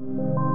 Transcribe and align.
you. 0.00 0.47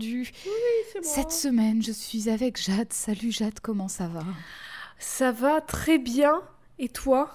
C'est 0.00 1.00
moi. 1.00 1.02
cette 1.02 1.32
semaine 1.32 1.82
je 1.82 1.92
suis 1.92 2.28
avec 2.28 2.60
Jade. 2.60 2.92
Salut 2.92 3.30
Jade, 3.32 3.60
comment 3.60 3.88
ça 3.88 4.06
va? 4.08 4.24
Ça 4.98 5.32
va 5.32 5.60
très 5.60 5.98
bien. 5.98 6.42
Et 6.78 6.88
toi? 6.88 7.30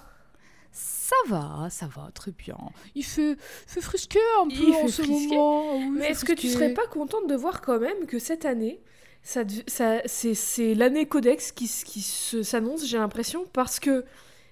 Ça 0.72 1.16
va, 1.27 1.68
ça 1.72 1.88
va 1.88 2.09
très 2.13 2.32
bien. 2.32 2.58
Il 2.95 3.04
fait, 3.04 3.35
fait 3.40 3.82
frisquer 3.82 4.20
un 4.41 4.48
peu 4.48 4.54
Il 4.55 4.70
en 4.76 4.82
fait 4.82 4.88
ce 4.90 5.02
frisquer. 5.02 5.35
moment. 5.35 5.76
Oui, 5.77 5.84
il 5.85 5.91
Mais 5.94 6.05
est-ce 6.09 6.23
que 6.26 6.34
tu 6.34 6.48
serais 6.49 6.73
pas 6.73 6.85
contente 6.88 7.27
de 7.27 7.35
voir 7.35 7.62
quand 7.62 7.80
même 7.80 8.05
que 8.05 8.20
cette 8.20 8.45
année, 8.45 8.80
ça, 9.23 9.44
dev- 9.44 9.63
ça- 9.68 10.02
c'est, 10.05 10.76
l'année 10.76 11.07
Codex 11.07 11.52
qui, 11.52 11.68
qui 11.68 12.02
se- 12.02 12.44
s'annonce, 12.44 12.85
j'ai 12.85 12.98
l'impression, 12.99 13.46
parce 13.52 13.80
que 13.80 14.05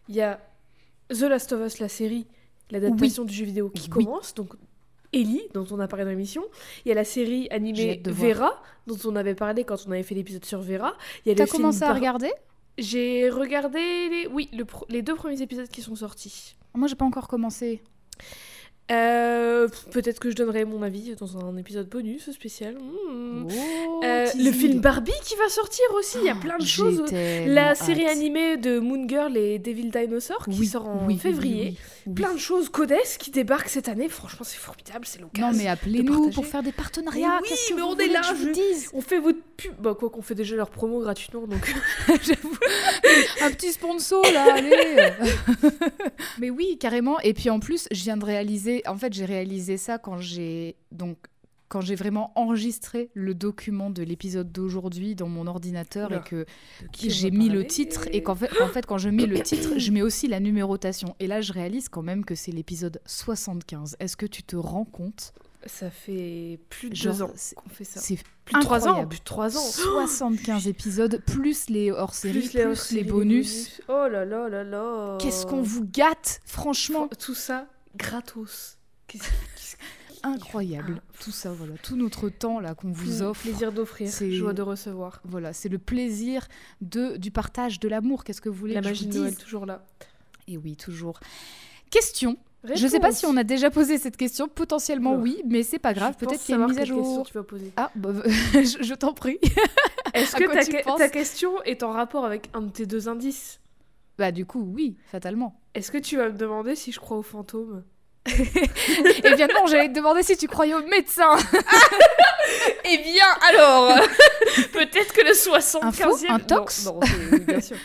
il 0.09 0.15
y 0.15 0.21
a 0.21 0.39
The 1.09 1.21
Last 1.21 1.51
of 1.53 1.65
Us, 1.65 1.79
la 1.79 1.89
série, 1.89 2.25
l'adaptation 2.71 3.23
du 3.23 3.33
jeu 3.33 3.45
vidéo 3.45 3.69
qui 3.69 3.89
Oui. 3.95 4.05
commence, 4.05 4.33
donc 4.33 4.53
Ellie, 5.13 5.43
dont 5.53 5.65
on 5.71 5.79
a 5.79 5.87
parlé 5.87 6.03
dans 6.05 6.11
l'émission. 6.11 6.43
Il 6.85 6.89
y 6.89 6.91
a 6.91 6.95
la 6.95 7.03
série 7.05 7.47
animée. 7.51 8.01
Vera, 8.05 8.61
dont 8.87 8.97
on 9.05 9.15
avait 9.15 9.35
parlé 9.35 9.63
quand 9.63 9.77
on 9.87 9.91
avait 9.91 10.03
fait 10.03 10.15
l'épisode 10.15 10.45
sur 10.45 10.61
Vera. 10.61 10.93
T'as 11.25 11.45
commencé 11.47 11.83
à 11.83 11.93
regarder? 11.93 12.31
J'ai 12.77 13.29
regardé 13.29 13.79
les, 13.79 14.27
oui, 14.31 14.49
le 14.55 14.63
pro- 14.65 14.85
les 14.89 15.01
deux 15.01 15.15
premiers 15.15 15.41
épisodes 15.41 15.67
qui 15.67 15.81
sont 15.81 15.95
sortis. 15.95 16.55
Moi 16.75 16.87
j'ai 16.87 16.95
pas 16.95 17.05
encore 17.05 17.27
commencé. 17.27 17.81
Euh, 18.89 19.67
peut-être 19.91 20.17
que 20.19 20.29
je 20.29 20.35
donnerai 20.35 20.63
mon 20.63 20.81
avis 20.81 21.13
dans 21.15 21.37
un 21.37 21.57
épisode 21.57 21.89
bonus 21.89 22.31
spécial. 22.31 22.75
Hmm. 22.75 23.47
Oh, 23.49 24.01
Euh, 24.05 24.27
le 24.37 24.51
film 24.51 24.79
Barbie 24.79 25.11
qui 25.25 25.35
va 25.35 25.49
sortir 25.49 25.83
aussi, 25.97 26.19
il 26.21 26.25
y 26.25 26.29
a 26.29 26.35
plein 26.35 26.57
de 26.57 26.65
choses. 26.65 27.03
La 27.11 27.75
série 27.75 28.05
hâte. 28.05 28.15
animée 28.15 28.55
de 28.55 28.79
Moon 28.79 29.05
Girl 29.09 29.35
et 29.35 29.59
Devil 29.59 29.89
Dinosaur 29.89 30.45
qui 30.45 30.57
Oui, 30.59 30.67
sort 30.67 30.87
en 30.87 31.05
oui, 31.05 31.17
février. 31.17 31.69
oui, 31.71 31.77
oui. 32.07 32.13
Plein 32.13 32.33
de 32.33 32.39
choses 32.39 32.69
Codes 32.69 32.93
qui 33.19 33.31
débarquent 33.31 33.69
cette 33.69 33.89
année. 33.89 34.09
Franchement, 34.09 34.43
c'est 34.43 34.57
formidable, 34.57 35.05
c'est 35.05 35.19
l'occasion. 35.19 35.51
Non 35.51 35.57
mais 35.57 35.67
appelez-nous 35.67 36.31
pour 36.31 36.45
faire 36.45 36.63
des 36.63 36.71
partenariats. 36.71 37.39
Mais 37.41 37.49
oui, 37.51 37.73
mais 37.75 37.81
on 37.81 37.97
est 37.97 38.07
là, 38.07 38.21
je 38.23 38.33
vous 38.33 38.51
dise 38.51 38.89
On 38.93 39.01
fait 39.01 39.19
votre 39.19 39.39
pub. 39.57 39.73
Bah, 39.79 39.95
quoi 39.97 40.09
qu'on 40.09 40.21
fait 40.21 40.35
déjà 40.35 40.55
leur 40.55 40.69
promo 40.69 41.01
gratuitement, 41.01 41.45
donc. 41.45 41.65
J'avoue. 42.21 42.57
Un 43.41 43.51
petit 43.51 43.71
sponsor 43.71 44.23
là, 44.33 44.55
allez. 44.55 45.13
Mais 46.39 46.49
oui, 46.49 46.77
carrément. 46.79 47.19
Et 47.21 47.33
puis 47.33 47.49
en 47.49 47.59
plus, 47.59 47.87
je 47.91 48.03
viens 48.03 48.17
de 48.17 48.25
réaliser. 48.25 48.83
En 48.87 48.97
fait, 48.97 49.13
j'ai 49.13 49.25
réalisé 49.25 49.77
ça 49.77 49.97
quand 49.97 50.17
j'ai 50.17 50.75
donc 50.91 51.17
quand 51.69 51.81
j'ai 51.81 51.95
vraiment 51.95 52.31
enregistré 52.35 53.09
le 53.13 53.33
document 53.33 53.89
de 53.89 54.01
l'épisode 54.03 54.51
d'aujourd'hui 54.51 55.15
dans 55.15 55.27
mon 55.27 55.47
ordinateur 55.47 56.11
et 56.13 56.21
que 56.21 56.45
j'ai 56.93 57.31
mis 57.31 57.49
le 57.49 57.65
titre 57.67 58.07
et 58.11 58.23
qu'en 58.23 58.35
fait, 58.35 58.49
en 58.61 58.67
fait, 58.67 58.85
quand 58.85 58.97
je 58.97 59.09
mets 59.09 59.25
le 59.25 59.41
titre, 59.41 59.77
je 59.77 59.91
mets 59.91 60.01
aussi 60.01 60.27
la 60.27 60.39
numérotation. 60.39 61.15
Et 61.19 61.27
là, 61.27 61.41
je 61.41 61.51
réalise 61.53 61.89
quand 61.89 62.01
même 62.03 62.23
que 62.25 62.35
c'est 62.35 62.51
l'épisode 62.51 63.01
75. 63.05 63.97
Est-ce 63.99 64.15
que 64.17 64.25
tu 64.25 64.43
te 64.43 64.55
rends 64.55 64.85
compte? 64.85 65.33
Ça 65.65 65.89
fait 65.89 66.59
plus 66.69 66.89
de 66.89 66.95
Genre, 66.95 67.13
deux 67.15 67.23
ans 67.23 67.31
qu'on 67.55 67.69
fait 67.69 67.83
ça. 67.83 67.99
C'est 67.99 68.17
Plus 68.45 68.55
de 68.55 68.61
trois 68.61 68.87
ans. 68.87 69.05
Plus 69.05 69.19
de 69.19 69.23
trois 69.23 69.57
ans. 69.57 69.61
75 69.61 70.67
épisodes, 70.67 71.21
plus 71.25 71.69
les 71.69 71.91
hors-séries, 71.91 72.47
plus, 72.47 72.91
les, 72.93 73.03
bonus. 73.03 73.81
Oh 73.89 74.07
là 74.09 74.23
là 74.23 74.47
là 74.47 74.63
là. 74.63 75.17
Qu'est-ce 75.19 75.45
qu'on 75.45 75.61
vous 75.61 75.83
gâte, 75.85 76.39
franchement? 76.45 77.07
Fr- 77.07 77.17
Tout 77.17 77.33
ça 77.33 77.67
gratos. 77.97 78.77
Qu'est-ce- 79.07 79.75
Incroyable. 80.33 81.01
Tout 81.19 81.31
ça, 81.31 81.51
voilà, 81.51 81.73
tout 81.83 81.95
notre 81.95 82.29
temps 82.29 82.59
là 82.59 82.75
qu'on 82.75 82.91
vous 82.91 83.21
offre. 83.21 83.41
Plaisir 83.41 83.71
d'offrir, 83.71 84.09
C'est- 84.09 84.31
joie 84.31 84.53
de 84.53 84.61
recevoir. 84.61 85.21
Voilà, 85.25 85.53
c'est 85.53 85.69
le 85.69 85.77
plaisir 85.77 86.47
de 86.81 87.17
du 87.17 87.31
partage 87.31 87.79
de 87.79 87.87
l'amour. 87.87 88.23
Qu'est-ce 88.23 88.41
que 88.41 88.49
vous 88.49 88.55
voulez 88.55 88.73
La 88.73 88.81
que 88.81 88.85
je 88.87 88.91
magie 88.91 89.07
de 89.07 89.17
Noël 89.19 89.35
toujours 89.35 89.65
là. 89.65 89.85
Et 90.47 90.57
oui, 90.57 90.75
toujours. 90.75 91.19
Question. 91.89 92.37
Je 92.73 92.83
ne 92.83 92.89
sais 92.89 92.99
pas 92.99 93.11
si 93.13 93.25
on 93.25 93.37
a 93.37 93.43
déjà 93.43 93.69
posé 93.69 93.97
cette 93.97 94.17
question. 94.17 94.47
Potentiellement 94.49 95.15
oui, 95.15 95.41
mais 95.45 95.63
c'est 95.63 95.79
pas 95.79 95.93
grave. 95.93 96.15
Peut-être 96.17 96.41
qu'il 96.41 96.55
y 96.55 96.57
a 96.57 96.61
une 96.61 96.67
mise 96.69 96.79
à 96.79 96.85
jour. 96.85 97.25
Tu 97.25 97.33
vas 97.33 97.43
poser. 97.43 97.71
Ah, 97.77 97.91
bah, 97.95 98.11
je, 98.25 98.83
je 98.83 98.93
t'en 98.93 99.13
prie. 99.13 99.37
Est-ce 100.13 100.35
que 100.35 100.51
ta, 100.51 100.65
que- 100.65 100.97
ta 100.97 101.07
question 101.09 101.61
est 101.63 101.83
en 101.83 101.91
rapport 101.91 102.25
avec 102.25 102.49
un 102.53 102.61
de 102.61 102.69
tes 102.69 102.85
deux 102.85 103.07
indices? 103.07 103.59
Bah 104.17 104.31
du 104.31 104.45
coup, 104.45 104.61
oui, 104.73 104.97
fatalement. 105.11 105.61
Est-ce 105.75 105.91
que 105.91 105.97
tu 105.99 106.17
vas 106.17 106.29
me 106.29 106.37
demander 106.37 106.75
si 106.75 106.91
je 106.91 106.99
crois 106.99 107.17
aux 107.17 107.21
fantômes 107.23 107.83
Eh 108.27 109.35
bien 109.35 109.47
non, 109.47 109.67
j'allais 109.67 109.89
te 109.89 109.93
demander 109.93 110.23
si 110.23 110.35
tu 110.37 110.47
croyais 110.47 110.73
au 110.73 110.83
médecin. 110.87 111.35
Eh 112.85 112.97
bien, 112.99 113.25
alors 113.49 113.93
Peut-être 114.73 115.13
que 115.13 115.21
le 115.21 115.31
75e... 115.31 115.85
Info 115.85 116.17
Un 116.29 116.39
tox 116.39 116.85
Non, 116.85 116.93
non, 116.95 116.99
c'est- 117.03 117.33
oui, 117.35 117.39
bien 117.41 117.61
sûr. 117.61 117.77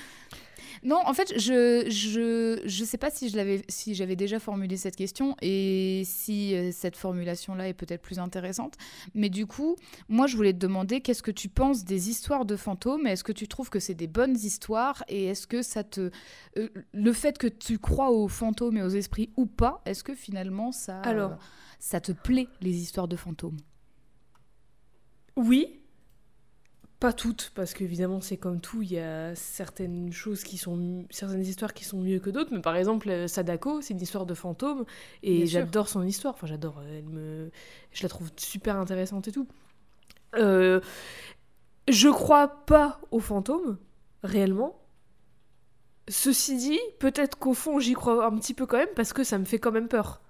Non, 0.85 0.99
en 1.07 1.15
fait, 1.15 1.33
je 1.39 1.85
je 1.89 2.61
je 2.65 2.85
sais 2.85 2.99
pas 2.99 3.11
si 3.11 3.29
je 3.29 3.37
l'avais 3.37 3.63
si 3.69 3.95
j'avais 3.95 4.17
déjà 4.17 4.41
formulé 4.41 4.77
cette 4.77 4.97
question 4.97 5.37
et 5.41 6.03
si 6.05 6.57
euh, 6.57 6.71
cette 6.73 6.97
formulation 6.97 7.55
là 7.55 7.69
est 7.69 7.73
peut-être 7.75 8.03
plus 8.03 8.19
intéressante. 8.19 8.75
Mais 9.15 9.29
du 9.29 9.47
coup, 9.47 9.77
moi 10.09 10.27
je 10.27 10.37
voulais 10.37 10.53
te 10.53 10.59
demander 10.59 11.01
qu'est-ce 11.01 11.23
que 11.23 11.31
tu 11.31 11.49
penses 11.49 11.85
des 11.85 12.11
histoires 12.11 12.45
de 12.45 12.57
fantômes? 12.57 13.07
Est-ce 13.07 13.23
que 13.23 13.31
tu 13.31 13.47
trouves 13.47 13.71
que 13.71 13.79
c'est 13.79 13.95
des 13.95 14.09
bonnes 14.09 14.35
histoires? 14.37 15.05
Et 15.09 15.27
est-ce 15.27 15.47
que 15.47 15.63
ça 15.63 15.85
te 15.85 16.11
euh, 16.59 16.69
le 16.93 17.13
fait 17.13 17.39
que 17.39 17.47
tu 17.47 17.79
crois 17.79 18.11
aux 18.11 18.27
fantômes 18.27 18.77
et 18.77 18.83
aux 18.83 18.89
esprits 18.89 19.31
ou 19.37 19.47
pas, 19.47 19.83
est-ce 19.87 20.03
que 20.03 20.15
finalement 20.17 20.73
ça 20.73 21.01
Alors. 21.03 21.33
euh, 21.33 21.37
ça 21.79 22.01
te 22.01 22.11
plaît 22.13 22.49
les 22.61 22.75
histoires 22.77 23.07
de 23.09 23.17
fantômes? 23.17 23.57
Oui, 25.37 25.82
pas 27.03 27.13
toutes, 27.13 27.51
parce 27.57 27.75
qu'évidemment 27.75 28.21
c'est 28.21 28.37
comme 28.37 28.61
tout, 28.61 28.81
il 28.81 28.93
y 28.93 29.01
a 29.01 29.35
certaines 29.35 30.13
choses 30.13 30.45
qui 30.45 30.57
sont, 30.57 31.05
certaines 31.11 31.43
histoires 31.43 31.75
qui 31.75 31.85
sont 31.85 31.99
mieux 31.99 32.21
que 32.21 32.31
d'autres, 32.31 32.51
mais 32.53 32.61
par 32.61 32.77
exemple 32.77 33.11
euh, 33.11 33.27
Sadako, 33.27 33.81
c'est 33.81 33.93
une 33.93 34.01
histoire 34.01 34.25
de 34.25 34.35
fantôme, 34.35 34.85
et 35.25 35.49
j'adore 35.49 35.89
son 35.89 36.05
histoire, 36.05 36.35
enfin 36.35 36.47
j'adore, 36.47 36.79
euh, 36.79 36.99
elle 36.99 37.09
me, 37.09 37.51
je 37.91 38.05
la 38.05 38.09
trouve 38.09 38.31
super 38.37 38.77
intéressante 38.77 39.27
et 39.27 39.33
tout. 39.33 39.49
Euh, 40.37 40.81
je 41.89 42.09
crois 42.09 42.47
pas 42.67 43.01
aux 43.11 43.19
fantômes, 43.19 43.79
réellement. 44.23 44.79
Ceci 46.07 46.57
dit, 46.57 46.81
peut-être 47.01 47.37
qu'au 47.37 47.53
fond 47.53 47.81
j'y 47.81 47.95
crois 47.95 48.25
un 48.25 48.37
petit 48.39 48.55
peu 48.55 48.65
quand 48.65 48.79
même, 48.79 48.95
parce 48.95 49.13
que 49.13 49.25
ça 49.25 49.39
me 49.39 49.45
fait 49.45 49.59
quand 49.59 49.73
même 49.73 49.89
peur. 49.89 50.23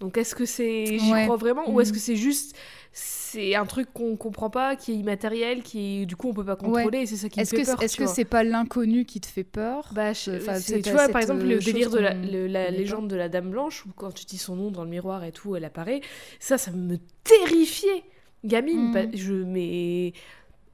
Donc 0.00 0.18
est-ce 0.18 0.34
que 0.34 0.44
c'est 0.44 0.98
j'y 0.98 1.12
Ouais. 1.12 1.24
crois 1.24 1.36
vraiment 1.36 1.70
ou 1.70 1.80
est-ce 1.80 1.90
Mhm. 1.90 1.94
que 1.96 2.00
c'est 2.02 2.16
juste 2.16 2.54
c'est 2.92 3.54
un 3.54 3.66
truc 3.66 3.92
qu'on 3.92 4.16
comprend 4.16 4.48
pas, 4.48 4.76
qui 4.76 4.92
est 4.92 4.94
immatériel, 4.94 5.62
qui 5.62 6.02
est, 6.02 6.06
du 6.06 6.16
coup 6.16 6.28
on 6.30 6.34
peut 6.34 6.44
pas 6.44 6.56
contrôler 6.56 7.00
et 7.00 7.06
c'est 7.06 7.16
ça 7.16 7.28
qui 7.28 7.38
me 7.38 7.42
Est-ce 7.42 7.54
fait 7.56 7.62
que 7.62 7.66
peur. 7.66 7.82
est-ce 7.82 7.96
que 7.96 8.06
c'est 8.06 8.24
pas 8.24 8.42
l'inconnu 8.42 9.04
qui 9.04 9.20
te 9.20 9.26
fait 9.26 9.44
peur 9.44 9.90
bah, 9.94 10.12
je- 10.14 10.30
Enfin, 10.36 10.54
c'est- 10.54 10.74
cette- 10.74 10.84
tu 10.84 10.90
vois, 10.92 11.08
par 11.08 11.20
exemple, 11.20 11.42
euh, 11.42 11.48
le 11.48 11.58
délire 11.58 11.90
de 11.90 11.98
la, 11.98 12.14
le- 12.14 12.46
légende 12.70 13.08
de 13.08 13.16
la 13.16 13.28
Dame 13.28 13.50
Blanche, 13.50 13.84
où 13.84 13.90
quand 13.94 14.12
tu 14.12 14.24
dis 14.24 14.38
son 14.38 14.56
nom 14.56 14.70
dans 14.70 14.84
le 14.84 14.90
miroir 14.90 15.24
et 15.24 15.32
tout, 15.32 15.56
elle 15.56 15.64
apparaît, 15.66 16.00
ça, 16.40 16.56
ça 16.56 16.70
me 16.70 16.96
terrifiait, 17.24 18.04
gamine. 18.44 18.92
Pas- 18.92 19.14
je, 19.14 19.32
mais... 19.34 20.12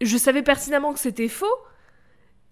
je 0.01 0.17
savais 0.17 0.43
pertinemment 0.43 0.93
que 0.93 1.01
c'était 1.01 1.29
faux, 1.29 1.47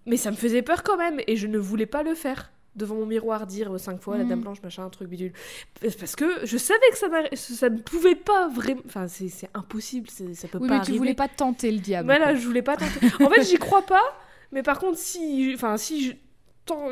mais 0.07 0.17
ça 0.17 0.31
me 0.33 0.37
faisait 0.37 0.63
peur 0.63 0.83
quand 0.83 0.97
même, 0.97 1.21
et 1.29 1.37
je 1.37 1.47
ne 1.47 1.59
voulais 1.59 1.87
pas 1.87 2.03
le 2.03 2.15
faire 2.15 2.51
devant 2.77 2.95
mon 2.95 3.07
miroir, 3.07 3.47
dire 3.47 3.79
cinq 3.79 4.01
fois 4.01 4.17
la. 4.19 4.25
Dame 4.25 4.41
Blanche, 4.43 4.63
machin, 4.63 4.85
un 4.85 4.91
truc 4.91 5.09
bidule. 5.09 5.33
Parce 5.99 6.17
que 6.17 6.45
je 6.47 6.57
savais 6.57 6.79
que 6.93 6.99
ça, 6.99 7.09
ça 7.35 7.69
ne 7.69 7.79
pouvait 7.79 8.15
pas 8.15 8.49
vraiment... 8.49 8.81
Enfin, 8.87 9.07
c'est 9.09 9.31
impossible, 9.55 10.09
ça 10.11 10.49
peut 10.49 10.59
Oui, 10.61 10.69
pas 10.69 10.75
mais 10.75 10.81
tu 10.81 10.83
arriver. 10.91 10.99
voulais 10.99 11.15
pas 11.15 11.29
tenter 11.29 11.71
le 11.73 11.79
diable. 11.79 12.07
Voilà, 12.07 12.27
quoi. 12.27 12.35
je 12.37 12.47
voulais 12.47 12.63
pas 12.63 12.77
tenter. 12.77 13.07
En 13.25 13.29
fait, 13.31 13.43
j'y 13.45 13.57
crois 13.59 13.83
pas, 13.83 14.03
mais 14.53 14.63
par 14.63 14.79
contre, 14.79 14.99
si, 14.99 15.51
enfin, 15.55 15.77
si 15.77 16.05
je, 16.07 16.13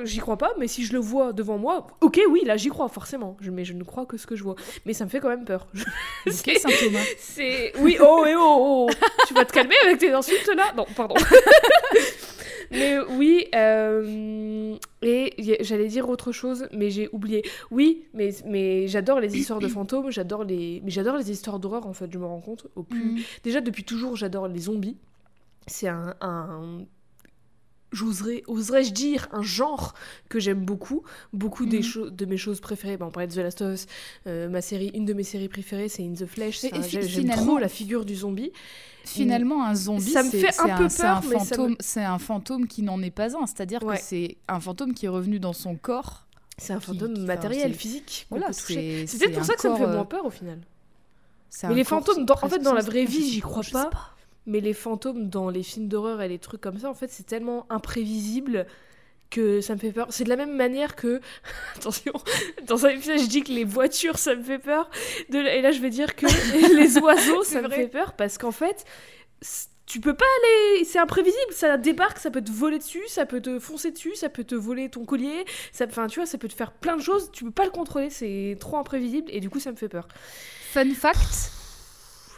j'y 0.04 0.19
crois 0.19 0.36
pas, 0.36 0.52
mais 0.58 0.66
si 0.66 0.84
je 0.84 0.92
le 0.92 0.98
vois 0.98 1.32
devant 1.32 1.58
moi, 1.58 1.86
ok, 2.00 2.20
oui, 2.28 2.42
là, 2.44 2.56
j'y 2.56 2.69
crois 2.69 2.88
forcément. 2.88 3.36
Je, 3.40 3.50
mais 3.52 3.64
je 3.64 3.74
ne 3.74 3.84
crois 3.84 4.04
que 4.06 4.16
ce 4.16 4.26
que 4.26 4.34
je 4.34 4.42
vois. 4.42 4.56
Mais 4.84 4.92
ça 4.92 5.04
me 5.04 5.10
fait 5.10 5.20
quand 5.20 5.28
même 5.28 5.44
peur. 5.44 5.69
Je- 5.72 5.84
Ok, 6.26 6.60
Thomas. 6.81 6.98
c'est, 7.19 7.72
oui, 7.78 7.96
oh, 8.00 8.24
et 8.26 8.34
oh, 8.36 8.88
oh, 8.90 8.90
tu 9.28 9.34
vas 9.34 9.44
te 9.44 9.52
calmer 9.52 9.76
avec 9.84 9.98
tes 9.98 10.10
insultes 10.12 10.50
là? 10.56 10.72
Non, 10.76 10.86
pardon. 10.96 11.14
mais 12.70 12.99
oui, 13.11 13.47
euh, 13.55 14.76
et 15.03 15.35
j'allais 15.62 15.88
dire 15.88 16.09
autre 16.09 16.32
chose, 16.32 16.69
mais 16.73 16.91
j'ai 16.91 17.09
oublié. 17.12 17.43
Oui, 17.70 18.05
mais, 18.15 18.31
mais 18.47 18.87
j'adore 18.88 19.20
les 19.20 19.37
histoires 19.37 19.61
de 19.61 19.69
fantômes, 19.69 20.11
j'adore 20.11 20.44
les, 20.44 20.81
mais 20.85 20.91
j'adore 20.91 21.17
les 21.17 21.31
histoires 21.31 21.59
d'horreur 21.59 21.87
en 21.87 21.93
fait. 21.93 22.11
Je 22.12 22.19
me 22.19 22.26
rends 22.26 22.41
compte 22.41 22.67
au 22.76 22.82
plus 22.82 22.99
Mm. 22.99 23.19
Déjà, 23.44 23.61
depuis 23.61 23.85
toujours, 23.85 24.17
j'adore 24.17 24.49
les 24.49 24.61
zombies. 24.61 24.97
C'est 25.67 25.88
un, 25.88 26.15
un- 26.20 26.85
j'oserais, 27.93 28.43
oserais-je 28.46 28.93
dire, 28.93 29.29
un 29.32 29.43
genre 29.43 29.94
que 30.29 30.38
j'aime 30.40 30.64
beaucoup. 30.64 31.02
Beaucoup 31.32 31.67
des 31.67 31.81
Mhm. 31.81 32.11
de 32.11 32.25
mes 32.26 32.37
choses 32.37 32.61
préférées, 32.61 32.96
bon, 32.96 33.06
on 33.06 33.11
parlait 33.11 33.26
de 33.29 33.32
The 33.35 33.38
Last 33.38 33.62
of 33.62 33.75
Us, 33.75 33.87
euh, 34.26 34.49
ma 34.49 34.61
série, 34.61 34.90
une 34.94 35.05
de 35.05 35.12
mes 35.14 35.23
séries 35.23 35.49
préférées, 35.49 35.88
c'est 35.88 36.02
In 36.05 36.12
the 36.12 36.26
Flesh. 36.26 36.64
Et- 36.64 36.70
Enfin, 36.73 36.82
J'aime 36.88 37.02
finalement- 37.02 37.44
trop 37.46 37.58
la 37.58 37.69
figure 37.69 38.05
du 38.05 38.14
zombie. 38.17 38.52
Finalement, 39.05 39.64
un 39.64 39.75
zombie, 39.75 40.11
Ça 40.11 40.23
me 40.23 40.31
c'est- 40.31 40.38
fait 40.40 40.52
c'est 40.52 40.70
un 40.70 40.76
peu 40.76 40.88
c'est 40.90 41.02
peur, 41.02 41.23
ça 41.23 41.29
me- 41.29 41.38
fantôme, 41.38 41.76
c'est 41.81 42.05
un 42.05 42.19
fantôme 42.19 42.67
qui 42.67 42.82
n'en 42.82 43.00
est 43.02 43.11
pas 43.11 43.37
un. 43.37 43.46
C'est-à-dire 43.46 43.82
Ouais. 43.82 43.96
que 43.96 44.02
c'est 44.02 44.37
un 44.49 44.61
fantôme 44.61 44.93
qui 44.93 45.06
est 45.06 45.08
revenu 45.08 45.41
dans 45.41 45.55
son 45.55 45.76
corps. 45.76 46.26
C'est 46.58 46.73
un 46.75 46.81
fantôme 46.81 47.14
qui- 47.14 47.20
matériel, 47.20 47.73
c'est- 47.73 47.79
physique. 47.79 48.26
Voilà, 48.31 48.52
c'est 48.52 48.64
C'est 48.64 48.75
peut-être 48.75 49.08
c'est 49.08 49.29
pour 49.31 49.38
un 49.41 49.44
ça 49.44 49.55
que 49.55 49.61
ça 49.62 49.69
me 49.70 49.75
fait 49.76 49.81
corps, 49.82 49.91
euh, 49.91 49.94
moins 49.94 50.05
peur 50.05 50.26
au 50.26 50.31
final. 50.31 50.58
c'est 51.49 51.67
Mais 51.69 51.73
un 51.73 51.76
les 51.76 51.84
fantômes, 51.84 52.26
en 52.43 52.49
fait, 52.50 52.58
dans 52.58 52.75
la 52.75 52.82
vraie 52.82 53.05
vie, 53.06 53.31
j'y 53.31 53.41
crois 53.41 53.62
pas. 53.73 53.88
Mais 54.48 54.60
les 54.60 54.72
fantômes 54.72 55.28
dans 55.28 55.50
les 55.50 55.62
films 55.62 55.88
d'horreur 55.88 56.22
et 56.22 56.28
les 56.28 56.38
trucs 56.38 56.62
comme 56.62 56.78
ça, 56.78 56.88
en 56.88 56.94
fait, 56.94 57.10
c'est 57.10 57.26
tellement 57.26 57.66
imprévisible 57.68 58.66
que 59.30 59.60
ça 59.60 59.74
me 59.74 59.78
fait 59.78 59.92
peur. 59.92 60.06
C'est 60.10 60.24
de 60.24 60.30
la 60.30 60.36
même 60.36 60.56
manière 60.56 60.96
que. 60.96 61.20
Attention, 61.76 62.14
dans 62.66 62.86
un 62.86 62.90
épisode, 62.90 63.18
je 63.18 63.26
dis 63.26 63.42
que 63.42 63.52
les 63.52 63.64
voitures, 63.64 64.18
ça 64.18 64.34
me 64.34 64.42
fait 64.42 64.58
peur. 64.58 64.90
De... 65.28 65.38
Et 65.38 65.60
là, 65.60 65.70
je 65.70 65.80
vais 65.80 65.90
dire 65.90 66.16
que 66.16 66.26
les 66.76 66.98
oiseaux, 66.98 67.44
ça 67.44 67.60
me 67.60 67.68
fait 67.68 67.88
peur 67.88 68.14
parce 68.14 68.38
qu'en 68.38 68.52
fait, 68.52 68.86
tu 69.86 70.00
peux 70.00 70.14
pas 70.14 70.24
aller. 70.24 70.84
C'est 70.84 70.98
imprévisible. 70.98 71.52
Ça 71.52 71.76
débarque, 71.76 72.18
ça 72.18 72.30
peut 72.30 72.42
te 72.42 72.50
voler 72.50 72.78
dessus, 72.78 73.06
ça 73.06 73.26
peut 73.26 73.42
te 73.42 73.58
foncer 73.58 73.90
dessus, 73.90 74.14
ça 74.14 74.30
peut 74.30 74.44
te 74.44 74.54
voler 74.54 74.88
ton 74.88 75.04
collier. 75.04 75.44
Ça... 75.72 75.84
Enfin, 75.86 76.06
tu 76.06 76.20
vois, 76.20 76.26
ça 76.26 76.38
peut 76.38 76.48
te 76.48 76.54
faire 76.54 76.72
plein 76.72 76.96
de 76.96 77.02
choses. 77.02 77.30
Tu 77.32 77.44
peux 77.44 77.50
pas 77.50 77.64
le 77.64 77.70
contrôler. 77.70 78.08
C'est 78.10 78.56
trop 78.58 78.78
imprévisible 78.78 79.30
et 79.30 79.40
du 79.40 79.50
coup, 79.50 79.60
ça 79.60 79.70
me 79.70 79.76
fait 79.76 79.88
peur. 79.88 80.08
Fun 80.72 80.90
fact. 80.94 81.57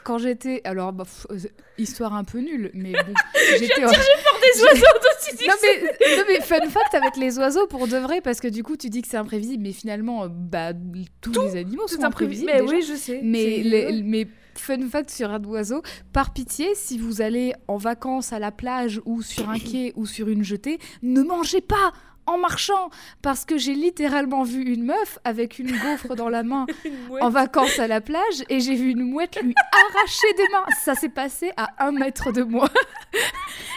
Quand 0.04 0.18
j'étais, 0.18 0.60
alors 0.64 0.92
bah, 0.92 1.04
pff, 1.04 1.26
euh, 1.30 1.48
histoire 1.78 2.14
un 2.14 2.24
peu 2.24 2.38
nulle, 2.38 2.70
mais 2.74 2.92
bon, 2.92 3.14
j'étais. 3.58 3.80
Des 3.80 4.62
oiseaux 4.62 4.80
dont 4.80 5.28
tu 5.28 5.36
dis 5.36 5.46
non 5.46 5.54
mais, 5.62 6.16
non 6.16 6.22
mais 6.28 6.40
fun 6.40 6.68
fact 6.70 6.94
avec 6.94 7.16
les 7.16 7.38
oiseaux 7.38 7.66
pour 7.66 7.86
de 7.86 7.98
vrai 7.98 8.20
parce 8.22 8.40
que 8.40 8.48
du 8.48 8.62
coup 8.62 8.76
tu 8.76 8.88
dis 8.88 9.02
que 9.02 9.08
c'est 9.08 9.18
imprévisible 9.18 9.62
mais 9.62 9.72
finalement 9.72 10.24
euh, 10.24 10.28
bah 10.30 10.72
tous 11.20 11.32
les 11.42 11.56
animaux 11.56 11.86
sont 11.86 12.02
imprévisible. 12.02 12.50
imprévisibles 12.50 12.50
Mais 12.52 12.60
déjà. 12.62 12.74
oui, 12.74 12.82
je 12.82 12.94
sais. 12.98 13.20
Mais, 13.22 13.58
les, 13.62 14.02
mais 14.02 14.26
fun 14.54 14.80
fact 14.88 15.10
sur 15.10 15.30
un 15.30 15.42
oiseau, 15.44 15.82
par 16.12 16.32
pitié, 16.32 16.68
si 16.74 16.98
vous 16.98 17.20
allez 17.22 17.52
en 17.68 17.76
vacances 17.76 18.32
à 18.32 18.38
la 18.38 18.50
plage 18.50 19.00
ou 19.04 19.22
sur 19.22 19.48
un 19.50 19.58
quai 19.58 19.92
ou 19.96 20.06
sur 20.06 20.28
une 20.28 20.42
jetée, 20.44 20.78
ne 21.02 21.22
mangez 21.22 21.60
pas 21.60 21.92
en 22.26 22.38
marchant 22.38 22.90
parce 23.22 23.44
que 23.44 23.58
j'ai 23.58 23.74
littéralement 23.74 24.42
vu 24.42 24.62
une 24.62 24.84
meuf 24.84 25.18
avec 25.24 25.58
une 25.58 25.70
gaufre 25.70 26.14
dans 26.14 26.28
la 26.28 26.42
main 26.42 26.66
en 27.20 27.28
vacances 27.30 27.78
à 27.78 27.86
la 27.88 28.00
plage 28.00 28.42
et 28.48 28.60
j'ai 28.60 28.74
vu 28.74 28.90
une 28.90 29.02
mouette 29.02 29.38
lui 29.42 29.54
arracher 29.72 30.32
des 30.36 30.48
mains. 30.52 30.64
Ça 30.84 30.94
s'est 30.94 31.08
passé 31.08 31.50
à 31.56 31.86
un 31.86 31.92
mètre 31.92 32.32
de 32.32 32.42
moi. 32.42 32.68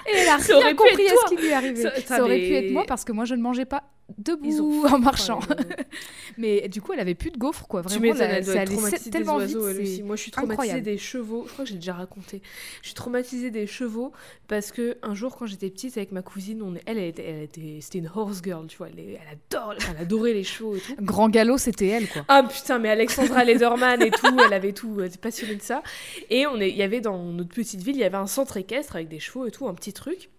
Et 0.06 0.18
elle 0.18 0.28
a 0.30 0.36
rien 0.36 0.76
compris 0.76 1.08
à 1.08 1.12
ce 1.12 1.30
qui 1.36 1.42
lui 1.42 1.48
est 1.48 1.54
arrivé. 1.54 1.82
Ça- 1.82 2.02
Ça, 2.06 2.22
aurait 2.24 2.38
mais- 2.38 2.48
pu 2.48 2.54
être 2.56 2.72
moi 2.72 2.84
parce 2.88 3.04
que 3.06 3.12
moi 3.14 3.26
je 3.26 3.36
ne 3.36 3.42
mangeais 3.42 3.66
pas 3.66 3.84
debout 4.18 4.86
en 4.92 5.00
marchant. 5.00 5.40
Mais 6.38 6.68
du 6.68 6.82
coup, 6.82 6.94
elle 6.94 7.00
avait 7.00 7.16
plus 7.16 7.32
de 7.32 7.38
gaufre 7.38 7.68
quoi. 7.68 7.82
Tu 7.82 8.00
Vraiment, 8.00 8.16
elle 8.20 8.44
doit 8.44 8.54
ça 8.54 8.62
allait 8.62 9.10
tellement 9.12 9.38
vite. 9.38 9.56
aussi. 9.56 10.04
Moi, 10.04 10.16
je 10.16 10.22
suis 10.22 10.32
traumatisée 10.32 10.54
incroyable. 10.54 10.84
des 10.84 10.98
chevaux. 10.98 11.46
Je 11.48 11.54
crois 11.54 11.66
que 11.66 11.72
j'ai 11.72 11.78
déjà 11.78 11.94
raconté. 11.94 12.42
Je 12.82 12.88
suis 12.88 12.96
traumatisée 12.96 13.52
des 13.52 13.68
chevaux 13.68 14.12
parce 14.48 14.72
que 14.72 14.98
un 15.02 15.14
jour, 15.14 15.36
quand 15.36 15.46
j'étais 15.46 15.70
petite 15.70 15.98
avec 15.98 16.12
ma 16.12 16.22
cousine, 16.22 16.62
on 16.62 16.76
est... 16.76 16.84
elle, 16.86 16.98
elle 16.98 17.10
était, 17.10 17.26
elle 17.26 17.44
était... 17.44 17.78
c'était 17.82 18.00
une 18.00 18.10
horse 18.14 18.42
girl, 18.44 18.68
tu 18.68 18.78
vois. 18.78 18.88
Elle, 18.90 19.20
adore, 19.32 19.74
elle 19.90 20.02
adorait 20.02 20.34
les 20.34 20.44
chevaux 20.44 20.76
et 20.76 20.80
tout. 20.80 20.96
Grand 21.02 21.30
galop, 21.30 21.58
c'était 21.58 21.88
elle 21.88 22.10
quoi. 22.10 22.26
Ah 22.28 22.44
putain, 22.44 22.80
mais 22.80 22.90
Alexandra 22.90 23.44
Lederman 23.44 24.02
et 24.02 24.12
tout, 24.12 24.38
elle 24.46 24.54
avait 24.54 24.74
tout, 24.74 24.96
elle 25.00 25.08
était 25.08 25.18
passionnée 25.18 25.56
de 25.56 25.62
ça. 25.62 25.84
Et 26.30 26.48
on 26.48 26.60
est, 26.60 26.70
il 26.70 26.78
y 26.78 26.84
avait 26.84 27.02
dans 27.02 27.24
notre 27.24 27.54
petite 27.54 27.82
ville, 27.82 27.96
il 27.96 28.02
y 28.02 28.04
avait 28.04 28.18
un 28.18 28.28
centre 28.28 28.58
équestre 28.58 28.96
avec 28.96 29.08
des 29.08 29.20
chevaux 29.20 29.46
et 29.46 29.52
tout, 29.52 29.68
un 29.68 29.74
petit 29.74 29.94
truc. 29.94 30.30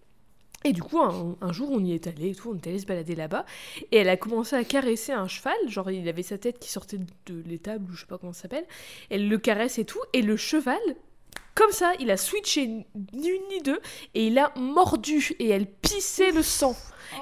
Et 0.65 0.73
du 0.73 0.81
coup, 0.81 0.99
un, 0.99 1.53
jour, 1.53 1.69
on 1.71 1.79
y 1.79 1.93
est 1.93 2.07
allé 2.07 2.31
et 2.31 2.35
tout, 2.35 2.49
on 2.49 2.55
est 2.55 2.67
allé 2.67 2.79
se 2.79 2.87
balader 2.87 3.13
là-bas. 3.13 3.45
Et 3.91 3.97
elle 3.97 4.09
a 4.09 4.17
commencé 4.17 4.55
à 4.55 4.63
caresser 4.63 5.11
un 5.11 5.27
cheval, 5.27 5.53
genre 5.67 5.91
il 5.91 6.09
avait 6.09 6.23
sa 6.23 6.39
tête 6.39 6.57
qui 6.57 6.71
sortait 6.71 6.97
de 6.97 7.43
l'étable, 7.45 7.91
ou 7.91 7.93
je 7.93 8.01
sais 8.01 8.07
pas 8.07 8.17
comment 8.17 8.33
ça 8.33 8.43
s'appelle. 8.43 8.65
Elle 9.11 9.29
le 9.29 9.37
caresse 9.37 9.77
et 9.77 9.85
tout, 9.85 10.01
et 10.13 10.23
le 10.23 10.35
cheval, 10.35 10.79
comme 11.55 11.71
ça, 11.71 11.93
il 11.99 12.11
a 12.11 12.17
switché 12.17 12.67
ni 12.67 12.85
une 13.29 13.47
ni 13.49 13.61
deux, 13.63 13.79
et 14.13 14.27
il 14.27 14.37
a 14.37 14.51
mordu, 14.57 15.31
et 15.39 15.49
elle 15.49 15.65
pissait 15.65 16.31
le 16.31 16.43
sang. 16.43 16.75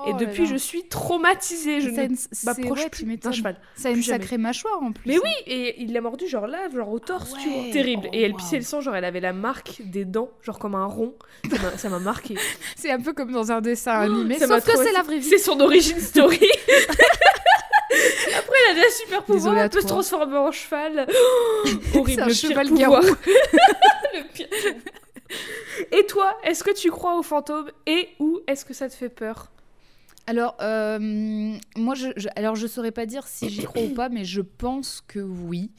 et 0.07 0.11
Oh 0.11 0.13
depuis, 0.19 0.43
là 0.43 0.49
là. 0.49 0.53
je 0.53 0.57
suis 0.57 0.87
traumatisée, 0.87 1.81
je 1.81 1.89
ne 1.89 2.07
m'approche 2.45 2.83
ouais, 2.83 2.89
plus 2.89 3.05
d'un 3.17 3.31
cheval. 3.31 3.57
Ça 3.75 3.89
a 3.89 3.91
une 3.91 4.01
jamais. 4.01 4.19
sacrée 4.19 4.37
mâchoire 4.39 4.81
en 4.81 4.91
plus. 4.91 5.03
Mais 5.05 5.17
hein. 5.17 5.21
oui, 5.23 5.31
et 5.45 5.81
il 5.83 5.93
l'a 5.93 6.01
mordu 6.01 6.27
genre 6.27 6.47
là, 6.47 6.67
genre 6.73 6.89
au 6.89 6.97
torse, 6.99 7.31
Ah 7.35 7.39
tu 7.43 7.49
vois. 7.49 7.63
Terrible. 7.71 8.07
Oh, 8.07 8.13
et 8.13 8.21
elle 8.23 8.31
waouh. 8.31 8.39
pissait 8.39 8.55
le 8.57 8.63
sang, 8.63 8.81
genre 8.81 8.95
elle 8.95 9.05
avait 9.05 9.19
la 9.19 9.33
marque 9.33 9.81
des 9.83 10.03
dents, 10.05 10.31
genre 10.41 10.57
comme 10.57 10.73
un 10.75 10.85
rond. 10.85 11.13
Ça 11.77 11.89
m'a- 11.89 11.99
marqué. 11.99 12.35
C'est 12.75 12.89
un 12.91 12.99
peu 12.99 13.13
comme 13.13 13.31
dans 13.31 13.51
un 13.51 13.61
dessin 13.61 13.93
animé, 13.99 14.39
Ça 14.39 14.47
m'a 14.47 14.59
sauf 14.61 14.73
que 14.73 14.83
c'est 14.83 14.91
la 14.93 15.03
vraie 15.03 15.19
vie. 15.19 15.29
C'est 15.29 15.37
son 15.37 15.59
origin 15.59 15.99
story. 15.99 16.39
Après, 18.35 18.57
elle 18.71 18.79
a 18.79 18.81
des 18.81 18.89
super 18.89 19.23
pouvoirs, 19.23 19.57
elle 19.57 19.69
peut 19.69 19.81
se 19.81 19.85
transformer 19.87 20.37
en 20.37 20.51
cheval. 20.51 21.05
Oh, 21.95 21.99
horrible, 21.99 22.21
un 22.23 22.27
le 22.27 22.33
cheval 22.33 22.67
pouvoir. 22.69 23.03
Et 25.91 26.05
toi, 26.05 26.35
est-ce 26.43 26.63
que 26.63 26.73
tu 26.73 26.91
crois 26.91 27.17
aux 27.17 27.23
fantômes 27.23 27.71
et 27.85 28.09
ou 28.19 28.41
est-ce 28.47 28.65
que 28.65 28.73
ça 28.73 28.89
te 28.89 28.93
fait 28.95 29.09
peur? 29.09 29.51
Alors, 30.25 30.55
euh, 30.61 30.99
moi, 31.75 31.95
je, 31.95 32.07
je- 32.15 32.29
alors 32.35 32.55
je 32.55 32.65
saurais 32.67 32.91
pas 32.91 33.05
dire 33.05 33.27
si 33.27 33.49
j'y 33.49 33.63
crois 33.63 33.83
ou 33.83 33.89
pas, 33.89 34.09
mais 34.09 34.23
je 34.23 34.41
pense 34.41 35.01
que 35.07 35.19
oui. 35.19 35.71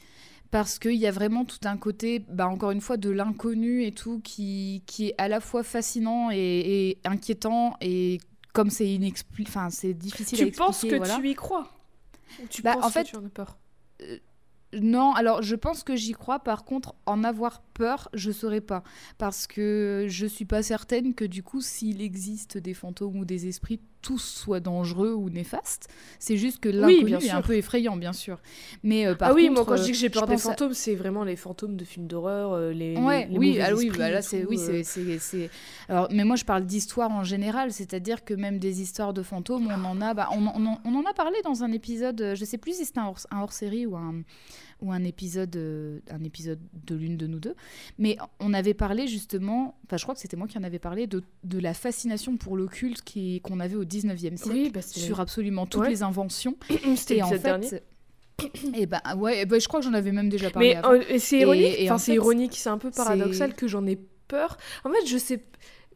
Parce 0.51 0.79
qu'il 0.79 0.95
y 0.95 1.07
a 1.07 1.11
vraiment 1.11 1.45
tout 1.45 1.59
un 1.65 1.77
côté, 1.77 2.19
bah, 2.29 2.47
encore 2.47 2.71
une 2.71 2.81
fois, 2.81 2.97
de 2.97 3.11
l'inconnu 3.11 3.83
et 3.85 3.91
tout, 3.93 4.19
qui, 4.21 4.83
qui 4.87 5.09
est 5.09 5.15
à 5.19 5.27
la 5.29 5.39
fois 5.41 5.63
fascinant 5.63 6.31
et, 6.31 6.37
et 6.39 6.99
inquiétant. 7.05 7.77
Et 7.81 8.19
comme 8.53 8.71
c'est 8.71 8.87
inexpli- 8.87 9.45
enfin, 9.47 9.69
c'est 9.69 9.93
difficile 9.93 10.41
à 10.41 10.45
Tu 10.45 10.47
expliquer. 10.47 10.57
penses 10.57 10.85
que 10.85 10.95
voilà. 10.97 11.15
tu 11.15 11.29
y 11.29 11.35
crois? 11.35 11.71
Ou 12.37 12.47
tu 12.47 12.63
Bah, 12.63 12.71
penses 12.71 12.85
en 12.85 12.89
fait, 12.91 13.03
que 13.03 13.09
tu 13.09 13.15
en 13.17 13.25
as 13.25 13.29
peur? 13.29 13.57
Non, 14.73 15.13
alors 15.13 15.41
je 15.41 15.55
pense 15.55 15.83
que 15.83 15.95
j'y 15.95 16.11
crois. 16.11 16.39
Par 16.39 16.65
contre, 16.65 16.95
en 17.05 17.23
avoir 17.23 17.61
peur, 17.75 18.09
je 18.13 18.31
saurais 18.31 18.61
pas. 18.61 18.83
Parce 19.17 19.45
que 19.47 20.05
je 20.07 20.25
suis 20.25 20.45
pas 20.45 20.63
certaine 20.63 21.13
que 21.13 21.25
du 21.25 21.43
coup, 21.43 21.61
s'il 21.61 22.01
existe 22.01 22.57
des 22.57 22.73
fantômes 22.73 23.17
ou 23.17 23.25
des 23.25 23.47
esprits, 23.47 23.79
tous 24.01 24.19
soient 24.19 24.59
dangereux 24.59 25.13
ou 25.13 25.31
néfastes. 25.31 25.87
C'est 26.19 26.37
juste 26.37 26.59
que 26.59 26.69
Oui, 26.69 26.75
l'inconnu 26.75 27.05
bien 27.05 27.19
est 27.19 27.29
un 27.31 27.41
peu 27.41 27.55
effrayant, 27.57 27.97
bien 27.97 28.13
sûr. 28.13 28.39
Mais 28.83 29.07
euh, 29.07 29.15
par 29.15 29.29
ah 29.29 29.33
oui, 29.33 29.47
contre, 29.47 29.53
moi 29.55 29.65
quand 29.65 29.77
je 29.77 29.83
dis 29.85 29.91
que 29.93 29.97
j'ai 29.97 30.11
peur 30.11 30.27
des 30.27 30.35
à- 30.35 30.37
fantômes, 30.37 30.75
c'est 30.75 30.93
vraiment 30.93 31.23
les 31.23 31.35
fantômes 31.35 31.75
de 31.75 31.83
films 31.83 32.05
d'horreur, 32.05 32.53
euh, 32.53 32.71
les, 32.71 32.95
Ouais, 32.97 33.25
les- 33.25 33.31
les 33.33 33.37
oui, 33.39 33.59
ah 33.59 33.73
oui, 33.75 33.89
bah 33.97 34.11
là 34.11 34.21
c'est 34.21 34.45
oui, 34.45 34.57
euh. 34.59 34.65
c'est 34.67 34.83
c'est 34.83 35.17
c'est- 35.17 35.49
alors 35.89 36.07
mais 36.11 36.23
moi 36.23 36.35
je 36.35 36.45
parle 36.45 36.65
d'histoire 36.67 37.09
en 37.09 37.23
général, 37.23 37.71
c'est-à-dire 37.71 38.23
que 38.23 38.35
même 38.35 38.59
des 38.59 38.79
histoires 38.83 39.11
de 39.13 39.23
fantômes, 39.23 39.67
on 39.75 39.83
en 39.85 39.99
a 40.01 40.13
bah, 40.13 40.29
on, 40.33 40.45
en- 40.45 40.53
on 40.55 40.65
en- 40.67 40.79
on 40.85 40.95
en 40.95 41.05
a 41.09 41.13
parlé 41.15 41.37
dans 41.43 41.63
un 41.63 41.71
épisode, 41.71 42.21
euh, 42.21 42.35
je 42.35 42.45
sais 42.45 42.59
plus 42.59 42.75
si 42.77 42.85
c'était 42.85 42.99
un 42.99 43.07
hors, 43.07 43.17
un 43.31 43.41
hors-série 43.41 43.87
ou 43.87 43.95
un 43.97 44.21
ou 44.81 44.91
un 44.91 45.03
épisode 45.03 45.55
euh, 45.55 45.99
un 46.09 46.23
épisode 46.23 46.59
de 46.85 46.95
l'une 46.95 47.17
de 47.17 47.27
nous 47.27 47.39
deux, 47.39 47.55
mais 47.97 48.17
on 48.39 48.53
avait 48.53 48.73
parlé 48.73 49.07
justement, 49.07 49.77
enfin 49.85 49.97
je 49.97 50.03
crois 50.03 50.15
que 50.15 50.21
c'était 50.21 50.37
moi 50.37 50.47
qui 50.47 50.57
en 50.57 50.63
avais 50.63 50.79
parlé 50.79 51.07
de, 51.07 51.23
de 51.43 51.59
la 51.59 51.73
fascination 51.73 52.37
pour 52.37 52.57
l'occulte 52.57 53.01
qui 53.01 53.39
qu'on 53.41 53.59
avait 53.59 53.75
au 53.75 53.85
19e 53.85 54.17
siècle 54.37 54.49
Oui, 54.51 54.69
bah, 54.73 54.81
sur 54.81 55.19
absolument 55.19 55.65
toutes 55.65 55.81
Ouais. 55.83 55.89
les 55.89 56.03
inventions 56.03 56.55
C'était 56.95 57.17
et 57.17 57.23
en 57.23 57.29
dernier. 57.31 57.67
fait 57.67 57.83
et 58.73 58.85
ben 58.85 58.99
ouais, 59.17 59.39
eh 59.41 59.45
ben, 59.45 59.61
je 59.61 59.67
crois 59.67 59.79
que 59.79 59.85
j'en 59.85 59.93
avais 59.93 60.11
même 60.11 60.27
déjà 60.29 60.49
parlé 60.49 60.75
Mais 60.75 60.85
euh, 60.85 61.17
c'est 61.19 61.39
ironique, 61.39 61.77
enfin 61.83 61.95
en 61.95 61.97
fait, 61.99 62.13
ironique, 62.13 62.53
c'est 62.55 62.69
un 62.69 62.77
peu 62.77 62.91
paradoxal 62.91 63.53
que 63.53 63.65
j'en 63.67 63.85
ai 63.87 63.97
peur. 64.27 64.57
En 64.83 64.89
fait, 64.91 65.05
je 65.07 65.17
sais. 65.17 65.41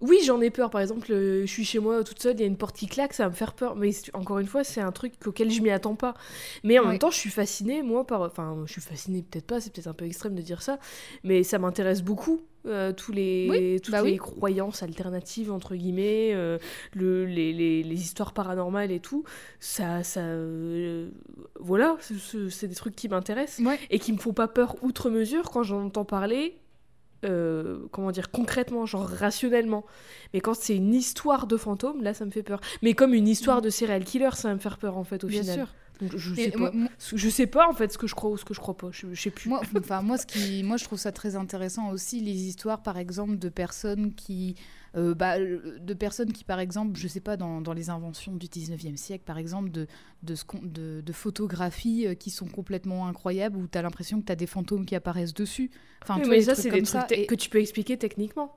Oui, 0.01 0.20
j'en 0.25 0.39
ai 0.39 0.50
peur. 0.50 0.70
Par 0.70 0.79
exemple, 0.82 1.12
euh, 1.12 1.41
je 1.41 1.51
suis 1.51 1.65
chez 1.65 1.79
moi 1.79 2.03
toute 2.06 2.22
seule, 2.22 2.36
il 2.36 2.39
y 2.39 2.44
a 2.44 2.48
une 2.48 2.56
porte 2.58 2.75
qui 2.77 2.88
claque, 2.88 3.13
ça 3.13 3.24
va 3.24 3.29
me 3.29 3.36
faire 3.36 3.53
peur. 3.53 3.75
Mais 3.75 3.91
encore 4.13 4.39
une 4.39 4.48
fois, 4.48 4.63
c'est 4.63 4.79
un 4.82 4.91
truc 4.94 5.13
auquel 5.25 5.51
je 5.51 5.62
m'y 5.62 5.72
attends 5.72 5.96
pas. 5.96 6.13
Mais 6.63 6.79
en 6.79 6.86
même 6.88 7.00
temps, 7.00 7.12
je 7.12 7.18
suis 7.18 7.29
fascinée, 7.29 7.84
moi, 7.84 8.08
par. 8.08 8.22
Enfin, 8.22 8.63
je 8.65 8.72
suis 8.72 8.82
fascinée, 8.82 9.24
peut-être 9.29 9.46
pas, 9.46 9.60
c'est 9.60 9.74
peut-être 9.74 9.88
un 9.88 9.94
peu 9.94 10.06
extrême 10.06 10.36
de 10.36 10.41
dire 10.41 10.62
ça, 10.62 10.79
mais 11.24 11.44
ça 11.44 11.60
m'intéresse 11.60 12.01
beaucoup. 12.01 12.41
euh, 12.65 12.91
tous 12.91 13.13
les, 13.13 13.48
Oui, 13.50 13.82
toutes 13.82 13.94
bah 13.94 14.01
les 14.03 14.12
oui. 14.12 14.18
croyances 14.18 14.84
alternatives, 14.84 15.50
entre 15.51 15.75
guillemets, 15.75 16.32
euh, 16.34 16.58
le, 16.94 17.25
les, 17.25 17.53
les, 17.53 17.84
les 17.84 18.01
histoires 18.01 18.34
paranormales 18.34 18.91
et 18.91 19.00
tout, 19.00 19.24
ça. 19.62 20.03
ça 20.03 20.20
euh, 20.22 21.10
voilà, 21.60 21.96
c'est- 22.01 22.68
des 22.68 22.75
trucs 22.75 22.96
qui 22.98 23.08
m'intéressent 23.08 23.65
Ouais. 23.65 23.79
et 23.89 23.98
qui 24.00 24.12
me 24.12 24.18
font 24.18 24.34
pas 24.34 24.48
peur 24.50 24.75
outre 24.82 25.10
mesure 25.10 25.50
quand 25.51 25.63
j'en 25.63 25.86
entends 25.86 26.03
parler. 26.06 26.58
Euh, 27.26 27.80
comment 27.92 28.12
dire 28.12 28.32
concrètement 28.32 28.86
genre 28.86 29.08
rationnellement. 29.08 29.86
Mais 30.34 30.42
quand 30.42 30.54
c'est 30.54 30.76
une 30.76 30.94
histoire 30.94 31.48
de 31.48 31.58
fantôme 31.58 32.02
là 32.04 32.14
ça 32.14 32.26
me 32.26 32.32
fait 32.32 32.44
peur. 32.44 32.62
Mais 32.82 32.94
comme 32.94 33.14
une 33.14 33.28
histoire 33.28 33.62
de 33.62 33.70
serial 33.70 34.04
killer 34.04 34.30
ça 34.36 34.48
va 34.50 34.54
me 34.54 34.60
faire 34.60 34.78
peur 34.78 34.98
en 34.98 35.04
fait 35.04 35.24
au. 35.24 35.28
Bien 35.28 35.42
final. 35.42 35.56
sûr. 35.58 35.68
Donc, 36.02 36.16
je 36.16 36.34
sais 36.34 36.52
pas. 36.52 36.58
moi- 36.60 36.72
moi- 36.74 36.90
je 37.14 37.30
sais 37.30 37.46
pas 37.48 37.68
en 37.68 37.74
fait 37.74 37.92
ce 37.92 37.98
que 37.98 38.08
je 38.08 38.16
crois 38.16 38.30
ou 38.30 38.38
ce 38.38 38.46
que 38.46 38.54
je 38.54 38.62
crois 38.62 38.78
pas. 38.78 38.88
Je, 38.92 39.08
je 39.12 39.22
sais 39.22 39.32
plus. 39.32 39.50
Moi, 39.50 39.60
enfin, 39.78 40.02
moi, 40.02 40.18
ce 40.18 40.26
qui, 40.26 40.64
moi, 40.64 40.78
je 40.78 40.86
trouve 40.86 40.98
ça 40.98 41.12
très 41.12 41.36
intéressant 41.36 41.90
aussi, 41.92 42.22
les 42.22 42.32
histoires, 42.48 42.82
par 42.84 42.98
exemple, 42.98 43.38
de 43.38 43.50
personnes 43.50 44.14
qui, 44.14 44.56
euh, 44.96 45.13
bah, 45.13 45.38
euh, 45.38 45.77
de 45.79 45.93
personnes 45.93 46.31
qui, 46.31 46.43
par 46.43 46.60
exemple, 46.60 46.98
je 46.98 47.08
sais 47.08 47.19
pas, 47.19 47.38
dans, 47.38 47.62
dans 47.62 47.74
les 47.74 47.89
inventions 47.89 48.36
du 48.36 48.48
19e 48.48 48.96
siècle, 48.98 49.24
par 49.25 49.38
exemple, 49.38 49.69
de, 49.69 49.88
de, 50.24 50.36
ce 50.36 50.43
de, 50.62 51.01
de 51.01 51.13
photographies 51.13 52.08
euh, 52.08 52.15
qui 52.15 52.29
sont 52.29 52.48
complètement 52.48 53.08
incroyables, 53.08 53.58
où 53.58 53.67
tu 53.67 53.77
as 53.77 53.81
l'impression 53.81 54.19
que 54.22 54.25
tu 54.25 54.31
as 54.31 54.36
des 54.36 54.48
fantômes 54.48 54.86
qui 54.86 54.96
apparaissent 54.96 55.34
dessus. 55.34 55.72
Enfin, 56.01 56.19
Oui, 56.22 56.29
mais 56.29 56.41
ça 56.41 56.55
c'est 56.55 56.72
des 56.72 56.81
trucs 56.84 57.12
Et, 57.12 57.25
que 57.25 57.36
tu 57.36 57.50
peux 57.50 57.60
expliquer 57.60 57.98
techniquement 57.98 58.55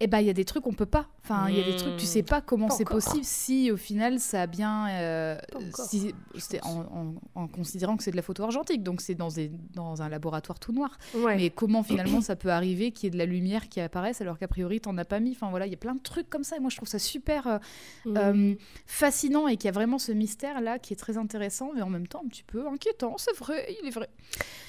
eh 0.00 0.06
ben 0.06 0.20
il 0.20 0.26
y 0.26 0.30
a 0.30 0.34
des 0.34 0.44
trucs 0.44 0.66
on 0.66 0.72
peut 0.72 0.84
pas. 0.86 1.06
Enfin, 1.24 1.48
il 1.48 1.56
y 1.56 1.60
a 1.60 1.64
des 1.64 1.74
trucs 1.76 1.96
tu 1.96 2.06
sais 2.06 2.22
pas 2.22 2.40
comment 2.40 2.70
c'est 2.70 2.84
possible 2.84 3.24
si 3.24 3.70
au 3.72 3.76
final 3.76 4.20
ça 4.20 4.42
a 4.42 4.46
bien 4.46 4.88
euh, 4.90 5.36
si 5.88 6.14
c'est 6.38 6.62
en, 6.64 6.80
en- 6.80 7.14
en 7.34 7.48
considérant 7.48 7.96
que 7.96 8.02
c'est 8.04 8.10
de 8.12 8.16
la 8.16 8.22
photo 8.22 8.44
argentique 8.44 8.82
donc 8.84 9.00
c'est 9.00 9.14
dans 9.16 9.28
des, 9.28 9.50
dans 9.74 10.02
un 10.02 10.08
laboratoire 10.08 10.58
tout 10.60 10.72
noir. 10.72 10.96
Ouais. 11.14 11.36
Mais 11.36 11.50
comment 11.50 11.82
finalement 11.82 12.20
ça 12.20 12.36
peut 12.36 12.50
arriver 12.50 12.92
qu'il 12.92 13.04
y 13.04 13.08
ait 13.08 13.10
de 13.10 13.18
la 13.18 13.26
lumière 13.26 13.68
qui 13.68 13.80
apparaisse 13.80 14.20
alors 14.20 14.38
qu'a 14.38 14.48
priori 14.48 14.80
t'en 14.80 14.96
as 14.98 15.04
pas 15.04 15.18
mis. 15.18 15.32
Enfin 15.32 15.50
voilà, 15.50 15.66
il 15.66 15.70
y 15.70 15.74
a 15.74 15.78
plein 15.78 15.94
de 15.94 16.00
trucs 16.02 16.28
comme 16.30 16.44
ça 16.44 16.56
et 16.56 16.60
moi 16.60 16.70
je 16.70 16.76
trouve 16.76 16.88
ça 16.88 16.98
super 16.98 17.46
euh, 17.46 17.58
Mm. 18.04 18.16
euh, 18.18 18.54
fascinant 18.86 19.48
et 19.48 19.56
qu'il 19.56 19.66
y 19.66 19.68
a 19.68 19.72
vraiment 19.72 19.98
ce 19.98 20.12
mystère 20.12 20.60
là 20.60 20.78
qui 20.78 20.92
est 20.92 20.96
très 20.96 21.16
intéressant 21.18 21.72
mais 21.74 21.82
en 21.82 21.88
même 21.88 22.06
temps 22.06 22.22
un 22.24 22.28
petit 22.28 22.44
peu 22.44 22.66
inquiétant. 22.68 23.16
C'est 23.18 23.36
vrai, 23.36 23.66
il 23.82 23.88
est 23.88 23.90
vrai. 23.90 24.08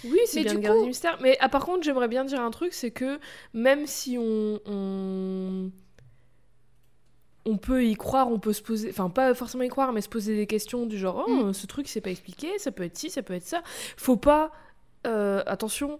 Oui, 0.05 0.17
c'est 0.25 0.43
bien 0.43 0.55
du 0.55 0.67
coup- 0.67 0.85
mystère. 0.87 1.17
Mais 1.21 1.37
ah, 1.39 1.49
par 1.49 1.65
contre, 1.65 1.83
j'aimerais 1.83 2.07
bien 2.07 2.25
dire 2.25 2.41
un 2.41 2.49
truc, 2.51 2.73
c'est 2.73 2.91
que 2.91 3.19
même 3.53 3.85
si 3.85 4.17
on, 4.17 4.59
on 4.65 5.16
on 7.45 7.57
peut 7.57 7.85
y 7.85 7.95
croire, 7.95 8.29
on 8.29 8.39
peut 8.39 8.51
se 8.53 8.61
poser, 8.61 8.89
enfin 8.89 9.09
pas 9.09 9.33
forcément 9.33 9.63
y 9.63 9.69
croire, 9.69 9.93
mais 9.93 10.01
se 10.01 10.09
poser 10.09 10.35
des 10.35 10.47
questions 10.47 10.85
du 10.85 10.97
genre, 10.97 11.23
oh, 11.27 11.45
Mm. 11.45 11.53
ce 11.53 11.65
truc 11.67 11.87
c'est 11.87 12.01
pas 12.01 12.09
expliqué, 12.11 12.57
ça 12.59 12.71
peut 12.71 12.83
être 12.83 12.97
ci, 12.97 13.09
ça 13.09 13.21
peut 13.23 13.33
être 13.33 13.45
ça. 13.45 13.61
Faut 13.95 14.17
pas, 14.17 14.51
euh, 15.05 15.43
attention, 15.45 15.99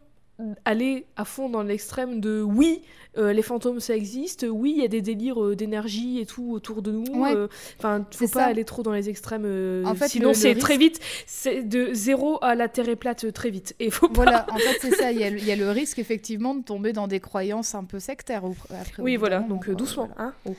aller 0.65 1.05
à 1.15 1.25
fond 1.25 1.49
dans 1.49 1.63
l'extrême 1.63 2.19
de 2.19 2.41
oui, 2.41 2.81
euh, 3.17 3.33
les 3.33 3.41
fantômes 3.41 3.79
ça 3.79 3.95
existe, 3.95 4.45
oui, 4.47 4.73
il 4.77 4.81
y 4.81 4.85
a 4.85 4.87
des 4.87 5.01
délires 5.01 5.43
euh, 5.43 5.55
d'énergie 5.55 6.19
et 6.19 6.25
tout 6.27 6.51
autour 6.51 6.81
de 6.83 6.91
nous. 6.91 7.05
Ouais. 7.21 7.33
euh, 7.35 7.47
Enfin, 7.79 8.05
faut 8.11 8.27
pas 8.27 8.41
ça. 8.41 8.45
aller 8.45 8.63
trop 8.63 8.83
dans 8.83 8.91
les 8.91 9.09
extrêmes. 9.09 9.45
En 9.85 9.95
fait, 9.95 10.07
sinon, 10.09 10.33
c'est 10.35 10.49
risque- 10.53 10.59
très 10.61 10.77
vite, 10.77 10.99
c'est 11.25 11.63
de 11.63 11.89
zéro 11.93 12.37
à 12.43 12.53
la 12.53 12.67
terre 12.67 12.87
est 12.89 12.95
plate 12.95 13.31
très 13.33 13.49
vite. 13.49 13.75
Et 13.79 13.89
faut 13.89 14.07
pas. 14.09 14.13
Voilà, 14.23 14.45
en 14.51 14.57
fait 14.57 14.77
c'est 14.81 14.95
ça, 14.95 15.11
il 15.11 15.19
y, 15.19 15.23
a 15.23 15.29
le- 15.31 15.39
il 15.39 15.45
y 15.45 15.51
a 15.51 15.55
le 15.55 15.71
risque 15.71 15.97
effectivement 15.99 16.53
de 16.53 16.61
tomber 16.63 16.93
dans 16.93 17.07
des 17.07 17.19
croyances 17.19 17.73
un 17.73 17.83
peu 17.83 17.99
sectaires. 17.99 18.43
après, 18.69 19.01
Oui, 19.01 19.15
voilà, 19.15 19.39
donc 19.39 19.69
doucement. 19.71 20.09
voilà. 20.15 20.29
Hein 20.29 20.33
oh. 20.47 20.55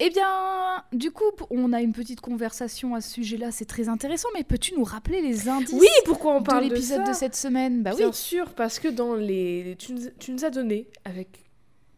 Eh 0.00 0.10
bien, 0.10 0.84
du 0.92 1.10
coup, 1.10 1.24
on 1.50 1.72
a 1.72 1.80
une 1.82 1.92
petite 1.92 2.20
conversation 2.20 2.94
à 2.94 3.00
ce 3.00 3.10
sujet-là, 3.14 3.50
c'est 3.50 3.64
très 3.64 3.88
intéressant, 3.88 4.28
mais 4.34 4.44
peux-tu 4.44 4.74
nous 4.76 4.84
rappeler 4.84 5.20
les 5.20 5.48
indices 5.48 5.72
Oui, 5.72 5.88
pourquoi 6.04 6.34
on 6.36 6.42
parle 6.42 6.68
de, 6.68 6.74
l'épisode 6.74 7.00
de, 7.00 7.06
ça 7.06 7.14
cette 7.14 7.34
semaine? 7.34 7.82
Bah 7.82 7.90
oui, 7.94 7.98
Bien 7.98 8.12
sûr, 8.12 8.54
parce 8.54 8.78
que 8.78 8.88
dans 8.88 9.14
les, 9.14 9.74
tu 9.78 9.92
nous, 9.94 10.02
tu 10.20 10.30
nous 10.30 10.44
as 10.44 10.50
donné 10.50 10.86
avec 11.04 11.44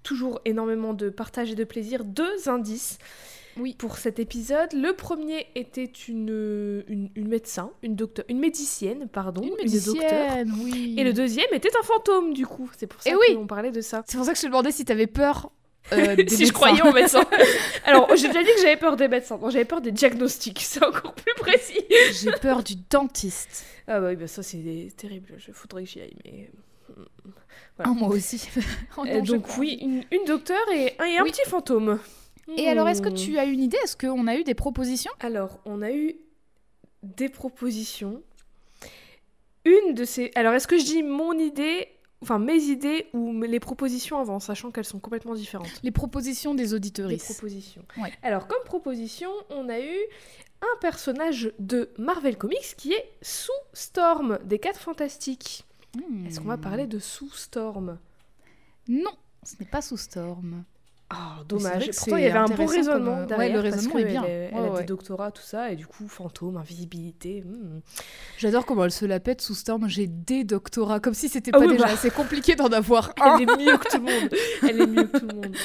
toujours 0.02 0.40
énormément 0.47 0.95
de 0.95 1.11
partage 1.11 1.50
et 1.52 1.54
de 1.54 1.64
plaisir 1.64 2.04
deux 2.04 2.49
indices. 2.49 2.99
Oui. 3.59 3.75
Pour 3.78 3.99
cet 3.99 4.19
épisode, 4.19 4.73
le 4.73 4.95
premier 4.95 5.47
était 5.54 5.85
une, 6.09 6.85
une, 6.88 7.11
une 7.14 7.28
médecin, 7.28 7.71
une 7.83 7.97
docteur, 7.97 8.25
une 8.28 8.38
médicienne, 8.38 9.09
pardon, 9.09 9.42
une 9.42 9.49
docteur. 9.50 9.64
médicienne, 9.64 10.54
oui. 10.62 10.95
Et 10.97 11.04
le 11.04 11.12
deuxième 11.12 11.49
était 11.52 11.76
un 11.78 11.83
fantôme, 11.83 12.33
du 12.33 12.47
coup. 12.47 12.71
C'est 12.78 12.87
pour 12.87 13.02
ça 13.02 13.11
Eh 13.12 13.14
oui. 13.14 13.35
qu'on 13.37 13.47
parlait 13.47 13.73
de 13.73 13.80
ça. 13.83 14.04
C'est 14.07 14.16
pour 14.16 14.25
ça 14.25 14.33
que 14.33 14.38
je 14.38 14.42
te 14.42 14.47
demandais 14.47 14.71
si 14.71 14.85
t'avais 14.87 15.09
peur 15.09 15.50
euh, 15.92 16.16
des 16.16 16.28
si 16.28 16.37
je 16.37 16.40
médecins. 16.40 16.52
croyais 16.52 16.82
en 16.82 16.92
médecin. 16.92 17.25
Alors, 17.85 18.09
j'ai 18.16 18.28
déjà 18.28 18.42
dit 18.42 18.50
que 18.54 18.61
j'avais 18.62 18.76
peur 18.76 18.97
des 18.97 19.09
médecins. 19.09 19.38
Non, 19.38 19.50
j'avais 19.50 19.64
peur 19.64 19.80
des 19.80 19.92
diagnostics. 19.92 20.61
C'est 20.61 20.85
encore 20.85 21.14
plus 21.14 21.35
précis. 21.37 21.78
J'ai 22.12 22.32
peur 22.32 22.62
du 22.62 22.75
dentiste. 22.90 23.64
Ah 23.87 24.00
bah 24.00 24.09
oui, 24.09 24.16
bah 24.16 24.26
ça 24.28 24.42
c'est 24.42 24.88
terrible. 24.97 25.35
Je 25.38 25.52
faudrait 25.52 25.85
que 25.85 25.88
j'y 25.90 26.00
aille, 26.00 26.16
mais. 26.25 26.50
Ah, 27.78 27.88
moi 27.88 28.09
aussi. 28.09 28.49
Oh 28.99 29.04
non, 29.04 29.11
Euh, 29.12 29.20
donc 29.23 29.56
oui, 29.59 29.78
une, 29.80 30.04
une 30.11 30.25
docteur 30.26 30.61
et 30.75 30.94
un, 30.99 31.04
et 31.04 31.16
un 31.18 31.23
Oui. 31.25 31.30
petit 31.30 31.49
fantôme. 31.49 31.99
Et 32.56 32.68
alors, 32.68 32.88
est-ce 32.88 33.00
que 33.00 33.09
Hmm. 33.09 33.14
tu 33.14 33.38
as 33.38 33.44
une 33.44 33.61
idée? 33.62 33.78
Est-ce 33.85 33.97
qu'on 33.97 34.26
a 34.26 34.37
eu 34.37 34.42
des 34.44 34.54
propositions? 34.54 35.12
Alors, 35.20 35.61
on 35.64 35.82
a 35.82 35.90
eu 35.92 36.16
des 37.02 37.28
propositions. 37.28 38.23
Une 39.64 39.94
de 39.94 40.04
ces... 40.04 40.30
Alors, 40.35 40.54
est-ce 40.54 40.66
que 40.66 40.78
je 40.78 40.85
dis 40.85 41.02
mon 41.02 41.32
idée, 41.38 41.88
enfin 42.22 42.38
mes 42.38 42.58
idées 42.64 43.06
ou 43.12 43.40
les 43.42 43.60
propositions 43.60 44.18
avant, 44.18 44.40
sachant 44.40 44.70
qu'elles 44.70 44.84
sont 44.84 44.98
complètement 45.00 45.34
différentes 45.34 45.80
Les 45.82 45.90
propositions 45.90 46.54
des 46.54 46.64
Les 46.64 46.74
auditeuristes. 46.74 47.24
propositions. 47.26 47.84
Ouais. 47.96 48.12
Alors, 48.22 48.46
comme 48.46 48.62
proposition, 48.64 49.30
on 49.50 49.68
a 49.68 49.80
eu 49.80 49.96
un 50.62 50.78
personnage 50.80 51.52
de 51.58 51.90
Marvel 51.98 52.36
Comics 52.36 52.74
qui 52.76 52.92
est 52.92 53.10
Sue 53.22 53.50
Storm 53.72 54.38
des 54.44 54.58
4 54.58 54.78
Fantastiques. 54.78 55.64
Hmm. 55.96 56.26
Est-ce 56.26 56.40
qu'on 56.40 56.48
va 56.48 56.58
parler 56.58 56.86
de 56.86 56.98
Sue 56.98 57.30
Storm? 57.34 57.98
Non, 58.88 59.10
ce 59.42 59.54
n'est 59.58 59.66
pas 59.66 59.80
sous 59.82 59.96
Storm. 59.96 60.64
Ah, 61.12 61.38
c'est 61.40 61.47
dommage. 61.49 61.90
pourtant, 61.90 62.17
il 62.17 62.23
y 62.23 62.25
c'est 62.26 62.31
avait 62.31 62.38
un 62.38 62.45
bon 62.57 62.67
raisonnement 62.67 63.14
comme, 63.14 63.23
euh, 63.23 63.26
derrière. 63.26 63.38
ouais, 63.38 63.49
le 63.57 63.62
parce 63.62 63.75
raisonnement 63.75 63.95
que 63.97 64.00
est 64.00 64.05
bien. 64.05 64.25
Elle, 64.25 64.31
est- 64.31 64.50
elle 64.52 64.61
Ouais, 64.61 64.69
a 64.69 64.73
ouais. 64.73 64.81
des 64.81 64.87
doctorats, 64.87 65.31
tout 65.33 65.43
ça, 65.43 65.73
et 65.73 65.76
du 65.76 65.87
coup, 65.87 66.07
fantôme, 66.09 66.57
invisibilité. 66.57 67.43
hmm. 67.43 67.81
J'adore 68.38 68.64
comment 68.64 68.85
elle 68.85 68.93
se 68.93 69.05
la 69.07 69.19
pète 69.19 69.40
sous 69.40 69.55
Storm. 69.55 69.88
J'ai 69.88 70.07
des 70.07 70.45
doctorats, 70.45 71.00
comme 71.00 71.14
si 71.14 71.29
c'était 71.29 71.50
pas 71.50 71.59
Ah 71.61 71.67
oui, 71.67 71.73
déjà 71.73 71.87
bah. 71.87 71.93
assez 71.93 72.11
compliqué 72.11 72.55
d'en 72.55 72.69
avoir 72.69 73.12
un. 73.21 73.38
Elle 73.38 73.43
est 73.50 73.57
mieux 73.59 73.76
que 73.76 73.88
tout 73.90 73.97
le 73.99 74.02
monde. 74.21 74.31
Elle 74.62 74.81
est 74.83 74.87
mieux 74.87 75.05
que 75.05 75.19
tout 75.19 75.26
le 75.26 75.35
monde. 75.35 75.57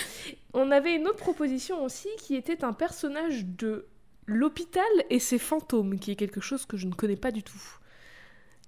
On 0.54 0.72
avait 0.72 0.96
une 0.96 1.08
autre 1.08 1.18
proposition 1.18 1.84
aussi 1.84 2.10
qui 2.18 2.36
était 2.36 2.64
un 2.64 2.74
personnage 2.74 3.46
de 3.46 3.86
l'hôpital 4.25 4.84
et 5.12 5.20
ses 5.20 5.38
fantômes, 5.38 6.00
qui 6.00 6.10
est 6.12 6.16
quelque 6.16 6.42
chose 6.42 6.66
que 6.66 6.78
je 6.78 6.88
ne 6.88 6.94
connais 6.94 7.18
pas 7.18 7.30
du 7.32 7.44
tout. 7.44 7.62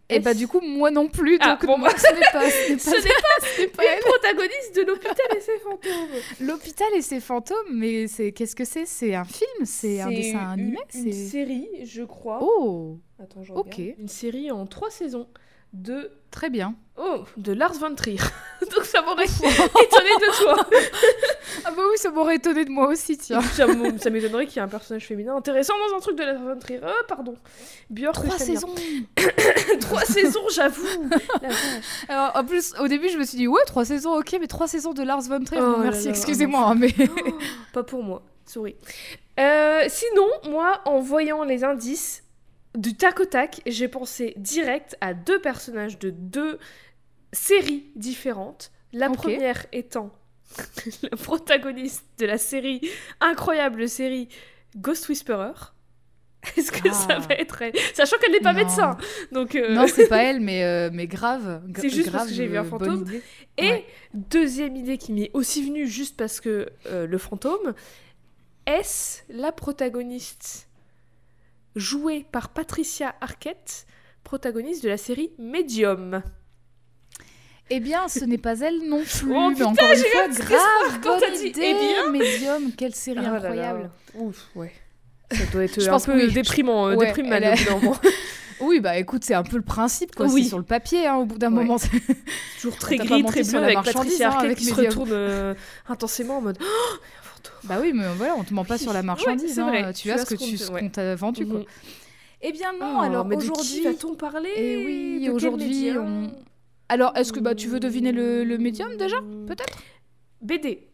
Et 0.09 0.19
bah 0.19 0.33
du 0.33 0.47
coup 0.47 0.61
moi 0.61 0.89
non 0.89 1.09
plus. 1.09 1.37
Ah, 1.41 1.51
Donc 1.59 1.65
bon, 1.65 1.77
non, 1.77 1.85
bah. 1.85 1.91
ce 1.97 2.13
n'est 2.13 2.19
pas, 2.31 2.49
ce 2.49 2.69
n'est 2.71 2.77
pas, 2.77 3.45
ce 3.55 3.61
n'est 3.61 3.67
pas 3.67 3.83
une 3.83 3.89
elle. 3.93 3.99
protagoniste 3.99 4.75
de 4.77 4.81
l'hôpital 4.83 5.15
et 5.35 5.41
ses 5.41 5.57
fantômes. 5.63 6.21
L'hôpital 6.39 6.87
et 6.95 7.01
ses 7.01 7.19
fantômes, 7.19 7.57
mais 7.73 8.07
c'est 8.07 8.31
qu'est-ce 8.31 8.55
que 8.55 8.63
c'est? 8.65 8.85
C'est 8.85 9.15
un 9.15 9.25
film? 9.25 9.65
C'est 9.65 9.99
un 9.99 10.09
dessin 10.09 10.39
une- 10.39 10.61
animé? 10.61 10.77
Une, 10.95 11.03
C'est 11.03 11.11
série, 11.11 11.67
je 11.83 12.03
crois. 12.03 12.39
oh 12.41 12.99
Attends, 13.21 13.43
je 13.43 13.51
regarde. 13.51 13.95
Une 13.99 14.07
série 14.07 14.49
en 14.51 14.65
trois 14.65 14.89
saisons 14.91 15.27
de 15.77 16.11
très 16.31 16.49
bien. 16.49 16.75
Oh, 16.99 17.23
de 17.37 17.53
Lars 17.53 17.73
von 17.73 17.93
Trier. 17.93 18.17
Donc 18.75 18.83
ça 18.85 19.01
m'aurait 19.03 19.25
étonné 19.25 20.09
de 20.19 20.43
toi. 20.43 20.65
Ah 21.65 21.71
bah 21.71 21.81
oui, 21.89 21.97
ça 21.97 22.11
m'aurait 22.11 22.35
étonné 22.35 22.65
de 22.65 22.69
moi 22.69 22.87
aussi, 22.87 23.17
tiens. 23.17 23.41
ça 23.41 23.65
m'étonnerait 24.09 24.45
qu'il 24.45 24.55
y 24.57 24.59
ait 24.59 24.61
un 24.61 24.67
personnage 24.67 25.05
féminin 25.05 25.35
intéressant 25.35 25.73
dans 25.89 25.97
un 25.97 25.99
truc 25.99 26.15
de 26.17 26.23
Lars 26.23 26.41
von 26.41 26.57
Trier. 26.59 26.79
Oh, 26.83 27.03
pardon. 27.07 27.35
Björk, 27.89 28.15
Trois 28.15 28.37
saisons. 28.37 28.73
trois 29.81 30.01
saisons, 30.05 30.45
j'avoue. 30.53 31.09
Alors 32.09 32.31
en 32.35 32.43
plus, 32.45 32.73
au 32.79 32.87
début, 32.87 33.09
je 33.09 33.17
me 33.17 33.23
suis 33.25 33.37
dit 33.37 33.47
ouais, 33.47 33.61
trois 33.65 33.85
saisons, 33.85 34.17
ok, 34.17 34.37
mais 34.39 34.47
trois 34.47 34.67
saisons 34.67 34.93
de 34.93 35.03
Lars 35.03 35.21
von 35.21 35.43
Trier. 35.43 35.61
Oh 35.61 35.77
merci, 35.81 36.09
excusez-moi, 36.09 36.73
mais 36.75 36.93
Oh, 36.99 37.31
pas 37.73 37.83
pour 37.83 38.03
moi, 38.03 38.21
souris. 38.45 38.75
Euh, 39.39 39.85
sinon, 39.89 40.27
moi, 40.49 40.81
en 40.85 40.99
voyant 40.99 41.43
les 41.43 41.63
indices 41.63 42.23
du 42.77 42.95
tac 42.95 43.19
au 43.19 43.25
tac, 43.25 43.61
j'ai 43.65 43.87
pensé 43.87 44.33
direct 44.37 44.95
à 45.01 45.13
deux 45.13 45.39
personnages 45.39 45.99
de 45.99 46.09
deux 46.11 46.59
séries 47.33 47.91
différentes. 47.95 48.71
La 48.93 49.09
première 49.09 49.65
étant 49.73 50.11
le 51.03 51.15
protagoniste 51.17 52.05
de 52.19 52.25
la 52.25 52.37
série, 52.37 52.79
incroyable 53.19 53.89
série 53.89 54.29
Ghost 54.77 55.09
Whisperer. 55.09 55.51
Est-ce 56.55 56.71
que 56.71 56.89
ça 56.93 57.07
Ah. 57.09 57.19
va 57.19 57.35
être 57.35 57.61
elle? 57.63 57.73
Sachant 57.93 58.15
qu'elle 58.19 58.31
n'est 58.31 58.39
pas 58.39 58.53
Non. 58.53 58.59
médecin. 58.59 58.97
Donc, 59.33 59.55
euh, 59.55 59.73
non, 59.73 59.87
c'est 59.87 60.07
pas 60.07 60.23
elle, 60.23 60.39
mais 60.39 60.63
euh, 60.63 60.89
mais 60.93 61.07
grave. 61.07 61.61
gra- 61.67 61.81
C'est 61.81 61.89
juste 61.89 62.11
parce 62.11 62.27
que 62.27 62.33
j'ai 62.33 62.47
vu 62.47 62.57
un 62.57 62.61
euh, 62.63 62.69
fantôme. 62.69 63.03
Et 63.57 63.69
Ouais. 63.71 63.85
deuxième 64.13 64.75
idée 64.77 64.97
qui 64.97 65.11
m'est 65.11 65.31
aussi 65.33 65.65
venue 65.67 65.87
juste 65.87 66.15
parce 66.15 66.39
que 66.39 66.69
euh, 66.85 67.05
le 67.07 67.17
fantôme, 67.17 67.73
est-ce 68.65 69.23
la 69.29 69.51
protagoniste 69.51 70.66
jouée 71.77 72.25
par 72.31 72.49
Patricia 72.49 73.15
Arquette, 73.21 73.85
protagoniste 74.23 74.83
de 74.83 74.89
la 74.89 74.97
série 74.97 75.31
Medium 75.39 76.21
Eh 77.69 77.79
bien, 77.79 78.07
ce 78.07 78.25
n'est 78.25 78.37
pas 78.37 78.59
elle 78.59 78.87
non 78.89 79.03
plus. 79.03 79.33
Oh, 79.33 79.49
mais 79.49 79.53
putain, 79.55 79.65
encore 79.67 79.91
une 79.91 79.97
fois, 79.97 80.27
grave 80.29 80.99
quand 81.01 81.19
bonne 81.19 81.33
dit, 81.33 81.47
idée. 81.47 81.61
eh 81.63 81.73
bien. 81.73 82.11
Medium, 82.11 82.71
quelle 82.77 82.95
série 82.95 83.19
Ah 83.19 83.23
là 83.23 83.29
là. 83.31 83.37
incroyable. 83.37 83.89
Ouf, 84.15 84.47
ouais. 84.55 84.71
Ça 85.31 85.45
doit 85.51 85.63
être 85.65 85.81
Je 85.81 85.87
un 85.87 85.91
pense 85.91 86.05
peu 86.05 86.13
que 86.13 86.25
oui. 86.27 86.33
déprimant, 86.33 86.87
euh, 86.87 86.95
Ouais, 86.95 87.07
déprimant 87.07 87.35
a-. 87.35 87.99
Oui, 88.59 88.79
bah 88.79 88.97
écoute, 88.97 89.23
c'est 89.23 89.35
un 89.35 89.43
peu 89.43 89.57
le 89.57 89.61
principe, 89.61 90.15
quoi. 90.15 90.25
Oui. 90.25 90.41
C'est 90.43 90.49
sur 90.49 90.57
le 90.57 90.63
papier, 90.63 91.05
hein, 91.05 91.17
au 91.17 91.25
bout 91.25 91.37
d'un 91.37 91.53
Ouais. 91.55 91.63
moment. 91.63 91.77
Toujours 92.59 92.75
très 92.79 92.95
gris, 92.97 93.23
très 93.23 93.43
bleu, 93.43 93.59
avec 93.59 93.75
Patricia 93.83 94.29
hein, 94.29 94.31
Arquette 94.31 94.45
avec 94.45 94.57
qui 94.57 94.63
se 94.65 94.73
retourne 94.73 95.09
euh, 95.11 95.53
intensément 95.87 96.37
en 96.37 96.41
mode 96.41 96.57
Oh, 96.59 96.95
Bah 97.63 97.77
oui, 97.81 97.91
mais 97.93 98.05
voilà, 98.15 98.35
on 98.35 98.43
te 98.43 98.53
ment 98.53 98.65
pas 98.65 98.77
sur 98.77 98.93
la 98.93 99.03
marchandise. 99.03 99.59
hein. 99.59 99.67
vrai. 99.69 99.93
Tu 99.93 100.11
as 100.11 100.17
ce 100.19 100.25
que 100.25 100.35
tu 100.41 100.57
ce 100.57 100.69
qu'on 100.71 100.89
t'a 100.89 101.15
vendu, 101.15 101.45
quoi. 101.45 101.59
Mhm. 101.59 101.65
Eh 102.41 102.51
bien 102.51 102.71
non, 102.73 102.97
Oh, 102.99 103.01
alors 103.01 103.25
aujourd'hui... 103.25 103.81
va-t-on 103.83 104.15
parler 104.15 104.51
Eh 104.55 104.85
oui, 104.85 105.29
aujourd'hui, 105.29 105.91
on- 105.97 106.31
Alors, 106.89 107.15
est-ce 107.17 107.33
que 107.33 107.39
bah, 107.39 107.55
tu 107.55 107.67
veux 107.67 107.79
deviner 107.79 108.11
le, 108.11 108.43
le 108.43 108.57
médium 108.59 108.95
déjà 108.95 109.17
Peut-être? 109.47 109.77
BD. 110.41 110.87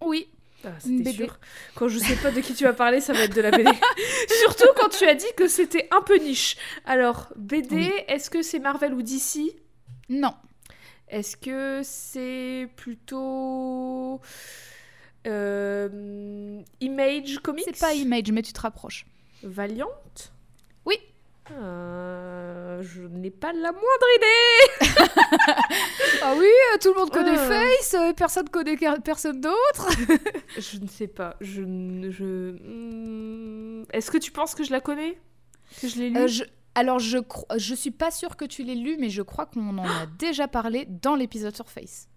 Oui. 0.00 0.28
Ah, 0.64 0.68
c'était 0.78 1.10
sûr. 1.12 1.40
Quand 1.74 1.88
je 1.88 1.98
sais 1.98 2.14
pas 2.14 2.30
de 2.30 2.40
qui 2.40 2.54
tu 2.54 2.62
vas 2.62 2.72
parler, 2.72 3.00
ça 3.00 3.12
va 3.12 3.24
être 3.24 3.34
de 3.34 3.40
la 3.40 3.50
BD. 3.50 3.68
Surtout 4.42 4.68
quand 4.76 4.88
tu 4.90 5.04
as 5.06 5.14
dit 5.16 5.26
que 5.36 5.48
c'était 5.48 5.88
un 5.90 6.02
peu 6.02 6.16
niche. 6.18 6.56
Alors, 6.86 7.32
BD, 7.36 7.74
Oui. 7.74 7.90
est-ce 8.06 8.30
que 8.30 8.42
c'est 8.42 8.60
Marvel 8.60 8.94
ou 8.94 9.02
DC 9.02 9.40
Non. 10.08 10.34
Est-ce 11.08 11.36
que 11.36 11.80
c'est 11.82 12.68
plutôt 12.76 14.20
Image 16.80 17.38
Comics 17.38 17.64
C'est 17.66 17.78
pas 17.80 17.94
Image, 17.94 18.30
mais 18.32 18.42
tu 18.42 18.52
te 18.52 18.60
rapproches. 18.60 19.06
Valiant 19.42 19.88
Euh, 21.50 22.80
je 22.82 23.02
n'ai 23.02 23.30
pas 23.30 23.52
la 23.52 23.72
moindre 23.72 24.06
idée. 24.16 24.80
ah 26.22 26.34
oui, 26.38 26.46
euh, 26.46 26.78
tout 26.80 26.92
le 26.94 27.00
monde 27.00 27.10
connaît 27.10 27.34
Ah. 27.36 27.48
Face, 27.48 27.94
euh, 27.94 28.12
personne 28.12 28.48
connaît 28.48 28.76
personne 29.04 29.40
d'autre. 29.40 29.90
Je 30.56 30.78
ne 30.78 30.86
sais 30.86 31.08
pas. 31.08 31.36
Je. 31.40 31.62
Hmm, 31.62 33.82
Est-ce 33.92 34.10
que 34.10 34.18
tu 34.18 34.30
penses 34.30 34.54
que 34.54 34.62
je 34.64 34.70
la 34.70 34.80
connais? 34.80 35.18
Que 35.80 35.88
je 35.88 35.96
l'ai 35.96 36.10
lu 36.10 36.16
Euh, 36.20 36.26
je- 36.28 36.44
Alors 36.76 37.00
je 37.00 37.18
cro- 37.18 37.46
je 37.58 37.74
suis 37.74 37.90
pas 37.90 38.10
sûre 38.12 38.36
que 38.36 38.44
tu 38.44 38.62
l'aies 38.62 38.76
lu, 38.76 38.96
mais 38.98 39.10
je 39.10 39.22
crois 39.22 39.46
qu'on 39.46 39.76
en 39.78 39.84
a 39.84 40.06
déjà 40.18 40.46
parlé 40.48 40.86
dans 40.88 41.16
l'épisode 41.16 41.56
sur 41.56 41.68
Face. 41.68 42.08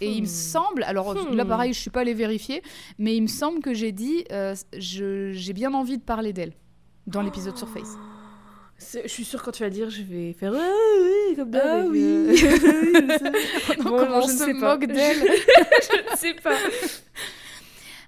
Et 0.00 0.10
il 0.10 0.22
me 0.22 0.26
Hmm. 0.26 0.30
semble, 0.30 0.82
alors 0.84 1.14
là 1.14 1.44
Hmm. 1.44 1.48
pareil, 1.48 1.72
je 1.72 1.80
suis 1.80 1.90
pas 1.90 2.00
allée 2.00 2.14
vérifier, 2.14 2.62
mais 2.98 3.16
il 3.16 3.22
me 3.22 3.26
semble 3.28 3.60
que 3.60 3.72
j'ai 3.74 3.92
dit, 3.92 4.24
euh, 4.32 4.54
je- 4.76 5.30
j'ai 5.32 5.52
bien 5.52 5.72
envie 5.74 5.98
de 5.98 6.02
parler 6.02 6.32
d'elle 6.32 6.52
dans 7.06 7.22
l'épisode 7.22 7.56
sur 7.56 7.68
Face. 7.68 7.94
C'est- 8.78 9.02
Je 9.04 9.08
suis 9.08 9.24
sûre 9.24 9.42
quand 9.42 9.52
tu 9.52 9.62
vas 9.62 9.70
dire, 9.70 9.88
je 9.88 10.02
vais 10.02 10.34
faire 10.34 10.52
ah, 10.54 10.70
oui 11.02 11.34
comme 11.36 11.50
d'hab. 11.50 11.62
Ah 11.64 11.84
oui. 11.88 12.02
euh, 12.02 12.34
je. 12.36 12.46
Non, 13.82 13.90
Bon, 13.90 13.98
comment 13.98 14.20
je 14.20 14.32
ne 14.32 14.36
se 14.38 14.52
moque 14.52 14.84
d'elle. 14.86 15.16
je 15.26 16.12
ne 16.12 16.16
sais 16.16 16.34
pas. 16.34 16.56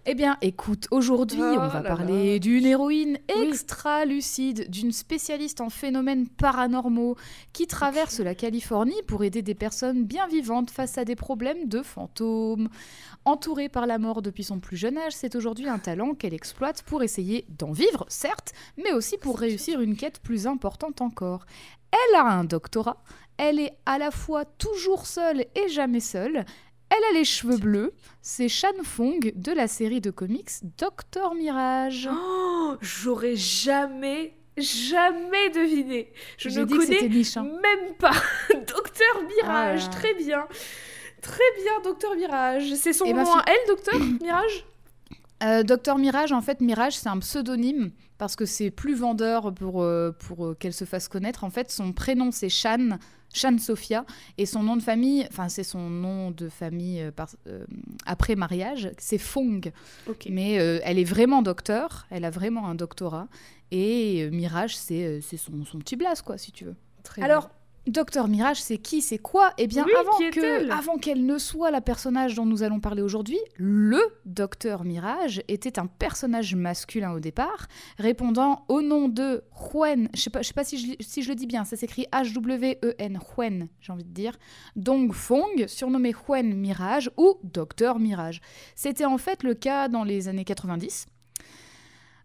Eh 0.06 0.14
bien, 0.14 0.38
écoute, 0.40 0.88
aujourd'hui, 0.90 1.40
Oh 1.42 1.56
on 1.58 1.68
va 1.68 1.82
là 1.82 1.88
parler 1.88 2.40
d'une 2.40 2.64
héroïne 2.64 3.18
Oui. 3.36 3.48
extra 3.48 4.04
lucide, 4.06 4.70
d'une 4.70 4.92
spécialiste 4.92 5.60
en 5.60 5.68
phénomènes 5.68 6.28
paranormaux 6.28 7.16
qui 7.52 7.66
traverse 7.66 8.20
la 8.20 8.34
Californie 8.34 9.00
pour 9.06 9.22
aider 9.24 9.42
des 9.42 9.54
personnes 9.54 10.04
bien 10.04 10.26
vivantes 10.26 10.70
face 10.70 10.96
à 10.96 11.04
des 11.04 11.16
problèmes 11.16 11.68
de 11.68 11.82
fantômes. 11.82 12.68
Entourée 13.26 13.68
par 13.68 13.86
la 13.86 13.98
mort 13.98 14.22
depuis 14.22 14.44
son 14.44 14.60
plus 14.60 14.76
jeune 14.78 14.96
âge, 14.96 15.12
c'est 15.14 15.34
aujourd'hui 15.34 15.68
un 15.68 15.78
talent 15.78 16.14
qu'elle 16.14 16.34
exploite 16.34 16.82
pour 16.84 17.02
essayer 17.02 17.44
d'en 17.58 17.72
vivre, 17.72 18.06
certes, 18.08 18.52
mais 18.82 18.92
aussi 18.92 19.18
pour 19.18 19.38
réussir 19.38 19.80
une 19.80 19.96
quête 19.96 20.20
plus 20.20 20.46
importante 20.46 21.02
encore. 21.02 21.44
Elle 21.92 22.16
a 22.16 22.24
un 22.24 22.44
doctorat, 22.44 23.02
elle 23.36 23.58
est 23.58 23.76
à 23.84 23.98
la 23.98 24.10
fois 24.10 24.44
toujours 24.44 25.06
seule 25.06 25.44
et 25.54 25.68
jamais 25.68 26.00
seule. 26.00 26.44
Elle 26.90 27.04
a 27.11 27.18
les 27.18 27.25
cheveux 27.25 27.59
bleus, 27.59 27.92
c'est 28.23 28.49
Shan 28.49 28.73
Fong 28.83 29.18
de 29.35 29.52
la 29.52 29.68
série 29.68 30.00
de 30.00 30.11
comics 30.11 30.50
Docteur 30.78 31.35
Mirage. 31.35 32.09
Oh, 32.11 32.76
J'aurais 32.80 33.37
jamais, 33.37 34.35
jamais 34.57 35.50
deviné. 35.50 36.12
Je 36.38 36.49
ne 36.61 36.64
connais 36.64 37.09
niche. 37.09 37.37
hein. 37.37 37.42
même 37.45 37.95
pas 37.99 38.12
Docteur 38.54 39.23
Mirage. 39.37 39.83
Ah. 39.87 39.90
Très 39.90 40.14
bien. 40.14 40.47
Très 41.21 41.45
bien, 41.62 41.73
Docteur 41.85 42.14
Mirage. 42.16 42.73
C'est 42.75 42.92
son 42.92 43.04
Et 43.04 43.12
ma 43.12 43.25
nom 43.25 43.35
à 43.35 43.45
elle, 43.47 43.68
Docteur 43.68 43.99
Mirage? 44.23 44.64
Euh, 45.42 45.62
Docteur 45.62 45.99
Mirage, 45.99 46.33
en 46.33 46.40
fait, 46.40 46.61
Mirage, 46.61 46.97
c'est 46.97 47.09
un 47.09 47.18
pseudonyme 47.18 47.90
parce 48.16 48.35
que 48.35 48.47
c'est 48.47 48.71
plus 48.71 48.95
vendeur 48.95 49.52
pour, 49.54 49.83
euh, 49.83 50.11
pour 50.26 50.47
euh, 50.47 50.54
qu'elle 50.59 50.73
se 50.73 50.85
fasse 50.85 51.07
connaître. 51.09 51.45
En 51.45 51.50
fait, 51.50 51.71
son 51.71 51.92
prénom, 51.92 52.30
c'est 52.33 52.49
Shan, 52.49 52.99
Shan 53.35 53.58
Sophia, 53.58 54.04
et 54.38 54.47
son 54.47 54.62
nom 54.62 54.76
de 54.76 54.82
famille, 54.82 55.26
enfin, 55.30 55.49
c'est 55.49 55.62
son 55.64 55.90
nom 55.90 56.30
de 56.30 56.49
famille 56.49 57.02
euh, 57.02 57.11
par- 57.11 57.28
euh, 57.47 57.64
après 58.06 58.37
mariage, 58.37 58.90
c'est 58.99 59.18
Fong. 59.18 59.70
Mais 60.30 60.58
euh, 60.58 60.80
elle 60.82 60.99
est 60.99 61.04
vraiment 61.04 61.42
docteur, 61.42 62.06
elle 62.11 62.25
a 62.25 62.30
vraiment 62.30 62.66
un 62.68 62.75
doctorat, 62.75 63.28
et 63.70 64.28
Mirage, 64.30 64.76
c'est 64.76 65.20
son, 65.20 65.64
son 65.64 65.78
petit 65.78 65.97
blase, 65.97 66.23
quoi, 66.23 66.38
si 66.38 66.52
tu 66.52 66.64
veux. 66.64 66.76
Très 67.04 67.23
Alors, 67.23 67.50
Docteur 67.88 68.28
Mirage, 68.28 68.61
c'est 68.62 68.78
qui 68.78 69.00
C'est 69.02 69.18
quoi? 69.18 69.52
Eh 69.59 69.66
bien, 69.66 69.85
Oui, 69.85 69.92
avant 70.71 70.97
que- 70.97 71.00
qu'elle 71.00 71.25
ne 71.26 71.38
soit 71.38 71.71
la 71.71 71.80
personnage 71.80 72.35
dont 72.35 72.45
nous 72.47 72.62
allons 72.62 72.80
parler 72.80 73.02
aujourd'hui, 73.02 73.38
le 73.57 74.00
Docteur 74.25 74.85
Mirage 74.85 75.42
était 75.49 75.78
un 75.78 75.87
personnage 75.87 76.54
masculin 76.54 77.12
au 77.12 77.21
départ, 77.21 77.66
répondant 77.99 78.64
au 78.68 78.83
nom 78.83 79.09
de 79.09 79.42
Huen. 79.75 80.09
Je 80.14 80.21
sais 80.21 80.30
pas, 80.30 80.42
je 80.42 80.49
sais 80.49 80.54
pas 80.54 80.64
si 80.64 80.78
je, 80.78 80.92
si 81.00 81.23
je 81.23 81.28
le 81.28 81.35
dis 81.35 81.47
bien. 81.47 81.64
Ça 81.64 81.76
s'écrit 81.76 82.07
H-W-E-N. 82.12 83.18
Huen, 83.37 83.68
j'ai 83.80 83.92
envie 83.92 84.04
de 84.04 84.12
dire. 84.12 84.37
Dong 84.76 85.12
Fong, 85.12 85.66
surnommé 85.66 86.14
Huen 86.28 86.54
Mirage 86.54 87.11
ou 87.16 87.35
Docteur 87.42 87.99
Mirage. 87.99 88.40
C'était 88.75 89.04
en 89.04 89.18
fait 89.18 89.42
le 89.42 89.54
cas 89.54 89.88
dans 89.88 90.04
les 90.04 90.28
années 90.28 90.45
90 90.45 91.07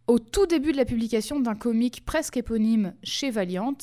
au 0.07 0.19
tout 0.19 0.45
début 0.45 0.71
de 0.71 0.77
la 0.77 0.85
publication 0.85 1.39
d'un 1.39 1.55
comic 1.55 2.03
presque 2.05 2.37
éponyme 2.37 2.93
chez 3.03 3.31
Valiant. 3.31 3.77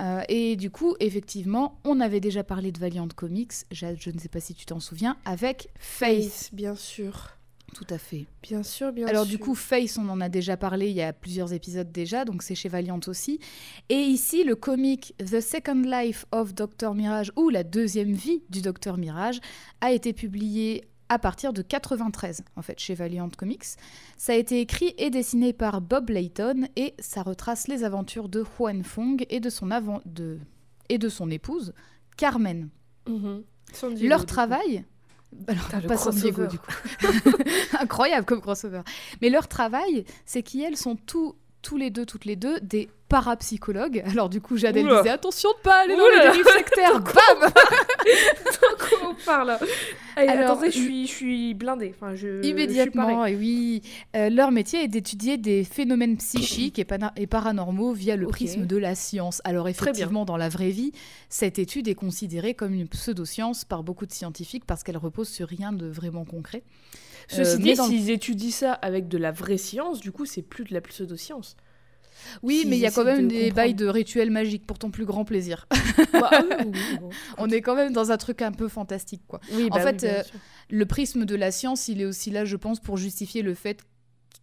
Euh, 0.00 0.22
et 0.28 0.56
du 0.56 0.70
coup, 0.70 0.96
effectivement, 1.00 1.78
on 1.84 2.00
avait 2.00 2.20
déjà 2.20 2.42
parlé 2.42 2.72
de 2.72 2.78
Valiant 2.78 3.08
Comics, 3.14 3.52
je, 3.70 3.86
je 3.98 4.10
ne 4.10 4.18
sais 4.18 4.28
pas 4.28 4.40
si 4.40 4.54
tu 4.54 4.64
t'en 4.66 4.80
souviens, 4.80 5.16
avec 5.24 5.68
Faith. 5.78 6.24
Face, 6.24 6.50
bien 6.52 6.74
sûr. 6.74 7.28
Tout 7.74 7.86
à 7.88 7.96
fait. 7.96 8.26
Bien 8.42 8.62
sûr, 8.62 8.92
bien 8.92 9.06
Alors 9.06 9.24
sûr. 9.24 9.30
du 9.30 9.38
coup, 9.38 9.54
Face, 9.54 9.96
on 9.96 10.06
en 10.10 10.20
a 10.20 10.28
déjà 10.28 10.58
parlé 10.58 10.90
il 10.90 10.94
y 10.96 11.00
a 11.00 11.14
plusieurs 11.14 11.54
épisodes 11.54 11.90
déjà, 11.90 12.26
donc 12.26 12.42
c'est 12.42 12.54
chez 12.54 12.68
Valiant 12.68 13.00
aussi. 13.06 13.38
Et 13.88 13.94
ici, 13.96 14.44
le 14.44 14.56
comic 14.56 15.14
The 15.18 15.40
Second 15.40 15.82
Life 15.82 16.26
of 16.32 16.54
Dr 16.54 16.94
Mirage, 16.94 17.32
ou 17.36 17.48
la 17.48 17.64
deuxième 17.64 18.12
vie 18.12 18.42
du 18.50 18.60
Docteur 18.60 18.98
Mirage, 18.98 19.40
a 19.80 19.90
été 19.90 20.12
publié 20.12 20.84
à 21.12 21.18
partir 21.18 21.52
de 21.52 21.62
93, 21.62 22.42
en 22.56 22.62
fait, 22.62 22.78
chez 22.78 22.94
Valiant 22.94 23.28
Comics. 23.36 23.64
Ça 24.16 24.32
a 24.32 24.36
été 24.36 24.60
écrit 24.60 24.94
et 24.98 25.10
dessiné 25.10 25.52
par 25.52 25.80
Bob 25.80 26.10
Layton, 26.10 26.68
et 26.76 26.94
ça 26.98 27.22
retrace 27.22 27.68
les 27.68 27.84
aventures 27.84 28.28
de 28.28 28.42
Huan 28.58 28.82
Fong 28.82 29.24
et 29.30 29.40
de 29.40 29.50
son, 29.50 29.70
avant- 29.70 30.02
de... 30.06 30.38
Et 30.88 30.98
de 30.98 31.08
son 31.08 31.30
épouse, 31.30 31.72
Carmen. 32.16 32.68
Mhm. 33.08 33.42
Leur 34.02 34.26
travail... 34.26 34.84
Alors, 35.48 35.64
Putain, 35.64 35.80
pas 35.80 35.96
San 35.96 36.12
Diego, 36.14 36.46
crossover. 36.46 36.48
du 36.48 36.58
coup. 36.58 37.38
Incroyable 37.80 38.26
comme 38.26 38.42
crossover. 38.42 38.82
Mais 39.22 39.30
leur 39.30 39.48
travail, 39.48 40.04
c'est 40.26 40.42
qu'elles 40.42 40.76
sont 40.76 40.94
tous, 40.94 41.34
tous 41.62 41.76
les 41.76 41.90
deux, 41.90 42.04
toutes 42.04 42.24
les 42.24 42.36
deux, 42.36 42.60
des 42.60 42.88
parapsychologues. 43.08 44.02
Alors 44.10 44.28
du 44.28 44.40
coup, 44.40 44.56
Jade, 44.56 44.76
elle 44.76 44.88
disait 44.88 45.10
attention 45.10 45.50
de 45.50 45.62
pas 45.62 45.82
aller 45.82 45.96
dans 45.96 46.02
Oula. 46.02 46.16
les 46.16 46.22
dérives 46.22 46.56
sectaires. 46.56 47.00
Bam 47.00 47.50
De 47.50 48.76
quoi 48.78 49.10
on 49.10 49.14
parle 49.24 49.58
Allez, 50.16 50.28
Alors, 50.28 50.52
attendez, 50.52 50.70
je 50.70 50.78
suis, 50.78 51.06
je 51.06 51.12
suis 51.12 51.54
blindée. 51.54 51.94
Enfin, 51.94 52.14
je, 52.14 52.38
je 52.38 52.42
suis 52.42 52.50
Immédiatement, 52.50 53.22
oui. 53.22 53.82
Euh, 54.16 54.28
leur 54.28 54.50
métier 54.50 54.84
est 54.84 54.88
d'étudier 54.88 55.36
des 55.36 55.64
phénomènes 55.64 56.16
psychiques 56.16 56.78
et, 56.78 57.26
paranormaux 57.26 57.92
via 57.92 58.16
le 58.16 58.26
prisme 58.26 58.66
de 58.66 58.76
la 58.76 58.94
science. 58.94 59.40
Alors 59.44 59.68
effectivement, 59.68 60.24
dans 60.24 60.36
la 60.36 60.48
vraie 60.48 60.70
vie, 60.70 60.92
cette 61.28 61.58
étude 61.58 61.88
est 61.88 61.94
considérée 61.94 62.54
comme 62.54 62.74
une 62.74 62.88
pseudoscience 62.88 63.64
par 63.64 63.82
beaucoup 63.82 64.06
de 64.06 64.12
scientifiques 64.12 64.64
parce 64.66 64.82
qu'elle 64.82 64.96
repose 64.96 65.28
sur 65.28 65.48
rien 65.48 65.72
de 65.72 65.86
vraiment 65.86 66.24
concret. 66.24 66.62
Ceci 67.28 67.52
Euh, 67.52 67.56
dit, 67.58 67.74
dans 67.74 67.86
s'ils 67.86 68.10
étudient 68.10 68.50
ça 68.50 68.72
avec 68.72 69.08
de 69.08 69.18
la 69.18 69.30
vraie 69.32 69.58
science, 69.58 70.00
du 70.00 70.12
coup, 70.12 70.26
c'est 70.26 70.42
plus 70.42 70.64
de 70.64 70.74
la 70.74 70.80
pseudo-science. 70.80 71.56
Oui, 72.42 72.64
mais 72.68 72.76
il 72.76 72.80
y 72.80 72.86
a 72.86 72.90
quand 72.92 73.04
même 73.04 73.24
de 73.24 73.28
des 73.28 73.34
comprendre. 73.48 73.54
bails 73.56 73.74
de 73.74 73.86
rituels 73.86 74.30
magiques 74.30 74.64
pour 74.66 74.78
ton 74.78 74.90
plus 74.90 75.04
grand 75.04 75.24
plaisir. 75.24 75.66
Bah, 76.12 76.28
ah 76.30 76.42
oui, 76.48 76.54
oui, 76.66 76.72
oui, 76.72 76.98
bon. 77.00 77.10
On 77.38 77.48
est 77.50 77.62
quand 77.62 77.74
même 77.74 77.92
dans 77.92 78.12
un 78.12 78.16
truc 78.16 78.42
un 78.42 78.52
peu 78.52 78.68
fantastique, 78.68 79.22
quoi. 79.26 79.40
Oui, 79.52 79.66
En 79.70 79.76
bah 79.76 79.80
fait, 79.82 80.04
euh. 80.04 80.22
Le 80.70 80.86
prisme 80.86 81.24
de 81.24 81.34
la 81.34 81.50
science, 81.50 81.88
il 81.88 82.00
est 82.00 82.04
aussi 82.04 82.30
là, 82.30 82.44
je 82.44 82.56
pense, 82.56 82.80
pour 82.80 82.96
justifier 82.96 83.42
le 83.42 83.54
fait 83.54 83.80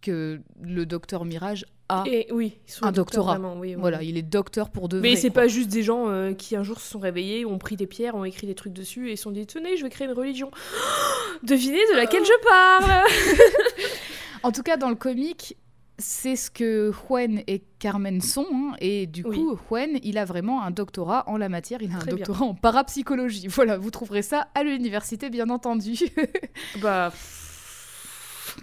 que 0.02 0.40
le 0.60 0.84
docteur 0.86 1.24
Mirage 1.24 1.64
Et 2.06 2.26
oui, 2.32 2.58
ils 2.66 2.72
sont 2.72 2.84
un 2.86 2.92
doctorat. 2.92 3.32
vraiment, 3.32 3.54
oui, 3.58 3.74
oui, 3.74 3.80
Voilà, 3.80 4.02
il 4.02 4.16
est 4.16 4.22
docteur 4.22 4.70
pour 4.70 4.88
de 4.88 4.98
vrai. 4.98 5.08
Mais 5.10 5.16
c'est 5.16 5.30
pas 5.30 5.48
juste 5.48 5.68
des 5.70 5.82
gens 5.82 6.08
euh, 6.08 6.32
qui 6.32 6.56
un 6.56 6.62
jour 6.62 6.80
se 6.80 6.88
sont 6.90 6.98
réveillés, 6.98 7.44
ont 7.44 7.58
pris 7.58 7.76
des 7.76 7.86
pierres, 7.86 8.14
ont 8.14 8.24
écrit 8.24 8.46
des 8.46 8.54
trucs 8.54 8.72
dessus 8.72 9.10
et 9.10 9.16
se 9.16 9.24
sont 9.24 9.30
dit 9.30 9.46
tenez, 9.46 9.76
je 9.76 9.82
vais 9.82 9.90
créer 9.90 10.06
une 10.06 10.14
religion. 10.14 10.50
Devinez 11.42 11.78
de 11.92 11.96
laquelle 11.96 12.24
je 12.24 12.44
parle 12.48 13.04
En 14.42 14.52
tout 14.52 14.62
cas, 14.62 14.76
dans 14.76 14.88
le 14.88 14.94
comic, 14.94 15.56
c'est 15.98 16.34
ce 16.36 16.50
que 16.50 16.92
Juan 16.92 17.42
et 17.46 17.62
Carmen 17.78 18.20
sont. 18.22 18.46
hein, 18.52 18.72
et 18.80 19.06
du 19.06 19.22
Oui. 19.26 19.36
coup, 19.36 19.58
Juan, 19.68 19.98
il 20.02 20.16
a 20.16 20.24
vraiment 20.24 20.62
un 20.62 20.70
doctorat 20.70 21.24
en 21.28 21.36
la 21.36 21.48
matière. 21.50 21.82
Il 21.82 21.92
a 21.92 21.96
un 21.96 22.04
bien. 22.04 22.16
doctorat 22.16 22.44
en 22.46 22.54
parapsychologie. 22.54 23.48
Voilà, 23.54 23.76
vous 23.76 23.90
trouverez 23.90 24.22
ça 24.22 24.48
à 24.54 24.62
l'université, 24.62 25.28
bien 25.28 25.50
entendu. 25.50 25.96
Bah, 26.80 27.12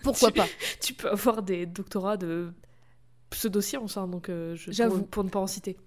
Pourquoi 0.03 0.31
pas? 0.31 0.47
tu 0.81 0.93
peux 0.93 1.09
avoir 1.09 1.41
des 1.43 1.65
doctorats 1.65 2.17
de 2.17 2.51
pseudosciences, 3.29 3.97
hein, 3.97 4.07
donc 4.07 4.29
euh, 4.29 4.55
je, 4.55 4.71
J'avoue. 4.71 4.99
pour, 4.99 5.07
pour 5.07 5.23
ne 5.23 5.29
pas 5.29 5.39
en 5.39 5.47
citer. 5.47 5.77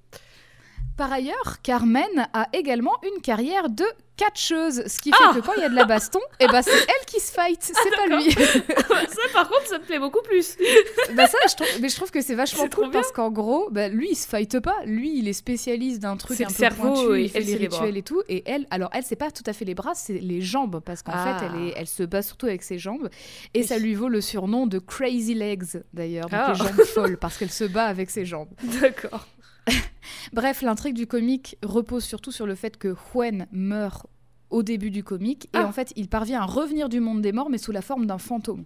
Par 1.01 1.11
ailleurs, 1.15 1.63
Carmen 1.63 2.29
a 2.35 2.49
également 2.53 2.93
une 3.03 3.23
carrière 3.23 3.71
de 3.71 3.87
catcheuse, 4.19 4.83
ce 4.87 5.01
qui 5.01 5.11
fait 5.11 5.17
Ah 5.19 5.33
que 5.35 5.41
quand 5.41 5.55
il 5.57 5.63
y 5.63 5.65
a 5.65 5.71
de 5.71 5.75
la 5.75 5.87
baston, 5.87 6.19
eh 6.41 6.47
ben 6.47 6.61
c'est 6.61 6.71
elle 6.77 7.07
qui 7.07 7.19
se 7.21 7.33
fight, 7.33 7.59
c'est 7.63 7.97
pas 7.97 8.07
lui. 8.15 8.31
ça, 8.33 9.23
par 9.33 9.49
contre, 9.49 9.67
ça 9.67 9.79
me 9.79 9.85
plaît 9.85 9.99
beaucoup 9.99 10.21
plus. 10.23 10.59
bah 11.17 11.27
ça, 11.27 11.39
je 11.49 11.55
trouve, 11.55 11.69
mais 11.81 11.89
je 11.89 11.97
trouve 11.97 12.11
que 12.11 12.21
c'est 12.21 12.35
vachement 12.35 12.69
cool 12.69 12.91
parce 12.91 13.13
qu'en 13.13 13.31
gros, 13.31 13.71
bah, 13.71 13.89
lui 13.89 14.09
il 14.11 14.15
se 14.15 14.29
fight 14.29 14.61
pas, 14.61 14.77
lui 14.85 15.17
il 15.17 15.27
est 15.27 15.33
spécialiste 15.33 16.01
d'un 16.01 16.19
truc 16.19 16.39
un 16.43 16.49
peu 16.49 16.53
cerveau 16.53 16.93
pointu, 16.93 17.19
et 17.19 17.23
il 17.23 17.29
fait 17.31 17.41
les 17.41 17.57
rituels 17.57 17.97
et 17.97 18.03
tout, 18.03 18.23
et 18.29 18.43
elle, 18.45 18.67
alors 18.71 18.91
elle 18.93 19.03
c'est 19.05 19.17
pas 19.17 19.31
tout 19.31 19.45
à 19.47 19.55
fait 19.55 19.65
les 19.65 19.75
bras, 19.75 19.95
c'est 19.95 20.19
les 20.19 20.43
jambes 20.43 20.83
parce 20.85 21.03
qu'en 21.03 21.13
Ah. 21.15 21.39
fait 21.39 21.47
elle, 21.47 21.69
est, 21.69 21.73
elle 21.77 21.87
se 21.89 22.03
bat 22.03 22.21
surtout 22.21 22.45
avec 22.45 22.63
ses 22.63 22.79
jambes 22.79 23.09
et 23.55 23.61
Oui. 23.61 23.67
ça 23.67 23.79
lui 23.79 23.95
vaut 23.95 24.11
le 24.11 24.21
surnom 24.21 24.67
de 24.67 24.79
Crazy 24.79 25.33
Legs 25.33 25.83
d'ailleurs, 25.95 26.29
donc 26.29 26.41
Ah. 26.45 26.53
les 26.53 26.59
jambes 26.59 26.85
folles 26.85 27.17
parce 27.17 27.39
qu'elle 27.39 27.51
se 27.51 27.65
bat 27.65 27.85
avec 27.87 28.11
ses 28.11 28.27
jambes. 28.27 28.51
D'accord. 28.83 29.27
Bref, 30.33 30.63
l'intrigue 30.63 30.95
du 30.95 31.07
comic 31.07 31.57
repose 31.63 32.05
surtout 32.05 32.33
sur 32.33 32.47
le 32.47 32.55
fait 32.55 32.77
que 32.77 32.95
Huen 33.15 33.47
meurt 33.53 34.07
au 34.51 34.63
début 34.63 34.91
du 34.91 35.05
comique. 35.05 35.45
Et 35.47 35.59
Ah. 35.59 35.67
en 35.67 35.73
fait, 35.73 35.93
il 35.97 36.09
parvient 36.09 36.41
à 36.43 36.45
revenir 36.47 36.89
du 36.89 37.01
monde 37.01 37.21
des 37.23 37.33
morts, 37.33 37.51
mais 37.51 37.59
sous 37.59 37.73
la 37.73 37.83
forme 37.83 38.07
d'un 38.07 38.19
fantôme. 38.19 38.65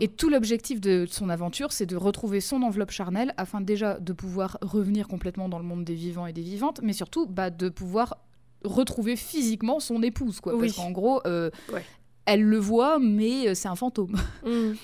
Et 0.00 0.06
tout 0.08 0.28
l'objectif 0.28 0.80
de 0.80 1.04
son 1.10 1.28
aventure, 1.28 1.72
c'est 1.72 1.86
de 1.86 1.96
retrouver 1.96 2.40
son 2.40 2.62
enveloppe 2.62 2.92
charnelle 2.92 3.34
afin 3.36 3.60
déjà 3.60 3.98
de 3.98 4.12
pouvoir 4.12 4.58
revenir 4.62 5.08
complètement 5.08 5.48
dans 5.48 5.58
le 5.58 5.64
monde 5.64 5.84
des 5.84 5.94
vivants 5.96 6.26
et 6.26 6.32
des 6.32 6.42
vivantes, 6.42 6.80
mais 6.82 6.92
surtout 6.92 7.26
bah, 7.26 7.50
de 7.50 7.68
pouvoir 7.68 8.18
retrouver 8.64 9.16
physiquement 9.16 9.80
son 9.80 10.00
épouse. 10.02 10.40
Quoi, 10.40 10.54
Oui. 10.54 10.68
Parce 10.68 10.76
qu'en 10.76 10.92
gros, 10.92 11.20
euh, 11.26 11.50
Ouais. 11.72 11.84
elle 12.26 12.44
le 12.44 12.58
voit, 12.58 13.00
mais 13.00 13.48
euh, 13.48 13.54
c'est 13.54 13.66
un 13.68 13.74
fantôme. 13.74 14.16
Mm. 14.46 14.74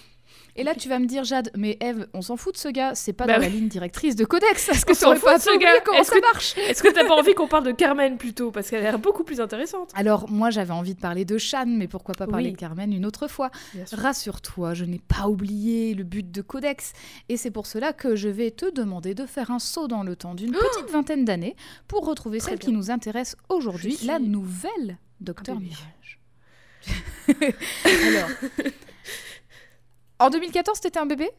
Et 0.59 0.65
là, 0.65 0.75
tu 0.75 0.89
vas 0.89 0.99
me 0.99 1.07
dire, 1.07 1.23
Jade, 1.25 1.51
mais 1.57 1.77
Eve, 1.81 2.09
on 2.15 2.21
s'en 2.21 2.37
fout 2.37 2.53
de 2.55 2.59
ce 2.59 2.67
gars, 2.69 2.95
c'est 2.97 3.13
pas 3.13 3.27
Bah 3.27 3.35
dans 3.37 3.41
la 3.43 3.49
ligne 3.49 3.69
directrice 3.69 4.17
de 4.17 4.25
Codex. 4.25 4.69
Est-ce 4.69 4.85
que 4.85 4.93
tu 4.93 5.05
aurais 5.07 5.19
pas 5.21 5.39
de 5.39 5.43
ce 5.43 5.57
gars. 5.59 5.81
comment 5.85 6.03
ça 6.03 6.17
que- 6.17 6.21
marche 6.21 6.57
Est-ce 6.59 6.83
que 6.83 6.89
t'as 6.93 7.05
pas 7.07 7.15
envie 7.15 7.33
qu'on 7.35 7.47
parle 7.47 7.65
de 7.65 7.71
Carmen 7.71 8.19
plutôt 8.19 8.51
Parce 8.51 8.69
qu'elle 8.69 8.81
a 8.81 8.83
l'air 8.91 8.99
beaucoup 8.99 9.23
plus 9.23 9.41
intéressante. 9.41 9.91
Alors, 9.95 10.29
moi, 10.29 10.51
j'avais 10.51 10.73
envie 10.73 10.95
de 10.97 11.01
parler 11.01 11.25
de 11.25 11.39
Shan, 11.39 11.67
mais 11.67 11.87
pourquoi 11.87 12.15
pas 12.15 12.27
parler 12.27 12.47
Oui. 12.47 12.53
de 12.53 12.57
Carmen 12.59 12.93
une 12.93 13.07
autre 13.07 13.29
fois. 13.29 13.51
Rassure-toi, 13.93 14.75
je 14.75 14.85
n'ai 14.85 14.99
pas 14.99 15.29
oublié 15.29 15.95
le 15.95 16.03
but 16.03 16.29
de 16.31 16.43
Codex, 16.43 16.93
et 17.29 17.37
c'est 17.37 17.53
pour 17.53 17.67
cela 17.67 17.93
que 17.93 18.17
je 18.17 18.29
vais 18.29 18.51
te 18.51 18.69
demander 18.71 19.15
de 19.15 19.27
faire 19.27 19.53
un 19.53 19.61
saut 19.61 19.87
dans 19.87 20.03
le 20.03 20.17
temps 20.17 20.35
d'une 20.35 20.51
petite 20.53 20.91
vingtaine 20.91 21.25
d'années 21.25 21.55
pour 21.87 22.05
retrouver 22.05 22.39
Oh 22.39 22.43
Très 22.43 22.51
celle 22.51 22.59
bien. 22.59 22.69
qui 22.71 22.75
nous 22.75 22.91
intéresse 22.91 23.37
aujourd'hui, 23.49 23.95
suis 23.95 24.07
la 24.09 24.19
nouvelle 24.19 24.99
Docteur 25.21 25.55
bébé. 25.57 25.71
Mirage. 25.71 26.19
Alors, 27.85 28.29
en 30.19 30.31
2014, 30.31 30.81
t'étais 30.81 30.99
un 30.99 31.07
bébé 31.07 31.31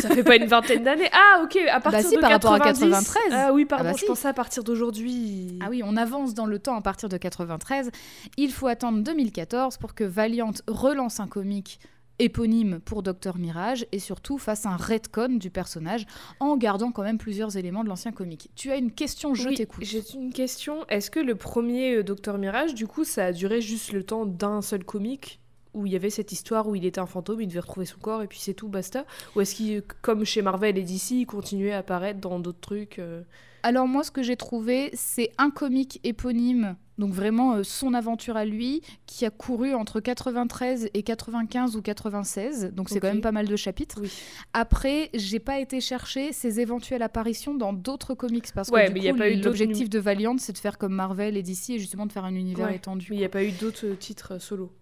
Ça 0.00 0.08
fait 0.10 0.22
pas 0.22 0.36
une 0.36 0.46
vingtaine 0.46 0.82
d'années. 0.84 1.08
Ah, 1.12 1.42
ok, 1.42 1.56
à 1.70 1.80
partir 1.80 2.02
Bah 2.02 2.08
si, 2.08 2.16
de 2.16 2.20
par 2.20 2.30
rapport 2.30 2.52
à 2.54 2.58
90. 2.58 2.80
93. 2.90 3.22
Ah 3.32 3.52
oui, 3.52 3.64
pardon, 3.64 3.84
Ah 3.88 3.90
bah 3.92 3.96
je 3.96 4.00
si. 4.00 4.06
pensais 4.06 4.28
à 4.28 4.32
partir 4.32 4.62
d'aujourd'hui. 4.64 5.58
Ah 5.62 5.68
oui, 5.70 5.82
on 5.84 5.96
avance 5.96 6.34
dans 6.34 6.46
le 6.46 6.58
temps 6.58 6.76
à 6.76 6.80
partir 6.80 7.08
de 7.08 7.16
93. 7.16 7.90
Il 8.36 8.52
faut 8.52 8.66
attendre 8.66 9.02
2014 9.02 9.76
pour 9.78 9.94
que 9.94 10.04
Valiant 10.04 10.52
relance 10.68 11.18
un 11.20 11.26
comic 11.26 11.80
éponyme 12.18 12.80
pour 12.80 13.02
Docteur 13.02 13.38
Mirage 13.38 13.86
et 13.92 13.98
surtout 13.98 14.36
fasse 14.36 14.66
un 14.66 14.76
retcon 14.76 15.38
du 15.38 15.48
personnage 15.48 16.04
en 16.38 16.58
gardant 16.58 16.92
quand 16.92 17.02
même 17.02 17.16
plusieurs 17.16 17.56
éléments 17.56 17.82
de 17.82 17.88
l'ancien 17.88 18.12
comic. 18.12 18.50
Tu 18.54 18.70
as 18.70 18.76
une 18.76 18.92
question, 18.92 19.34
je 19.34 19.48
Oui, 19.48 19.54
t'écoute. 19.54 19.82
J'ai 19.82 20.02
une 20.14 20.30
question. 20.30 20.84
Est-ce 20.90 21.10
que 21.10 21.18
le 21.20 21.34
premier 21.34 21.94
euh, 21.96 22.02
Docteur 22.02 22.36
Mirage, 22.36 22.74
du 22.74 22.86
coup, 22.86 23.04
ça 23.04 23.24
a 23.24 23.32
duré 23.32 23.62
juste 23.62 23.92
le 23.92 24.02
temps 24.04 24.26
d'un 24.26 24.60
seul 24.60 24.84
comic 24.84 25.39
où 25.74 25.86
il 25.86 25.92
y 25.92 25.96
avait 25.96 26.10
cette 26.10 26.32
histoire 26.32 26.66
où 26.68 26.74
il 26.74 26.84
était 26.84 27.00
un 27.00 27.06
fantôme, 27.06 27.40
il 27.40 27.46
devait 27.48 27.60
retrouver 27.60 27.86
son 27.86 27.98
corps 27.98 28.22
et 28.22 28.26
puis 28.26 28.38
c'est 28.40 28.54
tout, 28.54 28.68
basta 28.68 29.04
Ou 29.36 29.40
est-ce 29.40 29.54
qu'il, 29.54 29.82
comme 30.02 30.24
chez 30.24 30.42
Marvel 30.42 30.76
et 30.78 30.82
DC, 30.82 31.10
il 31.12 31.26
continuait 31.26 31.72
à 31.72 31.78
apparaître 31.78 32.20
dans 32.20 32.38
d'autres 32.40 32.60
trucs 32.60 32.98
euh 32.98 33.22
Alors 33.62 33.86
moi, 33.86 34.02
ce 34.02 34.10
que 34.10 34.22
j'ai 34.22 34.36
trouvé, 34.36 34.90
c'est 34.94 35.30
un 35.38 35.50
comic 35.50 36.00
éponyme, 36.02 36.76
donc 36.98 37.12
vraiment 37.12 37.54
euh, 37.54 37.62
son 37.62 37.94
aventure 37.94 38.36
à 38.36 38.44
lui, 38.44 38.82
qui 39.06 39.24
a 39.24 39.30
couru 39.30 39.72
entre 39.74 40.00
93 40.00 40.90
et 40.92 41.02
95 41.02 41.76
ou 41.76 41.82
96, 41.82 42.72
donc 42.74 42.88
c'est 42.88 43.00
quand 43.00 43.08
même 43.08 43.20
pas 43.20 43.32
mal 43.32 43.46
de 43.46 43.56
chapitres. 43.56 43.98
Oui. 44.02 44.10
Après, 44.54 45.08
j'ai 45.14 45.38
pas 45.38 45.60
été 45.60 45.80
chercher 45.80 46.32
ses 46.32 46.58
éventuelles 46.60 47.02
apparitions 47.02 47.54
dans 47.54 47.72
d'autres 47.72 48.14
comics 48.14 48.46
parce 48.54 48.68
Ouais, 48.70 48.92
que 48.92 48.98
du 48.98 49.12
coup, 49.12 49.44
l'objectif 49.44 49.88
de 49.88 49.98
Valiant, 49.98 50.36
c'est 50.38 50.52
de 50.52 50.58
faire 50.58 50.78
comme 50.78 50.94
Marvel 50.94 51.36
et 51.36 51.42
DC 51.42 51.70
et 51.70 51.78
justement 51.78 52.06
de 52.06 52.12
faire 52.12 52.24
un 52.24 52.34
univers 52.34 52.66
Ouais. 52.66 52.76
étendu. 52.76 53.06
Mais 53.10 53.16
il 53.16 53.20
n'y 53.20 53.24
a 53.24 53.30
pas 53.30 53.44
eu 53.44 53.52
d'autres 53.52 53.86
euh, 53.86 53.94
titres 53.94 54.40
solo. 54.40 54.72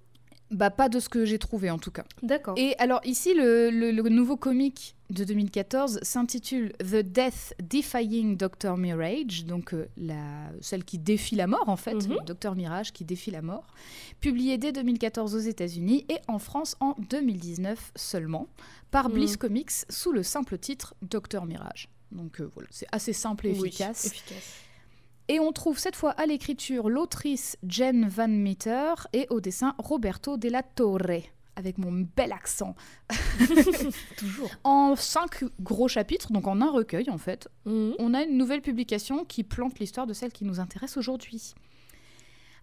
Bah 0.51 0.71
pas 0.71 0.89
de 0.89 0.99
ce 0.99 1.09
que 1.11 1.25
j'ai 1.27 1.39
trouvé 1.39 1.71
en 1.71 1.79
tout 1.79 1.91
cas. 1.91 2.05
D'accord. 2.23 2.55
Et 2.57 2.75
alors 2.79 3.01
ici, 3.05 3.35
le, 3.35 3.69
le- 3.71 3.91
le 3.91 4.09
nouveau 4.09 4.37
comic 4.39 4.97
de 5.11 5.25
2014 5.25 6.01
s'intitule 6.03 6.73
The 6.79 6.97
Death 7.03 7.55
Defying 7.63 8.37
Dr. 8.39 8.77
Mirage, 8.79 9.45
donc 9.45 9.75
euh, 9.75 9.89
la, 9.99 10.51
celle 10.63 10.85
qui 10.85 10.99
défie 10.99 11.35
la 11.37 11.47
mort 11.47 11.69
en 11.69 11.77
fait, 11.77 11.95
le 12.09 12.17
Dr. 12.25 12.55
Mirage 12.55 12.93
qui 12.95 13.05
défie 13.05 13.31
la 13.31 13.43
mort, 13.43 13.67
publié 14.21 14.57
dès 14.57 14.73
2014 14.73 15.35
aux 15.35 15.39
États-Unis 15.39 16.07
et 16.09 16.17
en 16.29 16.39
France 16.39 16.77
en 16.81 16.95
2019 17.11 17.93
seulement, 17.95 18.49
par 18.91 19.09
Mhm. 19.09 19.15
Bliss 19.15 19.37
Comics 19.37 19.71
sous 19.91 20.13
le 20.13 20.23
simple 20.23 20.57
titre 20.59 20.95
Dr. 21.03 21.45
Mirage. 21.45 21.89
Donc 22.11 22.41
euh, 22.41 22.51
voilà, 22.55 22.69
c'est 22.71 22.87
assez 22.91 23.13
simple 23.13 23.49
et 23.49 23.53
Oui, 23.53 23.69
efficace. 23.69 24.07
efficace. 24.07 24.53
Et 25.29 25.41
on 25.41 25.53
trouve 25.53 25.79
cette 25.79 25.97
fois 25.97 26.13
à 26.13 26.25
l'écriture 26.27 26.89
l'autrice 26.89 27.57
Jen 27.67 28.09
Van 28.09 28.29
Meter 28.29 28.95
et 29.13 29.27
au 29.31 29.41
dessin 29.41 29.75
Roberto 29.79 30.37
Della 30.39 30.63
Torre, 30.63 31.21
avec 31.55 31.77
mon 31.77 32.07
bel 32.17 32.33
accent. 32.33 32.75
Toujours. 34.17 34.51
En 34.65 34.97
cinq 34.97 35.45
gros 35.61 35.89
chapitres, 35.89 36.33
donc 36.33 36.47
en 36.47 36.61
un 36.63 36.71
recueil 36.71 37.11
en 37.11 37.19
fait, 37.19 37.49
Mhm. 37.67 37.95
on 37.99 38.15
a 38.15 38.23
une 38.23 38.39
nouvelle 38.39 38.63
publication 38.63 39.25
qui 39.25 39.45
plante 39.45 39.79
l'histoire 39.79 40.07
de 40.07 40.15
celle 40.15 40.33
qui 40.33 40.45
nous 40.47 40.61
intéresse 40.61 40.97
aujourd'hui. 40.97 41.55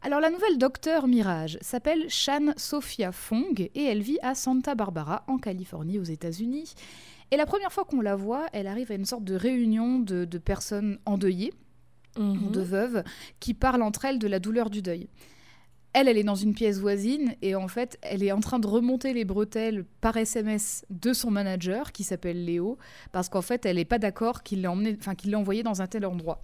Alors 0.01 0.19
la 0.19 0.29
nouvelle 0.29 0.57
Docteur 0.57 1.07
Mirage 1.07 1.57
s'appelle 1.61 2.09
Shan 2.09 2.53
Sophia 2.57 3.11
Fong 3.11 3.53
et 3.73 3.83
elle 3.83 4.01
vit 4.01 4.19
à 4.21 4.35
Santa 4.35 4.75
Barbara 4.75 5.23
en 5.27 5.37
Californie 5.37 5.99
aux 5.99 6.03
États-Unis. 6.03 6.73
Et 7.31 7.37
la 7.37 7.45
première 7.47 7.71
fois 7.73 7.85
qu'on 7.85 8.01
la 8.01 8.15
voit, 8.15 8.45
elle 8.53 8.67
arrive 8.67 8.91
à 8.91 8.95
une 8.95 9.05
sorte 9.05 9.23
de 9.23 9.33
réunion 9.35 9.97
de, 9.99 10.25
de 10.25 10.37
personnes 10.37 10.99
endeuillées 11.05 11.53
Mhm. 12.17 12.51
de 12.51 12.61
veuves 12.61 13.03
qui 13.39 13.53
parlent 13.53 13.81
entre 13.81 14.05
elles 14.05 14.19
de 14.19 14.27
la 14.27 14.39
douleur 14.39 14.69
du 14.69 14.81
deuil. 14.81 15.07
Elle, 15.97 16.09
elle 16.09 16.17
est 16.17 16.23
dans 16.25 16.35
une 16.35 16.53
pièce 16.53 16.79
voisine 16.79 17.35
et 17.41 17.55
en 17.55 17.69
fait, 17.69 17.97
elle 18.01 18.21
est 18.21 18.33
en 18.33 18.41
train 18.41 18.59
de 18.59 18.67
remonter 18.67 19.13
les 19.13 19.23
bretelles 19.23 19.85
par 20.01 20.17
SMS 20.17 20.85
de 20.89 21.13
son 21.13 21.31
manager 21.31 21.93
qui 21.93 22.03
s'appelle 22.03 22.43
Léo 22.43 22.77
parce 23.13 23.29
qu'en 23.29 23.41
fait, 23.41 23.65
elle 23.65 23.77
n'est 23.77 23.85
pas 23.85 23.97
d'accord 23.97 24.43
qu'il 24.43 24.61
l'ait 24.61 24.67
emmené, 24.67 24.97
enfin 24.99 25.15
qu'il 25.15 25.29
l'ait 25.29 25.37
envoyé 25.37 25.63
dans 25.63 25.81
un 25.81 25.87
tel 25.87 26.05
endroit. 26.05 26.41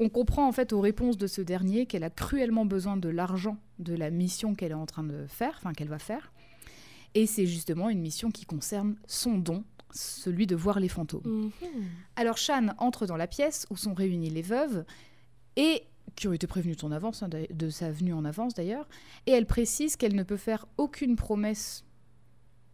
On 0.00 0.08
comprend 0.08 0.48
en 0.48 0.52
fait 0.52 0.72
aux 0.72 0.80
réponses 0.80 1.16
de 1.16 1.28
ce 1.28 1.40
dernier 1.40 1.86
qu'elle 1.86 2.02
a 2.02 2.10
cruellement 2.10 2.66
besoin 2.66 2.96
de 2.96 3.08
l'argent 3.08 3.56
de 3.78 3.94
la 3.94 4.10
mission 4.10 4.56
qu'elle 4.56 4.72
est 4.72 4.74
en 4.74 4.86
train 4.86 5.04
de 5.04 5.26
faire, 5.28 5.54
enfin 5.58 5.72
qu'elle 5.74 5.88
va 5.88 6.00
faire. 6.00 6.32
Et 7.14 7.26
c'est 7.26 7.46
justement 7.46 7.90
une 7.90 8.00
mission 8.00 8.32
qui 8.32 8.46
concerne 8.46 8.96
son 9.06 9.38
don, 9.38 9.62
celui 9.92 10.46
de 10.46 10.56
voir 10.56 10.80
les 10.80 10.88
fantômes. 10.88 11.50
Mhm. 11.62 11.84
Alors 12.16 12.36
Shan 12.36 12.68
entre 12.78 13.06
dans 13.06 13.16
la 13.16 13.26
pièce 13.26 13.66
où 13.70 13.76
sont 13.76 13.94
réunies 13.94 14.30
les 14.30 14.42
veuves 14.42 14.84
et 15.56 15.84
qui 16.16 16.28
ont 16.28 16.32
été 16.32 16.46
prévenues 16.46 16.74
de 16.74 16.80
son 16.80 16.92
avance, 16.92 17.22
hein, 17.22 17.28
de 17.28 17.70
sa 17.70 17.90
venue 17.90 18.12
en 18.12 18.24
avance 18.24 18.54
d'ailleurs, 18.54 18.88
et 19.26 19.32
elle 19.32 19.46
précise 19.46 19.96
qu'elle 19.96 20.14
ne 20.14 20.22
peut 20.22 20.36
faire 20.36 20.66
aucune 20.76 21.16
promesse 21.16 21.84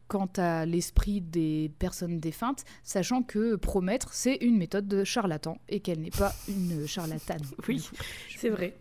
quant 0.08 0.30
à 0.36 0.66
l'esprit 0.66 1.20
des 1.20 1.72
personnes 1.78 2.20
défuntes, 2.20 2.64
sachant 2.82 3.22
que 3.22 3.56
promettre 3.56 4.12
c'est 4.12 4.36
une 4.36 4.56
méthode 4.56 4.86
de 4.86 5.02
charlatan 5.02 5.58
et 5.68 5.80
qu'elle 5.80 6.00
n'est 6.00 6.10
pas 6.10 6.32
une 6.48 6.86
charlatane. 6.86 7.42
Oui. 7.68 7.88
C'est 8.36 8.50
vrai. 8.50 8.76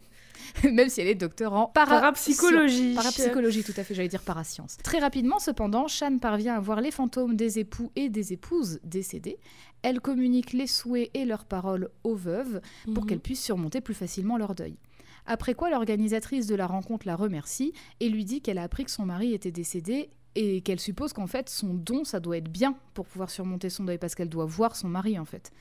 Même 0.71 0.89
si 0.89 1.01
elle 1.01 1.07
est 1.07 1.15
docteur 1.15 1.53
en 1.53 1.67
para- 1.67 1.99
Parapsychologie. 1.99 2.93
Parapsychologie, 2.95 3.63
tout 3.63 3.73
à 3.77 3.83
fait, 3.83 3.93
j'allais 3.93 4.07
dire 4.07 4.21
parascience. 4.21 4.77
Très 4.83 4.99
rapidement, 4.99 5.39
cependant, 5.39 5.87
Shan 5.87 6.17
parvient 6.19 6.55
à 6.55 6.59
voir 6.59 6.81
les 6.81 6.91
fantômes 6.91 7.35
des 7.35 7.59
époux 7.59 7.91
et 7.95 8.09
des 8.09 8.33
épouses 8.33 8.79
décédés. 8.83 9.37
Elle 9.81 9.99
communique 9.99 10.53
les 10.53 10.67
souhaits 10.67 11.09
et 11.13 11.25
leurs 11.25 11.45
paroles 11.45 11.89
aux 12.03 12.15
veuves 12.15 12.61
pour 12.93 13.03
Mhm. 13.03 13.09
qu'elles 13.09 13.19
puissent 13.19 13.43
surmonter 13.43 13.81
plus 13.81 13.93
facilement 13.93 14.37
leur 14.37 14.55
deuil. 14.55 14.77
Après 15.25 15.53
quoi, 15.53 15.69
l'organisatrice 15.69 16.47
de 16.47 16.55
la 16.55 16.67
rencontre 16.67 17.07
la 17.07 17.15
remercie 17.15 17.73
et 17.99 18.09
lui 18.09 18.25
dit 18.25 18.41
qu'elle 18.41 18.57
a 18.57 18.63
appris 18.63 18.85
que 18.85 18.91
son 18.91 19.05
mari 19.05 19.33
était 19.33 19.51
décédé 19.51 20.09
et 20.35 20.61
qu'elle 20.61 20.79
suppose 20.79 21.13
qu'en 21.13 21.27
fait 21.27 21.47
son 21.49 21.73
don, 21.73 22.03
ça 22.03 22.19
doit 22.19 22.37
être 22.37 22.49
bien 22.51 22.75
pour 22.93 23.05
pouvoir 23.05 23.29
surmonter 23.29 23.69
son 23.69 23.83
deuil 23.85 23.97
parce 23.97 24.15
qu'elle 24.15 24.29
doit 24.29 24.45
voir 24.45 24.75
son 24.75 24.89
mari 24.89 25.17
en 25.19 25.25
fait. 25.25 25.51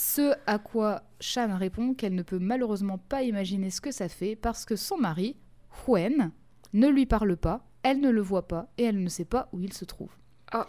Ce 0.00 0.32
à 0.46 0.58
quoi 0.60 1.02
Shan 1.18 1.56
répond 1.56 1.92
qu'elle 1.92 2.14
ne 2.14 2.22
peut 2.22 2.38
malheureusement 2.38 2.98
pas 2.98 3.22
imaginer 3.24 3.68
ce 3.70 3.80
que 3.80 3.90
ça 3.90 4.08
fait 4.08 4.36
parce 4.36 4.64
que 4.64 4.76
son 4.76 4.96
mari, 4.96 5.34
Huen, 5.88 6.30
ne 6.72 6.86
lui 6.86 7.04
parle 7.04 7.36
pas, 7.36 7.66
elle 7.82 8.00
ne 8.00 8.08
le 8.10 8.20
voit 8.20 8.46
pas 8.46 8.68
et 8.78 8.84
elle 8.84 9.02
ne 9.02 9.08
sait 9.08 9.24
pas 9.24 9.48
où 9.52 9.58
il 9.60 9.72
se 9.72 9.84
trouve. 9.84 10.10
Alors, 10.52 10.68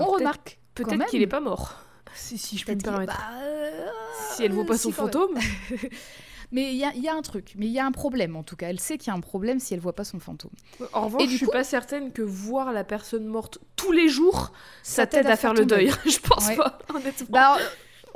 On 0.00 0.04
remarque 0.04 0.58
Peut-être 0.74 1.06
qu'il 1.06 1.22
est 1.22 1.26
pas 1.26 1.40
mort. 1.40 1.76
Si, 2.14 2.36
si 2.36 2.58
je 2.58 2.66
peux 2.66 2.74
me 2.74 2.80
permettre. 2.80 3.16
bah, 3.16 3.38
euh, 3.42 3.86
si 4.34 4.42
elle 4.44 4.52
voit 4.52 4.66
pas 4.66 4.76
si, 4.76 4.82
son 4.82 4.92
fantôme. 4.92 5.38
Mais 6.52 6.72
il 6.72 6.76
y, 6.76 6.84
a- 6.84 6.92
il 6.94 7.02
y 7.02 7.08
a 7.08 7.14
un 7.14 7.22
truc, 7.22 7.54
mais 7.56 7.66
il 7.66 7.72
y 7.72 7.80
a 7.80 7.84
un 7.84 7.90
problème 7.90 8.36
en 8.36 8.44
tout 8.44 8.54
cas. 8.54 8.68
Elle 8.68 8.78
sait 8.78 8.98
qu'il 8.98 9.08
y 9.08 9.10
a 9.10 9.14
un 9.16 9.20
problème 9.20 9.58
si 9.58 9.74
elle 9.74 9.80
voit 9.80 9.94
pas 9.96 10.04
son 10.04 10.20
fantôme. 10.20 10.52
En 10.92 11.06
revanche, 11.06 11.24
je 11.28 11.36
suis 11.38 11.46
coup- 11.46 11.50
pas 11.50 11.64
certaine 11.64 12.12
que 12.12 12.22
voir 12.22 12.72
la 12.72 12.84
personne 12.84 13.26
morte 13.26 13.58
tous 13.74 13.90
les 13.90 14.08
jours, 14.08 14.52
ça 14.84 15.06
t'aide 15.08 15.26
à 15.26 15.36
faire 15.36 15.54
le 15.54 15.64
deuil. 15.66 15.90
je 16.06 16.18
pense 16.20 16.46
Ouais. 16.48 16.56
pas, 16.56 16.78
honnêtement. 16.94 17.26
Bah, 17.30 17.56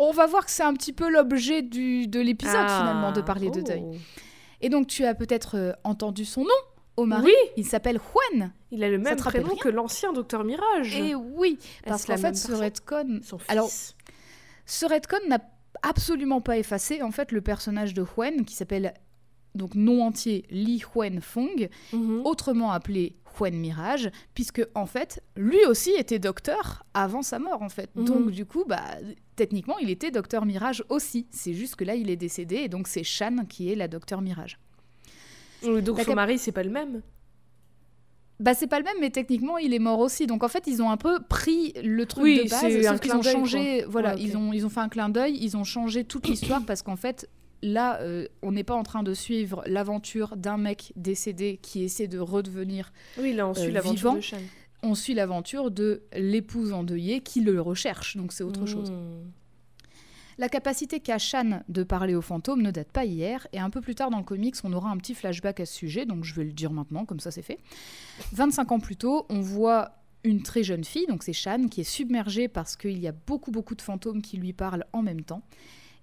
on 0.09 0.13
va 0.13 0.27
voir 0.27 0.45
que 0.45 0.51
c'est 0.51 0.63
un 0.63 0.75
petit 0.75 0.93
peu 0.93 1.11
l'objet 1.11 1.63
du- 1.63 2.07
de 2.07 2.21
l'épisode 2.21 2.57
Ah. 2.67 2.79
finalement 2.81 3.13
de 3.13 3.21
parler 3.21 3.51
de 3.51 3.61
Oh. 3.61 3.65
deuil. 3.65 3.85
Et 4.61 4.69
donc 4.69 4.87
tu 4.87 5.05
as 5.05 5.15
peut-être 5.15 5.57
euh, 5.57 5.73
entendu 5.85 6.25
son 6.25 6.43
nom 6.43 6.61
au 6.97 7.07
mari. 7.07 7.25
Oui, 7.27 7.33
Il 7.57 7.65
s'appelle 7.67 7.99
Juan. 7.99 8.53
il 8.71 8.83
a 8.85 8.89
le 8.91 8.99
même 8.99 9.17
prénom 9.17 9.57
que 9.57 9.69
l'ancien 9.69 10.13
Docteur 10.13 10.45
Mirage. 10.45 10.97
Et 10.97 11.15
oui, 11.15 11.59
parce 11.87 12.05
qu'en 12.05 12.17
fait 12.17 12.37
ce 12.37 12.53
fils. 13.39 13.49
Alors, 13.49 13.71
ce 14.67 14.87
retcon 14.87 15.17
n'a 15.29 15.39
absolument 15.83 16.41
pas 16.41 16.59
effacé 16.59 17.03
en 17.03 17.11
fait 17.11 17.33
le 17.33 17.41
personnage 17.41 17.95
de 17.95 18.05
Juan 18.05 18.45
qui 18.45 18.55
s'appelle 18.55 18.93
donc 19.55 19.75
nom 19.75 20.05
entier 20.05 20.45
Li 20.51 20.81
Huan 20.95 21.21
Fong, 21.21 21.69
Mhm. 21.93 22.23
autrement 22.25 22.71
appelé 22.71 23.17
Juan 23.37 23.55
Mirage, 23.55 24.11
puisque 24.35 24.63
en 24.75 24.87
fait, 24.87 25.23
lui 25.37 25.65
aussi 25.67 25.91
était 25.91 26.19
docteur 26.21 26.85
avant 26.95 27.23
sa 27.23 27.39
mort 27.39 27.63
en 27.63 27.69
fait. 27.69 27.91
Mhm. 27.97 28.05
Donc 28.05 28.31
du 28.31 28.45
coup, 28.47 28.65
bah 28.67 28.85
techniquement, 29.41 29.79
il 29.79 29.89
était 29.89 30.11
docteur 30.11 30.45
Mirage 30.45 30.85
aussi. 30.91 31.27
C'est 31.31 31.55
juste 31.55 31.77
que 31.77 31.85
là, 31.85 31.95
il 31.95 32.11
est 32.11 32.17
décédé 32.17 32.57
et 32.57 32.69
donc 32.69 32.89
c'est 32.89 33.03
Shan 33.05 33.47
qui 33.49 33.73
est 33.73 33.75
la 33.75 33.89
docteur 33.89 34.21
Mirage. 34.21 34.59
Donc 35.63 35.97
La 35.99 36.05
son 36.05 36.11
cap- 36.11 36.15
mari, 36.17 36.39
c'est 36.39 36.53
pas 36.53 36.63
le 36.63 36.69
même. 36.71 37.01
Bah 38.39 38.53
c'est 38.55 38.67
pas 38.67 38.79
le 38.79 38.85
même, 38.85 38.97
mais 39.01 39.11
techniquement 39.11 39.57
il 39.59 39.73
est 39.75 39.79
mort 39.79 39.99
aussi. 39.99 40.27
Donc 40.27 40.43
en 40.45 40.49
fait 40.49 40.67
ils 40.67 40.81
ont 40.83 40.91
un 40.91 40.97
peu 40.99 41.21
pris 41.29 41.73
le 41.83 42.05
truc 42.07 42.25
Oui, 42.25 42.45
de 42.45 42.49
base, 42.51 42.83
sauf 42.87 43.01
qu'ils 43.01 43.15
ont 43.15 43.23
changé. 43.23 43.85
Voilà, 43.89 44.15
Ouais, 44.15 44.21
ils 44.23 44.37
ont 44.37 44.53
ils 44.53 44.65
ont 44.67 44.71
fait 44.71 44.81
un 44.81 44.89
clin 44.91 45.09
d'œil, 45.11 45.37
ils 45.41 45.57
ont 45.57 45.65
changé 45.65 46.05
toute 46.05 46.27
l'histoire 46.31 46.63
parce 46.67 46.83
qu'en 46.83 46.97
fait 46.97 47.29
là 47.63 48.01
euh, 48.01 48.27
on 48.43 48.53
n'est 48.53 48.65
pas 48.65 48.75
en 48.75 48.83
train 48.83 49.03
de 49.03 49.13
suivre 49.13 49.63
l'aventure 49.67 50.37
d'un 50.37 50.57
mec 50.57 50.93
décédé 50.97 51.59
qui 51.61 51.83
essaie 51.85 52.09
de 52.09 52.19
redevenir. 52.19 52.93
Oui, 53.19 53.35
là, 53.35 53.47
on 53.47 53.53
suit 53.55 53.69
Euh, 53.69 53.73
l'aventure 53.73 54.15
de 54.15 54.21
Shan. 54.23 54.39
On 54.83 54.95
suit 54.95 55.15
l'aventure 55.15 55.71
de 55.71 56.03
l'épouse 56.15 56.73
endeuillée 56.73 57.21
qui 57.21 57.41
le 57.41 57.61
recherche. 57.61 58.17
Donc 58.17 58.33
c'est 58.33 58.45
autre 58.45 58.67
chose. 58.67 58.91
Hmm. 58.91 59.31
La 60.41 60.49
capacité 60.49 61.01
qu'a 61.01 61.19
Shan 61.19 61.63
de 61.69 61.83
parler 61.83 62.15
aux 62.15 62.23
fantômes 62.23 62.63
ne 62.63 62.71
date 62.71 62.91
pas 62.91 63.05
hier, 63.05 63.47
et 63.53 63.59
un 63.59 63.69
peu 63.69 63.83
plus 63.83 63.95
tard 63.95 64.09
dans 64.09 64.17
le 64.17 64.25
comics, 64.25 64.57
on 64.65 64.73
aura 64.73 64.89
un 64.91 64.97
petit 64.97 65.15
flashback 65.15 65.61
à 65.61 65.67
ce 65.67 65.75
sujet, 65.75 66.07
donc 66.07 66.25
je 66.25 66.35
vais 66.35 66.45
le 66.45 66.53
dire 66.53 66.73
maintenant, 66.73 67.05
comme 67.05 67.21
ça 67.21 67.31
c'est 67.31 67.43
fait. 67.43 67.59
25 68.33 68.73
ans 68.73 68.81
plus 68.81 68.97
tôt, 68.97 69.27
on 69.29 69.43
voit 69.43 69.91
une 70.25 70.43
très 70.43 70.63
jeune 70.63 70.83
fille, 70.83 71.07
donc 71.07 71.25
c'est 71.25 71.35
Shan, 71.35 71.69
qui 71.69 71.83
est 71.83 71.85
submergée 71.85 72.49
parce 72.49 72.75
qu'il 72.77 72.99
y 72.99 73.07
a 73.07 73.13
beaucoup 73.13 73.51
beaucoup 73.51 73.75
de 73.75 73.83
fantômes 73.83 74.23
qui 74.23 74.39
lui 74.39 74.55
parlent 74.55 74.87
en 74.95 75.03
même 75.03 75.21
temps. 75.21 75.43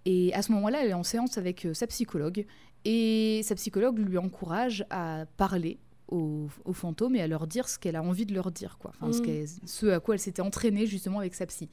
Et 0.06 0.32
à 0.36 0.44
ce 0.44 0.52
moment-là, 0.52 0.84
elle 0.84 0.92
est 0.92 0.94
en 0.94 1.02
séance 1.02 1.40
avec 1.40 1.66
euh, 1.66 1.74
sa 1.74 1.88
psychologue, 1.88 2.46
et 2.86 3.42
sa 3.44 3.56
psychologue 3.56 3.98
lui 3.98 4.20
encourage 4.20 4.86
à 4.92 5.26
parler 5.38 5.80
aux, 6.08 6.48
aux 6.66 6.74
fantômes 6.74 7.16
et 7.16 7.22
à 7.22 7.28
leur 7.28 7.48
dire 7.48 7.68
ce 7.68 7.78
qu'elle 7.80 7.96
a 7.96 8.02
envie 8.04 8.26
de 8.26 8.34
leur 8.34 8.52
dire, 8.52 8.78
quoi. 8.80 8.92
Enfin, 9.00 9.12
ce, 9.14 9.22
Mm. 9.22 9.46
ce 9.66 9.86
à 9.88 10.00
quoi 10.00 10.16
elle 10.16 10.22
s'était 10.22 10.42
entraînée 10.42 10.86
justement 10.86 11.20
avec 11.20 11.36
sa 11.36 11.46
psy. 11.46 11.70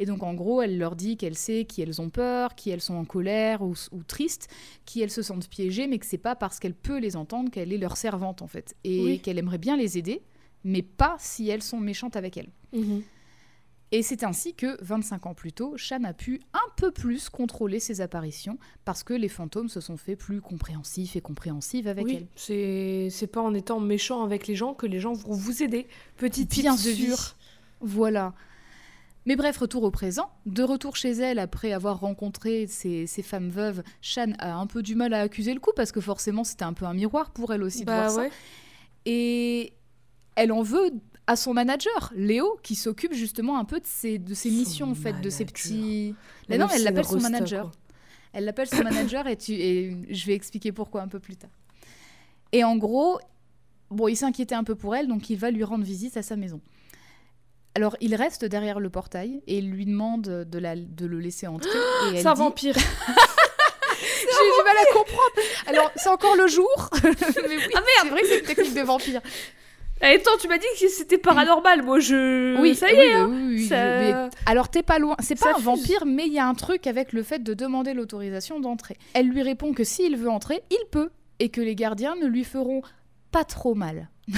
Et 0.00 0.06
donc 0.06 0.22
en 0.22 0.34
gros, 0.34 0.62
elle 0.62 0.78
leur 0.78 0.94
dit 0.96 1.16
qu'elle 1.16 1.34
sait 1.36 1.64
qui 1.64 1.82
elles 1.82 2.00
ont 2.00 2.10
peur, 2.10 2.54
qui 2.54 2.70
elles 2.70 2.80
sont 2.80 2.94
en 2.94 3.04
colère 3.04 3.62
ou, 3.62 3.74
ou 3.92 4.02
tristes, 4.04 4.48
qui 4.84 5.00
elles 5.02 5.10
se 5.10 5.22
sentent 5.22 5.48
piégées, 5.48 5.86
mais 5.88 5.98
que 5.98 6.06
c'est 6.06 6.18
pas 6.18 6.36
parce 6.36 6.58
qu'elle 6.60 6.74
peut 6.74 6.98
les 6.98 7.16
entendre 7.16 7.50
qu'elle 7.50 7.72
est 7.72 7.78
leur 7.78 7.96
servante 7.96 8.40
en 8.42 8.46
fait, 8.46 8.76
et 8.84 9.04
Oui. 9.04 9.18
qu'elle 9.20 9.38
aimerait 9.38 9.58
bien 9.58 9.76
les 9.76 9.98
aider, 9.98 10.22
mais 10.64 10.82
pas 10.82 11.16
si 11.18 11.48
elles 11.48 11.62
sont 11.62 11.78
méchantes 11.80 12.14
avec 12.16 12.36
elle. 12.36 12.50
Mhm. 12.72 13.02
Et 13.90 14.02
c'est 14.02 14.22
ainsi 14.22 14.54
que, 14.54 14.76
25 14.84 15.26
ans 15.26 15.34
plus 15.34 15.52
tôt, 15.52 15.76
Shan 15.76 16.04
a 16.04 16.12
pu 16.12 16.40
un 16.52 16.72
peu 16.76 16.90
plus 16.90 17.30
contrôler 17.30 17.80
ses 17.80 18.00
apparitions, 18.02 18.58
parce 18.84 19.02
que 19.02 19.14
les 19.14 19.28
fantômes 19.28 19.68
se 19.68 19.80
sont 19.80 19.96
fait 19.96 20.16
plus 20.16 20.42
compréhensifs 20.42 21.16
et 21.16 21.22
compréhensives 21.22 21.88
avec 21.88 22.04
oui, 22.04 22.26
elle. 22.46 23.10
c'est 23.10 23.26
pas 23.26 23.40
en 23.40 23.54
étant 23.54 23.80
méchant 23.80 24.22
avec 24.24 24.46
les 24.46 24.56
gens 24.56 24.74
que 24.74 24.86
les 24.86 25.00
gens 25.00 25.14
vont 25.14 25.32
vous 25.32 25.62
aider. 25.62 25.86
Petit 26.18 26.44
Bien 26.44 26.76
tips 26.76 26.84
de 26.84 26.90
vie. 26.90 27.06
sûr. 27.06 27.36
Voilà. 27.80 28.34
Mais 29.24 29.36
bref, 29.36 29.56
retour 29.58 29.82
au 29.82 29.90
présent. 29.90 30.30
De 30.46 30.62
retour 30.62 30.96
chez 30.96 31.12
elle, 31.12 31.38
après 31.38 31.72
avoir 31.72 32.00
rencontré 32.00 32.66
ces, 32.66 33.06
femmes 33.22 33.50
veuves, 33.50 33.82
Shan 34.02 34.32
a 34.38 34.54
un 34.54 34.66
peu 34.66 34.82
du 34.82 34.94
mal 34.96 35.14
à 35.14 35.20
accuser 35.20 35.54
le 35.54 35.60
coup, 35.60 35.72
parce 35.74 35.92
que 35.92 36.00
forcément, 36.00 36.44
c'était 36.44 36.64
un 36.64 36.74
peu 36.74 36.84
un 36.84 36.94
miroir 36.94 37.30
pour 37.30 37.52
elle 37.52 37.62
aussi 37.62 37.80
de 37.80 37.86
Bah 37.86 38.08
voir 38.08 38.10
ça. 38.10 38.26
Et 39.06 39.72
elle 40.34 40.52
en 40.52 40.62
veut 40.62 40.92
à 41.28 41.36
son 41.36 41.52
manager, 41.54 42.12
Léo, 42.16 42.58
qui 42.62 42.74
s'occupe 42.74 43.12
justement 43.12 43.58
un 43.58 43.64
peu 43.64 43.78
de 43.78 43.86
ses, 43.86 44.18
de 44.18 44.34
ses 44.34 44.48
Son 44.50 44.54
missions, 44.56 44.90
en 44.90 44.94
fait, 44.94 45.20
de 45.20 45.30
ses 45.30 45.44
petits... 45.44 46.14
Mais 46.48 46.58
non, 46.58 46.66
elle 46.74 46.82
l'appelle 46.82 47.04
son 47.04 47.20
manager. 47.20 47.62
quoi. 47.64 47.72
Elle 48.32 48.44
l'appelle 48.46 48.68
son 48.68 48.82
manager 48.82 49.26
et, 49.26 49.36
tu, 49.36 49.52
et 49.52 49.96
je 50.10 50.26
vais 50.26 50.34
expliquer 50.34 50.72
pourquoi 50.72 51.02
un 51.02 51.08
peu 51.08 51.20
plus 51.20 51.36
tard. 51.36 51.50
Et 52.52 52.64
en 52.64 52.76
gros, 52.76 53.18
bon, 53.90 54.08
il 54.08 54.16
s'inquiétait 54.16 54.54
un 54.54 54.64
peu 54.64 54.74
pour 54.74 54.96
elle, 54.96 55.06
donc 55.06 55.28
il 55.30 55.36
va 55.38 55.50
lui 55.50 55.64
rendre 55.64 55.84
visite 55.84 56.16
à 56.16 56.22
sa 56.22 56.34
maison. 56.36 56.60
Alors, 57.74 57.96
il 58.00 58.14
reste 58.14 58.44
derrière 58.46 58.80
le 58.80 58.90
portail 58.90 59.42
et 59.46 59.58
il 59.58 59.70
lui 59.70 59.84
demande 59.86 60.22
de, 60.22 60.58
la, 60.58 60.76
de 60.76 61.06
le 61.06 61.20
laisser 61.20 61.46
entrer. 61.46 61.68
et 61.68 62.14
elle 62.16 62.20
C'est 62.22 62.26
un 62.26 62.32
dit- 62.34 62.38
vampire. 62.40 62.74
J'ai 64.00 64.46
du 64.46 64.64
mal 64.64 64.76
à 64.76 64.92
comprendre. 64.94 65.32
Alors, 65.66 65.92
c'est 65.96 66.08
encore 66.08 66.36
le 66.36 66.46
jour. 66.48 66.90
Mais 67.04 67.10
oui, 67.48 67.62
Ah, 67.74 67.80
c'est 68.02 68.08
vrai 68.08 68.20
que 68.22 68.26
c'est 68.28 68.38
une 68.40 68.46
technique 68.46 68.74
de 68.74 68.80
vampire. 68.82 69.20
Eh, 70.00 70.06
Attends, 70.14 70.36
tu 70.40 70.46
m'as 70.48 70.58
dit 70.58 70.66
que 70.80 70.88
c'était 70.88 71.18
paranormal. 71.18 71.82
Moi, 71.82 71.98
je. 72.00 72.60
Oui, 72.60 72.74
ça 72.74 72.90
y 72.90 72.94
oui, 72.94 73.00
est. 73.00 73.12
hein. 73.14 73.26
oui, 73.28 73.36
oui, 73.42 73.54
oui, 73.56 73.66
Ça- 73.66 73.76
mais- 74.00 74.30
alors, 74.46 74.68
t'es 74.68 74.82
pas 74.82 74.98
loin. 74.98 75.16
C'est 75.20 75.36
Ça 75.38 75.50
pas 75.52 75.58
un 75.58 75.60
vampire, 75.60 76.04
mais 76.06 76.26
il 76.26 76.32
y 76.32 76.38
a 76.38 76.46
un 76.46 76.54
truc 76.54 76.86
avec 76.86 77.12
le 77.12 77.22
fait 77.22 77.40
de 77.42 77.54
demander 77.54 77.94
l'autorisation 77.94 78.60
d'entrer. 78.60 78.96
Elle 79.14 79.28
lui 79.28 79.42
répond 79.42 79.72
que 79.72 79.84
s'il 79.84 80.16
veut 80.16 80.30
entrer, 80.30 80.62
il 80.70 80.84
peut. 80.90 81.10
Et 81.40 81.48
que 81.50 81.60
les 81.60 81.74
gardiens 81.76 82.16
ne 82.16 82.26
lui 82.26 82.44
feront 82.44 82.82
pas 83.30 83.44
trop 83.44 83.74
mal. 83.74 84.08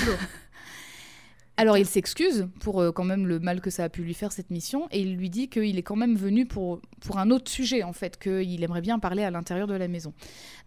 Alors 1.57 1.77
il 1.77 1.85
s'excuse 1.87 2.49
pour 2.61 2.81
euh, 2.81 2.91
quand 2.91 3.05
même 3.05 3.27
le 3.27 3.39
mal 3.39 3.61
que 3.61 3.69
ça 3.69 3.85
a 3.85 3.89
pu 3.91 4.03
lui 4.03 4.15
faire 4.15 4.33
cette 4.33 4.49
mission 4.51 4.89
et 4.93 5.01
il 5.01 5.17
lui 5.17 5.29
dit 5.29 5.49
qu'il 5.51 5.77
est 5.79 5.83
quand 5.83 5.97
même 5.97 6.17
venu 6.17 6.47
pour, 6.47 6.81
pour 7.03 7.19
un 7.19 7.31
autre 7.31 7.51
sujet 7.51 7.83
en 7.83 7.93
fait, 7.93 8.19
qu'il 8.19 8.63
aimerait 8.65 8.81
bien 8.81 8.99
parler 8.99 9.25
à 9.25 9.31
l'intérieur 9.31 9.67
de 9.67 9.75
la 9.75 9.87
maison. 9.87 10.15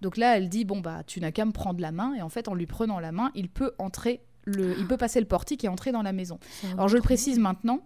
Donc 0.02 0.18
là 0.18 0.38
elle 0.38 0.50
dit 0.50 0.66
bon 0.66 0.82
bah 0.82 1.02
tu 1.08 1.20
n'as 1.20 1.32
qu'à 1.32 1.46
me 1.46 1.52
prendre 1.52 1.82
la 1.82 1.92
main 1.92 2.14
et 2.14 2.22
en 2.22 2.30
fait 2.30 2.48
en 2.48 2.54
lui 2.54 2.68
prenant 2.68 3.00
la 3.00 3.12
main 3.12 3.32
il 3.34 3.50
peut 3.50 3.72
entrer, 3.80 4.22
le, 4.46 4.78
il 4.78 4.88
peut 4.88 4.98
passer 4.98 5.20
le 5.20 5.26
portique 5.26 5.64
et 5.64 5.68
entrer 5.68 5.92
dans 5.92 6.02
la 6.02 6.14
maison. 6.14 6.40
Alors 6.74 6.88
je 6.88 6.96
le 6.96 7.02
précise 7.02 7.40
maintenant. 7.40 7.82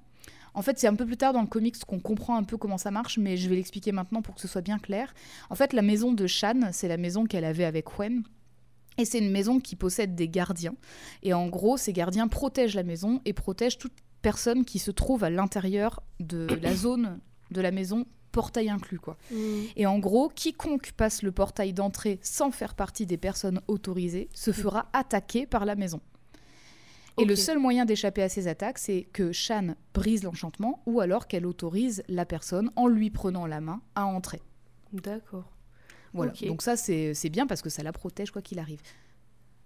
En 0.54 0.64
fait, 0.64 0.80
c'est 0.80 0.88
un 0.88 0.96
peu 0.96 1.06
plus 1.06 1.18
tard 1.18 1.34
dans 1.34 1.42
le 1.42 1.48
comics 1.48 1.78
qu'on 1.86 2.00
comprend 2.00 2.36
un 2.36 2.44
peu 2.44 2.58
comment 2.58 2.80
ça 2.80 2.90
marche, 2.90 3.20
mais 3.20 3.38
je 3.38 3.48
vais 3.48 3.56
l'expliquer 3.56 3.92
maintenant 3.92 4.24
pour 4.24 4.34
que 4.34 4.42
ce 4.42 4.48
soit 4.48 4.62
bien 4.62 4.80
clair. 4.80 5.14
En 5.52 5.56
fait, 5.56 5.72
la 5.72 5.84
maison 5.84 6.14
de 6.14 6.26
Shan, 6.26 6.70
c'est 6.72 6.88
la 6.88 6.98
maison 6.98 7.26
qu'elle 7.26 7.46
avait 7.46 7.64
avec 7.64 7.86
Gwen. 7.86 8.24
Et 8.98 9.06
c'est 9.06 9.20
une 9.20 9.30
maison 9.30 9.60
qui 9.60 9.76
possède 9.76 10.16
des 10.16 10.28
gardiens. 10.28 10.74
Et 11.22 11.34
en 11.34 11.48
gros, 11.48 11.78
ces 11.78 11.94
gardiens 11.94 12.28
protègent 12.28 12.74
la 12.74 12.82
maison 12.82 13.22
et 13.26 13.34
protègent 13.34 13.78
toute 13.78 13.94
personne 14.24 14.66
qui 14.66 14.80
se 14.80 14.90
trouve 14.90 15.24
à 15.24 15.30
l'intérieur 15.30 16.02
de 16.20 16.48
la 16.64 16.74
zone 16.74 17.20
de 17.52 17.62
la 17.62 17.70
maison, 17.70 18.08
portail 18.32 18.70
inclus, 18.70 19.00
quoi. 19.00 19.18
Mm. 19.32 19.36
Et 19.76 19.86
en 19.86 20.00
gros, 20.00 20.30
quiconque 20.30 20.92
passe 20.94 21.22
le 21.22 21.32
portail 21.32 21.74
d'entrée 21.74 22.20
sans 22.24 22.50
faire 22.50 22.74
partie 22.74 23.06
des 23.06 23.18
personnes 23.18 23.62
autorisées 23.68 24.30
se 24.34 24.52
fera 24.52 24.90
attaquer 24.94 25.46
par 25.46 25.66
la 25.66 25.76
maison. 25.76 26.02
Et 27.20 27.26
le 27.26 27.36
seul 27.36 27.58
moyen 27.58 27.86
d'échapper 27.86 28.22
à 28.24 28.30
ces 28.30 28.48
attaques, 28.48 28.78
c'est 28.78 29.08
que 29.14 29.32
Shan 29.32 29.76
brise 29.94 30.24
l'enchantement 30.24 30.82
ou 30.86 31.00
alors 31.02 31.28
qu'elle 31.28 31.46
autorise 31.46 32.04
la 32.08 32.26
personne, 32.26 32.72
en 32.76 32.88
lui 32.88 33.10
prenant 33.10 33.46
la 33.48 33.60
main, 33.62 33.82
à 33.96 34.06
entrer. 34.06 34.42
D'accord. 34.94 35.46
Voilà. 36.14 36.32
Donc 36.44 36.62
ça, 36.62 36.78
c'est 36.78 37.30
bien 37.30 37.48
parce 37.48 37.62
que 37.62 37.70
ça 37.70 37.84
la 37.84 37.92
protège 37.92 38.32
quoi 38.32 38.42
qu'il 38.42 38.60
arrive. 38.60 38.82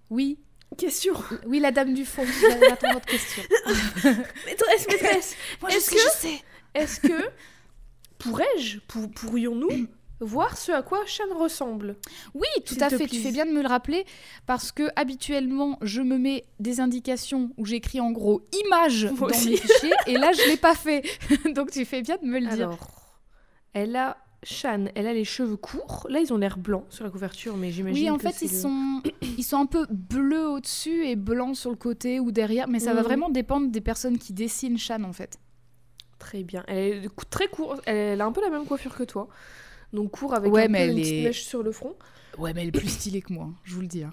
Oui, 0.09 0.39
Question. 0.77 1.13
oui, 1.45 1.59
la 1.59 1.71
dame 1.71 1.93
du 1.93 2.05
fond, 2.05 2.23
j'attends 2.69 2.93
votre 2.93 3.05
question. 3.05 3.43
Maîtresse, 4.45 4.87
maîtresse. 4.87 5.35
Moi, 5.61 5.69
Est-ce 5.71 5.91
je 5.91 5.95
sais, 5.95 5.95
que- 5.95 6.01
je 6.01 6.09
sais. 6.17 6.41
Est-ce 6.73 6.99
que 7.01 7.29
pourrais-je, 8.17 8.79
pour- 8.87 9.09
pourrions-nous 9.11 9.87
voir 10.21 10.57
ce 10.57 10.71
à 10.71 10.81
quoi 10.81 10.99
Shan 11.05 11.23
ressemble 11.37 11.95
Oui, 12.33 12.47
tout 12.65 12.75
à 12.79 12.89
fait. 12.89 13.07
Tu 13.07 13.19
fais 13.19 13.31
bien 13.31 13.45
de 13.45 13.51
me 13.51 13.61
le 13.61 13.67
rappeler 13.67 14.05
parce 14.45 14.71
que 14.71 14.89
habituellement, 14.95 15.77
je 15.81 16.01
me 16.01 16.17
mets 16.17 16.45
des 16.59 16.79
indications 16.79 17.51
où 17.57 17.65
j'écris 17.65 17.99
en 17.99 18.11
gros 18.11 18.41
image 18.65 19.05
Moi 19.05 19.29
dans 19.29 19.35
aussi. 19.35 19.49
mes 19.51 19.57
fichiers 19.57 19.93
et 20.07 20.17
là, 20.17 20.31
je 20.33 20.47
l'ai 20.49 20.57
pas 20.57 20.75
fait. 20.75 21.03
Donc, 21.55 21.71
tu 21.71 21.83
fais 21.85 22.01
bien 22.01 22.17
de 22.21 22.25
me 22.27 22.39
le 22.39 22.47
dire. 22.47 22.67
Alors, 22.67 23.19
elle 23.73 23.95
a 23.95 24.17
Shan, 24.43 24.85
elle 24.95 25.05
a 25.05 25.13
les 25.13 25.23
cheveux 25.23 25.55
courts. 25.55 26.07
Là, 26.09 26.19
ils 26.19 26.33
ont 26.33 26.37
l'air 26.37 26.57
blancs 26.57 26.85
sur 26.89 27.03
la 27.03 27.11
couverture, 27.11 27.55
mais 27.57 27.69
j'imagine 27.71 28.03
Oui, 28.05 28.09
en 28.09 28.17
que 28.17 28.27
fait, 28.27 28.43
ils 28.45 28.51
le- 28.51 28.57
sont, 28.59 29.01
ils 29.37 29.43
sont 29.43 29.57
un 29.57 29.67
peu 29.67 29.85
bleus 29.91 30.47
au-dessus 30.49 31.05
et 31.05 31.15
blancs 31.15 31.55
sur 31.55 31.69
le 31.69 31.75
côté 31.75 32.19
ou 32.19 32.31
derrière, 32.31 32.67
mais 32.67 32.79
ça 32.79 32.93
va 32.95 33.01
Mhm. 33.01 33.05
vraiment 33.05 33.29
dépendre 33.29 33.69
des 33.69 33.81
personnes 33.81 34.17
qui 34.17 34.33
dessinent 34.33 34.79
Shan 34.79 35.03
en 35.03 35.13
fait. 35.13 35.37
très 36.17 36.43
bien. 36.43 36.63
Elle 36.67 37.05
est 37.05 37.09
très 37.29 37.47
courte. 37.49 37.81
Elle 37.85 38.19
a 38.21 38.25
un 38.25 38.31
peu 38.31 38.41
la 38.41 38.49
même 38.49 38.65
coiffure 38.65 38.95
que 38.95 39.03
toi. 39.03 39.27
Donc 39.93 40.11
court 40.11 40.33
avec 40.33 40.51
Ouais, 40.51 40.65
un 40.65 40.67
mais 40.69 40.85
peu 40.87 40.93
une 40.93 40.99
petite 41.01 41.23
mèche 41.23 41.43
sur 41.43 41.63
le 41.63 41.71
front. 41.71 41.95
Ouais, 42.37 42.53
mais 42.53 42.61
elle 42.61 42.69
est 42.69 42.71
plus 42.71 42.87
stylée 42.87 43.21
que 43.21 43.33
moi, 43.33 43.45
hein, 43.49 43.53
je 43.65 43.75
vous 43.75 43.81
le 43.81 43.87
dis. 43.87 44.03
hein. 44.03 44.11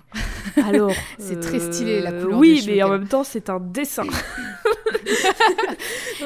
Alors, 0.66 0.92
C'est 1.20 1.38
très 1.38 1.60
stylé, 1.60 2.00
la 2.00 2.10
euh, 2.10 2.22
couleur 2.22 2.38
Oui, 2.40 2.64
des 2.64 2.72
mais 2.74 2.82
en 2.82 2.88
même 2.90 3.06
temps, 3.06 3.22
c'est 3.24 3.48
un 3.48 3.60
dessin. 3.60 4.02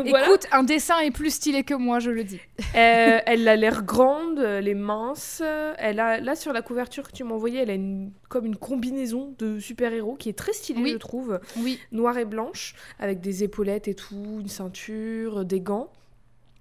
Voilà. 0.07 0.27
Écoute, 0.27 0.47
un 0.53 0.63
dessin 0.63 0.99
est 1.01 1.11
plus 1.11 1.35
stylé 1.35 1.65
que 1.65 1.75
moi, 1.75 1.99
je 2.01 2.11
le 2.11 2.25
dis. 2.25 2.41
Euh, 2.75 3.19
elle 3.27 3.47
a 3.47 3.57
l'air 3.57 3.83
grande, 3.85 4.39
elle 4.39 4.67
est 4.69 4.75
mince. 4.75 5.43
Elle 5.79 6.01
a 6.01 6.19
là 6.21 6.35
sur 6.35 6.53
la 6.53 6.63
couverture 6.63 7.07
que 7.09 7.13
tu 7.13 7.25
m'as 7.25 7.35
envoyée, 7.35 7.61
elle 7.61 7.71
a 7.71 7.75
une, 7.75 8.11
comme 8.29 8.47
une 8.47 8.57
combinaison 8.57 9.35
de 9.39 9.59
super-héros 9.61 10.17
qui 10.17 10.29
est 10.31 10.39
très 10.39 10.53
stylée, 10.55 10.81
Oui. 10.83 10.91
je 10.93 10.97
trouve, 10.97 11.41
Oui, 11.59 11.79
noire 11.93 12.17
et 12.19 12.25
blanche, 12.25 12.75
avec 12.99 13.21
des 13.21 13.45
épaulettes 13.45 13.87
et 13.89 13.95
tout, 13.95 14.39
une 14.41 14.49
ceinture, 14.49 15.45
des 15.45 15.61
gants. 15.61 15.93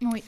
oui. 0.01 0.23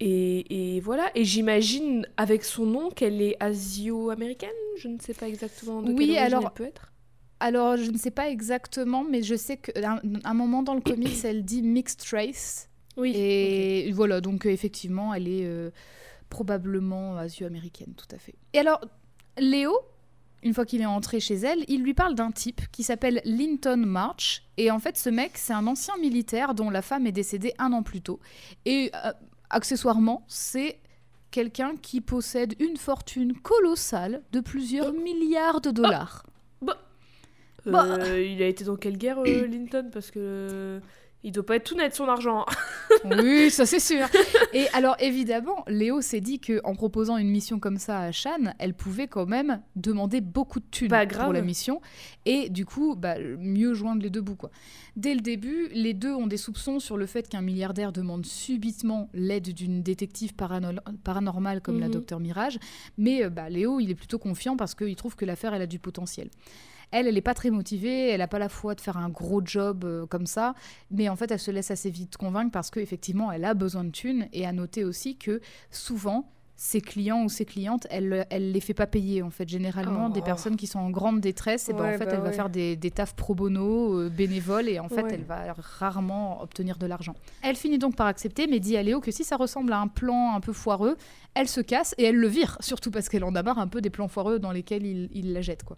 Et, 0.00 0.76
et 0.76 0.80
voilà. 0.80 1.10
Et 1.14 1.24
j'imagine 1.24 2.06
avec 2.16 2.44
son 2.44 2.66
nom 2.66 2.90
qu'elle 2.90 3.20
est 3.20 3.36
asio-américaine. 3.40 4.50
Je 4.78 4.88
ne 4.88 4.98
sais 5.00 5.14
pas 5.14 5.28
exactement 5.28 5.82
de 5.82 5.92
Oui, 5.92 6.08
quelle 6.08 6.18
alors- 6.18 6.44
elle 6.44 6.50
peut 6.54 6.64
être. 6.64 6.92
Alors, 7.40 7.76
je 7.76 7.90
ne 7.92 7.96
sais 7.98 8.10
pas 8.10 8.28
exactement, 8.30 9.04
mais 9.04 9.22
je 9.22 9.36
sais 9.36 9.58
qu'à 9.58 9.92
un, 9.92 10.00
un 10.24 10.34
moment 10.34 10.64
dans 10.64 10.74
le 10.74 10.80
comics, 10.80 11.16
elle 11.24 11.44
dit 11.44 11.62
mixed 11.62 12.02
race. 12.10 12.68
Oui. 12.96 13.12
Et 13.14 13.92
voilà, 13.92 14.20
donc 14.20 14.44
euh, 14.44 14.50
effectivement, 14.50 15.14
elle 15.14 15.28
est 15.28 15.44
euh, 15.44 15.70
probablement 16.30 17.16
asio-américaine, 17.16 17.94
tout 17.96 18.12
à 18.14 18.18
fait. 18.18 18.34
Et 18.54 18.58
alors, 18.58 18.80
Léo, 19.38 19.72
une 20.42 20.52
fois 20.52 20.64
qu'il 20.66 20.80
est 20.80 20.86
entré 20.86 21.20
chez 21.20 21.34
elle, 21.36 21.64
il 21.68 21.82
lui 21.82 21.94
parle 21.94 22.14
d'un 22.16 22.30
type 22.32 22.60
qui 22.72 22.82
s'appelle 22.82 23.20
Linton 23.24 23.76
March. 23.86 24.42
Et 24.56 24.70
en 24.72 24.78
fait, 24.80 24.96
ce 24.96 25.08
mec, 25.08 25.32
c'est 25.36 25.52
un 25.52 25.66
ancien 25.68 25.96
militaire 25.98 26.54
dont 26.54 26.70
la 26.70 26.82
femme 26.82 27.06
est 27.06 27.12
décédée 27.12 27.52
un 27.58 27.72
an 27.72 27.82
plus 27.84 28.00
tôt. 28.02 28.18
Et 28.64 28.90
euh, 29.04 29.12
accessoirement, 29.50 30.24
c'est 30.28 30.78
quelqu'un 31.30 31.76
qui 31.76 32.00
possède 32.00 32.54
une 32.60 32.76
fortune 32.76 33.34
colossale 33.34 34.22
de 34.32 34.40
plusieurs 34.40 34.92
milliards 34.92 35.60
de 35.60 35.70
dollars. 35.70 36.24
Bah. 37.66 37.84
Euh, 37.84 38.22
il 38.22 38.42
a 38.42 38.46
été 38.46 38.64
dans 38.64 38.76
quelle 38.76 38.96
guerre, 38.96 39.18
euh, 39.18 39.46
Linton? 39.46 39.90
Parce 39.92 40.10
que. 40.10 40.80
Il 41.24 41.32
doit 41.32 41.44
pas 41.44 41.56
être 41.56 41.64
tout 41.64 41.74
net 41.76 41.94
son 41.94 42.06
argent. 42.08 42.46
Oui, 43.04 43.50
ça 43.50 43.66
c'est 43.66 43.80
sûr. 43.80 44.06
Et 44.52 44.66
alors 44.72 44.96
évidemment, 44.98 45.62
Léo 45.68 46.00
s'est 46.00 46.20
dit 46.22 46.40
que 46.40 46.60
en 46.64 46.74
proposant 46.74 47.16
une 47.16 47.28
mission 47.28 47.60
comme 47.60 47.76
ça 47.76 48.00
à 48.00 48.12
Shan, 48.12 48.54
elle 48.58 48.74
pouvait 48.74 49.06
quand 49.08 49.26
même 49.26 49.60
demander 49.76 50.20
beaucoup 50.20 50.58
de 50.58 50.64
thunes 50.70 50.88
Bah, 50.88 51.06
pour 51.06 51.32
la 51.32 51.42
mission 51.42 51.80
et 52.24 52.48
du 52.48 52.64
coup, 52.64 52.96
bah, 52.96 53.16
mieux 53.38 53.74
joindre 53.74 54.02
les 54.02 54.10
deux 54.10 54.20
bouts 54.22 54.36
quoi. 54.36 54.50
Dès 54.96 55.14
le 55.14 55.20
début, 55.20 55.68
les 55.72 55.92
deux 55.94 56.12
ont 56.12 56.26
des 56.26 56.38
soupçons 56.38 56.80
sur 56.80 56.96
le 56.96 57.06
fait 57.06 57.28
qu'un 57.28 57.42
milliardaire 57.42 57.92
demande 57.92 58.24
subitement 58.26 59.10
l'aide 59.12 59.52
d'une 59.52 59.82
détective 59.82 60.32
paranormale 60.34 61.60
comme 61.60 61.78
la 61.78 61.86
Mhm. 61.86 61.92
docteur 61.92 62.20
Mirage, 62.20 62.58
mais 62.96 63.22
euh, 63.24 63.30
bah, 63.30 63.48
Léo, 63.48 63.80
il 63.80 63.90
est 63.90 63.94
plutôt 63.94 64.18
confiant 64.18 64.56
parce 64.56 64.74
qu'il 64.74 64.96
trouve 64.96 65.14
que 65.14 65.24
l'affaire 65.24 65.54
elle 65.54 65.62
a 65.62 65.66
du 65.66 65.78
potentiel. 65.78 66.30
Elle, 66.90 67.06
elle 67.06 67.14
n'est 67.14 67.20
pas 67.20 67.34
très 67.34 67.50
motivée, 67.50 68.08
elle 68.08 68.18
n'a 68.18 68.28
pas 68.28 68.38
la 68.38 68.48
foi 68.48 68.74
de 68.74 68.80
faire 68.80 68.96
un 68.96 69.08
gros 69.08 69.42
job 69.44 69.84
euh, 69.84 70.06
comme 70.06 70.26
ça, 70.26 70.54
mais 70.90 71.08
en 71.08 71.16
fait, 71.16 71.30
elle 71.30 71.38
se 71.38 71.50
laisse 71.50 71.70
assez 71.70 71.90
vite 71.90 72.16
convaincre 72.16 72.50
parce 72.50 72.70
qu'effectivement, 72.70 73.30
elle 73.30 73.44
a 73.44 73.54
besoin 73.54 73.84
de 73.84 73.90
thunes. 73.90 74.28
Et 74.32 74.46
à 74.46 74.52
noter 74.52 74.84
aussi 74.84 75.16
que 75.16 75.40
souvent, 75.70 76.30
ses 76.60 76.80
clients 76.80 77.22
ou 77.22 77.28
ses 77.28 77.44
clientes, 77.44 77.86
elle, 77.88 78.26
elle 78.30 78.50
les 78.50 78.58
fait 78.60 78.74
pas 78.74 78.88
payer 78.88 79.22
en 79.22 79.30
fait. 79.30 79.48
Généralement, 79.48 80.08
Oh. 80.10 80.12
des 80.12 80.22
personnes 80.22 80.56
qui 80.56 80.66
sont 80.66 80.80
en 80.80 80.90
grande 80.90 81.20
détresse, 81.20 81.68
et 81.68 81.72
ben, 81.72 81.94
en 81.94 81.98
fait, 81.98 82.06
bah 82.06 82.10
elle 82.14 82.20
va 82.20 82.32
faire 82.32 82.50
des, 82.50 82.74
des 82.74 82.90
tafs 82.90 83.14
pro 83.14 83.36
bono, 83.36 83.94
euh, 84.00 84.08
bénévoles, 84.10 84.68
et 84.68 84.80
en 84.80 84.88
fait, 84.88 85.02
Ouais. 85.02 85.14
elle 85.14 85.22
va 85.24 85.54
rarement 85.56 86.42
obtenir 86.42 86.76
de 86.76 86.86
l'argent. 86.86 87.14
Elle 87.42 87.54
finit 87.54 87.78
donc 87.78 87.94
par 87.94 88.08
accepter, 88.08 88.48
mais 88.48 88.58
dit 88.58 88.76
à 88.76 88.82
Léo 88.82 89.00
que 89.00 89.12
si 89.12 89.22
ça 89.22 89.36
ressemble 89.36 89.72
à 89.72 89.78
un 89.78 89.86
plan 89.86 90.34
un 90.34 90.40
peu 90.40 90.52
foireux, 90.52 90.96
elle 91.34 91.46
se 91.46 91.60
casse 91.60 91.94
et 91.96 92.02
elle 92.02 92.16
le 92.16 92.26
vire, 92.26 92.56
surtout 92.60 92.90
parce 92.90 93.08
qu'elle 93.08 93.22
en 93.22 93.36
a 93.36 93.42
marre 93.44 93.60
un 93.60 93.68
peu 93.68 93.80
des 93.80 93.90
plans 93.90 94.08
foireux 94.08 94.40
dans 94.40 94.50
lesquels 94.50 94.84
il, 94.84 95.08
il 95.14 95.32
la 95.32 95.42
jette. 95.42 95.62
Quoi. 95.62 95.76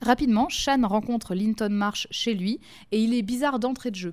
Rapidement, 0.00 0.48
Shan 0.48 0.86
rencontre 0.86 1.34
Linton 1.34 1.68
Marsh 1.70 2.06
chez 2.12 2.34
lui 2.34 2.60
et 2.92 3.00
il 3.02 3.12
est 3.12 3.22
bizarre 3.22 3.58
d'entrée 3.58 3.90
de 3.90 3.96
jeu. 3.96 4.12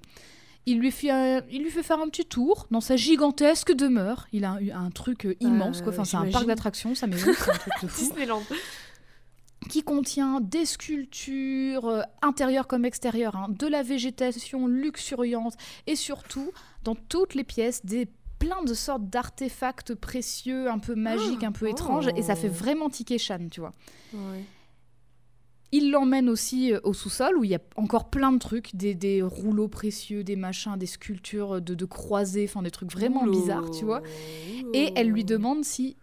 Il 0.70 0.80
lui, 0.80 0.92
fait 0.92 1.10
un- 1.10 1.42
il 1.50 1.64
lui 1.64 1.72
fait 1.72 1.82
faire 1.82 2.00
un 2.00 2.08
petit 2.10 2.26
tour 2.26 2.68
dans 2.70 2.80
sa 2.80 2.96
gigantesque 2.96 3.74
demeure. 3.74 4.28
Il 4.32 4.46
a 4.46 4.52
un, 4.52 4.86
un 4.86 4.92
truc 4.92 5.26
euh, 5.26 5.36
immense, 5.40 5.82
quoi. 5.82 5.92
Enfin, 5.92 6.06
c'est 6.06 6.18
un 6.18 6.30
parc 6.30 6.46
d'attractions, 6.46 6.94
sa 6.94 7.08
maison, 7.08 7.32
c'est 7.36 7.50
un 7.50 7.56
truc 7.56 7.74
de 7.82 7.88
fou. 7.88 8.04
Disneyland. 8.04 8.44
Qui 9.68 9.82
contient 9.82 10.40
des 10.42 10.66
sculptures, 10.66 11.88
euh, 11.88 12.02
intérieures 12.22 12.68
comme 12.68 12.86
extérieures, 12.86 13.36
hein, 13.36 13.48
de 13.50 13.66
la 13.66 13.82
végétation 13.82 14.68
luxuriante 14.68 15.56
et 15.88 15.96
surtout, 15.96 16.52
dans 16.84 16.96
toutes 16.96 17.34
les 17.34 17.44
pièces, 17.44 17.84
des 17.84 18.08
plein 18.38 18.64
de 18.64 18.74
sortes 18.74 19.10
d'artefacts 19.10 19.96
précieux, 19.96 20.70
un 20.70 20.80
peu 20.80 20.96
magiques, 20.96 21.44
un 21.44 21.52
peu 21.52 21.66
oh. 21.68 21.72
étranges. 21.72 22.08
Et 22.16 22.22
ça 22.22 22.36
fait 22.36 22.48
vraiment 22.48 22.90
tiquer 22.90 23.18
Shan, 23.18 23.48
tu 23.52 23.60
vois. 23.60 23.74
Ouais. 24.14 24.44
Il 25.72 25.92
l'emmène 25.92 26.30
aussi 26.30 26.74
euh, 26.74 26.80
au 26.84 26.94
sous-sol 26.94 27.38
où 27.38 27.44
il 27.44 27.52
y 27.52 27.56
a 27.56 27.60
encore 27.76 28.10
plein 28.10 28.32
de 28.32 28.40
trucs, 28.40 28.76
des, 28.76 28.96
des 28.96 29.22
rouleaux 29.22 29.68
précieux, 29.68 30.24
des 30.24 30.36
machins, 30.36 30.76
des 30.78 30.86
sculptures 30.88 31.62
de, 31.62 31.76
de 31.76 31.86
croisées, 31.86 32.46
enfin 32.50 32.64
des 32.64 32.72
trucs 32.72 32.92
vraiment 32.92 33.26
bizarres, 33.28 33.70
tu 33.72 33.86
vois. 33.86 34.02
Et 34.74 34.92
elle 34.96 35.10
lui 35.10 35.24
demande 35.26 35.64
si. 35.64 35.96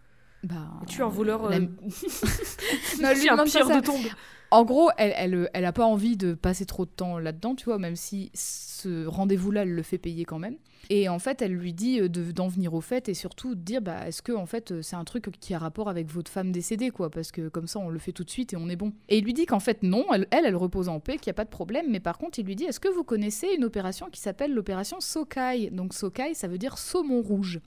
Bah, 0.44 0.70
Tu 0.86 1.00
es 1.00 1.04
un 1.04 1.08
voleur. 1.08 1.46
euh, 1.46 1.58
Non, 3.02 3.12
lui 3.12 3.24
demande 3.24 3.36
pas 3.38 3.44
pire 3.44 3.66
ça. 3.66 3.80
de 3.80 3.84
tombe. 3.86 4.04
En 4.52 4.64
gros, 4.64 4.90
elle, 4.96 5.12
elle, 5.16 5.50
elle 5.54 5.64
a 5.64 5.72
pas 5.72 5.84
envie 5.84 6.16
de 6.16 6.34
passer 6.34 6.66
trop 6.66 6.84
de 6.84 6.90
temps 6.90 7.18
là-dedans, 7.18 7.54
tu 7.56 7.64
vois, 7.64 7.78
même 7.78 7.96
si 7.96 8.30
ce 8.34 9.04
rendez-vous-là, 9.06 9.62
elle 9.62 9.74
le 9.74 9.82
fait 9.82 9.98
payer 9.98 10.24
quand 10.24 10.38
même. 10.38 10.56
Et 10.88 11.08
en 11.08 11.18
fait, 11.18 11.42
elle 11.42 11.52
lui 11.52 11.72
dit 11.72 12.00
euh, 12.00 12.08
de- 12.08 12.30
d'en 12.30 12.46
venir 12.46 12.72
au 12.74 12.80
fait 12.80 13.08
et 13.08 13.14
surtout 13.14 13.56
de 13.56 13.60
dire, 13.60 13.82
bah, 13.82 14.06
est-ce 14.06 14.22
que 14.22 14.30
en 14.30 14.46
fait, 14.46 14.70
euh, 14.70 14.82
c'est 14.82 14.94
un 14.94 15.02
truc 15.04 15.28
qui 15.40 15.52
a 15.52 15.58
rapport 15.58 15.88
avec 15.88 16.08
votre 16.08 16.30
femme 16.30 16.52
décédée, 16.52 16.90
quoi, 16.90 17.10
parce 17.10 17.32
que 17.32 17.48
comme 17.48 17.66
ça, 17.66 17.80
on 17.80 17.88
le 17.88 17.98
fait 17.98 18.12
tout 18.12 18.22
de 18.22 18.30
suite 18.30 18.52
et 18.52 18.56
on 18.56 18.68
est 18.68 18.76
bon. 18.76 18.92
Et 19.08 19.18
il 19.18 19.24
lui 19.24 19.34
dit 19.34 19.46
qu'en 19.46 19.58
fait, 19.58 19.82
non, 19.82 20.04
elle, 20.14 20.28
elle, 20.30 20.44
elle 20.46 20.54
repose 20.56 20.88
en 20.88 21.00
paix, 21.00 21.16
qu'il 21.16 21.28
n'y 21.28 21.32
a 21.32 21.34
pas 21.34 21.44
de 21.44 21.50
problème, 21.50 21.86
mais 21.90 21.98
par 21.98 22.16
contre, 22.16 22.38
il 22.38 22.46
lui 22.46 22.54
dit, 22.54 22.64
est-ce 22.64 22.78
que 22.78 22.88
vous 22.88 23.02
connaissez 23.02 23.48
une 23.56 23.64
opération 23.64 24.08
qui 24.12 24.20
s'appelle 24.20 24.54
l'opération 24.54 25.00
Sokai? 25.00 25.70
Donc 25.70 25.92
Sokai, 25.92 26.34
ça 26.34 26.46
veut 26.46 26.58
dire 26.58 26.78
saumon 26.78 27.20
rouge. 27.20 27.58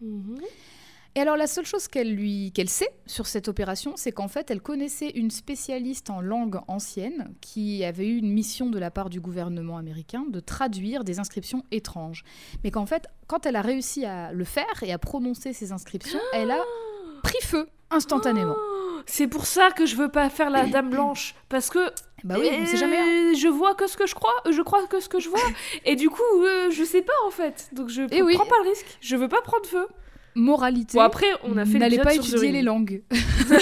Mhm. 0.00 0.38
Et 1.16 1.20
alors 1.20 1.36
la 1.36 1.46
seule 1.46 1.64
chose 1.64 1.86
qu'elle 1.86 2.12
lui 2.12 2.50
qu'elle 2.52 2.68
sait 2.68 2.88
sur 3.06 3.26
cette 3.28 3.46
opération, 3.48 3.92
c'est 3.96 4.10
qu'en 4.10 4.26
fait 4.26 4.50
elle 4.50 4.60
connaissait 4.60 5.10
une 5.10 5.30
spécialiste 5.30 6.10
en 6.10 6.20
langue 6.20 6.58
ancienne 6.66 7.32
qui 7.40 7.84
avait 7.84 8.06
eu 8.08 8.16
une 8.18 8.32
mission 8.32 8.68
de 8.68 8.78
la 8.80 8.90
part 8.90 9.10
du 9.10 9.20
gouvernement 9.20 9.76
américain 9.76 10.24
de 10.28 10.40
traduire 10.40 11.04
des 11.04 11.20
inscriptions 11.20 11.62
étranges. 11.70 12.24
Mais 12.64 12.70
qu'en 12.72 12.86
fait, 12.86 13.06
quand 13.28 13.46
elle 13.46 13.54
a 13.56 13.62
réussi 13.62 14.04
à 14.04 14.32
le 14.32 14.44
faire 14.44 14.82
et 14.82 14.92
à 14.92 14.98
prononcer 14.98 15.52
ces 15.52 15.70
inscriptions, 15.70 16.18
elle 16.32 16.50
a 16.50 16.58
pris 17.22 17.40
feu 17.42 17.68
instantanément. 17.90 18.56
Oh, 18.58 19.00
C'est 19.06 19.28
pour 19.28 19.46
ça 19.46 19.70
que 19.70 19.86
je 19.86 19.94
veux 19.94 20.10
pas 20.10 20.28
faire 20.30 20.50
la 20.50 20.66
dame 20.66 20.90
blanche 20.90 21.36
parce 21.48 21.70
que 21.70 21.90
Bah 22.24 22.36
oui, 22.40 22.48
on 22.60 22.66
sait 22.66 22.76
jamais. 22.76 22.98
hein. 22.98 23.30
euh, 23.32 23.34
je 23.36 23.46
vois 23.46 23.74
que 23.76 23.86
ce 23.86 23.96
que 23.96 24.06
je 24.08 24.16
crois, 24.16 24.34
je 24.50 24.62
crois 24.62 24.84
que 24.88 24.98
ce 24.98 25.08
que 25.08 25.20
je 25.20 25.28
vois 25.28 25.38
et 25.84 25.94
du 25.94 26.10
coup 26.10 26.22
euh, 26.42 26.70
je 26.72 26.82
sais 26.82 27.02
pas 27.02 27.12
en 27.26 27.30
fait. 27.30 27.68
Donc 27.72 27.88
je 27.88 28.02
oui. 28.22 28.34
prends 28.34 28.46
pas 28.46 28.56
le 28.64 28.68
risque. 28.70 28.98
Je 29.00 29.14
veux 29.14 29.28
pas 29.28 29.42
prendre 29.42 29.66
feu. 29.66 29.86
Moralité. 30.34 30.98
Bon 30.98 31.02
après 31.04 31.26
on 31.44 31.56
a 31.56 31.64
fait 31.64 31.78
N'allez 31.78 31.98
pas 31.98 32.14
étudier 32.14 32.38
Ring. 32.38 32.52
les 32.52 32.62
langues. 32.62 33.02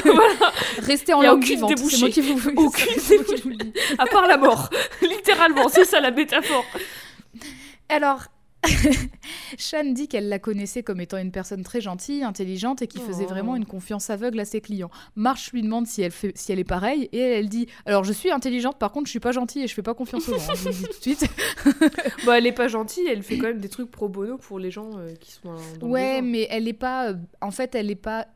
Voilà. 0.04 0.52
Restez 0.78 1.12
en 1.12 1.22
langue 1.22 1.38
aucune 1.38 1.54
vivante. 1.56 1.78
C'est 1.78 1.98
moi 1.98 2.10
qui 2.10 2.20
vous, 2.20 2.50
Aucune 2.56 2.86
c'est 2.98 3.16
moi 3.16 3.24
qui 3.24 3.42
vous 3.42 3.48
le 3.50 3.56
dis. 3.56 3.72
À 3.98 4.06
part 4.06 4.26
la 4.26 4.36
mort, 4.36 4.70
littéralement, 5.02 5.68
c'est 5.68 5.84
ça 5.84 6.00
la 6.00 6.10
métaphore. 6.10 6.64
Alors, 7.88 8.24
Shan 9.58 9.84
dit 9.92 10.08
qu'elle 10.08 10.28
la 10.28 10.38
connaissait 10.38 10.82
comme 10.82 11.00
étant 11.00 11.18
une 11.18 11.30
personne 11.32 11.62
très 11.62 11.80
gentille, 11.80 12.22
intelligente 12.22 12.82
et 12.82 12.86
qui 12.86 12.98
faisait 13.00 13.24
Oh. 13.26 13.30
vraiment 13.32 13.56
une 13.56 13.66
confiance 13.66 14.10
aveugle 14.10 14.40
à 14.40 14.44
ses 14.44 14.60
clients. 14.60 14.90
Marsh 15.16 15.52
lui 15.52 15.62
demande 15.62 15.86
si 15.86 16.02
elle, 16.02 16.10
fait, 16.12 16.32
si 16.36 16.52
elle 16.52 16.58
est 16.58 16.64
pareille 16.64 17.08
et 17.12 17.18
elle, 17.18 17.32
elle 17.40 17.48
dit 17.48 17.66
Alors, 17.86 18.04
je 18.04 18.12
suis 18.12 18.30
intelligente, 18.30 18.78
par 18.78 18.92
contre, 18.92 19.06
je 19.06 19.10
suis 19.10 19.20
pas 19.20 19.32
gentille 19.32 19.62
et 19.62 19.66
je 19.66 19.74
fais 19.74 19.82
pas 19.82 19.94
confiance 19.94 20.28
aux 20.28 20.34
gens. 20.38 20.40
hein, 20.50 20.54
je 20.54 20.62
vous 20.62 20.68
le 20.68 20.74
dis 20.74 20.82
tout 20.82 20.88
de 20.88 21.02
suite. 21.02 21.26
Bah 22.26 22.38
elle 22.38 22.46
est 22.46 22.52
pas 22.52 22.68
gentille, 22.68 23.06
elle 23.08 23.22
fait 23.22 23.36
quand 23.38 23.46
même 23.48 23.58
des 23.60 23.68
trucs 23.68 23.90
pro 23.90 24.08
bono 24.08 24.38
pour 24.38 24.58
les 24.58 24.70
gens 24.70 24.90
euh, 24.98 25.14
qui 25.20 25.32
sont 25.32 25.40
dans, 25.44 25.54
dans 25.80 25.86
le 25.86 25.92
ouais, 25.92 26.22
mais 26.22 26.46
elle 26.50 26.68
est 26.68 26.72
pas. 26.72 27.10
euh, 27.10 27.14
en 27.40 27.50
fait, 27.50 27.74
elle 27.74 27.90
est 27.90 27.94
pas 27.96 28.26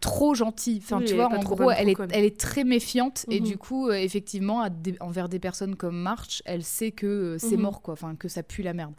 trop 0.00 0.34
gentille. 0.34 0.80
Enfin, 0.82 0.98
Oui, 0.98 1.04
tu 1.04 1.14
vois, 1.14 1.26
en 1.26 1.38
gros, 1.40 1.70
elle 1.70 1.88
est, 1.88 1.94
con. 1.94 2.06
elle 2.10 2.24
est 2.24 2.38
très 2.38 2.64
méfiante 2.64 3.24
et 3.30 3.40
Mhm. 3.40 3.46
du 3.46 3.58
coup, 3.58 3.88
euh, 3.88 3.92
effectivement, 3.94 4.66
des- 4.70 4.96
envers 5.00 5.28
des 5.28 5.38
personnes 5.38 5.76
comme 5.76 5.96
March, 5.96 6.42
elle 6.44 6.64
sait 6.64 6.90
que 6.92 7.06
euh, 7.06 7.38
c'est 7.38 7.56
Mhm. 7.56 7.62
mort, 7.62 7.82
quoi. 7.82 7.94
Enfin, 7.94 8.14
que 8.16 8.28
ça 8.28 8.42
pue 8.42 8.62
la 8.62 8.72
merde. 8.72 8.94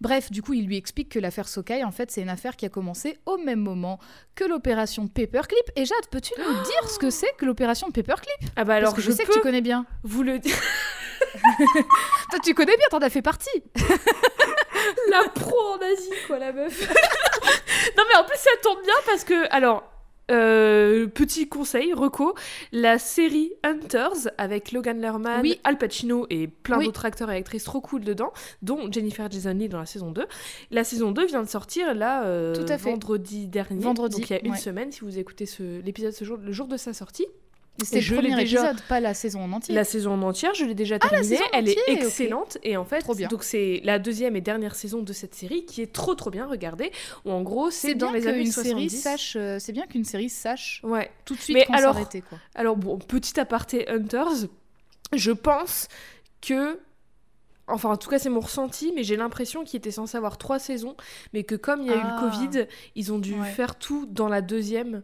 Bref, 0.00 0.30
du 0.32 0.42
coup, 0.42 0.54
il 0.54 0.66
lui 0.66 0.76
explique 0.76 1.08
que 1.08 1.18
l'affaire 1.20 1.48
Sokai, 1.48 1.84
en 1.84 1.92
fait, 1.92 2.10
c'est 2.10 2.20
une 2.20 2.28
affaire 2.28 2.56
qui 2.56 2.66
a 2.66 2.68
commencé 2.68 3.16
au 3.26 3.38
même 3.38 3.60
moment 3.60 4.00
que 4.34 4.44
l'opération 4.44 5.06
Paperclip. 5.06 5.62
Et 5.76 5.84
Jade, 5.84 6.08
peux-tu 6.10 6.32
nous 6.38 6.52
dire 6.52 6.90
ce 6.90 6.98
que 6.98 7.10
c'est 7.10 7.30
que 7.38 7.44
l'opération 7.46 7.90
Paperclip? 7.92 8.50
Ah 8.56 8.64
bah 8.64 8.74
alors 8.74 8.90
Parce 8.92 8.96
que 8.96 9.02
je, 9.02 9.12
je, 9.12 9.16
sais 9.16 9.22
peux 9.24 9.32
que 9.34 9.38
tu 9.38 9.40
connais 9.42 9.60
bien. 9.62 9.86
vous 10.02 10.24
le. 10.24 10.40
Toi, 12.30 12.38
tu 12.42 12.54
connais 12.54 12.76
bien, 12.76 12.86
t'en 12.90 12.98
as 12.98 13.08
fait 13.10 13.22
partie. 13.22 13.48
la 15.10 15.28
pro 15.28 15.56
en 15.74 15.78
Asie, 15.78 16.10
quoi, 16.26 16.38
la 16.38 16.52
meuf. 16.52 16.88
non, 17.96 18.02
mais 18.08 18.16
en 18.18 18.24
plus, 18.24 18.38
ça 18.38 18.50
tombe 18.62 18.82
bien 18.82 18.94
parce 19.06 19.24
que, 19.24 19.46
alors, 19.54 19.84
euh, 20.30 21.06
petit 21.06 21.48
conseil, 21.50 21.92
Reco, 21.92 22.34
la 22.72 22.98
série 22.98 23.52
Hunters 23.62 24.30
avec 24.38 24.72
Logan 24.72 24.98
Lerman, 24.98 25.42
Oui. 25.42 25.60
Al 25.64 25.76
Pacino 25.76 26.26
et 26.30 26.48
plein 26.48 26.78
Oui. 26.78 26.86
d'autres 26.86 27.04
acteurs 27.04 27.30
et 27.30 27.36
actrices 27.36 27.64
trop 27.64 27.82
cool 27.82 28.04
dedans, 28.04 28.32
dont 28.62 28.90
Jennifer 28.90 29.30
Jason 29.30 29.52
Leigh 29.52 29.68
dans 29.68 29.80
la 29.80 29.84
saison 29.86 30.12
2. 30.12 30.24
La 30.70 30.82
saison 30.82 31.10
2 31.12 31.26
vient 31.26 31.42
de 31.42 31.48
sortir 31.48 31.94
là 31.94 32.24
euh, 32.24 32.54
Tout 32.54 32.64
à 32.72 32.78
fait. 32.78 32.90
vendredi 32.90 33.48
dernier. 33.48 33.82
Vendredi, 33.84 34.16
Donc 34.16 34.30
il 34.30 34.32
y 34.32 34.36
a 34.36 34.42
une 34.44 34.52
ouais. 34.52 34.56
semaine, 34.58 34.92
si 34.92 35.00
vous 35.00 35.18
écoutez 35.18 35.46
l'épisode 35.84 36.12
ce 36.12 36.24
jour, 36.24 36.38
le 36.38 36.52
jour 36.52 36.68
de 36.68 36.78
sa 36.78 36.94
sortie. 36.94 37.26
C'était 37.82 38.00
le 38.00 38.14
premier 38.16 38.36
déjà- 38.36 38.60
épisode, 38.70 38.82
pas 38.88 39.00
la 39.00 39.14
saison 39.14 39.40
en 39.42 39.52
entier. 39.52 39.74
La 39.74 39.82
saison 39.84 40.12
en 40.12 40.22
entière, 40.22 40.54
je 40.54 40.64
l'ai 40.64 40.74
déjà 40.76 40.96
Ah, 41.00 41.08
terminée. 41.08 41.38
Elle 41.52 41.68
est 41.68 41.72
entière, 41.78 41.96
excellente. 42.06 42.58
Et 42.62 42.76
en 42.76 42.84
fait, 42.84 43.00
Trop 43.00 43.14
bien. 43.14 43.26
donc 43.28 43.42
c'est 43.42 43.80
la 43.82 43.98
deuxième 43.98 44.36
et 44.36 44.40
dernière 44.40 44.76
saison 44.76 45.02
de 45.02 45.12
cette 45.12 45.34
série 45.34 45.64
qui 45.66 45.82
est 45.82 45.92
trop 45.92 46.14
trop 46.14 46.30
bien. 46.30 46.46
Regardez. 46.46 46.92
Où 47.24 47.32
en 47.32 47.42
gros, 47.42 47.70
c'est 47.70 47.94
dans 47.96 48.12
bien 48.12 48.20
les 48.20 48.26
années 48.28 48.42
qu'une 48.44 48.52
70. 48.52 48.88
série 48.90 49.02
sache. 49.02 49.36
euh, 49.36 49.58
c'est 49.58 49.72
bien 49.72 49.86
qu'une 49.86 50.04
série 50.04 50.28
sache 50.30 50.80
Ouais. 50.84 51.10
tout 51.24 51.34
de 51.34 51.40
suite 51.40 51.56
Mais 51.56 51.64
quand 51.66 51.74
alors- 51.74 51.94
s'arrêter, 51.94 52.20
quoi. 52.20 52.38
Alors 52.54 52.76
bon, 52.76 52.98
petit 52.98 53.38
aparté 53.40 53.88
Hunters, 53.88 54.46
je 55.12 55.32
pense 55.32 55.88
que. 56.40 56.78
Enfin, 57.66 57.88
en 57.90 57.96
tout 57.96 58.10
cas, 58.10 58.18
c'est 58.18 58.28
mon 58.28 58.40
ressenti, 58.40 58.92
mais 58.94 59.04
j'ai 59.04 59.16
l'impression 59.16 59.64
qu'il 59.64 59.78
était 59.78 59.90
censé 59.90 60.18
avoir 60.18 60.36
trois 60.36 60.58
saisons, 60.58 60.96
mais 61.32 61.44
que 61.44 61.54
comme 61.54 61.80
il 61.80 61.86
y 61.88 61.90
a 61.92 61.96
eu 61.96 62.00
Ah. 62.02 62.20
le 62.22 62.30
Covid, 62.30 62.66
ils 62.94 63.10
ont 63.10 63.18
dû 63.18 63.34
Ouais. 63.34 63.48
faire 63.48 63.76
tout 63.76 64.04
dans 64.06 64.28
la 64.28 64.42
deuxième 64.42 65.02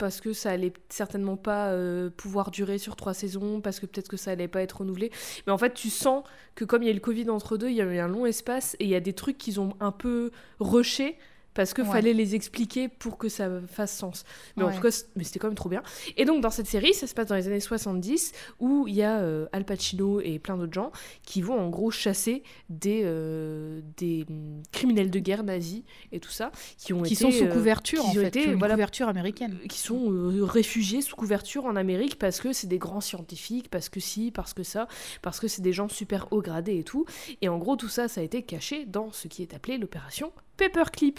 parce 0.00 0.22
que 0.22 0.32
ça 0.32 0.50
allait 0.50 0.72
certainement 0.88 1.36
pas 1.36 1.68
euh, 1.68 2.08
pouvoir 2.08 2.50
durer 2.50 2.78
sur 2.78 2.96
trois 2.96 3.12
saisons, 3.12 3.60
parce 3.60 3.80
que 3.80 3.86
peut-être 3.86 4.08
que 4.08 4.16
ça 4.16 4.30
allait 4.30 4.48
pas 4.48 4.62
être 4.62 4.78
renouvelé. 4.78 5.12
Mais 5.46 5.52
en 5.52 5.58
fait, 5.58 5.74
tu 5.74 5.90
sens 5.90 6.24
que 6.54 6.64
comme 6.64 6.82
il 6.82 6.86
y 6.86 6.88
a 6.88 6.92
eu 6.92 6.94
le 6.94 7.00
Covid 7.00 7.28
entre 7.28 7.58
deux, 7.58 7.68
il 7.68 7.76
y 7.76 7.82
a 7.82 7.84
eu 7.84 7.98
un 7.98 8.08
long 8.08 8.24
espace 8.24 8.76
et 8.80 8.84
il 8.84 8.90
y 8.90 8.94
a 8.94 9.00
des 9.00 9.12
trucs 9.12 9.36
qu'ils 9.36 9.60
ont 9.60 9.74
un 9.78 9.92
peu 9.92 10.30
rushés 10.58 11.18
parce 11.54 11.74
que 11.74 11.82
Ouais. 11.82 11.88
fallait 11.88 12.12
les 12.12 12.34
expliquer 12.34 12.88
pour 12.88 13.18
que 13.18 13.28
ça 13.28 13.48
fasse 13.66 13.96
sens. 13.96 14.24
Mais 14.56 14.62
en 14.64 14.72
tout 14.72 14.80
cas, 14.80 14.88
mais 15.16 15.24
c'était 15.24 15.38
quand 15.38 15.48
même 15.48 15.56
trop 15.56 15.68
bien. 15.68 15.82
Et 16.16 16.24
donc 16.24 16.40
dans 16.42 16.50
cette 16.50 16.66
série, 16.66 16.94
ça 16.94 17.06
se 17.06 17.14
passe 17.14 17.26
dans 17.26 17.34
les 17.34 17.46
années 17.48 17.60
70 17.60 18.32
où 18.60 18.86
il 18.88 18.94
y 18.94 19.02
a 19.02 19.18
euh, 19.20 19.46
Al 19.52 19.64
Pacino 19.64 20.20
et 20.20 20.38
plein 20.38 20.56
d'autres 20.56 20.72
gens 20.72 20.92
qui 21.24 21.42
vont 21.42 21.58
en 21.58 21.68
gros 21.68 21.90
chasser 21.90 22.42
des 22.68 23.02
euh, 23.04 23.80
des 23.96 24.24
hum, 24.28 24.62
criminels 24.72 25.10
de 25.10 25.18
guerre 25.18 25.42
nazis 25.44 25.82
et 26.12 26.20
tout 26.20 26.30
ça 26.30 26.52
qui 26.78 26.92
ont 26.92 27.02
Qui 27.02 27.14
été 27.14 27.24
sont 27.24 27.30
sous 27.30 27.44
euh, 27.44 27.52
couverture, 27.52 28.02
qui 28.02 28.06
en 28.06 28.10
ont 28.10 28.14
fait. 28.14 28.28
été, 28.28 28.40
qui 28.42 28.48
ont 28.48 28.52
une 28.52 28.58
voilà, 28.58 28.74
couverture 28.74 29.08
américaine. 29.08 29.58
qui 29.68 29.78
sont 29.78 30.06
réfugiés 30.44 31.02
sous 31.02 31.16
couverture 31.16 31.64
en 31.64 31.76
Amérique 31.76 32.18
parce 32.18 32.40
que 32.40 32.52
c'est 32.52 32.66
des 32.68 32.78
grands 32.78 33.00
scientifiques, 33.00 33.68
parce 33.70 33.88
que 33.88 34.00
si, 34.00 34.30
parce 34.30 34.54
que 34.54 34.62
ça, 34.62 34.86
parce 35.22 35.40
que 35.40 35.48
c'est 35.48 35.62
des 35.62 35.72
gens 35.72 35.88
super 35.88 36.28
haut 36.32 36.42
gradés 36.42 36.78
et 36.78 36.84
tout. 36.84 37.04
Et 37.42 37.48
en 37.48 37.58
gros, 37.58 37.76
tout 37.76 37.88
ça, 37.88 38.08
ça 38.08 38.20
a 38.20 38.24
été 38.24 38.42
caché 38.42 38.86
dans 38.86 39.10
ce 39.12 39.28
qui 39.28 39.42
est 39.42 39.54
appelé 39.54 39.78
l'opération 39.78 40.32
Paperclip. 40.68 41.18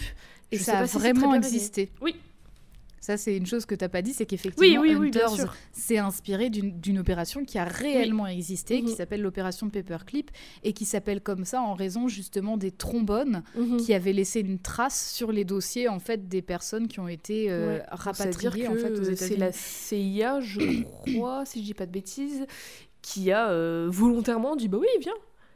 Et 0.52 0.58
je 0.58 0.64
sais 0.64 0.72
ça 0.72 0.80
a 0.80 0.88
si 0.88 0.98
vraiment 0.98 1.30
bien 1.32 1.38
existé. 1.42 1.89
Oui. 2.02 2.16
Ça, 3.04 3.18
c'est 3.18 3.36
une 3.36 3.48
chose 3.48 3.66
que 3.66 3.74
t'as 3.74 3.89
pas 3.89 4.04
dit, 4.04 4.14
c'est 4.14 4.28
qu'effectivement, 4.28 4.82
Oui, 4.84 5.12
s'est 5.72 5.98
inspiré 5.98 6.52
d'une 6.52 7.00
opération 7.00 7.44
qui 7.46 7.58
a 7.58 7.64
réellement 7.64 8.28
existé, 8.28 8.78
qui 8.82 8.92
Mhm. 8.92 8.96
s'appelle 8.96 9.22
l'opération 9.24 9.72
Paperclip, 9.72 10.30
et 10.64 10.72
qui 10.74 10.86
s'appelle 10.86 11.20
comme 11.20 11.44
ça 11.44 11.62
en 11.64 11.74
raison 11.74 12.08
justement 12.08 12.58
des 12.58 12.70
trombones 12.70 13.42
Mhm. 13.56 13.78
qui 13.78 13.96
avaient 13.96 14.14
laissé 14.14 14.42
une 14.42 14.60
trace 14.60 15.12
sur 15.16 15.32
les 15.32 15.46
dossiers 15.46 15.88
en 15.88 15.98
fait 15.98 16.28
des 16.30 16.44
personnes 16.44 16.88
qui 16.88 17.00
ont 17.00 17.08
été 17.08 17.50
euh, 17.50 17.78
Ouais. 17.78 17.84
rapatriées 17.89 18.66
C'est-à-dire 18.66 18.72
en 18.72 18.76
fait 18.76 18.94
aux 18.94 19.00
que 19.00 19.04
c'est 19.16 19.34
États-Unis. 19.34 19.39
la 19.39 19.52
CIA, 19.52 20.39
je 20.42 20.60
crois, 21.18 21.44
si 21.48 21.62
je 21.62 21.66
dis 21.66 21.74
pas 21.74 21.88
de 21.88 21.92
bêtises, 21.92 22.46
qui 23.02 23.32
a 23.32 23.50
euh, 23.50 23.88
volontairement 23.89 24.56
dit 24.56 24.68
bah 24.68 24.78
oui, 24.80 24.88
viens. 25.02 25.12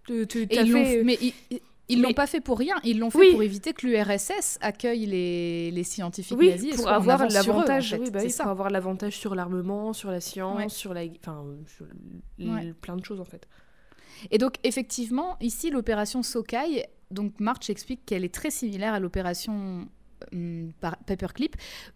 Tu, 0.08 0.26
tu- 0.26 0.42
Et 0.50 0.60
ils 0.62 0.72
fait- 0.72 1.02
f- 1.02 1.04
mais 1.04 1.18
ils- 1.22 1.60
ils- 1.90 2.02
l'ont 2.02 2.10
Mais- 2.10 2.14
pas 2.14 2.28
fait 2.28 2.42
pour 2.42 2.58
rien, 2.60 2.76
ils 2.84 3.00
l'ont 3.00 3.10
fait 3.10 3.20
Oui. 3.20 3.32
pour 3.32 3.44
éviter 3.44 3.74
que 3.74 3.86
l'URSS 3.86 4.58
accueille 4.62 5.06
les, 5.06 5.72
les 5.72 5.84
scientifiques 5.84 6.38
oui, 6.38 6.50
nazis 6.50 6.76
pour 6.76 6.88
avoir 6.90 7.22
eux, 7.22 7.26
en 7.26 7.30
l'avantage, 7.30 7.90
fait. 7.92 8.00
oui, 8.00 8.10
bah 8.12 8.20
oui, 8.24 8.34
pour 8.38 8.48
avoir 8.48 8.70
l'avantage 8.70 9.18
sur 9.18 9.36
l'armement, 9.36 9.94
sur 9.94 10.12
la 10.12 10.22
science, 10.22 10.58
Ouais. 10.58 10.70
sur 10.70 10.94
la, 10.94 11.02
enfin, 11.22 11.44
euh, 11.46 11.56
sur 11.68 11.86
l- 12.40 12.50
Ouais. 12.50 12.74
plein 12.82 12.96
de 12.96 13.06
choses 13.06 13.20
en 13.22 13.26
fait. 13.26 13.48
Et 14.32 14.38
donc, 14.38 14.56
effectivement, 14.64 15.38
ici, 15.42 15.70
l'opération 15.70 16.24
Sokai, 16.24 16.86
donc 17.12 17.34
March 17.40 17.70
explique 17.70 18.06
qu'elle 18.06 18.24
est 18.24 18.34
très 18.34 18.50
similaire 18.50 18.94
à 18.94 19.00
l'opération 19.00 19.88
par- 20.80 20.98
Paperclip, 21.06 21.56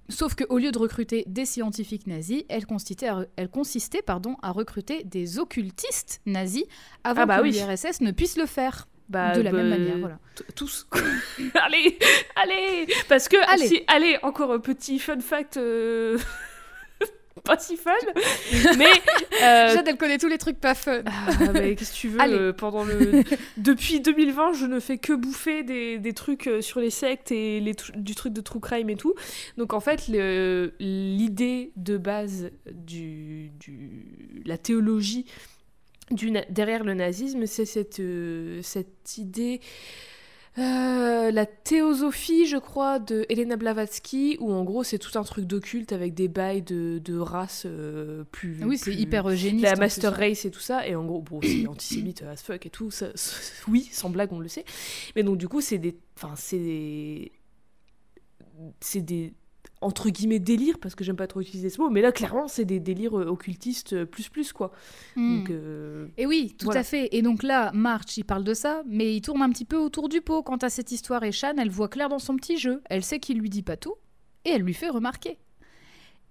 sauf 0.10 0.36
qu'au 0.36 0.58
lieu 0.60 0.72
de 0.72 0.78
recruter 0.78 1.24
des 1.28 1.46
scientifiques 1.46 2.06
nazis, 2.06 2.44
elle 2.50 2.66
consistait, 2.66 3.08
à, 3.08 3.26
elle 3.38 3.50
consistait 3.50 4.02
pardon, 4.02 4.36
à 4.42 4.52
recruter 4.52 5.04
des 5.04 5.40
occultistes 5.40 6.22
nazis 6.26 6.66
avant 7.04 7.22
Ah 7.22 7.26
bah 7.26 7.38
que 7.38 7.44
oui. 7.44 7.52
l'URSS 7.54 8.02
ne 8.02 8.12
puisse 8.12 8.38
le 8.38 8.46
faire. 8.46 8.88
Bah, 9.10 9.34
de 9.36 9.42
la 9.42 9.52
même 9.52 9.70
bah, 9.70 9.78
manière, 9.78 9.98
voilà. 9.98 10.20
Tous. 10.56 10.88
allez, 11.56 11.98
allez, 12.36 12.88
parce 13.08 13.28
que 13.28 13.38
Allez. 13.52 13.68
si- 13.68 13.84
allez, 13.88 14.18
encore 14.22 14.52
un 14.54 14.60
petit 14.60 15.00
fun 15.00 15.20
fact. 15.20 15.58
euh, 15.58 16.18
Pas 17.44 17.58
si 17.58 17.78
fun, 17.78 17.92
mais 18.78 18.86
euh, 19.42 19.74
Jade, 19.74 19.88
elle 19.88 19.96
connaît 19.98 20.18
tous 20.18 20.28
les 20.28 20.38
trucs 20.38 20.60
pas 20.60 20.76
fun. 20.76 21.04
Ah, 21.06 21.52
mais 21.54 21.74
qu'est-ce 21.76 21.94
que 21.94 21.98
tu 21.98 22.10
veux 22.10 22.20
euh, 22.22 22.52
pendant 22.52 22.84
le 22.84 23.24
depuis 23.56 24.02
2020 24.02 24.54
je 24.54 24.66
ne 24.66 24.80
fais 24.82 24.98
que 24.98 25.14
bouffer 25.14 25.64
des, 25.64 26.00
des 26.00 26.14
trucs 26.14 26.48
euh, 26.48 26.60
sur 26.62 26.82
les 26.82 26.90
sectes 26.90 27.32
et 27.32 27.62
les 27.62 27.76
du 27.96 28.14
truc 28.14 28.34
de 28.34 28.42
true 28.42 28.60
crime 28.60 28.90
et 28.90 28.98
tout 28.98 29.14
donc 29.58 29.74
en 29.74 29.80
fait 29.80 30.08
l'idée 30.80 31.72
de 31.78 31.98
base 31.98 32.52
du, 32.72 33.52
du 33.58 34.42
la 34.46 34.58
théologie 34.58 35.26
du 36.12 36.32
derrière 36.50 36.84
le 36.84 36.94
nazisme 36.94 37.46
c'est 37.46 37.66
cette 37.66 38.00
euh, 38.00 38.62
cette 38.64 39.18
idée 39.18 39.60
euh, 40.58 41.32
la 41.32 41.46
théosophie, 41.46 42.46
je 42.48 42.58
crois, 42.58 43.00
de 43.00 43.26
Elena 43.30 43.56
Blavatsky, 43.56 44.36
où 44.42 44.52
en 44.52 44.64
gros 44.66 44.84
c'est 44.84 44.98
tout 44.98 45.18
un 45.18 45.24
truc 45.24 45.46
d'occulte 45.46 45.94
avec 45.94 46.16
des 46.16 46.28
bails 46.28 46.64
de, 46.64 47.00
de 47.02 47.18
race 47.18 47.64
euh, 47.66 48.26
plus. 48.32 48.58
Oui, 48.66 48.78
c'est 48.78 48.94
hyper 48.94 49.30
eugéniste. 49.30 49.64
la 49.64 49.74
en 49.76 49.78
master 49.78 50.14
race 50.14 50.44
et 50.46 50.52
tout 50.52 50.60
ça 50.60 50.86
et 50.86 50.96
en 50.96 51.06
gros 51.06 51.22
bon 51.22 51.40
c'est 51.42 51.66
antisémite 51.68 52.24
as 52.24 52.42
fuck 52.44 52.66
et 52.66 52.70
tout 52.70 52.92
ça- 52.92 53.14
oui 53.70 53.88
sans 53.94 54.10
blague 54.10 54.34
on 54.34 54.40
le 54.40 54.50
sait 54.50 54.66
mais 55.16 55.24
donc 55.24 55.38
du 55.38 55.48
coup 55.48 55.62
c'est 55.62 55.78
des 55.78 55.96
enfin 56.18 56.34
c'est 56.36 56.58
des 56.60 57.32
c'est 58.82 59.02
des 59.02 59.34
entre 59.82 60.10
guillemets 60.10 60.40
délires 60.40 60.78
parce 60.80 60.94
que 60.96 61.04
j'aime 61.06 61.16
pas 61.16 61.28
trop 61.28 61.40
utiliser 61.42 61.70
ce 61.70 61.80
mot 61.80 61.90
mais 61.90 62.02
là 62.02 62.12
clairement 62.12 62.48
c'est 62.50 62.66
des 62.66 62.80
délires 62.82 63.18
euh, 63.18 63.26
occultistes 63.28 63.94
euh, 63.94 64.06
plus 64.06 64.28
plus 64.30 64.52
quoi 64.52 64.72
Hmm. 65.16 65.38
donc 65.40 65.50
euh, 65.52 66.08
Et 66.18 66.26
oui, 66.26 66.54
tout 66.58 66.66
Voilà. 66.66 66.82
à 66.82 66.84
fait. 66.84 67.10
Et 67.16 67.22
donc 67.22 67.44
là, 67.44 67.72
March, 67.74 68.18
il 68.18 68.24
parle 68.26 68.44
de 68.44 68.54
ça, 68.54 68.84
mais 68.86 69.16
il 69.16 69.22
tourne 69.22 69.42
un 69.42 69.50
petit 69.50 69.66
peu 69.66 69.78
autour 69.78 70.10
du 70.10 70.22
pot 70.22 70.44
quant 70.44 70.58
à 70.58 70.70
cette 70.70 70.92
histoire. 70.92 71.24
Et 71.24 71.32
Shan, 71.32 71.54
elle 71.58 71.70
voit 71.70 71.88
clair 71.90 72.10
dans 72.10 72.20
son 72.20 72.36
petit 72.36 72.58
jeu. 72.58 72.82
Elle 72.90 73.04
sait 73.04 73.20
qu'il 73.20 73.40
lui 73.40 73.50
dit 73.50 73.64
pas 73.64 73.78
tout, 73.78 73.96
et 74.46 74.50
elle 74.52 74.62
lui 74.62 74.74
fait 74.74 74.90
remarquer. 74.90 75.38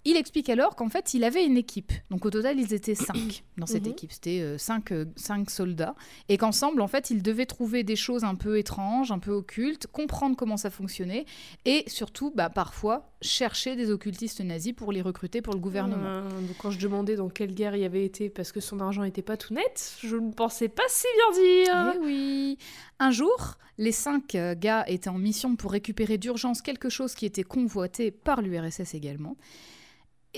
Il 0.04 0.16
explique 0.16 0.48
alors 0.48 0.74
qu'en 0.76 0.88
fait, 0.88 1.12
il 1.12 1.24
avait 1.24 1.44
une 1.44 1.56
équipe. 1.56 1.92
Donc 2.10 2.24
au 2.24 2.30
total, 2.30 2.58
ils 2.58 2.72
étaient 2.72 2.94
cinq 2.94 3.42
dans 3.58 3.66
cette 3.66 3.84
Mhm. 3.84 3.92
équipe. 3.92 4.12
C'était 4.12 4.40
euh, 4.40 4.56
cinq, 4.56 4.92
euh, 4.92 5.04
cinq 5.16 5.50
soldats. 5.50 5.94
Et 6.28 6.38
qu'ensemble, 6.38 6.80
en 6.80 6.86
fait, 6.88 7.10
ils 7.10 7.22
devaient 7.22 7.46
trouver 7.46 7.82
des 7.84 7.96
choses 7.96 8.24
un 8.24 8.34
peu 8.36 8.58
étranges, 8.58 9.10
un 9.12 9.18
peu 9.18 9.32
occultes, 9.32 9.86
comprendre 9.88 10.36
comment 10.36 10.56
ça 10.56 10.70
fonctionnait, 10.70 11.26
et 11.64 11.84
surtout, 11.88 12.30
bah, 12.34 12.48
parfois, 12.48 13.10
chercher 13.20 13.74
des 13.76 13.90
occultistes 13.90 14.40
nazis 14.40 14.72
pour 14.72 14.92
les 14.92 15.02
recruter 15.02 15.42
pour 15.42 15.52
le 15.52 15.58
gouvernement. 15.60 16.06
euh, 16.06 16.22
donc 16.40 16.56
quand 16.58 16.70
je 16.70 16.78
demandais 16.78 17.16
dans 17.16 17.28
quelle 17.28 17.52
guerre 17.52 17.74
il 17.74 17.82
avait 17.84 18.04
été 18.04 18.30
parce 18.30 18.52
que 18.52 18.60
son 18.60 18.78
argent 18.78 19.02
était 19.02 19.22
pas 19.22 19.36
tout 19.36 19.52
net 19.54 19.96
je 20.00 20.14
ne 20.16 20.30
pensais 20.30 20.68
pas 20.68 20.84
si 20.88 21.06
bien 21.16 21.42
dire 21.42 21.94
Eh 21.96 21.98
oui. 22.04 22.58
Un 23.00 23.10
jour, 23.10 23.54
les 23.76 23.90
cinq 23.92 24.36
euh, 24.36 24.54
gars 24.56 24.84
étaient 24.86 25.10
en 25.10 25.18
mission 25.18 25.56
pour 25.56 25.72
récupérer 25.72 26.16
d'urgence 26.16 26.62
quelque 26.62 26.88
chose 26.88 27.14
qui 27.16 27.26
était 27.26 27.42
convoité 27.42 28.12
par 28.12 28.40
l'URSS 28.40 28.94
également. 28.94 29.36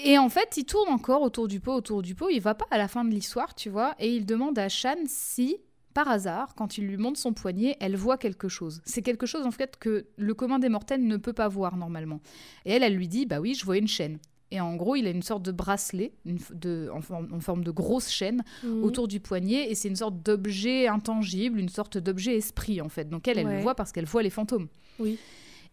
Et 0.05 0.18
en 0.18 0.28
fait, 0.28 0.57
il 0.57 0.64
tourne 0.64 0.88
encore 0.90 1.22
autour 1.22 1.48
du 1.48 1.61
pot, 1.61 1.72
autour 1.74 2.03
du 2.03 2.14
pot. 2.14 2.28
Il 2.30 2.40
va 2.40 2.55
pas 2.55 2.66
à 2.70 2.78
la 2.78 2.88
fin 2.88 3.05
de 3.05 3.11
l'histoire, 3.11 3.55
tu 3.55 3.68
vois, 3.70 3.94
et 3.98 4.14
il 4.14 4.26
demande 4.26 4.59
à 4.59 4.68
Shan 4.68 4.96
si, 5.07 5.57
par 5.94 6.09
hasard, 6.09 6.55
quand 6.55 6.78
il 6.78 6.86
lui 6.86 6.96
montre 6.96 7.18
son 7.18 7.32
poignet, 7.32 7.76
elle 7.80 7.96
voit 7.96 8.16
quelque 8.18 8.48
chose. 8.48 8.80
C'est 8.84 9.03
quelque 9.03 9.26
chose 9.26 9.44
en 9.46 9.51
fait 9.51 9.76
que 9.78 10.07
le 10.16 10.34
commun 10.34 10.59
des 10.59 10.68
mortels 10.68 11.05
ne 11.07 11.16
peut 11.16 11.32
pas 11.32 11.48
voir 11.48 11.76
normalement. 11.76 12.20
Et 12.64 12.72
elle, 12.72 12.82
elle 12.82 12.94
lui 12.94 13.09
dit, 13.09 13.26
bah 13.26 13.40
oui, 13.40 13.55
je 13.55 13.64
vois 13.64 13.76
une 13.76 13.88
chaîne. 13.88 14.18
Et 14.53 14.61
en 14.61 14.74
gros, 14.74 14.96
il 14.96 15.07
a 15.07 15.11
une 15.11 15.22
sorte 15.22 15.42
de 15.44 15.53
bracelet, 15.53 16.12
une 16.24 16.38
de, 16.53 16.90
en, 16.92 17.01
forme, 17.01 17.28
en 17.32 17.38
forme 17.38 17.62
de 17.62 17.70
grosse 17.70 18.09
chaîne, 18.11 18.42
Mhm. 18.64 18.82
autour 18.82 19.07
du 19.07 19.20
poignet 19.20 19.70
et 19.70 19.76
c'est 19.76 19.86
une 19.88 19.94
sorte 19.96 20.22
d'objet 20.24 20.88
intangible, 20.88 21.61
une 21.61 21.68
sorte 21.68 21.98
d'objet 21.98 22.36
esprit 22.36 22.80
en 22.80 22.88
fait. 22.88 23.09
Donc 23.09 23.28
elle, 23.28 23.38
elle 23.38 23.46
Ouais. 23.46 23.57
le 23.57 23.62
voit 23.62 23.76
parce 23.76 23.92
qu'elle 23.92 24.07
voit 24.07 24.22
les 24.24 24.30
fantômes. 24.30 24.66
Oui. 24.98 25.18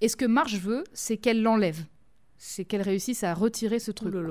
Et 0.02 0.08
ce 0.10 0.16
que 0.16 0.26
Marge 0.26 0.60
veut, 0.60 0.84
c'est 0.94 1.18
qu'elle 1.18 1.42
l'enlève. 1.42 1.86
C'est 2.40 2.66
qu'elle 2.66 2.84
réussisse 2.84 3.24
à 3.24 3.34
retirer 3.34 3.80
ce 3.80 3.90
Oh 3.90 3.94
truc. 3.94 4.14
là. 4.14 4.22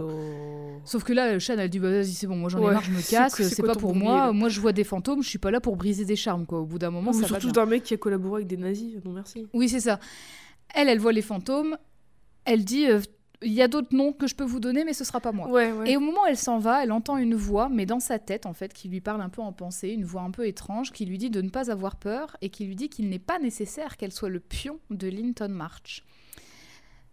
Sauf 0.84 1.02
que 1.02 1.12
là, 1.12 1.38
Shan, 1.40 1.54
elle 1.58 1.68
dit 1.68 1.80
bah, 1.80 1.90
vas-y, 1.90 2.12
c'est 2.12 2.26
bon, 2.28 2.36
moi 2.36 2.48
j'en 2.48 2.60
ai 2.60 2.66
Ouais, 2.66 2.72
marre, 2.74 2.84
je 2.84 2.92
me 2.92 3.00
casse, 3.10 3.42
c'est 3.42 3.62
pas 3.62 3.74
pour 3.74 3.94
moi. 3.96 4.32
Moi 4.32 4.48
je 4.48 4.60
vois 4.60 4.72
des 4.72 4.84
fantômes, 4.84 5.22
je 5.22 5.28
suis 5.28 5.38
pas 5.38 5.50
là 5.50 5.60
pour 5.60 5.76
briser 5.76 6.04
des 6.04 6.16
charmes 6.16 6.46
quoi. 6.46 6.60
Au 6.60 6.66
bout 6.66 6.78
d'un 6.78 6.90
moment, 6.90 7.10
Ou 7.10 7.20
ça 7.20 7.26
surtout 7.26 7.50
d'un 7.50 7.66
mec 7.66 7.82
qui 7.82 7.94
a 7.94 7.96
collaboré 7.96 8.36
avec 8.40 8.46
des 8.46 8.56
nazis 8.56 8.94
non 9.04 9.10
merci 9.12 9.46
Oui, 9.52 9.68
c'est 9.68 9.80
ça. 9.80 9.98
Elle, 10.74 10.88
elle 10.88 10.98
voit 11.00 11.12
les 11.12 11.22
fantômes. 11.22 11.76
Elle 12.44 12.64
dit 12.64 12.86
euh, 12.88 13.00
il 13.42 13.52
y 13.52 13.60
a 13.60 13.68
d'autres 13.68 13.94
noms 13.94 14.12
que 14.12 14.26
je 14.28 14.34
peux 14.34 14.44
vous 14.44 14.60
donner, 14.60 14.84
mais 14.84 14.92
ce 14.92 15.04
sera 15.04 15.20
pas 15.20 15.32
moi. 15.32 15.48
ouais 15.50 15.72
ouais 15.72 15.90
Et 15.90 15.96
au 15.96 16.00
moment 16.00 16.22
où 16.22 16.26
elle 16.28 16.36
s'en 16.38 16.58
va, 16.58 16.82
elle 16.84 16.92
entend 16.92 17.16
une 17.16 17.34
voix, 17.34 17.68
mais 17.68 17.86
dans 17.86 18.00
sa 18.00 18.18
tête 18.20 18.46
en 18.46 18.52
fait, 18.52 18.72
qui 18.72 18.88
lui 18.88 19.00
parle 19.00 19.20
un 19.20 19.28
peu 19.28 19.42
en 19.42 19.52
pensée, 19.52 19.88
une 19.88 20.04
voix 20.04 20.22
un 20.22 20.30
peu 20.30 20.46
étrange, 20.46 20.92
qui 20.92 21.04
lui 21.06 21.18
dit 21.18 21.28
de 21.28 21.42
ne 21.42 21.50
pas 21.50 21.70
avoir 21.72 21.96
peur 21.96 22.36
et 22.40 22.50
qui 22.50 22.64
lui 22.66 22.76
dit 22.76 22.88
qu'il 22.88 23.08
n'est 23.08 23.18
pas 23.18 23.38
nécessaire 23.40 23.96
qu'elle 23.96 24.12
soit 24.12 24.28
le 24.28 24.40
pion 24.40 24.78
de 24.90 25.08
Linton 25.08 25.48
March. 25.50 26.04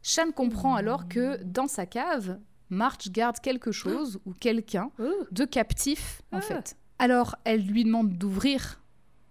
Shan 0.04 0.32
comprend 0.36 0.76
alors 0.76 1.08
que 1.08 1.42
dans 1.44 1.68
sa 1.68 1.86
cave, 1.86 2.38
March 2.70 3.10
garde 3.10 3.40
quelque 3.40 3.72
chose 3.72 4.20
ou 4.26 4.34
quelqu'un 4.34 4.92
Oh. 5.00 5.10
de 5.32 5.46
captif 5.46 6.22
en 6.32 6.38
Ah. 6.38 6.42
fait. 6.42 6.76
Alors 7.00 7.36
elle 7.46 7.62
lui 7.66 7.84
demande 7.86 8.14
d'ouvrir 8.18 8.80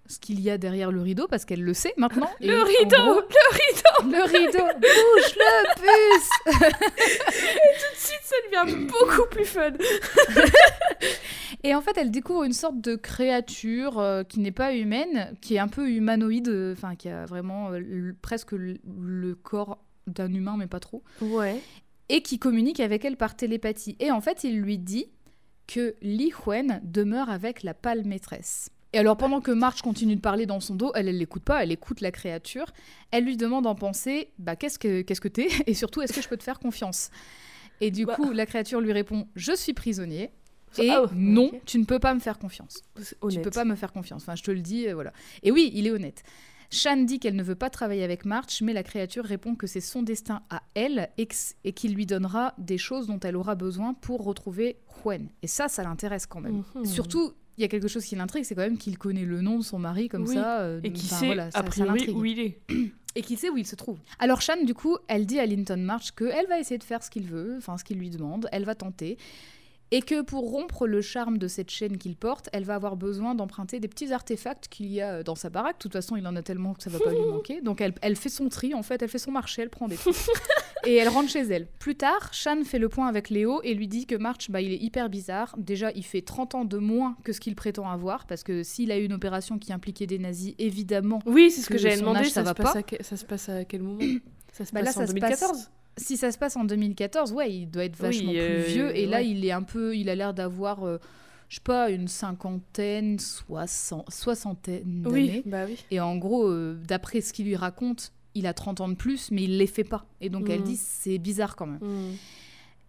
ce 0.07 0.18
qu'il 0.18 0.41
y 0.41 0.51
a 0.51 0.59
derrière 0.59 0.91
le 0.91 1.01
rideau 1.01 1.27
parce 1.29 1.45
qu'elle 1.45 1.62
le 1.62 1.75
sait 1.75 1.95
maintenant. 1.97 2.29
Et 2.41 2.47
le 2.49 2.61
rideau 2.62 2.97
gros, 2.97 3.20
le 3.20 3.53
rideau 3.53 4.16
le 4.16 4.23
rideau, 4.25 4.64
bouge 4.81 5.37
le 5.37 5.75
puce 5.81 6.31
suite, 7.95 8.20
ça 8.23 8.37
devient 8.64 8.87
beaucoup 8.87 9.29
plus 9.31 9.45
fun. 9.45 9.70
Et 11.64 11.75
en 11.77 11.81
fait, 11.81 11.97
elle 11.97 12.11
découvre 12.11 12.43
une 12.43 12.53
sorte 12.53 12.81
de 12.81 12.97
créature 12.97 13.99
euh, 14.01 14.25
qui 14.25 14.41
n'est 14.41 14.51
pas 14.53 14.75
humaine, 14.75 15.33
qui 15.41 15.55
est 15.55 15.59
un 15.61 15.68
peu 15.68 15.89
humanoïde, 15.89 16.49
euh, 16.49 16.73
enfin 16.73 16.97
qui 16.97 17.09
a 17.09 17.25
vraiment 17.25 17.70
euh, 17.70 18.12
presque 18.20 18.53
le 18.53 19.35
corps 19.37 19.79
d'un 20.07 20.32
humain, 20.32 20.57
mais 20.59 20.66
pas 20.66 20.80
trop, 20.80 21.03
Ouais. 21.20 21.61
et 22.09 22.22
qui 22.22 22.38
communique 22.38 22.80
avec 22.80 23.05
elle 23.05 23.16
par 23.16 23.36
télépathie. 23.36 23.96
Et 24.00 24.11
en 24.11 24.20
fait, 24.20 24.44
il 24.44 24.59
lui 24.61 24.78
dit 24.78 25.07
que 25.66 25.94
Li 26.03 26.32
Huen 26.46 26.80
demeure 26.84 27.30
avec 27.30 27.62
la 27.62 27.74
pâle 27.74 28.05
maîtresse. 28.05 28.68
Et 28.94 28.98
alors, 28.98 29.16
pendant 29.16 29.40
que 29.40 29.50
March 29.53 29.80
continue 29.80 30.16
de 30.16 30.20
parler 30.20 30.44
dans 30.44 30.61
son 30.61 30.74
dos, 30.74 30.92
elle, 30.94 31.09
elle 31.09 31.16
l'écoute 31.16 31.44
pas, 31.44 31.62
elle 31.62 31.72
écoute 31.72 32.03
la 32.03 32.11
créature. 32.11 32.66
Elle 33.11 33.24
lui 33.24 33.38
demande 33.38 33.66
en 33.66 33.74
pensée, 33.74 34.28
bah 34.38 34.55
qu'est-ce 34.55 34.78
que 34.78 35.00
qu'est-ce 35.00 35.20
que 35.22 35.28
t'es 35.28 35.48
Et 35.66 35.72
surtout, 35.74 36.03
est-ce 36.03 36.12
que 36.12 36.20
je 36.20 36.28
peux 36.28 36.36
te 36.36 36.42
faire 36.42 36.59
confiance? 36.59 37.11
Et 37.80 37.90
du 37.90 38.05
Bah. 38.05 38.16
coup, 38.16 38.32
la 38.32 38.44
créature 38.44 38.80
lui 38.82 38.92
répond, 38.92 39.28
je 39.34 39.53
suis 39.57 39.72
prisonnier. 39.72 40.30
Et 40.78 40.90
Ah, 40.90 41.05
non, 41.14 41.50
tu 41.66 41.78
ne 41.78 41.84
peux 41.84 41.98
pas 41.98 42.12
me 42.14 42.20
faire 42.20 42.38
confiance. 42.38 42.82
Tu 42.96 43.14
honnête. 43.22 43.42
peux 43.42 43.50
pas 43.50 43.64
me 43.64 43.74
faire 43.76 43.92
confiance. 43.92 44.22
Enfin, 44.22 44.34
je 44.36 44.42
te 44.42 44.50
le 44.50 44.61
dis, 44.61 44.88
euh, 44.88 44.94
voilà. 44.94 45.12
Et 45.42 45.50
oui, 45.50 45.70
il 45.74 45.86
est 45.86 45.90
honnête. 45.90 46.22
Shan 46.73 46.97
dit 47.05 47.18
qu'elle 47.20 47.37
ne 47.37 47.43
veut 47.43 47.55
pas 47.55 47.68
travailler 47.70 48.03
avec 48.03 48.25
March, 48.25 48.62
mais 48.62 48.73
la 48.73 48.83
créature 48.83 49.25
répond 49.25 49.55
que 49.55 49.66
c'est 49.66 49.81
son 49.83 50.03
destin 50.03 50.43
à 50.51 50.62
elle 50.75 51.11
et 51.18 51.27
qu'il 51.73 51.95
lui 51.95 52.07
donnera 52.07 52.55
des 52.59 52.79
choses 52.79 53.07
dont 53.07 53.20
elle 53.20 53.37
aura 53.37 53.55
besoin 53.55 53.93
pour 53.95 54.25
retrouver 54.25 54.77
Hwen. 55.05 55.29
Et 55.43 55.47
ça, 55.47 55.68
ça 55.68 55.83
l'intéresse 55.83 56.25
quand 56.27 56.41
même. 56.41 56.62
Mhm. 56.75 56.87
Surtout, 56.87 57.33
il 57.59 57.61
y 57.61 57.64
a 57.64 57.68
quelque 57.68 57.89
chose 57.89 58.05
qui 58.07 58.16
l'intrigue, 58.16 58.45
c'est 58.45 58.55
quand 58.55 58.62
même 58.62 58.79
qu'il 58.79 58.97
connaît 58.97 59.27
le 59.27 59.43
nom 59.43 59.59
de 59.59 59.62
son 59.62 59.79
mari 59.79 60.09
comme 60.09 60.23
Oui. 60.27 60.35
ça. 60.35 60.61
euh, 60.61 60.81
Et 60.83 60.93
qui 60.93 61.07
sait, 61.07 61.27
voilà, 61.27 61.51
ça- 61.51 61.59
a 61.59 61.62
ça 61.62 61.68
priori, 61.68 61.91
l'intrigue. 61.99 62.16
où 62.16 62.25
il 62.25 62.39
est. 62.41 62.59
Et 63.14 63.20
qu'il 63.20 63.37
sait 63.37 63.51
où 63.51 63.59
il 63.59 63.66
se 63.66 63.77
trouve. 63.77 63.99
Alors 64.18 64.41
Shan, 64.41 64.64
du 64.64 64.73
coup, 64.73 64.97
elle 65.07 65.27
dit 65.27 65.39
à 65.39 65.45
Linton 65.45 65.77
March 65.77 66.12
qu'elle 66.12 66.47
va 66.49 66.59
essayer 66.59 66.79
de 66.79 66.83
faire 66.85 67.03
ce 67.03 67.11
qu'il 67.11 67.25
veut, 67.25 67.57
enfin 67.59 67.77
ce 67.77 67.85
qu'il 67.85 67.99
lui 67.99 68.09
demande, 68.09 68.49
elle 68.53 68.64
va 68.64 68.75
tenter. 68.75 69.18
Et 69.93 70.01
que 70.03 70.22
pour 70.22 70.51
rompre 70.51 70.86
le 70.86 71.01
charme 71.03 71.36
de 71.38 71.47
cette 71.49 71.70
chaîne 71.70 71.99
qu'il 71.99 72.16
porte, 72.16 72.49
elle 72.53 72.64
va 72.64 72.74
avoir 72.74 72.97
besoin 72.97 73.34
d'emprunter 73.34 73.78
des 73.78 73.88
petits 73.88 74.12
artefacts 74.12 74.66
qu'il 74.68 74.86
y 74.86 75.01
a 75.03 75.22
dans 75.22 75.34
sa 75.34 75.51
baraque. 75.51 75.76
De 75.76 75.82
toute 75.82 75.93
façon, 75.93 76.16
il 76.16 76.26
en 76.26 76.34
a 76.34 76.43
tellement 76.43 76.72
que 76.74 76.82
ça 76.82 76.88
va 76.90 76.99
pas 76.99 77.11
lui 77.12 77.20
manquer. 77.30 77.61
Donc 77.61 77.80
elle, 77.80 77.93
elle 78.03 78.16
fait 78.16 78.28
son 78.30 78.49
tri, 78.49 78.72
en 78.74 78.82
fait, 78.82 79.03
elle 79.03 79.09
fait 79.11 79.18
son 79.18 79.30
marché, 79.32 79.62
elle 79.62 79.70
prend 79.70 79.88
des 79.88 79.97
trucs. 79.97 80.16
et 80.86 80.97
elle 80.97 81.09
rentre 81.11 81.28
chez 81.28 81.40
elle. 81.43 81.66
Plus 81.78 81.95
tard, 81.95 82.32
Shan 82.32 82.64
fait 82.64 82.78
le 82.78 82.88
point 82.88 83.07
avec 83.07 83.28
Léo 83.30 83.61
et 83.62 83.74
lui 83.74 83.86
dit 83.86 84.07
que 84.07 84.14
March, 84.16 84.51
bah, 84.51 84.61
il 84.62 84.72
est 84.72 84.78
hyper 84.82 85.11
bizarre. 85.11 85.55
Déjà, 85.59 85.93
il 85.93 86.05
fait 86.05 86.22
30 86.22 86.55
ans 86.55 86.64
de 86.64 86.78
moins 86.78 87.16
que 87.22 87.32
ce 87.34 87.40
qu'il 87.40 87.55
prétend 87.55 87.88
avoir, 87.88 88.26
parce 88.26 88.43
que 88.43 88.62
s'il 88.62 88.90
a 88.93 88.99
eu 88.99 89.05
une 89.05 89.12
opération 89.12 89.59
qui 89.59 89.72
impliquait 89.74 90.07
des 90.07 90.18
nazis, 90.18 90.55
évidemment, 90.59 91.18
Oui, 91.26 91.51
c'est 91.51 91.61
ce 91.61 91.66
que, 91.68 91.74
que 91.74 91.78
j'avais 91.78 91.99
demandé. 91.99 92.20
âge, 92.20 92.28
ça, 92.30 92.32
ça 92.32 92.40
se 92.40 92.47
va 92.47 92.55
passe 92.55 92.72
pas. 92.72 92.78
à 92.78 92.82
que- 92.82 93.03
ça 93.05 93.16
se 93.18 93.24
passe 93.26 93.49
à 93.51 93.64
quel 93.66 93.82
moment? 93.82 94.01
Ça 94.53 94.64
se 94.64 94.72
Bah 94.72 94.80
passe 94.82 94.97
là, 94.97 95.03
en 95.03 95.07
ça 95.07 95.12
se 95.12 95.18
passe- 95.18 95.40
2014 95.40 95.70
Si 96.03 96.16
ça 96.16 96.32
se 96.32 96.38
passe 96.38 96.57
en 96.57 96.64
2014, 96.64 97.32
ouais, 97.32 97.53
il 97.53 97.66
doit 97.70 97.84
être 97.84 97.96
vachement 97.96 98.32
euh, 98.34 98.64
plus 98.64 98.72
vieux. 98.72 98.96
Et 98.96 99.07
là, 99.07 99.22
il 99.22 99.44
est 99.44 99.53
un 99.53 99.62
peu, 99.62 99.96
il 99.96 100.09
a 100.09 100.14
l'air 100.14 100.34
d'avoir, 100.34 100.84
euh, 100.84 100.98
je 101.48 101.57
sais 101.57 101.61
pas, 101.62 101.90
une 101.90 102.09
cinquantaine, 102.09 103.18
soixante, 103.18 104.11
soixantaine 104.11 105.03
d'années. 105.03 105.42
Oui, 105.44 105.50
bah 105.50 105.64
oui. 105.66 105.76
Et 105.90 106.00
en 106.00 106.16
gros, 106.16 106.48
euh, 106.48 106.78
d'après 106.86 107.20
ce 107.20 107.32
qu'il 107.32 107.46
lui 107.46 107.57
raconte, 107.57 108.12
il 108.34 108.46
a 108.46 108.55
30 108.55 108.80
ans 108.80 108.88
de 108.88 108.94
plus, 108.94 109.30
mais 109.30 109.44
il 109.44 109.59
les 109.59 109.66
fait 109.66 109.84
pas. 109.84 110.07
Et 110.20 110.28
donc 110.30 110.48
elle 110.50 110.61
Mhm. 110.61 110.66
dit, 110.66 110.76
c'est 110.76 111.18
bizarre 111.18 111.55
quand 111.57 111.66
même. 111.66 111.80
Mm. 111.82 112.16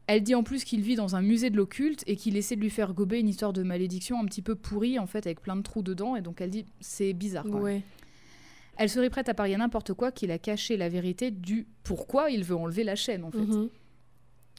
Elle 0.07 0.21
dit 0.23 0.35
en 0.35 0.43
plus 0.43 0.63
qu'il 0.65 0.81
vit 0.81 0.95
dans 0.95 1.15
un 1.15 1.21
musée 1.21 1.49
de 1.49 1.55
l'occulte 1.55 2.03
et 2.07 2.15
qu'il 2.17 2.35
essaie 2.35 2.55
de 2.57 2.61
lui 2.61 2.69
faire 2.69 2.93
gober 2.93 3.19
une 3.19 3.29
histoire 3.29 3.53
de 3.53 3.63
malédiction 3.63 4.19
un 4.19 4.25
petit 4.25 4.41
peu 4.41 4.55
pourrie, 4.55 4.99
en 4.99 5.07
fait, 5.07 5.25
avec 5.27 5.41
plein 5.41 5.55
de 5.55 5.61
trous 5.61 5.81
dedans. 5.81 6.15
Et 6.17 6.21
donc 6.21 6.41
elle 6.41 6.49
dit, 6.49 6.65
c'est 6.81 7.13
bizarre 7.13 7.45
quand 7.45 7.59
même. 7.59 7.63
Elle 8.77 8.89
serait 8.89 9.09
prête 9.09 9.29
à 9.29 9.33
parier 9.33 9.55
n'importe 9.57 9.93
quoi 9.93 10.11
qu'il 10.11 10.31
a 10.31 10.37
caché 10.39 10.77
la 10.77 10.89
vérité 10.89 11.29
du 11.31 11.67
pourquoi 11.83 12.29
il 12.31 12.43
veut 12.43 12.55
enlever 12.55 12.83
la 12.83 12.95
chaîne, 12.95 13.23
en 13.23 13.31
fait. 13.31 13.37
Mhm. 13.39 13.69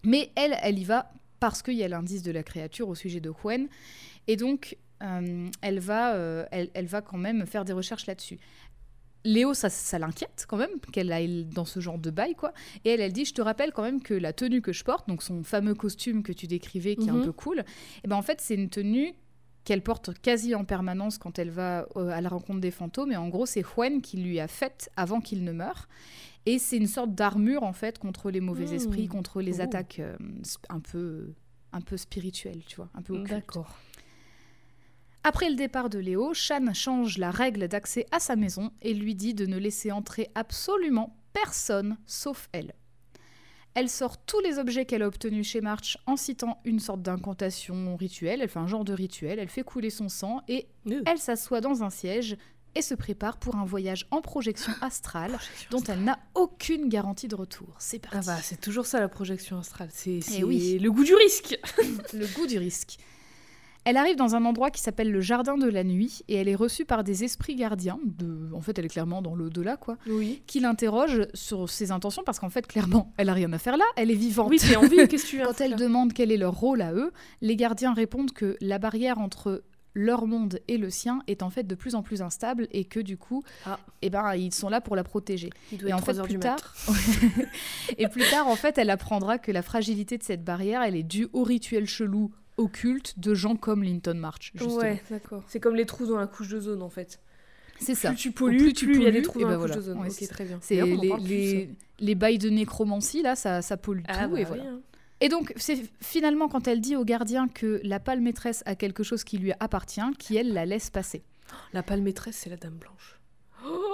Mais 0.04 0.30
elle, 0.36 0.56
elle 0.62 0.78
y 0.78 0.84
va 0.84 1.10
parce 1.40 1.62
qu'il 1.62 1.74
y 1.74 1.82
a 1.82 1.88
l'indice 1.88 2.22
de 2.22 2.30
la 2.30 2.42
créature 2.42 2.88
au 2.88 2.94
sujet 2.94 3.20
de 3.20 3.30
Huen. 3.44 3.68
Et 4.28 4.36
donc, 4.36 4.76
euh, 5.02 5.48
elle, 5.62 5.78
va, 5.80 6.14
euh, 6.14 6.46
elle, 6.50 6.70
elle 6.74 6.86
va 6.86 7.02
quand 7.02 7.18
même 7.18 7.44
faire 7.46 7.64
des 7.64 7.72
recherches 7.72 8.06
là-dessus. 8.06 8.38
Léo, 9.26 9.54
ça, 9.54 9.70
ça 9.70 9.98
l'inquiète 9.98 10.44
quand 10.48 10.58
même 10.58 10.78
qu'elle 10.92 11.10
aille 11.10 11.46
dans 11.46 11.64
ce 11.64 11.80
genre 11.80 11.98
de 11.98 12.10
bail, 12.10 12.34
quoi. 12.34 12.52
Et 12.84 12.90
elle, 12.90 13.00
elle 13.00 13.12
dit, 13.12 13.24
je 13.24 13.32
te 13.32 13.40
rappelle 13.40 13.72
quand 13.72 13.82
même 13.82 14.02
que 14.02 14.12
la 14.12 14.34
tenue 14.34 14.60
que 14.60 14.72
je 14.74 14.84
porte, 14.84 15.08
donc 15.08 15.22
son 15.22 15.42
fameux 15.42 15.74
costume 15.74 16.22
que 16.22 16.32
tu 16.32 16.46
décrivais, 16.46 16.94
qui 16.94 17.06
est 17.08 17.10
un 17.10 17.14
Mhm. 17.16 17.24
peu 17.24 17.32
cool, 17.32 17.64
et 18.04 18.08
ben 18.08 18.16
en 18.16 18.22
fait, 18.22 18.40
c'est 18.42 18.54
une 18.54 18.68
tenue 18.68 19.14
qu'elle 19.64 19.82
porte 19.82 20.12
quasi 20.20 20.54
en 20.54 20.64
permanence 20.64 21.16
quand 21.18 21.38
elle 21.38 21.50
va 21.50 21.86
euh, 21.96 22.08
à 22.10 22.20
la 22.20 22.28
rencontre 22.28 22.60
des 22.60 22.70
fantômes. 22.70 23.12
Et 23.12 23.16
en 23.16 23.28
gros, 23.28 23.46
c'est 23.46 23.62
Huen 23.76 24.00
qui 24.02 24.18
lui 24.18 24.38
a 24.40 24.46
faite 24.48 24.90
avant 24.96 25.20
qu'il 25.20 25.42
ne 25.44 25.52
meure. 25.52 25.88
Et 26.46 26.58
c'est 26.58 26.76
une 26.76 26.86
sorte 26.86 27.14
d'armure 27.14 27.62
en 27.62 27.72
fait 27.72 27.98
contre 27.98 28.30
les 28.30 28.40
mauvais 28.40 28.66
Hmm. 28.66 28.74
esprits, 28.74 29.08
contre 29.08 29.40
les 29.40 29.60
Oh. 29.60 29.62
attaques 29.62 30.00
euh, 30.00 30.16
un 30.68 30.80
peu 30.80 31.32
un 31.72 31.80
peu 31.80 31.96
spirituelles, 31.96 32.62
tu 32.66 32.76
vois, 32.76 32.88
un 32.94 33.02
peu 33.02 33.14
occultes. 33.14 33.30
D'accord. 33.30 33.74
Après 35.24 35.48
le 35.48 35.56
départ 35.56 35.88
de 35.88 35.98
Léo, 35.98 36.34
Shan 36.34 36.72
change 36.74 37.16
la 37.18 37.30
règle 37.30 37.66
d'accès 37.66 38.06
à 38.12 38.20
sa 38.20 38.36
maison 38.36 38.70
et 38.82 38.92
lui 38.94 39.14
dit 39.14 39.34
de 39.34 39.46
ne 39.46 39.56
laisser 39.56 39.90
entrer 39.90 40.28
absolument 40.34 41.16
personne 41.32 41.96
sauf 42.06 42.48
elle. 42.52 42.74
Elle 43.74 43.88
sort 43.88 44.18
tous 44.24 44.38
les 44.40 44.58
objets 44.58 44.84
qu'elle 44.84 45.02
a 45.02 45.06
obtenus 45.08 45.46
chez 45.48 45.60
March 45.60 45.98
en 46.06 46.16
citant 46.16 46.60
une 46.64 46.78
sorte 46.78 47.02
d'incantation 47.02 47.96
rituelle. 47.96 48.40
Elle 48.40 48.48
fait 48.48 48.60
un 48.60 48.66
genre 48.68 48.84
de 48.84 48.92
rituel, 48.92 49.38
elle 49.38 49.48
fait 49.48 49.64
couler 49.64 49.90
son 49.90 50.08
sang 50.08 50.42
et 50.48 50.68
elle 51.06 51.18
s'assoit 51.18 51.60
dans 51.60 51.82
un 51.82 51.90
siège 51.90 52.36
et 52.76 52.82
se 52.82 52.94
prépare 52.94 53.36
pour 53.36 53.54
un 53.56 53.64
voyage 53.64 54.06
en 54.10 54.20
projection 54.20 54.72
astrale 54.80 55.30
Projection 55.32 55.68
dont 55.70 55.78
astrale. 55.78 55.98
elle 55.98 56.04
n'a 56.04 56.18
aucune 56.34 56.88
garantie 56.88 57.28
de 57.28 57.34
retour. 57.36 57.68
C'est 57.78 58.00
Ah 58.06 58.10
parti. 58.10 58.26
bah, 58.28 58.38
c'est 58.42 58.60
toujours 58.60 58.86
ça 58.86 58.98
la 59.00 59.08
projection 59.08 59.58
astrale. 59.58 59.88
C'est 59.92 60.20
c'est 60.20 60.42
oui. 60.44 60.78
le 60.80 60.90
goût 60.90 61.04
du 61.04 61.14
risque. 61.14 61.56
le 62.14 62.26
goût 62.34 62.46
du 62.46 62.58
risque. 62.58 62.98
Elle 63.84 63.96
arrive 63.98 64.16
dans 64.16 64.34
un 64.34 64.44
endroit 64.44 64.70
qui 64.70 64.80
s'appelle 64.80 65.10
le 65.12 65.20
Jardin 65.20 65.58
de 65.58 65.68
la 65.68 65.84
Nuit 65.84 66.22
et 66.28 66.36
elle 66.36 66.48
est 66.48 66.54
reçue 66.54 66.84
par 66.84 67.04
des 67.04 67.22
esprits 67.24 67.54
gardiens. 67.54 67.98
De... 68.04 68.50
En 68.54 68.60
fait, 68.60 68.78
elle 68.78 68.86
est 68.86 68.88
clairement 68.88 69.20
dans 69.22 69.34
l'au-delà, 69.34 69.76
quoi. 69.76 69.98
Oui. 70.08 70.42
Qui 70.46 70.60
l'interrogent 70.60 71.26
sur 71.34 71.68
ses 71.68 71.90
intentions 71.90 72.22
parce 72.24 72.38
qu'en 72.38 72.48
fait, 72.50 72.66
clairement, 72.66 73.12
elle 73.18 73.28
a 73.28 73.34
rien 73.34 73.52
à 73.52 73.58
faire 73.58 73.76
là. 73.76 73.84
Elle 73.96 74.10
est 74.10 74.14
vivante. 74.14 74.48
Oui, 74.50 74.58
t'es 74.58 74.76
en 74.76 74.82
vie, 74.86 75.06
qu'est-ce 75.08 75.24
que 75.24 75.28
tu 75.30 75.36
viens 75.38 75.46
Quand 75.46 75.60
elle 75.60 75.76
demande 75.76 76.12
quel 76.12 76.32
est 76.32 76.36
leur 76.38 76.54
rôle 76.54 76.80
à 76.82 76.92
eux, 76.92 77.12
les 77.42 77.56
gardiens 77.56 77.92
répondent 77.92 78.32
que 78.32 78.56
la 78.60 78.78
barrière 78.78 79.18
entre 79.18 79.62
leur 79.96 80.26
monde 80.26 80.58
et 80.66 80.76
le 80.76 80.90
sien 80.90 81.20
est 81.28 81.40
en 81.44 81.50
fait 81.50 81.62
de 81.62 81.74
plus 81.76 81.94
en 81.94 82.02
plus 82.02 82.20
instable 82.20 82.66
et 82.72 82.84
que 82.84 82.98
du 82.98 83.16
coup, 83.16 83.44
Ah. 83.64 83.78
eh 84.02 84.10
ben, 84.10 84.34
ils 84.34 84.52
sont 84.52 84.68
là 84.68 84.80
pour 84.80 84.96
la 84.96 85.04
protéger. 85.04 85.50
Il 85.70 85.78
doit 85.78 85.90
Et 85.90 85.92
être 85.92 85.98
en 85.98 86.04
fait, 86.04 86.12
3 86.14 86.18
heures 86.20 86.26
plus 86.26 86.38
tard, 86.40 86.74
et 87.98 88.08
plus 88.08 88.28
tard, 88.28 88.48
en 88.48 88.56
fait, 88.56 88.76
elle 88.78 88.90
apprendra 88.90 89.38
que 89.38 89.52
la 89.52 89.62
fragilité 89.62 90.18
de 90.18 90.22
cette 90.24 90.42
barrière, 90.44 90.82
elle 90.82 90.96
est 90.96 91.02
due 91.04 91.28
au 91.32 91.42
rituel 91.44 91.86
chelou 91.86 92.32
occulte 92.56 93.18
de 93.18 93.34
gens 93.34 93.56
comme 93.56 93.82
Linton 93.82 94.14
March. 94.14 94.52
Justement. 94.54 94.76
Ouais, 94.76 95.02
d'accord. 95.10 95.42
C'est 95.48 95.60
comme 95.60 95.74
les 95.74 95.86
trous 95.86 96.06
dans 96.06 96.16
la 96.18 96.26
couche 96.26 96.48
d'ozone 96.48 96.82
en 96.82 96.88
fait. 96.90 97.20
C'est 97.80 97.94
ça. 97.94 98.10
Plus 98.10 98.16
tu 98.16 98.30
pollues, 98.32 98.56
Plus 98.58 98.72
tu 98.72 98.94
il 98.94 99.02
y 99.02 99.06
a 99.06 99.10
des 99.10 99.22
pollues, 99.22 99.22
trous 99.22 99.38
et 99.40 99.42
dans 99.42 99.48
ben 99.48 99.58
la 99.58 99.66
couche 99.66 99.74
d'ozone. 99.74 99.98
Ouais, 99.98 100.08
ok, 100.08 100.14
c'est 100.16 100.26
très 100.28 100.44
bien. 100.44 100.58
C'est 100.62 100.76
les, 100.80 101.08
parle 101.08 101.20
plus, 101.22 101.28
les, 101.28 101.70
les 101.98 102.14
bails 102.14 102.38
de 102.38 102.48
nécromancie, 102.50 103.22
là, 103.22 103.34
ça, 103.34 103.62
ça 103.62 103.76
pollue 103.76 104.02
ça. 104.06 104.12
tout. 104.12 104.18
Ah 104.22 104.28
bah 104.28 104.38
et 104.38 104.42
oui, 104.42 104.44
voilà. 104.46 104.62
hein. 104.64 104.80
Et 105.20 105.28
donc, 105.28 105.52
c'est 105.56 105.80
finalement 106.00 106.48
quand 106.48 106.68
elle 106.68 106.80
dit 106.80 106.96
au 106.96 107.04
gardien 107.04 107.48
que 107.48 107.80
la 107.82 107.98
pâle 107.98 108.20
maîtresse 108.20 108.62
a 108.66 108.74
quelque 108.74 109.02
chose 109.02 109.24
qui 109.24 109.38
lui 109.38 109.52
appartient, 109.58 110.00
qui 110.18 110.36
elle 110.36 110.52
la 110.52 110.66
laisse 110.66 110.90
passer. 110.90 111.22
La 111.72 111.82
pâle 111.82 112.02
maîtresse, 112.02 112.36
c'est 112.36 112.50
la 112.50 112.56
dame 112.56 112.74
blanche. 112.74 113.18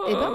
Eh 0.09 0.13
ben, 0.13 0.33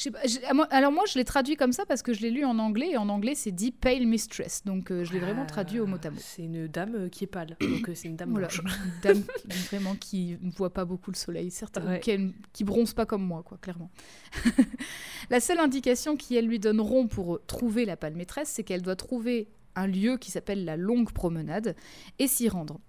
Je 0.00 0.04
sais 0.04 0.10
pas, 0.12 0.20
j'ai- 0.24 0.40
ah, 0.48 0.66
alors 0.70 0.92
moi, 0.92 1.04
je 1.06 1.18
l'ai 1.18 1.26
traduit 1.26 1.56
comme 1.56 1.72
ça 1.72 1.84
parce 1.84 2.00
que 2.00 2.14
je 2.14 2.22
l'ai 2.22 2.30
lu 2.30 2.46
en 2.46 2.58
anglais 2.58 2.92
et 2.92 2.96
en 2.96 3.10
anglais 3.10 3.34
c'est 3.34 3.50
dit 3.50 3.70
pale 3.70 4.06
mistress, 4.06 4.64
donc 4.64 4.90
euh, 4.90 5.04
je 5.04 5.12
l'ai 5.12 5.18
vraiment 5.18 5.44
traduit 5.44 5.78
au 5.78 5.86
mot 5.86 5.98
à 6.02 6.10
mot. 6.10 6.16
C'est 6.18 6.44
une 6.44 6.66
dame 6.68 6.94
euh, 6.94 7.08
qui 7.10 7.24
est 7.24 7.26
pâle, 7.26 7.54
donc 7.60 7.86
euh, 7.86 7.92
c'est 7.94 8.08
une 8.08 8.16
dame 8.16 8.30
Voilà, 8.30 8.48
une 8.56 9.00
dame 9.02 9.22
qui- 9.50 9.58
vraiment 9.68 9.94
qui 9.96 10.38
ne 10.40 10.50
voit 10.52 10.72
pas 10.72 10.86
beaucoup 10.86 11.10
le 11.10 11.16
soleil, 11.16 11.50
Ouais. 11.86 12.00
qui, 12.00 12.32
qui 12.54 12.64
bronze 12.64 12.94
pas 12.94 13.04
comme 13.04 13.22
moi, 13.22 13.42
quoi, 13.42 13.58
clairement. 13.58 13.90
la 15.30 15.40
seule 15.40 15.58
indication 15.58 16.16
qu'elles 16.16 16.46
lui 16.46 16.58
donneront 16.58 17.06
pour 17.06 17.44
trouver 17.46 17.84
la 17.84 17.98
pâle 17.98 18.14
maîtresse, 18.14 18.48
c'est 18.48 18.64
qu'elle 18.64 18.80
doit 18.82 18.96
trouver 18.96 19.48
un 19.76 19.86
lieu 19.86 20.16
qui 20.16 20.30
s'appelle 20.30 20.64
la 20.64 20.76
Longue 20.76 21.12
Promenade 21.12 21.76
et 22.18 22.26
s'y 22.26 22.48
rendre. 22.48 22.80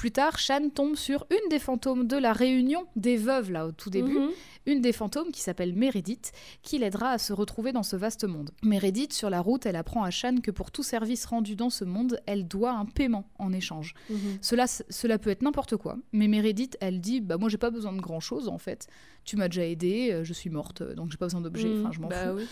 Plus 0.00 0.12
tard, 0.12 0.38
Shan 0.38 0.70
tombe 0.70 0.96
sur 0.96 1.26
une 1.30 1.50
des 1.50 1.58
fantômes 1.58 2.06
de 2.06 2.16
la 2.16 2.32
réunion 2.32 2.86
des 2.96 3.18
veuves, 3.18 3.50
là, 3.52 3.66
au 3.66 3.70
tout 3.72 3.90
début, 3.90 4.18
Mhm. 4.18 4.30
une 4.64 4.80
des 4.80 4.92
fantômes 4.94 5.30
qui 5.30 5.42
s'appelle 5.42 5.74
Meredith, 5.74 6.32
qui 6.62 6.78
l'aidera 6.78 7.10
à 7.10 7.18
se 7.18 7.34
retrouver 7.34 7.72
dans 7.72 7.82
ce 7.82 7.96
vaste 7.96 8.24
monde. 8.24 8.50
Meredith, 8.62 9.12
sur 9.12 9.28
la 9.28 9.42
route, 9.42 9.66
elle 9.66 9.76
apprend 9.76 10.02
à 10.02 10.10
Shan 10.10 10.36
que 10.42 10.50
pour 10.50 10.70
tout 10.70 10.82
service 10.82 11.26
rendu 11.26 11.54
dans 11.54 11.68
ce 11.68 11.84
monde, 11.84 12.18
elle 12.24 12.48
doit 12.48 12.70
un 12.72 12.86
paiement 12.86 13.28
en 13.38 13.52
échange. 13.52 13.92
Mhm. 14.08 14.38
Cela, 14.40 14.66
cela 14.66 15.18
peut 15.18 15.28
être 15.28 15.42
n'importe 15.42 15.76
quoi, 15.76 15.98
mais 16.12 16.28
Meredith, 16.28 16.78
elle 16.80 17.02
dit 17.02 17.20
Bah, 17.20 17.36
moi, 17.36 17.50
j'ai 17.50 17.58
pas 17.58 17.70
besoin 17.70 17.92
de 17.92 18.00
grand 18.00 18.20
chose 18.20 18.48
en 18.48 18.56
fait. 18.56 18.86
Tu 19.26 19.36
m'as 19.36 19.48
déjà 19.48 19.66
aidé, 19.66 20.12
euh, 20.12 20.24
je 20.24 20.32
suis 20.32 20.48
morte, 20.48 20.82
donc 20.82 21.10
j'ai 21.10 21.18
pas 21.18 21.26
besoin 21.26 21.42
d'objets, 21.42 21.68
Mhm. 21.68 21.80
enfin, 21.84 21.92
je 21.92 22.00
m'en 22.00 22.08
Bah 22.08 22.30
fous. 22.30 22.38
oui. 22.38 22.46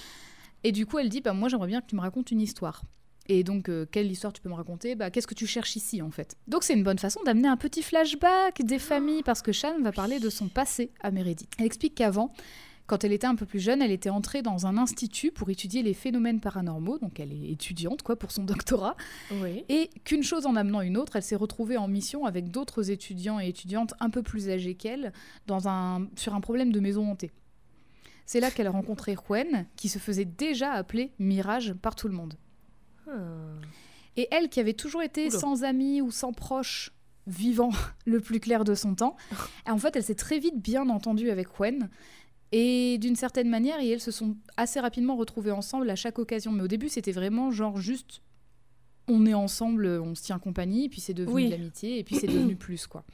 Et 0.65 0.73
du 0.73 0.85
coup, 0.85 0.99
elle 0.99 1.09
dit 1.09 1.23
Bah, 1.23 1.33
moi, 1.33 1.49
j'aimerais 1.49 1.69
bien 1.69 1.81
que 1.81 1.87
tu 1.87 1.97
me 1.97 2.03
racontes 2.03 2.31
une 2.31 2.43
histoire. 2.43 2.83
Et 3.29 3.45
donc, 3.45 3.69
euh, 3.69 3.87
quelle 3.91 4.11
histoire 4.11 4.33
tu 4.33 4.41
peux 4.41 4.49
me 4.49 4.55
raconter? 4.55 4.95
Bah, 4.95 5.11
qu'est-ce 5.11 5.27
que 5.27 5.35
tu 5.35 5.47
cherches 5.47 5.77
ici 5.77 6.01
en 6.01 6.11
fait? 6.11 6.37
Donc, 6.47 6.65
c'est 6.65 6.75
une 6.75 6.83
bonne 6.83 6.99
façon 6.99 7.23
d'amener 7.25 7.49
un 7.49 7.57
petit 7.57 7.83
flashback 7.83 8.63
des 8.63 8.79
familles, 8.79 9.23
parce 9.23 9.43
que 9.43 9.53
Shan 9.53 9.81
va 9.83 9.93
parler 9.93 10.19
de 10.19 10.31
son 10.31 10.49
passé 10.49 10.91
à 11.01 11.11
Meredith. 11.11 11.51
Elle 11.59 11.67
explique 11.67 11.95
qu'avant, 11.95 12.33
quand 12.89 13.05
elle 13.05 13.13
était 13.13 13.27
un 13.27 13.35
peu 13.35 13.45
plus 13.45 13.61
jeune, 13.61 13.83
elle 13.83 13.91
était 13.91 14.09
entrée 14.09 14.41
dans 14.41 14.67
un 14.67 14.79
institut 14.79 15.31
pour 15.31 15.51
étudier 15.51 15.83
les 15.83 15.93
phénomènes 15.93 16.41
paranormaux, 16.41 16.99
donc 16.99 17.21
elle 17.21 17.33
est 17.33 17.51
étudiante 17.51 18.03
quoi 18.03 18.17
pour 18.17 18.33
son 18.33 18.45
doctorat. 18.45 18.97
Oui. 19.43 19.63
Et 19.69 19.91
qu'une 20.05 20.23
chose 20.23 20.47
en 20.47 20.57
amenant 20.57 20.81
une 20.81 20.97
autre, 20.97 21.17
elle 21.17 21.23
s'est 21.23 21.37
retrouvée 21.37 21.77
en 21.77 21.87
mission 21.87 22.25
avec 22.25 22.51
d'autres 22.51 22.91
étudiants 22.91 23.39
et 23.39 23.49
étudiantes 23.49 23.93
un 24.01 24.09
peu 24.09 24.23
plus 24.23 24.49
âgés 24.49 24.75
qu'elle 24.75 25.13
dans 25.47 25.69
un, 25.69 26.09
sur 26.17 26.35
un 26.35 26.41
problème 26.41 26.73
de 26.73 26.81
maison 26.81 27.11
hantée. 27.11 27.31
C'est 28.25 28.41
là 28.41 28.51
qu'elle 28.51 28.67
a 28.67 28.71
rencontré 28.71 29.17
Huen, 29.29 29.67
qui 29.77 29.91
se 29.91 29.99
faisait 29.99 30.25
déjà 30.25 30.73
appeler 30.73 31.13
Mirage 31.19 31.75
par 31.75 31.95
tout 31.95 32.09
le 32.09 32.15
monde. 32.15 32.35
Et 34.17 34.29
elle, 34.31 34.49
qui 34.49 34.61
avait 34.61 34.75
toujours 34.75 35.03
été 35.03 35.29
Oula. 35.29 35.39
sans 35.39 35.65
amis 35.65 36.01
ou 36.01 36.11
sans 36.11 36.33
proches 36.33 36.93
vivant 37.27 37.71
le 38.07 38.21
plus 38.21 38.41
clair 38.41 38.65
de 38.65 38.75
son 38.75 38.95
temps, 38.95 39.17
en 39.67 39.79
fait, 39.79 39.97
elle 39.97 40.03
s'est 40.03 40.15
très 40.15 40.39
vite 40.39 40.61
bien 40.61 40.89
entendue 40.89 41.31
avec 41.31 41.49
Huen. 41.61 41.89
Et 42.51 42.97
d'une 42.99 43.17
certaine 43.17 43.49
manière, 43.51 43.79
et 43.81 43.91
elles 43.91 44.01
se 44.01 44.11
sont 44.11 44.37
assez 44.57 44.81
rapidement 44.81 45.17
retrouvées 45.17 45.51
ensemble 45.51 45.89
à 45.91 45.97
chaque 45.97 46.19
occasion. 46.19 46.51
Mais 46.51 46.63
au 46.63 46.69
début, 46.69 46.89
c'était 46.89 47.13
vraiment 47.13 47.51
genre 47.51 47.77
juste 47.79 48.23
on 49.11 49.25
est 49.27 49.35
ensemble, 49.35 49.87
on 49.87 50.15
se 50.15 50.23
tient 50.23 50.39
compagnie, 50.39 50.89
puis 50.91 51.01
c'est 51.01 51.15
devenu 51.15 51.35
Oui. 51.35 51.47
de 51.47 51.51
l'amitié, 51.53 51.99
et 51.99 52.05
puis 52.05 52.17
c'est 52.17 52.27
devenu 52.27 52.57
plus, 52.67 52.87
quoi. 52.87 53.05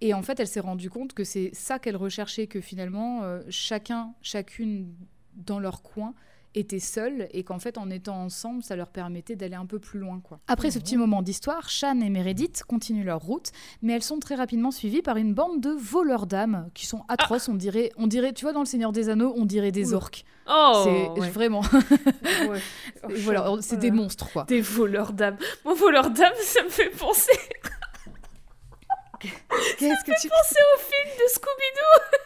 Et 0.00 0.14
en 0.14 0.22
fait, 0.22 0.38
elle 0.38 0.46
s'est 0.46 0.60
rendue 0.60 0.90
compte 0.90 1.12
que 1.12 1.24
c'est 1.24 1.50
ça 1.54 1.78
qu'elle 1.80 1.96
recherchait, 1.96 2.46
que 2.46 2.60
finalement, 2.60 3.24
euh, 3.24 3.42
chacun, 3.48 4.14
chacune 4.22 4.94
dans 5.34 5.58
leur 5.58 5.82
coin 5.82 6.14
était 6.58 6.78
seule 6.80 7.28
et 7.32 7.44
qu'en 7.44 7.58
fait 7.58 7.78
en 7.78 7.90
étant 7.90 8.22
ensemble 8.22 8.62
ça 8.62 8.76
leur 8.76 8.88
permettait 8.88 9.36
d'aller 9.36 9.54
un 9.54 9.66
peu 9.66 9.78
plus 9.78 9.98
loin 9.98 10.20
quoi. 10.22 10.40
Après 10.48 10.70
ce 10.70 10.78
petit 10.78 10.96
moment 10.96 11.22
d'histoire, 11.22 11.68
Shan 11.68 12.00
et 12.00 12.10
Meredith 12.10 12.62
continuent 12.66 13.04
leur 13.04 13.20
route 13.20 13.50
mais 13.82 13.92
elles 13.94 14.02
sont 14.02 14.18
très 14.18 14.34
rapidement 14.34 14.70
suivies 14.70 15.02
par 15.02 15.16
une 15.16 15.34
bande 15.34 15.60
de 15.60 15.70
voleurs 15.70 16.26
d'âmes 16.26 16.68
qui 16.74 16.86
sont 16.86 17.04
atroces 17.08 17.48
on 17.48 17.54
dirait 17.54 17.92
on 17.96 18.06
dirait 18.06 18.32
tu 18.32 18.44
vois 18.44 18.52
dans 18.52 18.60
le 18.60 18.66
Seigneur 18.66 18.92
des 18.92 19.08
Anneaux 19.08 19.32
on 19.36 19.44
dirait 19.44 19.72
des 19.72 19.92
orques 19.94 20.24
Oh 20.50 20.82
c'est 20.84 21.20
ouais. 21.20 21.28
vraiment 21.30 21.60
Ouais. 22.48 22.60
Oh, 23.04 23.08
voilà 23.16 23.52
c'est 23.60 23.78
des 23.78 23.90
monstres 23.90 24.30
quoi 24.32 24.44
Des 24.44 24.60
voleurs 24.60 25.12
d'âmes. 25.12 25.36
Moi, 25.64 25.74
voleurs 25.74 26.10
d'âmes, 26.10 26.32
ça 26.42 26.62
me 26.62 26.68
fait 26.70 26.90
penser, 26.90 27.32
qu'est-ce 29.20 30.04
que 30.04 30.20
tu 30.20 30.28
penser 30.28 30.60
au 30.74 30.78
film 30.78 31.16
de 31.18 31.30
Scooby-Doo. 31.32 32.18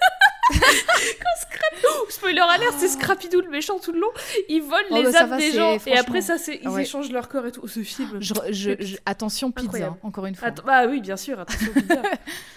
Quand 0.53 1.41
Scrappy... 1.41 1.87
Oh, 1.89 2.07
spoiler 2.11 2.41
alert, 2.41 2.75
c'est 2.79 2.89
Scrappy-Doo 2.89 3.41
le 3.41 3.49
méchant 3.51 3.79
tout 3.79 3.93
le 3.93 4.01
long. 4.01 4.11
Ils 4.49 4.61
volent 4.61 4.77
Oh, 4.91 4.97
les 5.03 5.13
bah, 5.13 5.23
âmes 5.23 5.31
va, 5.31 5.37
des 5.39 5.53
gens. 5.53 5.79
Et 5.87 5.97
après 5.97 6.21
ça, 6.21 6.37
c'est... 6.39 6.61
ils 6.63 6.69
ouais. 6.69 6.83
échangent 6.83 7.11
leur 7.11 7.29
corps 7.29 7.47
et 7.47 7.53
tout. 7.53 7.61
Oh, 7.65 7.69
ce 7.69 7.83
film. 7.83 8.21
Je- 8.21 8.35
je- 8.51 8.77
je- 8.85 8.97
attention 9.07 9.51
pizza 9.51 9.67
Incroyable. 9.69 9.97
encore 10.03 10.27
une 10.27 10.35
fois 10.35 10.51
bah 10.65 10.87
oui, 10.87 11.01
bien 11.01 11.17
sûr, 11.17 11.39
attention. 11.41 11.73
pizza. 11.75 12.03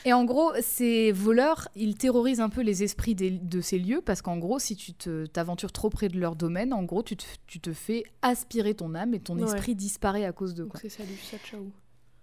Et 0.03 0.13
en 0.13 0.25
gros, 0.25 0.51
ces 0.61 1.11
voleurs, 1.11 1.69
ils 1.75 1.95
terrorisent 1.95 2.41
un 2.41 2.49
peu 2.49 2.61
les 2.61 2.83
esprits 2.83 3.15
des- 3.15 3.31
de 3.31 3.61
ces 3.61 3.77
lieux 3.79 4.01
parce 4.03 4.21
qu'en 4.21 4.37
gros, 4.37 4.59
si 4.59 4.75
tu 4.75 4.93
t'aventures 5.31 5.71
trop 5.71 5.89
près 5.89 6.09
de 6.09 6.19
leur 6.19 6.35
domaine, 6.35 6.73
en 6.73 6.83
gros, 6.83 7.03
tu 7.03 7.15
te, 7.15 7.25
tu 7.47 7.59
te 7.59 7.71
fais 7.71 8.03
aspirer 8.21 8.73
ton 8.73 8.93
âme 8.95 9.13
et 9.13 9.19
ton 9.19 9.37
Ouais. 9.37 9.43
esprit 9.45 9.75
disparaît 9.75 10.25
à 10.25 10.31
cause. 10.31 10.53
Donc 10.55 10.69
quoi. 10.69 10.79
c'est 10.81 10.89
ça, 10.89 11.03
ciao. 11.49 11.71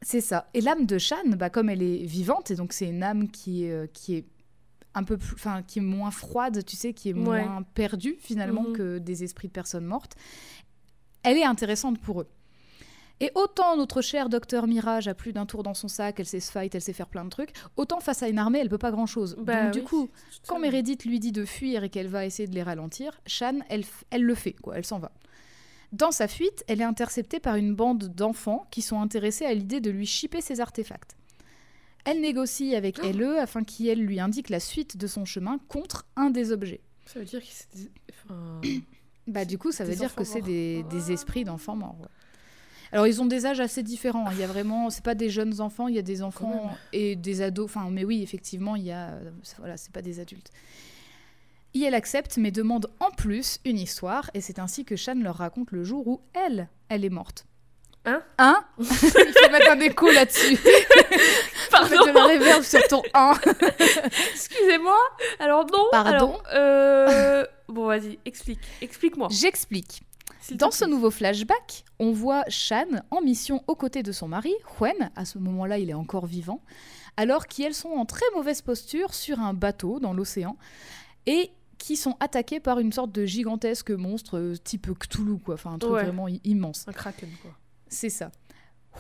C'est 0.03 0.21
ça. 0.21 0.49
Et 0.55 0.61
l'âme 0.61 0.85
de 0.87 0.99
Shan, 0.99 1.17
bah, 1.37 1.49
comme 1.51 1.69
elle 1.71 1.83
est 1.83 2.05
vivante, 2.05 2.51
et 2.51 2.57
donc 2.57 2.73
c'est 2.73 2.89
une 2.89 3.03
âme 3.03 3.29
qui 3.31 3.65
est, 3.65 3.71
euh, 3.73 3.87
qui 3.93 4.17
est 4.17 4.25
un 4.95 5.05
peu 5.05 5.17
plus, 5.17 5.35
enfin, 5.35 5.63
qui 5.63 5.79
est 5.79 5.83
moins 5.83 6.11
froide, 6.11 6.65
tu 6.67 6.77
sais, 6.77 6.93
qui 6.93 7.11
est 7.11 7.15
Ouais. 7.15 7.45
moins 7.45 7.63
perdue 7.75 8.17
finalement 8.21 8.65
Mhm. 8.65 8.73
que 8.75 8.99
des 8.99 9.25
esprits 9.25 9.49
de 9.49 9.53
personnes 9.53 9.87
mortes. 9.87 10.17
Elle 11.23 11.39
est 11.39 11.45
intéressante 11.45 11.99
pour 12.01 12.21
eux. 12.21 12.29
Et 13.21 13.31
autant 13.37 13.77
notre 13.77 14.03
cher 14.03 14.29
docteur 14.29 14.67
Mirage 14.67 15.07
a 15.07 15.15
plus 15.15 15.33
d'un 15.33 15.47
tour 15.47 15.63
dans 15.63 15.75
son 15.75 15.87
sac, 15.87 16.19
elle 16.19 16.27
sait 16.27 16.41
se 16.41 16.51
fight, 16.51 16.75
elle 16.75 16.81
sait 16.81 16.93
faire 16.93 17.07
plein 17.07 17.25
de 17.25 17.31
trucs, 17.31 17.53
autant 17.77 18.01
face 18.01 18.23
à 18.25 18.29
une 18.29 18.39
armée, 18.39 18.59
elle 18.59 18.69
peut 18.69 18.79
pas 18.79 18.91
grand 18.91 19.07
chose. 19.07 19.37
Bah 19.39 19.65
donc 19.65 19.73
du 19.75 19.83
coup, 19.85 20.09
quand. 20.49 20.59
Meredith 20.59 21.05
lui 21.05 21.21
dit 21.21 21.31
de 21.31 21.45
fuir 21.45 21.85
et 21.85 21.89
qu'elle 21.89 22.09
va 22.09 22.27
essayer 22.27 22.49
de 22.49 22.55
les 22.55 22.65
ralentir, 22.65 23.21
Shan, 23.27 23.61
elle, 23.69 23.85
elle 24.11 24.25
le 24.25 24.35
fait, 24.35 24.55
quoi, 24.55 24.77
elle 24.77 24.85
s'en 24.85 24.99
va. 24.99 25.13
Dans 25.93 26.11
sa 26.11 26.27
fuite, 26.29 26.65
elle 26.69 26.81
est 26.81 26.85
interceptée 26.85 27.39
par 27.41 27.57
une 27.57 27.75
bande 27.75 28.15
d'enfants 28.15 28.67
qui 28.71 28.81
sont 28.83 29.01
intéressés 29.01 29.45
à 29.45 29.53
l'idée 29.55 29.81
de 29.81 29.91
lui 29.91 30.07
chipper 30.07 30.41
ses 30.41 30.61
artefacts. 30.61 31.17
Elle 32.05 32.21
négocie 32.21 32.75
avec 32.75 32.99
Oh. 33.05 33.13
LE 33.13 33.39
afin 33.39 33.63
qu'elle 33.63 34.01
lui 34.01 34.19
indique 34.19 34.49
la 34.49 34.59
suite 34.59 34.97
de 34.97 35.07
son 35.07 35.25
chemin 35.25 35.59
contre 35.69 36.07
un 36.17 36.31
des 36.31 36.51
objets. 36.51 36.81
Ça 37.07 37.19
veut 37.21 37.25
dire 37.27 37.41
que 37.41 37.47
c'est 37.49 37.75
des... 37.77 37.91
Enfin... 38.25 38.61
Bah 39.29 39.45
du 39.45 39.57
coup, 39.57 39.71
ça 39.71 39.85
veut 39.85 39.95
dire 39.95 40.13
que 40.17 40.25
c'est 40.25 40.41
des, 40.41 40.83
des 40.91 41.13
esprits 41.13 41.45
d'enfants 41.45 41.77
morts. 41.77 41.97
ouais. 42.01 42.09
Alors 42.91 43.07
ils 43.07 43.23
ont 43.23 43.27
des 43.27 43.47
âges 43.47 43.61
assez 43.61 43.85
différents. 43.85 44.27
hein. 44.27 44.31
Il 44.33 44.41
y 44.41 44.43
a 44.43 44.49
vraiment, 44.49 44.91
c'est 44.91 45.05
pas 45.05 45.15
des 45.15 45.31
jeunes 45.31 45.61
enfants, 45.61 45.87
il 45.87 45.95
y 45.95 45.99
a 45.99 46.03
des 46.03 46.23
enfants 46.23 46.77
et 46.93 47.15
des 47.15 47.41
ados. 47.41 47.67
Enfin, 47.67 47.89
mais 47.91 48.05
oui, 48.05 48.23
effectivement, 48.23 48.75
il 48.75 48.83
y 48.83 48.91
a, 48.91 49.17
voilà, 49.59 49.77
c'est 49.77 49.93
pas 49.93 50.03
des 50.03 50.19
adultes. 50.19 50.51
Et 51.75 51.83
elle 51.83 51.95
accepte, 51.95 52.37
mais 52.37 52.51
demande 52.51 52.91
en 53.01 53.11
plus 53.11 53.59
une 53.65 53.79
histoire, 53.79 54.31
et 54.35 54.41
c'est 54.41 54.59
ainsi 54.59 54.85
que 54.85 54.97
Shan 54.97 55.15
leur 55.17 55.37
raconte 55.37 55.71
le 55.73 55.85
jour 55.85 56.07
où 56.07 56.21
elle, 56.35 56.69
elle 56.89 57.05
est 57.05 57.11
morte. 57.11 57.47
Hein? 58.05 58.23
Hein? 58.39 58.65
Il 58.79 58.85
faut 58.87 59.51
mettre 59.51 59.71
un 59.71 59.81
écho 59.81 60.11
là-dessus. 60.11 60.59
Pardon, 61.71 61.91
Mettre 61.91 62.07
de 62.07 62.13
la 62.13 62.27
réverb 62.27 62.63
sur 62.63 62.83
ton 62.89 63.03
1. 63.15 63.35
excusez-moi. 64.33 64.99
Alors 65.39 65.67
non. 65.73 65.87
Pardon? 65.93 66.13
alors, 66.13 66.43
euh... 66.55 67.47
Bon, 67.69 67.87
vas-y, 67.87 68.19
explique. 68.25 68.61
Explique-moi. 68.81 69.29
J'explique. 69.31 70.03
Dans 70.51 70.73
ce 70.73 70.85
nouveau 70.85 71.11
flashback, 71.11 71.85
on 72.01 72.11
voit 72.11 72.43
Shan 72.49 73.03
en 73.11 73.21
mission 73.21 73.63
aux 73.69 73.77
côtés 73.77 74.03
de 74.03 74.11
son 74.11 74.27
mari, 74.27 74.53
Huen, 74.81 75.11
à 75.15 75.25
ce 75.25 75.39
moment-là 75.39 75.79
il 75.79 75.89
est 75.89 75.95
encore 75.95 76.27
vivant, 76.27 76.61
alors 77.17 77.47
qu'elles 77.47 77.75
sont 77.75 77.91
en 77.91 78.05
très 78.05 78.27
mauvaise 78.35 78.61
posture 78.61 79.15
sur 79.15 79.39
un 79.39 79.55
bateau 79.55 80.01
dans 80.01 80.13
l'océan, 80.13 80.57
et 81.27 81.53
qui 81.79 81.97
sont 81.97 82.17
attaqués 82.21 82.61
par 82.61 82.79
une 82.79 82.93
sorte 82.93 83.13
de 83.13 83.25
gigantesque 83.25 83.91
monstre 83.91 84.39
euh, 84.39 84.55
type 84.57 84.89
Cthulhu, 84.99 85.39
quoi. 85.39 85.55
Enfin, 85.55 85.73
un 85.73 85.79
truc 85.79 85.93
Ouais. 85.93 86.05
vraiment 86.05 86.29
immense. 86.45 86.87
Un 86.89 86.93
kraken, 86.93 87.29
quoi. 87.43 87.51
C'est 87.89 88.11
ça. 88.11 88.31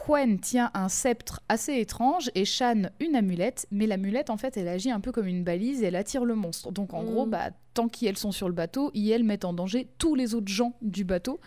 Huen 0.08 0.38
tient 0.38 0.70
un 0.72 0.88
sceptre 0.88 1.42
assez 1.50 1.74
étrange 1.74 2.30
et 2.34 2.44
Shan 2.46 2.84
une 2.98 3.14
amulette, 3.14 3.66
mais 3.70 3.86
l'amulette 3.86 4.30
en 4.30 4.38
fait 4.38 4.56
elle 4.56 4.68
agit 4.68 4.90
un 4.90 5.00
peu 5.00 5.12
comme 5.12 5.26
une 5.26 5.44
balise 5.44 5.82
et 5.82 5.86
elle 5.86 5.96
attire 5.96 6.24
le 6.24 6.34
monstre. 6.34 6.72
Donc 6.72 6.94
en 6.94 7.02
Mm. 7.02 7.06
gros, 7.06 7.26
bah, 7.26 7.50
tant 7.74 7.88
qu'elles 7.88 8.16
sont 8.16 8.32
sur 8.32 8.48
le 8.48 8.54
bateau, 8.54 8.90
elles 8.94 9.22
mettent 9.22 9.44
en 9.44 9.52
danger 9.52 9.88
tous 9.98 10.14
les 10.14 10.34
autres 10.34 10.48
gens 10.50 10.72
du 10.80 11.04
bateau, 11.04 11.40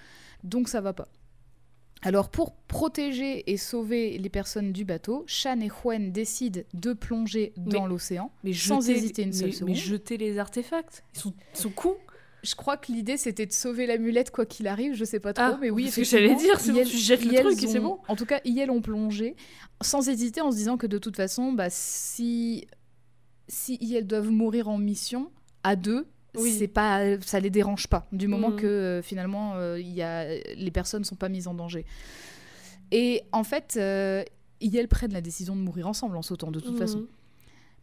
donc 0.43 0.69
ça 0.69 0.79
va 0.79 0.93
pas. 0.93 1.07
Alors 2.05 2.29
pour 2.29 2.55
protéger 2.55 3.51
et 3.51 3.57
sauver 3.57 4.17
les 4.19 4.29
personnes 4.29 4.71
du 4.71 4.85
bateau, 4.85 5.23
Shan 5.27 5.59
et 5.59 5.69
Huen 5.83 6.11
décident 6.11 6.61
de 6.73 6.93
plonger 6.93 7.51
dans 7.57 7.87
l'océan. 7.87 8.31
Mais 8.43 8.53
Sans 8.53 8.87
hésiter 8.89 9.23
une 9.23 9.33
seule 9.33 9.47
mais- 9.47 9.51
seconde. 9.53 9.69
Mais 9.69 9.75
jeter 9.75 10.17
les 10.17 10.37
artefacts. 10.37 11.03
Ils 11.15 11.19
sont, 11.19 11.33
ils 11.55 11.59
sont 11.59 11.69
cons. 11.71 11.97
Je 12.43 12.53
crois 12.53 12.77
que 12.77 12.91
l'idée 12.91 13.17
c'était 13.17 13.47
de 13.47 13.51
sauver 13.51 13.87
l'amulette 13.87 14.29
quoi 14.29 14.45
qu'il 14.45 14.67
arrive, 14.67 14.93
je 14.93 15.03
sais 15.03 15.19
pas 15.19 15.33
trop, 15.33 15.43
Ah, 15.43 15.57
mais 15.59 15.71
oui. 15.71 15.85
parce 15.85 15.95
que 15.95 16.03
j'allais 16.03 16.35
dire, 16.35 16.59
c'est 16.59 16.71
bon, 16.73 16.83
tu 16.83 16.95
jettes 16.97 17.25
le 17.25 17.33
truc 17.41 17.63
et 17.63 17.67
c'est 17.67 17.79
bon. 17.79 17.97
En 18.07 18.15
tout 18.15 18.27
cas, 18.27 18.39
Yel 18.45 18.69
ont 18.69 18.81
plongé 18.81 19.35
sans 19.81 20.07
hésiter 20.07 20.41
en 20.41 20.51
se 20.51 20.57
disant 20.57 20.77
que 20.77 20.85
de 20.85 20.99
toute 20.99 21.15
façon, 21.15 21.53
bah, 21.53 21.69
si 21.71 22.67
si 23.47 23.77
Yel 23.81 24.05
doivent 24.05 24.29
mourir 24.29 24.67
en 24.69 24.77
mission 24.77 25.31
à 25.63 25.75
deux, 25.75 26.05
Oui. 26.39 26.51
c'est 26.57 26.67
pas 26.67 27.19
ça 27.21 27.39
les 27.39 27.49
dérange 27.49 27.87
pas 27.87 28.07
du 28.11 28.27
moment 28.27 28.49
Mhm. 28.51 28.55
que 28.57 28.65
euh, 28.67 29.01
finalement 29.01 29.53
euh, 29.55 29.79
y 29.79 30.01
a 30.01 30.25
les 30.55 30.71
personnes 30.71 31.03
sont 31.03 31.15
pas 31.15 31.29
mises 31.29 31.47
en 31.47 31.53
danger. 31.53 31.85
Et 32.91 33.23
en 33.31 33.43
fait, 33.43 33.75
euh, 33.77 34.23
Yel 34.61 34.87
prennent 34.87 35.13
la 35.13 35.21
décision 35.21 35.55
de 35.55 35.61
mourir 35.61 35.87
ensemble 35.87 36.15
en 36.17 36.21
sautant 36.21 36.51
de 36.51 36.59
toute 36.59 36.73
Mhm. 36.73 36.77
façon. 36.79 37.05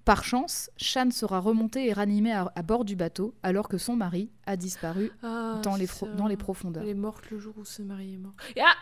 Par 0.05 0.25
chance, 0.25 0.69
Shan 0.77 1.11
sera 1.13 1.39
remonté 1.39 1.87
et 1.87 1.93
ranimé 1.93 2.33
à, 2.33 2.51
à 2.57 2.63
bord 2.63 2.85
du 2.85 2.97
bateau 2.97 3.35
alors 3.45 3.69
que 3.69 3.79
son 3.79 3.95
mari 3.95 4.31
a 4.47 4.57
disparu 4.57 5.13
Ah, 5.23 5.61
dans, 5.63 5.77
les 5.77 5.87
dans 6.17 6.27
les 6.27 6.37
profondeurs. 6.37 6.83
Elle 6.83 6.89
est 6.89 6.95
morte 6.95 7.31
le 7.31 7.39
jour 7.39 7.55
où 7.57 7.65
ce 7.65 7.83
mari 7.83 8.15
est 8.15 8.19
mort. 8.19 8.33
Et 8.57 8.61
ah 8.61 8.75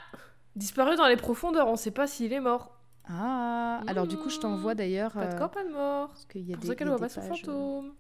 Disparu 0.57 0.97
dans 0.97 1.07
les 1.07 1.17
profondeurs, 1.17 1.69
on 1.69 1.77
sait 1.77 1.91
pas 1.91 2.07
s'il 2.07 2.33
est 2.33 2.41
mort. 2.41 2.77
Ah, 3.07 3.83
alors 3.87 4.07
du 4.07 4.17
coup, 4.17 4.31
je 4.31 4.39
t'envoie 4.39 4.75
d'ailleurs. 4.75 5.13
Pas 5.13 5.27
de 5.27 5.39
corps, 5.39 5.51
pas 5.51 5.65
de 5.65 5.71
mort. 5.71 6.09
parce 6.09 6.25
qu'il 6.27 6.43
y 6.49 6.53
a 6.53 6.57
pour 6.57 6.63
des, 6.63 6.69
ça 6.69 6.75
qu'elle 6.75 6.89
voit 6.89 6.99
pas 6.99 7.09
son 7.09 7.21
euh, 7.21 7.29
fantôme. 7.29 7.93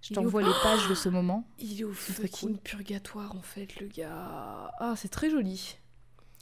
Je 0.00 0.14
t'envoie 0.14 0.42
les 0.42 0.52
pages 0.62 0.88
de 0.88 0.94
ce 0.94 1.08
moment. 1.08 1.44
Il 1.58 1.80
est 1.80 1.84
au 1.84 1.92
C'est 1.94 2.12
très 2.14 2.28
fucking 2.28 2.56
purgatoire 2.58 3.34
en 3.36 3.42
fait, 3.42 3.78
le 3.80 3.86
gars. 3.88 4.70
Ah, 4.78 4.94
c'est 4.96 5.08
très 5.08 5.30
joli. 5.30 5.76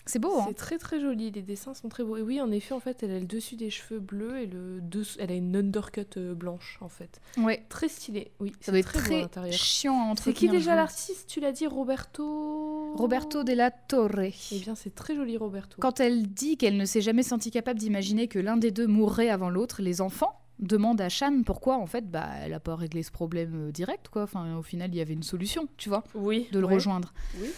C'est 0.08 0.20
beau, 0.20 0.38
hein 0.38 0.44
C'est 0.46 0.54
très 0.54 0.78
très 0.78 1.00
joli, 1.00 1.32
les 1.32 1.42
dessins 1.42 1.74
sont 1.74 1.88
très 1.88 2.04
beaux. 2.04 2.16
Et 2.16 2.22
oui, 2.22 2.40
en 2.40 2.52
effet, 2.52 2.74
en 2.74 2.78
fait, 2.78 3.02
elle 3.02 3.10
a 3.10 3.18
le 3.18 3.26
dessus 3.26 3.56
des 3.56 3.70
cheveux 3.70 3.98
bleus 3.98 4.38
et 4.38 4.46
le 4.46 4.80
dessous, 4.80 5.18
elle 5.18 5.32
a 5.32 5.34
une 5.34 5.56
undercut 5.56 6.06
euh, 6.16 6.32
blanche 6.32 6.78
en 6.80 6.88
fait. 6.88 7.20
Ouais. 7.38 7.64
Très 7.68 7.88
stylé, 7.88 8.30
oui. 8.38 8.52
Ça 8.60 8.66
c'est 8.66 8.70
doit 8.70 8.78
être 8.78 8.92
très, 8.92 9.00
à 9.00 9.02
très 9.02 9.20
l'intérieur. 9.22 9.52
chiant 9.52 9.94
à 9.98 10.04
C'est 10.04 10.10
entretenir. 10.30 10.36
qui 10.38 10.48
déjà 10.48 10.76
l'artiste? 10.76 11.26
Tu 11.28 11.40
l'as 11.40 11.50
dit, 11.50 11.66
Roberto? 11.66 12.94
Roberto 12.94 13.42
della 13.42 13.72
Torre. 13.72 14.30
Eh 14.52 14.58
bien, 14.60 14.76
c'est 14.76 14.94
très 14.94 15.16
joli, 15.16 15.36
Roberto. 15.36 15.76
Quand 15.80 15.98
elle 15.98 16.28
dit 16.28 16.56
qu'elle 16.56 16.76
ne 16.76 16.84
s'est 16.84 17.00
jamais 17.00 17.24
sentie 17.24 17.50
capable 17.50 17.80
d'imaginer 17.80 18.28
que 18.28 18.38
l'un 18.38 18.56
des 18.56 18.70
deux 18.70 18.86
mourrait 18.86 19.28
avant 19.30 19.50
l'autre, 19.50 19.82
les 19.82 20.00
enfants 20.00 20.40
demandent 20.58 21.00
à 21.00 21.08
Shan 21.08 21.42
pourquoi 21.44 21.76
en 21.76 21.86
fait 21.86 22.10
bah 22.10 22.28
elle 22.42 22.54
a 22.54 22.60
pas 22.60 22.76
réglé 22.76 23.02
ce 23.02 23.10
problème 23.10 23.68
euh, 23.68 23.72
direct 23.72 24.08
quoi. 24.08 24.22
Enfin 24.22 24.56
au 24.56 24.62
final 24.62 24.90
il 24.92 24.96
y 24.96 25.00
avait 25.00 25.14
une 25.14 25.22
solution, 25.22 25.68
tu 25.76 25.88
vois, 25.88 26.04
Oui. 26.14 26.48
de 26.52 26.58
le 26.60 26.66
ouais. 26.66 26.74
rejoindre. 26.74 27.12
Oui. 27.40 27.48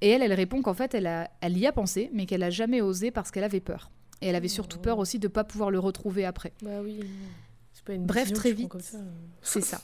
Et 0.00 0.10
elle 0.10 0.22
elle 0.22 0.32
répond 0.32 0.62
qu'en 0.62 0.74
fait 0.74 0.94
elle 0.94 1.06
a 1.06 1.30
elle 1.40 1.58
y 1.58 1.66
a 1.66 1.72
pensé 1.72 2.10
mais 2.12 2.26
qu'elle 2.26 2.42
a 2.42 2.50
jamais 2.50 2.80
osé 2.80 3.10
parce 3.10 3.30
qu'elle 3.30 3.44
avait 3.44 3.60
peur. 3.60 3.90
Et 4.22 4.26
elle 4.28 4.34
avait 4.36 4.48
surtout 4.48 4.78
Oh. 4.80 4.82
peur 4.82 4.98
aussi 4.98 5.18
de 5.18 5.28
pas 5.28 5.44
pouvoir 5.44 5.70
le 5.70 5.78
retrouver 5.78 6.24
après. 6.24 6.52
Bah 6.62 6.80
oui. 6.82 7.00
pas 7.84 7.94
une 7.94 8.06
Bref, 8.06 8.32
très 8.32 8.52
vite. 8.52 8.74
euh. 8.94 8.98
C'est 9.42 9.60
ça. 9.62 9.80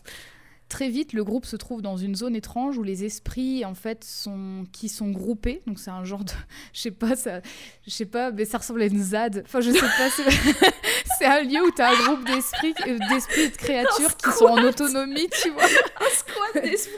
Très 0.69 0.89
vite, 0.89 1.12
le 1.12 1.23
groupe 1.23 1.45
se 1.47 1.57
trouve 1.57 1.83
dans 1.83 1.97
une 1.97 2.15
zone 2.17 2.35
étrange 2.35 2.79
où 2.79 2.83
les 2.83 3.05
esprits, 3.05 3.65
en 3.65 3.75
fait, 3.75 4.03
sont 4.03 4.65
qui 4.73 4.89
sont 4.89 5.11
groupés. 5.11 5.62
Donc 5.67 5.79
c'est 5.79 5.91
un 5.91 6.03
genre 6.05 6.25
de, 6.25 6.33
je 6.73 6.81
sais 6.81 6.91
pas, 6.91 7.15
ça, 7.17 7.41
je 7.87 7.91
sais 7.91 8.07
pas, 8.07 8.33
mais 8.33 8.45
ça 8.45 8.59
ressemble 8.59 8.83
à 8.83 8.87
une 8.87 9.01
ZAD. 9.03 9.43
Enfin, 9.45 9.61
je 9.61 9.71
sais 9.71 9.79
pas. 9.79 10.69
C'est, 11.19 11.27
un 11.27 11.43
lieu 11.43 11.63
où 11.63 11.71
tu 11.71 11.83
as 11.83 11.91
un 11.91 11.97
groupe 12.07 12.25
d'esprits, 12.25 12.75
euh, 12.87 12.99
d'esprits 13.11 13.43
et 13.43 13.49
de 13.51 13.57
créatures 13.57 14.17
qui 14.17 14.31
sont 14.33 14.47
en 14.47 14.63
autonomie, 14.65 15.29
tu 15.43 15.51
vois. 15.51 15.63
Squad 15.67 16.63
d'esprit 16.65 16.95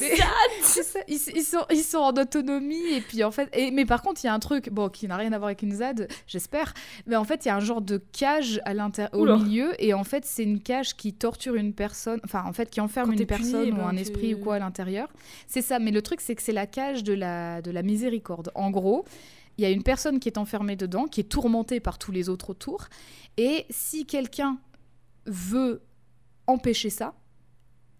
Mais- 0.00 0.16
C'est 0.62 0.82
ça, 0.82 0.98
ils, 1.08 1.20
ils 1.34 1.42
sont, 1.44 1.64
ils 1.70 1.82
sont 1.82 1.98
en 1.98 2.12
autonomie 2.12 2.94
et 2.94 3.00
puis 3.00 3.22
en 3.24 3.30
fait, 3.30 3.48
et, 3.52 3.70
mais 3.70 3.84
par 3.86 4.02
contre 4.02 4.20
il 4.24 4.26
y 4.26 4.30
a 4.30 4.34
un 4.34 4.38
truc, 4.38 4.70
bon, 4.70 4.88
qui 4.88 5.06
n'a 5.08 5.16
rien 5.16 5.32
à 5.32 5.38
voir 5.38 5.46
avec 5.48 5.62
une 5.62 5.72
ZAD, 5.72 6.08
j'espère, 6.26 6.74
mais 7.06 7.16
en 7.16 7.24
fait 7.24 7.44
il 7.44 7.48
y 7.48 7.50
a 7.50 7.56
un 7.56 7.60
genre 7.60 7.80
de 7.80 7.98
cage 8.12 8.60
à 8.64 8.74
l'inter- 8.74 9.08
au 9.12 9.20
Oula. 9.20 9.36
milieu 9.36 9.72
et 9.82 9.94
en 9.94 10.04
fait 10.04 10.24
c'est 10.24 10.42
une 10.42 10.60
cage 10.60 10.96
qui 10.96 11.12
torture 11.14 11.54
une 11.54 11.72
personne, 11.74 12.20
enfin 12.24 12.42
en 12.46 12.52
fait 12.52 12.70
qui 12.70 12.80
enferme 12.80 13.06
Quand 13.10 13.12
une 13.12 13.26
puni, 13.26 13.26
personne 13.26 13.72
ou 13.72 13.76
ben, 13.76 13.88
un 13.88 13.90
tu- 13.94 13.98
esprit 14.00 14.34
ou 14.34 14.38
quoi 14.38 14.56
à 14.56 14.58
l'intérieur. 14.58 15.08
C'est 15.46 15.62
ça, 15.62 15.78
mais 15.78 15.90
le 15.90 16.02
truc 16.02 16.20
c'est 16.20 16.34
que 16.34 16.42
c'est 16.42 16.52
la 16.52 16.66
cage 16.66 17.04
de 17.04 17.12
la, 17.14 17.62
de 17.62 17.70
la 17.70 17.82
miséricorde. 17.82 18.50
En 18.54 18.70
gros, 18.70 19.04
il 19.58 19.62
y 19.62 19.64
a 19.64 19.70
une 19.70 19.82
personne 19.82 20.20
qui 20.20 20.28
est 20.28 20.38
enfermée 20.38 20.76
dedans, 20.76 21.06
qui 21.06 21.20
est 21.20 21.24
tourmentée 21.28 21.80
par 21.80 21.98
tous 21.98 22.12
les 22.12 22.28
autres 22.28 22.50
autour. 22.50 22.86
Et 23.36 23.66
si 23.70 24.06
quelqu'un 24.06 24.58
veut 25.26 25.82
empêcher 26.46 26.90
ça, 26.90 27.14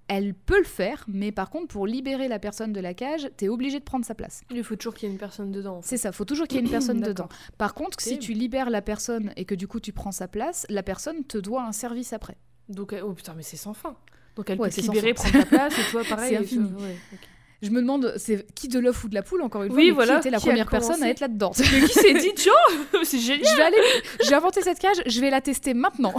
elle 0.08 0.34
peut 0.34 0.58
le 0.58 0.64
faire, 0.64 1.04
mais 1.08 1.32
par 1.32 1.50
contre, 1.50 1.66
pour 1.66 1.84
libérer 1.86 2.28
la 2.28 2.38
personne 2.38 2.72
de 2.72 2.78
la 2.78 2.94
cage, 2.94 3.28
t'es 3.36 3.48
obligé 3.48 3.80
de 3.80 3.84
prendre 3.84 4.04
sa 4.04 4.14
place. 4.14 4.42
Il 4.50 4.62
faut 4.62 4.76
toujours 4.76 4.94
qu'il 4.94 5.08
y 5.08 5.10
ait 5.10 5.12
une 5.12 5.18
personne 5.18 5.50
dedans. 5.50 5.78
en 5.78 5.82
fait. 5.82 5.88
C'est 5.88 5.96
ça, 5.96 6.12
faut 6.12 6.24
toujours 6.24 6.46
qu'il 6.46 6.58
y 6.58 6.60
ait 6.60 6.64
une 6.64 6.70
personne 6.70 7.00
dedans. 7.00 7.28
Par 7.58 7.74
contre, 7.74 8.00
si 8.00 8.18
tu 8.20 8.32
libères 8.32 8.70
la 8.70 8.82
personne 8.82 9.32
et 9.36 9.44
que 9.44 9.56
du 9.56 9.66
coup 9.66 9.80
tu 9.80 9.92
prends 9.92 10.12
sa 10.12 10.28
place, 10.28 10.64
la 10.68 10.84
personne 10.84 11.24
te 11.24 11.38
doit 11.38 11.64
un 11.64 11.72
service 11.72 12.12
après. 12.12 12.36
Donc, 12.68 12.92
elle- 12.92 13.02
oh 13.02 13.14
putain, 13.14 13.34
mais 13.34 13.42
c'est 13.42 13.56
sans 13.56 13.74
fin. 13.74 13.96
Donc 14.36 14.48
elle 14.50 14.60
Ouais, 14.60 14.68
peut 14.70 14.80
libérer, 14.82 15.14
prendre 15.14 15.32
ta 15.40 15.46
place, 15.46 15.74
et 15.78 15.90
toi, 15.90 16.02
pareil. 16.08 16.28
C'est 16.28 16.34
et 16.34 16.44
infini. 16.44 16.70
toi- 16.70 16.82
ouais, 16.82 16.96
ok. 17.14 17.18
Je 17.62 17.70
me 17.70 17.80
demande, 17.80 18.14
c'est 18.18 18.46
qui 18.54 18.68
de 18.68 18.78
l'œuf 18.78 19.04
ou 19.04 19.08
de 19.08 19.14
la 19.14 19.22
poule, 19.22 19.42
encore 19.42 19.62
une 19.62 19.70
fois, 19.70 19.76
Oui, 19.76 19.86
mais 19.86 19.92
voilà, 19.92 20.14
qui 20.14 20.28
était 20.28 20.30
la 20.30 20.38
qui 20.38 20.46
première 20.46 20.68
personne 20.68 21.02
à 21.02 21.08
être 21.08 21.20
là-dedans. 21.20 21.50
Qui 21.50 21.88
s'est 21.88 22.14
dit, 22.14 22.32
tiens, 22.36 22.52
c'est 23.02 23.18
génial 23.18 23.46
je 23.46 23.56
vais 23.56 23.62
aller, 23.62 23.76
j'ai 24.22 24.34
inventé 24.34 24.60
cette 24.62 24.78
cage, 24.78 24.96
je 25.06 25.20
vais 25.20 25.30
la 25.30 25.40
tester 25.40 25.72
maintenant. 25.72 26.12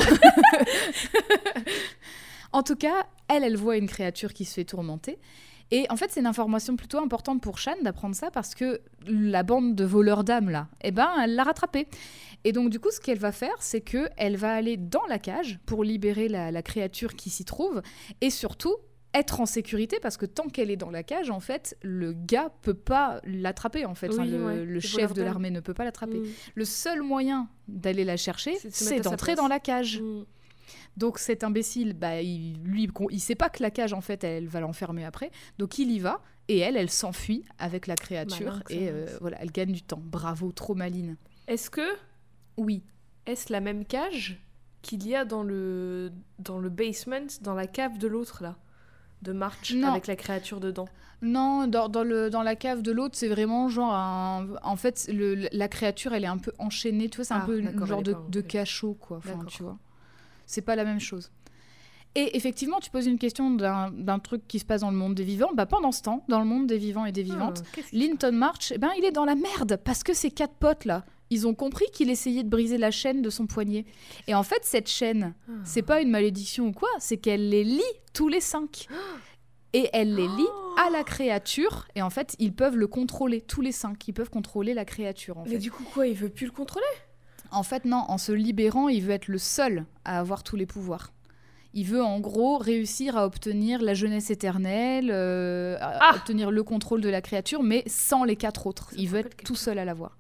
en 2.52 2.64
tout 2.64 2.76
cas, 2.76 3.06
elle, 3.28 3.44
elle 3.44 3.58
voit 3.58 3.78
une 3.78 3.88
créature 3.88 4.34
qui 4.34 4.46
se 4.46 4.56
fait 4.56 4.66
tourmenter. 4.66 5.20
Et 5.70 5.86
en 5.90 5.98
fait, 5.98 6.10
c'est 6.10 6.22
une 6.22 6.28
information 6.28 6.78
plutôt 6.78 7.00
importante 7.00 7.42
pour 7.42 7.60
Shan 7.60 7.76
d'apprendre 7.82 8.16
ça 8.16 8.32
parce 8.32 8.56
que 8.56 8.80
la 9.06 9.44
bande 9.44 9.76
de 9.76 9.84
voleurs 9.84 10.24
d'âmes, 10.24 10.50
là, 10.50 10.70
eh 10.82 10.92
ben, 10.92 11.10
elle 11.22 11.36
l'a 11.36 11.44
rattrapée. 11.44 11.90
Et 12.46 12.54
donc, 12.54 12.70
du 12.70 12.80
coup, 12.80 12.90
ce 12.90 13.02
qu'elle 13.02 13.20
va 13.20 13.34
faire, 13.34 13.56
c'est 13.60 13.82
que 13.82 14.08
elle 14.16 14.38
va 14.38 14.54
aller 14.54 14.78
dans 14.78 15.06
la 15.10 15.20
cage 15.20 15.60
pour 15.66 15.84
libérer 15.84 16.30
la, 16.30 16.52
la 16.52 16.62
créature 16.62 17.16
qui 17.16 17.30
s'y 17.30 17.44
trouve 17.44 17.82
et 18.22 18.30
surtout 18.30 18.76
être 19.14 19.39
en 19.39 19.45
sécurité 19.45 19.99
parce 20.01 20.18
que 20.18 20.26
tant 20.26 20.47
qu'elle 20.47 20.70
est 20.70 20.78
dans 20.78 20.91
la 20.91 21.03
cage, 21.03 21.30
en 21.30 21.39
fait, 21.39 21.78
le 21.82 22.14
gars 22.14 22.51
peut 22.62 22.74
pas 22.74 23.20
l'attraper, 23.24 23.86
en 23.86 23.95
fait. 23.95 24.10
Enfin, 24.10 24.26
le, 24.26 24.45
ouais, 24.45 24.66
le 24.66 24.74
les 24.74 24.82
chef 24.82 25.14
de 25.14 25.22
l'armée 25.22 25.51
ne 25.51 25.60
peut 25.60 25.74
pas 25.74 25.84
l'attraper. 25.84 26.20
Mm. 26.20 26.28
Le 26.55 26.66
seul 26.66 27.01
moyen 27.01 27.49
d'aller 27.68 28.03
la 28.03 28.18
chercher, 28.18 28.55
C'est 28.70 29.01
d'entrer 29.01 29.36
dans 29.36 29.47
la 29.47 29.60
cage. 29.60 30.01
Mm. 30.01 30.26
Donc 30.97 31.20
cet 31.20 31.43
imbécile, 31.43 31.93
bah, 31.93 32.22
il, 32.22 32.62
lui, 32.64 32.89
il 33.12 33.20
sait 33.20 33.36
pas 33.36 33.49
que 33.49 33.62
la 33.62 33.72
cage, 33.72 33.93
en 33.93 34.01
fait, 34.01 34.24
elle 34.24 34.47
va 34.47 34.60
l'enfermer 34.60 35.05
après. 35.05 35.32
Donc 35.58 35.78
il 35.78 35.91
y 35.91 35.99
va, 35.99 36.22
et 36.47 36.60
elle, 36.60 36.76
elle 36.76 36.89
s'enfuit 36.89 37.45
avec 37.60 37.88
la 37.88 37.95
créature, 37.95 38.64
et 38.70 38.89
euh, 38.89 39.05
voilà, 39.22 39.38
elle 39.41 39.51
gagne 39.51 39.72
du 39.72 39.82
temps. 39.82 40.01
Bravo, 40.01 40.51
trop 40.51 40.76
maline. 40.76 41.16
Est-ce 41.47 41.70
que 41.70 41.88
Oui. 42.58 42.84
est-ce 43.26 43.51
la 43.51 43.62
même 43.62 43.86
cage 43.86 44.41
qu'il 44.82 45.08
y 45.08 45.16
a 45.16 45.26
dans 45.26 45.43
le 45.43 46.12
dans 46.39 46.60
le 46.60 46.70
basement, 46.70 47.28
dans 47.41 47.53
la 47.53 47.68
cave 47.68 47.97
de 47.97 48.08
l'autre 48.08 48.41
là, 48.41 48.58
de 49.22 49.32
March 49.34 49.74
Non. 49.74 49.89
avec 49.91 50.07
la 50.07 50.15
créature 50.15 50.59
dedans 50.59 50.88
Non, 51.22 51.68
dans, 51.68 51.89
dans 51.89 52.03
le, 52.03 52.30
dans 52.30 52.43
la 52.43 52.55
cave 52.55 52.82
de 52.82 52.91
l'autre, 52.91 53.15
c'est 53.18 53.28
vraiment 53.30 53.68
genre 53.70 53.93
un... 53.93 54.47
En 54.63 54.76
fait, 54.76 55.09
le, 55.11 55.47
la 55.51 55.68
créature, 55.68 56.13
elle 56.13 56.24
est 56.24 56.28
un 56.28 56.38
peu 56.38 56.51
enchaînée, 56.59 57.09
tu 57.09 57.18
vois, 57.18 57.26
c'est 57.26 57.34
un 57.34 57.41
Ah, 57.41 57.45
peu 57.45 57.61
un 57.61 57.86
genre 57.86 58.03
de, 58.03 58.15
de 58.30 58.41
cachot, 58.41 58.93
quoi. 58.99 59.18
Enfin, 59.18 59.39
tu 59.47 59.63
vois. 59.63 59.78
C'est 60.45 60.61
pas 60.61 60.76
la 60.76 60.86
même 60.86 60.99
chose. 60.99 61.32
Et 62.15 62.36
effectivement, 62.38 62.80
tu 62.80 62.89
poses 62.89 63.05
une 63.05 63.20
question 63.20 63.51
d'un 63.51 64.20
truc 64.20 64.47
qui 64.47 64.59
se 64.59 64.65
passe 64.65 64.82
dans 64.82 64.89
le 64.91 64.97
monde 64.97 65.13
des 65.13 65.24
vivants. 65.24 65.51
Bah, 65.53 65.65
pendant 65.68 65.91
ce 65.91 66.01
temps, 66.01 66.24
dans 66.30 66.39
le 66.39 66.45
monde 66.45 66.65
des 66.65 66.78
vivants 66.78 67.05
et 67.05 67.11
des 67.11 67.22
vivantes, 67.22 67.63
qu'est-ce 67.74 67.89
qui- 67.89 67.97
Linton 67.99 68.32
March, 68.32 68.72
eh 68.74 68.78
ben, 68.80 68.89
il 68.97 69.05
est 69.05 69.11
dans 69.11 69.26
la 69.26 69.36
merde 69.36 69.78
parce 69.84 70.03
que 70.03 70.13
ces 70.13 70.32
quatre 70.32 70.53
potes 70.55 70.86
là, 70.86 71.05
ils 71.30 71.47
ont 71.47 71.53
compris 71.53 71.86
qu'il 71.93 72.09
essayait 72.09 72.43
de 72.43 72.49
briser 72.49 72.78
la 72.78 72.91
chaîne 72.91 73.21
de 73.21 73.30
son 73.30 73.47
poignet. 73.47 73.86
Et 74.28 74.34
en 74.36 74.43
fait, 74.43 74.59
cette 74.63 74.89
chaîne, 74.89 75.34
Ah. 75.47 75.51
c'est 75.63 75.82
pas 75.82 76.01
une 76.01 76.09
malédiction 76.09 76.67
ou 76.67 76.71
quoi, 76.71 76.89
c'est 76.99 77.17
qu'elle 77.17 77.49
les 77.49 77.63
lie 77.63 77.82
tous 78.13 78.28
les 78.28 78.41
cinq. 78.41 78.88
Et 79.73 79.89
elle 79.93 80.15
les 80.15 80.28
lie 80.28 80.47
à 80.78 80.89
la 80.89 81.03
créature. 81.03 81.88
Et 81.95 82.01
en 82.01 82.09
fait, 82.09 82.36
ils 82.39 82.53
peuvent 82.53 82.78
le 82.78 82.88
contrôler 82.88 83.41
tous 83.41 83.61
les 83.61 83.73
cinq. 83.73 84.07
Ils 84.07 84.13
peuvent 84.13 84.30
contrôler 84.30 84.73
la 84.73 84.86
créature. 84.86 85.38
En 85.38 85.43
Mais 85.43 85.51
fait. 85.51 85.57
du 85.57 85.71
coup 85.71 85.84
quoi, 85.93 86.07
il 86.07 86.15
veut 86.15 86.30
plus 86.30 86.45
le 86.45 86.51
contrôler? 86.53 86.86
En 87.51 87.63
fait, 87.63 87.86
non. 87.86 88.03
En 88.07 88.17
se 88.17 88.32
libérant, 88.32 88.88
il 88.88 89.03
veut 89.03 89.11
être 89.13 89.28
le 89.28 89.38
seul 89.38 89.86
à 90.05 90.19
avoir 90.19 90.43
tous 90.43 90.55
les 90.55 90.65
pouvoirs. 90.65 91.11
Il 91.73 91.86
veut 91.86 92.01
en 92.01 92.19
gros 92.21 92.57
réussir 92.57 93.17
à 93.17 93.25
obtenir 93.25 93.82
la 93.82 93.93
jeunesse 93.93 94.32
éternelle, 94.32 95.09
euh, 95.11 95.78
à 95.80 95.97
Ah 96.11 96.15
obtenir 96.15 96.49
le 96.49 96.63
contrôle 96.63 97.01
de 97.01 97.09
la 97.09 97.21
créature, 97.21 97.61
mais 97.61 97.84
sans 97.88 98.23
les 98.23 98.36
quatre 98.38 98.65
autres. 98.67 98.89
Il 98.97 99.09
veut 99.09 99.19
être 99.19 99.36
tout 99.43 99.55
seul 99.55 99.78
à 99.78 99.86
l'avoir. 99.86 100.17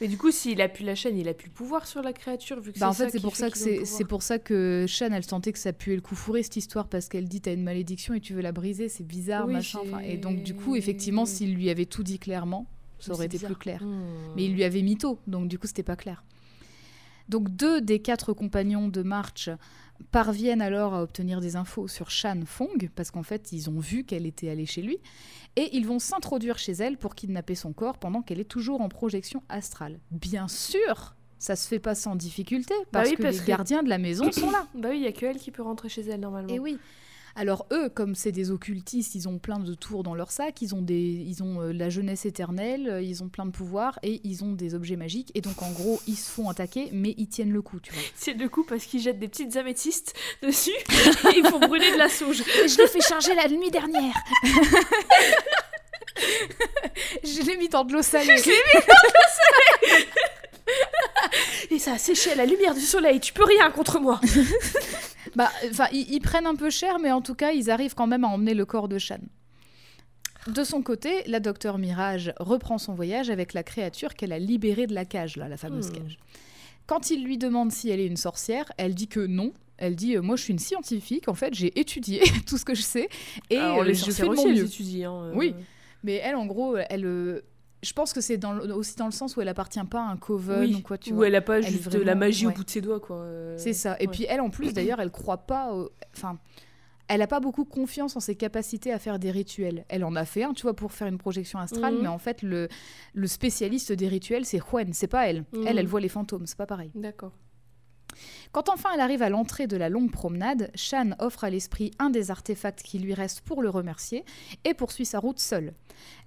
Mais 0.00 0.08
du 0.08 0.16
coup, 0.16 0.30
s'il 0.30 0.60
a 0.60 0.68
plus 0.68 0.84
la 0.84 0.94
chaîne, 0.94 1.18
il 1.18 1.28
a 1.28 1.34
plus 1.34 1.48
le 1.48 1.52
pouvoir 1.52 1.86
sur 1.86 2.02
la 2.02 2.12
créature 2.12 2.60
vu 2.60 2.72
que 2.72 2.78
Bah 2.78 2.88
en 2.88 2.92
fait, 2.92 3.10
c'est 3.10 3.20
pour 3.20 3.34
ça 3.36 3.50
que 3.50 3.84
c'est 3.84 4.04
pour 4.04 4.22
ça 4.22 4.38
que 4.38 4.84
Shan 4.86 5.08
elle 5.12 5.24
sentait 5.24 5.52
que 5.52 5.58
ça 5.58 5.72
puait 5.72 5.96
le 5.96 6.00
coup 6.00 6.14
fourré 6.14 6.42
cette 6.42 6.56
histoire 6.56 6.88
parce 6.88 7.08
qu'elle 7.08 7.28
dit 7.28 7.40
t'as 7.40 7.52
une 7.52 7.64
malédiction 7.64 8.14
et 8.14 8.20
tu 8.20 8.34
veux 8.34 8.40
la 8.40 8.52
briser, 8.52 8.88
c'est 8.88 9.06
bizarre 9.06 9.46
Oui, 9.46 9.54
machin. 9.54 9.80
enfin, 9.82 9.98
Et 10.00 10.16
donc 10.16 10.42
du 10.42 10.54
coup 10.54 10.76
effectivement 10.76 11.26
s'il 11.26 11.54
lui 11.54 11.68
avait 11.70 11.86
tout 11.86 12.02
dit 12.02 12.18
clairement, 12.18 12.66
ça 13.00 13.12
aurait 13.12 13.26
été 13.26 13.38
plus 13.38 13.56
clair. 13.56 13.82
Hmm. 13.82 14.02
Mais 14.36 14.44
il 14.44 14.54
lui 14.54 14.64
avait 14.64 14.82
mytho, 14.82 15.18
donc 15.26 15.48
du 15.48 15.58
coup 15.58 15.66
c'était 15.66 15.82
pas 15.82 15.96
clair. 15.96 16.22
Donc 17.28 17.50
deux 17.50 17.80
des 17.80 17.98
quatre 17.98 18.32
compagnons 18.32 18.88
de 18.88 19.02
March 19.02 19.50
parviennent 20.10 20.62
alors 20.62 20.94
à 20.94 21.02
obtenir 21.02 21.40
des 21.40 21.56
infos 21.56 21.88
sur 21.88 22.10
Shan 22.10 22.40
Fong 22.46 22.88
parce 22.94 23.10
qu'en 23.10 23.22
fait 23.22 23.52
ils 23.52 23.68
ont 23.68 23.78
vu 23.78 24.04
qu'elle 24.04 24.26
était 24.26 24.48
allée 24.48 24.66
chez 24.66 24.82
lui 24.82 24.98
et 25.56 25.76
ils 25.76 25.86
vont 25.86 25.98
s'introduire 25.98 26.58
chez 26.58 26.72
elle 26.72 26.96
pour 26.96 27.14
kidnapper 27.14 27.54
son 27.54 27.72
corps 27.72 27.98
pendant 27.98 28.22
qu'elle 28.22 28.40
est 28.40 28.44
toujours 28.44 28.80
en 28.80 28.88
projection 28.88 29.42
astrale. 29.48 29.98
Bien 30.10 30.46
sûr, 30.48 31.14
ça 31.38 31.56
se 31.56 31.66
fait 31.68 31.78
pas 31.80 31.94
sans 31.94 32.16
difficulté 32.16 32.74
Bah 32.92 33.00
parce 33.02 33.10
que 33.12 33.22
les 33.22 33.36
que- 33.38 33.44
gardiens 33.46 33.82
de 33.82 33.88
la 33.88 33.98
maison 33.98 34.30
sont 34.32 34.50
là. 34.50 34.66
Bah 34.74 34.88
oui, 34.90 34.98
il 34.98 35.02
y 35.02 35.06
a 35.08 35.12
que 35.12 35.26
elle 35.26 35.38
qui 35.38 35.50
peut 35.50 35.62
rentrer 35.62 35.88
chez 35.88 36.02
elle 36.02 36.20
normalement. 36.20 36.52
Et 36.52 36.58
oui. 36.58 36.78
Alors 37.38 37.66
eux, 37.70 37.88
comme 37.88 38.16
c'est 38.16 38.32
des 38.32 38.50
occultistes, 38.50 39.14
ils 39.14 39.28
ont 39.28 39.38
plein 39.38 39.60
de 39.60 39.72
tours 39.72 40.02
dans 40.02 40.16
leur 40.16 40.32
sac, 40.32 40.60
ils 40.60 40.74
ont, 40.74 40.82
des, 40.82 40.98
ils 40.98 41.40
ont 41.44 41.62
euh, 41.62 41.72
la 41.72 41.88
jeunesse 41.88 42.26
éternelle, 42.26 42.88
euh, 42.88 43.00
ils 43.00 43.22
ont 43.22 43.28
plein 43.28 43.46
de 43.46 43.52
pouvoirs 43.52 43.96
et 44.02 44.20
ils 44.24 44.42
ont 44.42 44.54
des 44.54 44.74
objets 44.74 44.96
magiques. 44.96 45.30
Et 45.36 45.40
donc 45.40 45.62
en 45.62 45.70
gros, 45.70 46.00
ils 46.08 46.16
se 46.16 46.28
font 46.28 46.50
attaquer, 46.50 46.88
mais 46.92 47.14
ils 47.16 47.28
tiennent 47.28 47.52
le 47.52 47.62
coup, 47.62 47.78
tu 47.78 47.92
vois. 47.92 48.02
C'est 48.16 48.32
le 48.32 48.48
coup 48.48 48.64
parce 48.64 48.86
qu'ils 48.86 49.02
jettent 49.02 49.20
des 49.20 49.28
petites 49.28 49.56
améthystes 49.56 50.16
dessus 50.42 50.72
et 50.72 51.36
il 51.36 51.46
faut 51.48 51.60
brûler 51.60 51.92
de 51.92 51.96
la 51.98 52.08
sauge. 52.08 52.42
Je 52.66 52.76
l'ai 52.76 52.88
fait 52.88 53.02
charger 53.02 53.36
la 53.36 53.46
nuit 53.46 53.70
dernière. 53.70 54.14
Je 57.22 57.42
l'ai 57.46 57.56
mis 57.56 57.68
dans 57.68 57.84
de 57.84 57.92
l'eau 57.92 58.02
salée. 58.02 58.34
Et 61.70 61.78
ça 61.78 61.92
a 61.92 61.98
séché 61.98 62.32
à 62.32 62.34
la 62.34 62.46
lumière 62.46 62.74
du 62.74 62.80
soleil, 62.80 63.20
tu 63.20 63.32
peux 63.32 63.44
rien 63.44 63.70
contre 63.70 64.00
moi. 64.00 64.20
Bah, 65.38 65.88
ils, 65.92 66.06
ils 66.12 66.20
prennent 66.20 66.46
un 66.46 66.54
peu 66.56 66.68
cher, 66.70 66.98
mais 66.98 67.10
en 67.12 67.20
tout 67.22 67.34
cas, 67.34 67.52
ils 67.52 67.70
arrivent 67.70 67.94
quand 67.94 68.06
même 68.06 68.24
à 68.24 68.28
emmener 68.28 68.54
le 68.54 68.64
corps 68.66 68.88
de 68.88 68.98
Shan. 68.98 69.18
De 70.46 70.64
son 70.64 70.82
côté, 70.82 71.22
la 71.26 71.40
docteur 71.40 71.78
Mirage 71.78 72.32
reprend 72.40 72.78
son 72.78 72.94
voyage 72.94 73.28
avec 73.30 73.52
la 73.52 73.62
créature 73.62 74.14
qu'elle 74.14 74.32
a 74.32 74.38
libérée 74.38 74.86
de 74.86 74.94
la 74.94 75.04
cage, 75.04 75.36
là, 75.36 75.48
la 75.48 75.56
fameuse 75.56 75.88
Hmm. 75.90 75.92
cage. 76.02 76.18
Quand 76.86 77.10
il 77.10 77.22
lui 77.24 77.36
demande 77.38 77.70
si 77.70 77.90
elle 77.90 78.00
est 78.00 78.06
une 78.06 78.16
sorcière, 78.16 78.64
elle 78.78 78.94
dit 78.94 79.08
que 79.08 79.20
non. 79.20 79.52
Elle 79.76 79.94
dit 79.94 80.16
euh, 80.16 80.22
Moi, 80.22 80.36
je 80.36 80.42
suis 80.44 80.52
une 80.52 80.58
scientifique, 80.58 81.28
en 81.28 81.34
fait, 81.34 81.54
j'ai 81.54 81.78
étudié 81.78 82.22
tout 82.46 82.56
ce 82.56 82.64
que 82.64 82.74
je 82.74 82.82
sais 82.82 83.08
et 83.50 83.58
Alors, 83.58 83.80
euh, 83.80 83.84
les 83.84 83.94
je 83.94 84.04
fais 84.06 84.12
sorcières 84.12 84.30
aussi, 84.30 84.48
elles 84.48 84.64
étudient. 84.64 85.20
hein, 85.20 85.24
euh. 85.28 85.32
Oui. 85.34 85.54
Mais 86.02 86.14
elle, 86.14 86.36
en 86.36 86.46
gros, 86.46 86.76
elle. 86.88 87.42
Je 87.82 87.92
pense 87.92 88.12
que 88.12 88.20
c'est 88.20 88.40
aussi 88.74 88.96
dans 88.96 89.06
le 89.06 89.12
sens 89.12 89.36
où 89.36 89.40
elle 89.40 89.48
appartient 89.48 89.82
pas 89.84 90.00
à 90.00 90.10
un 90.10 90.16
coven 90.16 90.60
Oui, 90.60 90.74
ou 90.76 90.80
quoi, 90.82 90.98
tu 90.98 91.12
Où 91.12 91.16
vois. 91.16 91.26
elle 91.28 91.34
a 91.36 91.40
pas 91.40 91.58
Elle 91.58 91.66
juste 91.66 91.88
de 91.90 91.98
la 92.00 92.14
magie 92.14 92.46
ouais. 92.46 92.52
au 92.52 92.56
bout 92.56 92.64
de 92.64 92.70
ses 92.70 92.80
doigts, 92.80 93.00
quoi. 93.00 93.16
euh. 93.18 93.56
C'est 93.58 93.72
ça. 93.72 93.96
Et 94.00 94.06
ouais. 94.06 94.12
puis 94.12 94.26
elle, 94.28 94.40
en 94.40 94.50
plus, 94.50 94.72
d'ailleurs, 94.72 95.00
elle 95.00 95.10
croit 95.10 95.38
pas. 95.46 95.72
au- 95.72 95.90
Enfin, 96.16 96.38
elle 97.06 97.22
a 97.22 97.26
pas 97.26 97.40
beaucoup 97.40 97.64
confiance 97.64 98.16
en 98.16 98.20
ses 98.20 98.34
capacités 98.34 98.92
à 98.92 98.98
faire 98.98 99.18
des 99.18 99.30
rituels. 99.30 99.84
Elle 99.88 100.04
en 100.04 100.14
a 100.16 100.24
fait 100.24 100.42
un, 100.42 100.52
tu 100.52 100.62
vois, 100.62 100.74
pour 100.74 100.92
faire 100.92 101.06
une 101.08 101.18
projection 101.18 101.58
astrale, 101.58 101.94
Mhm. 101.94 102.02
mais 102.02 102.08
en 102.08 102.18
fait, 102.18 102.42
le, 102.42 102.68
le 103.14 103.26
spécialiste 103.26 103.92
des 103.92 104.08
rituels, 104.08 104.44
c'est 104.44 104.58
Juan, 104.58 104.92
c'est 104.92 105.06
pas 105.06 105.26
elle. 105.28 105.44
Mhm. 105.52 105.66
Elle, 105.66 105.78
elle 105.78 105.86
voit 105.86 106.00
les 106.00 106.08
fantômes, 106.08 106.46
c'est 106.46 106.58
pas 106.58 106.66
pareil. 106.66 106.90
D'accord. 106.94 107.32
Quand 108.52 108.68
enfin 108.68 108.90
elle 108.94 109.00
arrive 109.00 109.22
à 109.22 109.28
l'entrée 109.30 109.66
de 109.66 109.76
la 109.76 109.88
longue 109.88 110.10
promenade, 110.10 110.70
Shan 110.74 111.10
offre 111.18 111.44
à 111.44 111.50
l'esprit 111.50 111.90
un 111.98 112.10
des 112.10 112.30
artefacts 112.30 112.82
qui 112.82 112.98
lui 112.98 113.14
reste 113.14 113.40
pour 113.42 113.62
le 113.62 113.70
remercier 113.70 114.24
et 114.64 114.74
poursuit 114.74 115.04
sa 115.06 115.18
route 115.18 115.38
seule. 115.38 115.72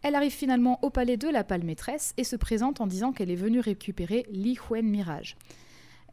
Elle 0.03 0.15
arrive 0.15 0.31
finalement 0.33 0.79
au 0.83 0.89
palais 0.89 1.17
de 1.17 1.27
la 1.29 1.43
Palme 1.43 1.65
Maîtresse 1.65 2.13
et 2.17 2.23
se 2.23 2.35
présente 2.35 2.81
en 2.81 2.87
disant 2.87 3.11
qu'elle 3.11 3.31
est 3.31 3.35
venue 3.35 3.59
récupérer 3.59 4.25
Li 4.29 4.57
Huen 4.69 4.85
Mirage. 4.85 5.35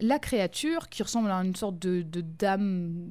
La 0.01 0.19
créature, 0.19 0.89
qui 0.89 1.03
ressemble 1.03 1.31
à 1.31 1.35
une 1.37 1.57
sorte 1.57 1.79
de, 1.79 2.03
de 2.03 2.21
dame 2.21 3.11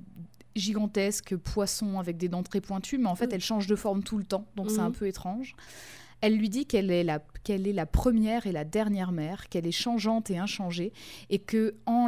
gigantesque, 0.56 1.36
poisson 1.36 2.00
avec 2.00 2.18
des 2.18 2.30
dents 2.30 2.44
très 2.44 2.62
pointues, 2.62 2.98
mais 2.98 3.08
en 3.10 3.16
fait 3.16 3.28
Mm. 3.28 3.34
elle 3.34 3.42
change 3.42 3.68
de 3.68 3.76
forme 3.76 4.04
tout 4.04 4.18
le 4.18 4.24
temps, 4.24 4.46
donc 4.56 4.72
c'est 4.72 4.80
un 4.80 4.90
Mhm. 4.90 4.96
peu 4.96 5.08
étrange. 5.08 5.56
Elle 6.22 6.36
lui 6.36 6.50
dit 6.50 6.66
qu'elle 6.66 6.90
est, 6.90 7.04
la, 7.04 7.20
qu'elle 7.44 7.68
est 7.68 7.74
la 7.74 7.86
première 7.86 8.48
et 8.48 8.52
la 8.52 8.64
dernière 8.64 9.12
mère, 9.12 9.50
qu'elle 9.50 9.68
est 9.68 9.72
changeante 9.72 10.32
et 10.32 10.40
inchangée, 10.40 10.92
et 11.30 11.38
que 11.38 11.76
en, 11.86 12.08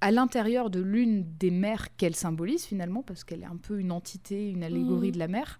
à 0.00 0.10
l'intérieur 0.10 0.70
de 0.70 0.80
l'une 0.80 1.24
des 1.38 1.50
mères 1.50 1.94
qu'elle 1.96 2.14
symbolise 2.16 2.64
finalement, 2.64 3.02
parce 3.02 3.24
qu'elle 3.24 3.42
est 3.42 3.46
un 3.46 3.56
peu 3.56 3.78
une 3.80 3.92
entité, 3.92 4.48
une 4.50 4.62
allégorie 4.64 5.08
Mhm. 5.08 5.14
de 5.14 5.18
la 5.18 5.28
mère, 5.28 5.58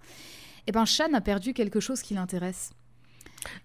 eh 0.66 0.72
ben 0.72 0.84
Shan 0.84 1.12
a 1.14 1.20
perdu 1.20 1.52
quelque 1.54 1.80
chose 1.80 2.02
qui 2.02 2.14
l'intéresse. 2.14 2.70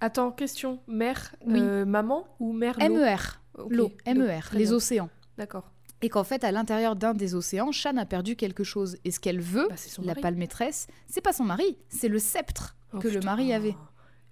Attends, 0.01 0.31
question. 0.31 0.79
Mère, 0.87 1.35
Oui. 1.45 1.59
euh, 1.59 1.85
maman 1.85 2.25
ou 2.39 2.53
mère 2.53 2.77
MER, 2.79 3.41
Ok, 3.57 3.67
l'eau, 3.71 3.91
MER, 4.05 4.41
les 4.53 4.65
bien. 4.65 4.73
océans. 4.73 5.09
D'accord. 5.37 5.71
Et 6.01 6.09
qu'en 6.09 6.23
fait, 6.23 6.43
à 6.43 6.51
l'intérieur 6.51 6.95
d'un 6.95 7.13
des 7.13 7.33
océans, 7.33 7.71
Shan 7.71 7.95
a 7.97 8.05
perdu 8.05 8.35
quelque 8.35 8.63
chose. 8.63 8.97
Et 9.05 9.11
ce 9.11 9.19
qu'elle 9.19 9.39
veut, 9.39 9.67
Bah, 9.69 9.75
la 9.99 10.05
mari. 10.05 10.21
pâle 10.21 10.35
maîtresse, 10.35 10.87
c'est 11.07 11.21
pas 11.21 11.33
son 11.33 11.43
mari, 11.45 11.77
c'est 11.89 12.09
le 12.09 12.19
sceptre 12.19 12.75
Oh, 12.93 12.99
que 12.99 13.07
le 13.07 13.21
mari 13.21 13.53
avait. 13.53 13.75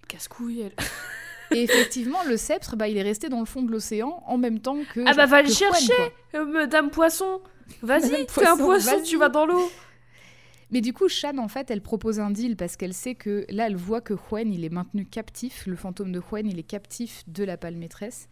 Casse-couille, 0.08 0.60
elle. 0.60 0.74
Et 1.54 1.62
effectivement, 1.62 2.22
le 2.26 2.36
sceptre, 2.36 2.76
bah, 2.76 2.88
il 2.88 2.96
est 2.96 3.02
resté 3.02 3.28
dans 3.28 3.40
le 3.40 3.46
fond 3.46 3.62
de 3.62 3.70
l'océan 3.70 4.22
en 4.26 4.38
même 4.38 4.60
temps 4.60 4.78
que. 4.94 5.00
Ah 5.06 5.14
bah 5.14 5.26
va 5.26 5.42
le 5.42 5.48
Juan, 5.48 5.72
chercher, 5.72 5.92
euh, 6.34 6.44
Madame 6.44 6.90
Poisson. 6.90 7.40
Vas-y, 7.82 8.26
t'es 8.26 8.46
un 8.46 8.56
Poisson, 8.56 9.00
tu 9.04 9.16
vas 9.16 9.28
dans 9.28 9.46
l'eau. 9.46 9.70
Mais 10.70 10.80
du 10.80 10.94
coup, 10.94 11.08
Shan, 11.08 11.36
en 11.36 11.48
fait, 11.48 11.70
elle 11.70 11.82
propose 11.82 12.18
un 12.18 12.30
deal 12.30 12.56
parce 12.56 12.76
qu'elle 12.76 12.94
sait 12.94 13.14
que 13.14 13.44
là, 13.50 13.66
elle 13.66 13.76
voit 13.76 14.00
que 14.00 14.14
Juan, 14.14 14.50
il 14.50 14.64
est 14.64 14.70
maintenu 14.70 15.04
captif. 15.04 15.66
Le 15.66 15.76
fantôme 15.76 16.12
de 16.12 16.20
Juan, 16.20 16.46
il 16.46 16.58
est 16.58 16.64
captif 16.64 17.24
de 17.26 17.44
la 17.44 17.58
pâle 17.58 17.76
maîtresse. 17.76 18.28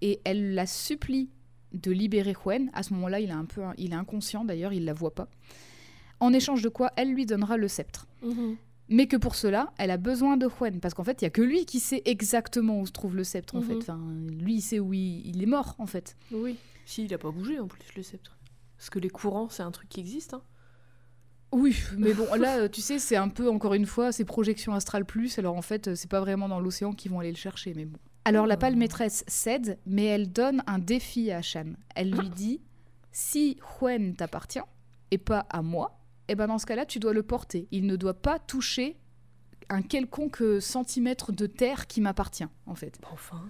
Et 0.00 0.20
elle 0.24 0.54
la 0.54 0.66
supplie 0.66 1.30
de 1.72 1.92
libérer 1.92 2.34
Juan. 2.34 2.68
À 2.72 2.82
ce 2.82 2.94
moment-là, 2.94 3.20
il 3.20 3.30
est 3.30 3.34
un 3.34 3.44
peu, 3.44 3.62
il 3.78 3.92
est 3.92 3.96
inconscient 3.96 4.44
d'ailleurs, 4.44 4.72
il 4.72 4.84
la 4.84 4.92
voit 4.92 5.14
pas. 5.14 5.28
En 6.18 6.32
échange 6.32 6.62
de 6.62 6.68
quoi, 6.68 6.92
elle 6.96 7.12
lui 7.12 7.26
donnera 7.26 7.56
le 7.56 7.68
sceptre. 7.68 8.06
Mais 8.88 9.06
que 9.06 9.16
pour 9.16 9.34
cela, 9.34 9.72
elle 9.78 9.90
a 9.90 9.96
besoin 9.96 10.36
de 10.36 10.48
Juan. 10.48 10.78
Parce 10.80 10.92
qu'en 10.94 11.04
fait, 11.04 11.22
il 11.22 11.24
y 11.24 11.26
a 11.26 11.30
que 11.30 11.40
lui 11.42 11.64
qui 11.64 11.80
sait 11.80 12.02
exactement 12.04 12.80
où 12.80 12.86
se 12.86 12.92
trouve 12.92 13.16
le 13.16 13.24
sceptre, 13.24 13.56
en 13.56 13.60
Mhm. 13.60 13.66
fait. 13.66 13.76
Enfin, 13.76 14.00
lui, 14.30 14.56
il 14.56 14.60
sait 14.60 14.78
où 14.80 14.92
il, 14.92 15.26
il 15.26 15.42
est 15.42 15.46
mort, 15.46 15.74
en 15.78 15.86
fait. 15.86 16.16
Oui. 16.32 16.56
Si, 16.84 17.04
il 17.04 17.14
a 17.14 17.18
pas 17.18 17.30
bougé 17.30 17.58
en 17.58 17.66
plus, 17.66 17.82
le 17.96 18.02
sceptre. 18.02 18.36
Parce 18.76 18.90
que 18.90 18.98
les 18.98 19.08
courants, 19.08 19.48
c'est 19.48 19.62
un 19.62 19.70
truc 19.70 19.88
qui 19.88 20.00
existe. 20.00 20.34
Hein. 20.34 20.42
Oui, 21.52 21.76
mais 21.98 22.12
bon, 22.14 22.26
là, 22.34 22.58
euh, 22.58 22.68
tu 22.68 22.80
sais, 22.80 22.98
c'est 22.98 23.16
un 23.16 23.28
peu, 23.28 23.48
encore 23.48 23.74
une 23.74 23.86
fois, 23.86 24.12
c'est 24.12 24.24
projection 24.24 24.74
astrale 24.74 25.04
plus. 25.04 25.38
Alors 25.38 25.56
en 25.56 25.62
fait, 25.62 25.88
euh, 25.88 25.94
c'est 25.94 26.10
pas 26.10 26.20
vraiment 26.20 26.48
dans 26.48 26.60
l'océan 26.60 26.92
qu'ils 26.92 27.10
vont 27.12 27.20
aller 27.20 27.30
le 27.30 27.36
chercher, 27.36 27.72
mais 27.74 27.84
bon. 27.86 27.98
Alors 28.26 28.46
la 28.46 28.56
pâle 28.56 28.74
maîtresse 28.76 29.22
cède, 29.28 29.78
mais 29.86 30.04
elle 30.06 30.32
donne 30.32 30.62
un 30.66 30.78
défi 30.78 31.30
à 31.30 31.42
Shan. 31.42 31.74
Elle 31.94 32.10
lui 32.10 32.28
dit 32.30 32.60
si 33.12 33.58
Juan 33.78 34.14
t'appartient 34.16 34.60
et 35.10 35.18
pas 35.18 35.40
à 35.50 35.60
moi, 35.62 36.00
et 36.28 36.34
ben 36.34 36.46
dans 36.46 36.58
ce 36.58 36.66
cas-là, 36.66 36.86
tu 36.86 36.98
dois 36.98 37.12
le 37.12 37.22
porter. 37.22 37.68
Il 37.70 37.86
ne 37.86 37.96
doit 37.96 38.14
pas 38.14 38.38
toucher 38.38 38.96
un 39.68 39.82
quelconque 39.82 40.42
centimètre 40.60 41.32
de 41.32 41.46
terre 41.46 41.86
qui 41.86 42.00
m'appartient, 42.00 42.46
en 42.66 42.74
fait. 42.74 42.98
Bah, 43.02 43.08
enfin. 43.12 43.42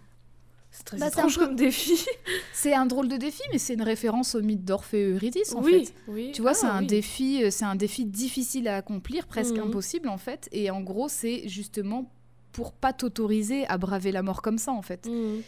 C'est 0.70 0.82
très 0.84 0.98
Bah, 0.98 1.06
étrange 1.06 1.38
comme 1.38 1.54
défi. 1.54 2.04
C'est 2.52 2.74
un 2.74 2.86
drôle 2.86 3.06
de 3.08 3.16
défi, 3.16 3.42
mais 3.52 3.58
c'est 3.58 3.74
une 3.74 3.82
référence 3.82 4.34
au 4.34 4.42
mythe 4.42 4.64
d'Orphée 4.64 5.02
et 5.02 5.12
Eurydice, 5.12 5.54
en 5.54 5.62
oui, 5.62 5.86
fait. 5.86 5.94
oui. 6.08 6.32
Tu 6.34 6.42
vois, 6.42 6.50
Ah, 6.50 6.54
c'est 6.54 6.66
un 6.66 6.80
oui. 6.80 6.86
défi, 6.88 7.44
euh, 7.44 7.50
c'est 7.52 7.64
un 7.64 7.76
défi 7.76 8.04
difficile 8.06 8.66
à 8.66 8.76
accomplir, 8.78 9.28
presque 9.28 9.54
Mhm. 9.56 9.68
impossible 9.68 10.08
en 10.08 10.18
fait. 10.18 10.48
Et 10.50 10.70
en 10.72 10.80
gros, 10.80 11.08
c'est 11.08 11.48
justement 11.48 12.10
pour 12.50 12.72
pas 12.72 12.92
t'autoriser 12.92 13.64
à 13.68 13.78
braver 13.78 14.10
la 14.10 14.22
mort 14.24 14.42
comme 14.42 14.58
ça 14.58 14.72
en 14.72 14.82
fait. 14.82 15.06
Mhm. 15.06 15.42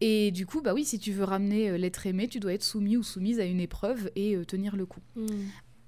Et 0.00 0.30
du 0.30 0.46
coup, 0.46 0.60
bah 0.60 0.72
oui, 0.74 0.84
si 0.84 0.98
tu 1.00 1.10
veux 1.12 1.24
ramener 1.24 1.70
euh, 1.70 1.76
l'être 1.76 2.06
aimé, 2.06 2.28
tu 2.28 2.38
dois 2.38 2.52
être 2.52 2.62
soumis 2.64 2.96
ou 2.96 3.02
soumise 3.02 3.40
à 3.40 3.44
une 3.44 3.60
épreuve 3.60 4.10
et 4.14 4.36
euh, 4.36 4.44
tenir 4.44 4.76
le 4.76 4.86
coup. 4.86 5.00
Mhm. 5.16 5.26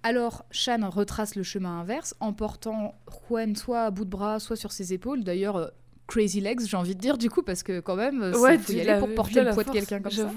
Alors, 0.07 0.45
Shan 0.53 0.89
retrace 0.89 1.35
le 1.35 1.43
chemin 1.43 1.81
inverse 1.81 2.15
en 2.21 2.33
portant 2.33 2.95
Juan 3.29 3.57
soit 3.57 3.87
à 3.87 3.91
bout 3.91 4.05
de 4.05 4.11
bras, 4.11 4.39
soit 4.39 4.55
sur 4.55 4.71
ses 4.71 4.93
épaules. 4.93 5.25
D'ailleurs, 5.25 5.57
euh, 5.57 5.67
crazy 6.07 6.41
legs, 6.41 6.61
j'ai 6.61 6.77
envie 6.77 6.95
de 6.95 7.01
dire 7.01 7.19
du 7.19 7.29
coup, 7.29 7.43
parce 7.43 7.65
que 7.65 7.81
quand 7.81 7.97
même, 7.97 8.23
il 8.25 8.33
faut 8.33 8.73
tu 8.73 8.79
y 8.79 8.81
aller 8.83 9.01
pour 9.01 9.13
porter 9.17 9.43
le 9.43 9.51
poids 9.51 9.65
de 9.65 9.71
quelqu'un 9.71 10.01
comme 10.01 10.13
ça. 10.13 10.31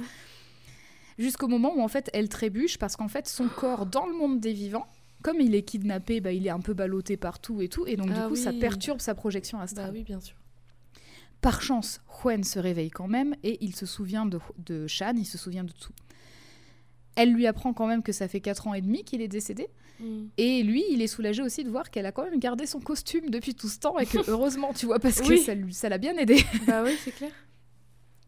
Jusqu'au 1.19 1.47
moment 1.47 1.71
où 1.75 1.81
en 1.81 1.87
fait 1.87 2.09
elle 2.13 2.29
trébuche 2.29 2.79
parce 2.79 2.95
qu'en 2.95 3.09
fait 3.09 3.27
son 3.27 3.47
corps 3.47 3.85
dans 3.85 4.07
le 4.07 4.13
monde 4.13 4.39
des 4.39 4.53
vivants, 4.53 4.87
comme 5.21 5.39
il 5.39 5.53
est 5.53 5.61
kidnappé, 5.61 6.19
bah, 6.19 6.31
il 6.31 6.47
est 6.47 6.49
un 6.49 6.61
peu 6.61 6.73
ballotté 6.73 7.15
partout 7.15 7.61
et 7.61 7.67
tout, 7.67 7.85
et 7.85 7.95
donc 7.95 8.07
Ah 8.11 8.21
du 8.21 8.27
coup 8.29 8.35
ça 8.35 8.53
perturbe 8.53 9.01
sa 9.01 9.13
projection 9.13 9.59
astrale. 9.59 9.87
Bah 9.87 9.91
oui, 9.93 10.03
bien 10.03 10.19
sûr. 10.19 10.35
Par 11.41 11.61
chance, 11.61 12.01
Juan 12.09 12.43
se 12.43 12.57
réveille 12.57 12.89
quand 12.89 13.07
même 13.07 13.35
et 13.43 13.63
il 13.63 13.75
se 13.75 13.85
souvient 13.85 14.25
de, 14.25 14.39
de 14.65 14.87
Shan, 14.87 15.13
il 15.15 15.25
se 15.25 15.37
souvient 15.37 15.63
de 15.63 15.73
tout. 15.73 15.93
Elle 17.19 17.33
lui 17.33 17.45
apprend 17.47 17.73
quand 17.73 17.85
même 17.87 18.01
que 18.03 18.11
ça 18.11 18.27
fait 18.27 18.39
4 18.41 18.67
ans 18.67 18.73
et 18.73 18.81
demi 18.81 19.03
qu'il 19.03 19.21
est 19.21 19.27
décédé. 19.27 19.67
Mhm. 19.99 20.29
Et 20.37 20.63
lui, 20.63 20.83
il 20.89 21.01
est 21.01 21.07
soulagé 21.07 21.41
aussi 21.43 21.63
de 21.63 21.69
voir 21.69 21.91
qu'elle 21.91 22.05
a 22.05 22.11
quand 22.11 22.23
même 22.23 22.39
gardé 22.39 22.65
son 22.65 22.79
costume 22.79 23.29
depuis 23.29 23.53
tout 23.55 23.67
ce 23.67 23.79
temps 23.79 23.97
et 23.99 24.05
que 24.05 24.17
heureusement, 24.29 24.71
tu 24.73 24.85
vois, 24.85 24.99
parce 24.99 25.19
que 25.21 25.35
ça 25.37 25.53
lui- 25.53 25.73
ça 25.73 25.89
l'a 25.89 25.97
bien 25.97 26.15
aidé. 26.17 26.37
bah 26.67 26.81
oui, 26.83 26.95
c'est 27.03 27.11
clair. 27.11 27.31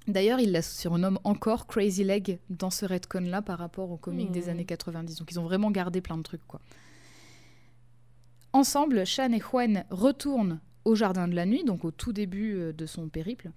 D'ailleurs, 0.07 0.39
il 0.39 0.51
la 0.51 0.61
surnomme 0.61 1.19
encore 1.23 1.67
Crazy 1.67 2.03
Leg 2.03 2.39
dans 2.49 2.71
ce 2.71 2.85
retcon-là 2.85 3.41
par 3.41 3.59
rapport 3.59 3.89
aux 3.91 3.97
comics 3.97 4.31
des 4.31 4.47
Hmm. 4.47 4.49
années 4.49 4.65
90. 4.65 5.15
Donc 5.17 5.31
ils 5.31 5.39
ont 5.39 5.43
vraiment 5.43 5.71
gardé 5.71 6.01
plein 6.01 6.17
de 6.17 6.23
trucs, 6.23 6.45
quoi. 6.47 6.59
Ensemble, 8.53 9.05
Shan 9.05 9.31
et 9.31 9.39
Juan 9.39 9.85
retournent 9.89 10.59
au 10.85 10.95
Jardin 10.95 11.27
de 11.27 11.35
la 11.35 11.45
Nuit, 11.45 11.63
donc 11.63 11.85
au 11.85 11.91
tout 11.91 12.13
début 12.13 12.55
euh, 12.55 12.73
de 12.73 12.85
son 12.85 13.09
périple, 13.09 13.51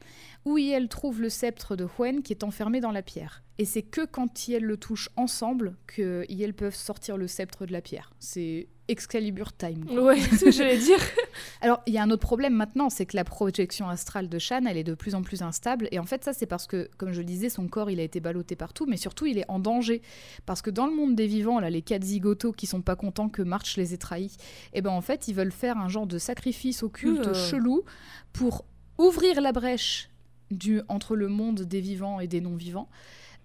où 0.45 0.59
elle 0.59 0.89
trouve 0.89 1.21
le 1.21 1.29
sceptre 1.29 1.77
de 1.77 1.87
Juan 1.87 2.23
qui 2.23 2.33
est 2.33 2.45
enfermé 2.45 2.81
dans 2.81 2.93
la 2.93 3.03
pierre. 3.03 3.43
Et 3.59 3.65
c'est 3.65 3.83
que 3.83 4.05
quand 4.05 4.49
ils 4.49 4.65
le 4.65 4.77
touchent 4.77 5.11
ensemble 5.17 5.77
que 5.87 6.25
ils 6.29 6.55
peuvent 6.55 6.75
sortir 6.75 7.17
le 7.17 7.29
sceptre 7.29 7.67
de 7.67 7.73
la 7.73 7.81
pierre. 7.81 8.13
C'est 8.19 8.69
Excalibur 8.89 9.53
Time. 9.57 9.85
quoi. 9.87 10.03
Ouais, 10.03 10.21
c'est 10.21 10.37
ce 10.37 10.45
que 10.47 10.51
j'allais 10.51 10.79
dire. 10.79 10.99
Alors, 11.63 11.81
il 11.87 11.95
y 11.95 11.99
a 11.99 12.03
un 12.03 12.11
autre 12.11 12.21
problème 12.27 12.53
maintenant, 12.53 12.91
c'est 12.91 13.07
que 13.07 13.17
la 13.17 13.25
projection 13.25 13.89
astrale 13.89 14.29
de 14.29 14.39
Shan, 14.39 14.67
elle 14.67 14.77
est 14.77 14.85
de 14.85 14.95
plus 14.95 15.15
en 15.15 15.23
plus 15.23 15.43
instable. 15.43 15.89
Et 15.91 15.99
en 15.99 16.05
fait, 16.05 16.23
ça, 16.25 16.33
c'est 16.33 16.47
parce 16.47 16.67
que, 16.67 16.91
comme 16.99 17.13
je 17.13 17.21
le 17.21 17.25
disais, 17.25 17.49
son 17.49 17.67
corps, 17.67 17.91
il 17.91 17.99
a 17.99 18.03
été 18.03 18.21
ballotté 18.21 18.57
partout, 18.57 18.85
mais 18.87 18.97
surtout, 18.99 19.27
il 19.27 19.39
est 19.39 19.45
en 19.49 19.59
danger. 19.59 20.03
Parce 20.45 20.61
que 20.63 20.71
dans 20.71 20.87
le 20.87 20.95
monde 20.95 21.15
des 21.15 21.27
vivants, 21.27 21.61
là, 21.61 21.71
les 21.71 21.83
quatre 21.83 22.05
zigotos 22.05 22.53
qui 22.53 22.67
sont 22.67 22.83
pas 22.83 22.97
contents 22.97 23.29
que 23.29 23.43
March 23.43 23.77
les 23.77 23.95
ait 23.95 23.99
trahis, 23.99 24.37
et 24.75 24.83
ben 24.83 24.91
en 24.91 25.01
fait, 25.01 25.29
ils 25.29 25.35
veulent 25.35 25.53
faire 25.53 25.79
un 25.79 25.89
genre 25.89 26.07
de 26.07 26.19
sacrifice 26.19 26.83
occulte 26.83 27.29
Euh. 27.29 27.35
chelou 27.35 27.85
pour 28.33 28.65
ouvrir 28.99 29.41
la 29.41 29.53
brèche 29.53 30.11
du, 30.51 30.83
entre 30.89 31.17
le 31.17 31.29
monde 31.29 31.63
des 31.63 31.81
vivants 31.81 32.21
et 32.21 32.27
des 32.29 32.41
non-vivants, 32.41 32.89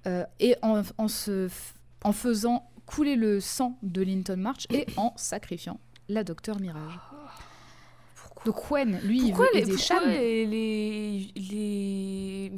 euh, 0.05 0.25
et 0.39 0.55
en, 0.61 0.81
en 0.97 1.07
se 1.07 1.47
en 2.03 2.11
faisant 2.13 2.69
couler 2.89 3.15
le 3.15 3.39
sang 3.39 3.77
de 3.83 4.01
Linton 4.01 4.37
March 4.37 4.65
et 4.71 4.85
en 4.97 5.13
sacrifiant 5.15 5.79
la 6.07 6.23
docteur 6.23 6.59
Mirage. 6.59 6.99
Donc 8.45 8.55
Juan, 8.67 8.99
lui, 9.03 9.31
Pourquoi, 9.31 9.47
il 9.53 9.53
veut 9.53 9.59
les, 9.59 9.59
aider 9.73 9.75
pourquoi 9.87 10.05
les, 10.07 10.45
les, 10.45 11.31
les 11.35 12.51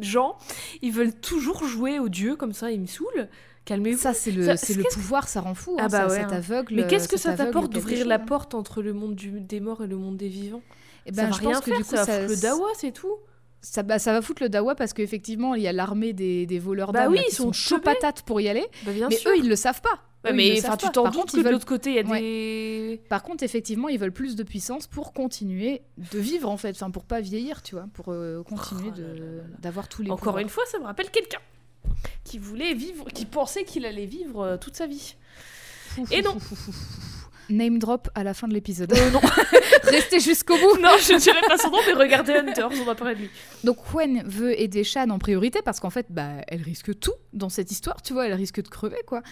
gens, 0.00 0.36
ils 0.82 0.92
veulent 0.92 1.14
toujours 1.14 1.64
jouer 1.66 1.98
aux 1.98 2.08
dieux 2.08 2.36
comme 2.36 2.52
ça, 2.52 2.70
ils 2.70 2.80
me 2.80 2.86
saoulent 2.86 3.28
Calmez-vous. 3.64 3.98
Ça, 3.98 4.14
c'est 4.14 4.30
le, 4.30 4.44
Ça, 4.44 4.56
c'est 4.56 4.74
le 4.74 4.84
qu'est-ce- 4.84 4.94
pouvoir, 4.94 5.26
ça 5.28 5.40
rend 5.40 5.54
fou. 5.54 5.74
Ah 5.76 5.84
hein, 5.84 5.88
bah 5.88 5.98
ça, 6.02 6.06
ouais, 6.06 6.20
ça 6.20 6.26
hein. 6.26 6.28
t'aveugle. 6.28 6.74
Mais 6.76 6.86
qu'est-ce 6.86 7.08
que 7.08 7.16
ça 7.16 7.36
ça 7.36 7.44
t'apporte 7.46 7.72
d'ouvrir 7.72 8.06
la 8.06 8.14
hein. 8.14 8.18
porte 8.20 8.54
entre 8.54 8.80
le 8.80 8.92
monde 8.92 9.16
du- 9.16 9.40
des 9.40 9.58
morts 9.58 9.82
et 9.82 9.88
le 9.88 9.96
monde 9.96 10.16
des 10.16 10.28
vivants? 10.28 10.62
Eh 11.04 11.12
Ça 11.12 11.22
ben, 11.22 11.30
va 11.30 11.36
je 11.36 11.40
rien 11.40 11.50
pense 11.50 11.60
que 11.64 11.70
faire, 11.72 11.78
du 11.78 11.84
coup, 11.84 11.96
ça 11.96 12.04
ça, 12.04 12.26
le 12.28 12.36
dawa, 12.36 12.68
c'est 12.78 12.92
tout. 12.92 13.16
Ça, 13.62 13.82
bah, 13.82 13.98
ça 13.98 14.12
va 14.12 14.22
foutre 14.22 14.42
le 14.42 14.48
dawa 14.48 14.74
parce 14.74 14.92
qu'effectivement, 14.92 15.54
il 15.54 15.62
y 15.62 15.68
a 15.68 15.72
l'armée 15.72 16.12
des, 16.12 16.46
des 16.46 16.58
voleurs 16.58 16.92
Bah 16.92 17.00
d'âmes 17.04 17.12
oui, 17.12 17.16
là, 17.18 17.22
ils 17.26 17.30
qui 17.30 17.34
sont 17.36 17.44
sont 17.46 17.52
chauds 17.52 17.78
patates 17.80 18.22
pour 18.22 18.40
y 18.40 18.48
aller. 18.48 18.64
Bah 18.84 18.92
bien 18.92 19.08
mais 19.08 19.16
sûr. 19.16 19.30
eux, 19.30 19.34
ils 19.38 19.48
le 19.48 19.56
savent 19.56 19.80
pas. 19.80 20.00
Eux, 20.28 20.32
mais 20.32 20.58
enfin, 20.58 20.76
tu 20.76 20.88
t'en 20.90 21.08
doutes 21.10 21.30
que 21.30 21.36
ils 21.36 21.38
de 21.38 21.42
veulent- 21.44 21.52
l'autre 21.52 21.66
côté, 21.66 21.90
il 21.90 21.96
y 21.96 21.98
a 22.00 22.02
Ouais. 22.04 22.20
des... 22.20 23.00
Par 23.08 23.22
contre, 23.22 23.44
effectivement, 23.44 23.88
ils 23.88 23.98
veulent 23.98 24.12
plus 24.12 24.34
de 24.36 24.42
puissance 24.42 24.86
pour 24.88 25.12
continuer 25.12 25.82
de 25.98 26.18
vivre, 26.18 26.48
en 26.50 26.56
fait. 26.56 26.70
Enfin, 26.70 26.90
pour 26.90 27.04
pas 27.04 27.20
vieillir, 27.20 27.62
tu 27.62 27.74
vois. 27.76 27.86
Pour 27.94 28.06
euh, 28.08 28.42
continuer 28.42 28.90
Oh 28.92 28.98
de- 28.98 29.40
d'avoir 29.60 29.88
tous 29.88 30.02
les 30.02 30.10
Encore 30.10 30.24
pouvoirs. 30.24 30.38
une 30.42 30.48
fois, 30.48 30.64
ça 30.66 30.78
me 30.80 30.84
rappelle 30.84 31.10
quelqu'un 31.10 31.38
qui 32.24 32.38
voulait 32.38 32.74
vivre, 32.74 33.04
qui 33.14 33.24
pensait 33.24 33.62
qu'il 33.64 33.84
allait 33.86 34.06
vivre 34.06 34.40
euh, 34.42 34.56
toute 34.56 34.74
sa 34.76 34.86
vie. 34.88 35.14
Et 36.10 36.22
non. 36.22 36.36
Name 37.48 37.78
drop 37.78 38.08
à 38.14 38.24
la 38.24 38.34
fin 38.34 38.48
de 38.48 38.54
l'épisode. 38.54 38.92
Euh, 38.92 39.10
non. 39.10 39.20
Restez 39.84 40.18
jusqu'au 40.20 40.56
bout. 40.56 40.78
non, 40.80 40.90
je 41.00 41.16
dirais 41.18 41.40
pas 41.46 41.56
son 41.58 41.70
nom, 41.70 41.78
mais 41.86 41.92
regardez 41.92 42.32
Hunters, 42.32 42.70
on 42.80 42.84
va 42.84 42.94
parler 42.94 43.14
de 43.14 43.20
lui. 43.20 43.30
Donc 43.64 43.78
Gwen 43.92 44.22
veut 44.26 44.58
aider 44.60 44.82
Shan 44.84 45.10
en 45.10 45.18
priorité 45.18 45.60
parce 45.64 45.78
qu'en 45.80 45.90
fait, 45.90 46.06
bah, 46.10 46.28
elle 46.48 46.62
risque 46.62 46.98
tout 46.98 47.12
dans 47.32 47.48
cette 47.48 47.70
histoire, 47.70 48.02
tu 48.02 48.12
vois, 48.12 48.26
elle 48.26 48.34
risque 48.34 48.62
de 48.62 48.68
crever, 48.68 48.98
quoi. 49.06 49.22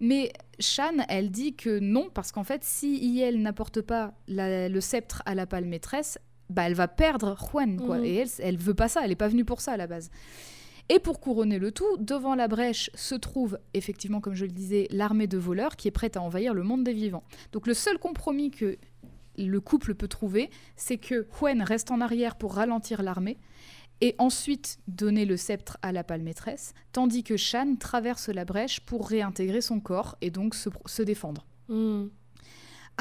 Mais 0.00 0.32
Shan, 0.58 0.96
elle 1.08 1.30
dit 1.30 1.54
que 1.54 1.78
non, 1.78 2.08
parce 2.12 2.32
qu'en 2.32 2.44
fait, 2.44 2.62
si 2.64 2.96
Iel 2.98 3.40
n'apporte 3.40 3.80
pas 3.82 4.14
la- 4.26 4.68
le 4.68 4.80
sceptre 4.80 5.22
à 5.26 5.34
la 5.34 5.46
pâle 5.46 5.64
maîtresse, 5.66 6.18
bah, 6.48 6.62
elle 6.66 6.74
va 6.74 6.88
perdre 6.88 7.36
Juan, 7.38 7.76
quoi. 7.80 7.98
Mhm. 7.98 8.04
Et 8.04 8.14
elle, 8.16 8.28
elle 8.40 8.56
veut 8.56 8.74
pas 8.74 8.88
ça, 8.88 9.02
elle 9.04 9.12
est 9.12 9.16
pas 9.16 9.28
venue 9.28 9.44
pour 9.44 9.60
ça 9.60 9.72
à 9.72 9.76
la 9.76 9.86
base. 9.86 10.10
Et 10.92 10.98
pour 10.98 11.20
couronner 11.20 11.60
le 11.60 11.70
tout, 11.70 11.96
devant 11.98 12.34
la 12.34 12.48
brèche 12.48 12.90
se 12.94 13.14
trouve 13.14 13.60
effectivement, 13.74 14.20
comme 14.20 14.34
je 14.34 14.44
le 14.44 14.50
disais, 14.50 14.88
l'armée 14.90 15.28
de 15.28 15.38
voleurs 15.38 15.76
qui 15.76 15.86
est 15.86 15.92
prête 15.92 16.16
à 16.16 16.20
envahir 16.20 16.52
le 16.52 16.64
monde 16.64 16.82
des 16.82 16.92
vivants. 16.92 17.22
Donc 17.52 17.68
le 17.68 17.74
seul 17.74 17.96
compromis 17.96 18.50
que 18.50 18.76
le 19.38 19.60
couple 19.60 19.94
peut 19.94 20.08
trouver, 20.08 20.50
c'est 20.74 20.98
que 20.98 21.28
Huen 21.40 21.62
reste 21.62 21.92
en 21.92 22.00
arrière 22.00 22.34
pour 22.34 22.54
ralentir 22.54 23.04
l'armée 23.04 23.38
et 24.00 24.16
ensuite 24.18 24.80
donner 24.88 25.26
le 25.26 25.36
sceptre 25.36 25.78
à 25.80 25.92
la 25.92 26.02
pâle 26.02 26.28
tandis 26.90 27.22
que 27.22 27.36
Shan 27.36 27.76
traverse 27.78 28.28
la 28.28 28.44
brèche 28.44 28.80
pour 28.80 29.08
réintégrer 29.08 29.60
son 29.60 29.78
corps 29.78 30.16
et 30.20 30.30
donc 30.30 30.56
se, 30.56 30.70
se 30.86 31.02
défendre. 31.02 31.46
Hmm. 31.68 32.08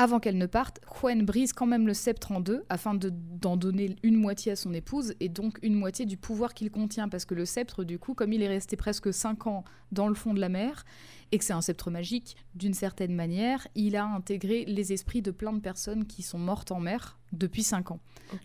Avant 0.02 0.22
qu'elle 0.22 0.38
ne 0.38 0.46
parte, 0.46 0.80
Huen 1.04 1.26
brise 1.26 1.52
quand 1.52 1.66
même 1.66 1.86
le 1.86 1.94
sceptre 1.94 2.32
en 2.32 2.40
deux 2.40 2.64
afin 2.70 2.94
de- 2.94 3.12
d'en 3.12 3.58
donner 3.58 3.98
une 4.02 4.16
moitié 4.16 4.54
à 4.54 4.56
son 4.56 4.74
épouse 4.74 5.14
et 5.20 5.28
donc 5.28 5.60
une 5.62 5.74
moitié 5.74 6.06
du 6.06 6.16
pouvoir 6.16 6.54
qu'il 6.54 6.72
contient 6.72 7.10
parce 7.10 7.26
que 7.26 7.36
le 7.36 7.44
sceptre, 7.44 7.84
du 7.84 8.00
coup, 8.00 8.14
comme 8.14 8.32
il 8.32 8.42
est 8.42 8.48
resté 8.48 8.78
presque 8.78 9.14
5 9.14 9.46
ans 9.48 9.66
dans 9.92 10.08
le 10.08 10.16
fond 10.16 10.34
de 10.34 10.40
la 10.40 10.48
mer 10.48 10.86
et 11.34 11.38
que 11.38 11.44
c'est 11.44 11.52
un 11.52 11.60
sceptre 11.60 11.92
magique, 11.92 12.38
d'une 12.56 12.74
certaine 12.74 13.14
manière, 13.14 13.68
il 13.76 13.98
a 13.98 14.06
intégré 14.06 14.64
les 14.66 14.94
esprits 14.94 15.22
de 15.22 15.32
plein 15.32 15.52
de 15.52 15.60
personnes 15.60 16.06
qui 16.06 16.24
sont 16.24 16.40
mortes 16.40 16.72
en 16.72 16.80
mer 16.80 17.20
depuis 17.34 17.64
5 17.64 17.92
ans. 17.92 18.00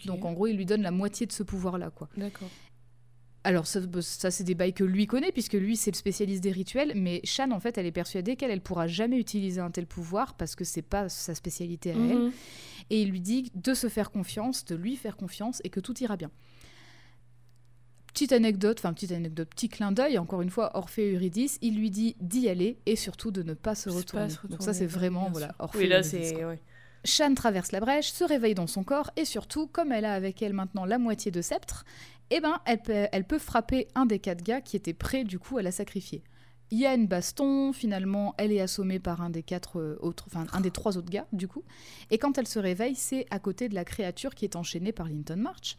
Donc 0.06 0.24
en 0.24 0.32
gros, 0.32 0.48
il 0.48 0.56
lui 0.56 0.66
donne 0.66 0.82
la 0.82 0.90
moitié 0.90 1.24
de 1.24 1.32
ce 1.32 1.44
pouvoir-là, 1.44 1.90
quoi. 1.90 2.08
D'accord. 2.16 2.48
Alors 3.46 3.66
ça, 3.66 3.80
ça, 4.00 4.30
c'est 4.30 4.42
des 4.42 4.54
bails 4.54 4.72
que 4.72 4.84
lui 4.84 5.06
connaît, 5.06 5.30
puisque 5.30 5.52
lui, 5.52 5.76
c'est 5.76 5.90
le 5.90 5.96
spécialiste 5.96 6.42
des 6.42 6.50
rituels, 6.50 6.92
mais 6.96 7.20
Shan, 7.24 7.50
en 7.50 7.60
fait, 7.60 7.76
elle 7.76 7.84
est 7.84 7.92
persuadée 7.92 8.36
qu'elle, 8.36 8.50
elle 8.50 8.62
pourra 8.62 8.86
jamais 8.86 9.18
utiliser 9.18 9.60
un 9.60 9.70
tel 9.70 9.86
pouvoir, 9.86 10.34
parce 10.34 10.56
que 10.56 10.64
c'est 10.64 10.82
pas 10.82 11.10
sa 11.10 11.34
spécialité 11.34 11.90
à 11.90 11.94
elle. 11.94 12.18
Mhm. 12.18 12.32
Et 12.90 13.02
il 13.02 13.10
lui 13.10 13.20
dit 13.20 13.52
de 13.54 13.74
se 13.74 13.88
faire 13.88 14.10
confiance, 14.10 14.64
de 14.64 14.74
lui 14.74 14.96
faire 14.96 15.16
confiance, 15.16 15.60
et 15.62 15.68
que 15.68 15.80
tout 15.80 16.02
ira 16.02 16.16
bien. 16.16 16.30
Petite 18.14 18.32
anecdote, 18.32 18.78
enfin 18.78 18.94
petite 18.94 19.12
anecdote, 19.12 19.48
petit 19.50 19.68
clin 19.68 19.92
d'œil, 19.92 20.18
encore 20.18 20.40
une 20.40 20.50
fois, 20.50 20.76
Orphée 20.76 21.10
et 21.10 21.14
Eurydice, 21.14 21.58
il 21.60 21.76
lui 21.76 21.90
dit 21.90 22.16
d'y 22.20 22.48
aller 22.48 22.78
et 22.86 22.96
surtout 22.96 23.30
de 23.30 23.42
ne 23.42 23.54
pas 23.54 23.74
se 23.74 23.90
pas 23.90 23.96
retourner. 23.96 24.28
Donc 24.48 24.62
ça 24.62 24.72
c'est 24.72 24.86
vraiment, 24.86 25.30
voilà. 25.32 25.54
Orphée 25.58 25.80
Oui, 25.80 25.88
là, 25.88 26.00
Eurydice. 26.00 26.60
Shan 27.04 27.34
traverse 27.34 27.72
la 27.72 27.80
brèche, 27.80 28.10
se 28.12 28.24
réveille 28.24 28.54
dans 28.54 28.66
son 28.66 28.82
corps 28.82 29.10
et 29.16 29.24
surtout, 29.24 29.66
comme 29.66 29.92
elle 29.92 30.04
a 30.04 30.14
avec 30.14 30.42
elle 30.42 30.54
maintenant 30.54 30.84
la 30.84 30.98
moitié 30.98 31.30
de 31.30 31.42
sceptre, 31.42 31.84
eh 32.30 32.40
ben, 32.40 32.58
elle 32.64 32.82
peut, 32.82 33.06
elle 33.12 33.24
peut 33.24 33.38
frapper 33.38 33.88
un 33.94 34.06
des 34.06 34.18
quatre 34.18 34.42
gars 34.42 34.60
qui 34.60 34.76
était 34.76 34.94
prêt 34.94 35.24
du 35.24 35.38
coup 35.38 35.58
à 35.58 35.62
la 35.62 35.72
sacrifier. 35.72 36.22
Il 36.70 36.78
y 36.78 36.86
a 36.86 36.94
une 36.94 37.06
baston, 37.06 37.72
finalement, 37.72 38.34
elle 38.38 38.50
est 38.50 38.60
assommée 38.60 38.98
par 38.98 39.20
un 39.20 39.30
des 39.30 39.42
quatre 39.42 39.78
euh, 39.78 39.96
autres, 40.00 40.24
enfin 40.26 40.46
un 40.52 40.60
des 40.60 40.70
trois 40.70 40.96
autres 40.96 41.10
gars 41.10 41.26
du 41.32 41.46
coup. 41.46 41.62
Et 42.10 42.18
quand 42.18 42.38
elle 42.38 42.48
se 42.48 42.58
réveille, 42.58 42.94
c'est 42.94 43.26
à 43.30 43.38
côté 43.38 43.68
de 43.68 43.74
la 43.74 43.84
créature 43.84 44.34
qui 44.34 44.44
est 44.44 44.56
enchaînée 44.56 44.90
par 44.92 45.06
Linton 45.08 45.36
March. 45.36 45.76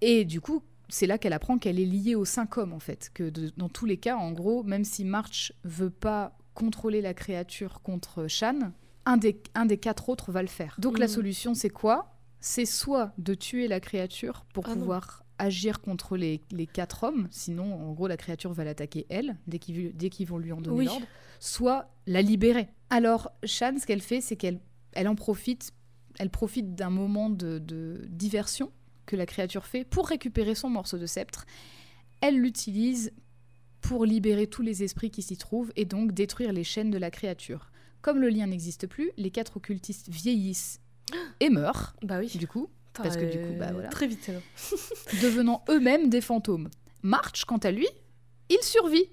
Et 0.00 0.24
du 0.24 0.40
coup, 0.40 0.62
c'est 0.88 1.06
là 1.06 1.18
qu'elle 1.18 1.32
apprend 1.32 1.58
qu'elle 1.58 1.78
est 1.80 1.84
liée 1.86 2.14
aux 2.14 2.24
cinq 2.24 2.58
hommes 2.58 2.72
en 2.72 2.78
fait, 2.80 3.10
que 3.14 3.28
de- 3.30 3.50
dans 3.56 3.68
tous 3.68 3.86
les 3.86 3.96
cas, 3.96 4.16
en 4.16 4.32
gros, 4.32 4.62
même 4.62 4.84
si 4.84 5.04
March 5.04 5.52
veut 5.64 5.90
pas 5.90 6.36
contrôler 6.54 7.00
la 7.00 7.14
créature 7.14 7.80
contre 7.82 8.26
Shan, 8.28 8.72
un 9.06 9.16
des, 9.16 9.40
un 9.54 9.66
des 9.66 9.78
quatre 9.78 10.08
autres 10.08 10.30
va 10.32 10.42
le 10.42 10.48
faire. 10.48 10.76
Donc 10.78 10.98
la 10.98 11.06
Mhm. 11.06 11.12
solution, 11.12 11.54
c'est 11.54 11.70
quoi? 11.70 12.09
C'est 12.40 12.64
soit 12.66 13.12
de 13.18 13.34
tuer 13.34 13.68
la 13.68 13.80
créature 13.80 14.44
pour 14.54 14.64
Ah 14.66 14.70
non. 14.74 14.80
pouvoir 14.80 15.24
agir 15.38 15.80
contre 15.80 16.16
les, 16.16 16.42
les 16.50 16.66
quatre 16.66 17.04
hommes, 17.04 17.28
sinon, 17.30 17.72
en 17.74 17.92
gros, 17.92 18.06
la 18.08 18.16
créature 18.16 18.52
va 18.52 18.64
l'attaquer 18.64 19.06
elle, 19.08 19.38
dès 19.46 19.58
qu'ils 19.58 20.26
vont 20.26 20.38
lui 20.38 20.52
en 20.52 20.60
donner 20.60 20.76
Oui. 20.78 20.84
l'ordre, 20.86 21.06
soit 21.38 21.90
la 22.06 22.20
libérer. 22.22 22.68
Alors, 22.90 23.30
Shan, 23.44 23.76
ce 23.80 23.86
qu'elle 23.86 24.02
fait, 24.02 24.20
c'est 24.20 24.36
qu'elle 24.36 24.60
elle 24.92 25.08
en 25.08 25.14
profite, 25.14 25.72
elle 26.18 26.30
profite 26.30 26.74
d'un 26.74 26.90
moment 26.90 27.30
de, 27.30 27.58
de 27.58 28.04
diversion 28.08 28.70
que 29.06 29.16
la 29.16 29.24
créature 29.24 29.64
fait 29.66 29.84
pour 29.84 30.08
récupérer 30.08 30.54
son 30.54 30.68
morceau 30.68 30.98
de 30.98 31.06
sceptre. 31.06 31.46
Elle 32.20 32.36
l'utilise 32.38 33.12
pour 33.80 34.04
libérer 34.04 34.46
tous 34.46 34.62
les 34.62 34.82
esprits 34.82 35.10
qui 35.10 35.22
s'y 35.22 35.36
trouvent 35.38 35.72
et 35.76 35.84
donc 35.86 36.12
détruire 36.12 36.52
les 36.52 36.64
chaînes 36.64 36.90
de 36.90 36.98
la 36.98 37.10
créature. 37.10 37.70
Comme 38.02 38.18
le 38.18 38.28
lien 38.28 38.46
n'existe 38.46 38.86
plus, 38.86 39.10
les 39.16 39.30
quatre 39.30 39.56
occultistes 39.56 40.08
vieillissent 40.10 40.80
et 41.40 41.50
meurent, 41.50 41.94
Bah 42.02 42.18
oui. 42.18 42.28
du 42.36 42.46
coup, 42.46 42.68
parce 42.94 43.16
que 43.16 43.24
du 43.24 43.38
coup, 43.38 43.52
euh, 43.54 43.58
bah 43.58 43.72
voilà. 43.72 43.88
Très 43.88 44.06
vite, 44.06 44.28
alors. 44.28 44.42
devenant 45.22 45.62
eux-mêmes 45.68 46.08
des 46.08 46.20
fantômes. 46.20 46.68
March, 47.02 47.44
quant 47.46 47.58
à 47.58 47.70
lui, 47.70 47.86
il 48.48 48.58
survit. 48.62 49.04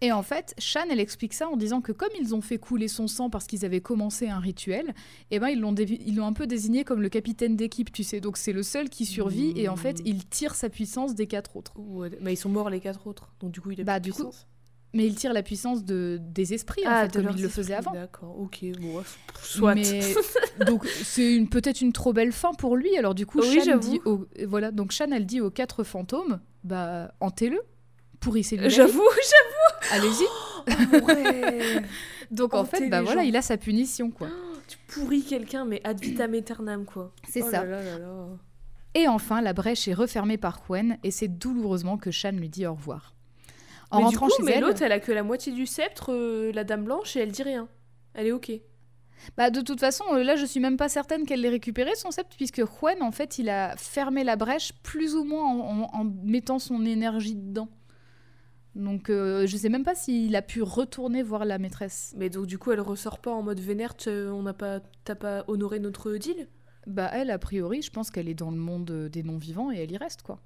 Et 0.00 0.10
en 0.12 0.22
fait, 0.22 0.54
Shan, 0.58 0.80
elle 0.90 1.00
explique 1.00 1.32
ça 1.32 1.48
en 1.48 1.56
disant 1.56 1.80
que 1.80 1.92
comme 1.92 2.10
ils 2.20 2.34
ont 2.34 2.40
fait 2.40 2.58
couler 2.58 2.88
son 2.88 3.06
sang 3.06 3.30
parce 3.30 3.46
qu'ils 3.46 3.64
avaient 3.64 3.80
commencé 3.80 4.28
un 4.28 4.40
rituel, 4.40 4.92
eh 5.30 5.38
ben 5.38 5.48
ils 5.48 5.60
l'ont 5.60 5.72
dé- 5.72 6.00
ils 6.04 6.16
l'ont 6.16 6.26
un 6.26 6.32
peu 6.32 6.46
désigné 6.46 6.84
comme 6.84 7.00
le 7.00 7.08
capitaine 7.08 7.56
d'équipe, 7.56 7.92
tu 7.92 8.02
sais. 8.02 8.20
Donc 8.20 8.36
c'est 8.36 8.52
le 8.52 8.62
seul 8.64 8.90
qui 8.90 9.06
survit 9.06 9.52
et 9.56 9.68
en 9.68 9.76
fait, 9.76 10.00
Mmh. 10.00 10.06
il 10.06 10.26
tire 10.26 10.54
sa 10.56 10.68
puissance 10.68 11.14
des 11.14 11.26
quatre 11.28 11.56
autres. 11.56 11.72
Ouais, 11.78 12.10
Mais 12.20 12.34
ils 12.34 12.36
sont 12.36 12.48
morts 12.50 12.70
les 12.70 12.80
quatre 12.80 13.06
autres. 13.06 13.32
Donc 13.40 13.52
du 13.52 13.60
coup, 13.60 13.70
il 13.70 13.80
a 13.80 13.84
Bah, 13.84 14.00
plus 14.00 14.10
du 14.10 14.12
coup. 14.12 14.30
Mais 14.94 15.06
il 15.06 15.14
tire 15.16 15.32
la 15.32 15.42
puissance 15.42 15.84
de, 15.84 16.18
des 16.22 16.54
esprits, 16.54 16.86
en 16.86 16.90
Ah, 16.90 17.02
fait, 17.02 17.18
de 17.18 17.26
comme 17.26 17.36
il 17.36 17.42
le 17.42 17.48
faisait 17.48 17.74
avant. 17.74 17.92
D'accord, 17.92 18.38
ok, 18.38 18.64
bon, 18.80 19.02
soit. 19.42 19.74
Mais 19.74 20.00
donc 20.66 20.86
c'est 20.86 21.34
une 21.34 21.48
peut-être 21.48 21.80
une 21.80 21.92
trop 21.92 22.12
belle 22.12 22.30
fin 22.32 22.54
pour 22.54 22.76
lui. 22.76 22.96
Alors 22.96 23.14
du 23.14 23.26
coup, 23.26 23.40
Oui, 23.40 23.52
Shan 23.58 23.64
j'avoue. 23.64 23.90
dit 23.90 24.00
aux- 24.04 24.26
voilà 24.46 24.70
donc 24.70 24.92
Shan 24.92 25.06
elle 25.12 25.26
dit 25.26 25.40
aux 25.40 25.50
quatre 25.50 25.82
fantômes, 25.82 26.40
bah 26.62 27.12
hantez-le, 27.20 27.60
pourrissez 28.20 28.56
lui. 28.56 28.70
J'avoue, 28.70 29.02
allez-y. 29.90 30.24
j'avoue. 30.68 30.90
mon 31.00 31.04
rêve. 31.06 31.84
Donc 32.30 32.54
en 32.54 32.64
fait, 32.64 32.88
bah 32.88 33.02
voilà, 33.02 33.24
il 33.24 33.34
a 33.36 33.42
sa 33.42 33.56
punition 33.56 34.10
quoi. 34.10 34.28
tu 34.68 34.78
pourris 34.88 35.22
quelqu'un, 35.24 35.64
mais 35.64 35.80
ad 35.84 36.00
vitam 36.00 36.32
aeternam, 36.34 36.84
quoi. 36.84 37.12
C'est 37.28 37.42
Oh 37.42 37.50
ça. 37.50 37.64
là 37.64 37.82
là 37.82 37.82
là 37.82 37.98
là. 37.98 38.26
Et 38.94 39.08
enfin, 39.08 39.40
la 39.42 39.52
brèche 39.52 39.88
est 39.88 39.92
refermée 39.94 40.36
par 40.38 40.62
Gwen 40.64 40.98
et 41.02 41.10
c'est 41.10 41.26
douloureusement 41.26 41.98
que 41.98 42.12
Shan 42.12 42.30
lui 42.30 42.48
dit 42.48 42.64
au 42.64 42.74
revoir. 42.74 43.14
En 43.94 44.02
mais 44.04 44.08
du 44.10 44.18
coup, 44.18 44.30
chez 44.36 44.42
mais 44.44 44.60
l'autre, 44.60 44.82
elle 44.82 44.92
a 44.92 45.00
que 45.00 45.12
la 45.12 45.22
moitié 45.22 45.52
du 45.52 45.66
sceptre, 45.66 46.12
euh, 46.12 46.52
la 46.52 46.64
dame 46.64 46.84
blanche, 46.84 47.16
et 47.16 47.20
elle 47.20 47.32
dit 47.32 47.42
rien. 47.42 47.68
Elle 48.14 48.26
est 48.28 48.32
ok. 48.32 48.52
bah 49.36 49.50
de 49.50 49.60
toute 49.60 49.80
façon, 49.80 50.04
euh, 50.12 50.22
là 50.22 50.36
je 50.36 50.44
suis 50.44 50.60
même 50.60 50.76
pas 50.76 50.88
certaine 50.88 51.24
qu'elle 51.26 51.40
l'ait 51.40 51.48
récupéré 51.48 51.94
son 51.94 52.10
sceptre 52.10 52.36
puisque 52.36 52.62
Gwen 52.62 53.02
en 53.02 53.10
fait, 53.12 53.38
il 53.38 53.48
a 53.48 53.74
fermé 53.76 54.22
la 54.24 54.36
brèche 54.36 54.72
plus 54.82 55.14
ou 55.14 55.24
moins 55.24 55.44
en, 55.46 55.82
en- 55.82 55.90
en 56.00 56.04
mettant 56.24 56.58
son 56.58 56.84
énergie 56.84 57.34
dedans. 57.34 57.68
Donc 58.74 59.08
euh, 59.08 59.46
je 59.46 59.56
sais 59.56 59.68
même 59.68 59.84
pas 59.84 59.94
s'il 59.94 60.34
a 60.34 60.42
pu 60.42 60.60
retourner 60.62 61.22
voir 61.22 61.44
la 61.44 61.58
maîtresse. 61.58 62.12
Mais 62.16 62.28
donc, 62.28 62.46
du 62.46 62.58
coup, 62.58 62.72
elle 62.72 62.80
ressort 62.80 63.20
pas 63.20 63.30
en 63.32 63.42
mode 63.42 63.60
vénère, 63.60 63.96
tu- 63.96 64.10
on 64.10 64.42
n'a 64.42 64.52
pas, 64.54 64.80
t'as 65.04 65.14
pas 65.14 65.44
honoré 65.48 65.78
notre 65.78 66.12
deal? 66.16 66.48
Bah 66.86 67.08
elle, 67.12 67.30
a 67.30 67.38
priori, 67.38 67.82
je 67.82 67.90
pense 67.90 68.10
qu'elle 68.10 68.28
est 68.28 68.34
dans 68.34 68.50
le 68.50 68.56
monde 68.58 68.90
euh, 68.90 69.08
des 69.08 69.22
non-vivants 69.22 69.70
et 69.72 69.76
elle 69.78 69.92
y 69.92 69.96
reste 69.96 70.22
quoi. 70.22 70.40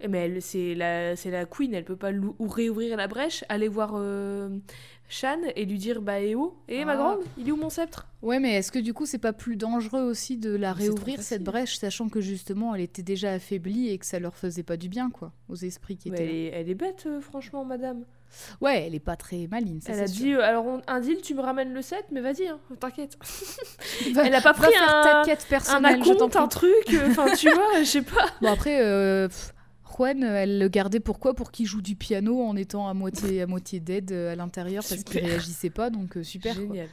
Eh, 0.00 0.08
Mais 0.08 0.26
elle, 0.26 0.42
c'est 0.42 0.74
la, 0.74 1.14
c'est 1.16 1.30
la 1.30 1.44
queen, 1.44 1.74
elle 1.74 1.84
peut 1.84 1.96
pas 1.96 2.10
lou- 2.10 2.34
ou 2.38 2.48
réouvrir 2.48 2.96
la 2.96 3.06
brèche, 3.06 3.44
aller 3.48 3.68
voir 3.68 3.92
euh, 3.94 4.48
Shan 5.08 5.38
et 5.56 5.64
lui 5.66 5.76
dire 5.78 6.00
Bah, 6.00 6.20
eh 6.20 6.34
oh, 6.34 6.56
eh 6.68 6.84
ma 6.84 6.92
Ah. 6.92 6.96
grande, 6.96 7.18
il 7.36 7.48
est 7.48 7.52
où 7.52 7.56
mon 7.56 7.68
sceptre? 7.70 8.06
Ouais, 8.22 8.38
mais 8.38 8.54
est-ce 8.54 8.70
que 8.72 8.78
du 8.78 8.94
coup 8.94 9.04
c'est 9.06 9.18
pas 9.18 9.32
plus 9.32 9.56
dangereux 9.56 10.02
aussi 10.02 10.36
de 10.36 10.50
la 10.54 10.74
Mais 10.74 10.84
c'est 10.84 10.86
trop 10.88 10.94
réouvrir 10.96 11.16
cette 11.18 11.24
facile. 11.40 11.44
brèche, 11.44 11.78
sachant 11.78 12.08
que 12.08 12.20
justement 12.20 12.74
elle 12.74 12.80
était 12.82 13.02
déjà 13.02 13.32
affaiblie 13.32 13.88
et 13.90 13.98
que 13.98 14.06
ça 14.06 14.18
leur 14.20 14.36
faisait 14.36 14.62
pas 14.62 14.76
du 14.76 14.88
bien 14.88 15.10
quoi, 15.10 15.32
aux 15.48 15.56
esprits 15.56 15.96
qui 15.96 16.10
Mais 16.10 16.16
étaient 16.18 16.24
elle, 16.24 16.30
là. 16.30 16.56
est, 16.58 16.60
elle 16.62 16.70
est 16.70 16.74
bête, 16.74 17.04
euh, 17.06 17.20
franchement, 17.20 17.64
madame. 17.64 18.04
Ouais, 18.60 18.84
elle 18.86 18.94
est 18.94 19.00
pas 19.00 19.16
très 19.16 19.48
maligne. 19.48 19.80
ça, 19.80 19.90
elle 19.92 19.98
c'est 19.98 20.02
a 20.04 20.06
sûr. 20.06 20.24
dit 20.24 20.34
euh, 20.34 20.42
Alors, 20.42 20.64
on- 20.64 20.80
un 20.86 21.00
deal, 21.00 21.20
tu 21.20 21.34
me 21.34 21.40
ramènes 21.40 21.74
le 21.74 21.82
set, 21.82 22.04
mais 22.12 22.20
vas-y, 22.20 22.46
hein, 22.46 22.60
t'inquiète. 22.78 23.18
Va- 24.12 24.24
elle 24.26 24.34
a 24.36 24.40
pas 24.40 24.52
va 24.52 24.62
pris 24.62 24.72
faire 24.72 24.88
un, 24.88 25.02
ta 25.02 25.22
quête 25.24 25.44
un 25.46 25.48
personnelle, 25.50 26.04
je 26.04 26.12
t'en 26.12 26.26
acompte, 26.28 26.36
un 26.36 26.46
prie. 26.46 26.68
truc, 26.86 26.94
euh, 26.94 27.08
enfin, 27.10 27.34
tu 27.34 27.50
vois, 27.50 27.78
je 27.80 27.84
sais 27.84 28.02
pas. 28.02 28.26
Bon 28.40 28.48
après, 28.52 28.80
euh, 28.82 29.26
pff, 29.28 29.52
Juan, 29.96 30.22
elle 30.22 30.58
le 30.58 30.68
gardait 30.68 31.00
pourquoi? 31.00 31.34
Pour 31.34 31.50
qu'il 31.50 31.66
joue 31.66 31.82
du 31.82 31.96
piano 31.96 32.42
en 32.42 32.56
étant 32.56 32.88
à 32.88 32.94
moitié 32.94 33.42
à 33.42 33.46
moitié 33.46 33.80
dead 33.80 34.12
euh, 34.12 34.32
à 34.32 34.36
l'intérieur 34.36 34.84
parce 34.88 35.02
qu'il 35.04 35.20
réagissait 35.20 35.70
pas, 35.70 35.90
donc 35.90 36.16
euh, 36.16 36.22
super. 36.22 36.54
quoi. 36.54 36.62
Génial. 36.64 36.88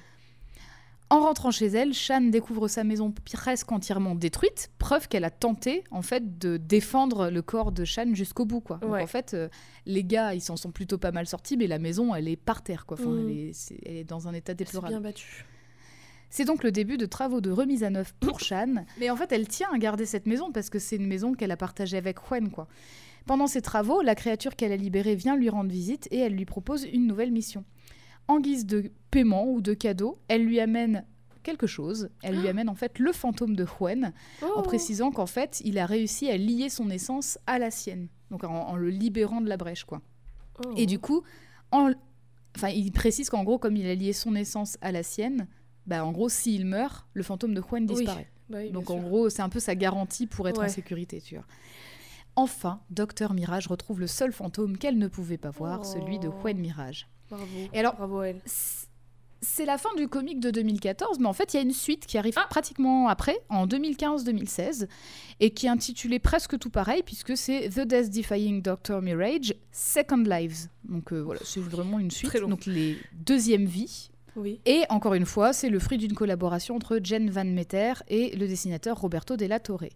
En 1.09 1.21
rentrant 1.21 1.51
chez 1.51 1.67
elle, 1.67 1.93
Shan 1.93 2.19
découvre 2.19 2.67
sa 2.67 2.83
maison 2.83 3.13
presque 3.33 3.71
entièrement 3.71 4.13
détruite, 4.13 4.71
preuve 4.77 5.07
qu'elle 5.07 5.23
a 5.23 5.29
tenté 5.29 5.85
en 5.89 6.01
fait 6.01 6.37
de 6.37 6.57
défendre 6.57 7.29
le 7.29 7.41
corps 7.41 7.71
de 7.71 7.85
Shan 7.85 8.13
jusqu'au 8.13 8.43
bout 8.43 8.59
quoi. 8.59 8.75
Donc 8.81 8.91
en 9.03 9.07
fait, 9.07 9.33
euh, 9.33 9.47
les 9.85 10.03
gars, 10.03 10.33
ils 10.33 10.41
s'en 10.41 10.57
sont 10.57 10.71
plutôt 10.71 10.97
pas 10.97 11.13
mal 11.13 11.25
sortis, 11.25 11.55
mais 11.55 11.67
la 11.67 11.79
maison, 11.79 12.13
elle 12.13 12.27
est 12.27 12.35
par 12.35 12.61
terre 12.61 12.85
quoi. 12.85 12.97
Enfin, 12.99 13.09
Mhm. 13.11 13.29
elle, 13.29 13.37
est, 13.37 13.53
c'est- 13.53 13.79
elle 13.85 13.95
est 13.95 14.03
dans 14.03 14.27
un 14.27 14.33
état 14.33 14.53
déplorable. 14.53 14.91
bien 14.95 15.01
battue. 15.01 15.45
C'est 16.29 16.45
donc 16.45 16.63
le 16.63 16.71
début 16.71 16.97
de 16.97 17.05
travaux 17.05 17.41
de 17.41 17.51
remise 17.51 17.83
à 17.83 17.89
neuf 17.89 18.13
pour 18.19 18.39
Shan. 18.39 18.85
Mais 18.99 19.09
en 19.09 19.15
fait, 19.15 19.31
elle 19.31 19.47
tient 19.47 19.69
à 19.73 19.77
garder 19.77 20.05
cette 20.05 20.25
maison 20.25 20.51
parce 20.51 20.69
que 20.69 20.79
c'est 20.79 20.97
une 20.97 21.07
maison 21.07 21.33
qu'elle 21.33 21.51
a 21.51 21.57
partagée 21.57 21.97
avec 21.97 22.17
Juan, 22.27 22.49
quoi. 22.49 22.67
Pendant 23.25 23.47
ces 23.47 23.61
travaux, 23.61 24.01
la 24.01 24.15
créature 24.15 24.55
qu'elle 24.55 24.71
a 24.71 24.77
libérée 24.77 25.15
vient 25.15 25.35
lui 25.35 25.49
rendre 25.49 25.69
visite 25.69 26.07
et 26.11 26.17
elle 26.19 26.33
lui 26.33 26.45
propose 26.45 26.85
une 26.85 27.07
nouvelle 27.07 27.31
mission. 27.31 27.65
En 28.27 28.39
guise 28.39 28.65
de 28.65 28.91
paiement 29.11 29.45
ou 29.49 29.61
de 29.61 29.73
cadeau, 29.73 30.19
elle 30.27 30.43
lui 30.45 30.59
amène 30.59 31.05
quelque 31.43 31.67
chose. 31.67 32.09
Elle 32.23 32.39
lui 32.39 32.47
amène 32.49 32.67
en 32.69 32.75
fait 32.75 32.99
le 32.99 33.13
fantôme 33.13 33.55
de 33.55 33.65
Juan, 33.65 34.11
en 34.41 34.47
Oh. 34.57 34.61
précisant 34.63 35.11
qu'en 35.11 35.25
fait, 35.25 35.61
il 35.63 35.77
a 35.77 35.85
réussi 35.85 36.29
à 36.29 36.35
lier 36.37 36.69
son 36.69 36.89
essence 36.89 37.37
à 37.47 37.57
la 37.57 37.71
sienne. 37.71 38.07
Donc 38.31 38.43
en, 38.43 38.49
en 38.53 38.75
le 38.75 38.89
libérant 38.89 39.39
de 39.39 39.47
la 39.47 39.55
brèche, 39.55 39.85
quoi. 39.85 40.01
Oh. 40.65 40.71
Et 40.75 40.85
du 40.85 40.99
coup, 40.99 41.23
en... 41.71 41.91
enfin, 42.55 42.69
il 42.69 42.91
précise 42.91 43.29
qu'en 43.29 43.43
gros, 43.45 43.57
comme 43.59 43.77
il 43.77 43.87
a 43.87 43.95
lié 43.95 44.11
son 44.11 44.35
essence 44.35 44.77
à 44.81 44.91
la 44.91 45.03
sienne, 45.03 45.47
bah 45.87 46.05
en 46.05 46.11
gros, 46.11 46.29
s'il 46.29 46.65
meurt, 46.65 47.05
le 47.13 47.23
fantôme 47.23 47.53
de 47.53 47.61
Juan 47.61 47.85
Oui. 47.89 47.95
disparaît. 47.95 48.29
Bah 48.49 48.59
oui, 48.61 48.71
Donc 48.71 48.89
en 48.89 48.99
sûr. 48.99 49.07
gros, 49.09 49.29
c'est 49.29 49.41
un 49.41 49.49
peu 49.49 49.59
sa 49.59 49.75
garantie 49.75 50.27
pour 50.27 50.47
être 50.47 50.61
en 50.63 50.69
sécurité, 50.69 51.19
tu 51.21 51.35
vois. 51.35 51.45
Enfin, 52.35 52.81
Docteur 52.91 53.33
Mirage 53.33 53.67
retrouve 53.67 53.99
le 53.99 54.07
seul 54.07 54.31
fantôme 54.31 54.77
qu'elle 54.77 54.97
ne 54.99 55.07
pouvait 55.07 55.37
pas 55.37 55.49
voir, 55.49 55.81
Oh. 55.81 55.83
celui 55.85 56.19
de 56.19 56.29
Juan 56.29 56.57
Mirage. 56.57 57.07
Bravo. 57.29 57.45
Et 57.73 57.79
alors- 57.79 57.95
Bravo 57.95 58.21
elle. 58.21 58.41
C'est 59.39 59.65
la 59.65 59.77
fin 59.77 59.93
du 59.95 60.07
comic 60.07 60.39
de 60.39 60.49
2014, 60.49 61.19
mais 61.19 61.27
en 61.27 61.33
fait, 61.33 61.53
il 61.53 61.57
y 61.57 61.59
a 61.59 61.63
une 61.63 61.71
suite 61.71 62.07
qui 62.07 62.17
arrive 62.17 62.33
Ah. 62.37 62.47
pratiquement 62.49 63.07
après, 63.07 63.37
en 63.49 63.67
2015-2016, 63.67 64.87
et 65.39 65.51
qui 65.51 65.67
est 65.67 65.69
intitulée 65.69 66.17
presque 66.19 66.57
tout 66.57 66.71
pareil, 66.71 67.03
puisque 67.03 67.37
c'est 67.37 67.69
The 67.69 67.81
Death 67.81 68.09
Defying 68.09 68.61
Doctor 68.63 69.01
Mirage 69.01 69.53
Second 69.71 70.17
Lives. 70.23 70.69
Donc 70.85 71.13
euh, 71.13 71.19
voilà, 71.21 71.39
c'est 71.43 71.59
vraiment 71.59 71.99
une 71.99 72.09
suite. 72.09 72.35
Donc 72.37 72.65
les 72.65 72.97
deuxièmes 73.13 73.65
vies. 73.65 74.09
Oui. 74.37 74.61
Et 74.65 74.83
encore 74.89 75.15
une 75.15 75.25
fois, 75.25 75.51
c'est 75.51 75.69
le 75.69 75.79
fruit 75.79 75.97
d'une 75.97 76.13
collaboration 76.13 76.75
entre 76.75 76.99
Jen 77.03 77.29
Van 77.29 77.43
Meter 77.43 77.93
et 78.07 78.35
le 78.35 78.47
dessinateur 78.47 78.99
Roberto 78.99 79.35
Della 79.35 79.59
Torre. 79.59 79.89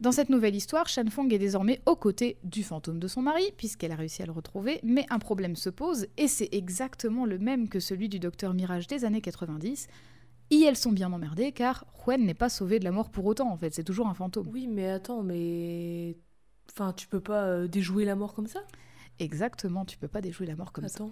Dans 0.00 0.12
cette 0.12 0.30
nouvelle 0.30 0.54
histoire, 0.54 0.88
Shan 0.88 1.10
Fong 1.10 1.30
est 1.30 1.38
désormais 1.38 1.82
aux 1.84 1.96
côtés 1.96 2.38
du 2.42 2.62
fantôme 2.62 2.98
de 2.98 3.06
son 3.06 3.20
mari, 3.20 3.44
puisqu'elle 3.58 3.92
a 3.92 3.96
réussi 3.96 4.22
à 4.22 4.26
le 4.26 4.32
retrouver, 4.32 4.80
mais 4.82 5.04
un 5.10 5.18
problème 5.18 5.56
se 5.56 5.68
pose, 5.68 6.06
et 6.16 6.26
c'est 6.26 6.48
exactement 6.52 7.26
le 7.26 7.38
même 7.38 7.68
que 7.68 7.80
celui 7.80 8.08
du 8.08 8.18
docteur 8.18 8.54
Mirage 8.54 8.86
des 8.86 9.04
années 9.04 9.20
90. 9.20 9.88
Et 10.52 10.62
elles 10.62 10.76
sont 10.76 10.92
bien 10.92 11.12
emmerdées, 11.12 11.52
car 11.52 11.84
Juan 12.02 12.24
n'est 12.24 12.32
pas 12.32 12.48
sauvé 12.48 12.78
de 12.78 12.84
la 12.84 12.92
mort 12.92 13.10
pour 13.10 13.26
autant, 13.26 13.52
en 13.52 13.58
fait, 13.58 13.74
c'est 13.74 13.84
toujours 13.84 14.08
un 14.08 14.14
fantôme. 14.14 14.48
Oui, 14.50 14.68
mais 14.68 14.88
attends, 14.88 15.22
mais. 15.22 16.16
Enfin, 16.72 16.94
tu 16.94 17.06
peux 17.06 17.20
pas 17.20 17.44
euh, 17.44 17.68
déjouer 17.68 18.06
la 18.06 18.16
mort 18.16 18.32
comme 18.32 18.46
ça? 18.46 18.60
Exactement, 19.18 19.84
tu 19.84 19.98
peux 19.98 20.08
pas 20.08 20.22
déjouer 20.22 20.46
la 20.46 20.56
mort 20.56 20.72
comme 20.72 20.88
ça. 20.88 21.04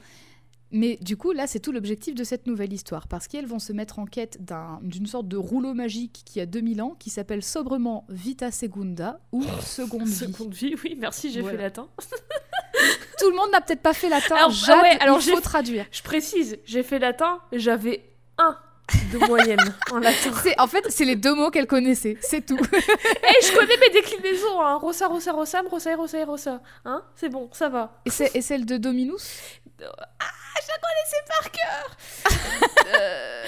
Mais 0.71 0.99
du 1.01 1.17
coup, 1.17 1.33
là, 1.33 1.47
c'est 1.47 1.61
tout 1.61 1.73
l'objectif 1.73 2.15
de 2.15 2.25
cette 2.25 2.47
nouvelle 2.47 2.73
histoire, 2.73 3.09
parce 3.09 3.27
qu'elles 3.27 3.47
vont 3.47 3.59
se 3.59 3.73
mettre 3.73 3.99
en 3.99 4.05
quête 4.05 4.45
d'un- 4.45 4.79
d'une 4.83 5.07
sorte 5.07 5.27
de 5.29 5.37
rouleau 5.39 5.73
magique 5.73 6.23
qui 6.27 6.41
a 6.41 6.47
2000 6.47 6.83
ans, 6.83 6.95
qui 6.99 7.09
s'appelle 7.11 7.43
sobrement 7.43 8.05
Vita 8.11 8.51
Segunda, 8.51 9.19
ou 9.33 9.43
Seconde 9.63 10.07
Vie. 10.07 10.13
Seconde 10.15 10.55
vie, 10.55 10.75
oui, 10.85 10.97
merci, 10.99 11.33
j'ai 11.33 11.41
Voilà. 11.41 11.57
fait 11.57 11.63
latin. 11.65 11.89
Tout 13.19 13.31
le 13.31 13.37
monde 13.37 13.51
n'a 13.51 13.61
peut-être 13.61 13.81
pas 13.83 13.95
fait 13.95 14.09
latin, 14.09 14.37
Alors, 14.37 14.51
Jade, 14.51 14.77
ah 14.79 14.83
ouais, 14.83 14.99
alors 15.01 15.19
il 15.21 15.31
faut 15.33 15.41
traduire. 15.41 15.87
Je 15.91 16.03
précise, 16.03 16.59
j'ai 16.65 16.83
fait 16.83 16.99
latin, 16.99 17.41
j'avais 17.53 18.05
un 18.37 18.57
de 19.13 19.19
moyenne 19.27 19.59
en 19.91 19.99
latin. 19.99 20.31
En 20.59 20.67
fait, 20.67 20.85
c'est 20.91 21.05
les 21.05 21.17
deux 21.17 21.35
mots 21.35 21.51
qu'elle 21.51 21.67
connaissait, 21.67 22.17
c'est 22.21 22.45
tout. 22.47 22.59
Eh, 22.73 23.45
je 23.47 23.53
connais 23.55 23.77
mes 23.79 23.91
déclinaisons, 23.91 24.61
hein. 24.63 24.77
Rosa, 24.77 25.09
rosa, 25.09 25.33
rosam, 25.33 25.67
rosa, 25.67 25.97
rosa, 25.97 26.25
rosa. 26.25 26.63
Hein 26.85 27.03
C'est 27.17 27.29
bon, 27.29 27.49
ça 27.53 27.69
va. 27.69 28.01
Et, 28.07 28.11
celle 28.11 28.65
de 28.65 28.77
Dominus? 28.77 29.31
Euh, 32.95 33.45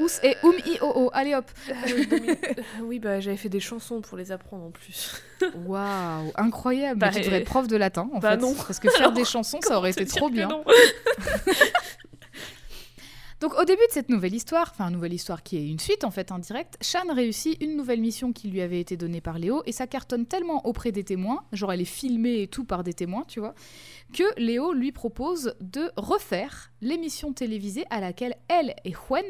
Ous 0.00 0.10
et 0.22 0.36
Um 0.42 0.52
I 0.66 0.78
O 0.80 0.86
O. 1.06 1.10
Allez 1.12 1.34
hop. 1.34 1.44
euh, 1.68 1.74
domi- 2.04 2.30
euh, 2.30 2.62
oui, 2.82 2.98
bah 2.98 3.20
j'avais 3.20 3.36
fait 3.36 3.48
des 3.48 3.60
chansons 3.60 4.00
pour 4.00 4.16
les 4.18 4.32
apprendre 4.32 4.64
en 4.64 4.70
plus. 4.70 5.22
Waouh, 5.66 6.32
incroyable. 6.36 6.98
Bah, 7.00 7.10
tu 7.12 7.20
devrais 7.20 7.38
être 7.40 7.44
prof 7.46 7.66
de 7.68 7.76
latin 7.76 8.08
en 8.12 8.18
bah 8.18 8.32
fait. 8.32 8.36
non. 8.38 8.54
Parce 8.54 8.78
que 8.78 8.90
faire 8.90 9.12
des 9.20 9.24
chansons, 9.24 9.60
ça 9.60 9.76
aurait 9.78 9.90
été 9.90 10.06
trop 10.06 10.28
bien. 10.30 10.48
Donc 13.42 13.58
au 13.58 13.64
début 13.64 13.82
de 13.88 13.92
cette 13.92 14.08
nouvelle 14.08 14.34
histoire, 14.34 14.68
enfin 14.70 14.88
nouvelle 14.90 15.12
histoire 15.12 15.42
qui 15.42 15.56
est 15.56 15.68
une 15.68 15.80
suite 15.80 16.04
en 16.04 16.10
fait 16.12 16.30
indirecte, 16.32 16.76
Shan 16.80 17.12
réussit 17.12 17.60
une 17.60 17.76
nouvelle 17.76 18.00
mission 18.00 18.32
qui 18.32 18.46
lui 18.48 18.60
avait 18.62 18.80
été 18.80 18.96
donnée 18.96 19.20
par 19.20 19.38
Léo 19.38 19.62
et 19.66 19.72
ça 19.72 19.86
cartonne 19.88 20.26
tellement 20.26 20.64
auprès 20.66 20.92
des 20.92 21.02
témoins, 21.02 21.42
genre 21.52 21.72
elle 21.72 21.80
est 21.80 21.84
filmée 21.84 22.42
et 22.42 22.46
tout 22.46 22.64
par 22.64 22.84
des 22.84 22.94
témoins, 22.94 23.24
tu 23.26 23.40
vois, 23.40 23.54
que 24.14 24.22
Léo 24.40 24.72
lui 24.72 24.92
propose 24.92 25.54
de 25.60 25.90
refaire 25.96 26.70
l'émission 26.80 27.32
télévisée 27.32 27.84
à 27.90 27.98
laquelle 28.00 28.36
elle 28.48 28.74
et 28.84 28.92
Juan 28.92 29.24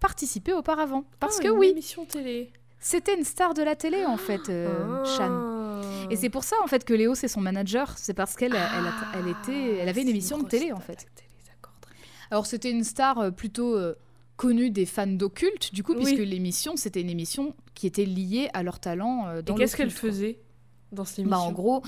participaient 0.00 0.54
auparavant. 0.54 1.04
Parce 1.20 1.36
Ah, 1.40 1.42
que 1.42 1.48
une 1.48 1.58
oui, 1.58 1.68
émission 1.68 2.06
télé. 2.06 2.50
c'était 2.78 3.14
une 3.16 3.24
star 3.24 3.52
de 3.52 3.62
la 3.62 3.76
télé 3.76 4.06
en 4.06 4.16
fait, 4.16 4.48
euh, 4.48 5.04
Shan. 5.04 5.28
Ah. 5.30 5.80
Et 6.10 6.16
c'est 6.16 6.30
pour 6.30 6.44
ça 6.44 6.56
en 6.64 6.66
fait 6.66 6.82
que 6.84 6.94
Léo 6.94 7.14
c'est 7.14 7.28
son 7.28 7.42
manager, 7.42 7.98
c'est 7.98 8.14
parce 8.14 8.36
qu'elle 8.36 8.54
elle, 8.54 9.28
était, 9.28 9.76
elle 9.82 9.88
avait 9.90 10.00
une 10.00 10.08
Ah, 10.08 10.12
émission 10.12 10.38
de 10.38 10.48
télé 10.48 10.72
en 10.72 10.80
fait. 10.80 10.96
télé. 11.14 11.29
Alors 12.30 12.46
c'était 12.46 12.70
une 12.70 12.84
star 12.84 13.18
euh, 13.18 13.30
plutôt 13.30 13.76
euh, 13.76 13.94
connue 14.36 14.70
des 14.70 14.86
fans 14.86 15.06
d'occulte, 15.06 15.74
du 15.74 15.82
coup, 15.82 15.94
Oui. 15.94 16.04
puisque 16.04 16.18
l'émission, 16.26 16.76
c'était 16.76 17.00
une 17.00 17.10
émission 17.10 17.54
qui 17.74 17.86
était 17.86 18.04
liée 18.06 18.48
à 18.54 18.62
leur 18.62 18.78
talent 18.80 19.26
euh, 19.28 19.42
dans 19.42 19.54
Et 19.56 19.58
qu'est-ce 19.58 19.76
qu'elle 19.76 19.90
faisait 19.90 20.38
dans 20.92 21.04
cette 21.04 21.24
Bah, 21.26 21.36
émission? 21.36 21.48
En 21.48 21.52
gros, 21.52 21.82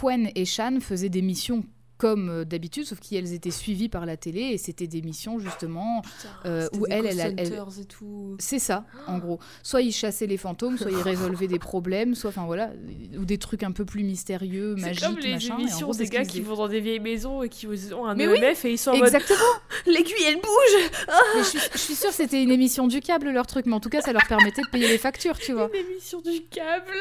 Juan 0.00 0.28
et 0.34 0.44
Shan 0.44 0.78
faisaient 0.80 1.08
des 1.10 1.22
missions 1.22 1.64
comme 2.04 2.28
euh, 2.28 2.44
d'habitude, 2.44 2.84
sauf 2.84 3.00
qu'elles 3.00 3.32
étaient 3.32 3.50
suivies 3.50 3.88
par 3.88 4.04
la 4.04 4.18
télé, 4.18 4.40
et 4.52 4.58
c'était 4.58 4.86
des 4.86 5.00
missions 5.00 5.38
justement... 5.38 6.02
Putain, 6.02 6.28
euh, 6.44 6.68
où 6.74 6.86
des 6.86 6.92
elle, 6.92 7.06
elle 7.06 7.20
a- 7.22 7.28
elle- 7.38 7.52
et 7.80 7.84
tout. 7.86 8.36
C'est 8.38 8.58
ça, 8.58 8.84
en 9.06 9.16
gros. 9.18 9.38
Soit 9.62 9.80
ils 9.80 9.92
chassaient 9.92 10.26
les 10.26 10.36
fantômes, 10.36 10.76
soit 10.76 10.90
ils 10.90 10.96
résolvaient 11.02 11.46
des 11.48 11.58
problèmes, 11.58 12.14
soit, 12.14 12.28
enfin 12.28 12.44
voilà, 12.44 12.72
ou 13.18 13.24
des 13.24 13.38
trucs 13.38 13.62
un 13.62 13.72
peu 13.72 13.86
plus 13.86 14.04
mystérieux, 14.04 14.74
C'est 14.76 14.84
magiques, 14.86 15.04
comme 15.04 15.18
les 15.18 15.32
machin. 15.32 15.48
et 15.48 15.52
en 15.52 15.58
émissions 15.60 15.86
gros, 15.88 15.96
des 15.96 16.08
gars 16.08 16.24
qui 16.26 16.40
vont 16.42 16.56
dans 16.56 16.68
des 16.68 16.80
vieilles 16.80 17.00
maisons 17.00 17.42
et 17.42 17.48
qui 17.48 17.66
ont 17.66 18.04
un 18.06 18.14
Mais 18.14 18.28
oui, 18.28 18.38
EMF 18.38 18.64
et 18.66 18.72
ils 18.72 18.78
sont 18.78 18.90
en 18.90 18.96
mode 18.98 19.06
Exactement 19.06 19.38
l'aiguille 19.86 20.24
elle 20.26 20.36
bouge 20.36 20.90
Mais 21.36 21.42
je 21.42 21.48
suis, 21.48 21.58
je 21.72 21.78
suis 21.78 21.94
sûre 21.94 22.10
que 22.10 22.16
c'était 22.16 22.42
une 22.42 22.50
émission 22.50 22.86
du 22.86 23.00
câble, 23.00 23.30
leur 23.30 23.46
truc, 23.46 23.64
mais 23.64 23.74
en 23.74 23.80
tout 23.80 23.88
cas, 23.88 24.02
ça 24.02 24.12
leur 24.12 24.26
permettait 24.26 24.60
de 24.62 24.68
payer 24.68 24.88
les 24.88 24.98
factures, 24.98 25.38
tu 25.38 25.52
vois. 25.54 25.70
Une 25.72 25.90
émission 25.90 26.20
du 26.20 26.42
câble 26.50 26.92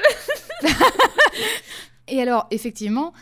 Et 2.07 2.21
alors, 2.21 2.47
effectivement, 2.51 3.13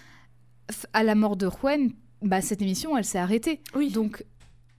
à 0.93 1.03
la 1.03 1.15
mort 1.15 1.35
de 1.37 1.49
Juan, 1.49 1.91
bah, 2.21 2.41
cette 2.41 2.61
émission, 2.61 2.97
elle 2.97 3.05
s'est 3.05 3.17
arrêtée. 3.19 3.61
Oui. 3.75 3.89
Donc, 3.91 4.25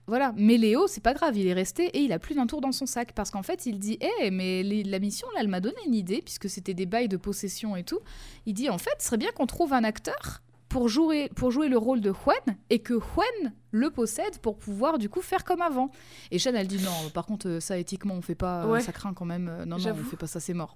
voilà. 0.07 0.33
Mais 0.37 0.57
Léo, 0.57 0.87
c'est 0.87 1.01
pas 1.01 1.13
grave, 1.13 1.37
il 1.37 1.47
est 1.47 1.53
resté 1.53 1.85
et 1.87 1.99
il 2.01 2.11
a 2.11 2.19
plus 2.19 2.35
d'un 2.35 2.45
tour 2.47 2.59
dans 2.61 2.71
son 2.71 2.85
sac. 2.85 3.13
Parce 3.13 3.31
qu'en 3.31 3.43
fait, 3.43 3.65
il 3.65 3.79
dit 3.79 3.97
Hé, 4.01 4.31
mais 4.31 4.61
les- 4.63 4.83
la 4.83 4.99
mission, 4.99 5.27
là, 5.33 5.39
elle 5.41 5.47
m'a 5.47 5.59
donné 5.61 5.77
une 5.85 5.93
idée, 5.95 6.21
puisque 6.21 6.49
c'était 6.49 6.73
des 6.73 6.85
bails 6.85 7.07
de 7.07 7.17
possession 7.17 7.75
et 7.75 7.83
tout. 7.83 7.99
Il 8.45 8.53
dit 8.53 8.69
En 8.69 8.77
fait, 8.77 8.95
ce 8.99 9.05
serait 9.07 9.17
bien 9.17 9.31
qu'on 9.31 9.45
trouve 9.47 9.71
un 9.73 9.83
acteur 9.83 10.41
pour 10.69 10.87
jouer, 10.89 11.29
pour 11.35 11.51
jouer 11.51 11.69
le 11.69 11.77
rôle 11.77 12.01
de 12.01 12.11
Juan 12.11 12.57
et 12.71 12.79
que 12.79 12.95
Juan 12.99 13.53
le 13.71 13.91
possède 13.91 14.39
pour 14.39 14.57
pouvoir, 14.57 14.97
du 14.97 15.07
coup, 15.07 15.21
faire 15.21 15.43
comme 15.43 15.61
avant. 15.61 15.91
Et 16.31 16.39
Shan, 16.39 16.53
elle 16.55 16.67
dit 16.67 16.81
Non, 16.83 17.09
par 17.13 17.25
contre, 17.25 17.47
euh, 17.47 17.59
ça, 17.59 17.77
éthiquement, 17.77 18.15
on 18.15 18.21
fait 18.21 18.35
pas, 18.35 18.63
euh, 18.65 18.71
Ouais. 18.73 18.81
ça 18.81 18.91
craint 18.91 19.13
quand 19.13 19.25
même. 19.25 19.47
euh, 19.49 19.65
Non, 19.65 19.77
non, 19.77 19.91
on 19.91 20.03
fait 20.03 20.17
pas 20.17 20.27
ça, 20.27 20.39
c'est 20.39 20.53
mort. 20.53 20.75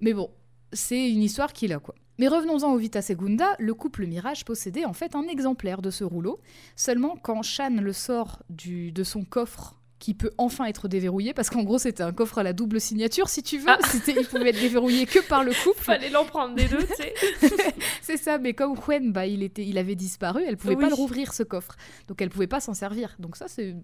Mais 0.00 0.12
bon, 0.12 0.30
c'est 0.72 1.10
une 1.10 1.22
histoire 1.22 1.52
qu'il 1.52 1.72
a, 1.72 1.78
quoi. 1.80 1.94
Mais 2.18 2.28
revenons-en 2.28 2.72
au 2.72 2.76
Vita 2.76 3.02
Segunda, 3.02 3.46
le 3.58 3.74
couple 3.74 4.06
Mirage 4.06 4.44
possédait 4.44 4.84
en 4.84 4.92
fait 4.92 5.14
un 5.16 5.24
exemplaire 5.28 5.82
de 5.82 5.90
ce 5.90 6.04
rouleau. 6.04 6.40
Seulement, 6.76 7.16
quand 7.22 7.42
Shan 7.42 7.76
le 7.80 7.92
sort 7.92 8.42
du, 8.50 8.92
de 8.92 9.02
son 9.02 9.24
coffre, 9.24 9.80
qui 10.00 10.12
peut 10.12 10.32
enfin 10.36 10.66
être 10.66 10.86
déverrouillé, 10.86 11.32
parce 11.32 11.48
qu'en 11.48 11.62
gros 11.62 11.78
c'était 11.78 12.02
un 12.02 12.12
coffre 12.12 12.36
à 12.36 12.42
la 12.42 12.52
double 12.52 12.78
signature, 12.78 13.28
si 13.30 13.42
tu 13.42 13.56
veux, 13.58 13.68
Ah. 13.68 13.78
Il 14.06 14.26
pouvait 14.26 14.50
être 14.50 14.60
déverrouillé 14.60 15.06
que 15.06 15.26
par 15.26 15.44
le 15.44 15.52
couple. 15.52 15.78
Fallait 15.82 16.10
l'empreinte 16.10 16.54
des 16.54 16.66
deux, 16.66 16.82
tu 16.86 16.94
sais. 16.94 17.14
C'est 18.02 18.16
ça, 18.18 18.36
mais 18.36 18.52
comme 18.52 18.74
Huen, 18.86 19.12
bah, 19.12 19.26
il, 19.26 19.42
était, 19.42 19.64
il 19.64 19.78
avait 19.78 19.94
disparu, 19.94 20.42
elle 20.46 20.58
pouvait 20.58 20.74
Oui. 20.74 20.82
pas 20.82 20.88
le 20.90 20.94
rouvrir 20.94 21.32
ce 21.32 21.42
coffre. 21.42 21.74
Donc 22.06 22.20
elle 22.20 22.28
pouvait 22.28 22.46
pas 22.46 22.60
s'en 22.60 22.74
servir. 22.74 23.16
Donc 23.18 23.36
ça, 23.36 23.48
c'est 23.48 23.70
une 23.70 23.82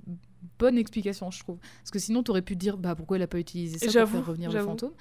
bonne 0.58 0.76
explication, 0.76 1.30
je 1.30 1.40
trouve. 1.40 1.58
Parce 1.78 1.90
que 1.90 1.98
sinon, 1.98 2.22
tu 2.22 2.30
aurais 2.32 2.42
pu 2.42 2.54
dire 2.54 2.76
bah, 2.76 2.94
pourquoi 2.94 3.16
elle 3.16 3.22
a 3.22 3.26
pas 3.28 3.38
utilisé 3.38 3.78
ça 3.78 4.00
pour 4.02 4.10
faire 4.10 4.26
revenir 4.26 4.52
le 4.52 4.60
fantôme? 4.60 4.92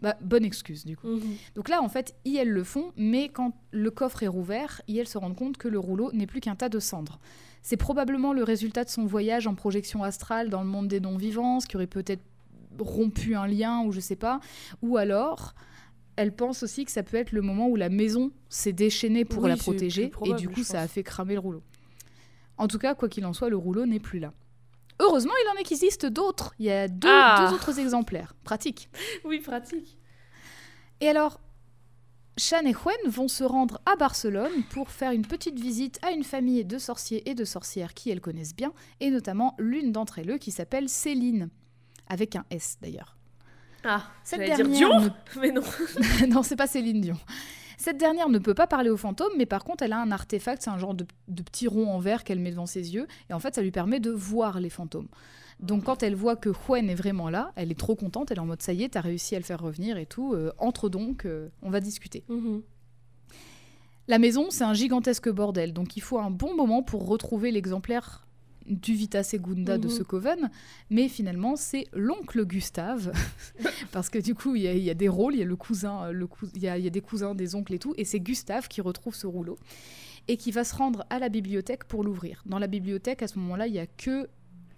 Bah, 0.00 0.16
bonne 0.20 0.44
excuse, 0.44 0.84
du 0.84 0.96
coup. 0.96 1.08
Donc 1.54 1.68
là, 1.68 1.82
en 1.82 1.88
fait, 1.88 2.14
ils, 2.24 2.36
elles 2.36 2.50
le 2.50 2.64
font, 2.64 2.92
mais 2.96 3.28
quand 3.28 3.52
le 3.72 3.90
coffre 3.90 4.22
est 4.22 4.28
rouvert, 4.28 4.80
ils, 4.86 4.98
elles 4.98 5.08
se 5.08 5.18
rendent 5.18 5.36
compte 5.36 5.56
que 5.56 5.68
le 5.68 5.78
rouleau 5.78 6.12
n'est 6.12 6.26
plus 6.26 6.40
qu'un 6.40 6.54
tas 6.54 6.68
de 6.68 6.78
cendres. 6.78 7.18
C'est 7.62 7.76
probablement 7.76 8.32
le 8.32 8.44
résultat 8.44 8.84
de 8.84 8.88
son 8.88 9.04
voyage 9.06 9.46
en 9.46 9.54
projection 9.54 10.04
astrale 10.04 10.50
dans 10.50 10.62
le 10.62 10.68
monde 10.68 10.88
des 10.88 11.00
non-vivants, 11.00 11.60
ce 11.60 11.66
qui 11.66 11.76
aurait 11.76 11.88
peut-être 11.88 12.22
rompu 12.78 13.34
un 13.34 13.46
lien, 13.46 13.82
ou 13.82 13.92
je 13.92 14.00
sais 14.00 14.16
pas. 14.16 14.40
Ou 14.82 14.96
alors, 14.96 15.54
elle 16.16 16.32
pense 16.32 16.62
aussi 16.62 16.84
que 16.84 16.92
ça 16.92 17.02
peut 17.02 17.16
être 17.16 17.32
le 17.32 17.42
moment 17.42 17.68
où 17.68 17.76
la 17.76 17.88
maison 17.88 18.30
s'est 18.48 18.72
déchaînée 18.72 19.24
pour 19.24 19.42
Oui, 19.42 19.48
la 19.50 19.56
protéger, 19.56 20.08
probable, 20.08 20.38
et 20.38 20.40
du 20.40 20.48
coup, 20.48 20.62
ça 20.62 20.80
a 20.80 20.88
fait 20.88 21.02
cramer 21.02 21.34
le 21.34 21.40
rouleau. 21.40 21.62
En 22.56 22.68
tout 22.68 22.78
cas, 22.78 22.94
quoi 22.94 23.08
qu'il 23.08 23.24
en 23.26 23.32
soit, 23.32 23.50
le 23.50 23.56
rouleau 23.56 23.86
n'est 23.86 24.00
plus 24.00 24.18
là. 24.18 24.32
Heureusement, 25.00 25.32
il 25.44 25.56
en 25.56 25.60
existe 25.60 26.06
d'autres. 26.06 26.54
Il 26.58 26.66
y 26.66 26.70
a 26.70 26.88
deux, 26.88 27.08
Ah. 27.10 27.46
deux 27.48 27.54
autres 27.54 27.78
exemplaires. 27.78 28.34
Pratique. 28.44 28.88
Oui, 29.24 29.38
pratique. 29.40 29.96
Et 31.00 31.08
alors, 31.08 31.40
Shan 32.36 32.64
et 32.66 32.72
Huen 32.74 33.08
vont 33.10 33.28
se 33.28 33.44
rendre 33.44 33.80
à 33.86 33.96
Barcelone 33.96 34.64
pour 34.70 34.90
faire 34.90 35.12
une 35.12 35.26
petite 35.26 35.58
visite 35.58 35.98
à 36.02 36.10
une 36.12 36.24
famille 36.24 36.64
de 36.64 36.78
sorciers 36.78 37.28
et 37.28 37.34
de 37.34 37.44
sorcières 37.44 37.94
qui 37.94 38.10
elles 38.10 38.20
connaissent 38.20 38.54
bien, 38.54 38.72
et 39.00 39.10
notamment 39.10 39.54
l'une 39.58 39.92
d'entre 39.92 40.18
elles 40.18 40.38
qui 40.38 40.50
s'appelle 40.50 40.88
Céline, 40.88 41.48
avec 42.08 42.36
un 42.36 42.44
S 42.50 42.76
d'ailleurs. 42.80 43.16
Ah, 43.84 44.02
Cette 44.24 44.40
dire 44.42 44.56
dernière 44.56 44.76
Dion 44.76 45.00
ne- 45.00 45.08
Mais 45.40 45.50
non. 45.52 45.62
non, 46.28 46.42
c'est 46.42 46.56
pas 46.56 46.66
Céline 46.66 47.00
Dion. 47.00 47.18
Cette 47.78 47.96
dernière 47.96 48.28
ne 48.28 48.40
peut 48.40 48.54
pas 48.54 48.66
parler 48.66 48.90
aux 48.90 48.96
fantômes, 48.96 49.32
mais 49.38 49.46
par 49.46 49.62
contre, 49.62 49.84
elle 49.84 49.92
a 49.92 50.00
un 50.00 50.10
artefact, 50.10 50.62
c'est 50.62 50.70
un 50.70 50.78
genre 50.78 50.94
de, 50.94 51.06
de 51.28 51.42
petit 51.42 51.68
rond 51.68 51.86
en 51.86 52.00
verre 52.00 52.24
qu'elle 52.24 52.40
met 52.40 52.50
devant 52.50 52.66
ses 52.66 52.92
yeux, 52.92 53.06
et 53.30 53.32
en 53.32 53.38
fait, 53.38 53.54
ça 53.54 53.62
lui 53.62 53.70
permet 53.70 54.00
de 54.00 54.10
voir 54.10 54.58
les 54.58 54.68
fantômes. 54.68 55.06
Donc, 55.60 55.84
quand 55.84 56.02
elle 56.02 56.16
voit 56.16 56.34
que 56.34 56.50
Huen 56.50 56.90
est 56.90 56.96
vraiment 56.96 57.30
là, 57.30 57.52
elle 57.54 57.70
est 57.70 57.78
trop 57.78 57.94
contente, 57.94 58.32
elle 58.32 58.38
est 58.38 58.40
en 58.40 58.46
mode 58.46 58.62
ça 58.62 58.72
y 58.72 58.82
est, 58.82 58.90
t'as 58.90 59.00
réussi 59.00 59.36
à 59.36 59.38
le 59.38 59.44
faire 59.44 59.60
revenir 59.60 59.96
et 59.96 60.06
tout, 60.06 60.34
euh, 60.34 60.52
entre 60.58 60.88
donc, 60.88 61.24
euh, 61.24 61.48
on 61.62 61.70
va 61.70 61.78
discuter. 61.78 62.24
La 64.08 64.18
maison, 64.18 64.50
c'est 64.50 64.64
un 64.64 64.74
gigantesque 64.74 65.28
bordel, 65.28 65.72
donc 65.72 65.96
il 65.96 66.00
faut 66.00 66.18
un 66.18 66.30
bon 66.30 66.56
moment 66.56 66.82
pour 66.82 67.06
retrouver 67.06 67.52
l'exemplaire 67.52 68.26
du 68.68 68.94
Vita 68.94 69.22
Segunda 69.22 69.78
de 69.78 69.88
Mhm. 69.88 69.92
ce 69.94 70.02
coven, 70.02 70.50
mais 70.90 71.08
finalement 71.08 71.56
c'est 71.56 71.86
l'oncle 71.92 72.44
Gustave, 72.44 73.12
parce 73.92 74.10
que 74.10 74.18
du 74.18 74.34
coup 74.34 74.54
il 74.56 74.62
y, 74.62 74.68
a- 74.68 74.74
il 74.74 74.82
y 74.82 74.90
a 74.90 74.94
des 74.94 75.08
rôles, 75.08 75.34
il 75.34 75.38
y 75.40 75.42
a 75.42 75.46
le 75.46 75.56
cousin, 75.56 76.10
le 76.12 76.26
cou- 76.26 76.46
y, 76.54 76.68
a, 76.68 76.78
y 76.78 76.86
a 76.86 76.90
des 76.90 77.00
cousins, 77.00 77.34
des 77.34 77.54
oncles 77.54 77.74
et 77.74 77.78
tout, 77.78 77.94
et 77.96 78.04
c'est 78.04 78.20
Gustave 78.20 78.68
qui 78.68 78.80
retrouve 78.80 79.14
ce 79.14 79.26
rouleau 79.26 79.58
et 80.28 80.36
qui 80.36 80.50
va 80.50 80.64
se 80.64 80.74
rendre 80.74 81.04
à 81.10 81.18
la 81.18 81.28
bibliothèque 81.30 81.84
pour 81.84 82.04
l'ouvrir. 82.04 82.42
Dans 82.46 82.58
la 82.58 82.66
bibliothèque, 82.66 83.22
à 83.22 83.28
ce 83.28 83.38
moment-là, 83.38 83.66
il 83.66 83.72
y 83.74 83.78
a 83.78 83.86
que 83.86 84.28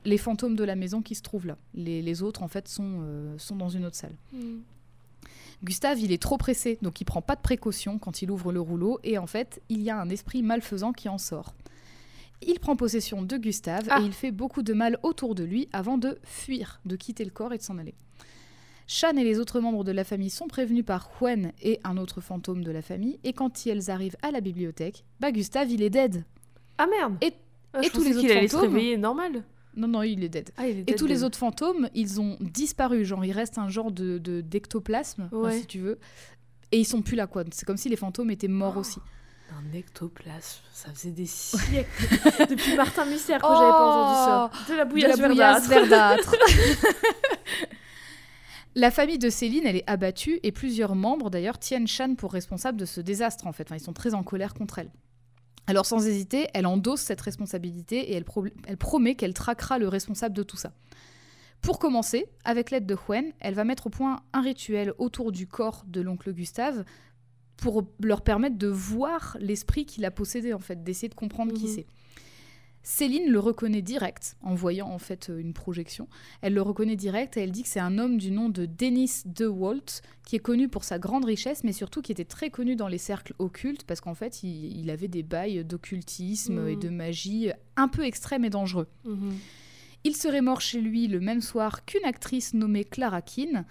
les 0.04 0.16
fantômes 0.16 0.54
de 0.56 0.64
la 0.64 0.76
maison 0.76 1.02
qui 1.02 1.14
se 1.14 1.22
trouvent 1.22 1.46
là. 1.46 1.58
Les, 1.74 2.00
les 2.02 2.22
autres 2.22 2.42
en 2.44 2.48
fait 2.48 2.68
sont, 2.68 3.00
euh, 3.02 3.34
sont 3.38 3.56
dans 3.56 3.68
une 3.68 3.84
autre 3.84 3.96
salle. 3.96 4.14
Gustave, 5.62 5.98
il 6.00 6.10
est 6.12 6.22
trop 6.22 6.38
pressé, 6.38 6.78
donc 6.80 7.00
il 7.00 7.04
prend 7.04 7.20
pas 7.20 7.36
de 7.36 7.42
précautions 7.42 7.98
quand 7.98 8.22
il 8.22 8.30
ouvre 8.30 8.50
le 8.52 8.60
rouleau, 8.60 8.98
et 9.04 9.18
en 9.18 9.26
fait, 9.26 9.60
il 9.68 9.82
y 9.82 9.90
a 9.90 10.00
un 10.00 10.08
esprit 10.08 10.42
malfaisant 10.42 10.92
qui 10.92 11.08
en 11.10 11.18
sort. 11.18 11.54
Il 12.42 12.58
prend 12.58 12.74
possession 12.76 13.22
de 13.22 13.36
Gustave 13.36 13.86
Ah. 13.90 14.00
et 14.00 14.04
il 14.04 14.12
fait 14.12 14.30
beaucoup 14.30 14.62
de 14.62 14.72
mal 14.72 14.98
autour 15.02 15.34
de 15.34 15.44
lui 15.44 15.68
avant 15.72 15.98
de 15.98 16.18
fuir, 16.24 16.80
de 16.84 16.96
quitter 16.96 17.24
le 17.24 17.30
corps 17.30 17.52
et 17.52 17.58
de 17.58 17.62
s'en 17.62 17.78
aller. 17.78 17.94
Shan 18.86 19.16
et 19.16 19.24
les 19.24 19.38
autres 19.38 19.60
membres 19.60 19.84
de 19.84 19.92
la 19.92 20.02
famille 20.04 20.30
sont 20.30 20.48
prévenus 20.48 20.84
par 20.84 21.10
Huen 21.20 21.52
et 21.62 21.78
un 21.84 21.96
autre 21.96 22.20
fantôme 22.20 22.64
de 22.64 22.72
la 22.72 22.82
famille, 22.82 23.20
et 23.22 23.32
quand 23.32 23.64
ils 23.66 23.90
arrivent 23.90 24.16
à 24.22 24.30
la 24.32 24.40
bibliothèque, 24.40 25.04
bah 25.20 25.30
Gustave, 25.30 25.70
il 25.70 25.82
est 25.82 25.90
dead. 25.90 26.24
Ah 26.78 26.86
merde 26.88 27.16
Et- 27.20 27.32
Ah, 27.72 27.82
et 27.82 27.86
je 27.86 27.92
tous 27.92 28.02
les 28.02 28.16
autres 28.16 28.26
se 28.28 28.48
fantômes 28.48 28.72
réveiller 28.74 28.96
normal. 28.96 29.44
Non, 29.76 29.86
non, 29.86 30.02
il 30.02 30.24
est 30.24 30.28
dead. 30.28 30.50
Ah, 30.56 30.66
il 30.66 30.78
est 30.78 30.80
Et 30.80 30.84
dead, 30.84 30.96
tous 30.98 31.06
les 31.06 31.22
autres 31.22 31.38
fantômes, 31.38 31.88
ils 31.94 32.20
ont 32.20 32.36
disparu. 32.40 33.04
Genre, 33.04 33.24
il 33.24 33.30
reste 33.30 33.58
un 33.58 33.68
genre 33.68 33.92
de 33.92 34.18
de- 34.18 34.40
d'ectoplasme, 34.40 35.28
Ouais. 35.30 35.60
si 35.60 35.66
tu 35.66 35.78
veux. 35.78 35.98
Et 36.72 36.80
ils 36.80 36.84
sont 36.84 37.02
plus 37.02 37.14
là, 37.14 37.28
quoi. 37.28 37.44
C'est 37.52 37.64
comme 37.64 37.76
si 37.76 37.88
les 37.88 37.94
fantômes 37.94 38.32
étaient 38.32 38.48
morts 38.48 38.76
aussi. 38.76 38.98
Un 39.52 39.76
ectoplasme, 39.76 40.60
ça 40.72 40.90
faisait 40.92 41.10
des 41.10 41.26
siècles. 41.26 41.88
Depuis 42.48 42.76
Martin 42.76 43.04
Mystère 43.04 43.40
que 43.40 43.46
j'avais 43.48 43.58
pas 43.70 43.86
entendu 43.86 44.54
ça. 44.66 44.72
De 44.72 44.76
la 44.78 44.84
De 44.84 44.90
bouillasse 44.90 45.18
la 45.18 45.28
bouillasse 45.28 45.68
verdâtre. 45.68 46.30
verdâtre. 46.30 46.36
La 48.76 48.92
famille 48.92 49.18
de 49.18 49.30
Céline, 49.30 49.66
elle 49.66 49.74
est 49.76 49.90
abattue 49.90 50.38
et 50.44 50.52
plusieurs 50.52 50.94
membres 50.94 51.28
d'ailleurs 51.28 51.58
tiennent 51.58 51.88
Shan 51.88 52.14
pour 52.14 52.32
responsable 52.32 52.78
de 52.78 52.84
ce 52.84 53.00
désastre 53.00 53.46
en 53.48 53.52
fait. 53.52 53.64
Enfin, 53.64 53.74
ils 53.76 53.80
sont 53.84 53.92
très 53.92 54.14
en 54.14 54.22
colère 54.22 54.54
contre 54.54 54.78
elle. 54.78 54.90
Alors 55.66 55.86
sans 55.86 56.06
hésiter, 56.06 56.46
elle 56.54 56.66
endosse 56.66 57.00
cette 57.00 57.20
responsabilité 57.20 57.96
et 58.12 58.14
elle, 58.14 58.24
pro- 58.24 58.46
elle 58.66 58.76
promet 58.76 59.16
qu'elle 59.16 59.34
traquera 59.34 59.78
le 59.78 59.88
responsable 59.88 60.36
de 60.36 60.44
tout 60.44 60.56
ça. 60.56 60.72
Pour 61.62 61.78
commencer, 61.80 62.26
avec 62.44 62.70
l'aide 62.70 62.86
de 62.86 62.96
Hwen, 63.08 63.32
elle 63.40 63.54
va 63.54 63.64
mettre 63.64 63.88
au 63.88 63.90
point 63.90 64.22
un 64.32 64.40
rituel 64.40 64.94
autour 64.98 65.32
du 65.32 65.46
corps 65.48 65.82
de 65.88 66.00
l'oncle 66.00 66.32
Gustave 66.32 66.84
pour 67.60 67.84
leur 68.00 68.22
permettre 68.22 68.56
de 68.58 68.68
voir 68.68 69.36
l'esprit 69.40 69.84
qui 69.86 70.00
l'a 70.00 70.10
possédé 70.10 70.52
en 70.54 70.58
fait, 70.58 70.82
d'essayer 70.82 71.08
de 71.08 71.14
comprendre 71.14 71.52
qui 71.52 71.64
Mhm. 71.66 71.74
c'est. 71.74 71.86
Céline 72.82 73.30
le 73.30 73.38
reconnaît 73.38 73.82
direct 73.82 74.36
en 74.40 74.54
voyant 74.54 74.88
en 74.88 74.98
fait 74.98 75.28
euh, 75.28 75.38
une 75.38 75.52
projection. 75.52 76.08
Elle 76.40 76.54
le 76.54 76.62
reconnaît 76.62 76.96
direct 76.96 77.36
et 77.36 77.40
elle 77.42 77.52
dit 77.52 77.62
que 77.62 77.68
c'est 77.68 77.78
un 77.78 77.98
homme 77.98 78.16
du 78.16 78.30
nom 78.30 78.48
de 78.48 78.64
Dennis 78.64 79.20
DeWalt 79.26 80.00
qui 80.24 80.36
est 80.36 80.40
connu 80.40 80.66
pour 80.68 80.82
sa 80.84 80.98
grande 80.98 81.26
richesse 81.26 81.62
mais 81.62 81.74
surtout 81.74 82.00
qui 82.00 82.10
était 82.10 82.24
très 82.24 82.48
connu 82.48 82.76
dans 82.76 82.88
les 82.88 82.96
cercles 82.96 83.34
occultes 83.38 83.84
parce 83.84 84.00
qu'en 84.00 84.14
fait 84.14 84.42
il, 84.42 84.78
il 84.80 84.88
avait 84.88 85.08
des 85.08 85.22
bails 85.22 85.62
d'occultisme 85.62 86.58
Mhm. 86.62 86.68
et 86.68 86.76
de 86.76 86.88
magie 86.88 87.50
un 87.76 87.88
peu 87.88 88.02
extrêmes 88.04 88.46
et 88.46 88.50
dangereux. 88.50 88.88
Mhm. 89.04 89.34
Il 90.04 90.16
serait 90.16 90.40
mort 90.40 90.62
chez 90.62 90.80
lui 90.80 91.06
le 91.06 91.20
même 91.20 91.42
soir 91.42 91.84
qu'une 91.84 92.06
actrice 92.06 92.54
nommée 92.54 92.84
Clara 92.84 93.20
Keane. 93.20 93.66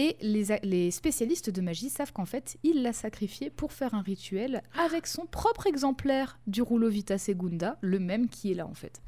Et 0.00 0.16
les, 0.22 0.90
spécialistes 0.90 1.50
de 1.50 1.60
magie 1.60 1.90
savent 1.90 2.14
qu'en 2.14 2.24
fait, 2.24 2.56
il 2.62 2.82
l'a 2.82 2.94
sacrifié 2.94 3.50
pour 3.50 3.74
faire 3.74 3.92
un 3.92 4.00
rituel 4.00 4.62
avec 4.78 5.06
son 5.06 5.26
propre 5.26 5.66
exemplaire 5.66 6.38
du 6.46 6.62
rouleau 6.62 6.88
Vita 6.88 7.18
Segunda, 7.18 7.76
le 7.82 7.98
même 7.98 8.30
qui 8.30 8.50
est 8.50 8.54
là 8.54 8.66
en 8.66 8.72
fait. 8.72 9.02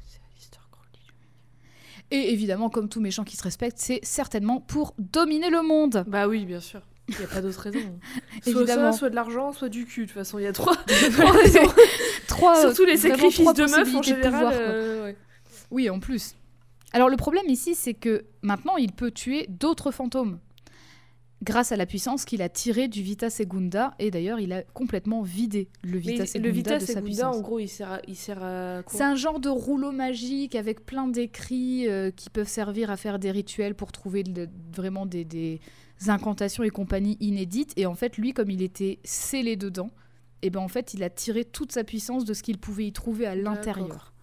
Et 2.11 2.31
évidemment, 2.31 2.69
comme 2.69 2.89
tout 2.89 3.01
méchant 3.01 3.23
qui 3.23 3.35
se 3.35 3.41
respecte, 3.41 3.79
c'est 3.79 4.01
certainement 4.03 4.59
pour 4.59 4.93
dominer 4.99 5.49
le 5.49 5.63
monde. 5.63 6.03
Bah 6.05 6.27
oui, 6.27 6.45
bien 6.45 6.59
sûr. 6.59 6.81
Il 7.07 7.17
n'y 7.17 7.23
a 7.23 7.27
pas 7.27 7.41
d'autre 7.41 7.59
raison. 7.59 7.79
soit 8.43 8.51
Évidemment. 8.51 8.91
ça, 8.91 8.97
soit 8.99 9.09
de 9.09 9.15
l'argent, 9.15 9.51
soit 9.51 9.69
du 9.69 9.85
cul. 9.85 10.01
De 10.01 10.05
toute 10.05 10.13
façon, 10.13 10.37
il 10.37 10.43
y 10.43 10.47
a 10.47 10.53
trois, 10.53 10.75
trois 11.13 11.31
raisons. 11.31 11.73
Trois, 12.27 12.61
Surtout 12.61 12.85
les 12.85 12.97
sacrifices 12.97 13.53
de 13.53 13.63
meufs 13.63 13.95
en 13.95 14.01
général. 14.03 14.31
pouvoir, 14.31 14.53
euh, 14.55 15.05
ouais. 15.05 15.17
Oui, 15.71 15.89
en 15.89 15.99
plus. 15.99 16.35
Alors 16.91 17.09
le 17.09 17.17
problème 17.17 17.45
ici, 17.47 17.73
c'est 17.73 17.95
que 17.95 18.25
maintenant, 18.43 18.77
il 18.77 18.91
peut 18.91 19.11
tuer 19.11 19.47
d'autres 19.49 19.89
fantômes. 19.89 20.39
Grâce 21.43 21.71
à 21.71 21.75
la 21.75 21.85
puissance 21.85 22.23
qu'il 22.25 22.41
a 22.41 22.47
tirée 22.49 22.87
du 22.87 23.01
Vita 23.01 23.29
Segunda, 23.29 23.93
et 23.99 24.11
d'ailleurs, 24.11 24.39
il 24.39 24.53
a 24.53 24.63
complètement 24.63 25.21
vidé 25.21 25.67
le 25.83 25.93
Mais 25.95 25.99
Vita 25.99 26.25
Segunda 26.25 26.47
le 26.47 26.53
Vita 26.53 26.75
de 26.75 26.79
sa 26.79 26.85
Segunda, 26.87 27.03
puissance. 27.05 27.35
en 27.35 27.41
gros, 27.41 27.59
il 27.59 27.67
sert 27.67 27.91
à, 27.91 27.99
il 28.07 28.15
sert 28.15 28.41
à 28.43 28.81
C'est 28.87 29.03
un 29.03 29.15
genre 29.15 29.39
de 29.39 29.49
rouleau 29.49 29.91
magique 29.91 30.55
avec 30.55 30.85
plein 30.85 31.07
d'écrits 31.07 31.87
euh, 31.89 32.11
qui 32.11 32.29
peuvent 32.29 32.47
servir 32.47 32.89
à 32.91 32.97
faire 32.97 33.19
des 33.19 33.31
rituels 33.31 33.75
pour 33.75 33.91
trouver 33.91 34.23
de- 34.23 34.47
vraiment 34.75 35.05
des, 35.05 35.25
des 35.25 35.59
incantations 36.07 36.63
et 36.63 36.69
compagnie 36.69 37.17
inédites. 37.19 37.73
Et 37.77 37.85
en 37.85 37.95
fait, 37.95 38.17
lui, 38.17 38.33
comme 38.33 38.49
il 38.49 38.61
était 38.61 38.99
scellé 39.03 39.55
dedans, 39.57 39.89
et 40.43 40.49
ben 40.49 40.59
en 40.61 40.67
fait, 40.67 40.93
il 40.93 41.03
a 41.03 41.09
tiré 41.09 41.45
toute 41.45 41.71
sa 41.71 41.83
puissance 41.83 42.25
de 42.25 42.33
ce 42.33 42.43
qu'il 42.43 42.57
pouvait 42.57 42.85
y 42.87 42.93
trouver 42.93 43.25
à 43.25 43.35
l'intérieur. 43.35 44.13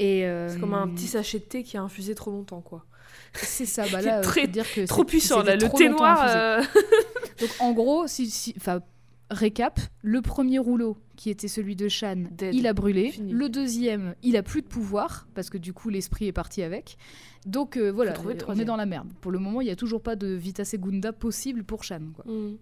Euh, 0.00 0.48
C'est 0.48 0.58
comme 0.60 0.74
un 0.74 0.88
petit 0.88 1.06
sachet 1.06 1.38
de 1.38 1.44
thé 1.44 1.62
qui 1.62 1.76
a 1.76 1.82
infusé 1.82 2.14
trop 2.14 2.30
longtemps, 2.30 2.62
quoi. 2.62 2.86
C'est 3.34 3.66
ça, 3.66 3.84
bah 3.92 4.00
là, 4.02 4.20
très- 4.20 4.46
dire 4.48 4.66
que 4.72 4.86
Trop 4.86 5.04
puissant, 5.04 5.42
là. 5.42 5.56
Le 5.56 5.68
thé 5.76 5.88
noir. 5.88 6.24
euh, 6.28 6.62
Donc 7.40 7.50
en 7.60 7.72
gros, 7.72 8.06
si, 8.06 8.28
si- 8.30 8.54
récap, 9.30 9.78
le 10.02 10.20
premier 10.22 10.58
rouleau 10.58 10.96
qui 11.16 11.30
était 11.30 11.48
celui 11.48 11.76
de 11.76 11.88
Shan, 11.88 12.24
Dead. 12.32 12.54
il 12.54 12.66
a 12.66 12.72
brûlé. 12.72 13.10
Fini. 13.12 13.32
Le 13.32 13.48
deuxième, 13.48 14.14
il 14.22 14.36
a 14.36 14.42
plus 14.42 14.62
de 14.62 14.66
pouvoir 14.66 15.28
parce 15.34 15.50
que 15.50 15.58
du 15.58 15.72
coup 15.72 15.88
l'esprit 15.88 16.26
est 16.26 16.32
parti 16.32 16.62
avec. 16.62 16.96
Donc 17.46 17.76
euh, 17.76 17.90
voilà, 17.92 18.14
on 18.48 18.58
est 18.58 18.64
dans 18.64 18.76
la 18.76 18.86
merde. 18.86 19.08
Pour 19.20 19.30
le 19.30 19.38
moment, 19.38 19.60
il 19.60 19.68
y 19.68 19.70
a 19.70 19.76
toujours 19.76 20.02
pas 20.02 20.16
de 20.16 20.26
Vita 20.28 20.64
Segunda 20.64 21.12
possible 21.12 21.62
pour 21.64 21.84
Shan. 21.84 22.00
quoi. 22.14 22.24
hmm, 22.30 22.56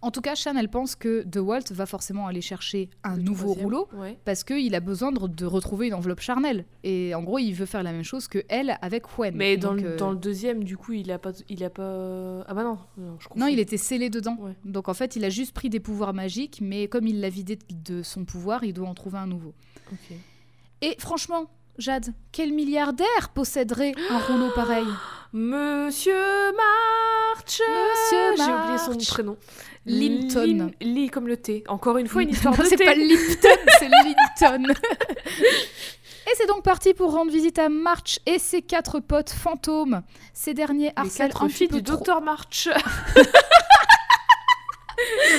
En 0.00 0.10
tout 0.10 0.20
cas, 0.20 0.34
Shan, 0.34 0.56
elle 0.56 0.68
pense 0.68 0.94
que 0.96 1.22
DeWalt 1.24 1.72
va 1.72 1.86
forcément 1.86 2.26
aller 2.26 2.40
chercher 2.40 2.88
un 3.04 3.16
le 3.16 3.22
nouveau 3.22 3.52
rouleau 3.52 3.88
Ouais. 3.94 4.18
parce 4.24 4.44
qu'il 4.44 4.74
a 4.74 4.80
besoin 4.80 5.12
de, 5.12 5.26
de 5.26 5.46
retrouver 5.46 5.88
une 5.88 5.94
enveloppe 5.94 6.20
charnelle. 6.20 6.64
Et 6.84 7.14
en 7.14 7.22
gros, 7.22 7.38
il 7.38 7.52
veut 7.52 7.66
faire 7.66 7.82
la 7.82 7.92
même 7.92 8.04
chose 8.04 8.28
que 8.28 8.42
elle 8.48 8.78
avec 8.82 9.18
Hwen. 9.18 9.34
Mais 9.36 9.56
dans, 9.56 9.72
Donc, 9.72 9.80
le, 9.82 9.88
euh, 9.90 9.96
dans 9.96 10.10
le 10.10 10.16
deuxième, 10.16 10.64
du 10.64 10.76
coup, 10.76 10.92
il 10.92 11.10
a 11.12 11.18
pas. 11.18 11.32
Il 11.48 11.62
a 11.64 11.70
pas... 11.70 12.42
Ah 12.48 12.54
bah 12.54 12.64
non, 12.64 12.78
non 12.96 13.16
je 13.20 13.28
Non, 13.38 13.46
il 13.46 13.58
était 13.58 13.76
scellé 13.76 14.10
dedans. 14.10 14.36
Ouais. 14.40 14.52
Donc 14.64 14.88
en 14.88 14.94
fait, 14.94 15.16
il 15.16 15.24
a 15.24 15.30
juste 15.30 15.52
pris 15.52 15.68
des 15.70 15.80
pouvoirs 15.80 16.14
magiques, 16.14 16.60
mais 16.62 16.88
comme 16.88 17.06
il 17.06 17.20
l'a 17.20 17.28
vidé 17.28 17.58
de 17.70 18.02
son 18.02 18.24
pouvoir, 18.24 18.64
il 18.64 18.72
doit 18.72 18.88
en 18.88 18.94
trouver 18.94 19.18
un 19.18 19.26
nouveau. 19.26 19.54
Et 20.80 20.96
franchement, 20.98 21.44
Jade, 21.78 22.12
quel 22.32 22.52
milliardaire 22.52 23.30
posséderait 23.34 23.94
un 24.10 24.18
rouleau 24.26 24.50
pareil? 24.54 24.86
Monsieur 25.32 26.12
March 26.56 27.60
Monsieur 27.60 28.36
J'ai 28.44 28.52
oublié 28.52 28.78
son 28.78 28.90
March. 28.92 29.08
prénom. 29.08 29.36
Linton. 29.86 30.46
Lin- 30.46 30.70
Lee 30.80 31.10
comme 31.10 31.26
le 31.26 31.36
thé. 31.36 31.64
Encore 31.68 31.98
une 31.98 32.06
fois, 32.08 32.22
une 32.22 32.30
histoire 32.34 32.56
Non, 32.56 32.62
de 32.64 32.68
c'est 32.68 32.76
thé. 32.76 32.84
pas 32.84 32.94
Lipton, 32.94 33.48
c'est 33.78 33.88
Linton. 33.88 34.72
Et 36.24 36.34
c'est 36.36 36.46
donc 36.46 36.62
parti 36.62 36.94
pour 36.94 37.10
rendre 37.12 37.32
visite 37.32 37.58
à 37.58 37.68
March 37.68 38.20
et 38.26 38.38
ses 38.38 38.62
quatre 38.62 39.00
potes 39.00 39.30
fantômes. 39.30 40.02
Ces 40.32 40.54
derniers 40.54 40.92
harcèlent 40.94 41.32
un 41.40 41.48
petit 41.48 41.66
peu 41.66 41.76
du 41.76 41.82
docteur 41.82 42.22
March. 42.22 42.68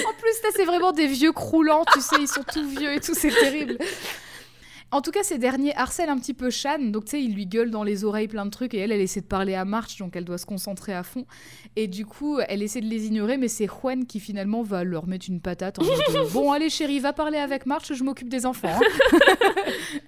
En 0.06 0.14
plus, 0.20 0.44
là, 0.44 0.50
c'est 0.54 0.66
vraiment 0.66 0.92
des 0.92 1.08
vieux 1.08 1.32
croulants, 1.32 1.84
tu 1.94 2.02
sais, 2.02 2.18
ils 2.20 2.28
sont 2.28 2.44
tout 2.44 2.68
vieux 2.68 2.92
et 2.94 3.00
tout, 3.00 3.14
c'est 3.14 3.30
terrible. 3.30 3.78
En 4.94 5.02
tout 5.02 5.10
cas, 5.10 5.24
ces 5.24 5.40
derniers 5.40 5.76
harcèlent 5.76 6.10
un 6.10 6.20
petit 6.20 6.36
peu 6.36 6.52
Shan, 6.52 6.78
donc 6.92 7.06
tu 7.06 7.12
sais, 7.12 7.24
ils 7.24 7.34
lui 7.34 7.48
gueulent 7.48 7.72
dans 7.72 7.84
les 7.84 8.06
oreilles 8.06 8.28
plein 8.28 8.46
de 8.46 8.52
trucs, 8.52 8.76
et 8.76 8.78
elle, 8.78 8.92
elle 8.92 9.02
essaie 9.02 9.22
de 9.22 9.26
parler 9.26 9.56
à 9.56 9.66
March, 9.66 9.98
donc 9.98 10.16
elle 10.16 10.24
doit 10.24 10.38
se 10.38 10.46
concentrer 10.46 10.94
à 10.94 11.02
fond. 11.02 11.26
Et 11.76 11.88
du 11.88 12.06
coup, 12.06 12.38
elle 12.48 12.62
essaie 12.62 12.80
de 12.80 12.86
les 12.86 13.08
ignorer, 13.08 13.38
mais 13.38 13.48
c'est 13.48 13.66
Juan 13.66 14.06
qui 14.06 14.20
finalement 14.20 14.62
va 14.62 14.84
leur 14.84 15.08
mettre 15.08 15.26
une 15.30 15.42
patate 15.42 15.80
en 15.80 15.84
mode 15.84 16.00
Bon, 16.34 16.52
allez, 16.52 16.70
chérie, 16.70 17.00
va 17.00 17.12
parler 17.12 17.40
avec 17.40 17.66
March, 17.66 17.92
je 17.92 18.04
m'occupe 18.04 18.30
des 18.30 18.46
enfants. 18.46 18.70
hein. 18.70 19.20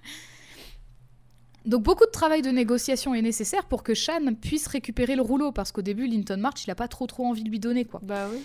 Donc 1.65 1.81
beaucoup 1.81 2.05
de 2.05 2.11
travail 2.11 2.43
de 2.43 2.51
négociation 2.51 3.15
est 3.15 3.23
nécessaire 3.23 3.65
pour 3.65 3.81
que 3.81 3.95
Shan 3.95 4.35
puisse 4.39 4.67
récupérer 4.67 5.15
le 5.15 5.23
rouleau, 5.23 5.51
parce 5.51 5.71
qu'au 5.71 5.81
début, 5.81 6.05
Linton 6.05 6.37
March, 6.37 6.63
il 6.67 6.69
a 6.69 6.75
pas 6.75 6.87
trop 6.87 7.07
trop 7.07 7.25
envie 7.25 7.43
de 7.43 7.49
lui 7.49 7.59
donner, 7.59 7.85
quoi. 7.85 8.01
Bah 8.03 8.27
oui. 8.31 8.37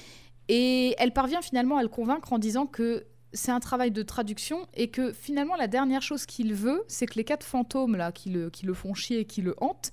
Et 0.49 0.95
elle 0.99 1.13
parvient 1.13 1.43
finalement 1.43 1.77
à 1.77 1.83
le 1.83 1.89
convaincre 1.89 2.33
en 2.33 2.39
disant 2.39 2.65
que 2.65 3.05
c'est 3.33 3.53
un 3.53 3.61
travail 3.61 3.91
de 3.91 4.03
traduction 4.03 4.67
et 4.75 4.89
que 4.89 5.13
finalement 5.13 5.55
la 5.57 5.67
dernière 5.69 6.03
chose 6.03 6.27
qu'il 6.27 6.53
veut, 6.55 6.83
c'est 6.89 7.07
que 7.07 7.15
les 7.15 7.25
quatre 7.25 7.45
fantômes 7.47 7.97
là 7.97 8.11
qui 8.13 8.31
le, 8.31 8.51
qui 8.51 8.67
le 8.67 8.75
font 8.75 8.95
chier 8.95 9.21
et 9.21 9.25
qui 9.25 9.41
le 9.43 9.55
hantent 9.61 9.93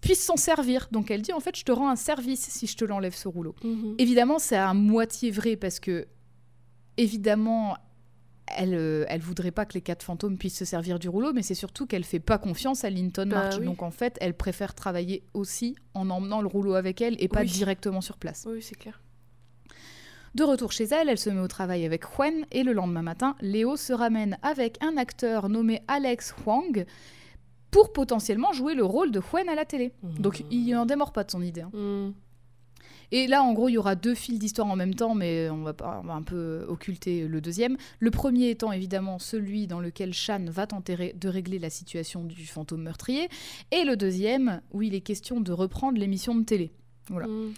puissent 0.00 0.24
s'en 0.24 0.36
servir. 0.36 0.88
Donc 0.92 1.10
elle 1.10 1.22
dit 1.22 1.32
en 1.32 1.40
fait 1.40 1.56
je 1.56 1.64
te 1.64 1.72
rends 1.72 1.88
un 1.90 1.96
service 1.96 2.40
si 2.40 2.66
je 2.66 2.76
te 2.76 2.84
l'enlève 2.84 3.14
ce 3.14 3.28
rouleau. 3.28 3.54
Mhm. 3.64 3.94
Évidemment 3.98 4.38
c'est 4.38 4.56
à 4.56 4.74
moitié 4.74 5.30
vrai 5.30 5.56
parce 5.56 5.80
que 5.80 6.06
évidemment 6.96 7.76
elle, 8.56 8.74
euh, 8.74 9.04
elle 9.08 9.20
voudrait 9.20 9.50
pas 9.50 9.66
que 9.66 9.74
les 9.74 9.82
quatre 9.82 10.02
fantômes 10.02 10.38
puissent 10.38 10.56
se 10.56 10.64
servir 10.64 10.98
du 10.98 11.10
rouleau, 11.10 11.34
mais 11.34 11.42
c'est 11.42 11.54
surtout 11.54 11.86
qu'elle 11.86 12.02
fait 12.04 12.18
pas 12.18 12.38
confiance 12.38 12.82
à 12.82 12.88
Linton 12.88 13.26
Bah 13.28 13.42
March. 13.42 13.56
oui. 13.58 13.66
Donc 13.66 13.82
en 13.82 13.90
fait, 13.90 14.16
elle 14.22 14.32
préfère 14.32 14.74
travailler 14.74 15.22
aussi 15.34 15.76
en 15.92 16.08
emmenant 16.08 16.40
le 16.40 16.46
rouleau 16.46 16.72
avec 16.72 17.02
elle 17.02 17.22
et 17.22 17.28
pas 17.28 17.40
Oui. 17.42 17.46
directement 17.46 18.00
sur 18.00 18.16
place. 18.16 18.46
Oui, 18.50 18.62
c'est 18.62 18.74
clair. 18.74 19.02
De 20.34 20.44
retour 20.44 20.72
chez 20.72 20.84
elle, 20.84 21.08
elle 21.08 21.18
se 21.18 21.30
met 21.30 21.40
au 21.40 21.48
travail 21.48 21.84
avec 21.84 22.04
Juan 22.04 22.44
et 22.52 22.62
le 22.62 22.72
lendemain 22.72 23.02
matin, 23.02 23.34
Léo 23.40 23.76
se 23.76 23.92
ramène 23.92 24.38
avec 24.42 24.76
un 24.82 24.96
acteur 24.96 25.48
nommé 25.48 25.80
Alex 25.88 26.34
Huang 26.44 26.84
pour 27.70 27.92
potentiellement 27.92 28.52
jouer 28.52 28.74
le 28.74 28.84
rôle 28.84 29.10
de 29.10 29.20
Juan 29.20 29.48
à 29.48 29.54
la 29.54 29.64
télé. 29.64 29.92
Donc 30.02 30.44
il 30.50 30.70
n'en 30.72 30.86
démord 30.86 31.12
pas 31.12 31.24
de 31.24 31.30
son 31.30 31.42
idée. 31.42 31.62
hein. 31.62 31.70
Hmm. 31.72 32.12
Et 33.10 33.26
là, 33.26 33.42
en 33.42 33.54
gros, 33.54 33.70
il 33.70 33.72
y 33.72 33.78
aura 33.78 33.94
deux 33.94 34.14
fils 34.14 34.38
d'histoire 34.38 34.68
en 34.68 34.76
même 34.76 34.92
temps, 34.94 35.14
mais 35.14 35.48
on 35.48 35.62
va, 35.62 35.72
pas- 35.72 36.00
on 36.04 36.06
va 36.06 36.12
un 36.12 36.20
peu 36.22 36.66
occulter 36.68 37.26
le 37.26 37.40
deuxième. 37.40 37.78
Le 38.00 38.10
premier 38.10 38.50
étant 38.50 38.70
évidemment 38.70 39.18
celui 39.18 39.66
dans 39.66 39.80
lequel 39.80 40.12
Shan 40.12 40.44
va 40.50 40.66
tenter 40.66 41.14
de 41.18 41.28
régler 41.30 41.58
la 41.58 41.70
situation 41.70 42.22
du 42.22 42.44
fantôme 42.46 42.82
meurtrier, 42.82 43.30
et 43.70 43.84
le 43.84 43.96
deuxième 43.96 44.60
où 44.72 44.82
il 44.82 44.94
est 44.94 45.00
question 45.00 45.40
de 45.40 45.52
reprendre 45.52 45.98
l'émission 45.98 46.34
de 46.34 46.44
télé. 46.44 46.70
Voilà. 47.08 47.28
Hmm. 47.28 47.52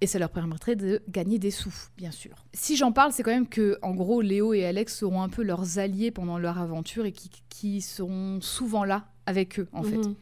Et 0.00 0.06
ça 0.06 0.18
leur 0.18 0.30
permettrait 0.30 0.76
de 0.76 1.02
gagner 1.08 1.38
des 1.38 1.50
sous, 1.50 1.74
bien 1.96 2.10
sûr. 2.10 2.44
Si 2.52 2.76
j'en 2.76 2.92
parle, 2.92 3.12
c'est 3.12 3.22
quand 3.22 3.30
même 3.30 3.48
que, 3.48 3.78
en 3.80 3.94
gros, 3.94 4.20
Léo 4.20 4.52
et 4.52 4.64
Alex 4.64 4.98
seront 4.98 5.22
un 5.22 5.30
peu 5.30 5.42
leurs 5.42 5.78
alliés 5.78 6.10
pendant 6.10 6.38
leur 6.38 6.58
aventure 6.58 7.06
et 7.06 7.12
qui, 7.12 7.30
qui 7.48 7.80
seront 7.80 8.40
souvent 8.42 8.84
là 8.84 9.08
avec 9.24 9.58
eux, 9.58 9.68
en 9.72 9.82
fait. 9.82 9.96
Mhm. 9.96 10.14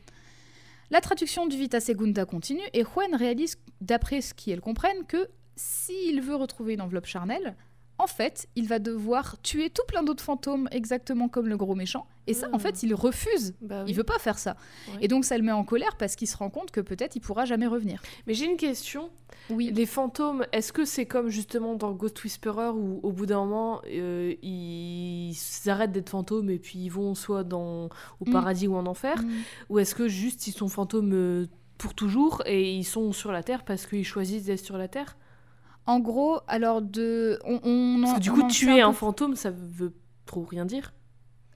La 0.90 1.01
traduction 1.01 1.46
du 1.46 1.56
Vita 1.56 1.80
Segunda 1.80 2.24
continue 2.24 2.62
et 2.72 2.84
Juan 2.84 3.14
réalise, 3.16 3.56
d'après 3.80 4.20
ce 4.20 4.32
qu'ils 4.32 4.60
comprennent, 4.60 5.05
que 5.09 5.28
s'il 5.56 6.20
veut 6.20 6.36
retrouver 6.36 6.74
une 6.74 6.80
enveloppe 6.80 7.06
charnelle, 7.06 7.56
en 7.99 8.07
fait, 8.07 8.49
il 8.57 8.66
va 8.66 8.79
devoir 8.81 9.41
tuer 9.43 9.71
tout 9.71 9.83
plein 9.87 10.03
d'autres 10.03 10.23
fantômes 10.25 10.69
exactement 10.73 11.29
comme 11.29 11.47
le 11.49 11.57
gros 11.57 11.75
méchant. 11.75 12.07
Et 12.27 12.35
ça, 12.35 12.49
en 12.53 12.57
Ah. 12.57 12.59
fait, 12.59 12.83
il 12.83 12.95
refuse. 12.95 13.55
Bah 13.61 13.83
oui. 13.85 13.91
Il 13.91 13.95
veut 13.95 14.03
pas 14.03 14.19
faire 14.19 14.39
ça. 14.39 14.57
Et 15.01 15.09
donc, 15.09 15.25
ça 15.25 15.37
le 15.39 15.45
met 15.45 15.53
en 15.53 15.62
colère 15.65 15.97
parce 15.97 16.16
qu'il 16.16 16.27
se 16.27 16.37
rend 16.37 16.51
compte 16.51 16.71
que 16.71 16.81
peut-être 16.81 17.15
il 17.16 17.21
pourra 17.21 17.45
jamais 17.45 17.66
revenir. 17.66 18.03
Mais 18.27 18.35
j'ai 18.35 18.47
une 18.47 18.57
question. 18.57 19.11
Oui. 19.51 19.71
Les 19.75 19.85
fantômes, 19.87 20.45
est-ce 20.53 20.73
que 20.73 20.85
c'est 20.85 21.05
comme 21.07 21.29
justement 21.29 21.75
dans 21.75 21.93
Ghost 21.93 22.23
Whisperer 22.25 22.71
où 22.71 22.99
au 23.03 23.12
bout 23.12 23.27
d'un 23.27 23.37
moment 23.45 23.83
euh, 23.87 24.35
ils 24.43 25.37
arrêtent 25.66 25.93
d'être 25.93 26.09
fantômes 26.11 26.51
et 26.51 26.59
puis 26.59 26.79
ils 26.79 26.89
vont 26.89 27.15
soit 27.15 27.45
dans 27.45 27.87
au 28.21 28.25
Mm. 28.27 28.33
paradis 28.33 28.69
ou 28.69 28.77
en 28.77 28.87
enfer 28.87 29.23
Ou 29.69 29.79
est-ce 29.79 29.95
que 29.95 30.09
juste 30.09 30.47
ils 30.47 30.53
sont 30.53 30.69
fantômes 30.69 31.12
euh, 31.12 31.47
pour 31.79 31.95
toujours 31.95 32.43
et 32.47 32.73
ils 32.75 32.85
sont 32.85 33.12
sur 33.12 33.33
la 33.33 33.43
Terre 33.43 33.65
parce 33.65 33.87
qu'ils 33.87 34.05
choisissent 34.05 34.45
d'être 34.45 34.65
sur 34.65 34.79
la 34.79 34.89
Terre? 34.89 35.16
En 35.86 36.01
gros, 36.01 36.40
alors 36.48 36.81
de. 36.82 37.39
On, 37.44 37.61
on 37.62 38.01
Parce 38.02 38.15
que 38.15 38.20
du 38.20 38.31
on 38.31 38.35
coup, 38.35 38.48
tuer 38.48 38.81
un 38.81 38.90
peu- 38.90 38.97
fantôme, 38.97 39.36
ça 39.36 39.51
veut 39.51 39.93
trop 40.27 40.43
rien 40.44 40.65
dire. 40.65 40.94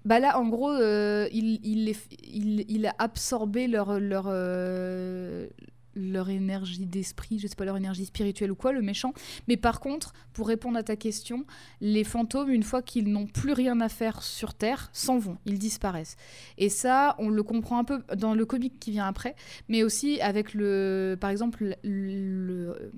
Bah 0.05 0.21
là, 0.21 0.39
en 0.39 0.47
gros, 0.49 0.71
euh, 0.71 1.29
il, 1.33 1.61
il, 1.65 1.95
il, 2.23 2.65
il 2.69 2.87
a 2.87 2.95
absorbé 2.99 3.67
leur, 3.67 3.99
leur, 4.01 4.25
euh, 4.29 5.47
leur 5.95 6.31
énergie 6.31 6.87
d'esprit, 6.87 7.39
je 7.39 7.47
sais 7.47 7.57
pas, 7.57 7.65
leur 7.65 7.77
énergie 7.77 8.07
spirituelle 8.07 8.53
ou 8.53 8.55
quoi, 8.55 8.73
le 8.73 8.81
méchant. 8.81 9.13
Mais 9.49 9.57
par 9.57 9.81
contre, 9.81 10.13
pour 10.33 10.47
répondre 10.49 10.79
à 10.79 10.83
ta 10.83 10.97
question, 10.97 11.45
les 11.81 12.05
fantômes, 12.05 12.49
une 12.51 12.63
fois 12.63 12.81
qu'ils 12.81 13.11
n'ont 13.11 13.27
plus 13.27 13.53
rien 13.53 13.81
à 13.81 13.89
faire 13.89 14.23
sur 14.23 14.55
Terre, 14.55 14.89
s'en 14.93 15.19
vont, 15.19 15.37
ils 15.45 15.59
disparaissent. 15.59 16.17
Et 16.59 16.69
ça, 16.69 17.15
on 17.19 17.29
le 17.29 17.43
comprend 17.43 17.79
un 17.79 17.85
peu 17.85 18.03
dans 18.17 18.35
le 18.35 18.47
comic 18.47 18.79
qui 18.79 18.93
vient 18.93 19.07
après, 19.07 19.35
mais 19.69 19.83
aussi 19.83 20.21
avec 20.21 20.55
le, 20.55 21.17
par 21.21 21.29
exemple, 21.31 21.77
le- 21.83 22.93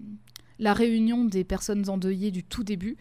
la 0.61 0.75
réunion 0.75 1.25
des 1.25 1.43
personnes 1.43 1.89
endeuillées 1.89 2.31
du 2.31 2.45
tout 2.45 2.63
début. 2.63 2.97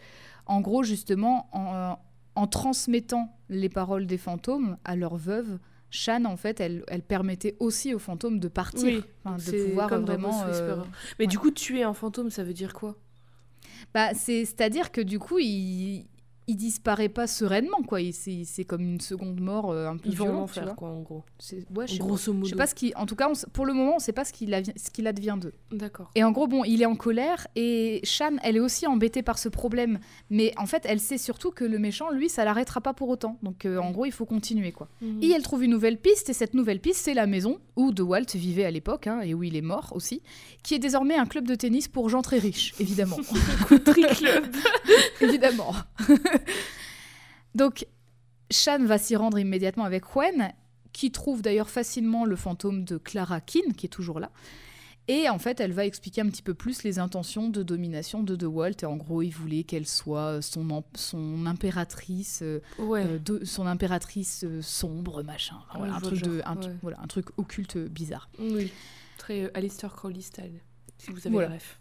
En 0.46 0.60
gros, 0.60 0.82
justement, 0.82 1.48
en, 1.52 1.96
en 2.34 2.46
transmettant 2.48 3.38
les 3.48 3.68
paroles 3.68 4.06
des 4.06 4.18
fantômes 4.18 4.76
à 4.84 4.96
leur 4.96 5.16
veuve, 5.16 5.58
Shan, 5.90 6.24
en 6.24 6.36
fait, 6.36 6.60
elle, 6.60 6.84
elle 6.88 7.02
permettait 7.02 7.56
aussi 7.58 7.94
aux 7.94 7.98
fantômes 7.98 8.38
de 8.38 8.48
partir, 8.48 8.84
Oui, 8.84 9.02
de 9.24 9.68
pouvoir 9.68 9.88
comme 9.88 10.04
vraiment. 10.04 10.44
Euh. 10.44 10.76
Mais 11.18 11.24
ouais. 11.24 11.26
du 11.26 11.38
coup, 11.38 11.50
tuer 11.50 11.82
un 11.82 11.94
fantôme, 11.94 12.30
ça 12.30 12.44
veut 12.44 12.52
dire 12.52 12.74
quoi? 12.74 12.96
Bah, 13.92 14.14
c'est, 14.14 14.44
c'est-à-dire 14.44 14.92
que 14.92 15.00
du 15.00 15.18
coup, 15.18 15.38
il, 15.40 16.06
il 16.46 16.56
disparaît 16.56 17.08
pas 17.08 17.26
sereinement, 17.26 17.82
quoi. 17.86 18.00
C'est, 18.12 18.64
comme 18.64 18.82
une 18.82 19.00
seconde 19.00 19.40
mort 19.40 19.70
euh, 19.70 19.88
un 19.88 19.96
peu 19.96 20.08
Ils 20.08 20.16
vont 20.16 20.42
en 20.42 20.74
quoi, 20.74 20.88
en 20.88 21.00
gros. 21.00 21.22
C'est- 21.38 21.66
ouais, 21.76 21.86
je 21.86 21.92
sais 21.92 21.98
pas. 21.98 22.04
Modo. 22.04 22.44
Je 22.44 22.50
sais 22.50 22.56
pas 22.56 22.66
ce 22.66 22.74
qui, 22.74 22.92
en 22.96 23.06
tout 23.06 23.14
cas, 23.14 23.28
on 23.28 23.50
pour 23.52 23.66
le 23.66 23.72
moment, 23.72 23.96
on 23.96 23.98
sait 23.98 24.12
pas 24.12 24.24
ce 24.24 24.32
qu'il, 24.32 24.50
ce 24.76 24.90
qu'il 24.90 25.06
advient 25.06 25.36
d'eux. 25.40 25.54
D'accord. 25.70 26.10
Et 26.14 26.24
en 26.24 26.32
gros, 26.32 26.48
bon, 26.48 26.64
il 26.64 26.82
est 26.82 26.86
en 26.86 26.96
colère 26.96 27.46
et 27.56 28.00
Shan, 28.04 28.36
elle 28.42 28.56
est 28.56 28.60
aussi 28.60 28.86
embêtée 28.86 29.22
par 29.22 29.38
ce 29.38 29.48
problème. 29.48 29.98
Mais 30.28 30.52
en 30.56 30.66
fait, 30.66 30.84
elle 30.86 31.00
sait 31.00 31.18
surtout 31.18 31.50
que 31.50 31.64
le 31.64 31.78
méchant, 31.78 32.10
lui, 32.10 32.28
ça 32.28 32.44
l'arrêtera 32.44 32.80
pas 32.80 32.94
pour 32.94 33.08
autant. 33.08 33.38
Donc, 33.42 33.64
euh, 33.64 33.78
en 33.78 33.90
gros, 33.92 34.06
il 34.06 34.12
faut 34.12 34.26
continuer, 34.26 34.72
quoi. 34.72 34.88
Mhm. 35.02 35.22
Et 35.22 35.30
elle 35.30 35.42
trouve 35.42 35.64
une 35.64 35.70
nouvelle 35.70 35.98
piste, 35.98 36.30
et 36.30 36.32
cette 36.32 36.54
nouvelle 36.54 36.80
piste, 36.80 37.04
c'est 37.04 37.14
la 37.14 37.26
maison 37.26 37.58
où 37.76 37.92
DeWalt 37.92 38.34
vivait 38.34 38.64
à 38.64 38.70
l'époque, 38.70 39.06
hein, 39.06 39.20
et 39.20 39.34
où 39.34 39.42
il 39.42 39.56
est 39.56 39.60
mort 39.62 39.92
aussi, 39.94 40.22
qui 40.62 40.74
est 40.74 40.78
désormais 40.78 41.16
un 41.16 41.26
club 41.26 41.46
de 41.46 41.54
tennis 41.54 41.88
pour 41.88 42.08
gens 42.08 42.22
très 42.22 42.38
riches, 42.38 42.74
évidemment. 42.80 43.18
Évidemment. 45.20 45.74
Donc, 47.54 47.86
Shan 48.50 48.84
va 48.84 48.98
s'y 48.98 49.16
rendre 49.16 49.38
immédiatement 49.38 49.84
avec 49.84 50.04
Gwen, 50.04 50.52
qui 50.92 51.10
trouve 51.10 51.42
d'ailleurs 51.42 51.70
facilement 51.70 52.24
le 52.24 52.36
fantôme 52.36 52.84
de 52.84 52.96
Clara 52.98 53.40
Keane, 53.40 53.74
qui 53.74 53.86
est 53.86 53.90
toujours 53.90 54.20
là. 54.20 54.30
Et 55.08 55.28
en 55.28 55.38
fait, 55.40 55.58
elle 55.58 55.72
va 55.72 55.84
expliquer 55.86 56.20
un 56.20 56.28
petit 56.28 56.42
peu 56.42 56.54
plus 56.54 56.84
les 56.84 57.00
intentions 57.00 57.48
de 57.48 57.64
domination 57.64 58.22
de 58.22 58.36
DeWalt. 58.36 58.82
Et 58.84 58.86
en 58.86 58.96
gros, 58.96 59.22
il 59.22 59.30
voulait 59.30 59.64
qu'elle 59.64 59.86
soit 59.86 60.40
son, 60.40 60.84
impératrice, 61.46 62.40
euh, 62.42 62.60
Ouais. 62.78 63.04
euh, 63.04 63.18
de- 63.18 63.44
son 63.44 63.66
impératrice 63.66 64.44
euh, 64.44 64.62
sombre, 64.62 65.24
machin. 65.24 65.56
Enfin, 65.68 65.78
voilà, 65.78 65.94
un, 65.96 66.00
truc 66.00 66.20
le 66.20 66.26
de, 66.26 66.38
genre, 66.38 66.48
un, 66.48 66.54
tru- 66.54 66.66
ouais. 66.68 66.76
voilà, 66.82 67.00
un 67.02 67.06
truc 67.08 67.26
occulte 67.38 67.76
bizarre. 67.78 68.28
Oui. 68.38 68.70
Très 69.18 69.50
Alistair 69.54 69.92
Crowley 69.94 70.20
style, 70.20 70.60
si 70.98 71.10
vous 71.10 71.18
avez 71.18 71.30
Voilà. 71.30 71.48
le 71.48 71.54
ref. 71.54 71.79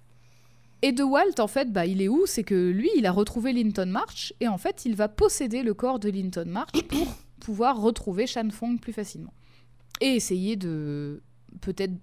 Et 0.81 0.91
DeWalt, 0.91 1.39
en 1.39 1.47
fait, 1.47 1.71
bah, 1.73 1.85
il 1.85 2.01
est 2.01 2.07
où? 2.07 2.25
C'est 2.25 2.43
que 2.43 2.69
lui, 2.69 2.89
il 2.95 3.05
a 3.05 3.11
retrouvé 3.11 3.51
Linton 3.53 3.87
March, 3.87 4.33
et 4.39 4.47
en 4.47 4.57
fait, 4.57 4.83
il 4.85 4.95
va 4.95 5.07
posséder 5.09 5.61
le 5.63 5.73
corps 5.73 5.99
de 5.99 6.09
Linton 6.09 6.45
March 6.47 6.71
pour 6.87 7.07
pouvoir 7.39 7.81
retrouver 7.81 8.27
Shan 8.27 8.49
Fong 8.51 8.77
plus 8.79 8.93
facilement. 8.93 9.33
Et 10.01 10.15
essayer 10.15 10.55
de 10.55 11.21
peut-être 11.61 11.93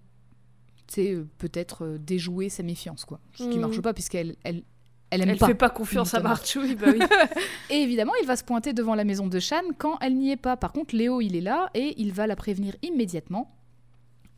tu 0.88 0.94
sais, 1.02 1.16
peut-être 1.38 1.84
euh, 1.84 1.98
déjouer 1.98 2.48
sa 2.48 2.62
méfiance, 2.62 3.04
quoi. 3.04 3.18
Ce 3.34 3.42
qui 3.48 3.56
Mhm. 3.56 3.60
marche 3.62 3.80
pas, 3.80 3.92
puisqu'elle 3.92 4.36
elle, 4.44 4.62
elle 5.10 5.22
aime 5.22 5.30
Elle 5.30 5.38
pas. 5.38 5.46
fait 5.46 5.54
pas 5.54 5.70
confiance 5.70 6.14
à 6.14 6.20
March, 6.20 6.54
oui, 6.56 6.76
bah 6.76 6.86
oui. 6.92 7.00
Et 7.70 7.76
évidemment, 7.82 8.12
il 8.22 8.26
va 8.26 8.36
se 8.36 8.44
pointer 8.44 8.72
devant 8.72 8.94
la 8.94 9.02
maison 9.04 9.26
de 9.26 9.38
Shan 9.40 9.62
quand 9.78 9.98
elle 10.00 10.14
n'y 10.16 10.30
est 10.30 10.36
pas. 10.36 10.56
Par 10.56 10.72
contre, 10.72 10.94
Léo, 10.94 11.20
il 11.20 11.34
est 11.34 11.40
là, 11.40 11.70
et 11.74 11.94
il 12.00 12.12
va 12.12 12.26
la 12.28 12.36
prévenir 12.36 12.76
immédiatement. 12.82 13.55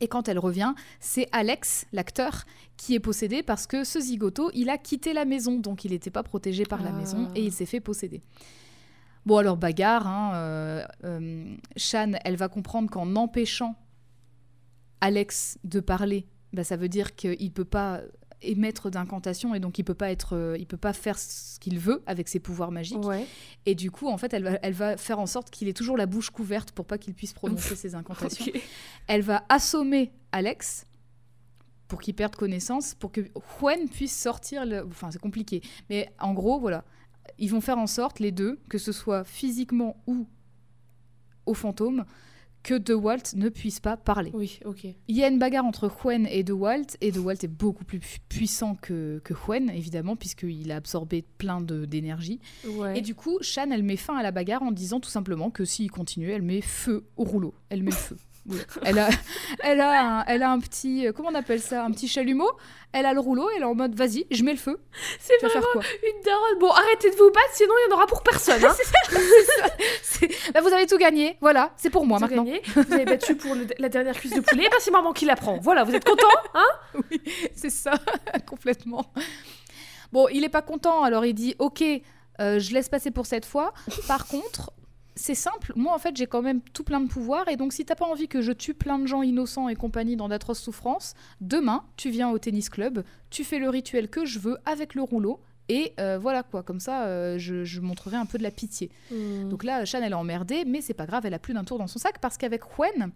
Et 0.01 0.07
quand 0.07 0.27
elle 0.29 0.39
revient, 0.39 0.73
c'est 0.99 1.27
Alex, 1.31 1.85
l'acteur, 1.91 2.45
qui 2.77 2.95
est 2.95 2.99
possédé 2.99 3.43
parce 3.43 3.67
que 3.67 3.83
ce 3.83 3.99
zigoto, 3.99 4.49
il 4.53 4.69
a 4.69 4.77
quitté 4.77 5.13
la 5.13 5.25
maison, 5.25 5.57
donc 5.59 5.83
il 5.85 5.91
n'était 5.91 6.09
pas 6.11 6.23
protégé 6.23 6.63
par 6.63 6.81
la 6.81 6.89
Ah. 6.89 6.93
maison 6.97 7.27
et 7.35 7.43
il 7.43 7.51
s'est 7.51 7.65
fait 7.65 7.81
posséder. 7.81 8.21
Bon, 9.25 9.37
alors 9.37 9.57
bagarre, 9.57 10.07
hein, 10.07 10.31
euh, 10.35 10.85
euh, 11.03 11.55
Shan, 11.75 12.13
elle 12.23 12.37
va 12.37 12.47
comprendre 12.47 12.89
qu'en 12.89 13.15
empêchant 13.17 13.75
Alex 15.01 15.57
de 15.63 15.79
parler, 15.79 16.25
bah, 16.53 16.63
ça 16.63 16.77
veut 16.77 16.89
dire 16.89 17.15
qu'il 17.15 17.51
peut 17.51 17.65
pas 17.65 18.01
émettre 18.41 18.89
d'incantation 18.89 19.53
et 19.53 19.59
donc 19.59 19.79
il 19.79 19.83
peut 19.83 19.93
pas 19.93 20.11
être, 20.11 20.35
euh, 20.35 20.57
il 20.57 20.65
peut 20.65 20.77
pas 20.77 20.93
faire 20.93 21.17
ce 21.17 21.59
qu'il 21.59 21.79
veut 21.79 22.01
avec 22.05 22.27
ses 22.27 22.39
pouvoirs 22.39 22.71
magiques. 22.71 23.03
Ouais. 23.03 23.25
Et 23.65 23.75
du 23.75 23.91
coup, 23.91 24.07
en 24.07 24.17
fait, 24.17 24.33
elle 24.33 24.43
va, 24.43 24.59
elle 24.61 24.73
va 24.73 24.97
faire 24.97 25.19
en 25.19 25.25
sorte 25.25 25.49
qu'il 25.49 25.67
ait 25.67 25.73
toujours 25.73 25.97
la 25.97 26.05
bouche 26.05 26.29
couverte 26.29 26.71
pour 26.71 26.85
pas 26.85 26.97
qu'il 26.97 27.13
puisse 27.13 27.33
prononcer 27.33 27.75
ses 27.75 27.95
incantations. 27.95 28.51
Elle 29.07 29.21
va 29.21 29.43
assommer 29.49 30.11
Alex 30.31 30.85
pour 31.87 31.99
qu'il 31.99 32.13
perde 32.13 32.35
connaissance, 32.35 32.93
pour 32.93 33.11
que 33.11 33.21
Juan 33.59 33.89
puisse 33.89 34.15
sortir. 34.15 34.65
Le... 34.65 34.85
Enfin, 34.85 35.11
c'est 35.11 35.19
compliqué. 35.19 35.61
Mais 35.89 36.13
en 36.19 36.33
gros, 36.33 36.59
voilà. 36.59 36.85
Ils 37.37 37.49
vont 37.49 37.61
faire 37.61 37.77
en 37.77 37.87
sorte, 37.87 38.19
les 38.19 38.31
deux, 38.31 38.59
que 38.69 38.77
ce 38.77 38.91
soit 38.91 39.23
physiquement 39.23 40.01
ou 40.07 40.27
au 41.45 41.53
fantôme, 41.53 42.05
que 42.63 42.73
DeWalt 42.77 43.33
ne 43.35 43.49
puisse 43.49 43.79
pas 43.79 43.95
parler. 43.97 44.31
Oui, 44.33 44.59
ok. 44.65 44.85
Il 45.07 45.15
y 45.15 45.23
a 45.23 45.27
une 45.27 45.39
bagarre 45.39 45.65
entre 45.65 45.89
Juan 45.89 46.27
et 46.27 46.43
DeWalt, 46.43 46.97
et 47.01 47.11
DeWalt 47.11 47.43
est 47.43 47.47
beaucoup 47.47 47.85
plus 47.85 47.99
pu- 47.99 48.19
puissant 48.27 48.75
que, 48.75 49.21
que 49.23 49.33
Juan, 49.33 49.69
évidemment, 49.69 50.15
puisqu'il 50.15 50.71
a 50.71 50.75
absorbé 50.75 51.23
plein 51.37 51.61
d'énergie. 51.61 52.39
Ouais. 52.67 52.99
Et 52.99 53.01
du 53.01 53.15
coup, 53.15 53.37
Shan, 53.41 53.71
elle 53.71 53.83
met 53.83 53.95
fin 53.97 54.17
à 54.17 54.23
la 54.23 54.31
bagarre 54.31 54.61
en 54.63 54.71
disant 54.71 54.99
tout 54.99 55.09
simplement 55.09 55.49
que 55.51 55.63
s'il 55.65 55.89
continue, 55.89 56.31
elle 56.31 56.41
met 56.41 56.61
feu 56.61 57.05
au 57.15 57.23
rouleau. 57.23 57.53
Elle 57.69 57.83
met 57.83 57.91
le 57.91 57.95
feu. 57.95 58.17
Elle 58.83 58.97
a, 58.99 59.09
elle, 59.59 59.79
a 59.81 60.01
un, 60.19 60.25
elle 60.25 60.41
a 60.43 60.49
un 60.51 60.59
petit, 60.59 61.05
euh, 61.07 61.11
comment 61.11 61.29
on 61.31 61.35
appelle 61.35 61.61
ça, 61.61 61.83
un 61.83 61.91
petit 61.91 62.07
chalumeau. 62.07 62.49
Elle 62.91 63.05
a 63.05 63.13
le 63.13 63.19
rouleau, 63.19 63.47
elle 63.55 63.61
est 63.61 63.65
en 63.65 63.75
mode, 63.75 63.93
vas-y, 63.93 64.25
je 64.31 64.43
mets 64.43 64.53
le 64.53 64.57
feu. 64.57 64.79
C'est 65.19 65.39
vas 65.41 65.49
faire 65.49 65.61
quoi 65.71 65.83
une 66.03 66.23
daronne. 66.23 66.59
Bon, 66.59 66.71
arrêtez 66.71 67.11
de 67.11 67.15
vous 67.15 67.29
battre, 67.29 67.51
sinon 67.53 67.73
il 67.85 67.89
y 67.89 67.93
en 67.93 67.95
aura 67.97 68.07
pour 68.07 68.23
personne. 68.23 68.63
Hein. 68.65 68.73
Bah, 70.53 70.61
vous 70.61 70.73
avez 70.73 70.85
tout 70.87 70.97
gagné, 70.97 71.37
voilà, 71.41 71.71
c'est 71.77 71.89
pour 71.89 72.05
moi 72.05 72.17
Vous 72.17 72.25
avez 72.25 72.35
maintenant. 72.35 72.51
gagné, 72.51 72.61
vous 72.75 72.93
avez 72.93 73.05
battu 73.05 73.35
pour 73.35 73.55
le- 73.55 73.67
la 73.77 73.89
dernière 73.89 74.15
cuisse 74.15 74.33
de 74.33 74.41
poulet, 74.41 74.67
bah 74.69 74.77
c'est 74.79 74.91
maman 74.91 75.13
qui 75.13 75.25
la 75.25 75.35
prend. 75.35 75.57
Voilà, 75.59 75.83
vous 75.83 75.93
êtes 75.93 76.03
content 76.03 76.27
hein 76.55 76.65
Oui, 77.11 77.21
c'est 77.55 77.69
ça, 77.69 77.93
complètement. 78.47 79.05
Bon, 80.11 80.27
il 80.29 80.43
est 80.43 80.49
pas 80.49 80.61
content, 80.63 81.03
alors 81.03 81.25
il 81.25 81.33
dit, 81.33 81.55
ok, 81.59 81.83
euh, 82.41 82.59
je 82.59 82.73
laisse 82.73 82.89
passer 82.89 83.11
pour 83.11 83.25
cette 83.27 83.45
fois. 83.45 83.73
Par 84.07 84.27
contre, 84.27 84.71
c'est 85.19 85.35
simple, 85.35 85.73
moi 85.75 85.93
en 85.93 85.99
fait 85.99 86.15
j'ai 86.17 86.27
quand 86.27 86.41
même 86.41 86.61
tout 86.73 86.83
plein 86.83 87.01
de 87.01 87.07
pouvoirs, 87.07 87.47
et 87.49 87.55
donc 87.57 87.73
si 87.73 87.85
t'as 87.85 87.95
pas 87.95 88.05
envie 88.05 88.27
que 88.27 88.41
je 88.41 88.51
tue 88.51 88.73
plein 88.73 88.97
de 88.99 89.05
gens 89.05 89.21
innocents 89.21 89.69
et 89.69 89.75
compagnie 89.75 90.15
dans 90.15 90.29
d'atroces 90.29 90.59
souffrances, 90.61 91.13
demain 91.41 91.83
tu 91.97 92.09
viens 92.09 92.29
au 92.29 92.39
tennis 92.39 92.69
club, 92.69 93.03
tu 93.29 93.43
fais 93.43 93.59
le 93.59 93.69
rituel 93.69 94.09
que 94.09 94.25
je 94.25 94.39
veux 94.39 94.57
avec 94.65 94.95
le 94.95 95.01
rouleau, 95.03 95.39
et 95.67 95.93
euh, 95.99 96.17
voilà 96.17 96.41
quoi, 96.43 96.63
comme 96.63 96.79
ça 96.79 97.03
euh, 97.05 97.37
je, 97.37 97.63
je 97.63 97.79
montrerai 97.81 98.17
un 98.17 98.25
peu 98.25 98.37
de 98.37 98.43
la 98.43 98.49
pitié. 98.51 98.89
Donc 99.49 99.63
là, 99.63 99.85
Shan, 99.85 100.01
elle 100.01 100.13
est 100.13 100.15
emmerdée, 100.15 100.65
mais 100.65 100.81
c'est 100.81 100.95
pas 100.95 101.05
grave, 101.05 101.25
elle 101.25 101.33
a 101.35 101.39
plus 101.39 101.53
d'un 101.53 101.63
tour 101.63 101.77
dans 101.77 101.87
son 101.87 101.99
sac 101.99 102.19
parce 102.19 102.37
qu'avec 102.37 102.61
Hwen, 102.77 103.11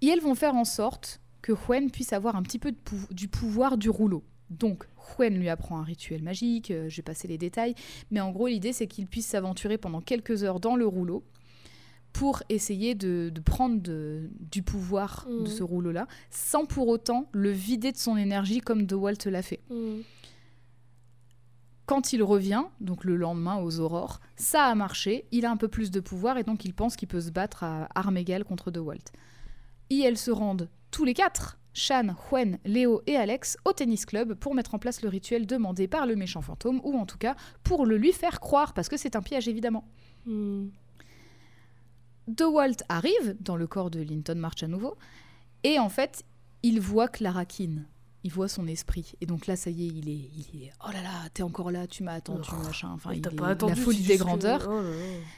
et 0.00 0.06
elles 0.08 0.20
vont 0.20 0.34
faire 0.34 0.54
en 0.54 0.64
sorte 0.64 1.20
que 1.40 1.52
Hwen 1.52 1.90
puisse 1.90 2.12
avoir 2.12 2.36
un 2.36 2.42
petit 2.42 2.58
peu 2.58 2.70
de 2.72 2.76
pou- 2.76 3.08
du 3.10 3.26
pouvoir 3.28 3.76
du 3.76 3.90
rouleau. 3.90 4.22
Donc, 4.50 4.84
Hwen 5.18 5.34
lui 5.38 5.48
apprend 5.48 5.78
un 5.78 5.82
rituel 5.84 6.22
magique, 6.22 6.70
euh, 6.70 6.88
je 6.88 6.96
vais 6.96 7.02
passer 7.02 7.28
les 7.28 7.38
détails, 7.38 7.74
mais 8.10 8.20
en 8.20 8.30
gros, 8.30 8.46
l'idée 8.46 8.72
c'est 8.72 8.86
qu'il 8.86 9.06
puisse 9.06 9.26
s'aventurer 9.26 9.78
pendant 9.78 10.00
quelques 10.00 10.44
heures 10.44 10.60
dans 10.60 10.76
le 10.76 10.86
rouleau 10.86 11.24
pour 12.12 12.42
essayer 12.50 12.94
de, 12.94 13.30
de 13.34 13.40
prendre 13.40 13.80
de- 13.80 14.28
du 14.38 14.62
pouvoir 14.62 15.26
de 15.44 15.46
ce 15.48 15.62
rouleau-là, 15.62 16.06
sans 16.30 16.66
pour 16.66 16.88
autant 16.88 17.28
le 17.32 17.50
vider 17.50 17.90
de 17.90 17.96
son 17.96 18.16
énergie 18.18 18.60
comme 18.60 18.84
DeWalt 18.86 19.26
l'a 19.26 19.40
fait. 19.42 19.60
Quand 21.86 22.12
il 22.12 22.22
revient, 22.22 22.62
donc 22.80 23.04
le 23.04 23.16
lendemain 23.16 23.56
aux 23.58 23.80
aurores, 23.80 24.20
ça 24.36 24.64
a 24.66 24.74
marché, 24.74 25.26
il 25.32 25.44
a 25.44 25.50
un 25.50 25.56
peu 25.56 25.68
plus 25.68 25.90
de 25.90 26.00
pouvoir 26.00 26.38
et 26.38 26.42
donc 26.44 26.64
il 26.64 26.72
pense 26.74 26.96
qu'il 26.96 27.08
peut 27.08 27.20
se 27.20 27.30
battre 27.30 27.64
à 27.64 27.88
armes 27.94 28.16
égales 28.16 28.44
contre 28.44 28.70
DeWalt. 28.70 29.12
Et 29.90 30.00
elles 30.00 30.16
se 30.16 30.30
rendent 30.30 30.68
tous 30.90 31.04
les 31.04 31.12
quatre 31.14 31.58
Shan, 31.74 32.14
Huen, 32.30 32.58
Léo 32.64 33.02
et 33.06 33.16
Alex 33.16 33.56
au 33.64 33.72
tennis 33.72 34.04
club 34.06 34.34
pour 34.34 34.54
mettre 34.54 34.74
en 34.74 34.78
place 34.78 35.02
le 35.02 35.08
rituel 35.08 35.46
demandé 35.46 35.88
par 35.88 36.06
le 36.06 36.16
méchant 36.16 36.42
fantôme, 36.42 36.80
ou 36.84 36.98
en 36.98 37.06
tout 37.06 37.18
cas 37.18 37.36
pour 37.62 37.86
le 37.86 37.96
lui 37.96 38.12
faire 38.12 38.40
croire, 38.40 38.74
parce 38.74 38.88
que 38.88 38.96
c'est 38.96 39.16
un 39.16 39.22
piège 39.22 39.48
évidemment. 39.48 39.88
Hmm. 40.26 40.68
DeWalt 42.28 42.84
arrive 42.88 43.36
dans 43.40 43.56
le 43.56 43.66
corps 43.66 43.90
de 43.90 44.00
Linton 44.00 44.36
March 44.36 44.62
à 44.62 44.68
nouveau, 44.68 44.96
et 45.64 45.78
en 45.78 45.88
fait, 45.88 46.24
il 46.62 46.80
voit 46.80 47.08
Clara 47.08 47.44
Keane. 47.44 47.86
Il 48.24 48.30
voit 48.30 48.46
son 48.48 48.66
esprit. 48.68 49.12
Et 49.20 49.26
donc 49.26 49.46
là, 49.48 49.56
ça 49.56 49.68
y 49.70 49.84
est, 49.84 49.88
il 49.88 50.08
est, 50.08 50.30
il 50.54 50.62
est 50.64 50.70
oh 50.86 50.92
là 50.92 51.02
là, 51.02 51.10
t'es 51.34 51.42
encore 51.42 51.70
là, 51.72 51.86
tu 51.88 52.02
m'as 52.04 52.12
attendu, 52.14 52.48
Oh, 52.52 52.64
machin. 52.64 52.90
Enfin, 52.94 53.10
il 53.12 53.18
est- 53.18 53.34
pas 53.34 53.48
attendu, 53.48 53.74
la 53.74 53.80
folie 53.80 54.02
des 54.02 54.16
grandeurs. 54.16 54.68
oh. 54.70 54.80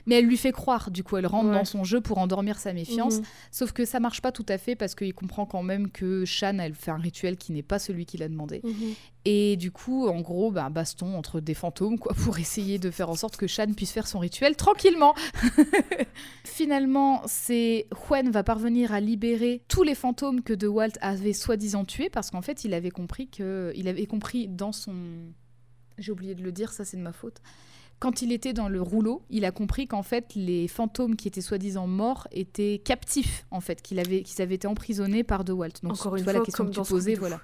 Mais 0.07 0.17
elle 0.17 0.27
lui 0.27 0.37
fait 0.37 0.53
croire, 0.53 0.91
du 0.91 1.03
coup, 1.03 1.17
elle 1.17 1.27
rentre 1.27 1.49
Ouais. 1.49 1.55
dans 1.55 1.65
son 1.65 1.83
jeu 1.85 2.01
pour 2.03 2.19
endormir 2.19 2.59
sa 2.59 2.73
méfiance. 2.75 3.19
Mhm. 3.19 3.25
Sauf 3.51 3.73
que 3.73 3.85
ça 3.87 4.01
marche 4.01 4.21
pas 4.21 4.33
tout 4.33 4.45
à 4.49 4.59
fait 4.59 4.77
parce 4.77 4.95
qu'il 4.95 5.15
comprend 5.15 5.47
quand 5.47 5.63
même 5.63 5.91
que 5.91 6.25
Shan, 6.27 6.59
elle 6.59 6.75
fait 6.75 6.91
un 6.91 6.99
rituel 6.99 7.37
qui 7.39 7.53
n'est 7.53 7.63
pas 7.63 7.79
celui 7.79 8.05
qu'il 8.05 8.23
a 8.23 8.29
demandé. 8.29 8.61
Mhm. 8.65 8.95
Et 9.25 9.57
du 9.57 9.71
coup, 9.71 10.07
en 10.07 10.21
gros, 10.21 10.51
bah, 10.51 10.69
baston 10.69 11.17
entre 11.17 11.41
des 11.41 11.55
fantômes, 11.55 11.99
quoi, 11.99 12.15
pour 12.25 12.39
essayer 12.39 12.79
de 12.79 12.91
faire 12.91 13.09
en 13.09 13.15
sorte 13.15 13.37
que 13.37 13.47
Shan 13.47 13.73
puisse 13.75 13.93
faire 13.93 14.07
son 14.07 14.19
rituel 14.19 14.57
tranquillement. 14.57 15.15
Finalement, 16.45 17.23
c'est 17.27 17.87
Huen 18.11 18.31
va 18.31 18.43
parvenir 18.43 18.93
à 18.93 19.01
libérer 19.01 19.63
tous 19.69 19.83
les 19.83 19.95
fantômes 19.95 20.43
que 20.43 20.53
DeWalt 20.53 20.99
avait 21.01 21.33
soi-disant 21.33 21.85
tués 21.85 22.11
parce 22.11 22.31
qu'en 22.31 22.43
fait, 22.43 22.65
il 22.65 22.75
avait 22.75 22.91
compris 22.91 23.29
que, 23.29 23.73
il 23.77 23.89
avait 23.89 24.07
compris 24.07 24.47
dans 24.47 24.73
son, 24.73 24.95
j'ai 25.97 26.13
oublié 26.13 26.35
de 26.35 26.43
le 26.43 26.53
dire, 26.53 26.73
ça 26.73 26.85
c'est 26.85 26.97
de 26.97 27.03
ma 27.03 27.13
faute. 27.13 27.41
Quand 28.01 28.21
il 28.21 28.33
était 28.33 28.53
dans 28.53 28.69
le 28.69 28.83
rouleau, 28.83 29.23
il 29.31 29.45
a 29.47 29.51
compris 29.53 29.87
qu'en 29.87 30.03
fait 30.03 30.35
les 30.35 30.69
fantômes 30.69 31.17
qui 31.17 31.29
étaient 31.29 31.41
soi-disant 31.41 31.87
morts 31.87 32.29
étaient 32.33 32.83
captifs 32.85 33.47
en 33.51 33.61
fait, 33.61 33.81
qu'ils 33.81 33.99
avaient, 33.99 34.23
qu'ils 34.23 34.43
avaient 34.43 34.57
été 34.57 34.67
emprisonnés 34.67 35.25
par 35.25 35.45
DeWalt. 35.45 35.83
Donc 35.83 35.93
Encore 35.93 36.17
une 36.17 36.25
vois 36.25 36.33
la 36.35 36.41
fois, 36.41 36.45
question 36.45 36.65
comme 36.65 36.75
que 36.75 36.81
tu 36.81 36.87
posais, 36.87 37.15
voilà. 37.15 37.41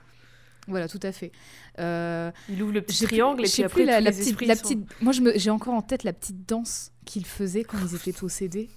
Voilà, 0.71 0.89
tout 0.89 1.01
à 1.03 1.13
fait. 1.13 1.33
Euh, 1.79 2.31
Il 2.49 2.63
ouvre 2.63 2.73
le 2.73 2.83
petit 2.83 3.05
triangle 3.05 3.45
et 3.45 3.49
puis 3.49 3.63
après 3.65 3.85
la, 3.85 4.01
la 4.01 4.11
petite, 4.13 4.41
la 4.43 4.57
sont- 4.57 4.63
petite. 4.63 4.81
Moi, 5.03 5.13
j'ai 5.35 5.51
encore 5.51 5.75
en 5.75 5.83
tête 5.83 6.05
la 6.05 6.13
petite 6.13 6.49
danse 6.49 6.93
qu'ils 7.05 7.27
faisaient 7.27 7.65
quand 7.65 7.79
ils 7.85 7.95
étaient 7.95 8.13
possédés. 8.13 8.69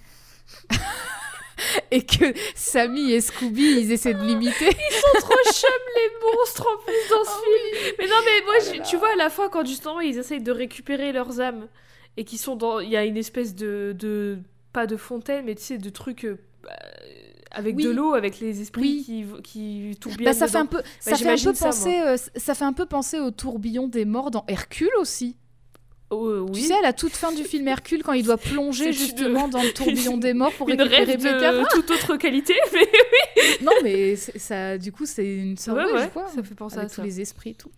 et 1.90 2.04
que 2.04 2.24
Sammy 2.54 3.12
et 3.12 3.20
Scooby, 3.20 3.80
ils 3.80 3.92
essaient 3.92 4.14
de 4.14 4.24
l'imiter. 4.24 4.66
Ils 4.68 4.94
sont 4.94 5.20
trop 5.20 5.52
chum 5.52 5.70
les 5.96 6.26
monstres 6.36 6.66
en 6.66 6.82
plus 6.84 7.10
dans 7.10 7.24
ce 7.24 7.30
film. 7.30 7.94
Mais 7.98 8.06
non 8.06 8.16
mais 8.24 8.44
moi 8.44 8.54
Oh 8.80 8.82
tu 8.88 8.96
vois 8.96 9.12
à 9.12 9.16
la 9.16 9.30
fin 9.30 9.48
quand 9.48 9.64
justement 9.66 10.00
ils 10.00 10.18
essayent 10.18 10.42
de 10.42 10.52
récupérer 10.52 11.12
leurs 11.12 11.40
âmes 11.40 11.68
et 12.16 12.24
qui 12.24 12.38
sont 12.38 12.56
dans 12.56 12.80
il 12.80 12.90
y 12.90 12.96
a 12.96 13.04
une 13.04 13.16
espèce 13.16 13.54
de, 13.54 13.94
de 13.98 14.38
pas 14.72 14.86
de 14.86 14.96
fontaine 14.96 15.44
mais 15.44 15.54
tu 15.54 15.62
sais 15.62 15.78
de 15.78 15.90
trucs 15.90 16.24
euh, 16.24 16.38
bah, 16.62 16.70
avec 17.54 17.76
Oui. 17.76 17.84
de 17.84 17.90
l'eau 17.90 18.14
avec 18.14 18.40
les 18.40 18.60
esprits 18.60 18.82
Oui. 18.82 19.02
qui 19.04 19.24
qui 19.42 19.96
tourbillonnent 20.00 20.32
Bah, 20.32 20.38
ça 20.38 20.48
fait 20.48 20.58
un 20.58 20.66
peu, 20.66 20.82
ça 21.00 21.16
fait 21.16 21.28
un 21.30 21.36
peu 21.36 21.54
ça, 21.54 21.66
penser, 21.66 22.00
euh, 22.00 22.16
ça 22.36 22.54
fait 22.54 22.64
un 22.64 22.72
peu 22.72 22.86
penser 22.86 23.18
au 23.20 23.30
tourbillon 23.30 23.88
des 23.88 24.04
morts 24.04 24.30
dans 24.30 24.44
Hercule 24.48 24.90
aussi. 25.00 25.36
Oh, 26.10 26.26
euh, 26.28 26.40
oui. 26.40 26.52
Tu 26.52 26.60
sais, 26.68 26.74
à 26.74 26.82
la 26.82 26.92
toute 26.92 27.12
fin 27.14 27.32
du 27.32 27.42
film 27.44 27.66
Hercule, 27.66 28.02
quand 28.02 28.12
il 28.12 28.24
doit 28.24 28.36
plonger 28.36 28.92
justement 28.92 29.48
dans 29.48 29.62
le 29.62 29.72
tourbillon 29.74 30.18
des 30.18 30.34
morts 30.34 30.52
pour 30.52 30.68
une 30.68 30.80
récupérer 30.80 31.16
Becca. 31.16 31.52
de 31.52 31.64
toute 31.74 31.90
autre 31.90 32.16
qualité 32.16 32.54
mais 32.72 33.64
Non, 33.64 33.72
mais 33.82 34.14
ça, 34.16 34.76
du 34.78 34.92
coup, 34.92 35.06
c'est 35.06 35.24
une 35.26 35.56
sorte 35.56 35.78
Ouais, 35.78 35.92
ouais, 35.92 36.08
vois, 36.12 36.28
ça 36.28 36.42
fait 36.42 36.54
penser 36.54 36.76
à 36.76 36.80
avec 36.80 36.90
tous 36.90 36.96
ça. 36.96 37.02
les 37.04 37.20
esprits 37.20 37.50
et 37.50 37.54
tout. 37.54 37.70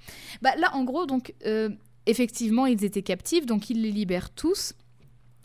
Bah, 0.43 0.51
là, 0.59 0.75
en 0.75 0.83
gros, 0.85 1.07
donc, 1.07 1.33
euh, 1.47 1.71
effectivement, 2.07 2.67
ils 2.67 2.85
étaient 2.85 3.03
captifs, 3.03 3.47
donc 3.47 3.71
ils 3.71 3.81
les 3.81 3.93
libèrent 3.93 4.31
tous. 4.31 4.73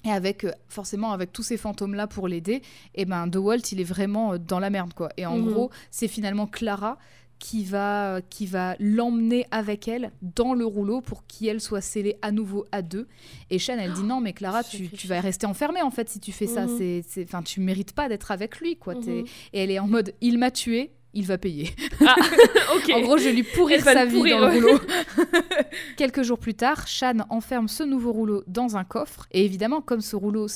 Et 0.04 0.10
avec, 0.12 0.44
euh, 0.46 0.52
forcément, 0.68 1.12
avec 1.12 1.32
tous 1.32 1.44
ces 1.44 1.58
fantômes-là 1.58 2.08
pour 2.08 2.28
l'aider, 2.28 2.62
et 2.96 3.06
ben, 3.06 3.28
DeWalt, 3.28 3.72
il 3.72 3.80
est 3.82 3.84
vraiment 3.86 4.34
euh, 4.34 4.38
dans 4.38 4.60
la 4.60 4.70
merde, 4.70 4.94
quoi. 4.94 5.10
Et 5.18 5.26
en 5.26 5.38
Mhm. 5.38 5.52
gros, 5.52 5.70
c'est 5.92 6.08
finalement 6.08 6.48
Clara 6.48 6.98
qui 7.38 7.64
va, 7.66 8.20
qui 8.30 8.46
va 8.46 8.76
l'emmener 8.80 9.48
avec 9.50 9.88
elle 9.88 10.12
dans 10.22 10.54
le 10.54 10.64
rouleau 10.64 11.02
pour 11.02 11.26
qu'elle 11.26 11.60
soit 11.60 11.82
scellée 11.82 12.18
à 12.22 12.32
nouveau 12.32 12.66
à 12.72 12.84
deux. 12.84 13.08
Et 13.50 13.58
Shan, 13.58 13.78
elle 13.80 13.94
dit 13.94 14.04
non, 14.04 14.22
mais 14.22 14.34
Clara, 14.34 14.64
tu, 14.64 14.90
tu 14.90 15.08
vas 15.08 15.20
rester 15.22 15.48
enfermée, 15.48 15.82
en 15.82 15.90
fait, 15.90 16.08
si 16.10 16.20
tu 16.20 16.32
fais 16.32 16.46
ça. 16.46 16.68
Mhm. 16.68 17.02
C'est, 17.08 17.24
enfin, 17.24 17.42
tu 17.42 17.60
mérites 17.60 17.94
pas 17.94 18.10
d'être 18.10 18.30
avec 18.32 18.60
lui, 18.60 18.76
quoi. 18.78 18.94
Mhm. 18.94 19.26
Et 19.54 19.60
elle 19.64 19.72
est 19.72 19.80
en 19.80 19.88
mode, 19.88 20.14
il 20.22 20.38
m'a 20.38 20.52
tué, 20.52 20.92
il 21.14 21.26
va 21.26 21.38
payer. 21.38 21.70
Ah. 22.06 22.16
En 22.94 23.02
gros, 23.02 23.18
je 23.18 23.26
vais 23.26 23.34
lui 23.34 23.44
pourrir 23.44 23.84
sa 23.84 24.06
vie 24.06 24.16
pourrir, 24.18 24.40
dans 24.42 24.48
le 24.48 24.54
rouleau. 24.56 24.80
Quelques 25.98 26.24
jours 26.24 26.40
plus 26.40 26.54
tard, 26.54 26.88
Shan 26.88 27.20
enferme 27.30 27.68
ce 27.68 27.84
nouveau 27.84 28.12
rouleau 28.12 28.44
dans 28.48 28.78
un 28.78 28.84
coffre. 28.84 29.28
Et 29.32 29.46
évidemment, 29.46 29.82
comme 29.82 30.02
ce 30.02 30.16
rouleau, 30.16 30.48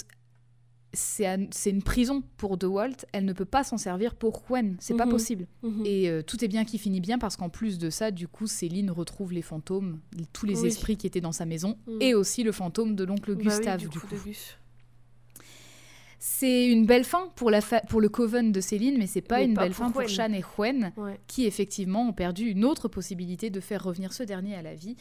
c'est 0.93 1.25
un- 1.25 1.47
c'est 1.51 1.69
une 1.71 1.83
prison 1.83 2.23
pour 2.37 2.57
DeWalt, 2.57 3.05
elle 3.11 3.25
ne 3.25 3.33
peut 3.33 3.43
pas 3.45 3.63
s'en 3.65 3.77
servir 3.77 4.15
pour 4.15 4.43
Gwen. 4.47 4.77
C'est 4.79 4.95
pas 4.95 5.05
Mhm. 5.05 5.11
possible. 5.11 5.47
Mhm. 5.61 5.83
Et 5.85 6.09
euh, 6.09 6.21
tout 6.21 6.43
est 6.43 6.47
bien 6.47 6.63
qui 6.63 6.77
finit 6.77 7.01
bien 7.01 7.17
parce 7.19 7.35
qu'en 7.35 7.49
plus 7.49 7.77
de 7.77 7.89
ça, 7.89 8.11
du 8.11 8.27
coup, 8.29 8.47
Céline 8.47 8.89
retrouve 8.91 9.33
les 9.33 9.41
fantômes, 9.41 9.99
tous 10.31 10.45
les 10.45 10.61
Oui. 10.61 10.67
esprits 10.69 10.95
qui 10.97 11.05
étaient 11.05 11.21
dans 11.21 11.33
sa 11.33 11.45
maison, 11.45 11.77
Mhm. 11.87 12.01
et 12.01 12.13
aussi 12.15 12.43
le 12.43 12.53
fantôme 12.53 12.95
de 12.95 13.03
l'oncle 13.03 13.31
Bah 13.35 13.37
oui, 13.39 13.43
Gustave, 13.45 13.79
du 13.81 13.89
du 13.89 13.99
coup, 13.99 14.07
coup. 14.07 14.15
C'est 16.27 16.65
une 16.65 16.87
belle 16.87 17.03
fin 17.03 17.29
pour, 17.35 17.51
la 17.51 17.61
fa- 17.61 17.81
pour 17.81 18.01
le 18.01 18.09
coven 18.09 18.51
de 18.51 18.59
Céline, 18.59 18.97
mais 18.97 19.05
c'est 19.05 19.21
pas 19.21 19.37
Mais 19.37 19.45
une 19.45 19.53
pas 19.53 19.61
belle 19.61 19.73
pour 19.73 19.85
fin 19.85 19.91
pour 19.91 20.01
Gwen. 20.01 20.09
Shan 20.09 20.33
et 20.33 20.41
Gwen. 20.57 20.91
Ouais. 20.97 21.19
qui 21.27 21.45
effectivement 21.45 22.01
ont 22.09 22.13
perdu 22.13 22.49
une 22.49 22.65
autre 22.65 22.87
possibilité 22.87 23.51
de 23.51 23.59
faire 23.59 23.83
revenir 23.83 24.11
ce 24.11 24.23
dernier 24.23 24.55
à 24.55 24.63
la 24.63 24.73
vie 24.73 24.95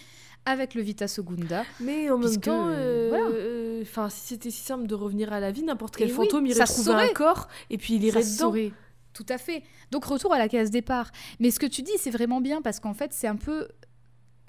avec 0.44 0.74
le 0.74 0.82
Vita 0.82 1.08
Segunda. 1.08 1.64
Mais 1.80 2.10
en 2.10 2.18
même 2.18 2.40
temps, 2.42 2.68
euh, 2.68 2.72
euh, 2.72 3.08
voilà. 3.08 3.26
euh, 3.28 4.08
si 4.10 4.20
c'était 4.26 4.50
si 4.50 4.60
simple 4.60 4.86
de 4.86 4.94
revenir 4.94 5.32
à 5.32 5.40
la 5.40 5.50
vie, 5.50 5.62
n'importe 5.62 5.96
quel 5.96 6.10
Et 6.10 6.12
oui, 6.12 6.16
fantôme 6.16 6.44
irait 6.46 6.62
trouver 6.66 6.82
saurait. 6.84 7.08
un 7.08 7.14
corps 7.14 7.48
et 7.70 7.78
puis 7.78 7.94
il 7.94 8.04
irait 8.04 8.22
Ça 8.22 8.28
dedans. 8.44 8.50
saurait. 8.52 8.72
Tout 9.14 9.26
à 9.30 9.38
fait. 9.38 9.62
Donc 9.92 10.04
retour 10.04 10.34
à 10.34 10.38
la 10.38 10.48
case 10.50 10.70
départ. 10.70 11.10
Mais 11.40 11.50
ce 11.50 11.58
que 11.58 11.66
tu 11.66 11.80
dis, 11.80 11.92
c'est 11.96 12.10
vraiment 12.10 12.42
bien 12.42 12.60
parce 12.60 12.80
qu'en 12.80 12.92
fait, 12.92 13.14
c'est 13.14 13.28
un 13.28 13.36
peu, 13.36 13.68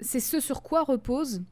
c'est 0.00 0.20
ce 0.20 0.40
sur 0.40 0.60
quoi 0.62 0.82
repose 0.82 1.42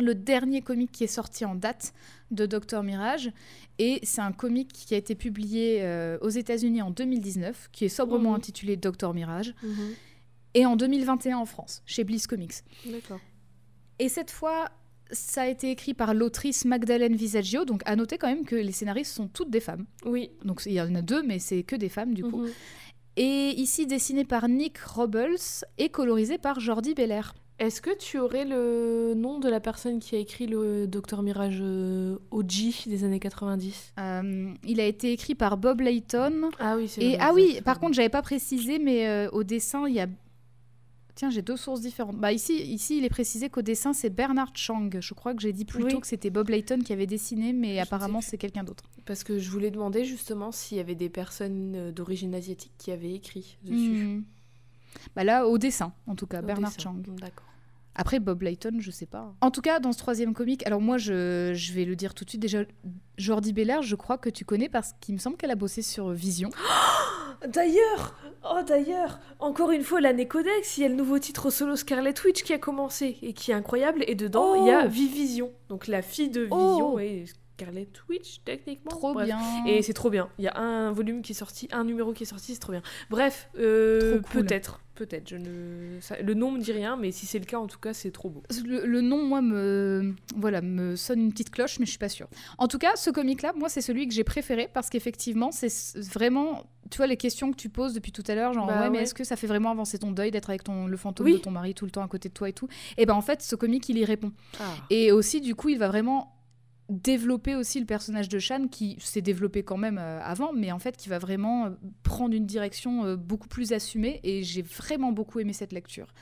le 0.00 0.14
dernier 0.14 0.62
comic 0.62 0.90
qui 0.92 1.04
est 1.04 1.08
sorti 1.08 1.44
en 1.44 1.54
date 1.54 1.92
de 2.30 2.46
Docteur 2.46 2.82
Mirage. 2.82 3.30
Et 3.78 3.98
c'est 4.02 4.20
un 4.20 4.32
comic 4.32 4.72
qui 4.72 4.94
a 4.94 4.96
été 4.96 5.14
publié 5.14 5.78
euh, 5.82 6.18
aux 6.20 6.28
États-Unis 6.28 6.82
en 6.82 6.90
2019, 6.90 7.68
qui 7.72 7.86
est 7.86 7.88
sobrement 7.88 8.30
Mhm. 8.30 8.36
intitulé 8.36 8.76
Docteur 8.76 9.14
Mirage, 9.14 9.54
Mhm. 9.62 9.94
et 10.54 10.66
en 10.66 10.76
2021 10.76 11.38
en 11.38 11.46
France, 11.46 11.82
chez 11.86 12.04
Bliss 12.04 12.26
Comics. 12.26 12.54
D'accord. 12.86 13.20
Et 13.98 14.08
cette 14.08 14.30
fois, 14.30 14.68
ça 15.12 15.42
a 15.42 15.46
été 15.48 15.70
écrit 15.70 15.92
par 15.94 16.14
l'autrice 16.14 16.64
Magdalene 16.64 17.16
Visaggio. 17.16 17.64
Donc, 17.64 17.82
à 17.84 17.96
noter 17.96 18.16
quand 18.18 18.28
même 18.28 18.44
que 18.44 18.54
les 18.56 18.72
scénaristes 18.72 19.12
sont 19.12 19.28
toutes 19.28 19.50
des 19.50 19.60
femmes. 19.60 19.86
Oui. 20.04 20.30
Donc, 20.44 20.62
il 20.66 20.72
y 20.72 20.80
en 20.80 20.94
a 20.94 21.02
deux, 21.02 21.22
mais 21.22 21.38
c'est 21.38 21.62
que 21.64 21.74
des 21.76 21.88
femmes 21.88 22.14
du 22.14 22.22
coup. 22.22 22.42
Mhm. 22.42 22.50
Et 23.16 23.48
ici, 23.60 23.86
dessiné 23.86 24.24
par 24.24 24.48
Nick 24.48 24.78
Robles 24.78 25.34
et 25.78 25.88
colorisé 25.88 26.38
par 26.38 26.60
Jordi 26.60 26.94
Belair. 26.94 27.34
Est-ce 27.60 27.82
que 27.82 27.94
tu 27.94 28.18
aurais 28.18 28.46
le 28.46 29.12
nom 29.14 29.38
de 29.38 29.46
la 29.46 29.60
personne 29.60 30.00
qui 30.00 30.16
a 30.16 30.18
écrit 30.18 30.46
le 30.46 30.86
Docteur 30.86 31.22
Mirage 31.22 31.58
euh, 31.60 32.16
OG 32.30 32.86
des 32.86 33.04
années 33.04 33.20
90 33.20 33.92
Euh, 33.98 34.54
il 34.64 34.80
a 34.80 34.86
été 34.86 35.12
écrit 35.12 35.34
par 35.34 35.58
Bob 35.58 35.82
Layton. 35.82 36.48
Ah 36.58 36.78
oui, 36.78 36.88
c'est 36.88 37.02
Et 37.02 37.18
ah 37.20 37.32
oui, 37.34 37.60
par 37.62 37.78
contre, 37.78 37.92
j'avais 37.92 38.08
pas 38.08 38.22
précisé, 38.22 38.78
mais 38.78 39.06
euh, 39.06 39.28
au 39.32 39.44
dessin, 39.44 39.86
il 39.86 39.94
y 39.94 40.00
a. 40.00 40.06
Tiens, 41.14 41.28
j'ai 41.28 41.42
deux 41.42 41.58
sources 41.58 41.82
différentes. 41.82 42.16
Bah 42.16 42.32
ici, 42.32 42.54
ici, 42.54 42.96
il 42.96 43.04
est 43.04 43.10
précisé 43.10 43.50
qu'au 43.50 43.60
dessin, 43.60 43.92
c'est 43.92 44.08
Bernard 44.08 44.52
Chang. 44.54 44.88
Je 44.98 45.12
crois 45.12 45.34
que 45.34 45.42
j'ai 45.42 45.52
dit 45.52 45.66
plus 45.66 45.84
Oui. 45.84 45.92
tôt 45.92 46.00
que 46.00 46.06
c'était 46.06 46.30
Bob 46.30 46.48
Layton 46.48 46.78
qui 46.78 46.94
avait 46.94 47.06
dessiné, 47.06 47.52
mais 47.52 47.76
Je 47.76 47.82
apparemment, 47.82 48.22
c'est 48.22 48.38
quelqu'un 48.38 48.64
d'autre. 48.64 48.84
Parce 49.04 49.22
que 49.22 49.38
je 49.38 49.50
voulais 49.50 49.70
demander 49.70 50.04
justement 50.06 50.50
s'il 50.50 50.78
y 50.78 50.80
avait 50.80 50.94
des 50.94 51.10
personnes 51.10 51.90
d'origine 51.90 52.34
asiatique 52.34 52.72
qui 52.78 52.90
avaient 52.90 53.12
écrit 53.12 53.58
dessus. 53.64 54.06
Hmm. 54.06 54.22
Bah 55.14 55.24
là, 55.24 55.46
au 55.46 55.58
dessin, 55.58 55.92
en 56.06 56.14
tout 56.14 56.26
cas, 56.26 56.40
Au 56.40 56.46
Bernard 56.46 56.70
dessin. 56.70 56.82
Chang. 56.94 56.96
D'accord. 57.20 57.49
Après, 57.94 58.20
Bob 58.20 58.42
Layton, 58.42 58.76
je 58.78 58.90
sais 58.90 59.06
pas. 59.06 59.34
En 59.40 59.50
tout 59.50 59.60
cas, 59.60 59.80
dans 59.80 59.92
ce 59.92 59.98
troisième 59.98 60.32
comic, 60.32 60.66
alors 60.66 60.80
moi, 60.80 60.96
je, 60.96 61.52
je 61.54 61.72
vais 61.72 61.84
le 61.84 61.96
dire 61.96 62.14
tout 62.14 62.24
de 62.24 62.30
suite. 62.30 62.40
Déjà, 62.40 62.60
Jordi 63.18 63.52
Belair, 63.52 63.82
je 63.82 63.96
crois 63.96 64.16
que 64.16 64.30
tu 64.30 64.44
connais 64.44 64.68
parce 64.68 64.94
qu'il 65.00 65.14
me 65.14 65.18
semble 65.20 65.36
qu'elle 65.36 65.50
a 65.50 65.56
bossé 65.56 65.82
sur 65.82 66.10
Vision. 66.10 66.50
D'ailleurs, 67.48 68.14
oh 68.44 68.60
d'ailleurs, 68.66 69.18
encore 69.38 69.70
une 69.70 69.82
fois 69.82 70.02
l'année 70.02 70.28
Codex, 70.28 70.76
il 70.76 70.82
y 70.82 70.84
a 70.84 70.88
le 70.88 70.94
nouveau 70.94 71.18
titre 71.18 71.48
solo 71.48 71.74
Scarlet 71.74 72.12
Witch 72.22 72.42
qui 72.42 72.52
a 72.52 72.58
commencé 72.58 73.16
et 73.22 73.32
qui 73.32 73.50
est 73.50 73.54
incroyable 73.54 74.04
et 74.06 74.14
dedans 74.14 74.54
il 74.56 74.66
y 74.66 74.70
a 74.70 74.82
Oh 74.84 74.88
Vivision, 74.88 75.50
donc 75.70 75.86
la 75.86 76.02
fille 76.02 76.28
de 76.28 76.42
Vision 76.42 76.94
Oh 76.94 76.98
et 76.98 77.24
Scarlet 77.60 77.88
Witch 78.08 78.40
techniquement. 78.44 78.90
Trop 78.90 79.12
Bref. 79.12 79.26
bien. 79.26 79.38
Et 79.66 79.82
c'est 79.82 79.92
trop 79.92 80.08
bien. 80.10 80.28
Il 80.38 80.44
y 80.44 80.48
a 80.48 80.56
un 80.58 80.92
volume 80.92 81.20
qui 81.22 81.32
est 81.32 81.34
sorti, 81.34 81.68
un 81.72 81.84
numéro 81.84 82.12
qui 82.12 82.22
est 82.22 82.26
sorti, 82.26 82.54
c'est 82.54 82.60
trop 82.60 82.72
bien. 82.72 82.82
Bref, 83.10 83.50
euh, 83.58 84.20
cool. 84.32 84.44
peut-être, 84.46 84.80
peut-être. 84.94 85.28
Je 85.28 85.36
ne, 85.36 86.00
ça- 86.00 86.20
le 86.22 86.32
nom 86.34 86.52
me 86.52 86.58
dit 86.58 86.72
rien, 86.72 86.96
mais 86.96 87.10
si 87.12 87.26
c'est 87.26 87.38
le 87.38 87.44
cas, 87.44 87.58
en 87.58 87.66
tout 87.66 87.78
cas, 87.78 87.92
c'est 87.92 88.10
trop 88.10 88.30
beau. 88.30 88.42
Le, 88.64 88.86
le 88.86 89.00
nom, 89.02 89.22
moi, 89.26 89.42
me, 89.42 90.14
voilà, 90.36 90.62
me 90.62 90.96
sonne 90.96 91.20
une 91.20 91.30
petite 91.32 91.50
cloche, 91.50 91.78
mais 91.78 91.84
je 91.84 91.90
suis 91.90 91.98
pas 91.98 92.08
sûre. 92.08 92.28
En 92.56 92.66
tout 92.66 92.78
cas, 92.78 92.96
ce 92.96 93.10
comic-là, 93.10 93.52
moi, 93.56 93.68
c'est 93.68 93.82
celui 93.82 94.08
que 94.08 94.14
j'ai 94.14 94.24
préféré 94.24 94.68
parce 94.72 94.88
qu'effectivement, 94.88 95.50
c'est 95.52 95.70
vraiment, 96.14 96.64
tu 96.90 96.96
vois, 96.96 97.06
les 97.08 97.18
questions 97.18 97.50
que 97.50 97.56
tu 97.56 97.68
poses 97.68 97.92
depuis 97.92 98.12
tout 98.12 98.24
à 98.26 98.34
l'heure, 98.34 98.54
genre, 98.54 98.66
Bah 98.66 98.80
ouais, 98.80 98.90
mais 98.90 98.98
ouais. 98.98 99.02
est-ce 99.04 99.14
que 99.14 99.24
ça 99.24 99.36
fait 99.36 99.46
vraiment 99.46 99.70
avancer 99.70 99.98
ton 99.98 100.12
deuil 100.12 100.30
d'être 100.30 100.48
avec 100.48 100.64
ton, 100.64 100.86
le 100.86 100.96
fantôme 100.96 101.26
Oui. 101.26 101.34
de 101.34 101.38
ton 101.38 101.50
mari 101.50 101.74
tout 101.74 101.84
le 101.84 101.90
temps 101.90 102.02
à 102.02 102.08
côté 102.08 102.30
de 102.30 102.34
toi 102.34 102.48
et 102.48 102.54
tout? 102.54 102.68
Et 102.96 103.04
ben, 103.04 103.14
en 103.14 103.20
fait, 103.22 103.42
ce 103.42 103.54
comic, 103.54 103.86
il 103.90 103.98
y 103.98 104.04
répond. 104.06 104.32
Ah. 104.58 104.64
Et 104.88 105.12
aussi, 105.12 105.42
du 105.42 105.54
coup, 105.54 105.68
il 105.68 105.78
va 105.78 105.88
vraiment 105.88 106.36
développer 106.90 107.54
aussi 107.54 107.80
le 107.80 107.86
personnage 107.86 108.28
de 108.28 108.38
Shan 108.38 108.68
qui 108.68 108.96
s'est 109.00 109.22
développé 109.22 109.62
quand 109.62 109.76
même 109.76 109.98
euh, 109.98 110.20
avant, 110.22 110.52
mais 110.52 110.72
en 110.72 110.78
fait 110.78 110.96
qui 110.96 111.08
va 111.08 111.18
vraiment 111.18 111.66
euh, 111.66 111.70
prendre 112.02 112.34
une 112.34 112.46
direction 112.46 113.04
euh, 113.04 113.16
beaucoup 113.16 113.48
plus 113.48 113.72
assumée 113.72 114.20
et 114.24 114.42
j'ai 114.42 114.62
vraiment 114.62 115.12
beaucoup 115.12 115.38
aimé 115.40 115.52
cette 115.52 115.72
lecture. 115.72 116.12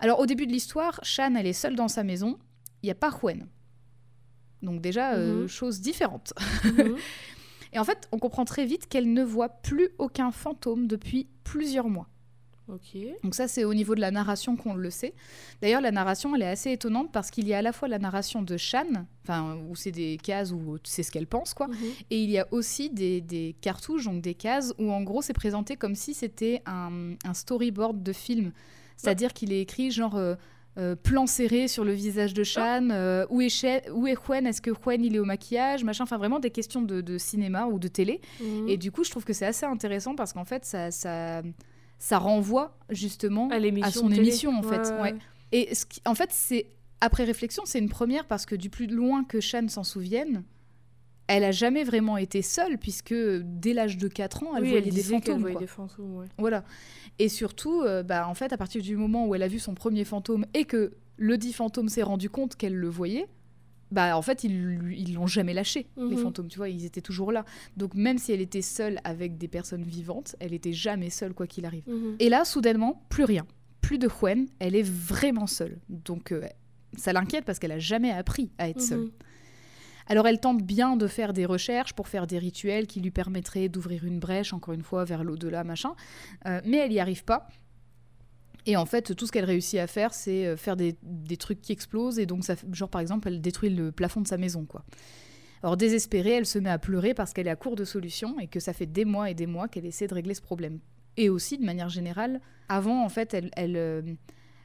Alors 0.00 0.20
au 0.20 0.26
début 0.26 0.46
de 0.46 0.52
l'histoire, 0.52 1.00
Shan 1.02 1.34
elle 1.34 1.46
est 1.46 1.52
seule 1.52 1.76
dans 1.76 1.88
sa 1.88 2.04
maison, 2.04 2.38
il 2.82 2.86
n'y 2.86 2.90
a 2.92 2.94
pas 2.94 3.10
Hwen. 3.10 3.46
Donc 4.62 4.80
déjà, 4.80 5.14
euh, 5.14 5.42
Mhm. 5.42 5.48
chose 5.48 5.80
différente. 5.80 6.32
Mhm. 6.64 6.96
Et 7.72 7.78
en 7.78 7.84
fait, 7.84 8.08
on 8.12 8.18
comprend 8.18 8.44
très 8.44 8.64
vite 8.66 8.86
qu'elle 8.88 9.12
ne 9.12 9.24
voit 9.24 9.48
plus 9.48 9.88
aucun 9.98 10.30
fantôme 10.30 10.86
depuis 10.86 11.28
plusieurs 11.42 11.88
mois. 11.88 12.08
Donc 13.22 13.34
ça, 13.34 13.46
c'est 13.48 13.64
au 13.64 13.74
niveau 13.74 13.94
de 13.94 14.00
la 14.00 14.10
narration 14.10 14.56
qu'on 14.56 14.74
le 14.74 14.88
sait. 14.90 15.12
D'ailleurs, 15.60 15.80
la 15.82 15.90
narration, 15.90 16.34
elle 16.34 16.42
est 16.42 16.48
assez 16.48 16.70
étonnante 16.72 17.12
parce 17.12 17.30
qu'il 17.30 17.46
y 17.46 17.52
a 17.54 17.58
à 17.58 17.62
la 17.62 17.72
fois 17.72 17.88
la 17.88 17.98
narration 17.98 18.40
de 18.42 18.56
Shan, 18.56 19.06
enfin, 19.22 19.58
où 19.68 19.76
c'est 19.76 19.90
des 19.92 20.16
cases 20.22 20.50
où 20.52 20.78
c'est 20.84 21.02
ce 21.02 21.10
qu'elle 21.10 21.26
pense, 21.26 21.52
quoi, 21.52 21.68
Mhm. 21.68 21.74
et 22.10 22.22
il 22.22 22.30
y 22.30 22.38
a 22.38 22.46
aussi 22.52 22.88
des, 22.90 23.20
des 23.20 23.54
cartouches, 23.60 24.04
donc 24.06 24.22
des 24.22 24.34
cases, 24.34 24.72
où 24.78 24.90
en 24.90 25.02
gros, 25.02 25.20
c'est 25.22 25.34
présenté 25.34 25.76
comme 25.76 25.94
si 25.94 26.14
c'était 26.14 26.62
un, 26.66 27.14
un 27.24 27.34
storyboard 27.34 28.02
de 28.02 28.12
film. 28.12 28.52
C'est-à-dire 28.96 29.32
qu'il 29.32 29.52
est 29.52 29.60
écrit 29.60 29.90
genre... 29.90 30.16
euh, 30.16 30.34
euh, 30.76 30.96
plan 30.96 31.28
serré 31.28 31.68
sur 31.68 31.84
le 31.84 31.92
visage 31.92 32.34
de 32.34 32.42
Shan, 32.42 32.88
euh, 32.90 33.24
où 33.30 33.40
est, 33.40 33.46
Shen- 33.48 33.88
où 33.92 34.08
est 34.08 34.16
Hwen, 34.28 34.44
est-ce 34.44 34.60
que 34.60 34.72
Hwen 34.72 35.04
il 35.04 35.14
est 35.14 35.20
au 35.20 35.24
maquillage, 35.24 35.84
machin, 35.84 36.02
enfin 36.02 36.18
vraiment 36.18 36.40
des 36.40 36.50
questions 36.50 36.82
de, 36.82 37.00
de 37.00 37.16
cinéma 37.16 37.66
ou 37.66 37.78
de 37.78 37.86
télé. 37.86 38.20
Mhm. 38.40 38.68
Et 38.68 38.76
du 38.76 38.90
coup, 38.90 39.04
je 39.04 39.10
trouve 39.12 39.24
que 39.24 39.32
c'est 39.32 39.46
assez 39.46 39.64
intéressant 39.66 40.16
parce 40.16 40.32
qu'en 40.32 40.44
fait, 40.44 40.64
ça, 40.64 40.90
ça, 40.90 41.42
ça 42.04 42.18
renvoie 42.18 42.76
justement 42.90 43.48
à 43.48 43.90
son 43.90 44.08
télé. 44.10 44.20
émission, 44.20 44.52
en 44.54 44.62
fait. 44.62 44.76
Ouais, 44.90 44.90
ouais. 44.92 45.00
ouais. 45.12 45.14
Et 45.52 45.74
ce 45.74 45.86
qui- 45.86 46.02
en 46.04 46.14
fait, 46.14 46.28
c'est 46.32 46.66
après 47.00 47.24
réflexion, 47.24 47.62
c'est 47.64 47.78
une 47.78 47.88
première 47.88 48.26
parce 48.26 48.44
que 48.44 48.54
du 48.54 48.68
plus 48.68 48.86
loin 48.86 49.24
que 49.24 49.40
Shan 49.40 49.68
s'en 49.68 49.84
souvienne, 49.84 50.44
elle 51.28 51.44
a 51.44 51.50
jamais 51.50 51.82
vraiment 51.82 52.18
été 52.18 52.42
seule 52.42 52.76
puisque 52.76 53.14
dès 53.14 53.72
l'âge 53.72 53.96
de 53.96 54.08
4 54.08 54.42
ans, 54.42 54.54
elle 54.54 54.64
Oui, 54.64 54.68
voyait 54.70 54.88
elle 54.88 54.94
des 54.94 55.02
fantômes. 55.02 55.40
voyait 55.40 55.54
quoi. 55.54 55.60
des 55.62 55.66
fantômes, 55.66 56.16
ouais. 56.18 56.26
Voilà. 56.36 56.62
Et 57.18 57.30
surtout, 57.30 57.80
euh, 57.80 58.02
bah, 58.02 58.28
en 58.28 58.34
fait, 58.34 58.52
à 58.52 58.58
partir 58.58 58.82
du 58.82 58.96
moment 58.98 59.26
où 59.26 59.34
elle 59.34 59.42
a 59.42 59.48
vu 59.48 59.58
son 59.58 59.74
premier 59.74 60.04
fantôme 60.04 60.44
et 60.52 60.64
que 60.66 60.92
le 61.16 61.38
dit 61.38 61.54
fantôme 61.54 61.88
s'est 61.88 62.02
rendu 62.02 62.28
compte 62.28 62.56
qu'elle 62.56 62.74
le 62.76 62.88
voyait, 62.90 63.26
bah 63.90 64.16
en 64.16 64.22
fait, 64.22 64.44
ils 64.44 64.92
ils 64.96 65.14
l'ont 65.14 65.26
jamais 65.26 65.54
lâché, 65.54 65.86
les 65.96 66.02
Mhm. 66.04 66.16
fantômes, 66.18 66.48
tu 66.48 66.56
vois, 66.58 66.68
ils 66.68 66.84
étaient 66.84 67.00
toujours 67.00 67.30
là. 67.32 67.44
Donc 67.76 67.94
même 67.94 68.18
si 68.18 68.32
elle 68.32 68.40
était 68.40 68.62
seule 68.62 68.98
avec 69.04 69.38
des 69.38 69.48
personnes 69.48 69.82
vivantes, 69.84 70.34
elle 70.40 70.52
était 70.54 70.72
jamais 70.72 71.10
seule 71.10 71.34
quoi 71.34 71.46
qu'il 71.46 71.64
arrive. 71.66 71.84
Mhm. 71.88 72.16
Et 72.18 72.28
là, 72.28 72.44
soudainement, 72.44 73.04
plus 73.08 73.24
rien. 73.24 73.46
Plus 73.80 73.98
de 73.98 74.08
Hwen, 74.08 74.46
elle 74.58 74.74
est 74.74 74.86
vraiment 74.88 75.46
seule. 75.46 75.78
Donc 75.88 76.32
euh, 76.32 76.42
ça 76.96 77.12
l'inquiète 77.12 77.44
parce 77.44 77.58
qu'elle 77.58 77.72
a 77.72 77.78
jamais 77.78 78.10
appris 78.10 78.50
à 78.58 78.68
être 78.68 78.80
seule. 78.80 79.00
Mhm. 79.00 79.10
Alors 80.06 80.26
elle 80.26 80.38
tente 80.40 80.62
bien 80.62 80.96
de 80.96 81.06
faire 81.06 81.32
des 81.32 81.46
recherches 81.46 81.94
pour 81.94 82.08
faire 82.08 82.26
des 82.26 82.38
rituels 82.38 82.86
qui 82.86 83.00
lui 83.00 83.10
permettraient 83.10 83.68
d'ouvrir 83.70 84.04
une 84.04 84.18
brèche, 84.18 84.52
encore 84.52 84.74
une 84.74 84.82
fois, 84.82 85.04
vers 85.04 85.24
l'au-delà, 85.24 85.64
machin. 85.64 85.94
Euh, 86.46 86.60
mais 86.66 86.76
elle 86.78 86.90
n'y 86.90 87.00
arrive 87.00 87.24
pas. 87.24 87.48
Et 88.66 88.76
en 88.76 88.86
fait, 88.86 89.14
tout 89.14 89.26
ce 89.26 89.32
qu'elle 89.32 89.44
réussit 89.44 89.78
à 89.78 89.86
faire, 89.86 90.14
c'est 90.14 90.46
euh, 90.46 90.56
faire 90.56 90.76
des, 90.76 90.96
des 91.02 91.36
trucs 91.36 91.60
qui 91.60 91.72
explosent. 91.72 92.18
Et 92.18 92.26
donc, 92.26 92.44
ça, 92.44 92.54
genre 92.72 92.88
par 92.88 93.00
exemple, 93.00 93.28
elle 93.28 93.40
détruit 93.40 93.70
le 93.70 93.92
plafond 93.92 94.20
de 94.20 94.28
sa 94.28 94.38
maison, 94.38 94.64
quoi. 94.64 94.84
Alors 95.62 95.78
désespérée, 95.78 96.32
elle 96.32 96.44
se 96.44 96.58
met 96.58 96.68
à 96.68 96.78
pleurer 96.78 97.14
parce 97.14 97.32
qu'elle 97.32 97.46
est 97.46 97.50
à 97.50 97.56
court 97.56 97.74
de 97.74 97.86
solutions 97.86 98.38
et 98.38 98.48
que 98.48 98.60
ça 98.60 98.74
fait 98.74 98.84
des 98.84 99.06
mois 99.06 99.30
et 99.30 99.34
des 99.34 99.46
mois 99.46 99.66
qu'elle 99.66 99.86
essaie 99.86 100.06
de 100.06 100.12
régler 100.12 100.34
ce 100.34 100.42
problème. 100.42 100.78
Et 101.16 101.30
aussi, 101.30 101.56
de 101.56 101.64
manière 101.64 101.88
générale, 101.88 102.42
avant, 102.68 103.02
en 103.02 103.08
fait, 103.08 103.32
elle, 103.32 103.50
elle, 103.56 103.76
euh, 103.78 104.02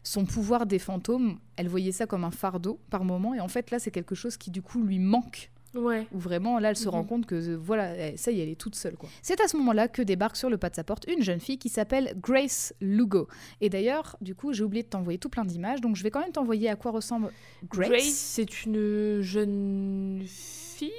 son 0.03 0.25
pouvoir 0.25 0.65
des 0.65 0.79
fantômes, 0.79 1.39
elle 1.55 1.69
voyait 1.69 1.93
ça 1.93 2.05
comme 2.05 2.25
un 2.25 2.31
fardeau 2.31 2.81
par 2.89 3.05
moment. 3.05 3.33
Et 3.33 3.39
en 3.39 3.47
fait, 3.47 3.71
là, 3.71 3.79
c'est 3.79 3.91
quelque 3.91 4.15
chose 4.15 4.35
qui, 4.35 4.51
du 4.51 4.61
coup, 4.61 4.83
lui 4.83 4.99
manque 4.99 5.51
Ouais. 5.75 6.07
où 6.11 6.17
vraiment 6.19 6.57
là 6.59 6.69
elle 6.71 6.75
se 6.75 6.85
Mhm. 6.85 6.89
rend 6.91 7.03
compte 7.03 7.25
que 7.27 7.35
euh, 7.35 7.55
voilà 7.55 7.89
elle- 7.95 8.17
ça 8.17 8.31
y 8.31 8.39
est 8.39 8.43
elle 8.43 8.49
est 8.49 8.55
toute 8.59 8.75
seule 8.75 8.95
quoi. 8.95 9.07
C'est 9.21 9.39
à 9.39 9.47
ce 9.47 9.55
moment-là 9.57 9.87
que 9.87 10.01
débarque 10.01 10.35
sur 10.35 10.49
le 10.49 10.57
pas 10.57 10.69
de 10.71 10.75
sa 10.75 10.83
porte 10.83 11.05
une 11.07 11.21
jeune 11.21 11.39
fille 11.39 11.57
qui 11.59 11.69
s'appelle 11.69 12.13
Grace 12.19 12.73
Lugo. 12.81 13.27
Et 13.61 13.69
d'ailleurs 13.69 14.15
du 14.21 14.33
coup 14.35 14.51
j'ai 14.53 14.63
oublié 14.63 14.83
de 14.83 14.87
t'envoyer 14.89 15.19
tout 15.19 15.29
plein 15.29 15.45
d'images 15.45 15.81
donc 15.81 15.95
je 15.95 16.03
vais 16.03 16.09
quand 16.11 16.21
même 16.21 16.31
t'envoyer 16.31 16.69
à 16.69 16.75
quoi 16.75 16.91
ressemble 16.91 17.31
Grace. 17.69 17.89
Grace, 17.89 18.03
c'est 18.03 18.65
une 18.65 19.21
jeune 19.21 20.23
fille, 20.25 20.91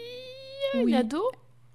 Oui. 0.74 0.82
une 0.92 0.94
ado 0.94 1.22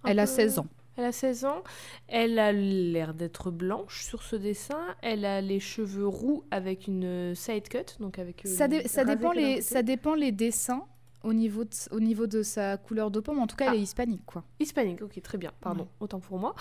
un 0.04 0.10
Elle 0.12 0.20
a 0.20 0.24
peu- 0.26 0.32
16 0.32 0.60
ans. 0.60 0.68
Elle 0.98 1.04
a 1.06 1.12
16 1.12 1.44
ans. 1.44 1.62
Elle 2.08 2.40
a 2.40 2.54
l'air 2.54 3.14
d'être 3.14 3.52
blanche 3.52 4.06
sur 4.06 4.24
ce 4.24 4.38
dessin. 4.38 4.80
Elle 5.02 5.26
a 5.26 5.42
les 5.42 5.60
cheveux 5.60 6.08
roux 6.08 6.46
avec 6.52 6.88
une 6.88 7.36
side 7.36 7.68
cut, 7.68 8.00
donc 8.00 8.18
avec. 8.18 8.46
euh, 8.46 8.50
Ça, 8.50 8.70
dé- 8.70 8.88
ça 8.88 9.04
dépend 9.04 9.34
les 9.34 9.60
ça 9.60 9.84
dépend 9.84 10.16
les 10.16 10.32
dessins 10.32 10.86
au 11.26 11.34
niveau 11.34 11.64
de, 11.64 11.70
au 11.92 12.00
niveau 12.00 12.28
de 12.28 12.44
sa 12.44 12.78
couleur 12.78 13.12
de 13.12 13.20
peau 13.20 13.34
mais 13.34 13.42
en 13.42 13.48
tout 13.48 13.56
cas 13.56 13.66
elle 13.66 13.72
Ah. 13.74 13.76
est 13.76 13.82
hispanique 13.82 14.22
quoi. 14.26 14.44
Hispanique, 14.60 15.02
ok, 15.02 15.22
très 15.22 15.38
bien, 15.38 15.52
pardon, 15.62 15.84
Ouais. 15.84 15.90
autant 16.02 16.20
pour 16.20 16.38
moi. 16.40 16.56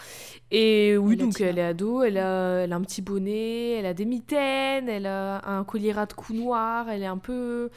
Et 0.50 0.96
oui, 0.96 1.14
Et 1.14 1.16
donc 1.16 1.32
latina. 1.38 1.48
elle 1.50 1.58
est 1.58 1.62
ado, 1.62 2.02
elle 2.02 2.18
a, 2.18 2.62
elle 2.64 2.72
a 2.72 2.76
un 2.76 2.80
petit 2.82 3.02
bonnet, 3.02 3.72
elle 3.72 3.86
a 3.86 3.94
des 3.94 4.04
mitaines, 4.04 4.88
elle 4.88 5.06
a 5.06 5.46
un 5.48 5.64
collier 5.64 5.92
ras 5.92 6.06
de 6.06 6.12
cou 6.14 6.32
noir, 6.32 6.88
elle 6.88 7.02
est 7.02 7.06
un 7.06 7.18
peu. 7.18 7.70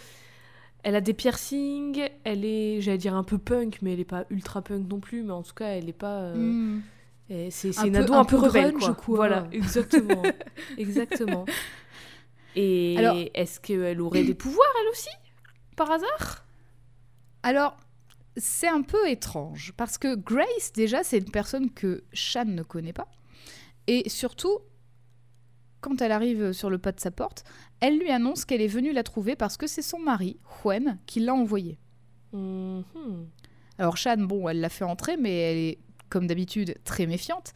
Elle 0.84 0.96
a 0.96 1.02
des 1.02 1.14
piercings, 1.14 2.08
elle 2.24 2.46
est, 2.46 2.80
j'allais 2.82 2.98
dire 2.98 3.16
un 3.16 3.24
peu 3.24 3.38
punk, 3.38 3.80
mais 3.82 3.94
elle 3.94 4.00
est 4.00 4.06
pas 4.06 4.26
ultra 4.30 4.62
punk 4.62 4.88
non 4.90 5.00
plus, 5.02 5.22
mais 5.24 5.34
en 5.34 5.44
tout 5.44 5.54
cas, 5.54 5.68
elle 5.70 5.90
est 5.90 5.94
pas. 5.94 6.20
euh, 6.22 6.36
Hmm. 6.36 6.82
C'est 7.50 7.78
Un 7.80 7.84
une 7.88 7.92
peu- 7.94 8.00
ado 8.00 8.14
un 8.14 8.20
un 8.22 8.24
peu 8.24 8.38
peu 8.38 8.44
rebelle, 8.46 8.72
quoi. 8.74 8.94
quoi. 8.94 9.16
Voilà, 9.18 9.48
exactement. 9.52 10.24
exactement. 10.78 11.46
Et 12.56 12.96
Alors- 12.98 13.18
est-ce 13.34 13.60
qu'elle 13.60 14.00
aurait 14.02 14.24
des 14.24 14.34
pouvoirs, 14.34 14.68
elle 14.82 14.90
aussi 14.92 15.10
Par 15.76 15.92
hasard? 15.92 16.46
Alors, 17.48 17.78
c'est 18.36 18.68
un 18.68 18.82
peu 18.82 19.08
étrange 19.08 19.72
parce 19.78 19.98
que 19.98 20.16
Grace, 20.16 20.74
déjà, 20.74 21.02
c'est 21.06 21.20
une 21.20 21.32
personne 21.32 21.72
que 21.72 22.04
Shan 22.12 22.44
ne 22.44 22.62
connaît 22.62 22.92
pas. 22.92 23.08
Et 23.88 24.10
surtout, 24.10 24.60
quand 25.80 26.02
elle 26.02 26.12
arrive 26.12 26.52
sur 26.52 26.70
le 26.70 26.78
pas 26.78 26.92
de 26.92 27.00
sa 27.00 27.10
porte, 27.10 27.46
elle 27.80 28.00
lui 28.00 28.12
annonce 28.12 28.44
qu'elle 28.44 28.60
est 28.60 28.68
venue 28.68 28.92
la 28.92 29.04
trouver 29.04 29.38
parce 29.38 29.56
que 29.56 29.66
c'est 29.66 29.82
son 29.82 29.98
mari, 29.98 30.42
Hwen, 30.66 31.00
qui 31.06 31.22
l'a 31.22 31.34
envoyée. 31.34 31.80
Mhm. 32.34 33.30
Alors, 33.78 33.96
Shan, 33.96 34.18
bon, 34.18 34.50
elle 34.50 34.60
l'a 34.60 34.68
fait 34.68 34.84
entrer, 34.84 35.16
mais 35.16 35.34
elle 35.38 35.58
est, 35.58 35.80
comme 36.10 36.28
d'habitude, 36.28 36.76
très 36.84 37.06
méfiante. 37.06 37.54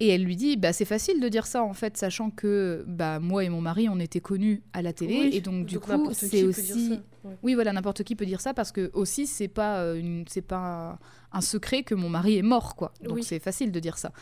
Et 0.00 0.08
elle 0.08 0.24
lui 0.24 0.34
dit, 0.34 0.56
bah 0.56 0.72
c'est 0.72 0.84
facile 0.84 1.20
de 1.20 1.28
dire 1.28 1.46
ça 1.46 1.62
en 1.62 1.72
fait, 1.72 1.96
sachant 1.96 2.30
que 2.30 2.84
bah 2.88 3.20
moi 3.20 3.44
et 3.44 3.48
mon 3.48 3.60
mari 3.60 3.88
on 3.88 4.00
était 4.00 4.20
connus 4.20 4.62
à 4.72 4.82
la 4.82 4.92
télé 4.92 5.18
Oui, 5.20 5.30
et 5.32 5.40
donc 5.40 5.66
du 5.66 5.78
coup 5.78 6.12
c'est 6.12 6.42
aussi. 6.42 6.98
Ouais. 7.24 7.36
oui, 7.44 7.54
voilà, 7.54 7.72
n'importe 7.72 8.02
qui 8.02 8.16
peut 8.16 8.26
dire 8.26 8.40
ça 8.40 8.54
parce 8.54 8.72
que 8.72 8.90
aussi 8.92 9.26
c'est 9.28 9.46
pas 9.48 9.78
euh, 9.82 9.94
une, 9.94 10.24
c'est 10.28 10.42
pas 10.42 10.98
un, 11.32 11.38
un 11.38 11.40
secret 11.40 11.84
que 11.84 11.94
mon 11.94 12.08
mari 12.08 12.36
est 12.38 12.42
mort, 12.42 12.74
quoi. 12.74 12.92
Donc 13.02 13.16
Oui. 13.16 13.22
c'est 13.22 13.38
facile 13.38 13.70
de 13.70 13.78
dire 13.78 13.96
ça. 13.96 14.12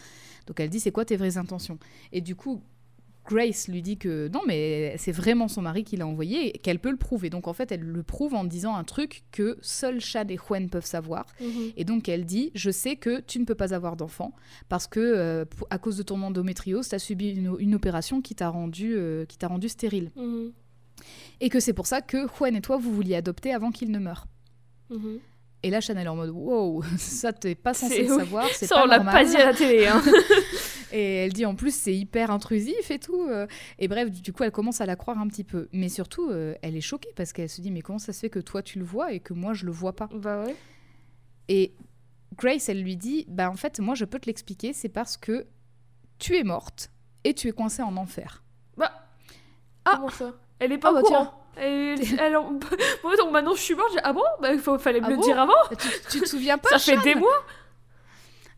Donc 0.47 0.61
elle 0.61 0.69
dit 0.69 0.79
c'est 0.79 0.93
quoi 0.93 1.05
tes 1.07 1.17
vraies 1.17 1.39
intentions? 1.39 1.79
Et 2.13 2.21
du 2.21 2.37
coup, 2.37 2.63
Grace 3.29 3.69
lui 3.69 3.83
dit 3.83 3.99
que 3.99 4.29
non, 4.29 4.41
mais 4.47 4.97
c'est 4.99 5.13
vraiment 5.13 5.47
son 5.47 5.63
mari 5.63 5.85
qui 5.85 5.97
l'a 5.97 6.07
envoyé 6.07 6.55
et 6.55 6.59
qu'elle 6.59 6.81
peut 6.81 6.91
le 6.91 6.97
prouver. 6.97 7.31
Donc 7.31 7.47
en 7.47 7.53
fait, 7.53 7.71
elle 7.71 7.81
le 7.83 8.03
prouve 8.03 8.35
en 8.35 8.43
disant 8.45 8.75
un 8.75 8.83
truc 8.85 9.23
que 9.31 9.57
seuls 9.63 10.01
Chad 10.01 10.31
et 10.31 10.39
Hwen 10.39 10.69
peuvent 10.69 10.85
savoir. 10.85 11.27
Mhm. 11.41 11.73
Et 11.77 11.85
donc 11.85 12.09
elle 12.09 12.25
dit 12.25 12.51
je 12.55 12.71
sais 12.71 12.97
que 12.97 13.21
tu 13.21 13.39
ne 13.39 13.45
peux 13.45 13.55
pas 13.55 13.75
avoir 13.75 13.97
d'enfant 13.97 14.33
parce 14.69 14.87
que 14.89 14.99
euh, 15.01 15.45
à 15.71 15.79
cause 15.79 15.97
de 15.97 16.03
ton 16.03 16.21
endométriose, 16.23 16.89
tu 16.89 16.95
as 16.95 16.99
subi 16.99 17.31
une, 17.31 17.55
une 17.61 17.75
opération 17.77 18.21
qui 18.21 18.35
t'a 18.35 18.49
rendu, 18.49 18.95
euh, 18.97 19.25
qui 19.25 19.39
rendu 19.47 19.69
stérile 19.69 20.11
Mhm. 20.17 20.53
et 21.41 21.49
que 21.49 21.61
c'est 21.61 21.73
pour 21.73 21.87
ça 21.87 22.01
que 22.01 22.27
Hwen 22.41 22.57
et 22.57 22.61
toi 22.61 22.77
vous 22.77 22.93
vouliez 22.93 23.15
adopter 23.15 23.53
avant 23.55 23.71
qu'il 23.71 23.91
ne 23.93 23.99
meure. 23.99 24.27
Mhm. 24.91 25.19
Et 25.65 25.71
là, 25.71 25.81
Chanel 25.81 26.07
est 26.07 26.09
en 26.09 26.17
mode 26.17 26.31
wow, 26.31 26.83
ça 26.99 27.33
t'es 27.33 27.55
pas 27.55 27.73
censé 27.73 27.95
C'est- 27.95 28.03
le 28.03 28.09
savoir, 28.19 28.49
Ça, 28.49 28.67
pas 28.67 28.83
on 28.83 28.87
l'a 28.87 28.99
pas 28.99 29.25
dit 29.25 29.37
à 29.37 29.45
la 29.47 29.55
télé. 29.55 29.87
Hein. 29.87 30.03
Et 30.93 31.17
elle 31.25 31.33
dit 31.33 31.47
en 31.47 31.55
plus 31.55 31.75
c'est 31.75 31.95
hyper 31.95 32.31
intrusif 32.31 32.91
et 32.91 32.99
tout. 32.99 33.27
euh. 33.29 33.47
Et 33.79 33.89
bref, 33.89 34.11
du 34.11 34.33
coup, 34.33 34.43
elle 34.45 34.51
commence 34.53 34.81
à 34.81 34.87
la 34.87 34.97
croire 34.97 35.19
un 35.19 35.27
petit 35.29 35.45
peu. 35.45 35.69
Mais 35.73 35.89
surtout, 35.89 36.29
euh, 36.31 36.55
elle 36.63 36.77
est 36.77 36.81
choquée 36.83 37.11
parce 37.17 37.33
qu'elle 37.33 37.49
se 37.49 37.61
dit 37.61 37.71
mais 37.71 37.81
comment 37.83 37.99
ça 37.99 38.13
se 38.13 38.21
fait 38.21 38.31
que 38.31 38.39
toi 38.41 38.63
tu 38.63 38.79
le 38.79 38.85
vois 38.85 39.13
et 39.13 39.21
que 39.21 39.33
moi 39.33 39.55
je 39.55 39.65
le 39.67 39.73
vois 39.73 39.95
pas? 39.97 40.09
Bah 40.13 40.45
ouais. 40.45 40.55
Et 41.49 41.75
Grace, 42.37 42.69
elle 42.69 42.83
lui 42.83 42.97
dit 42.97 43.25
bah 43.29 43.51
en 43.51 43.57
fait 43.57 43.81
moi 43.81 43.95
je 43.95 44.05
peux 44.05 44.19
te 44.19 44.27
l'expliquer, 44.27 44.73
c'est 44.73 44.89
parce 44.89 45.17
que 45.17 45.47
tu 46.19 46.37
es 46.37 46.45
morte 46.45 46.91
et 47.25 47.35
tu 47.35 47.49
es 47.49 47.53
coincée 47.53 47.83
en 47.83 47.97
enfer. 47.97 48.43
Bah. 48.77 48.93
Ah. 49.85 49.93
Comment 49.97 50.09
ça? 50.11 50.33
Elle 50.59 50.73
est 50.73 50.79
pas 50.79 50.89
Ah, 50.89 50.93
au 50.93 50.95
bah, 50.95 51.03
courant. 51.03 51.35
Elle, 51.57 52.01
elle, 52.19 52.37
en- 52.37 52.53
Moi, 53.05 53.17
donc 53.19 53.31
maintenant 53.33 53.55
je 53.55 53.61
suis 53.61 53.75
morte. 53.75 53.91
j'ai- 53.93 54.01
Ah 54.05 54.13
bon? 54.13 54.23
Bah 54.41 54.53
il 54.55 54.61
faut- 54.61 54.79
fallait 54.79 55.01
me 55.01 55.07
Ah 55.07 55.11
le 55.11 55.17
bon? 55.17 55.23
dire 55.23 55.39
avant. 55.39 55.53
Bah, 55.71 55.77
tu, 55.77 55.89
tu 56.11 56.21
te 56.21 56.27
souviens 56.29 56.57
pas 56.59 56.69
Ça 56.71 56.79
fait 56.79 56.97
des 57.03 57.15
mois. 57.15 57.45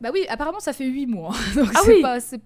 Bah 0.04 0.10
oui, 0.12 0.24
apparemment 0.28 0.60
ça 0.60 0.72
fait 0.72 0.86
huit 0.86 1.06
mois. 1.06 1.34
Donc 1.56 1.68
Ah 1.74 1.80
c'est 1.84 1.94
oui. 1.94 2.02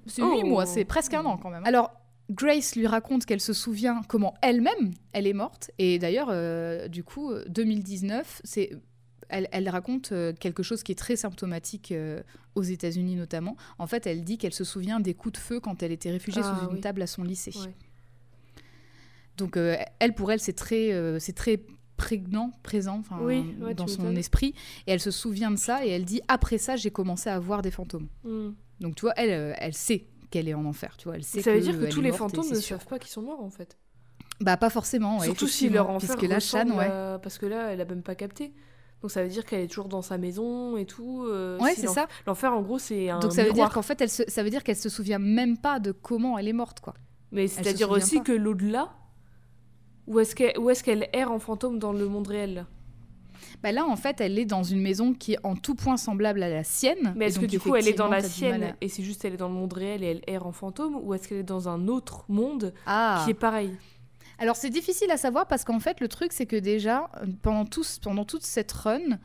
c'est 0.06 0.22
huit 0.22 0.42
Oh. 0.44 0.46
mois, 0.46 0.64
c'est 0.64 0.84
presque 0.86 1.12
un 1.12 1.24
an 1.26 1.36
quand 1.36 1.50
même. 1.50 1.66
Alors 1.66 1.90
Grace 2.30 2.76
lui 2.76 2.86
raconte 2.86 3.26
qu'elle 3.26 3.40
se 3.40 3.52
souvient 3.52 4.02
comment 4.08 4.34
elle-même 4.42 4.92
elle 5.12 5.26
est 5.26 5.32
morte 5.32 5.70
et 5.78 5.98
d'ailleurs 5.98 6.28
euh, 6.30 6.86
du 6.86 7.02
coup 7.02 7.32
euh, 7.32 7.44
2019 7.48 8.42
c'est 8.44 8.70
elle, 9.30 9.48
elle 9.50 9.68
raconte 9.68 10.12
euh, 10.12 10.32
quelque 10.32 10.62
chose 10.62 10.82
qui 10.82 10.92
est 10.92 10.94
très 10.94 11.16
symptomatique 11.16 11.90
euh, 11.92 12.22
aux 12.54 12.62
États-Unis 12.62 13.14
notamment. 13.16 13.56
En 13.78 13.86
fait, 13.86 14.06
elle 14.06 14.24
dit 14.24 14.38
qu'elle 14.38 14.54
se 14.54 14.64
souvient 14.64 15.00
des 15.00 15.12
coups 15.14 15.32
de 15.34 15.38
feu 15.38 15.60
quand 15.60 15.82
elle 15.82 15.92
était 15.92 16.10
réfugiée 16.10 16.40
Ah, 16.44 16.56
sous 16.60 16.68
une 16.70 16.76
oui. 16.76 16.80
table 16.80 17.02
à 17.02 17.06
son 17.06 17.24
lycée. 17.24 17.52
Ouais. 17.58 17.74
Donc 19.36 19.56
euh, 19.56 19.76
elle 19.98 20.14
pour 20.14 20.32
elle 20.32 20.40
c'est 20.40 20.52
très 20.54 20.92
euh, 20.92 21.18
c'est 21.18 21.34
très 21.34 21.60
prégnant, 21.98 22.52
présent 22.62 22.96
enfin, 23.00 23.18
Oui, 23.20 23.54
ouais, 23.60 23.74
dans 23.74 23.86
son 23.86 24.16
esprit. 24.16 24.54
Et 24.86 24.92
elle 24.92 25.00
se 25.00 25.10
souvient 25.10 25.50
de 25.50 25.56
ça 25.56 25.84
et 25.84 25.90
elle 25.90 26.06
dit 26.06 26.22
après 26.28 26.56
ça, 26.56 26.76
j'ai 26.76 26.90
commencé 26.90 27.28
à 27.28 27.38
voir 27.38 27.60
des 27.60 27.70
fantômes. 27.70 28.08
Hmm. 28.24 28.52
Donc 28.80 28.94
tu 28.94 29.02
vois, 29.02 29.12
elle, 29.16 29.30
euh, 29.30 29.52
elle 29.58 29.74
sait 29.74 30.06
qu'elle 30.30 30.48
est 30.48 30.54
en 30.54 30.64
enfer. 30.64 30.96
Tu 30.96 31.04
vois, 31.08 31.16
elle 31.16 31.24
sait 31.24 31.42
Ça 31.42 31.52
veut 31.52 31.58
que, 31.58 31.64
dire 31.64 31.78
que 31.78 31.86
tous 31.86 32.00
les 32.00 32.12
fantômes 32.12 32.48
ne 32.48 32.54
savent 32.54 32.86
pas 32.86 32.98
qu'ils 32.98 33.10
sont 33.10 33.22
morts 33.22 33.42
en 33.42 33.50
fait. 33.50 33.76
Bah 34.40 34.56
pas 34.56 34.70
forcément. 34.70 35.18
Surtout 35.20 35.48
si 35.48 35.68
leur 35.68 35.90
enfer 35.90 36.16
Puisque 36.16 36.30
là, 36.30 36.64
ouais. 36.64 36.84
à- 36.86 37.18
Parce 37.22 37.38
que 37.38 37.46
là, 37.46 37.72
elle 37.72 37.80
a 37.80 37.84
même 37.84 38.02
pas 38.02 38.14
capté. 38.14 38.54
Donc 39.02 39.10
ça 39.10 39.22
veut 39.22 39.28
dire 39.28 39.44
qu'elle 39.44 39.60
est 39.60 39.66
toujours 39.68 39.88
dans 39.88 40.02
sa 40.02 40.16
maison 40.18 40.76
et 40.76 40.86
tout. 40.86 41.24
euh, 41.26 41.58
Ouais, 41.58 41.74
si 41.74 41.82
c'est 41.82 41.86
ça. 41.88 42.06
L'enfer, 42.26 42.52
en 42.52 42.62
gros, 42.62 42.78
c'est 42.78 43.10
un 43.10 43.18
Donc 43.20 43.32
ça 43.32 43.44
veut 43.44 43.52
dire 43.52 43.68
qu'en 43.70 43.82
fait, 43.82 44.00
elle 44.00 44.08
se- 44.10 44.28
ça 44.28 44.42
veut 44.42 44.50
dire 44.50 44.62
qu'elle 44.64 44.76
se 44.76 44.88
souvient 44.88 45.18
même 45.18 45.56
pas 45.58 45.78
de 45.80 45.92
comment 45.92 46.38
elle 46.38 46.48
est 46.48 46.52
morte, 46.52 46.80
quoi. 46.80 46.94
Mais 47.32 47.46
c'est-à-dire 47.48 47.90
aussi 47.90 48.18
pas. 48.18 48.24
que 48.24 48.32
l'au-delà, 48.32 48.92
où 50.08 50.20
est-ce 50.20 50.82
qu'elle 50.84 51.08
erre 51.12 51.30
en 51.30 51.38
fantôme 51.38 51.78
dans 51.78 51.92
le 51.92 52.08
monde 52.08 52.26
réel? 52.28 52.54
Là 52.54 52.66
Bah 53.62 53.72
là, 53.72 53.84
en 53.84 53.96
fait, 53.96 54.20
elle 54.20 54.38
est 54.38 54.44
dans 54.44 54.62
une 54.62 54.80
maison 54.80 55.12
qui 55.14 55.34
est 55.34 55.38
en 55.44 55.54
tout 55.56 55.74
point 55.74 55.96
semblable 55.96 56.42
à 56.42 56.48
la 56.48 56.64
sienne. 56.64 57.12
Mais 57.16 57.26
est-ce 57.26 57.40
que 57.40 57.46
du 57.46 57.60
coup 57.60 57.74
elle 57.76 57.88
est 57.88 57.92
dans 57.92 58.08
la 58.08 58.22
sienne 58.22 58.74
et 58.80 58.88
c'est 58.88 59.02
juste 59.02 59.24
elle 59.24 59.34
est 59.34 59.38
dans 59.38 59.48
le 59.48 59.54
monde 59.54 59.72
réel 59.72 60.02
et 60.02 60.06
elle 60.06 60.22
erre 60.26 60.46
en 60.46 60.52
fantôme 60.52 60.96
ou 61.02 61.14
est-ce 61.14 61.28
qu'elle 61.28 61.38
est 61.38 61.42
dans 61.42 61.68
un 61.68 61.88
autre 61.88 62.24
monde 62.28 62.72
Ah. 62.86 63.22
qui 63.24 63.30
est 63.32 63.34
pareil? 63.34 63.74
Alors 64.40 64.54
c'est 64.54 64.70
difficile 64.70 65.10
à 65.10 65.16
savoir 65.16 65.46
parce 65.48 65.64
qu'en 65.64 65.80
fait, 65.80 66.00
le 66.00 66.06
truc, 66.08 66.32
c'est 66.32 66.46
que 66.46 66.54
déjà, 66.56 67.10
euh, 67.22 67.26
pendant, 67.42 67.64
pendant 68.02 68.24
toute 68.24 68.44
cette 68.44 68.70
run, 68.70 69.18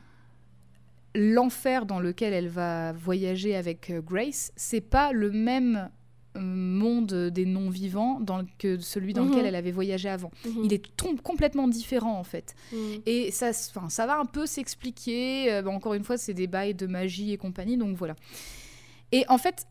l'enfer 1.14 1.86
dans 1.86 2.00
lequel 2.00 2.32
elle 2.32 2.48
va 2.48 2.92
voyager 2.92 3.54
avec 3.54 3.90
euh, 3.90 4.00
Grace, 4.00 4.52
c'est 4.56 4.80
pas 4.80 5.12
le 5.12 5.30
même 5.30 5.88
monde 6.36 7.30
des 7.30 7.46
non-vivants 7.46 8.18
dans 8.20 8.44
que 8.58 8.78
celui 8.78 9.12
dans 9.12 9.24
Mhm. 9.24 9.30
lequel 9.30 9.46
elle 9.46 9.54
avait 9.54 9.70
voyagé 9.72 10.08
avant. 10.08 10.30
Il 10.64 10.72
est 10.72 10.82
complètement 11.22 11.68
différent 11.68 12.18
en 12.18 12.24
fait. 12.24 12.54
Mhm. 12.72 13.02
Et 13.06 13.30
ça, 13.30 13.52
ça 13.52 14.06
va 14.06 14.18
un 14.18 14.24
peu 14.26 14.46
s'expliquer. 14.46 15.52
euh, 15.52 15.62
bon, 15.62 15.74
encore 15.74 15.94
une 15.94 16.04
fois, 16.04 16.16
c'est 16.16 16.34
des 16.34 16.46
bails 16.46 16.74
de 16.74 16.86
magie 16.86 17.32
et 17.32 17.36
compagnie, 17.36 17.76
donc 17.76 17.96
voilà. 17.96 18.16
Et 19.12 19.24
en 19.28 19.38
fait, 19.38 19.66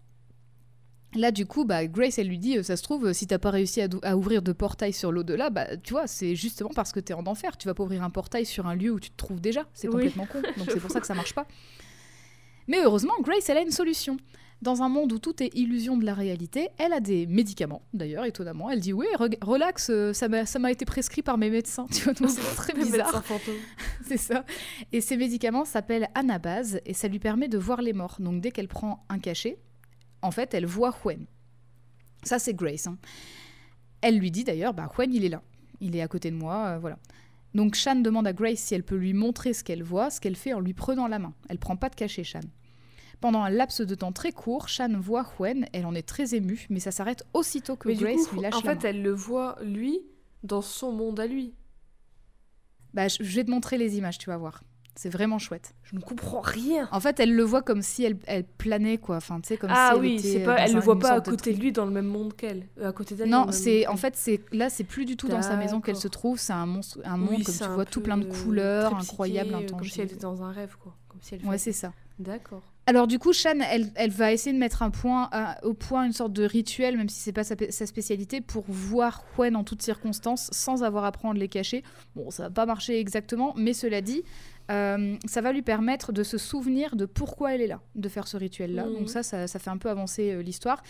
là, 1.15 1.31
du 1.31 1.45
coup, 1.45 1.65
bah, 1.65 1.85
Grace, 1.85 2.18
elle 2.18 2.27
lui 2.27 2.40
dit, 2.40 2.57
euh, 2.57 2.64
ça 2.64 2.76
se 2.77 2.84
trouve, 2.84 3.07
euh, 3.07 3.14
si 3.14 3.27
t'as 3.27 3.38
pas 3.40 3.52
réussi 3.52 3.81
à, 3.81 4.15
ouvrir 4.18 4.41
de 4.41 4.52
portail 4.52 4.94
sur 4.94 5.11
l'au-delà, 5.11 5.49
bah, 5.49 5.77
tu 5.77 5.94
vois, 5.94 6.07
c'est 6.07 6.35
justement 6.35 6.72
parce 6.73 6.91
que 6.91 6.99
t'es 6.99 7.14
en 7.14 7.26
enfer. 7.27 7.57
Tu 7.57 7.68
vas 7.68 7.73
pas 7.73 7.84
ouvrir 7.84 8.03
un 8.03 8.10
portail 8.10 8.45
sur 8.45 8.68
un 8.68 8.76
lieu 8.76 8.91
où 8.91 8.99
tu 8.99 9.10
te 9.11 9.18
trouves 9.18 9.41
déjà. 9.41 9.65
C'est 9.73 9.88
Oui, 9.88 9.94
complètement 9.94 10.26
con. 10.26 10.41
Donc 10.57 10.69
c'est 10.72 10.80
pour 10.80 10.91
ça 10.91 10.99
que 11.02 11.07
ça 11.07 11.14
marche 11.14 11.34
pas. 11.34 11.45
Mais 12.68 12.80
heureusement, 12.84 13.14
Grace, 13.22 13.49
elle 13.49 13.57
a 13.57 13.61
une 13.61 13.72
solution. 13.72 14.18
Dans 14.61 14.81
un 14.81 14.88
monde 14.88 15.11
où 15.11 15.19
tout 15.19 15.43
est 15.43 15.49
illusion 15.55 15.97
de 15.97 16.05
la 16.05 16.13
réalité, 16.13 16.69
elle 16.77 16.93
a 16.93 17.01
des 17.01 17.25
médicaments, 17.27 17.81
d'ailleurs, 17.93 18.23
étonnamment. 18.23 18.69
Elle 18.69 18.80
dit 18.80 18.93
Oui, 18.93 19.07
relax, 19.41 19.89
euh, 19.89 20.13
ça 20.13 20.27
m'a 20.30 20.71
été 20.71 20.85
prescrit 20.85 21.21
par 21.21 21.38
mes 21.38 21.49
médecins. 21.49 21.85
Tu 21.91 22.03
vois, 22.03 22.13
c'est 22.30 22.41
très 22.55 22.73
bizarre. 22.73 23.11
C'est 24.05 24.17
ça. 24.17 24.45
Et 24.93 25.01
ces 25.01 25.17
médicaments 25.17 25.65
s'appellent 25.65 26.07
Anabase 26.15 26.80
et 26.85 26.93
ça 26.93 27.07
lui 27.09 27.19
permet 27.19 27.47
de 27.49 27.57
voir 27.57 27.81
les 27.81 27.93
morts. 27.93 28.17
Donc 28.19 28.41
dès 28.41 28.51
qu'elle 28.51 28.67
prend 28.69 29.05
un 29.09 29.19
cachet, 29.19 29.57
en 30.21 30.31
fait, 30.31 30.53
elle 30.53 30.65
voit 30.65 30.95
Huen. 31.03 31.25
Ça, 32.23 32.39
c'est 32.39 32.53
Grace. 32.53 32.88
hein. 32.88 32.97
Elle 34.01 34.17
lui 34.17 34.31
dit 34.31 34.43
d'ailleurs, 34.45 34.73
bah, 34.73 34.89
Huen, 34.97 35.13
il 35.13 35.25
est 35.25 35.30
là. 35.30 35.41
Il 35.81 35.95
est 35.97 36.01
à 36.01 36.07
côté 36.07 36.31
de 36.31 36.35
moi, 36.38 36.67
euh, 36.67 36.77
voilà. 36.80 36.97
Donc 37.53 37.75
Shan 37.75 37.95
demande 37.95 38.25
à 38.27 38.34
Grace 38.34 38.59
si 38.59 38.73
elle 38.75 38.84
peut 38.84 38.95
lui 38.95 39.13
montrer 39.13 39.53
ce 39.53 39.63
qu'elle 39.63 39.84
voit, 39.84 40.09
ce 40.09 40.21
qu'elle 40.21 40.35
fait 40.38 40.53
en 40.53 40.59
lui 40.61 40.73
prenant 40.73 41.07
la 41.07 41.19
main. 41.19 41.34
Elle 41.49 41.59
prend 41.59 41.75
pas 41.75 41.89
de 41.89 41.95
cachet, 41.95 42.23
Shan. 42.23 42.39
Pendant 43.23 43.43
un 43.43 43.49
laps 43.49 43.79
de 43.79 43.95
temps 43.95 44.11
très 44.11 44.33
court, 44.33 44.67
Shan 44.67 44.99
voit 44.99 45.25
Huen, 45.39 45.65
elle 45.71 45.85
en 45.85 45.95
est 45.95 46.05
très 46.05 46.35
émue, 46.35 46.67
mais 46.69 46.81
ça 46.81 46.91
s'arrête 46.91 47.23
aussitôt 47.33 47.77
que 47.77 47.87
Mais 47.87 47.95
du 47.95 48.03
Grace 48.03 48.27
coup, 48.27 48.35
lui 48.35 48.41
lâche 48.41 48.55
en 48.55 48.57
la 48.57 48.71
fait, 48.71 48.75
main. 48.75 48.89
elle 48.89 49.01
le 49.01 49.13
voit 49.13 49.57
lui 49.63 50.01
dans 50.43 50.61
son 50.61 50.91
monde 50.91 51.21
à 51.21 51.25
lui. 51.25 51.53
Bah, 52.93 53.07
je 53.07 53.23
vais 53.23 53.45
te 53.45 53.49
montrer 53.49 53.77
les 53.77 53.97
images, 53.97 54.17
tu 54.17 54.29
vas 54.29 54.35
voir. 54.35 54.61
C'est 54.95 55.10
vraiment 55.10 55.40
chouette. 55.40 55.74
Je 55.84 55.95
ne 55.95 56.02
comprends 56.02 56.40
rien. 56.41 56.88
En 56.91 56.99
fait, 56.99 57.20
elle 57.20 57.34
le 57.34 57.44
voit 57.44 57.64
comme 57.64 57.82
si 57.82 58.03
elle, 58.03 58.18
elle 58.28 58.44
planait, 58.44 58.99
quoi. 58.99 59.15
Enfin, 59.18 59.40
tu 59.41 59.48
sais, 59.48 59.57
comme 59.57 59.72
ah 59.74 59.90
si 59.91 59.95
elle 59.95 60.02
oui, 60.02 60.15
était 60.20 60.44
pas, 60.44 60.57
elle 60.60 60.72
un- 60.72 60.76
le 60.76 60.80
voit 60.82 60.99
pas 60.99 61.14
à 61.14 61.22
côté 61.22 61.52
de 61.53 61.60
lui 61.60 61.72
dans 61.72 61.86
le 61.86 61.91
même 61.91 62.06
monde 62.06 62.36
qu'elle. 62.36 62.68
Euh, 62.80 62.90
à 62.90 62.94
côté 62.94 63.15
d'elle. 63.15 63.30
Non, 63.30 63.48
c'est 63.52 63.88
en 63.88 63.98
fait, 63.98 64.15
c'est 64.15 64.41
là, 64.52 64.70
c'est 64.70 64.84
plus 64.84 65.06
du 65.06 65.18
tout 65.18 65.28
dans 65.28 65.41
sa 65.41 65.56
maison 65.56 65.82
qu'elle 65.82 65.95
se 65.95 66.07
trouve. 66.07 66.38
C'est 66.40 66.53
un 66.53 66.68
monstre, 66.68 66.99
un 67.06 67.18
monde 67.18 67.30
Oui, 67.38 67.44
comme 67.44 67.56
tu 67.56 67.64
vois, 67.70 67.86
tout 67.86 68.02
plein 68.02 68.18
de 68.18 68.26
couleurs, 68.26 68.95
incroyables, 68.95 69.49
psyché, 69.49 69.65
euh, 69.65 69.78
Comme 69.78 69.84
si 69.88 70.02
elle 70.02 70.07
était 70.07 70.15
dans 70.18 70.44
un 70.44 70.52
rêve, 70.52 70.76
quoi. 70.80 70.95
Comme 71.07 71.22
si 71.22 71.36
elle 71.36 71.45
Ouais, 71.45 71.57
c'est 71.57 71.72
ça. 71.72 71.91
D'accord. 72.20 72.61
Alors 72.86 73.07
du 73.07 73.18
coup, 73.18 73.32
Shan, 73.34 73.60
elle, 73.72 73.90
elle 73.95 74.11
va 74.11 74.34
essayer 74.34 74.53
de 74.53 74.60
mettre 74.60 74.84
un 74.84 74.90
point 74.91 75.30
au 75.64 75.74
point 75.74 76.03
une 76.06 76.11
sorte 76.11 76.34
de 76.34 76.44
rituel, 76.44 76.98
même 76.98 77.07
si 77.10 77.20
c'est 77.22 77.32
pas 77.32 77.45
sa, 77.45 77.56
sa 77.70 77.86
spécialité, 77.86 78.41
pour 78.41 78.65
voir 78.68 79.24
Huen 79.40 79.56
en 79.56 79.64
toutes 79.64 79.82
circonstances, 79.82 80.49
sans 80.52 80.84
avoir 80.84 81.06
à 81.06 81.11
prendre 81.14 81.40
les 81.40 81.48
cachets. 81.48 81.82
Bon, 82.15 82.30
ça 82.30 82.44
va 82.44 82.49
pas 82.49 82.65
marcher 82.65 82.99
exactement, 82.99 83.53
mais 83.57 83.74
cela 83.74 84.02
dit, 84.02 84.24
euh, 84.72 85.15
ça 85.26 85.41
va 85.41 85.52
lui 85.52 85.61
permettre 85.61 86.11
de 86.11 86.23
se 86.23 86.38
souvenir 86.38 86.95
de 86.95 87.06
pourquoi 87.06 87.53
elle 87.53 87.61
est 87.61 87.68
là, 87.68 87.81
de 87.95 88.10
faire 88.10 88.27
ce 88.27 88.38
rituel-là. 88.38 88.85
Mhm. 88.85 88.94
Donc 88.94 89.10
ça, 89.10 89.23
ça, 89.23 89.48
ça 89.48 89.60
fait 89.60 89.69
un 89.69 89.77
peu 89.77 89.90
avancer 89.90 90.31
euh, 90.31 90.41
l'histoire, 90.41 90.81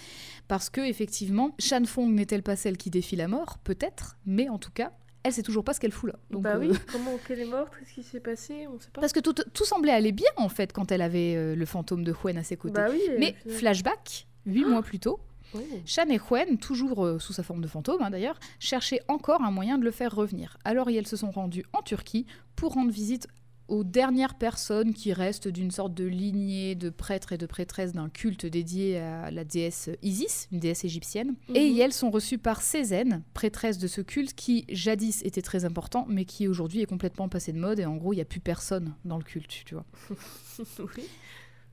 parce 0.48 0.70
que 0.70 0.82
effectivement, 0.82 1.56
Shan 1.60 1.86
Fong 1.86 2.10
n'est-elle 2.10 2.44
pas 2.44 2.56
celle 2.56 2.78
qui 2.78 2.90
défie 2.90 3.16
la 3.16 3.28
mort? 3.28 3.58
Peut-être, 3.64 4.18
mais 4.26 4.50
en 4.50 4.58
tout 4.58 4.72
cas, 4.72 4.92
elle 5.24 5.32
sait 5.34 5.42
toujours 5.42 5.64
pas 5.64 5.74
ce 5.74 5.80
qu'elle 5.80 5.92
fout 5.92 6.12
là. 6.12 6.20
Donc, 6.30 6.44
bah 6.44 6.56
euh, 6.56 6.60
oui, 6.60 6.78
comment 6.92 7.18
qu'elle 7.26 7.40
est 7.40 7.46
morte? 7.46 7.74
Qu'est-ce 7.80 7.94
qui 7.94 8.04
s'est 8.04 8.20
passé? 8.20 8.68
On 8.68 8.80
sait 8.80 8.90
pas. 8.92 9.02
Parce 9.02 9.14
que 9.14 9.22
tout, 9.22 9.34
tout 9.34 9.66
semblait 9.66 9.94
aller 9.94 10.12
bien 10.12 10.30
en 10.38 10.50
fait 10.50 10.74
quand 10.74 10.92
elle 10.92 11.02
avait 11.02 11.36
euh, 11.36 11.56
le 11.56 11.66
fantôme 11.66 12.04
de 12.04 12.14
Huen 12.14 12.38
à 12.38 12.44
ses 12.44 12.58
côtés. 12.58 12.76
Bah 12.76 12.88
oui. 12.92 13.02
Mais 13.18 13.36
flashback, 13.48 14.28
huit 14.46 14.66
mois 14.66 14.84
plus 14.84 15.00
tôt, 15.00 15.20
Oh. 15.56 15.60
Shan 15.86 16.10
et 16.10 16.20
Huen, 16.20 16.58
toujours 16.58 17.06
euh, 17.06 17.20
sous 17.20 17.34
sa 17.34 17.44
forme 17.44 17.62
de 17.62 17.68
fantôme 17.68 18.02
hein, 18.02 18.10
d'ailleurs, 18.10 18.40
cherchaient 18.60 19.02
encore 19.08 19.44
un 19.44 19.52
moyen 19.52 19.78
de 19.78 19.84
le 19.84 19.92
faire 19.92 20.14
revenir. 20.16 20.58
Alors 20.66 20.90
elles 20.90 21.06
se 21.08 21.16
sont 21.16 21.30
rendues 21.32 21.66
en 21.74 21.82
Turquie 21.82 22.26
pour 22.56 22.74
rendre 22.74 22.92
visite 22.92 23.28
aux 23.68 23.84
dernières 23.84 24.36
personnes 24.36 24.94
qui 24.94 25.14
restent 25.14 25.48
d'une 25.48 25.72
sorte 25.72 25.94
de 25.94 26.04
lignée 26.06 26.76
de 26.76 26.90
prêtres 26.90 27.32
et 27.34 27.38
de 27.38 27.46
prêtresses 27.46 27.94
d'un 27.94 28.10
culte 28.10 28.46
dédié 28.46 29.00
à 29.00 29.32
la 29.32 29.44
déesse 29.46 29.90
Isis, 30.02 30.48
une 30.52 30.60
déesse 30.60 30.84
égyptienne. 30.84 31.36
Et 31.56 31.72
Mhm. 31.72 31.80
elles 31.82 31.94
sont 31.94 32.12
reçues 32.12 32.38
par 32.38 32.62
Cézanne, 32.62 33.24
prêtresse 33.34 33.78
de 33.78 33.88
ce 33.88 34.02
culte 34.02 34.34
qui 34.36 34.66
jadis 34.70 35.22
était 35.24 35.42
très 35.42 35.66
important, 35.66 36.06
mais 36.10 36.26
qui 36.26 36.48
aujourd'hui 36.48 36.82
est 36.82 36.86
complètement 36.86 37.30
passé 37.30 37.54
de 37.54 37.58
mode 37.60 37.80
et 37.80 37.86
en 37.86 37.96
gros 37.96 38.14
il 38.14 38.18
n'y 38.18 38.22
a 38.22 38.26
plus 38.26 38.40
personne 38.42 38.94
dans 39.06 39.18
le 39.18 39.24
culte, 39.24 39.64
tu 39.66 39.76
vois. 39.76 39.86
oui. 40.80 41.04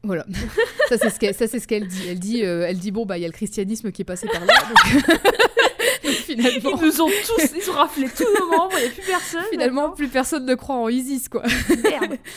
Voilà, 0.03 0.25
ça 0.89 0.97
c'est 0.97 1.11
ce 1.11 1.19
qu'elle 1.19 1.35
ce 1.35 1.85
dit. 1.87 2.03
Elle 2.09 2.19
dit, 2.19 2.43
euh, 2.43 2.67
elle 2.67 2.79
dit 2.79 2.91
bon 2.91 3.05
bah 3.05 3.19
il 3.19 3.21
y 3.21 3.25
a 3.25 3.29
le 3.29 3.35
christianisme 3.35 3.93
qui 3.93 4.01
est 4.01 4.05
passé 4.07 4.27
par 4.29 4.45
là. 4.47 4.55
Donc, 4.69 5.05
finalement, 6.27 6.79
Ils 6.81 6.87
nous 6.87 7.01
ont 7.01 7.09
tous, 7.09 7.53
ils 7.57 7.71
ont 7.71 7.75
raflé 7.75 8.07
tous 8.09 8.25
nos 8.39 8.57
membres, 8.57 8.75
il 8.79 8.83
n'y 8.83 8.89
a 8.89 8.91
plus 8.91 9.03
personne. 9.07 9.45
finalement 9.51 9.91
plus 9.91 10.09
personne 10.09 10.47
ne 10.47 10.55
croit 10.55 10.77
en 10.77 10.89
Isis 10.89 11.29
quoi. 11.29 11.43
Merde. 11.83 12.19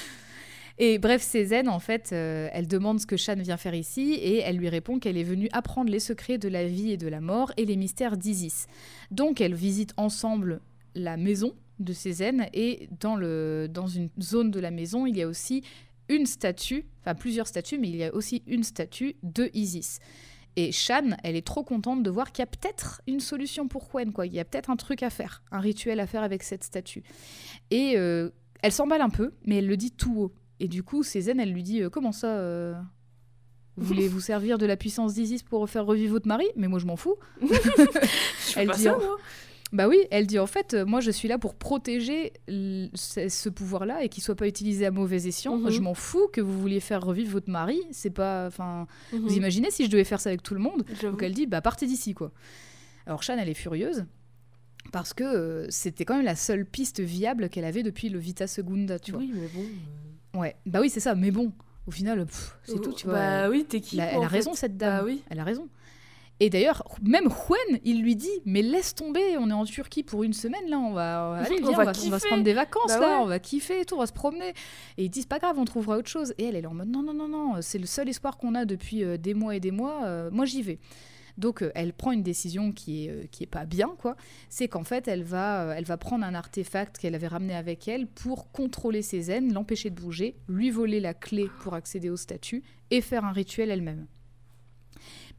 Et 0.79 0.97
bref, 0.97 1.21
Cézanne 1.21 1.69
en 1.69 1.79
fait, 1.79 2.09
euh, 2.13 2.49
elle 2.51 2.67
demande 2.67 2.99
ce 2.99 3.05
que 3.05 3.15
Shan 3.15 3.35
vient 3.35 3.57
faire 3.57 3.75
ici 3.75 4.13
et 4.13 4.39
elle 4.39 4.57
lui 4.57 4.69
répond 4.69 4.97
qu'elle 4.97 5.17
est 5.17 5.23
venue 5.23 5.47
apprendre 5.51 5.91
les 5.91 5.99
secrets 5.99 6.39
de 6.39 6.47
la 6.49 6.65
vie 6.65 6.91
et 6.91 6.97
de 6.97 7.07
la 7.07 7.21
mort 7.21 7.51
et 7.57 7.65
les 7.65 7.75
mystères 7.75 8.17
d'Isis. 8.17 8.65
Donc 9.11 9.39
elles 9.39 9.53
visitent 9.53 9.93
ensemble 9.97 10.61
la 10.95 11.15
maison 11.15 11.53
de 11.79 11.93
Cézanne 11.93 12.47
et 12.53 12.89
dans 12.99 13.15
le 13.15 13.67
dans 13.71 13.87
une 13.87 14.09
zone 14.19 14.51
de 14.51 14.59
la 14.59 14.71
maison 14.71 15.05
il 15.05 15.15
y 15.17 15.21
a 15.21 15.27
aussi 15.27 15.63
une 16.09 16.25
statue, 16.25 16.85
enfin 17.01 17.15
plusieurs 17.15 17.47
statues, 17.47 17.77
mais 17.77 17.89
il 17.89 17.95
y 17.95 18.03
a 18.03 18.13
aussi 18.13 18.43
une 18.47 18.63
statue 18.63 19.15
de 19.23 19.49
Isis. 19.53 19.99
Et 20.55 20.71
Shan, 20.71 21.17
elle 21.23 21.35
est 21.35 21.45
trop 21.45 21.63
contente 21.63 22.03
de 22.03 22.09
voir 22.09 22.31
qu'il 22.31 22.41
y 22.41 22.43
a 22.43 22.47
peut-être 22.47 23.01
une 23.07 23.19
solution 23.19 23.67
pour 23.67 23.89
Huen, 23.93 24.11
quoi. 24.13 24.25
Il 24.27 24.33
y 24.33 24.39
a 24.39 24.45
peut-être 24.45 24.69
un 24.69 24.75
truc 24.75 25.01
à 25.03 25.09
faire, 25.09 25.41
un 25.51 25.59
rituel 25.59 25.99
à 25.99 26.05
faire 26.07 26.21
avec 26.23 26.43
cette 26.43 26.63
statue. 26.63 27.03
Et 27.71 27.93
euh, 27.97 28.29
elle 28.61 28.71
s'emballe 28.71 29.01
un 29.01 29.09
peu, 29.09 29.33
mais 29.45 29.57
elle 29.57 29.67
le 29.67 29.77
dit 29.77 29.91
tout 29.91 30.15
haut. 30.21 30.33
Et 30.59 30.67
du 30.67 30.83
coup, 30.83 31.01
Cézanne, 31.03 31.39
elle 31.39 31.51
lui 31.51 31.63
dit 31.63 31.81
euh, 31.81 31.89
Comment 31.89 32.11
ça 32.11 32.27
euh, 32.37 32.73
Vous 33.77 33.87
voulez 33.87 34.07
vous 34.07 34.21
servir 34.21 34.59
de 34.59 34.67
la 34.67 34.77
puissance 34.77 35.15
d'Isis 35.15 35.41
pour 35.41 35.67
faire 35.67 35.85
revivre 35.85 36.13
votre 36.13 36.27
mari? 36.27 36.45
Mais 36.55 36.67
moi, 36.67 36.77
je 36.77 36.85
m'en 36.85 36.95
fous. 36.95 37.15
Je 37.41 38.59
Elle 38.59 38.67
pas 38.67 38.75
dit 38.75 38.83
ça, 38.83 38.95
en- 38.95 38.99
moi. 38.99 39.17
Bah 39.73 39.87
oui, 39.89 39.97
elle 40.11 40.27
dit 40.27 40.37
en 40.37 40.45
fait, 40.45 40.75
euh, 40.75 40.85
moi 40.85 41.01
je 41.01 41.09
suis 41.11 41.27
là 41.27 41.37
pour 41.39 41.55
protéger 41.55 42.31
ce, 42.47 43.49
pouvoir-là 43.49 44.03
et 44.03 44.09
qu'il 44.09 44.21
soit 44.23 44.35
pas 44.35 44.47
utilisé 44.47 44.85
à 44.85 44.91
mauvais 44.91 45.27
escient. 45.27 45.57
Mhm. 45.57 45.69
Je 45.71 45.81
m'en 45.81 45.95
fous 45.95 46.27
que 46.31 46.41
vous 46.41 46.57
vouliez 46.59 46.79
faire 46.79 47.01
revivre 47.03 47.31
votre 47.31 47.49
mari. 47.49 47.81
C'est 47.91 48.11
pas, 48.11 48.45
enfin, 48.47 48.85
Mhm. 49.11 49.19
vous 49.21 49.35
imaginez 49.35 49.71
si 49.71 49.85
je 49.85 49.89
devais 49.89 50.03
faire 50.03 50.21
ça 50.21 50.29
avec 50.29 50.43
tout 50.43 50.53
le 50.53 50.59
monde? 50.59 50.85
Donc 51.01 51.23
elle 51.23 51.33
dit, 51.33 51.47
bah 51.47 51.59
partez 51.61 51.87
d'ici 51.87 52.13
quoi. 52.13 52.31
Alors 53.07 53.23
Shan, 53.23 53.37
elle 53.39 53.49
est 53.49 53.53
furieuse 53.55 54.05
parce 54.91 55.13
que 55.13 55.23
euh, 55.23 55.65
c'était 55.69 56.05
quand 56.05 56.15
même 56.17 56.25
la 56.25 56.35
seule 56.35 56.65
piste 56.65 56.99
viable 56.99 57.49
qu'elle 57.49 57.65
avait 57.65 57.83
depuis 57.83 58.09
le 58.09 58.19
Vita 58.19 58.45
Segunda, 58.47 58.99
tu 58.99 59.11
vois. 59.11 59.21
Oui, 59.21 59.31
mais 59.33 59.47
bon. 59.47 59.61
euh, 60.35 60.39
Ouais, 60.39 60.55
bah 60.67 60.81
oui 60.81 60.89
c'est 60.91 60.99
ça. 60.99 61.15
Mais 61.15 61.31
bon, 61.31 61.51
au 61.87 61.91
final, 61.91 62.25
c'est 62.63 62.79
tout, 62.79 62.93
tu 62.93 63.05
vois. 63.05 63.15
Bah 63.15 63.49
oui, 63.49 63.65
t'es 63.67 63.81
qui 63.81 63.95
Elle 63.97 64.01
a, 64.01 64.07
quoi, 64.09 64.17
elle 64.19 64.25
a 64.25 64.27
raison, 64.27 64.53
cette 64.53 64.77
dame. 64.77 64.99
Bah 64.99 65.05
oui. 65.05 65.23
Elle 65.29 65.39
a 65.39 65.43
raison. 65.43 65.67
Et 66.43 66.49
d'ailleurs, 66.49 66.83
même 67.01 67.27
Huen, 67.27 67.79
il 67.85 68.01
lui 68.01 68.17
dit 68.17 68.41
Mais 68.45 68.61
laisse 68.61 68.95
tomber, 68.95 69.37
on 69.37 69.49
est 69.49 69.53
en 69.53 69.63
Turquie 69.63 70.03
pour 70.03 70.23
une 70.23 70.33
semaine, 70.33 70.67
là, 70.67 70.77
on 70.77 70.91
va, 70.91 71.35
allez, 71.35 71.55
On 71.63 71.67
viens, 71.69 71.79
on, 71.79 71.83
va 71.83 71.91
on 72.05 72.09
va 72.09 72.19
se 72.19 72.27
prendre 72.27 72.43
des 72.43 72.53
vacances, 72.53 72.87
Bah 72.89 72.99
là, 72.99 73.17
ouais. 73.17 73.23
on 73.23 73.27
va 73.27 73.39
kiffer 73.39 73.79
et 73.79 73.85
tout, 73.85 73.95
on 73.95 73.99
va 73.99 74.07
se 74.07 74.13
promener. 74.13 74.49
Et 74.97 75.05
ils 75.05 75.09
disent 75.09 75.25
Pas 75.25 75.39
grave, 75.39 75.57
on 75.57 75.63
trouvera 75.63 75.97
autre 75.97 76.09
chose. 76.09 76.33
Et 76.37 76.45
elle, 76.45 76.57
elle 76.57 76.65
est 76.65 76.67
en 76.67 76.73
mode 76.73 76.89
Non, 76.89 77.01
non, 77.01 77.13
non, 77.13 77.29
non, 77.29 77.61
c'est 77.61 77.79
le 77.79 77.85
seul 77.85 78.09
espoir 78.09 78.37
qu'on 78.37 78.55
a 78.55 78.65
depuis 78.65 79.03
euh, 79.03 79.15
des 79.17 79.33
mois 79.33 79.55
et 79.55 79.61
des 79.61 79.71
mois, 79.71 80.03
euh, 80.03 80.29
moi 80.31 80.43
j'y 80.45 80.61
vais. 80.61 80.79
Donc 81.37 81.61
euh, 81.61 81.71
elle 81.75 81.93
prend 81.93 82.11
une 82.11 82.23
décision 82.23 82.71
qui 82.71 83.05
est, 83.05 83.09
euh, 83.09 83.23
qui 83.31 83.43
est 83.43 83.47
pas 83.47 83.65
bien, 83.65 83.95
quoi. 83.97 84.15
C'est 84.49 84.67
qu'en 84.67 84.83
fait, 84.83 85.07
elle 85.07 85.23
va, 85.23 85.63
euh, 85.63 85.73
elle 85.75 85.85
va 85.85 85.97
prendre 85.97 86.25
un 86.25 86.33
artefact 86.33 86.97
qu'elle 86.97 87.15
avait 87.15 87.27
ramené 87.27 87.55
avec 87.55 87.87
elle 87.87 88.07
pour 88.07 88.51
contrôler 88.51 89.01
ses 89.01 89.31
aines, 89.31 89.53
l'empêcher 89.53 89.89
de 89.89 89.99
bouger, 89.99 90.35
lui 90.47 90.69
voler 90.69 90.99
la 90.99 91.13
clé 91.13 91.49
pour 91.61 91.73
accéder 91.73 92.09
au 92.09 92.17
statut 92.17 92.63
et 92.91 93.01
faire 93.01 93.25
un 93.25 93.31
rituel 93.31 93.71
elle-même. 93.71 94.07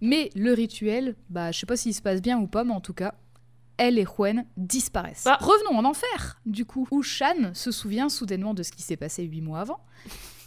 Mais 0.00 0.30
le 0.34 0.52
rituel, 0.52 1.14
bah, 1.30 1.52
je 1.52 1.60
sais 1.60 1.66
pas 1.66 1.76
s'il 1.76 1.94
se 1.94 2.02
passe 2.02 2.20
bien 2.20 2.38
ou 2.38 2.46
pas, 2.46 2.64
mais 2.64 2.72
en 2.74 2.80
tout 2.80 2.94
cas, 2.94 3.14
elle 3.76 3.98
et 3.98 4.04
Juan 4.04 4.44
disparaissent. 4.56 5.24
Ah. 5.26 5.38
Revenons 5.40 5.78
en 5.78 5.84
enfer, 5.84 6.40
du 6.46 6.64
coup, 6.64 6.86
où 6.90 7.02
Shan 7.02 7.52
se 7.54 7.70
souvient 7.72 8.08
soudainement 8.08 8.54
de 8.54 8.62
ce 8.62 8.70
qui 8.72 8.82
s'est 8.82 8.96
passé 8.96 9.24
huit 9.24 9.40
mois 9.40 9.60
avant. 9.60 9.80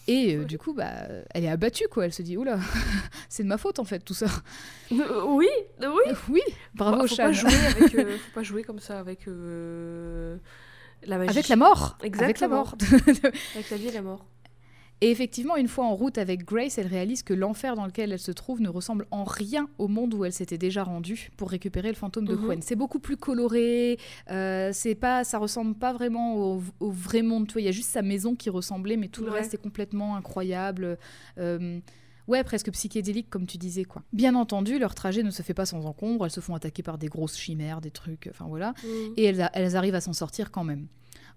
Et 0.09 0.37
euh, 0.37 0.45
du 0.45 0.57
coup, 0.57 0.73
bah, 0.73 0.93
elle 1.33 1.43
est 1.43 1.49
abattue, 1.49 1.87
quoi. 1.91 2.05
Elle 2.05 2.13
se 2.13 2.21
dit, 2.21 2.37
oula, 2.37 2.59
c'est 3.29 3.43
de 3.43 3.49
ma 3.49 3.57
faute, 3.57 3.79
en 3.79 3.83
fait, 3.83 3.99
tout 3.99 4.13
ça. 4.13 4.27
Euh, 4.93 5.23
oui, 5.25 5.49
euh, 5.83 5.91
oui. 5.93 6.13
Oui, 6.29 6.41
bravo, 6.75 7.01
faut, 7.01 7.07
faut 7.07 7.15
Shan. 7.15 7.23
pas 7.23 7.31
jouer 7.33 7.51
avec, 7.65 7.95
euh, 7.95 8.17
faut 8.17 8.33
pas 8.33 8.43
jouer 8.43 8.63
comme 8.63 8.79
ça 8.79 8.99
avec 8.99 9.25
la 11.03 11.17
magie. 11.17 11.29
Avec 11.29 11.49
la 11.49 11.55
mort. 11.57 11.97
Avec 11.99 12.15
la 12.15 12.29
Exactement. 12.29 12.55
mort. 12.55 12.75
Avec 13.55 13.69
la 13.69 13.77
vie 13.77 13.87
et 13.87 13.91
la 13.91 14.01
mort. 14.01 14.25
Et 15.01 15.11
effectivement, 15.11 15.55
une 15.57 15.67
fois 15.67 15.85
en 15.85 15.95
route 15.95 16.17
avec 16.17 16.43
Grace, 16.43 16.79
elle 16.79 16.87
réalise 16.87 17.21
que 17.21 17.33
l'enfer 17.35 17.75
dans 17.75 17.85
lequel 17.85 18.11
elle 18.11 18.19
se 18.19 18.31
trouve 18.31 18.61
ne 18.61 18.69
ressemble 18.69 19.05
en 19.11 19.23
rien 19.25 19.69
au 19.77 19.87
monde 19.87 20.13
où 20.15 20.25
elle 20.25 20.33
s'était 20.33 20.57
déjà 20.57 20.83
rendue 20.83 21.29
pour 21.37 21.51
récupérer 21.51 21.89
le 21.89 21.93
fantôme 21.95 22.25
de 22.25 22.33
Mhm. 22.35 22.41
Gwen. 22.45 22.61
C'est 22.63 22.75
beaucoup 22.75 22.97
plus 22.99 23.15
coloré, 23.15 23.99
euh, 24.31 24.71
c'est 24.73 24.95
pas, 24.95 25.23
ça 25.23 25.37
ressemble 25.37 25.75
pas 25.75 25.93
vraiment 25.93 26.35
au, 26.37 26.63
au 26.79 26.89
vrai 26.89 27.21
monde. 27.21 27.47
Il 27.57 27.61
y 27.63 27.67
a 27.67 27.71
juste 27.71 27.91
sa 27.91 28.01
maison 28.01 28.35
qui 28.35 28.49
ressemblait, 28.49 28.97
mais 28.97 29.07
tout 29.07 29.23
le 29.23 29.29
reste 29.31 29.53
est 29.53 29.61
complètement 29.61 30.15
incroyable. 30.15 30.97
Euh, 31.37 31.79
Ouais, 32.27 32.43
presque 32.43 32.69
psychédélique, 32.73 33.29
comme 33.29 33.45
tu 33.45 33.57
disais, 33.57 33.85
quoi. 33.85 34.03
Bien 34.11 34.35
entendu, 34.35 34.79
leur 34.79 34.93
trajet 34.95 35.23
ne 35.23 35.31
se 35.31 35.41
fait 35.43 35.53
pas 35.53 35.65
sans 35.65 35.85
encombre. 35.85 36.25
Elles 36.25 36.31
se 36.31 36.41
font 36.41 36.55
attaquer 36.55 36.83
par 36.83 36.97
des 36.97 37.07
grosses 37.07 37.37
chimères, 37.37 37.79
des 37.79 37.89
trucs, 37.89 38.27
enfin 38.29 38.43
voilà 38.49 38.71
Mm. 38.83 38.87
et 39.15 39.23
elles, 39.23 39.41
a- 39.41 39.49
elles 39.53 39.77
arrivent 39.77 39.95
à 39.95 40.01
s'en 40.01 40.11
sortir 40.11 40.51
quand 40.51 40.65
même. 40.65 40.87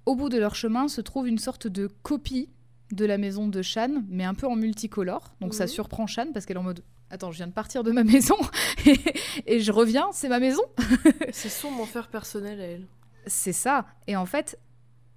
Au 0.05 0.16
bout 0.16 0.28
de 0.31 0.37
leur 0.37 0.57
chemin 0.57 0.89
se 0.89 1.01
trouve 1.01 1.28
une 1.28 1.39
sorte 1.39 1.69
de 1.69 1.89
copie 2.03 2.49
de 2.93 3.05
la 3.05 3.19
maison 3.19 3.47
de 3.49 3.62
Shan, 3.62 4.03
mais 4.09 4.25
un 4.25 4.35
peu 4.35 4.47
en 4.47 4.57
multicolore. 4.57 5.35
Donc 5.41 5.55
ça 5.55 5.65
Mhm. 5.65 5.69
surprend 5.69 6.07
Shan 6.07 6.27
parce 6.33 6.47
qu'elle 6.47 6.57
est 6.57 6.61
en 6.61 6.65
mode 6.65 6.83
Attends, 7.12 7.33
je 7.33 7.39
viens 7.39 7.49
de 7.49 7.53
partir 7.53 7.83
de 7.83 7.91
ma 7.91 8.05
maison 8.35 8.37
et, 8.87 8.97
et 9.47 9.59
je 9.61 9.73
reviens, 9.73 10.09
c'est 10.12 10.29
ma 10.29 10.39
maison. 10.39 10.62
C'est 11.33 11.49
son 11.49 11.69
enfer 11.81 12.07
personnel 12.09 12.61
à 12.61 12.65
elle. 12.65 12.87
C'est 13.27 13.53
ça. 13.53 13.85
Et 14.07 14.15
en 14.17 14.27
fait, 14.27 14.59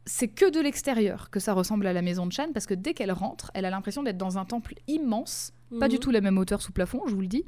c'est 0.06 0.28
que 0.28 0.50
de 0.50 0.60
l'extérieur 0.60 1.30
que 1.30 1.40
ça 1.40 1.54
ressemble 1.54 1.86
à 1.88 1.94
la 1.94 2.02
maison 2.02 2.26
de 2.26 2.32
Shan 2.32 2.48
parce 2.54 2.66
que 2.66 2.74
dès 2.74 2.94
qu'elle 2.96 3.12
rentre, 3.12 3.52
elle 3.54 3.66
a 3.66 3.70
l'impression 3.70 4.02
d'être 4.04 4.18
dans 4.18 4.38
un 4.40 4.46
temple 4.46 4.74
immense, 4.88 5.54
pas 5.80 5.88
du 5.88 5.96
Mhm. 5.96 6.00
tout 6.02 6.10
la 6.12 6.22
même 6.22 6.38
hauteur 6.40 6.62
sous 6.64 6.72
plafond, 6.72 7.02
je 7.08 7.14
vous 7.14 7.22
le 7.22 7.28
dis. 7.28 7.46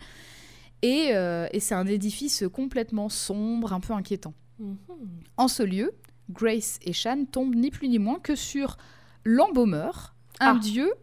Et, 0.84 1.10
euh, 1.14 1.48
et 1.52 1.60
c'est 1.60 1.74
un 1.76 1.88
édifice 1.88 2.44
complètement 2.54 3.10
sombre, 3.10 3.74
un 3.74 3.80
peu 3.80 3.94
inquiétant. 3.94 4.34
Mhm. 4.60 4.78
En 5.38 5.48
ce 5.48 5.64
lieu, 5.64 5.92
Grace 6.30 6.78
et 6.84 6.94
Shan 6.94 7.26
tombent 7.32 7.56
ni 7.56 7.72
plus 7.72 7.88
ni 7.90 7.98
moins 8.00 8.20
que 8.20 8.36
sur 8.36 8.78
l'embaumeur, 9.24 10.15
un 10.40 10.56
Ah. 10.56 10.60
dieu, 10.60 10.94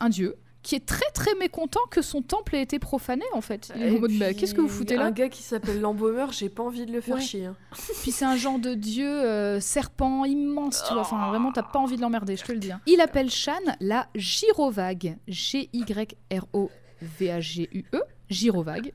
un 0.00 0.08
dieu 0.08 0.36
qui 0.62 0.74
est 0.74 0.84
très 0.84 1.08
très 1.14 1.32
mécontent 1.36 1.78
que 1.92 2.02
son 2.02 2.22
temple 2.22 2.56
ait 2.56 2.62
été 2.62 2.80
profané 2.80 3.22
en 3.32 3.40
fait. 3.40 3.70
Il 3.76 3.82
est 3.82 3.86
Et 3.92 3.96
en 3.96 4.00
mode 4.00 4.10
bah, 4.18 4.34
qu'est-ce 4.34 4.52
que 4.52 4.60
vous 4.60 4.68
foutez 4.68 4.96
là? 4.96 5.04
Un 5.06 5.10
gars 5.12 5.28
qui 5.28 5.44
s'appelle 5.44 5.80
l'embaumeur, 5.80 6.32
j'ai 6.32 6.48
pas 6.48 6.64
envie 6.64 6.86
de 6.86 6.92
le 6.92 7.00
faire 7.00 7.14
Ouais. 7.14 7.20
chier. 7.20 7.44
hein. 7.46 7.56
Puis 8.02 8.10
c'est 8.10 8.24
un 8.24 8.34
genre 8.36 8.58
de 8.58 8.74
dieu 8.74 9.06
euh, 9.08 9.60
serpent 9.60 10.24
immense, 10.24 10.82
tu 10.88 10.92
vois. 10.92 11.02
Enfin 11.02 11.28
vraiment 11.28 11.52
t'as 11.52 11.62
pas 11.62 11.78
envie 11.78 11.94
de 11.96 12.00
l'emmerder, 12.02 12.34
je 12.36 12.42
te 12.44 12.50
le 12.50 12.58
dis. 12.58 12.72
hein. 12.72 12.80
Il 12.86 13.00
appelle 13.00 13.30
Shan 13.30 13.52
la 13.80 14.08
Girovague, 14.16 15.18
G 15.28 15.68
Y 15.72 16.16
R 16.32 16.46
O 16.52 16.70
V 17.00 17.30
A 17.30 17.40
G 17.40 17.68
U 17.72 17.84
E, 17.94 18.00
Girovague. 18.30 18.92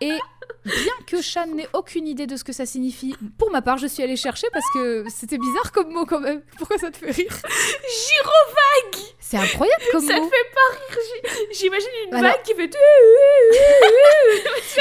Et 0.00 0.18
bien 0.64 0.92
que 1.06 1.22
Shan 1.22 1.46
n'ait 1.54 1.68
aucune 1.72 2.06
idée 2.06 2.26
de 2.26 2.36
ce 2.36 2.44
que 2.44 2.52
ça 2.52 2.66
signifie, 2.66 3.14
pour 3.38 3.50
ma 3.50 3.62
part, 3.62 3.78
je 3.78 3.86
suis 3.86 4.02
allée 4.02 4.16
chercher 4.16 4.46
parce 4.52 4.64
que 4.74 5.04
c'était 5.08 5.38
bizarre 5.38 5.72
comme 5.72 5.92
mot 5.92 6.04
quand 6.04 6.20
même. 6.20 6.42
Pourquoi 6.58 6.76
ça 6.78 6.90
te 6.90 6.96
fait 6.98 7.10
rire 7.12 7.30
Girovague 7.32 9.04
C'est 9.20 9.36
incroyable 9.38 9.82
comme 9.92 10.04
Ça 10.06 10.14
te 10.14 10.20
mot. 10.20 10.28
fait 10.28 10.52
pas 10.54 10.76
rire. 10.76 11.48
J'imagine 11.58 11.88
une 12.08 12.14
Alors- 12.14 12.32
vague 12.32 12.42
qui 12.42 12.54
fait. 12.54 12.70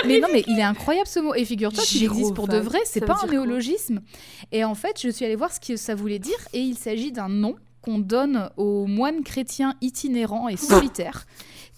Mais 0.06 0.20
non, 0.20 0.28
mais 0.32 0.44
il 0.48 0.60
est 0.60 0.64
incroyable 0.64 1.08
ce 1.08 1.20
mot. 1.20 1.34
Et 1.36 1.46
figure-toi 1.46 1.84
qu'il 1.84 2.04
existe 2.04 2.34
pour 2.34 2.48
de 2.48 2.58
vrai, 2.58 2.80
c'est 2.86 3.00
ça 3.00 3.06
pas 3.06 3.20
un 3.24 3.28
néologisme. 3.28 4.02
Et 4.52 4.64
en 4.64 4.76
fait, 4.76 5.00
je 5.02 5.10
suis 5.10 5.26
allée 5.26 5.36
voir 5.36 5.52
ce 5.54 5.60
que 5.60 5.76
ça 5.78 5.96
voulait 5.96 6.20
dire 6.20 6.38
et 6.54 6.60
il 6.60 6.76
s'agit 6.78 7.12
d'un 7.12 7.30
nom 7.30 7.56
qu'on 7.82 8.00
donne 8.00 8.50
aux 8.58 8.86
moines 8.88 9.24
chrétiens 9.24 9.76
itinérants 9.82 10.50
et 10.50 10.58
solitaires 10.98 11.26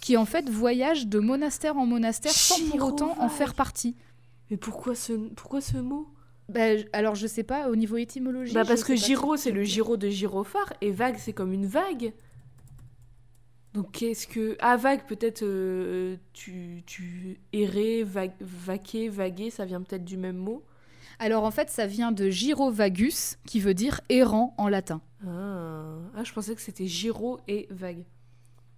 qui 0.02 0.18
en 0.18 0.26
fait 0.26 0.50
voyagent 0.50 1.08
de 1.08 1.20
monastère 1.20 1.78
en 1.78 1.86
monastère 1.86 2.32
sans 2.32 2.60
pour 2.70 2.88
autant 2.88 3.16
en 3.20 3.30
faire 3.30 3.54
partie. 3.54 3.96
Mais 4.50 4.58
pourquoi 4.58 4.96
ce, 4.96 5.14
pourquoi 5.14 5.62
ce 5.62 5.78
mot? 5.78 6.08
Bah, 6.50 6.62
alors 6.94 7.16
je 7.16 7.28
sais 7.28 7.44
pas 7.44 7.70
au 7.70 7.76
niveau 7.76 7.98
étymologique. 7.98 8.54
Bah 8.56 8.64
parce 8.66 8.84
que 8.84 8.94
trop. 9.16 9.36
c'est 9.36 9.52
le 9.52 9.64
gyro 9.64 9.98
de 9.98 10.08
gyrophare 10.10 10.72
et 10.82 10.92
vague 10.92 11.18
c'est 11.18 11.34
comme 11.34 11.52
une 11.52 11.66
vague. 11.66 12.14
Donc 13.74 13.92
qu'est-ce 13.92 14.28
que 14.28 14.56
ah 14.60 14.78
vague 14.78 15.06
peut-être 15.06 15.44
euh, 15.44 16.16
tu 16.34 16.84
tu 16.86 17.40
errer 17.52 18.04
vague 18.04 18.32
vaquer 18.40 19.10
vaguer 19.10 19.50
ça 19.50 19.66
vient 19.66 19.82
peut-être 19.82 20.06
du 20.06 20.16
même 20.18 20.38
mot? 20.38 20.64
Alors 21.20 21.44
en 21.44 21.52
fait, 21.52 21.70
ça 21.70 21.88
vient 21.88 22.12
de 22.12 22.30
gyrovagus 22.30 23.38
qui 23.48 23.60
veut 23.60 23.74
dire 23.74 24.02
errant 24.10 24.54
en 24.58 24.68
latin. 24.68 25.02
Ah, 25.26 25.98
Ah, 26.16 26.24
je 26.24 26.32
pensais 26.32 26.54
que 26.56 26.62
c'était 26.62 26.86
gyro 26.86 27.40
et 27.48 27.68
vague. 27.72 28.04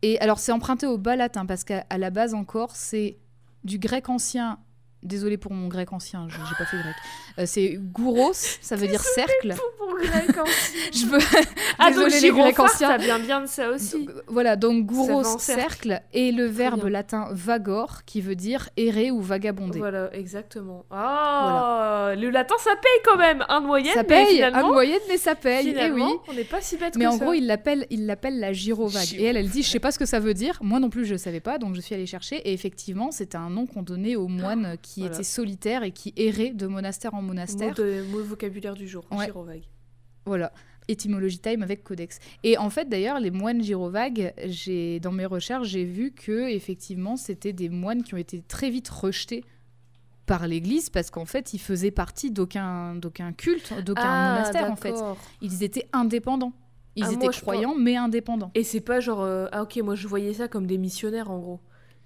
Et 0.02 0.20
alors 0.20 0.40
c'est 0.40 0.52
emprunté 0.52 0.86
au 0.86 0.98
bas 0.98 1.16
latin 1.16 1.46
parce 1.46 1.64
qu'à 1.64 1.86
la 1.98 2.10
base 2.10 2.34
encore, 2.34 2.76
c'est 2.76 3.18
du 3.64 3.80
grec 3.80 4.10
ancien. 4.10 4.60
Désolé 5.02 5.38
pour 5.38 5.54
mon 5.54 5.68
grec 5.70 5.94
ancien, 5.94 6.28
je- 6.28 6.36
j'ai 6.36 6.56
pas 6.58 6.66
fait 6.66 6.78
grec. 6.78 6.96
Euh, 7.40 7.44
c'est 7.46 7.78
gouros, 7.80 8.32
ça 8.34 8.76
veut 8.76 8.88
dire 8.88 9.02
cercle. 9.02 9.56
Pour 9.78 9.96
grec 9.98 10.38
ancien. 10.38 10.80
Je 10.94 11.06
veux. 11.06 11.20
Ah 11.78 11.92
donc 11.92 12.06
Désolé 12.10 12.20
les 12.20 12.32
grecs 12.32 12.60
anciens. 12.60 12.90
ça 12.90 12.98
vient 12.98 13.20
bien 13.20 13.40
de 13.42 13.46
ça 13.48 13.70
aussi. 13.70 14.06
Donc, 14.06 14.16
voilà, 14.28 14.56
donc 14.58 14.86
gouros, 14.86 15.24
cercle. 15.40 15.62
cercle, 15.90 16.02
et 16.14 16.32
le 16.34 16.46
verbe 16.46 16.84
latin 16.88 17.30
vagor, 17.32 18.04
qui 18.06 18.20
veut 18.20 18.36
dire 18.36 18.70
errer 18.76 19.10
ou 19.12 19.22
vagabonder. 19.22 19.80
Voilà, 19.80 20.10
exactement. 20.14 20.84
Ah, 20.92 22.14
le 22.18 22.30
latin 22.30 22.56
ça 22.60 22.72
paye 22.76 23.02
quand 23.06 23.18
même, 23.18 23.46
un 23.48 23.60
moyenne. 23.62 23.94
ça 23.94 24.02
mais 24.02 24.08
paye, 24.08 24.36
finalement, 24.36 24.60
un 24.70 24.72
moyenne, 24.74 25.00
mais 25.08 25.18
ça 25.18 25.36
paye, 25.36 25.68
et 25.68 25.72
finalement, 25.72 26.12
oui. 26.12 26.18
on 26.28 26.34
n'est 26.34 26.44
pas 26.44 26.60
si 26.62 26.76
bête 26.78 26.96
Mais 26.98 27.06
que 27.06 27.10
en 27.10 27.18
ça. 27.18 27.24
gros, 27.24 27.34
il 27.34 27.46
l'appelle, 27.48 27.86
il 27.90 28.06
l'appelle 28.06 28.40
la 28.40 28.52
gyrovague. 28.54 29.14
Et 29.18 29.24
elle, 29.24 29.38
elle 29.38 29.50
dit, 29.50 29.64
je 29.64 29.70
sais 29.70 29.80
pas 29.80 29.92
ce 29.92 30.00
que 30.00 30.06
ça 30.06 30.20
veut 30.20 30.34
dire. 30.34 30.58
Moi 30.62 30.80
non 30.80 30.90
plus, 30.90 31.06
je 31.06 31.16
savais 31.16 31.40
pas, 31.40 31.58
donc 31.58 31.76
je 31.76 31.82
suis 31.82 31.96
allée 31.96 32.06
chercher. 32.06 32.36
Et 32.38 32.54
effectivement, 32.54 33.12
c'était 33.12 33.38
un 33.38 33.50
nom 33.50 33.66
qu'on 33.66 33.82
donnait 33.84 34.16
aux 34.16 34.28
moines 34.40 34.76
qui 34.82 34.89
Voilà. 34.98 35.14
étaient 35.14 35.24
solitaires 35.24 35.84
et 35.84 35.92
qui 35.92 36.14
erraient 36.18 36.52
de 36.52 36.68
monastère 36.68 37.14
en 37.14 37.22
Mot, 37.22 37.28
monastère. 37.30 37.74
de, 37.76 38.04
mot 38.12 38.24
vocabulaire 38.24 38.74
du 38.74 38.88
jour, 38.88 39.06
Ouais. 39.12 39.26
gyrovague. 39.26 39.64
Voilà. 40.26 40.52
Étymologie 40.88 41.38
time 41.40 41.62
avec 41.62 41.84
codex. 41.84 42.20
Et 42.44 42.58
en 42.58 42.70
fait, 42.72 42.90
d'ailleurs, 42.90 43.20
les 43.20 43.30
moines 43.32 43.62
gyrovagues, 43.62 44.34
j'ai 44.46 45.00
dans 45.00 45.12
mes 45.12 45.26
recherches, 45.26 45.68
j'ai 45.68 45.84
vu 45.86 46.12
que 46.12 46.50
effectivement, 46.50 47.16
c'était 47.16 47.54
des 47.54 47.70
moines 47.70 48.02
qui 48.04 48.16
ont 48.16 48.18
été 48.18 48.42
très 48.42 48.70
vite 48.72 48.90
rejetés 48.90 49.44
par 50.26 50.48
l'Église 50.48 50.90
parce 50.90 51.10
qu'en 51.12 51.26
fait, 51.26 51.54
ils 51.54 51.60
faisaient 51.60 51.92
partie 51.92 52.32
d'aucun 52.32 52.96
d'aucun 52.96 53.34
culte, 53.34 53.74
d'aucun 53.84 54.02
Ah, 54.04 54.34
monastère 54.34 54.72
en 54.72 54.76
fait. 54.76 54.96
Ils 55.42 55.64
étaient 55.64 55.88
indépendants. 55.94 56.54
Ils 56.96 57.04
Ah, 57.06 57.12
étaient 57.14 57.26
moi, 57.26 57.34
croyants 57.34 57.76
mais 57.76 57.96
indépendants. 57.96 58.52
Et 58.56 58.64
c'est 58.64 58.82
pas 58.82 59.00
genre 59.00 59.22
euh, 59.22 59.48
ah 59.52 59.64
ok 59.64 59.78
moi 59.84 59.94
je 59.96 60.08
voyais 60.08 60.34
ça 60.34 60.48
comme 60.48 60.66
des 60.68 60.78
missionnaires 60.80 61.30
en 61.32 61.38
gros. 61.40 61.60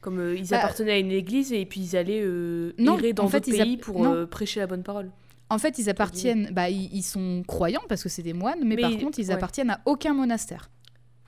Comme 0.03 0.19
euh, 0.19 0.35
ils 0.35 0.49
Bah, 0.49 0.57
appartenaient 0.57 0.91
à 0.91 0.97
une 0.99 1.11
église 1.11 1.51
et 1.53 1.65
puis 1.65 1.79
ils 1.79 1.95
allaient 1.95 2.21
euh, 2.21 2.73
Non, 2.77 2.97
errer 2.97 3.13
dans 3.13 3.23
en 3.23 3.29
fait, 3.29 3.45
pays 3.49 3.77
pour 3.77 4.05
euh, 4.05 4.25
prêcher 4.27 4.59
la 4.59 4.67
bonne 4.67 4.83
parole. 4.83 5.09
En 5.49 5.57
fait, 5.57 5.79
ils 5.79 5.89
appartiennent, 5.89 6.49
bah, 6.51 6.69
ils, 6.69 6.93
ils 6.93 7.03
sont 7.03 7.43
croyants 7.47 7.81
parce 7.87 8.03
que 8.03 8.09
c'est 8.09 8.21
des 8.21 8.33
moines, 8.33 8.59
mais, 8.61 8.75
Mais 8.75 8.81
par 8.81 8.91
ils- 8.91 8.99
contre, 8.99 9.17
ils 9.19 9.27
ouais. 9.29 9.33
appartiennent 9.33 9.69
à 9.71 9.79
aucun 9.85 10.13
monastère. 10.13 10.69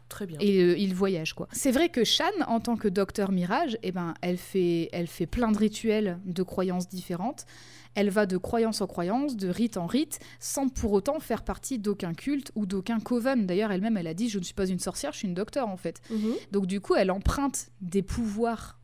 Très 0.10 0.26
bien. 0.28 0.38
Et 0.40 0.62
euh, 0.62 0.78
ils 0.78 0.94
voyagent, 0.94 1.34
quoi. 1.34 1.48
C'est 1.52 1.72
vrai 1.72 1.90
que 1.90 2.04
Shan, 2.04 2.26
en 2.48 2.60
tant 2.60 2.76
que 2.76 2.88
docteur 2.88 3.32
Mirage, 3.32 3.78
eh 3.82 3.92
ben, 3.92 4.14
elle, 4.22 4.38
fait, 4.38 4.90
elle 4.92 5.08
fait 5.08 5.26
plein 5.26 5.52
de 5.52 5.58
rituels 5.58 6.20
de 6.26 6.44
croyances 6.44 6.88
différentes. 6.90 7.46
Elle 7.96 8.10
va 8.10 8.26
de 8.26 8.38
croyance 8.38 8.82
en 8.82 8.88
croyance, 8.88 9.36
de 9.36 9.48
rite 9.50 9.78
en 9.78 9.88
rite, 9.88 10.20
sans 10.40 10.68
pour 10.70 10.92
autant 10.92 11.20
faire 11.20 11.44
partie 11.44 11.80
d'aucun 11.80 12.14
culte 12.14 12.52
ou 12.56 12.66
d'aucun 12.66 13.00
coven. 13.00 13.46
D'ailleurs, 13.48 13.72
elle-même, 13.72 13.98
elle 13.98 14.08
a 14.08 14.14
dit 14.14 14.30
Je 14.30 14.38
ne 14.38 14.44
suis 14.44 14.54
pas 14.54 14.68
une 14.68 14.80
sorcière, 14.80 15.14
je 15.14 15.20
suis 15.20 15.28
une 15.28 15.34
docteur, 15.34 15.68
en 15.70 15.78
fait. 15.78 16.02
Mhm. 16.12 16.34
Donc, 16.52 16.66
du 16.68 16.82
coup, 16.82 16.96
elle 16.96 17.10
emprunte 17.10 17.70
des 17.82 18.02
pouvoirs 18.04 18.80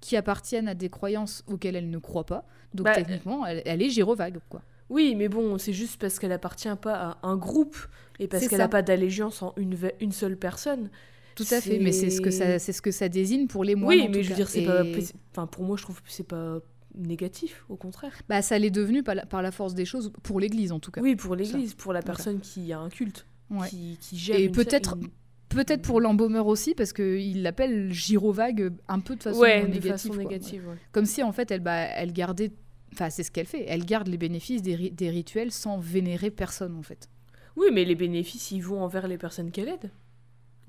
qui 0.00 0.16
appartiennent 0.16 0.68
à 0.68 0.74
des 0.74 0.88
croyances 0.88 1.44
auxquelles 1.46 1.76
elle 1.76 1.90
ne 1.90 1.98
croit 1.98 2.24
pas. 2.24 2.46
Donc, 2.74 2.86
Bah, 2.86 2.94
techniquement, 2.94 3.44
elle, 3.46 3.62
elle 3.66 3.82
est 3.82 3.90
gyrovague, 3.90 4.38
quoi. 4.48 4.62
Oui 4.88 5.14
mais 5.14 5.28
bon 5.28 5.56
c'est 5.56 5.72
juste 5.72 6.00
parce 6.00 6.18
qu'elle 6.18 6.32
appartient 6.32 6.68
pas 6.82 6.94
à 7.22 7.28
un 7.28 7.36
groupe 7.36 7.76
et 8.18 8.26
parce 8.26 8.48
qu'elle 8.48 8.58
ça. 8.58 8.64
a 8.64 8.68
pas 8.68 8.82
d'allégeance 8.82 9.40
en 9.40 9.54
une, 9.56 10.10
seule 10.10 10.36
personne. 10.36 10.90
Tout 11.36 11.44
à 11.52 11.60
fait, 11.60 11.78
mais 11.78 11.92
c'est 11.92 12.10
ce 12.10 12.20
que 12.20 12.32
ça, 12.32 12.58
c'est 12.58 12.72
ce 12.72 12.82
que 12.82 12.90
ça 12.90 13.08
désigne 13.08 13.46
pour 13.46 13.62
les 13.62 13.76
moines. 13.76 13.96
Oui 13.96 14.08
mais 14.10 14.24
je 14.24 14.30
veux 14.30 14.34
dire 14.34 14.48
c'est 14.48 14.62
Et- 14.62 14.66
pas 14.66 14.82
enfin 15.30 15.46
pour 15.46 15.62
moi 15.62 15.76
je 15.76 15.82
trouve 15.84 16.02
que 16.02 16.10
c'est 16.10 16.26
pas 16.26 16.58
négatif 16.94 17.64
au 17.68 17.76
contraire. 17.76 18.12
Bah, 18.28 18.42
ça 18.42 18.58
l'est 18.58 18.70
devenu 18.70 19.02
par 19.02 19.14
la, 19.14 19.26
par 19.26 19.42
la 19.42 19.50
force 19.52 19.74
des 19.74 19.84
choses 19.84 20.12
pour 20.22 20.40
l'Église 20.40 20.72
en 20.72 20.80
tout 20.80 20.90
cas. 20.90 21.00
Oui 21.00 21.16
pour 21.16 21.34
l'église 21.36 21.74
pour 21.74 21.92
la 21.92 22.02
personne 22.02 22.40
qui 22.40 22.72
a 22.72 22.78
un 22.80 22.88
culte 22.88 23.26
Ouais. 23.50 23.68
qui, 23.68 23.98
qui 24.00 24.16
gère 24.16 24.36
Et 24.38 24.48
peut-être- 24.48 24.96
une- 24.96 25.08
Peut-être 25.48 25.82
pour 25.82 26.00
l'embaumeur 26.00 26.46
aussi, 26.46 26.76
parce 26.76 26.92
qu'il 26.92 27.42
l'appelle 27.42 27.90
gyrovague 27.92 28.72
un 28.86 29.00
peu 29.00 29.16
de 29.16 29.22
façon 29.24 29.40
Ouais, 29.40 29.62
de 29.62 29.66
négative. 29.66 29.90
façon 29.90 30.08
quoi. 30.10 30.18
Négative. 30.18 30.68
ouais. 30.68 30.76
Comme 30.92 31.06
si 31.06 31.24
en 31.24 31.32
fait 31.32 31.50
elle, 31.50 31.58
bah, 31.58 31.72
elle 31.74 32.12
gardait. 32.12 32.52
Enfin, 32.92 33.10
c'est 33.10 33.24
ce 33.24 33.32
qu'elle 33.32 33.46
fait. 33.46 33.64
Elle 33.66 33.84
garde 33.84 34.06
les 34.06 34.16
bénéfices 34.16 34.62
des, 34.62 34.76
ri- 34.76 34.90
des 34.92 35.10
rituels 35.10 35.50
sans 35.50 35.78
vénérer 35.80 36.30
personne 36.30 36.76
en 36.76 36.82
fait. 36.82 37.08
Oui, 37.56 37.66
mais 37.72 37.84
les 37.84 37.96
bénéfices, 37.96 38.52
ils 38.52 38.60
vont 38.60 38.80
envers 38.80 39.08
les 39.08 39.18
personnes 39.18 39.50
qu'elle 39.50 39.70
aide. 39.70 39.90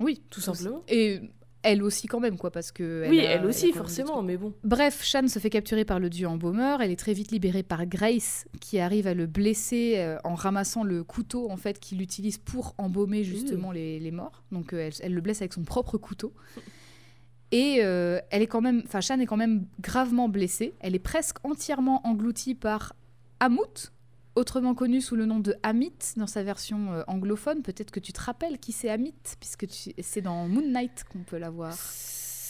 Oui, 0.00 0.20
Tout 0.30 0.40
simplement. 0.40 0.82
Et 0.88 1.20
elle 1.62 1.82
aussi 1.82 2.06
quand 2.08 2.20
même, 2.20 2.36
quoi, 2.38 2.50
parce 2.50 2.72
que. 2.72 3.06
oui, 3.08 3.20
a- 3.20 3.32
elle 3.32 3.46
aussi, 3.46 3.72
forcément, 3.72 4.22
mais 4.22 4.36
bon. 4.36 4.52
Bref, 4.64 5.02
Shan 5.04 5.28
se 5.28 5.38
fait 5.38 5.50
capturer 5.50 5.84
par 5.84 6.00
le 6.00 6.10
dieu 6.10 6.26
embaumeur. 6.26 6.82
Elle 6.82 6.90
est 6.90 6.96
très 6.98 7.12
vite 7.12 7.30
libérée 7.30 7.62
par 7.62 7.86
Grace, 7.86 8.46
qui 8.60 8.78
arrive 8.78 9.06
à 9.06 9.14
le 9.14 9.26
blesser 9.26 9.94
euh, 9.98 10.18
en 10.24 10.34
ramassant 10.34 10.82
le 10.84 11.04
couteau 11.04 11.50
en 11.50 11.56
fait 11.56 11.78
qu'il 11.78 12.02
utilise 12.02 12.38
pour 12.38 12.74
embaumer 12.78 13.22
justement 13.24 13.72
les, 13.72 14.00
les 14.00 14.10
morts. 14.10 14.42
Donc 14.52 14.72
euh, 14.72 14.86
elle, 14.88 14.92
elle 15.02 15.14
le 15.14 15.20
blesse 15.20 15.40
avec 15.42 15.52
son 15.52 15.62
propre 15.62 15.98
couteau. 15.98 16.32
Et 17.50 17.78
euh, 17.82 18.18
elle 18.30 18.40
est 18.42 18.46
quand 18.46 18.62
même, 18.62 18.82
enfin 18.86 19.00
Shan 19.00 19.20
est 19.20 19.26
quand 19.26 19.36
même 19.36 19.66
gravement 19.80 20.28
blessée. 20.28 20.72
Elle 20.80 20.94
est 20.94 20.98
presque 20.98 21.36
entièrement 21.44 22.00
engloutie 22.06 22.54
par 22.54 22.94
Amut, 23.40 23.92
autrement 24.34 24.74
connu 24.74 25.00
sous 25.00 25.16
le 25.16 25.26
nom 25.26 25.38
de 25.40 25.54
Amit 25.62 25.92
dans 26.16 26.26
sa 26.26 26.42
version 26.42 26.92
euh, 26.92 27.02
anglophone. 27.06 27.62
Peut-être 27.62 27.90
que 27.90 28.00
tu 28.00 28.12
te 28.12 28.20
rappelles 28.20 28.58
qui 28.58 28.72
c'est 28.72 28.88
Amit, 28.90 29.14
puisque 29.40 29.66
tu- 29.68 29.92
c'est 30.00 30.20
dans 30.22 30.48
Moon 30.48 30.66
Knight 30.66 31.04
qu'on 31.12 31.20
peut 31.20 31.38
la 31.38 31.50
voir. 31.50 31.72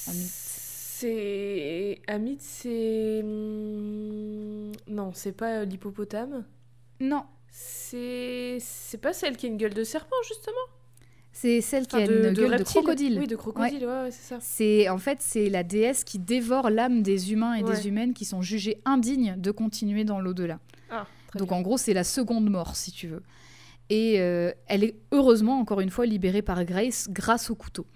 Amit. 0.09 0.31
C'est. 0.31 2.01
Amit, 2.07 2.39
c'est. 2.41 3.23
hmm, 3.23 4.73
Non, 4.89 5.11
c'est 5.15 5.33
pas 5.33 5.59
euh, 5.61 5.65
l'hippopotame? 5.65 6.45
Non, 7.01 7.25
C'est. 7.51 8.59
C'est 8.61 8.99
pas 8.99 9.13
celle 9.13 9.37
qui 9.37 9.47
a 9.47 9.49
une 9.49 9.57
gueule 9.57 9.75
de 9.75 9.85
serpent, 9.85 10.17
justement? 10.27 10.55
C'est 11.35 11.61
celle 11.63 11.87
qui 11.87 11.97
a 11.97 12.01
une 12.05 12.33
gueule 12.35 12.59
de 12.59 12.63
crocodile. 12.63 13.19
Oui, 13.19 13.27
de 13.27 13.37
crocodile, 13.37 13.85
ouais, 13.87 14.03
ouais, 14.03 14.11
c'est 14.11 14.35
ça. 14.35 14.39
C'est 14.43 14.89
en 14.91 14.99
fait 14.99 15.19
c'est 15.23 15.49
la 15.49 15.63
déesse 15.65 16.05
qui 16.05 16.19
dévore 16.19 16.69
l'âme 16.69 17.03
des 17.03 17.33
humains 17.33 17.55
et 17.55 17.63
des 17.63 17.89
humaines 17.89 18.13
qui 18.13 18.27
sont 18.27 18.43
jugés 18.43 18.83
indignes 18.85 19.35
de 19.39 19.51
continuer 19.51 20.05
dans 20.05 20.21
l'au-delà. 20.21 20.61
Ah, 20.91 21.07
très 21.33 21.39
Donc 21.39 21.49
bien. 21.49 21.59
en 21.59 21.63
gros 21.63 21.79
c'est 21.79 21.95
la 21.95 22.05
seconde 22.05 22.49
mort 22.49 22.77
si 22.77 22.93
tu 22.93 23.09
veux. 23.09 23.23
Et 23.91 24.21
euh, 24.21 24.53
elle 24.69 24.85
est 24.85 24.97
heureusement 25.11 25.59
encore 25.59 25.81
une 25.81 25.91
fois 25.91 26.07
libérée 26.07 26.43
par 26.43 26.65
Grace 26.65 27.09
grâce 27.11 27.51
au 27.51 27.55
couteau. 27.55 27.87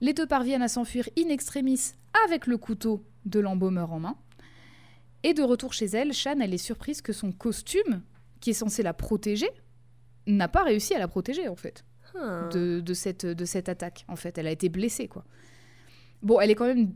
Les 0.00 0.12
deux 0.12 0.26
parviennent 0.26 0.62
à 0.62 0.68
s'enfuir 0.68 1.08
in 1.18 1.28
extremis 1.28 1.94
avec 2.26 2.46
le 2.46 2.58
couteau 2.58 3.04
de 3.24 3.40
l'embaumeur 3.40 3.92
en 3.92 4.00
main. 4.00 4.16
Et 5.22 5.34
de 5.34 5.42
retour 5.42 5.72
chez 5.72 5.86
elle, 5.86 6.12
Shan 6.12 6.40
elle 6.40 6.54
est 6.54 6.58
surprise 6.58 7.02
que 7.02 7.12
son 7.12 7.32
costume 7.32 8.02
qui 8.40 8.50
est 8.50 8.54
censé 8.54 8.82
la 8.82 8.94
protéger 8.94 9.48
n'a 10.26 10.48
pas 10.48 10.62
réussi 10.62 10.94
à 10.94 10.98
la 10.98 11.08
protéger 11.08 11.48
en 11.48 11.56
fait 11.56 11.84
de, 12.14 12.80
de 12.80 12.94
cette, 12.94 13.24
de 13.26 13.44
cette 13.44 13.68
attaque, 13.68 14.04
en 14.08 14.16
fait. 14.16 14.36
Elle 14.38 14.46
a 14.46 14.50
été 14.50 14.68
blessée, 14.68 15.08
quoi. 15.08 15.24
Bon, 16.22 16.40
elle 16.40 16.50
est 16.50 16.54
quand 16.54 16.66
même 16.66 16.92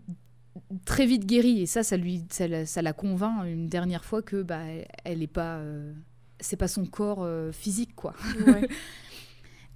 très 0.85 1.06
vite 1.06 1.26
guérie, 1.26 1.62
et 1.62 1.66
ça, 1.66 1.82
ça, 1.82 1.97
lui, 1.97 2.24
ça, 2.31 2.47
la- 2.48 2.66
ça 2.66 2.82
la 2.82 2.93
convainc 2.93 3.44
une 3.47 3.68
dernière 3.68 4.05
fois 4.05 4.22
que 4.22 4.43
bah, 4.43 4.60
elle 5.05 5.22
est 5.22 5.26
pas... 5.26 5.56
euh, 5.56 5.93
c'est 6.40 6.56
pas 6.56 6.68
son 6.68 6.85
corps 6.86 7.22
euh, 7.22 7.52
physique, 7.52 7.94
quoi. 7.94 8.14
Ouais. 8.47 8.68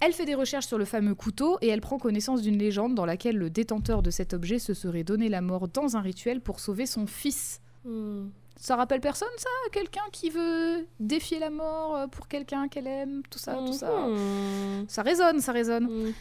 Elle 0.01 0.13
fait 0.13 0.25
des 0.25 0.35
recherches 0.35 0.65
sur 0.67 0.77
le 0.77 0.85
fameux 0.85 1.13
couteau 1.13 1.57
et 1.59 1.67
elle 1.67 1.81
prend 1.81 1.97
connaissance 1.97 2.41
d'une 2.41 2.57
légende 2.57 2.95
dans 2.95 3.05
laquelle 3.05 3.35
le 3.35 3.49
détenteur 3.49 4.01
de 4.01 4.11
cet 4.11 4.33
objet 4.33 4.57
se 4.57 4.73
serait 4.73 5.03
donné 5.03 5.27
la 5.27 5.41
mort 5.41 5.67
dans 5.67 5.97
un 5.97 5.99
rituel 5.99 6.39
pour 6.39 6.61
sauver 6.61 6.85
son 6.85 7.05
fils. 7.05 7.59
Hmm. 7.83 8.27
Ça 8.55 8.77
rappelle 8.77 9.01
personne, 9.01 9.27
ça? 9.37 9.49
Quelqu'un 9.73 10.03
qui 10.13 10.29
veut 10.29 10.87
défier 11.01 11.39
la 11.39 11.49
mort 11.49 11.97
euh, 11.97 12.07
pour 12.07 12.29
quelqu'un 12.29 12.69
qu'elle 12.69 12.87
aime, 12.87 13.23
tout 13.29 13.39
ça, 13.39 13.55
tout 13.55 13.73
ça. 13.73 14.07
Mhm. 14.07 14.85
Ça 14.87 15.01
résonne, 15.01 15.41
ça 15.41 15.51
résonne. 15.51 15.89
Mais 15.89 16.13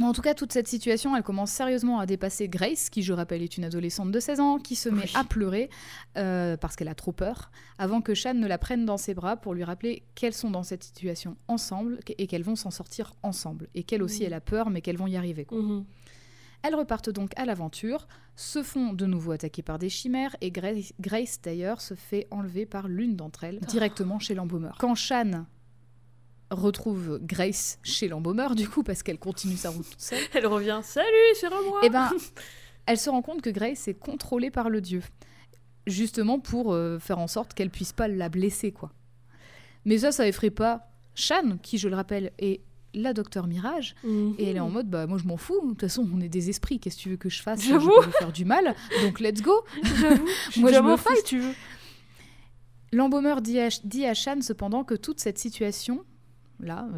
En 0.00 0.12
tout 0.12 0.22
cas, 0.22 0.32
toute 0.34 0.52
cette 0.52 0.68
situation, 0.68 1.16
elle 1.16 1.24
commence 1.24 1.50
sérieusement 1.50 1.98
à 1.98 2.06
dépasser 2.06 2.48
Grace, 2.48 2.88
qui, 2.88 3.02
je 3.02 3.12
rappelle, 3.12 3.42
est 3.42 3.56
une 3.56 3.64
adolescente 3.64 4.12
de 4.12 4.20
16 4.20 4.38
ans, 4.40 4.58
qui 4.58 4.76
se 4.76 4.88
met 4.88 5.02
Oui. 5.02 5.12
à 5.14 5.24
pleurer 5.24 5.70
euh, 6.16 6.56
parce 6.56 6.76
qu'elle 6.76 6.86
a 6.88 6.94
trop 6.94 7.10
peur, 7.12 7.50
avant 7.78 8.00
que 8.00 8.14
Shan 8.14 8.34
ne 8.34 8.46
la 8.46 8.58
prenne 8.58 8.84
dans 8.86 8.96
ses 8.96 9.12
bras 9.14 9.36
pour 9.36 9.54
lui 9.54 9.64
rappeler 9.64 10.04
qu'elles 10.14 10.34
sont 10.34 10.50
dans 10.52 10.62
cette 10.62 10.84
situation 10.84 11.36
ensemble 11.48 11.98
et 12.16 12.28
qu'elles 12.28 12.44
vont 12.44 12.54
s'en 12.56 12.70
sortir 12.70 13.14
ensemble. 13.24 13.68
Et 13.74 13.82
qu'elle 13.82 14.02
aussi, 14.04 14.22
elle 14.22 14.34
a 14.34 14.40
peur, 14.40 14.70
mais 14.70 14.82
qu'elles 14.82 14.96
vont 14.98 15.08
y 15.08 15.16
arriver. 15.16 15.44
quoi. 15.44 15.58
Mhm. 15.60 15.84
Elles 16.62 16.74
repartent 16.76 17.10
donc 17.10 17.32
à 17.36 17.44
l'aventure, 17.44 18.06
se 18.36 18.62
font 18.64 18.92
de 18.92 19.04
nouveau 19.06 19.32
attaquer 19.32 19.62
par 19.62 19.78
des 19.78 19.88
chimères, 19.88 20.34
et 20.40 20.50
Grace, 20.52 20.92
Grace, 21.00 21.40
d'ailleurs, 21.42 21.80
se 21.80 21.94
fait 21.94 22.26
enlever 22.30 22.66
par 22.66 22.86
l'une 22.88 23.14
d'entre 23.16 23.44
elles, 23.44 23.58
directement 23.60 24.18
chez 24.20 24.34
l'embaumeur. 24.34 24.76
Quand 24.78 24.94
Shan 24.96 25.44
retrouve 26.50 27.18
Grace 27.22 27.78
chez 27.82 28.08
l'embaumeur, 28.08 28.54
du 28.54 28.68
coup, 28.68 28.82
parce 28.82 29.02
qu'elle 29.02 29.18
continue 29.18 29.56
sa 29.56 29.70
route 29.70 29.88
toute 29.88 30.00
seule, 30.00 30.18
Elle 30.34 30.46
revient. 30.46 30.80
Salut, 30.82 31.06
c'est 31.34 31.50
moi. 31.50 31.80
eh 31.82 31.90
ben, 31.90 32.10
elle 32.86 32.98
se 32.98 33.10
rend 33.10 33.22
compte 33.22 33.42
que 33.42 33.50
Grace 33.50 33.86
est 33.88 33.98
contrôlée 33.98 34.50
par 34.50 34.70
le 34.70 34.80
dieu. 34.80 35.02
Justement 35.86 36.38
pour 36.38 36.72
euh, 36.72 36.98
faire 36.98 37.18
en 37.18 37.26
sorte 37.28 37.54
qu'elle 37.54 37.70
puisse 37.70 37.92
pas 37.92 38.08
la 38.08 38.28
blesser, 38.28 38.72
quoi. 38.72 38.92
Mais 39.84 39.98
ça, 39.98 40.12
ça 40.12 40.26
effraie 40.26 40.50
pas 40.50 40.90
Shan, 41.14 41.58
qui, 41.62 41.78
je 41.78 41.88
le 41.88 41.96
rappelle, 41.96 42.32
est 42.38 42.60
la 42.94 43.12
docteur 43.12 43.46
Mirage. 43.46 43.94
Et 44.38 44.50
elle 44.50 44.56
est 44.56 44.60
en 44.60 44.70
mode, 44.70 44.88
bah 44.88 45.06
moi 45.06 45.18
je 45.18 45.24
m'en 45.26 45.36
fous, 45.36 45.60
de 45.62 45.68
toute 45.70 45.80
façon 45.82 46.08
on 46.14 46.20
est 46.20 46.28
des 46.28 46.48
esprits, 46.50 46.78
qu'est-ce 46.80 46.96
que 46.96 47.02
tu 47.02 47.08
veux 47.10 47.16
que 47.16 47.28
je 47.28 47.42
fasse 47.42 47.62
Je 47.62 47.74
lui 47.74 48.12
faire 48.18 48.32
du 48.32 48.44
mal, 48.44 48.74
donc 49.02 49.20
let's 49.20 49.42
go 49.42 49.52
Moi, 50.56 50.72
je 50.72 50.80
me 50.80 50.96
fous, 50.96 51.14
si 51.16 51.22
tu 51.24 51.40
veux. 51.40 51.54
L'embaumeur 52.92 53.42
dit 53.42 53.60
à, 53.60 53.68
dit 53.84 54.06
à 54.06 54.14
Shan 54.14 54.40
cependant 54.40 54.84
que 54.84 54.94
toute 54.94 55.20
cette 55.20 55.38
situation, 55.38 56.04
là, 56.60 56.88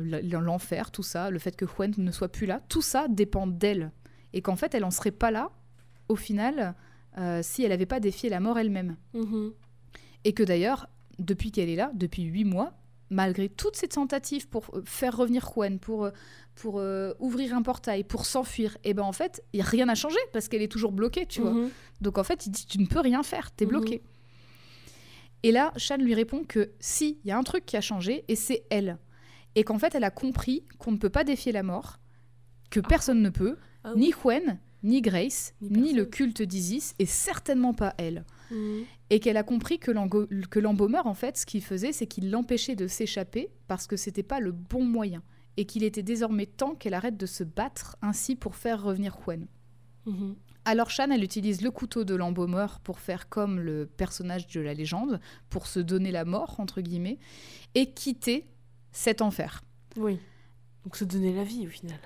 l'enfer, 0.41 0.91
tout 0.91 1.03
ça, 1.03 1.31
le 1.31 1.39
fait 1.39 1.57
que 1.57 1.65
Gwen 1.65 1.93
ne 1.99 2.11
soit 2.11 2.29
plus 2.31 2.47
là, 2.47 2.61
tout 2.69 2.83
ça 2.83 3.07
dépend 3.09 3.47
d'elle. 3.47 3.93
Et 4.33 4.43
qu'en 4.43 4.57
fait 4.57 4.75
elle 4.75 4.85
en 4.85 4.91
serait 4.91 5.11
pas 5.11 5.31
là, 5.31 5.51
au 6.09 6.17
final, 6.17 6.75
euh, 7.19 7.41
si 7.43 7.63
elle 7.63 7.71
n'avait 7.71 7.87
pas 7.87 8.01
défié 8.01 8.29
la 8.29 8.41
mort 8.41 8.59
elle-même. 8.59 8.97
Mhm. 9.15 9.53
Et 10.25 10.33
que 10.33 10.43
d'ailleurs, 10.43 10.89
depuis 11.19 11.51
qu'elle 11.53 11.69
est 11.69 11.77
là, 11.77 11.91
depuis 11.95 12.23
huit 12.25 12.45
mois, 12.45 12.73
malgré 13.11 13.49
toutes 13.49 13.75
ces 13.77 13.89
tentatives 13.89 14.49
pour 14.49 14.65
euh, 14.75 14.83
faire 14.85 15.17
revenir 15.17 15.45
Juan, 15.53 15.79
pour, 15.81 16.05
euh, 16.05 16.11
pour 16.55 16.79
euh, 16.79 17.13
ouvrir 17.19 17.55
un 17.57 17.63
portail, 17.63 18.05
pour 18.05 18.25
s'enfuir, 18.27 18.79
et 18.85 18.95
ben 18.95 19.03
en 19.03 19.13
fait, 19.13 19.43
y 19.53 19.61
a 19.61 19.65
rien 19.65 19.89
à 19.89 19.95
changer 19.97 20.19
parce 20.33 20.49
qu'elle 20.49 20.63
est 20.63 20.71
toujours 20.71 20.93
bloquée, 20.93 21.27
tu 21.27 21.41
vois. 21.41 21.53
Mhm. 21.53 21.71
Donc 22.01 22.19
en 22.19 22.25
fait, 22.25 22.47
il 22.47 22.51
dit 22.51 22.67
tu 22.67 22.79
ne 22.79 22.87
peux 22.87 23.01
rien 23.01 23.23
faire, 23.23 23.51
t'es 23.51 23.65
Mhm. 23.65 23.71
bloqué. 23.71 24.03
Et 25.43 25.53
là, 25.53 25.73
Shan 25.77 25.97
lui 25.97 26.15
répond 26.15 26.45
que 26.45 26.71
si, 26.81 27.19
il 27.25 27.29
y 27.29 27.33
a 27.33 27.39
un 27.39 27.43
truc 27.43 27.65
qui 27.67 27.77
a 27.77 27.81
changé 27.81 28.25
et 28.29 28.37
c'est 28.37 28.65
elle. 28.71 28.99
Et 29.55 29.65
qu'en 29.65 29.79
fait, 29.79 29.95
elle 29.95 30.05
a 30.05 30.11
compris 30.11 30.65
qu'on 30.79 30.93
ne 30.93 30.97
peut 30.97 31.11
pas 31.11 31.25
défier 31.25 31.53
la 31.53 31.63
mort, 31.63 31.99
que 32.71 32.81
personne 32.81 33.23
ne 33.23 33.31
peut, 33.31 33.57
Ah 33.85 33.95
ni 33.97 34.11
Gwen, 34.11 34.59
ni 34.83 35.03
Grace, 35.03 35.55
Ni 35.61 35.81
ni, 35.81 35.93
le 35.93 36.05
culte 36.05 36.43
d'Isis, 36.43 36.95
et 36.99 37.07
certainement 37.07 37.75
pas 37.75 37.95
elle. 37.99 38.25
Mhm. 38.51 38.85
Et 39.11 39.21
qu'elle 39.21 39.37
a 39.37 39.43
compris 39.43 39.79
que 39.79 39.91
l'embaumeur, 40.61 41.07
en 41.07 41.15
fait, 41.15 41.37
ce 41.37 41.47
qu'il 41.47 41.63
faisait, 41.63 41.93
c'est 41.93 42.07
qu'il 42.07 42.31
l'empêchait 42.31 42.77
de 42.77 42.87
s'échapper 42.87 43.51
parce 43.67 43.87
que 43.87 43.97
c'était 43.97 44.23
pas 44.23 44.41
le 44.41 44.53
bon 44.53 44.85
moyen. 44.85 45.23
Et 45.57 45.67
qu'il 45.67 45.83
était 45.83 46.03
désormais 46.03 46.47
temps 46.47 46.75
qu'elle 46.75 46.95
arrête 46.95 47.17
de 47.17 47.27
se 47.27 47.45
battre 47.45 47.97
ainsi 48.03 48.37
pour 48.37 48.55
faire 48.55 48.83
revenir 48.83 49.19
Gwen. 49.25 49.47
Mhm. 50.07 50.37
Alors 50.65 50.91
Shan, 50.91 51.11
elle 51.11 51.25
utilise 51.25 51.63
le 51.63 51.71
couteau 51.71 52.05
de 52.05 52.15
l'embaumeur 52.15 52.81
pour 52.81 53.01
faire 53.01 53.29
comme 53.29 53.59
le 53.59 53.87
personnage 53.87 54.47
de 54.47 54.61
la 54.61 54.75
légende, 54.75 55.21
pour 55.49 55.67
se 55.67 55.81
donner 55.81 56.13
la 56.13 56.25
mort, 56.25 56.61
entre 56.61 56.81
guillemets, 56.81 57.19
et 57.75 57.93
quitter 57.93 58.47
cet 58.93 59.23
enfer. 59.23 59.63
Oui. 59.97 60.19
Donc 60.85 60.97
se 60.97 61.05
donner 61.05 61.33
la 61.35 61.45
vie 61.45 61.67
au 61.67 61.71
final. 61.71 61.99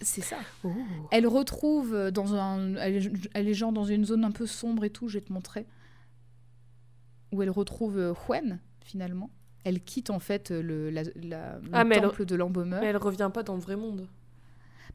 C'est 0.00 0.20
ça. 0.20 0.36
Oh. 0.62 0.70
Elle 1.10 1.26
retrouve 1.26 2.10
dans 2.12 2.34
un... 2.34 2.76
Elle 2.76 2.96
est, 3.06 3.12
elle 3.34 3.48
est 3.48 3.54
genre 3.54 3.72
dans 3.72 3.84
une 3.84 4.04
zone 4.04 4.24
un 4.24 4.30
peu 4.30 4.46
sombre 4.46 4.84
et 4.84 4.90
tout, 4.90 5.08
je 5.08 5.18
vais 5.18 5.24
te 5.24 5.32
montrer. 5.32 5.66
Où 7.32 7.42
elle 7.42 7.50
retrouve 7.50 7.98
euh, 7.98 8.12
Gwen, 8.26 8.60
finalement. 8.84 9.30
Elle 9.64 9.80
quitte 9.82 10.10
en 10.10 10.18
fait 10.18 10.50
le, 10.50 10.88
la- 10.90 11.02
la- 11.16 11.58
le 11.58 11.68
Ah, 11.72 11.84
elle- 11.90 12.02
temple 12.02 12.24
de 12.24 12.36
l'embaumeur. 12.36 12.80
Mais 12.80 12.86
elle 12.86 12.96
revient 12.96 13.30
pas 13.32 13.42
dans 13.42 13.54
le 13.54 13.60
vrai 13.60 13.76
monde. 13.76 14.08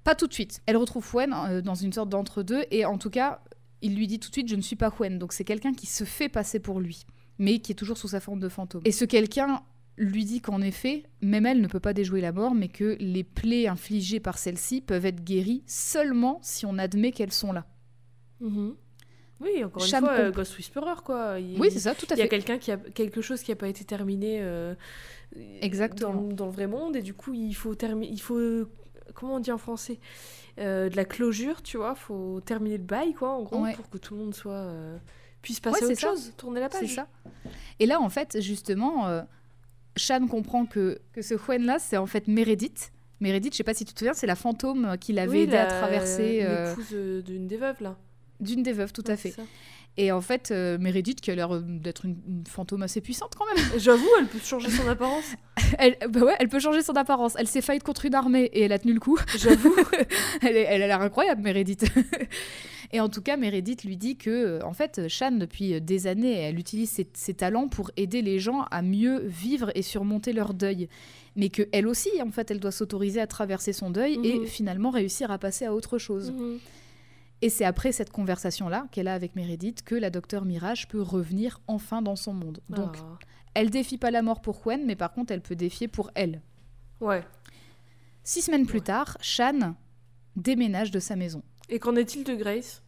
Pas 0.03 0.15
tout 0.15 0.27
de 0.27 0.33
suite. 0.33 0.61
Elle 0.65 0.77
retrouve 0.77 1.05
euh, 1.17 1.61
dans 1.61 1.75
une 1.75 1.93
sorte 1.93 2.09
d'entre-deux 2.09 2.63
et 2.71 2.85
en 2.85 2.97
tout 2.97 3.09
cas, 3.09 3.41
il 3.81 3.95
lui 3.95 4.07
dit 4.07 4.19
tout 4.19 4.29
de 4.29 4.33
suite 4.33 4.47
je 4.47 4.55
ne 4.55 4.61
suis 4.61 4.75
pas 4.75 4.89
Gwen. 4.89 5.19
Donc 5.19 5.33
c'est 5.33 5.43
quelqu'un 5.43 5.73
qui 5.73 5.85
se 5.85 6.05
fait 6.05 6.29
passer 6.29 6.59
pour 6.59 6.79
lui, 6.79 7.05
mais 7.37 7.59
qui 7.59 7.73
est 7.73 7.75
toujours 7.75 7.97
sous 7.97 8.07
sa 8.07 8.19
forme 8.19 8.39
de 8.39 8.49
fantôme. 8.49 8.81
Et 8.85 8.91
ce 8.91 9.05
quelqu'un 9.05 9.61
lui 9.97 10.25
dit 10.25 10.41
qu'en 10.41 10.61
effet, 10.61 11.03
même 11.21 11.45
elle 11.45 11.61
ne 11.61 11.67
peut 11.67 11.79
pas 11.79 11.93
déjouer 11.93 12.21
la 12.21 12.31
mort, 12.31 12.55
mais 12.55 12.67
que 12.67 12.95
les 12.99 13.23
plaies 13.23 13.67
infligées 13.67 14.19
par 14.19 14.37
celle-ci 14.37 14.81
peuvent 14.81 15.05
être 15.05 15.23
guéries 15.23 15.63
seulement 15.67 16.39
si 16.41 16.65
on 16.65 16.77
admet 16.77 17.11
qu'elles 17.11 17.31
sont 17.33 17.51
là. 17.53 17.65
Mhm. 18.39 18.75
Oui, 19.41 19.63
encore 19.63 19.83
une 19.83 19.89
fois, 19.89 19.99
comp- 20.25 20.35
Ghost 20.35 20.57
Whisperer, 20.57 21.01
quoi. 21.03 21.39
Il- 21.39 21.59
Oui, 21.59 21.69
c'est 21.71 21.79
ça, 21.79 21.93
tout 21.93 22.05
à 22.09 22.13
Il 22.15 22.17
y 22.17 22.21
a 22.21 22.23
fait. 22.23 22.29
quelqu'un 22.29 22.57
qui 22.57 22.71
a 22.71 22.77
quelque 22.77 23.21
chose 23.21 23.41
qui 23.43 23.51
n'a 23.51 23.55
pas 23.55 23.67
été 23.67 23.83
terminé 23.83 24.37
euh, 24.41 24.73
Exactement. 25.61 26.13
Dans, 26.13 26.33
dans 26.33 26.45
le 26.45 26.51
vrai 26.51 26.67
monde 26.67 26.95
et 26.95 27.01
du 27.01 27.13
coup 27.13 27.33
il 27.33 27.53
faut 27.55 27.73
terminer 27.75 28.11
il 28.11 28.21
faut 28.21 28.65
comment 29.15 29.35
on 29.35 29.39
dit 29.39 29.51
en 29.51 29.57
français 29.57 29.99
Euh, 30.59 30.87
de 30.89 30.95
la 30.95 31.05
closure 31.05 31.63
tu 31.63 31.77
vois 31.77 31.95
faut 31.95 32.39
terminer 32.45 32.77
le 32.77 32.83
bail 32.83 33.13
quoi 33.13 33.31
en 33.33 33.41
gros 33.41 33.63
Ouais. 33.63 33.73
pour 33.73 33.89
que 33.89 33.97
tout 33.97 34.13
le 34.13 34.19
monde 34.19 34.35
soit 34.35 34.51
euh, 34.53 34.97
puisse 35.41 35.59
passer 35.59 35.85
Ouais, 35.85 35.89
à 35.89 35.91
autre 35.93 35.99
ça. 36.01 36.07
chose 36.09 36.33
tourner 36.37 36.59
la 36.59 36.69
page 36.69 36.81
C'est 36.81 36.87
ça. 36.95 37.07
Et 37.79 37.87
là, 37.87 37.99
en 37.99 38.09
fait, 38.09 38.39
justement, 38.39 39.07
Shan 39.95 40.27
comprend 40.27 40.65
que, 40.65 40.99
que 41.13 41.21
ce 41.21 41.35
Gwen-là, 41.35 41.79
c'est 41.79 41.97
en 41.97 42.07
fait 42.07 42.27
Meredith. 42.27 42.91
Meredith, 43.19 43.53
je 43.53 43.57
sais 43.57 43.63
pas 43.63 43.73
si 43.73 43.85
tu 43.85 43.93
te 43.93 43.99
souviens, 43.99 44.13
c'est 44.13 44.27
la 44.27 44.35
fantôme 44.35 44.97
qui 44.99 45.13
l'avait 45.13 45.43
aidé 45.43 45.55
à 45.55 45.65
traverser. 45.65 46.41
Euh... 46.43 46.69
L'épouse 46.69 47.23
d'une 47.23 47.47
des 47.47 47.57
veuves, 47.57 47.81
là. 47.81 47.97
D'une 48.39 48.63
des 48.63 48.73
veuves, 48.73 48.91
tout 48.91 49.03
à 49.07 49.15
fait. 49.15 49.33
Et 49.95 50.11
en 50.11 50.21
fait, 50.21 50.49
euh, 50.49 50.77
Meredith, 50.79 51.21
qui 51.21 51.29
a 51.29 51.35
l'air 51.35 51.53
euh, 51.53 51.61
d'être 51.61 52.05
une, 52.05 52.43
fantôme 52.47 52.81
assez 52.81 52.99
puissante 52.99 53.33
quand 53.37 53.45
même. 53.53 53.63
J'avoue, 53.77 54.09
elle 54.19 54.25
peut 54.25 54.39
changer 54.39 54.69
son 54.71 54.87
apparence. 54.87 55.25
elle, 55.77 55.97
bah 56.09 56.21
ouais, 56.21 56.35
elle 56.39 56.49
peut 56.49 56.59
changer 56.59 56.81
son 56.81 56.93
apparence. 56.93 57.33
Elle 57.37 57.47
s'est 57.47 57.61
faillite 57.61 57.83
contre 57.83 58.05
une 58.05 58.15
armée 58.15 58.45
et 58.45 58.63
elle 58.63 58.71
a 58.71 58.79
tenu 58.79 58.93
le 58.93 58.99
coup. 58.99 59.19
J'avoue. 59.37 59.75
elle, 60.41 60.57
elle, 60.57 60.81
a 60.81 60.87
l'air 60.87 61.01
incroyable, 61.01 61.43
Meredith. 61.43 61.85
et 62.91 62.99
en 62.99 63.09
tout 63.09 63.21
cas, 63.21 63.37
Meredith 63.37 63.83
lui 63.83 63.95
dit 63.95 64.17
que, 64.17 64.31
euh, 64.31 64.65
en 64.65 64.73
fait, 64.73 65.07
Shan, 65.07 65.33
depuis 65.33 65.79
des 65.79 66.07
années, 66.07 66.39
elle 66.39 66.57
utilise 66.57 66.89
ses, 66.89 67.07
ses, 67.13 67.35
talents 67.35 67.67
pour 67.67 67.91
aider 67.95 68.23
les 68.23 68.39
gens 68.39 68.65
à 68.71 68.81
mieux 68.81 69.19
vivre 69.19 69.71
et 69.75 69.83
surmonter 69.83 70.33
leur 70.33 70.55
deuil. 70.55 70.89
Mais 71.35 71.49
que 71.49 71.67
elle 71.71 71.87
aussi, 71.87 72.09
en 72.19 72.31
fait, 72.31 72.49
elle 72.49 72.59
doit 72.59 72.71
s'autoriser 72.71 73.21
à 73.21 73.27
traverser 73.27 73.73
son 73.73 73.91
deuil 73.91 74.19
et 74.23 74.39
mhm. 74.39 74.45
finalement 74.47 74.89
réussir 74.89 75.29
à 75.29 75.37
passer 75.37 75.65
à 75.65 75.73
autre 75.73 75.99
chose. 75.99 76.31
Mhm. 76.31 76.59
Et 77.43 77.49
c'est 77.49 77.65
après 77.65 77.91
cette 77.91 78.09
conversation-là 78.09 78.87
qu'elle 78.89 79.09
a 79.09 79.13
avec 79.13 79.35
Meredith 79.35 79.83
que 79.83 79.95
la 79.95 80.09
docteur 80.09 80.45
Mirage 80.45 80.87
peut 80.87 81.01
revenir 81.01 81.59
enfin 81.67 82.01
dans 82.01 82.15
son 82.15 82.31
monde. 82.31 82.61
Donc, 82.69 82.95
oh. 83.01 83.17
elle 83.53 83.69
défie 83.69 83.97
pas 83.97 84.11
la 84.11 84.21
mort 84.21 84.41
pour 84.41 84.61
Gwen, 84.61 84.85
mais 84.85 84.95
par 84.95 85.11
contre, 85.11 85.33
elle 85.33 85.41
peut 85.41 85.57
défier 85.57 85.89
pour 85.89 86.09
elle. 86.15 86.41
Ouais. 87.01 87.21
Six 88.23 88.43
semaines 88.43 88.65
plus 88.65 88.81
tard, 88.81 89.17
Shan 89.19 89.75
déménage 90.37 90.89
de 90.89 90.99
sa 90.99 91.17
maison. 91.17 91.43
Et 91.67 91.79
qu'en 91.79 91.97
est-il 91.97 92.23
de 92.23 92.33
Grace? 92.33 92.81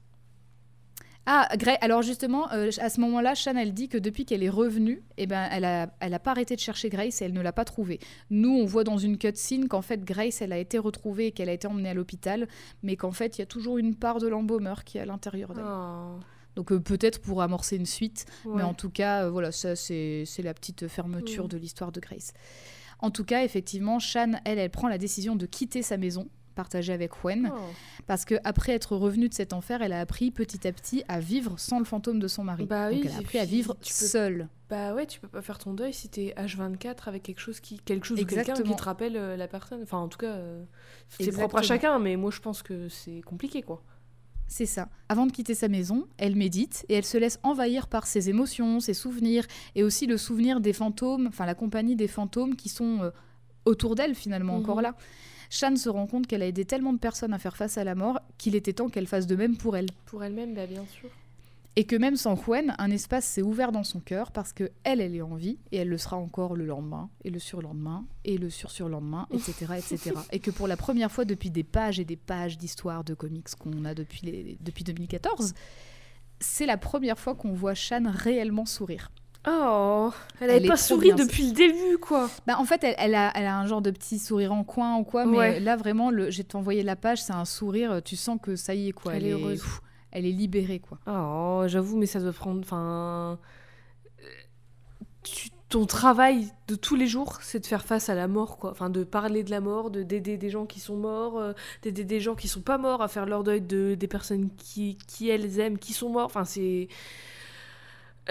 Ah, 1.28 1.48
alors 1.82 2.04
justement, 2.04 2.52
euh, 2.54 2.70
à 2.80 2.90
ce 2.90 3.02
moment-là, 3.02 3.34
Shan, 3.34 3.56
elle 3.56 3.74
dit 3.74 3.90
que 3.90 3.98
depuis 3.98 4.26
qu'elle 4.26 4.44
est 4.44 4.50
revenue, 4.50 5.04
eh 5.18 5.26
ben, 5.26 5.48
elle 5.52 5.64
n'a 5.64 5.90
elle 6.00 6.14
a 6.14 6.20
pas 6.20 6.32
arrêté 6.32 6.56
de 6.56 6.60
chercher 6.60 6.90
Grace 6.90 7.22
et 7.22 7.26
elle 7.26 7.34
ne 7.34 7.42
l'a 7.42 7.54
pas 7.54 7.66
trouvée. 7.66 8.00
Nous, 8.30 8.50
on 8.50 8.66
voit 8.66 8.84
dans 8.84 8.98
une 8.98 9.18
cutscene 9.18 9.68
qu'en 9.68 9.82
fait, 9.82 10.04
Grace, 10.04 10.42
elle 10.42 10.54
a 10.54 10.60
été 10.60 10.78
retrouvée 10.78 11.28
et 11.28 11.32
qu'elle 11.32 11.50
a 11.50 11.54
été 11.54 11.68
emmenée 11.68 11.90
à 11.90 11.94
l'hôpital, 11.96 12.48
mais 12.84 12.96
qu'en 12.96 13.12
fait, 13.12 13.38
il 13.38 13.42
y 13.42 13.44
a 13.44 13.48
toujours 13.48 13.80
une 13.80 13.96
part 13.96 14.20
de 14.20 14.28
l'embaumeur 14.28 14.84
qui 14.84 15.00
est 15.00 15.02
à 15.02 15.06
l'intérieur 15.06 15.54
d'elle. 15.54 15.66
Oh. 15.68 16.20
Donc 16.56 16.72
euh, 16.72 16.80
peut-être 16.80 17.20
pour 17.20 17.42
amorcer 17.42 17.76
une 17.76 17.86
suite, 17.86 18.26
mais 18.46 18.64
en 18.64 18.74
tout 18.74 18.90
cas, 18.90 19.26
euh, 19.26 19.30
voilà, 19.30 19.52
ça 19.52 19.76
c'est 19.76 20.26
la 20.40 20.54
petite 20.54 20.88
fermeture 20.88 21.46
mm. 21.46 21.50
de 21.50 21.58
l'histoire 21.58 21.92
de 21.92 22.00
Grace. 22.00 22.34
En 23.00 23.12
tout 23.12 23.26
cas, 23.26 23.44
effectivement, 23.44 24.00
Shan, 24.00 24.40
elle, 24.46 24.58
elle 24.58 24.70
prend 24.70 24.88
la 24.88 24.98
décision 24.98 25.36
de 25.36 25.46
quitter 25.46 25.82
sa 25.82 25.98
maison 25.98 26.30
partagé 26.56 26.94
avec 26.94 27.12
Gwen. 27.22 27.52
Oh. 27.54 27.60
Parce 28.08 28.26
que 28.26 28.36
après 28.44 28.74
être 28.74 28.96
revenue 28.96 29.30
de 29.30 29.34
cet 29.34 29.54
enfer, 29.54 29.82
elle 29.82 29.94
a 29.94 30.00
appris 30.00 30.32
petit 30.32 30.68
à 30.68 30.72
petit 30.72 31.04
à 31.08 31.20
vivre 31.20 31.60
sans 31.60 31.80
le 31.80 31.86
fantôme 31.86 32.20
de 32.20 32.28
son 32.28 32.44
mari. 32.44 32.66
Bah 32.66 32.92
Donc 32.92 33.06
elle 33.06 33.12
a 33.12 33.18
appris 33.18 33.38
à 33.38 33.46
vivre 33.46 33.78
seule. 33.82 34.48
Bah 34.70 34.96
ouais, 34.96 35.06
tu 35.06 35.20
peux 35.20 35.28
pas 35.28 35.42
faire 35.42 35.60
ton 35.60 35.74
deuil 35.74 35.94
si 35.94 36.10
t'es 36.10 36.34
H24 36.38 37.08
avec 37.08 37.22
quelque 37.22 37.40
chose 37.40 37.60
qui, 37.60 37.80
quelque 37.80 38.08
chose 38.08 38.26
quelqu'un 38.26 38.54
qui 38.54 38.76
te 38.76 38.84
rappelle 38.84 39.16
euh, 39.16 39.38
la 39.38 39.48
personne. 39.48 39.82
Enfin, 39.84 40.00
en 40.00 40.08
tout 40.08 40.18
cas, 40.18 40.34
euh, 40.34 40.64
c'est 41.10 41.32
propre 41.32 41.58
à 41.58 41.62
chacun, 41.62 42.00
mais 42.00 42.16
moi 42.16 42.32
je 42.32 42.40
pense 42.40 42.64
que 42.64 42.90
c'est 42.90 43.22
compliqué, 43.22 43.62
quoi. 43.62 43.84
C'est 44.48 44.66
ça. 44.66 44.90
Avant 45.10 45.26
de 45.26 45.32
quitter 45.32 45.56
sa 45.56 45.68
maison, 45.68 46.08
elle 46.18 46.36
médite 46.36 46.86
et 46.90 46.94
elle 46.96 47.06
se 47.06 47.18
laisse 47.18 47.40
envahir 47.44 47.88
par 47.88 48.06
ses 48.06 48.30
émotions, 48.30 48.80
ses 48.80 48.94
souvenirs 48.94 49.46
et 49.74 49.84
aussi 49.84 50.06
le 50.06 50.18
souvenir 50.18 50.62
des 50.62 50.74
fantômes, 50.74 51.28
enfin 51.28 51.46
la 51.46 51.56
compagnie 51.56 51.96
des 51.96 52.08
fantômes 52.08 52.56
qui 52.56 52.70
sont 52.70 53.02
euh, 53.02 53.10
autour 53.66 53.96
d'elle 53.96 54.16
finalement 54.16 54.56
encore 54.56 54.78
mhm. 54.78 54.84
là. 54.84 54.96
Shan 55.50 55.76
se 55.76 55.90
rend 55.90 56.08
compte 56.08 56.28
qu'elle 56.28 56.42
a 56.42 56.48
aidé 56.48 56.66
tellement 56.66 56.94
de 56.94 57.00
personnes 57.00 57.34
à 57.34 57.40
faire 57.40 57.58
face 57.58 57.78
à 57.78 57.84
la 57.84 57.96
mort 57.96 58.20
qu'il 58.38 58.56
était 58.56 58.74
temps 58.74 58.90
qu'elle 58.90 59.08
fasse 59.08 59.28
de 59.28 59.36
même 59.36 59.58
pour 59.58 59.78
elle. 59.78 59.88
Pour 60.06 60.24
elle-même, 60.24 60.54
bah, 60.54 60.68
bien 60.68 60.86
sûr. 60.86 61.10
Et 61.78 61.84
que 61.84 61.96
même 61.98 62.16
sans 62.16 62.36
Gwen, 62.36 62.74
un 62.78 62.90
espace 62.90 63.26
s'est 63.26 63.42
ouvert 63.42 63.74
dans 63.74 63.84
son 63.84 64.00
cœur 64.00 64.32
parce 64.32 64.54
que 64.54 64.72
elle, 64.84 65.02
elle 65.02 65.14
est 65.14 65.22
en 65.22 65.36
vie 65.36 65.58
et 65.74 65.78
elle 65.78 65.90
le 65.90 65.98
sera 65.98 66.16
encore 66.16 66.56
le 66.56 66.66
lendemain 66.66 67.10
et 67.26 67.30
le 67.30 67.40
surlendemain 67.40 68.06
et 68.24 68.38
le 68.38 68.50
sur-surlendemain, 68.50 69.28
etc., 69.34 69.74
etc. 69.78 70.12
et 70.32 70.40
que 70.40 70.52
pour 70.52 70.70
la 70.70 70.78
première 70.78 71.12
fois 71.12 71.26
depuis 71.26 71.50
des 71.50 71.66
pages 71.66 72.00
et 72.00 72.06
des 72.06 72.16
pages 72.16 72.58
d'histoire 72.58 73.04
de 73.04 73.14
comics 73.14 73.54
qu'on 73.60 73.84
a 73.84 73.94
depuis, 73.94 74.22
les, 74.24 74.58
depuis 74.62 74.86
2014, 74.86 75.54
c'est 76.40 76.66
la 76.66 76.78
première 76.78 77.20
fois 77.20 77.36
qu'on 77.36 77.52
voit 77.52 77.74
Shan 77.74 78.04
réellement 78.08 78.66
sourire. 78.66 79.12
Oh, 79.48 80.12
elle 80.42 80.48
n'avait 80.48 80.68
pas 80.68 80.78
souri 80.78 81.14
depuis 81.14 81.48
le 81.48 81.54
début, 81.54 81.98
quoi. 82.00 82.30
Bah, 82.48 82.56
en 82.58 82.66
fait, 82.66 82.84
elle, 82.84 83.14
a, 83.14 83.32
elle, 83.36 83.46
a, 83.46 83.58
un 83.58 83.68
genre 83.68 83.82
de 83.82 83.92
petit 83.92 84.18
sourire 84.18 84.52
en 84.52 84.64
coin 84.64 84.98
ou 84.98 85.04
quoi, 85.04 85.26
mais 85.26 85.60
là, 85.60 85.76
vraiment, 85.76 86.10
le, 86.10 86.32
j'ai 86.32 86.46
envoyé 86.54 86.84
la 86.84 86.96
page, 86.96 87.22
c'est 87.22 87.34
un 87.34 87.46
sourire, 87.46 88.02
tu 88.04 88.16
sens 88.16 88.40
que 88.42 88.56
ça 88.56 88.74
y 88.74 88.90
est, 88.90 88.92
quoi. 88.92 89.14
Elle, 89.16 89.26
est 89.26 89.32
heureuse. 89.32 89.64
elle 90.12 90.26
est 90.26 90.32
libérée, 90.32 90.80
quoi. 90.80 91.00
Oh, 91.08 91.64
j'avoue, 91.68 91.98
mais 91.98 92.08
ça 92.08 92.20
doit 92.20 92.34
prendre. 92.34 92.60
Enfin. 92.62 93.38
ton 95.70 95.86
travail 95.86 96.48
de 96.68 96.76
tous 96.76 96.96
les 96.96 97.08
jours, 97.08 97.38
c'est 97.42 97.60
de 97.60 97.66
faire 97.68 97.86
face 97.86 98.10
à 98.10 98.16
la 98.16 98.28
mort, 98.28 98.58
quoi. 98.58 98.72
Enfin, 98.72 98.90
de 98.90 99.04
parler 99.04 99.44
de 99.44 99.52
la 99.52 99.62
mort, 99.62 99.92
de 99.92 100.02
d'aider 100.02 100.38
des 100.38 100.50
gens 100.50 100.66
qui 100.66 100.80
sont 100.80 100.96
morts, 100.96 101.38
euh, 101.38 101.54
d'aider 101.84 102.04
des 102.04 102.20
gens 102.20 102.34
qui 102.34 102.48
sont 102.48 102.62
pas 102.62 102.80
morts 102.80 103.04
à 103.04 103.08
faire 103.08 103.28
leur 103.28 103.44
deuil 103.44 103.62
de, 103.62 103.94
des 103.94 104.08
personnes 104.08 104.50
qui, 104.58 104.98
qui 105.08 105.30
elles 105.30 105.60
aiment, 105.60 105.78
qui 105.78 105.94
sont 105.94 106.10
morts. 106.10 106.26
Enfin, 106.26 106.46
c'est 106.46 106.88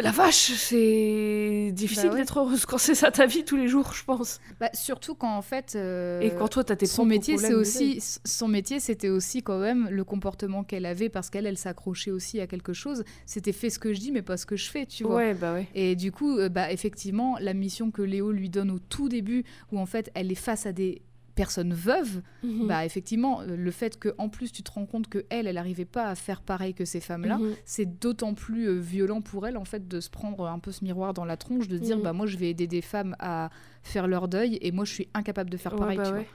la 0.02 0.10
vache, 0.10 0.52
c'est 0.56 1.70
difficile 1.72 2.10
bah 2.10 2.16
d'être 2.16 2.38
heureuse 2.38 2.66
quand 2.66 2.78
c'est 2.78 2.96
ça 2.96 3.12
ta 3.12 3.26
vie 3.26 3.44
tous 3.44 3.56
les 3.56 3.68
jours, 3.68 3.92
je 3.92 4.02
pense. 4.04 4.40
Bah, 4.58 4.68
surtout 4.72 5.14
quand 5.14 5.36
en 5.36 5.42
fait. 5.42 5.74
Euh, 5.76 6.20
et 6.20 6.30
quand 6.30 6.48
toi, 6.48 6.64
t'as 6.64 6.74
tes 6.74 6.86
son 6.86 7.04
métier, 7.04 7.38
c'est 7.38 7.54
aussi 7.54 8.02
son 8.24 8.48
métier, 8.48 8.80
c'était 8.80 9.08
aussi 9.08 9.42
quand 9.42 9.58
même 9.58 9.88
le 9.90 10.04
comportement 10.04 10.64
qu'elle 10.64 10.86
avait 10.86 11.08
parce 11.08 11.30
qu'elle, 11.30 11.46
elle, 11.46 11.58
s'accrochait 11.58 12.10
aussi 12.10 12.40
à 12.40 12.46
quelque 12.46 12.72
chose. 12.72 13.04
C'était 13.24 13.52
fait 13.52 13.70
ce 13.70 13.78
que 13.78 13.92
je 13.92 14.00
dis, 14.00 14.10
mais 14.10 14.22
pas 14.22 14.36
ce 14.36 14.46
que 14.46 14.56
je 14.56 14.68
fais, 14.68 14.86
tu 14.86 15.04
vois. 15.04 15.16
Ouais, 15.16 15.34
bah 15.34 15.54
ouais. 15.54 15.68
Et 15.74 15.94
du 15.94 16.10
coup, 16.10 16.38
euh, 16.38 16.48
bah 16.48 16.72
effectivement, 16.72 17.36
la 17.40 17.54
mission 17.54 17.92
que 17.92 18.02
Léo 18.02 18.32
lui 18.32 18.50
donne 18.50 18.72
au 18.72 18.80
tout 18.80 19.08
début, 19.08 19.44
où 19.70 19.78
en 19.78 19.86
fait, 19.86 20.10
elle 20.14 20.32
est 20.32 20.36
face 20.36 20.66
à 20.66 20.72
des 20.72 21.02
personne 21.35 21.73
veuve, 21.73 22.23
mhm. 22.43 22.66
bah 22.66 22.85
effectivement, 22.85 23.40
euh, 23.40 23.56
le 23.56 23.70
fait 23.70 23.98
que 23.98 24.15
en 24.19 24.28
plus 24.28 24.52
tu 24.52 24.62
te 24.62 24.70
rends 24.70 24.86
compte 24.86 25.09
que 25.09 25.24
elle, 25.31 25.47
elle 25.47 25.56
n'arrivait 25.56 25.85
pas 25.85 26.06
à 26.06 26.15
faire 26.15 26.40
pareil 26.43 26.74
que 26.74 26.85
ces 26.85 27.01
femmes-là, 27.01 27.39
mhm. 27.39 27.55
c'est 27.65 27.98
d'autant 28.01 28.35
plus 28.35 28.69
euh, 28.69 28.78
violent 28.78 29.20
pour 29.20 29.47
elle 29.47 29.56
en 29.56 29.65
fait 29.65 29.89
de 29.89 30.01
se 30.01 30.11
prendre 30.11 30.47
un 30.47 30.59
peu 30.59 30.73
ce 30.73 30.85
miroir 30.85 31.15
dans 31.15 31.24
la 31.24 31.36
tronche, 31.36 31.69
de 31.69 31.78
dire 31.78 31.98
mhm. 31.98 32.02
bah 32.02 32.12
moi 32.12 32.27
je 32.27 32.36
vais 32.36 32.51
aider 32.51 32.66
des 32.66 32.82
femmes 32.82 33.16
à 33.19 33.51
faire 33.82 34.06
leur 34.06 34.28
deuil 34.28 34.59
et 34.61 34.73
moi 34.73 34.85
je 34.85 34.93
suis 34.93 35.09
incapable 35.15 35.51
de 35.51 35.56
faire 35.56 35.74
pareil. 35.74 35.98
Bah 35.98 36.05
tu 36.06 36.12
ouais. 36.12 36.27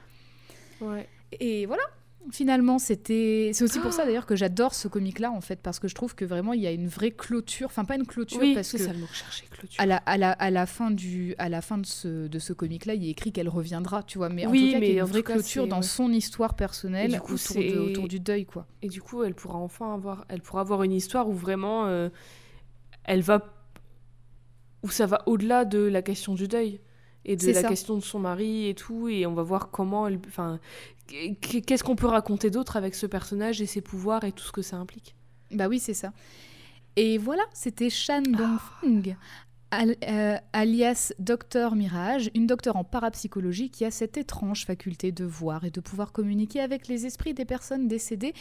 Vois. 0.80 0.94
Ouais. 0.94 1.10
Et 1.40 1.66
voilà, 1.66 1.84
finalement, 2.32 2.80
c'était. 2.80 3.52
C'est 3.54 3.64
aussi 3.64 3.80
pour 3.80 3.94
ça 3.94 4.06
d'ailleurs 4.06 4.26
que 4.26 4.36
j'adore 4.36 4.74
ce 4.74 4.88
comic-là, 4.88 5.32
en 5.32 5.42
fait, 5.42 5.60
parce 5.62 5.80
que 5.80 5.88
je 5.88 5.96
trouve 5.96 6.16
que 6.16 6.26
vraiment 6.26 6.54
il 6.54 6.62
y 6.62 6.68
a 6.68 6.72
une 6.72 6.88
vraie 6.88 7.12
clôture. 7.12 7.68
Enfin, 7.68 7.86
pas 7.86 7.96
une 7.96 8.06
clôture, 8.06 8.42
parce 8.54 8.72
que. 8.72 8.78
ça 8.78 8.94
le 8.94 9.00
mot 9.00 9.08
chercher, 9.12 9.46
clôture. 9.50 9.82
À 9.82 9.86
la, 9.86 9.98
à 9.98 10.18
la, 10.18 10.32
à 10.32 10.50
la 10.50 10.66
fin, 10.66 10.92
du, 10.92 11.36
à 11.38 11.50
la 11.50 11.62
fin 11.62 11.78
de 11.78 11.86
ce, 11.86 12.28
de 12.28 12.40
ce 12.40 12.54
comic-là, 12.54 12.94
il 12.94 13.06
est 13.06 13.10
écrit 13.10 13.32
qu'elle 13.32 13.50
reviendra, 13.50 14.04
tu 14.04 14.18
vois. 14.18 14.30
Mais 14.30 14.46
en 14.46 14.52
tout 14.52 14.56
cas, 14.56 14.80
il 14.80 14.84
y 14.84 15.00
a 15.00 15.02
une 15.02 15.10
vraie 15.10 15.24
clôture 15.24 15.68
dans 15.68 15.82
son 15.82 16.12
histoire 16.12 16.56
personnelle 16.56 17.12
du 17.12 17.20
coup, 17.20 17.34
autour, 17.34 17.84
autour, 17.84 18.08
du 18.08 18.20
deuil, 18.20 18.46
quoi. 18.46 18.68
Et 18.82 18.90
du 18.90 19.02
coup, 19.02 19.24
elle 19.24 19.36
pourra 19.36 19.58
enfin 19.58 19.94
avoir, 19.94 20.26
elle 20.30 20.42
pourra 20.42 20.62
avoir 20.62 20.84
une 20.84 20.94
histoire 20.94 21.30
où 21.30 21.34
vraiment 21.34 21.88
euh, 21.88 22.10
elle 23.06 23.22
va. 23.22 23.54
où 24.84 24.90
ça 24.90 25.06
va 25.06 25.24
au-delà 25.26 25.66
de 25.66 25.80
la 25.80 26.02
question 26.02 26.36
du 26.36 26.48
deuil 26.48 26.80
et 27.26 27.36
de 27.36 27.52
la 27.52 27.64
question 27.64 27.96
de 27.96 28.04
son 28.04 28.20
mari 28.20 28.68
et 28.68 28.76
tout 28.76 29.08
et 29.10 29.26
on 29.26 29.34
va 29.34 29.44
voir 29.44 29.70
comment 29.72 30.08
elle 30.08 30.20
enfin 30.28 30.60
qu'est-ce 31.08 31.84
qu'on 31.84 31.96
peut 31.96 32.08
raconter 32.08 32.50
d'autre 32.50 32.78
avec 32.78 32.96
ce 32.96 33.06
personnage 33.06 33.62
et 33.62 33.66
ses 33.66 33.82
pouvoirs 33.82 34.24
et 34.24 34.32
tout 34.32 34.44
ce 34.44 34.52
que 34.52 34.62
ça 34.62 34.78
implique 34.78 35.16
bah 35.52 35.68
oui 35.68 35.80
c'est 35.80 35.94
ça 35.94 36.14
et 36.96 37.18
voilà 37.18 37.44
c'était 37.54 37.90
Shan 37.90 38.22
Dongfeng 38.22 39.16
euh, 39.72 40.38
alias 40.52 41.14
Docteur 41.20 41.76
Mirage, 41.76 42.32
une 42.34 42.48
docteure 42.48 42.76
en 42.76 42.84
parapsychologie 42.84 43.70
qui 43.70 43.86
a 43.86 43.92
cette 43.92 44.18
étrange 44.18 44.66
faculté 44.66 45.12
de 45.12 45.26
voir 45.26 45.64
et 45.64 45.70
de 45.70 45.80
pouvoir 45.80 46.12
communiquer 46.12 46.60
avec 46.60 46.88
les 46.88 47.06
esprits 47.06 47.36
des 47.36 47.46
personnes 47.46 47.88
décédées, 47.88 48.34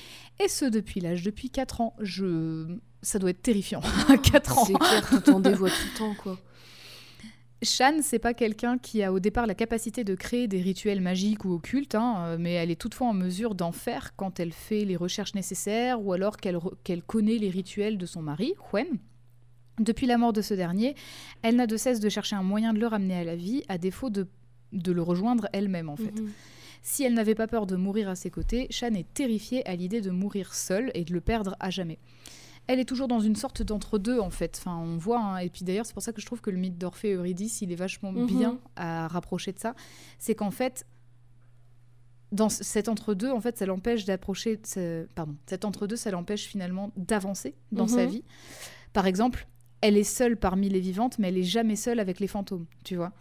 et 0.42 0.48
ce 0.48 0.64
depuis 0.64 1.00
l'âge, 1.00 1.22
depuis 1.22 1.50
4 1.50 1.82
ans. 1.82 1.94
Je... 2.00 2.78
Ça 3.02 3.18
doit 3.18 3.30
être 3.30 3.42
terrifiant, 3.42 3.82
4 4.22 4.58
ans. 4.58 4.64
C'est 4.64 4.72
clair, 4.72 5.08
tu 5.10 5.20
t'en 5.20 5.40
dévoies 5.40 5.68
tout 5.68 5.86
le 5.92 5.98
temps, 5.98 6.14
quoi. 6.14 6.38
Shan, 7.60 7.98
c'est 8.02 8.20
pas 8.20 8.34
quelqu'un 8.34 8.78
qui 8.78 9.02
a 9.02 9.12
au 9.12 9.18
départ 9.18 9.46
la 9.46 9.54
capacité 9.54 10.04
de 10.04 10.14
créer 10.14 10.46
des 10.46 10.60
rituels 10.60 11.00
magiques 11.00 11.44
ou 11.44 11.54
occultes, 11.54 11.96
hein, 11.96 12.16
euh, 12.18 12.36
mais 12.38 12.52
elle 12.52 12.70
est 12.70 12.80
toutefois 12.80 13.08
en 13.08 13.14
mesure 13.14 13.56
d'en 13.56 13.72
faire 13.72 14.14
quand 14.14 14.38
elle 14.38 14.52
fait 14.52 14.84
les 14.84 14.96
recherches 14.96 15.34
nécessaires 15.34 16.00
ou 16.00 16.12
alors 16.12 16.36
qu'elle 16.36 17.02
connaît 17.02 17.38
les 17.38 17.50
rituels 17.50 17.98
de 17.98 18.06
son 18.06 18.22
mari, 18.22 18.54
Huen. 18.72 18.86
Depuis 19.80 20.06
la 20.06 20.18
mort 20.18 20.32
de 20.32 20.42
ce 20.42 20.54
dernier, 20.54 20.94
elle 21.42 21.56
n'a 21.56 21.66
de 21.66 21.76
cesse 21.76 22.00
de 22.00 22.08
chercher 22.08 22.36
un 22.36 22.42
moyen 22.42 22.72
de 22.72 22.78
le 22.78 22.86
ramener 22.86 23.16
à 23.16 23.24
la 23.24 23.36
vie, 23.36 23.64
à 23.68 23.78
défaut 23.78 24.10
de, 24.10 24.28
le 24.72 25.02
rejoindre 25.02 25.48
elle-même 25.52 25.88
en 25.88 25.96
fait. 25.96 26.20
Mhm. 26.20 26.30
Si 26.82 27.02
elle 27.02 27.14
n'avait 27.14 27.34
pas 27.34 27.48
peur 27.48 27.66
de 27.66 27.74
mourir 27.74 28.08
à 28.08 28.14
ses 28.14 28.30
côtés, 28.30 28.68
Shan 28.70 28.94
est 28.94 29.12
terrifiée 29.14 29.66
à 29.68 29.74
l'idée 29.74 30.00
de 30.00 30.10
mourir 30.10 30.54
seule 30.54 30.92
et 30.94 31.04
de 31.04 31.12
le 31.12 31.20
perdre 31.20 31.56
à 31.58 31.70
jamais 31.70 31.98
elle 32.68 32.78
est 32.78 32.84
toujours 32.84 33.08
dans 33.08 33.18
une 33.20 33.34
sorte 33.34 33.62
d'entre-deux 33.62 34.20
en 34.20 34.30
fait. 34.30 34.56
Enfin, 34.60 34.76
on 34.76 34.96
voit, 34.98 35.18
hein. 35.18 35.38
et 35.38 35.48
puis 35.50 35.64
d'ailleurs, 35.64 35.86
c'est 35.86 35.94
pour 35.94 36.02
ça 36.02 36.12
que 36.12 36.20
je 36.20 36.26
trouve 36.26 36.40
que 36.40 36.50
le 36.50 36.58
mythe 36.58 36.78
d'Orphée 36.78 37.08
et 37.10 37.14
Eurydice, 37.14 37.62
il 37.62 37.72
est 37.72 37.76
vachement 37.76 38.12
mhm. 38.12 38.26
bien 38.26 38.58
à 38.76 39.08
rapprocher 39.08 39.52
de 39.52 39.58
ça. 39.58 39.74
C'est 40.18 40.34
qu'en 40.34 40.50
fait, 40.50 40.86
dans 42.30 42.50
cet 42.50 42.88
entre-deux, 42.88 43.30
en 43.30 43.40
fait, 43.40 43.56
ça 43.56 43.66
l'empêche 43.66 44.04
d'approcher. 44.04 44.60
Pardon, 45.14 45.34
cet 45.46 45.64
entre-deux, 45.64 45.96
ça 45.96 46.10
l'empêche 46.10 46.44
finalement 46.46 46.92
d'avancer 46.96 47.54
dans 47.72 47.88
sa 47.88 48.04
mhm. 48.04 48.10
vie. 48.10 48.24
Par 48.92 49.06
exemple, 49.06 49.48
elle 49.80 49.96
est 49.96 50.04
seule 50.04 50.36
parmi 50.36 50.68
les 50.68 50.80
vivantes, 50.80 51.18
mais 51.18 51.28
elle 51.28 51.38
est 51.38 51.42
jamais 51.44 51.76
seule 51.76 52.00
avec 52.00 52.20
les 52.20 52.26
fantômes, 52.26 52.66
tu 52.84 52.96
vois. 52.96 53.12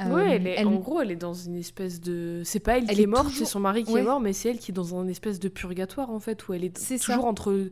Euh, 0.00 0.12
ouais, 0.12 0.36
elle 0.36 0.46
est- 0.48 0.54
elle- 0.58 0.66
en 0.66 0.74
gros, 0.74 1.00
elle 1.00 1.12
est 1.12 1.16
dans 1.16 1.34
une 1.34 1.54
espèce 1.56 2.00
de. 2.00 2.42
C'est 2.44 2.58
pas 2.58 2.78
elle, 2.78 2.84
Elle 2.88 2.94
qui 2.96 3.00
est 3.02 3.04
est 3.04 3.06
morte, 3.06 3.28
toujours- 3.28 3.46
c'est 3.46 3.52
son 3.52 3.60
mari 3.60 3.84
qui 3.84 3.92
Ouais. 3.92 4.00
est 4.00 4.04
mort, 4.04 4.18
mais 4.20 4.32
c'est 4.32 4.48
elle 4.48 4.58
qui 4.58 4.72
est 4.72 4.74
dans 4.74 4.92
une 5.00 5.08
espèce 5.08 5.38
de 5.38 5.48
purgatoire 5.48 6.10
en 6.10 6.18
fait, 6.18 6.48
où 6.48 6.52
elle 6.52 6.64
est 6.64 6.76
C'est 6.78 6.98
toujours 6.98 7.22
ça. 7.22 7.28
entre 7.28 7.68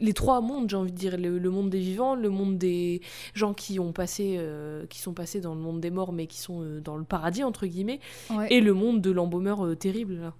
les 0.00 0.12
trois 0.12 0.40
mondes, 0.40 0.68
j'ai 0.70 0.76
envie 0.76 0.92
de 0.92 0.96
dire, 0.96 1.16
le, 1.16 1.38
le 1.38 1.50
monde 1.50 1.70
des 1.70 1.78
vivants, 1.80 2.14
le 2.14 2.28
monde 2.30 2.58
des 2.58 3.00
gens 3.34 3.54
qui 3.54 3.78
ont 3.80 3.92
passé, 3.92 4.36
euh, 4.38 4.86
qui 4.86 4.98
sont 4.98 5.14
passés 5.14 5.40
dans 5.40 5.54
le 5.54 5.60
monde 5.60 5.80
des 5.80 5.90
morts, 5.90 6.12
mais 6.12 6.26
qui 6.26 6.38
sont 6.38 6.62
euh, 6.62 6.80
dans 6.80 6.96
le 6.96 7.04
paradis 7.04 7.44
entre 7.44 7.66
guillemets, 7.66 8.00
Ouais. 8.30 8.46
et 8.52 8.60
le 8.60 8.72
monde 8.74 9.00
de 9.00 9.10
l'embaumeur 9.10 9.64
euh, 9.64 9.74
terrible. 9.74 10.14
Là. 10.20 10.34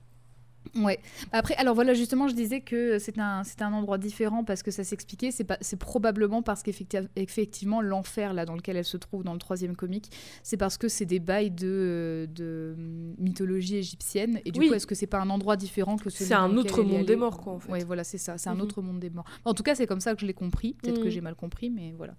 Ouais. 0.76 0.98
Après, 1.32 1.54
alors 1.56 1.74
voilà, 1.74 1.94
justement, 1.94 2.28
je 2.28 2.34
disais 2.34 2.60
que 2.60 2.98
c'est 2.98 3.18
un, 3.18 3.42
c'est 3.44 3.62
un 3.62 3.72
endroit 3.72 3.98
différent 3.98 4.44
parce 4.44 4.62
que 4.62 4.70
ça 4.70 4.84
s'expliquait. 4.84 5.30
C'est 5.30 5.44
pas, 5.44 5.58
c'est 5.60 5.78
probablement 5.78 6.42
parce 6.42 6.62
qu'effectivement, 6.62 7.80
l'enfer 7.80 8.34
là 8.34 8.44
dans 8.44 8.54
lequel 8.54 8.76
elle 8.76 8.84
se 8.84 8.96
trouve 8.96 9.24
dans 9.24 9.32
le 9.32 9.38
troisième 9.38 9.76
comique, 9.76 10.10
c'est 10.42 10.56
parce 10.56 10.76
que 10.76 10.88
c'est 10.88 11.06
des 11.06 11.18
bails 11.20 11.50
de, 11.50 12.28
de 12.34 12.74
mythologie 13.18 13.76
égyptienne. 13.76 14.40
Et 14.44 14.52
du 14.52 14.60
Oui. 14.60 14.68
coup, 14.68 14.74
est-ce 14.74 14.86
que 14.86 14.94
c'est 14.94 15.06
pas 15.06 15.20
un 15.20 15.30
endroit 15.30 15.56
différent 15.56 15.96
que 15.96 16.10
celui 16.10 16.26
C'est 16.28 16.34
un 16.34 16.56
autre 16.56 16.82
monde 16.82 17.04
des 17.06 17.16
morts, 17.16 17.40
quoi, 17.40 17.54
en 17.54 17.58
fait. 17.60 17.72
Ouais, 17.72 17.84
voilà, 17.84 18.04
c'est 18.04 18.18
ça. 18.18 18.38
C'est 18.38 18.50
un 18.50 18.54
Mhm. 18.54 18.60
autre 18.62 18.82
monde 18.82 19.00
des 19.00 19.10
morts. 19.10 19.24
En 19.44 19.54
tout 19.54 19.62
cas, 19.62 19.74
c'est 19.74 19.86
comme 19.86 20.00
ça 20.00 20.14
que 20.14 20.20
je 20.20 20.26
l'ai 20.26 20.34
compris. 20.34 20.74
Peut-être 20.74 20.98
que 21.00 21.04
Mhm. 21.06 21.10
j'ai 21.10 21.20
mal 21.20 21.34
compris, 21.34 21.70
mais 21.70 21.92
voilà. 21.96 22.14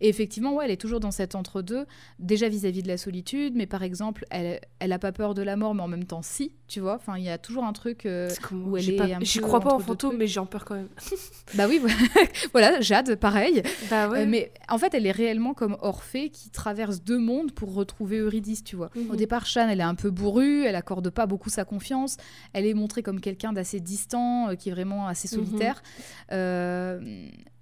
Et 0.00 0.08
effectivement, 0.08 0.54
ouais, 0.54 0.64
elle 0.64 0.70
est 0.70 0.80
toujours 0.80 1.00
dans 1.00 1.10
cet 1.10 1.34
entre-deux, 1.34 1.84
déjà 2.18 2.48
vis-à-vis 2.48 2.82
de 2.82 2.88
la 2.88 2.96
solitude, 2.96 3.54
mais 3.54 3.66
par 3.66 3.82
exemple, 3.82 4.24
elle, 4.30 4.60
elle 4.78 4.92
a 4.92 4.98
pas 4.98 5.12
peur 5.12 5.34
de 5.34 5.42
la 5.42 5.56
mort, 5.56 5.74
mais 5.74 5.82
en 5.82 5.88
même 5.88 6.04
temps, 6.04 6.22
si, 6.22 6.52
tu 6.68 6.80
vois. 6.80 6.94
Enfin, 6.96 7.18
il 7.18 7.24
y 7.24 7.28
a 7.28 7.36
toujours 7.38 7.64
un 7.64 7.72
truc. 7.72 8.06
euh, 8.06 8.30
comme- 8.42 8.66
où 8.72 8.76
elle 8.76 8.88
est 8.88 8.96
pas- 8.96 9.04
un 9.04 9.18
peu 9.18 9.40
crois 9.42 9.60
pas 9.60 9.74
en 9.74 9.78
fantôme, 9.78 10.16
mais 10.16 10.26
j'ai 10.26 10.40
en 10.40 10.46
peur 10.46 10.64
quand 10.64 10.74
même. 10.76 10.88
Bah 11.54 11.66
oui, 11.68 11.80
voilà, 12.52 12.80
Jade, 12.80 13.16
pareil. 13.16 13.62
Bah 13.90 14.08
Euh, 14.12 14.24
mais 14.26 14.52
en 14.68 14.78
fait, 14.78 14.94
elle 14.94 15.04
est 15.06 15.10
réellement 15.10 15.52
comme 15.52 15.76
Orphée 15.80 16.30
qui 16.30 16.48
traverse 16.50 17.02
deux 17.02 17.18
mondes 17.18 17.52
pour 17.52 17.74
retrouver 17.74 18.18
Eurydice, 18.18 18.62
tu 18.64 18.76
vois. 18.76 18.90
Mhm. 18.94 19.10
Au 19.10 19.16
départ, 19.16 19.46
Shan, 19.46 19.68
elle 19.68 19.80
est 19.80 19.82
un 19.84 19.94
peu 19.96 20.10
bourrue, 20.10 20.64
elle 20.64 20.76
accorde 20.76 21.10
pas 21.10 21.26
beaucoup 21.26 21.50
sa 21.50 21.64
confiance. 21.64 22.16
Elle 22.52 22.66
est 22.66 22.74
montrée 22.74 23.02
comme 23.02 23.20
quelqu'un 23.20 23.52
d'assez 23.52 23.80
distant, 23.80 24.48
euh, 24.50 24.54
qui 24.54 24.68
est 24.68 24.72
vraiment 24.72 25.08
assez 25.08 25.28
Mhm. 25.36 25.44
solitaire. 25.44 25.82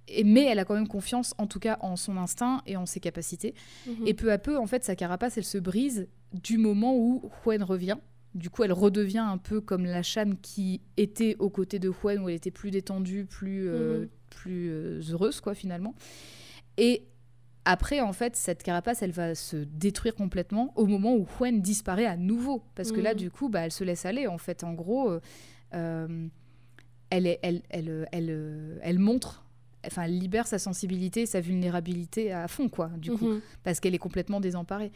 Et, 0.09 0.23
mais 0.23 0.43
elle 0.45 0.59
a 0.59 0.65
quand 0.65 0.73
même 0.75 0.87
confiance, 0.87 1.33
en 1.37 1.47
tout 1.47 1.59
cas, 1.59 1.77
en 1.81 1.95
son 1.95 2.17
instinct 2.17 2.61
et 2.65 2.75
en 2.77 2.85
ses 2.85 2.99
capacités. 2.99 3.53
Mhm. 3.87 4.07
Et 4.07 4.13
peu 4.13 4.31
à 4.31 4.37
peu, 4.37 4.57
en 4.57 4.65
fait, 4.67 4.83
sa 4.83 4.95
carapace, 4.95 5.37
elle 5.37 5.43
se 5.45 5.57
brise 5.57 6.07
du 6.33 6.57
moment 6.57 6.95
où 6.95 7.29
Huen 7.45 7.63
revient. 7.63 7.97
Du 8.35 8.49
coup, 8.51 8.63
elle 8.63 8.73
redevient 8.73 9.17
un 9.17 9.37
peu 9.39 9.59
comme 9.59 9.85
la 9.85 10.03
Shan 10.03 10.33
qui 10.41 10.81
était 10.97 11.35
aux 11.39 11.49
côtés 11.49 11.79
de 11.79 11.89
Huen, 11.89 12.19
où 12.21 12.29
elle 12.29 12.35
était 12.35 12.51
plus 12.51 12.69
détendue, 12.71 13.25
plus, 13.25 13.67
euh, 13.67 14.01
Mhm. 14.01 14.07
plus 14.29 14.69
euh, 14.69 15.01
heureuse, 15.11 15.41
quoi, 15.41 15.55
finalement. 15.55 15.95
Et 16.77 17.03
après, 17.65 18.01
en 18.01 18.13
fait, 18.13 18.35
cette 18.35 18.61
carapace, 18.63 19.01
elle 19.01 19.11
va 19.11 19.33
se 19.35 19.57
détruire 19.57 20.15
complètement 20.15 20.73
au 20.75 20.85
moment 20.85 21.15
où 21.15 21.25
Huen 21.39 21.59
disparaît 21.61 22.05
à 22.05 22.17
nouveau. 22.17 22.63
Parce 22.75 22.91
que 22.91 23.01
là, 23.01 23.11
Mhm. 23.13 23.17
du 23.19 23.31
coup, 23.31 23.49
bah, 23.49 23.61
elle 23.61 23.71
se 23.71 23.83
laisse 23.83 24.05
aller. 24.05 24.27
En 24.27 24.37
fait, 24.37 24.63
en 24.63 24.73
gros, 24.73 25.19
euh, 25.73 26.27
elle, 27.09 27.25
est, 27.27 27.39
elle, 27.41 27.61
elle, 27.69 28.07
elle, 28.11 28.79
elle 28.83 28.99
montre, 28.99 29.43
enfin, 29.85 30.03
elle 30.03 30.17
libère 30.17 30.45
sa 30.47 30.59
sensibilité, 30.59 31.25
sa 31.25 31.39
vulnérabilité 31.41 32.31
à 32.31 32.47
fond, 32.47 32.69
quoi, 32.69 32.89
du 32.97 33.11
coup 33.11 33.27
Mhm. 33.27 33.41
parce 33.63 33.79
qu'elle 33.79 33.95
est 33.95 33.99
complètement 33.99 34.39
désemparée. 34.39 34.91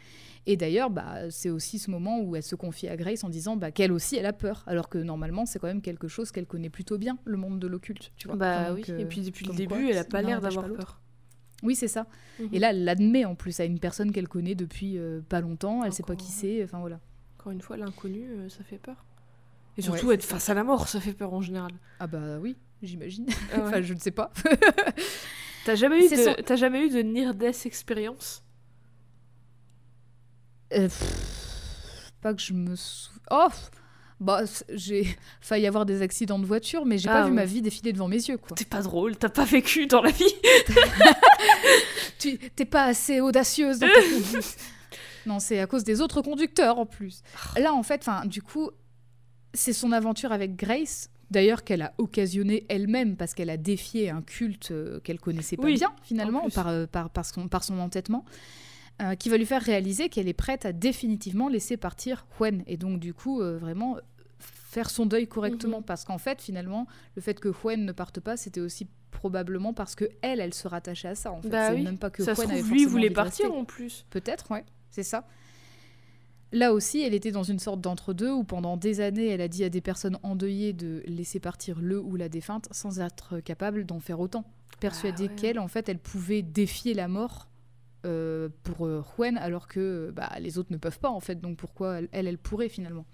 Et 0.46 0.56
d'ailleurs, 0.56 0.90
bah, 0.90 1.30
c'est 1.30 1.50
aussi 1.50 1.78
ce 1.78 1.90
moment 1.90 2.20
où 2.20 2.36
elle 2.36 2.42
se 2.42 2.54
confie 2.54 2.88
à 2.88 2.96
Grace 2.96 3.24
en 3.24 3.28
disant 3.30 3.56
bah, 3.56 3.70
qu'elle 3.70 3.92
aussi, 3.92 4.16
elle 4.16 4.26
a 4.26 4.32
peur, 4.32 4.62
alors 4.66 4.88
que 4.88 4.98
normalement, 4.98 5.46
c'est 5.46 5.58
quand 5.58 5.66
même 5.68 5.80
quelque 5.82 6.08
chose 6.08 6.30
qu'elle 6.32 6.46
connaît 6.46 6.70
plutôt 6.70 6.98
bien, 6.98 7.18
le 7.24 7.36
monde 7.36 7.58
de 7.58 7.66
l'occulte, 7.66 8.12
tu 8.16 8.28
vois. 8.28 8.36
Bah 8.36 8.68
Donc, 8.70 8.76
oui, 8.78 8.84
euh, 8.90 8.98
et 8.98 9.04
puis 9.06 9.22
depuis 9.22 9.46
le 9.46 9.54
début, 9.54 9.74
quoi, 9.74 9.78
elle 9.90 9.96
a 9.98 10.02
c'est- 10.02 10.08
pas 10.10 10.22
l'air 10.22 10.40
d'avoir 10.40 10.66
peur. 10.72 11.00
Oui, 11.62 11.74
c'est 11.74 11.88
ça. 11.88 12.06
Mhm. 12.40 12.48
Et 12.52 12.58
là, 12.58 12.70
elle 12.70 12.84
l'admet 12.84 13.24
en 13.24 13.34
plus 13.34 13.58
à 13.60 13.64
une 13.64 13.78
personne 13.78 14.12
qu'elle 14.12 14.28
connaît 14.28 14.54
depuis 14.54 14.98
euh, 14.98 15.20
pas 15.26 15.40
longtemps, 15.40 15.82
elle 15.82 15.92
sait 15.94 16.02
pas 16.02 16.14
qui 16.16 16.30
c'est, 16.30 16.62
enfin 16.62 16.78
voilà. 16.80 17.00
Encore 17.38 17.52
une 17.52 17.62
fois, 17.62 17.76
l'inconnu, 17.78 18.26
euh, 18.28 18.48
ça 18.50 18.62
fait 18.64 18.76
peur. 18.78 19.04
Et 19.76 19.82
surtout 19.82 20.12
être 20.12 20.22
face 20.24 20.48
à 20.50 20.54
la 20.54 20.62
mort, 20.62 20.86
ça 20.88 21.00
fait 21.00 21.14
peur 21.14 21.32
en 21.34 21.40
général. 21.40 21.72
Ah 22.00 22.06
bah 22.06 22.38
oui, 22.40 22.56
j'imagine. 22.82 23.26
Ah 23.52 23.56
ouais. 23.58 23.62
enfin, 23.62 23.82
je 23.82 23.94
ne 23.94 23.98
sais 23.98 24.10
pas. 24.10 24.30
T'as 25.64 25.74
jamais 25.76 26.04
eu 26.04 26.10
de, 26.10 26.16
son- 26.16 26.36
t'as 26.44 26.56
jamais 26.56 26.86
eu 26.86 26.90
de 26.90 27.00
near 27.00 27.32
death 27.34 27.64
expérience? 27.64 28.42
Euh, 30.74 30.88
pff, 30.88 32.12
pas 32.20 32.34
que 32.34 32.40
je 32.42 32.52
me 32.52 32.76
souviens. 32.76 33.20
Oh 33.30 33.48
bah, 34.20 34.42
j'ai 34.68 35.16
failli 35.40 35.66
avoir 35.66 35.86
des 35.86 36.02
accidents 36.02 36.38
de 36.38 36.44
voiture, 36.46 36.84
mais 36.84 36.98
j'ai 36.98 37.08
Ah 37.08 37.22
pas 37.22 37.26
vu 37.26 37.32
ma 37.32 37.44
vie 37.46 37.62
défiler 37.62 37.92
devant 37.94 38.08
mes 38.08 38.16
yeux, 38.16 38.36
quoi. 38.36 38.56
T'es 38.56 38.64
pas 38.66 38.82
drôle, 38.82 39.16
t'as 39.16 39.28
pas 39.30 39.44
vécu 39.44 39.86
dans 39.86 40.02
la 40.02 40.10
vie. 40.10 40.34
Tu 42.18 42.38
t'es 42.38 42.64
pas 42.64 42.84
assez 42.84 43.20
audacieuse 43.20 43.78
dans 43.80 43.88
ta 43.88 44.00
conduite. 44.02 44.56
Non, 45.26 45.38
c'est 45.40 45.58
à 45.60 45.66
cause 45.66 45.84
des 45.84 46.00
autres 46.00 46.22
conducteurs 46.22 46.78
en 46.78 46.86
plus. 46.86 47.22
Là, 47.58 47.72
en 47.74 47.82
fait, 47.82 48.06
du 48.26 48.40
coup, 48.42 48.70
c'est 49.52 49.72
son 49.72 49.92
aventure 49.92 50.32
avec 50.32 50.56
Grace. 50.56 51.10
D'ailleurs, 51.34 51.64
qu'elle 51.64 51.82
a 51.82 51.92
occasionné 51.98 52.64
elle-même 52.68 53.16
parce 53.16 53.34
qu'elle 53.34 53.50
a 53.50 53.56
défié 53.56 54.08
un 54.08 54.22
culte 54.22 54.70
euh, 54.70 55.00
qu'elle 55.00 55.18
connaissait 55.18 55.56
pas 55.56 55.64
Oui, 55.64 55.74
bien, 55.74 55.88
en 55.88 56.02
finalement, 56.04 56.48
par, 56.48 56.68
euh, 56.68 56.86
par, 56.86 57.10
par 57.10 57.26
son, 57.26 57.48
par 57.48 57.64
son 57.64 57.78
entêtement, 57.80 58.24
euh, 59.02 59.16
qui 59.16 59.28
va 59.28 59.36
lui 59.36 59.44
faire 59.44 59.60
réaliser 59.60 60.08
qu'elle 60.08 60.28
est 60.28 60.32
prête 60.32 60.64
à 60.64 60.72
définitivement 60.72 61.48
laisser 61.48 61.76
partir 61.76 62.24
Huen. 62.38 62.62
Et 62.68 62.76
donc, 62.76 63.00
du 63.00 63.12
coup, 63.12 63.40
euh, 63.42 63.58
vraiment 63.58 63.96
faire 64.38 64.90
son 64.90 65.06
deuil 65.06 65.26
correctement. 65.26 65.78
Mhm. 65.78 65.84
Parce 65.84 66.04
qu'en 66.04 66.18
fait, 66.18 66.40
finalement, 66.40 66.86
le 67.16 67.22
fait 67.22 67.38
que 67.40 67.48
Huen 67.48 67.84
ne 67.84 67.92
parte 67.92 68.20
pas, 68.20 68.36
c'était 68.36 68.60
aussi 68.60 68.86
probablement 69.10 69.72
parce 69.72 69.96
que 69.96 70.04
elle, 70.22 70.40
elle 70.40 70.54
se 70.54 70.68
rattachait 70.68 71.08
à 71.08 71.14
ça. 71.16 71.32
En 71.32 71.42
fait, 71.42 71.48
Bah 71.48 71.68
c'est 71.70 71.74
oui. 71.74 71.82
même 71.82 71.98
pas 71.98 72.10
que 72.10 72.22
ça 72.22 72.36
se 72.36 72.42
avait 72.42 72.58
trouve, 72.60 72.70
lui, 72.70 72.84
voulait 72.84 73.10
partir 73.10 73.52
en 73.52 73.64
plus. 73.64 74.06
Peut-être, 74.10 74.50
ouais, 74.52 74.64
c'est 74.90 75.02
ça. 75.02 75.26
Là 76.54 76.72
aussi, 76.72 77.02
elle 77.02 77.14
était 77.14 77.32
dans 77.32 77.42
une 77.42 77.58
sorte 77.58 77.80
d'entre-deux 77.80 78.30
où 78.30 78.44
pendant 78.44 78.76
des 78.76 79.00
années, 79.00 79.26
elle 79.26 79.40
a 79.40 79.48
dit 79.48 79.64
à 79.64 79.68
des 79.70 79.80
personnes 79.80 80.20
endeuillées 80.22 80.72
de 80.72 81.02
laisser 81.04 81.40
partir 81.40 81.80
le 81.80 82.00
ou 82.00 82.14
la 82.14 82.28
défunte 82.28 82.68
sans 82.70 83.00
être 83.00 83.40
capable 83.40 83.84
d'en 83.84 83.98
faire 83.98 84.20
autant. 84.20 84.44
Persuadée 84.78 85.24
Ah 85.26 85.30
ouais. 85.32 85.34
qu'elle, 85.34 85.58
en 85.58 85.66
fait, 85.66 85.88
elle 85.88 85.98
pouvait 85.98 86.42
défier 86.42 86.94
la 86.94 87.08
mort 87.08 87.48
euh, 88.06 88.48
pour 88.62 88.86
euh, 88.86 89.02
Huen 89.18 89.36
alors 89.36 89.66
que 89.66 90.12
bah, 90.14 90.30
les 90.38 90.56
autres 90.56 90.70
ne 90.70 90.76
peuvent 90.76 91.00
pas, 91.00 91.10
en 91.10 91.18
fait. 91.18 91.40
Donc 91.40 91.56
pourquoi 91.56 92.02
elle, 92.12 92.28
elle 92.28 92.38
pourrait 92.38 92.68
finalement 92.68 93.04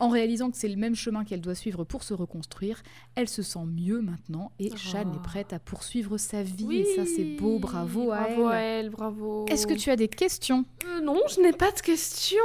En 0.00 0.08
réalisant 0.08 0.50
que 0.50 0.56
c'est 0.56 0.68
le 0.68 0.76
même 0.76 0.94
chemin 0.96 1.24
qu'elle 1.24 1.40
doit 1.40 1.54
suivre 1.54 1.84
pour 1.84 2.02
se 2.02 2.12
reconstruire, 2.14 2.82
elle 3.14 3.28
se 3.28 3.42
sent 3.42 3.64
mieux 3.66 4.00
maintenant 4.00 4.50
et 4.58 4.70
Oh. 4.72 4.74
est 4.74 5.22
prête 5.22 5.52
à 5.52 5.58
poursuivre 5.58 6.16
sa 6.18 6.42
vie. 6.42 6.78
Et 6.78 6.96
ça, 6.96 7.04
c'est 7.06 7.36
beau, 7.36 7.58
bravo 7.58 8.10
à 8.10 8.22
bravo 8.22 8.48
elle. 8.48 8.54
à 8.56 8.60
elle, 8.60 8.90
bravo. 8.90 9.46
Est-ce 9.48 9.66
que 9.66 9.74
tu 9.74 9.90
as 9.90 9.96
des 9.96 10.08
questions? 10.08 10.64
Euh, 10.86 11.00
non, 11.00 11.20
je 11.28 11.40
n'ai 11.40 11.52
pas 11.52 11.70
de 11.70 11.80
questions. 11.80 12.36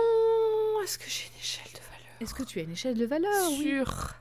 Est-ce 0.84 1.00
que 1.00 1.06
j'ai 1.10 1.26
une 1.34 1.40
échelle 1.40 1.72
de 1.74 1.80
valeur? 1.80 2.22
Est-ce 2.22 2.34
que 2.34 2.44
tu 2.44 2.60
as 2.60 2.64
une 2.64 2.72
échelle 2.72 2.98
de 2.98 3.06
valeur? 3.06 3.50
Oui. 3.52 3.64
Sur 3.64 4.14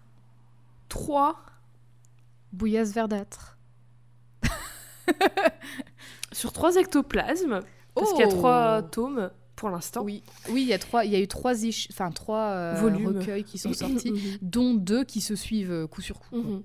3, 0.88 1.36
Bouillasse 2.52 2.92
verdâtre. 2.92 3.58
sur 6.32 6.52
3 6.52 6.76
ectoplasmes, 6.76 7.60
parce 7.94 8.12
qu'il 8.12 8.20
y 8.20 8.24
a 8.24 8.28
Oh 8.28 8.36
3 8.36 8.82
tomes 8.90 9.30
pour 9.56 9.70
l'instant. 9.70 10.02
Oui, 10.04 10.22
oui, 10.50 10.62
il 10.62 10.68
y 10.68 10.72
a 10.74 10.78
trois, 10.78 11.04
il 11.04 11.10
y 11.10 11.16
a 11.16 11.20
eu 11.20 11.26
trois, 11.28 11.52
enfin 11.90 12.10
trois 12.12 12.50
euh, 12.50 12.80
recueils 13.06 13.42
qui 13.44 13.58
sont 13.58 13.72
sortis, 13.72 14.12
Mhm. 14.12 14.38
dont 14.42 14.74
deux 14.74 15.04
qui 15.04 15.20
se 15.20 15.34
suivent 15.34 15.72
euh, 15.72 15.86
coup 15.86 16.02
sur 16.02 16.20
coup. 16.20 16.36
Mhm. 16.36 16.62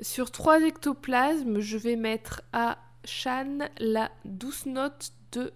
Sur 0.00 0.30
3 0.30 0.60
ectoplasmes, 0.60 1.58
je 1.58 1.76
vais 1.76 1.96
mettre 1.96 2.42
à 2.52 2.78
Shan 3.04 3.68
la 3.80 4.12
douce 4.24 4.64
note 4.64 5.10
de 5.32 5.52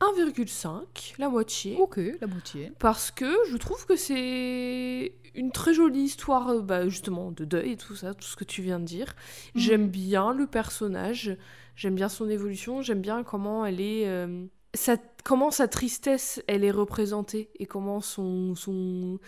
1,5, 0.00 1.14
la 1.18 1.28
moitié. 1.28 1.76
Ok, 1.78 1.98
la 2.20 2.26
moitié. 2.26 2.72
Parce 2.78 3.10
que 3.10 3.32
je 3.50 3.56
trouve 3.56 3.86
que 3.86 3.96
c'est 3.96 5.14
une 5.34 5.52
très 5.52 5.72
jolie 5.74 6.02
histoire, 6.02 6.48
euh, 6.50 6.60
bah, 6.60 6.88
justement, 6.88 7.30
de 7.30 7.44
deuil 7.44 7.72
et 7.72 7.76
tout 7.76 7.94
ça, 7.94 8.12
tout 8.12 8.26
ce 8.26 8.36
que 8.36 8.44
tu 8.44 8.62
viens 8.62 8.80
de 8.80 8.84
dire. 8.84 9.14
Mhm. 9.54 9.60
J'aime 9.60 9.88
bien 9.88 10.32
le 10.34 10.46
personnage, 10.46 11.36
j'aime 11.76 11.94
bien 11.94 12.08
son 12.08 12.28
évolution, 12.28 12.82
j'aime 12.82 13.00
bien 13.00 13.22
comment 13.24 13.64
elle 13.66 13.80
est. 13.80 14.06
euh, 14.06 14.44
sa- 14.74 14.96
comment 15.24 15.50
sa 15.50 15.68
tristesse, 15.68 16.42
elle 16.48 16.64
est 16.64 16.70
représentée 16.70 17.50
et 17.58 17.66
comment 17.66 18.00
son. 18.00 18.54
son 18.54 19.18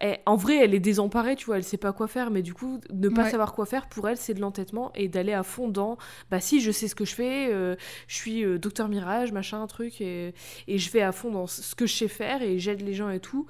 elle- 0.00 0.18
en 0.26 0.36
vrai, 0.36 0.56
elle 0.56 0.74
est 0.74 0.80
désemparée, 0.80 1.36
tu 1.36 1.46
vois, 1.46 1.56
elle 1.56 1.64
sait 1.64 1.76
pas 1.78 1.92
quoi 1.92 2.06
faire, 2.06 2.30
mais 2.30 2.42
du 2.42 2.52
coup, 2.54 2.80
ne 2.92 3.08
pas 3.08 3.22
Ouais. 3.24 3.30
savoir 3.30 3.54
quoi 3.54 3.64
faire, 3.66 3.88
pour 3.88 4.08
elle, 4.08 4.16
c'est 4.18 4.34
de 4.34 4.40
l'entêtement 4.40 4.92
et 4.94 5.08
d'aller 5.08 5.32
à 5.32 5.42
fond 5.42 5.68
dans 5.68 5.96
bah 6.30 6.40
si, 6.40 6.60
je 6.60 6.70
sais 6.70 6.88
ce 6.88 6.94
que 6.94 7.04
je 7.06 7.14
fais, 7.14 7.48
euh, 7.50 7.76
je 8.08 8.14
suis 8.16 8.44
euh, 8.44 8.58
docteur 8.58 8.88
Mirage, 8.88 9.32
machin, 9.32 9.66
truc, 9.66 10.00
et, 10.02 10.34
et 10.68 10.78
je 10.78 10.90
vais 10.90 11.00
à 11.02 11.12
fond 11.12 11.30
dans 11.30 11.46
ce 11.46 11.74
que 11.74 11.86
je 11.86 11.94
sais 11.94 12.08
faire 12.08 12.42
et 12.42 12.58
j'aide 12.58 12.82
les 12.82 12.92
gens 12.94 13.08
et 13.10 13.20
tout. 13.20 13.46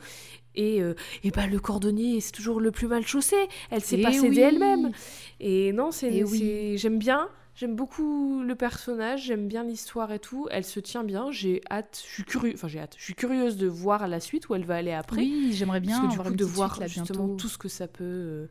Et, 0.54 0.82
euh, 0.82 0.94
et 1.24 1.30
bah 1.30 1.46
le 1.46 1.58
cordonnier, 1.58 2.20
c'est 2.20 2.32
toujours 2.32 2.60
le 2.60 2.70
plus 2.70 2.86
mal 2.86 3.06
chaussé, 3.06 3.36
elle 3.70 3.82
sait 3.82 3.96
Eh 3.98 4.02
pas 4.02 4.12
s'aider 4.12 4.28
oui. 4.28 4.40
elle-même. 4.40 4.92
Et 5.40 5.72
non, 5.72 5.90
c'est, 5.90 6.22
oui. 6.24 6.38
c'est- 6.38 6.76
j'aime 6.76 6.98
bien, 6.98 7.28
j'aime 7.54 7.76
beaucoup 7.76 8.42
le 8.42 8.54
personnage, 8.54 9.24
j'aime 9.24 9.46
bien 9.48 9.64
l'histoire 9.64 10.10
et 10.12 10.18
tout. 10.18 10.48
Elle 10.50 10.64
se 10.64 10.80
tient 10.80 11.04
bien. 11.04 11.30
J'ai 11.30 11.60
hâte, 11.70 12.02
je 12.06 12.12
suis 12.12 12.24
curieuse, 12.24 12.54
enfin 12.54 12.68
j'ai 12.68 12.80
hâte, 12.80 12.94
je 12.98 13.02
suis 13.04 13.14
curieuse 13.14 13.56
de 13.56 13.66
voir 13.66 14.08
la 14.08 14.20
suite 14.20 14.48
où 14.48 14.54
elle 14.54 14.64
va 14.64 14.76
aller 14.76 14.92
après. 14.92 15.22
Oui, 15.22 15.50
j'aimerais 15.52 15.80
bien 15.80 16.00
parce 16.00 16.06
que 16.08 16.08
du 16.08 16.14
avoir 16.14 16.26
coup 16.26 16.32
une 16.32 16.36
de 16.36 16.44
voir 16.44 16.70
suite, 16.74 16.80
là, 16.80 16.86
justement 16.88 17.24
bientôt. 17.26 17.36
tout 17.40 17.48
ce 17.48 17.58
que 17.58 17.68
ça 17.68 17.86
peut, 17.88 18.04
euh, 18.04 18.46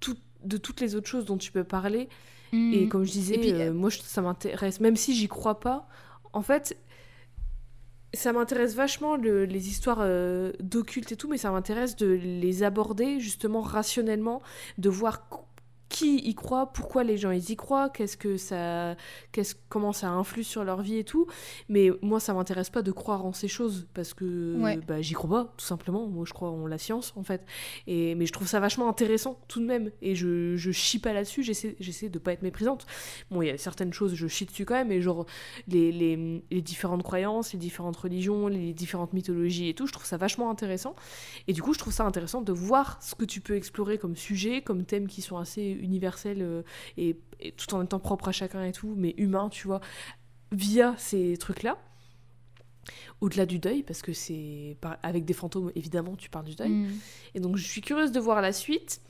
tout- 0.00 0.16
de 0.44 0.56
toutes 0.56 0.80
les 0.80 0.94
autres 0.94 1.08
choses 1.08 1.24
dont 1.24 1.36
tu 1.36 1.50
peux 1.52 1.64
parler. 1.64 2.08
Mm. 2.52 2.72
Et 2.74 2.88
comme 2.88 3.04
je 3.04 3.10
disais, 3.12 3.38
puis, 3.38 3.52
euh, 3.52 3.72
moi, 3.74 3.90
je- 3.90 3.98
ça 4.00 4.22
m'intéresse. 4.22 4.80
Même 4.80 4.96
si 4.96 5.14
j'y 5.14 5.28
crois 5.28 5.60
pas, 5.60 5.88
en 6.32 6.42
fait, 6.42 6.76
ça 8.14 8.32
m'intéresse 8.32 8.74
vachement 8.74 9.16
le- 9.16 9.44
les 9.44 9.68
histoires 9.68 9.98
euh, 10.00 10.52
d'occulte 10.60 11.12
et 11.12 11.16
tout, 11.16 11.28
mais 11.28 11.36
ça 11.36 11.50
m'intéresse 11.50 11.94
de 11.96 12.06
les 12.06 12.62
aborder 12.62 13.20
justement 13.20 13.60
rationnellement, 13.60 14.40
de 14.78 14.88
voir 14.88 15.28
qui 15.88 16.16
y 16.18 16.34
croit, 16.34 16.72
pourquoi 16.72 17.02
les 17.02 17.16
gens 17.16 17.30
ils 17.30 17.50
y 17.50 17.56
croient, 17.56 17.88
qu'est-ce 17.88 18.16
que 18.16 18.36
ça, 18.36 18.94
qu'est-ce, 19.32 19.54
comment 19.70 19.92
ça 19.92 20.10
influe 20.10 20.44
sur 20.44 20.62
leur 20.64 20.82
vie 20.82 20.98
et 20.98 21.04
tout. 21.04 21.26
Mais 21.68 21.90
moi, 22.02 22.20
ça 22.20 22.34
m'intéresse 22.34 22.68
pas 22.70 22.82
de 22.82 22.92
croire 22.92 23.24
en 23.24 23.32
ces 23.32 23.48
choses 23.48 23.86
parce 23.94 24.12
que 24.14 24.54
Ouais. 24.58 24.76
bah, 24.86 25.00
j'y 25.00 25.14
crois 25.14 25.30
pas, 25.44 25.54
tout 25.56 25.64
simplement. 25.64 26.06
Moi, 26.06 26.24
je 26.26 26.32
crois 26.34 26.50
en 26.50 26.66
la 26.66 26.76
science 26.78 27.12
en 27.16 27.22
fait. 27.22 27.44
Et, 27.86 28.14
mais 28.16 28.26
je 28.26 28.32
trouve 28.32 28.46
ça 28.46 28.60
vachement 28.60 28.88
intéressant 28.88 29.38
tout 29.48 29.60
de 29.60 29.64
même. 29.64 29.90
Et 30.02 30.14
je, 30.14 30.56
je 30.56 30.70
chie 30.72 30.98
pas 30.98 31.12
là-dessus, 31.12 31.42
j'essaie, 31.42 31.74
j'essaie 31.80 32.08
de 32.10 32.18
pas 32.18 32.32
être 32.32 32.42
méprisante. 32.42 32.86
Bon, 33.30 33.40
il 33.42 33.46
y 33.48 33.50
a 33.50 33.56
certaines 33.58 33.92
choses, 33.92 34.14
je 34.14 34.26
chie 34.26 34.44
dessus 34.44 34.64
quand 34.66 34.74
même, 34.74 34.88
mais 34.88 35.00
genre 35.00 35.24
les, 35.68 35.90
les, 35.92 36.42
les 36.50 36.60
différentes 36.62 37.02
croyances, 37.02 37.52
les 37.54 37.58
différentes 37.58 37.96
religions, 37.96 38.48
les 38.48 38.74
différentes 38.74 39.12
mythologies 39.14 39.68
et 39.70 39.74
tout, 39.74 39.86
je 39.86 39.92
trouve 39.92 40.04
ça 40.06 40.16
vachement 40.18 40.50
intéressant. 40.50 40.94
Et 41.46 41.52
du 41.54 41.62
coup, 41.62 41.72
je 41.72 41.78
trouve 41.78 41.92
ça 41.94 42.04
intéressant 42.04 42.42
de 42.42 42.52
voir 42.52 42.98
ce 43.02 43.14
que 43.14 43.24
tu 43.24 43.40
peux 43.40 43.54
explorer 43.56 43.96
comme 43.98 44.16
sujet, 44.16 44.60
comme 44.60 44.84
thèmes 44.84 45.06
qui 45.06 45.22
sont 45.22 45.38
assez 45.38 45.77
universels 45.78 46.42
euh, 46.42 46.62
et, 46.96 47.16
et 47.40 47.52
tout 47.52 47.74
en 47.74 47.82
étant 47.82 47.98
propres 47.98 48.28
à 48.28 48.32
chacun 48.32 48.64
et 48.64 48.72
tout, 48.72 48.94
mais 48.96 49.14
humains, 49.16 49.48
tu 49.48 49.66
vois, 49.66 49.80
via 50.52 50.94
ces 50.98 51.36
trucs-là. 51.36 51.78
Au-delà 53.20 53.44
du 53.44 53.58
deuil, 53.58 53.82
parce 53.82 54.00
que 54.00 54.12
c'est 54.12 54.76
avec 55.02 55.24
des 55.24 55.34
fantômes, 55.34 55.72
évidemment, 55.74 56.16
tu 56.16 56.30
parles 56.30 56.46
du 56.46 56.54
deuil. 56.54 56.70
Mm. 56.70 56.88
Et 57.34 57.40
donc, 57.40 57.56
je 57.56 57.66
suis 57.66 57.80
curieuse 57.80 58.12
de 58.12 58.20
voir 58.20 58.40
la 58.40 58.52
suite. 58.52 59.02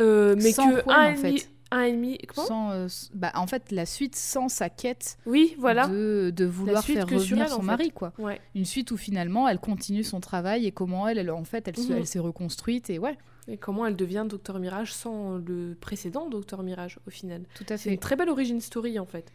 Euh, 0.00 0.34
mais 0.36 0.52
Sans 0.52 0.70
que 0.70 0.90
un 0.90 1.12
en 1.12 1.16
fait. 1.16 1.50
Un 1.72 1.82
et 1.82 1.92
demi, 1.92 2.18
comment 2.28 2.46
Sans, 2.46 2.70
euh, 2.72 2.86
bah, 3.14 3.32
en 3.34 3.46
fait, 3.46 3.72
la 3.72 3.86
suite 3.86 4.14
sans 4.16 4.48
sa 4.48 4.68
quête 4.68 5.18
Oui, 5.26 5.54
voilà. 5.58 5.88
de, 5.88 6.32
de 6.34 6.44
vouloir 6.44 6.84
faire 6.84 7.06
revenir 7.08 7.44
elle, 7.46 7.52
en 7.52 7.56
son 7.56 7.60
fait. 7.62 7.66
mari, 7.66 7.90
quoi. 7.90 8.12
Ouais. 8.18 8.40
Une 8.54 8.64
suite 8.64 8.90
où 8.90 8.96
finalement 8.96 9.48
elle 9.48 9.58
continue 9.58 10.04
son 10.04 10.20
travail 10.20 10.66
et 10.66 10.72
comment 10.72 11.08
elle, 11.08 11.18
elle 11.18 11.30
en 11.30 11.44
fait, 11.44 11.66
elle, 11.68 11.76
se- 11.76 11.90
Mhm. 11.92 11.98
elle 11.98 12.06
s'est 12.06 12.18
reconstruite 12.18 12.90
et 12.90 12.98
ouais, 12.98 13.16
Et 13.48 13.56
comment 13.56 13.86
elle 13.86 13.96
devient 13.96 14.24
Docteur 14.28 14.60
Mirage 14.60 14.92
sans 14.94 15.36
le 15.38 15.74
précédent 15.80 16.28
Docteur 16.28 16.62
Mirage 16.62 16.98
au 17.08 17.10
final. 17.10 17.42
tout 17.56 17.64
à 17.68 17.76
C'est 17.76 17.88
une 17.90 17.96
fait. 17.96 18.00
très 18.00 18.16
belle 18.16 18.28
origin 18.28 18.60
story 18.60 18.98
en 19.00 19.06
fait. 19.06 19.32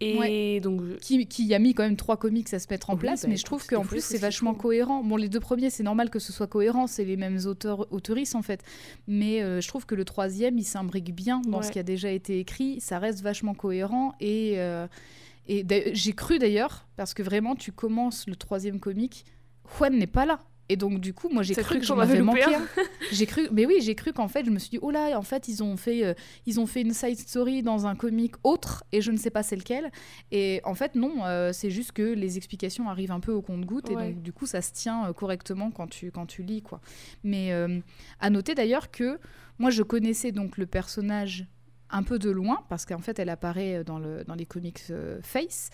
Et 0.00 0.60
donc 0.60 0.82
je- 0.84 0.94
Qui, 0.96 1.26
qui 1.26 1.54
a 1.54 1.58
mis 1.58 1.72
quand 1.72 1.82
même 1.84 1.96
trois 1.96 2.16
comics 2.16 2.52
à 2.52 2.58
se 2.58 2.66
mettre 2.68 2.90
en 2.90 2.94
Oui, 2.94 2.98
place, 3.00 3.22
bah, 3.22 3.28
mais 3.28 3.36
je 3.36 3.44
trouve 3.44 3.64
qu'en 3.66 3.84
plus 3.84 4.04
c'est 4.04 4.18
vachement 4.18 4.52
cohérent. 4.54 5.02
Bon, 5.02 5.16
les 5.16 5.28
deux 5.28 5.40
premiers, 5.40 5.70
c'est 5.70 5.82
normal 5.82 6.10
que 6.10 6.18
ce 6.18 6.32
soit 6.32 6.46
cohérent, 6.48 6.86
c'est 6.86 7.04
les 7.04 7.16
mêmes 7.16 7.38
auteurs, 7.46 7.90
auteuristes 7.92 8.34
en 8.34 8.42
fait, 8.42 8.62
mais 9.06 9.42
euh, 9.42 9.60
je 9.60 9.68
trouve 9.68 9.86
que 9.86 9.94
le 9.94 10.04
troisième, 10.04 10.58
il 10.58 10.64
s'imbrique 10.64 11.14
bien 11.14 11.40
dans 11.46 11.58
ce 11.62 11.70
qui 11.70 11.78
a 11.78 11.82
déjà 11.84 12.10
été 12.10 12.38
écrit, 12.40 12.80
ça 12.80 12.98
reste 12.98 13.20
vachement 13.22 13.54
cohérent 13.54 14.14
et. 14.20 14.54
euh, 14.56 14.86
et 15.46 15.62
j'ai 15.92 16.14
cru 16.14 16.38
d'ailleurs, 16.38 16.86
parce 16.96 17.12
que 17.12 17.22
vraiment, 17.22 17.54
tu 17.54 17.70
commences 17.70 18.26
le 18.26 18.34
troisième 18.34 18.80
comic, 18.80 19.26
Juan 19.76 19.94
n'est 19.94 20.06
pas 20.06 20.24
là. 20.24 20.40
Et 20.68 20.76
donc, 20.76 21.00
du 21.00 21.12
coup, 21.12 21.28
moi, 21.28 21.42
j'ai 21.42 21.54
cru 21.54 21.78
que 21.78 21.84
j'en 21.84 21.98
avais 21.98 22.20
manqué. 22.22 22.40
J'ai 23.12 23.26
cru, 23.26 23.48
mais 23.52 23.66
oui, 23.66 23.76
j'ai 23.80 23.94
cru 23.94 24.12
qu'en 24.12 24.28
fait, 24.28 24.46
je 24.46 24.50
me 24.50 24.58
suis 24.58 24.70
dit, 24.70 24.78
oh 24.80 24.90
là, 24.90 25.18
en 25.18 25.22
fait, 25.22 25.48
ils 25.48 25.62
ont 25.62 25.76
fait, 25.76 26.04
euh, 26.04 26.14
ils 26.46 26.58
ont 26.58 26.66
fait 26.66 26.80
une 26.80 26.94
side 26.94 27.18
story 27.18 27.62
dans 27.62 27.86
un 27.86 27.94
comic 27.94 28.34
autre, 28.44 28.84
et 28.90 29.02
je 29.02 29.10
ne 29.10 29.16
sais 29.16 29.30
pas 29.30 29.42
c'est 29.42 29.56
lequel. 29.56 29.92
Et 30.30 30.60
en 30.64 30.74
fait, 30.74 30.94
non, 30.94 31.24
euh, 31.24 31.52
c'est 31.52 31.70
juste 31.70 31.92
que 31.92 32.02
les 32.02 32.38
explications 32.38 32.88
arrivent 32.88 33.12
un 33.12 33.20
peu 33.20 33.32
au 33.32 33.42
compte-goutte, 33.42 33.90
et 33.90 33.94
donc 33.94 34.22
du 34.22 34.32
coup, 34.32 34.46
ça 34.46 34.62
se 34.62 34.72
tient 34.72 35.06
euh, 35.06 35.12
correctement 35.12 35.70
quand 35.70 35.86
tu, 35.88 36.10
quand 36.10 36.26
tu 36.26 36.42
lis, 36.42 36.62
quoi. 36.62 36.80
Mais 37.22 37.52
à 38.20 38.30
noter 38.30 38.54
d'ailleurs 38.54 38.90
que 38.90 39.18
moi, 39.58 39.70
je 39.70 39.82
connaissais 39.82 40.32
donc 40.32 40.56
le 40.56 40.66
personnage 40.66 41.46
un 41.90 42.02
peu 42.02 42.18
de 42.18 42.30
loin, 42.30 42.64
parce 42.68 42.86
qu'en 42.86 42.98
fait, 42.98 43.18
elle 43.18 43.28
apparaît 43.28 43.84
dans, 43.84 43.98
le, 43.98 44.24
dans 44.24 44.34
les 44.34 44.46
comics 44.46 44.82
Face, 45.20 45.70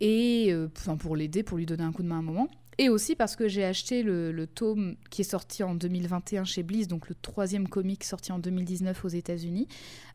et 0.00 0.54
pour 0.98 1.16
l'aider, 1.16 1.42
pour 1.42 1.58
lui 1.58 1.66
donner 1.66 1.84
un 1.84 1.92
coup 1.92 2.02
de 2.02 2.08
main 2.08 2.16
à 2.16 2.18
un 2.20 2.22
moment. 2.22 2.48
Et 2.78 2.88
aussi 2.90 3.16
parce 3.16 3.36
que 3.36 3.48
j'ai 3.48 3.64
acheté 3.64 4.02
le, 4.02 4.32
le 4.32 4.46
tome 4.46 4.96
qui 5.08 5.22
est 5.22 5.24
sorti 5.24 5.62
en 5.62 5.74
2021 5.74 6.44
chez 6.44 6.62
Bliss, 6.62 6.88
donc 6.88 7.08
le 7.08 7.14
troisième 7.14 7.68
comic 7.68 8.04
sorti 8.04 8.32
en 8.32 8.38
2019 8.38 9.02
aux 9.04 9.08
États-Unis, 9.08 9.66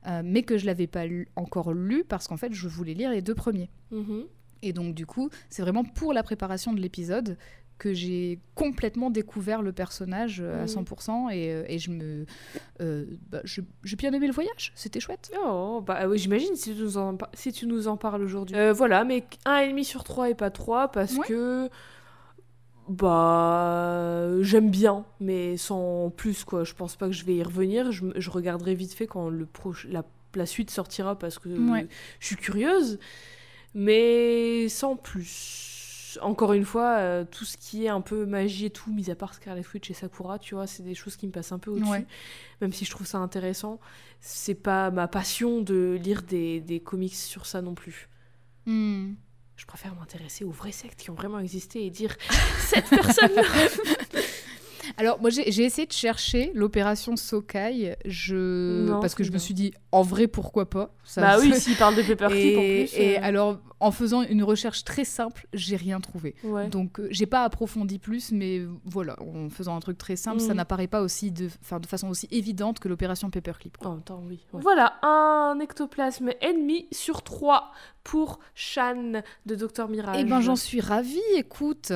euh, 0.07 0.21
mais 0.23 0.43
que 0.43 0.57
je 0.59 0.67
l'avais 0.67 0.85
pas 0.87 1.05
lu- 1.07 1.27
encore 1.35 1.73
lu 1.73 2.03
parce 2.07 2.27
qu'en 2.27 2.37
fait 2.37 2.53
je 2.53 2.67
voulais 2.67 2.93
lire 2.93 3.09
les 3.11 3.21
deux 3.23 3.33
premiers. 3.35 3.69
Mhm. 3.91 4.25
Et 4.61 4.73
donc 4.73 4.93
du 4.93 5.07
coup, 5.07 5.29
c'est 5.49 5.63
vraiment 5.63 5.83
pour 5.83 6.13
la 6.13 6.21
préparation 6.21 6.71
de 6.71 6.79
l'épisode 6.79 7.35
que 7.79 7.95
j'ai 7.95 8.37
complètement 8.53 9.09
découvert 9.09 9.63
le 9.63 9.71
personnage 9.71 10.39
euh, 10.39 10.59
à 10.59 10.67
Mhm. 10.67 10.67
100% 10.67 11.29
et, 11.31 11.51
euh, 11.51 11.63
et 11.67 11.79
je 11.79 11.89
me, 11.89 12.27
euh, 12.79 13.05
bah, 13.31 13.41
je- 13.43 13.61
j'ai 13.83 13.95
bien 13.95 14.13
aimé 14.13 14.27
le 14.27 14.33
voyage, 14.33 14.71
c'était 14.75 14.99
chouette. 14.99 15.31
Oh, 15.43 15.81
bah 15.83 16.07
oui, 16.07 16.19
j'imagine 16.19 16.55
si, 16.55 16.75
tu 16.75 16.79
nous 16.83 16.97
en 16.97 17.15
par- 17.17 17.31
si 17.33 17.51
tu 17.51 17.65
nous 17.65 17.87
en 17.87 17.97
parles 17.97 18.21
aujourd'hui. 18.21 18.55
Euh, 18.55 18.71
voilà, 18.71 19.03
mais 19.03 19.23
un 19.45 19.57
et 19.61 19.69
demi 19.69 19.83
sur 19.83 20.03
3 20.03 20.29
et 20.29 20.35
pas 20.35 20.51
3 20.51 20.89
parce 20.91 21.15
Ouais. 21.17 21.25
que. 21.27 21.69
Bah. 22.91 24.41
J'aime 24.41 24.69
bien, 24.69 25.05
mais 25.19 25.57
sans 25.57 26.09
plus, 26.09 26.43
quoi. 26.43 26.63
Je 26.63 26.73
pense 26.73 26.95
pas 26.95 27.07
que 27.07 27.13
je 27.13 27.25
vais 27.25 27.35
y 27.35 27.43
revenir. 27.43 27.91
Je, 27.91 28.29
regarderai 28.29 28.75
vite 28.75 28.93
fait 28.93 29.07
quand 29.07 29.29
le 29.29 29.45
proche, 29.45 29.87
la, 29.89 30.03
la 30.35 30.45
suite 30.45 30.71
sortira 30.71 31.17
parce 31.17 31.39
que 31.39 31.49
Ouais. 31.49 31.87
je 32.19 32.27
suis 32.27 32.35
curieuse. 32.35 32.99
Mais 33.73 34.67
sans 34.69 34.95
plus. 34.95 36.17
Encore 36.21 36.51
une 36.51 36.65
fois, 36.65 36.97
euh, 36.97 37.23
tout 37.23 37.45
ce 37.45 37.55
qui 37.55 37.85
est 37.85 37.89
un 37.89 38.01
peu 38.01 38.25
magie 38.25 38.65
et 38.65 38.69
tout, 38.69 38.91
mis 38.91 39.09
à 39.09 39.15
part 39.15 39.33
Scarlet 39.33 39.63
Witch 39.73 39.89
et 39.89 39.93
Sakura, 39.93 40.39
tu 40.39 40.55
vois, 40.55 40.67
c'est 40.67 40.83
des 40.83 40.93
choses 40.93 41.15
qui 41.15 41.25
me 41.25 41.31
passent 41.31 41.53
un 41.53 41.59
peu 41.59 41.71
au-dessus. 41.71 41.89
Ouais. 41.89 42.05
Même 42.59 42.73
si 42.73 42.83
je 42.83 42.91
trouve 42.91 43.07
ça 43.07 43.19
intéressant, 43.19 43.79
c'est 44.19 44.55
pas 44.55 44.91
ma 44.91 45.07
passion 45.07 45.61
de 45.61 45.97
lire 46.03 46.23
des, 46.23 46.59
des 46.59 46.81
comics 46.81 47.15
sur 47.15 47.45
ça 47.45 47.61
non 47.61 47.73
plus. 47.75 48.09
Hmm. 48.65 49.13
Je 49.61 49.67
préfère 49.67 49.93
m'intéresser 49.93 50.43
aux 50.43 50.49
vraies 50.49 50.71
sectes 50.71 50.99
qui 50.99 51.11
ont 51.11 51.13
vraiment 51.13 51.37
existé 51.37 51.85
et 51.85 51.91
dire 51.91 52.15
cette 52.61 52.89
personne-là. 52.89 53.43
Alors 54.97 55.21
moi 55.21 55.29
j'ai 55.29 55.47
essayé 55.63 55.85
de 55.87 55.91
chercher 55.93 56.51
l'opération 56.55 57.15
Sokai, 57.15 57.95
je... 58.05 58.87
Non, 58.87 58.99
parce 58.99 59.13
que 59.13 59.23
je 59.23 59.31
me 59.31 59.37
suis 59.37 59.53
dit 59.53 59.71
en 59.91 60.01
vrai 60.01 60.27
pourquoi 60.27 60.67
pas? 60.69 60.93
Ça- 61.03 61.21
bah 61.21 61.37
oui, 61.39 61.53
s'il 61.53 61.77
parle 61.77 61.95
de 61.95 62.01
Paperclip 62.01 62.43
Et, 62.43 62.57
en 62.57 62.59
plus. 62.87 62.97
et 62.99 63.17
euh, 63.17 63.21
alors, 63.23 63.59
en 63.79 63.91
faisant 63.91 64.21
une 64.23 64.43
recherche 64.43 64.83
très 64.83 65.05
simple, 65.05 65.47
j'ai 65.53 65.75
rien 65.75 65.99
trouvé. 66.01 66.35
ouais. 66.43 66.67
Donc, 66.67 66.99
euh, 66.99 67.07
j'ai 67.11 67.25
pas 67.25 67.43
approfondi 67.43 67.99
plus, 67.99 68.31
mais 68.31 68.61
voilà, 68.85 69.15
en 69.21 69.49
faisant 69.49 69.75
un 69.75 69.79
truc 69.79 69.97
très 69.97 70.15
simple, 70.15 70.39
ça 70.39 70.49
Mhm. 70.49 70.55
n'apparaît 70.57 70.87
pas 70.87 71.01
aussi 71.01 71.31
de, 71.31 71.45
de 71.47 71.85
façon 71.87 72.09
aussi 72.09 72.27
évidente 72.31 72.79
que 72.79 72.87
l'opération 72.89 73.29
Paperclip. 73.29 73.77
quoi. 73.77 73.91
En 73.91 73.93
même 73.95 74.03
temps, 74.03 74.23
oui. 74.27 74.39
Voilà, 74.51 74.97
un 75.03 75.57
ectoplasme 75.61 76.31
ennemi 76.41 76.87
sur 76.91 77.21
trois 77.23 77.71
pour 78.03 78.39
Shan 78.55 79.21
de 79.45 79.55
Docteur 79.55 79.87
Mirage. 79.89 80.17
Eh 80.19 80.23
ben, 80.23 80.41
j'en 80.41 80.55
suis 80.55 80.81
ravie. 80.81 81.19
Écoute, 81.35 81.91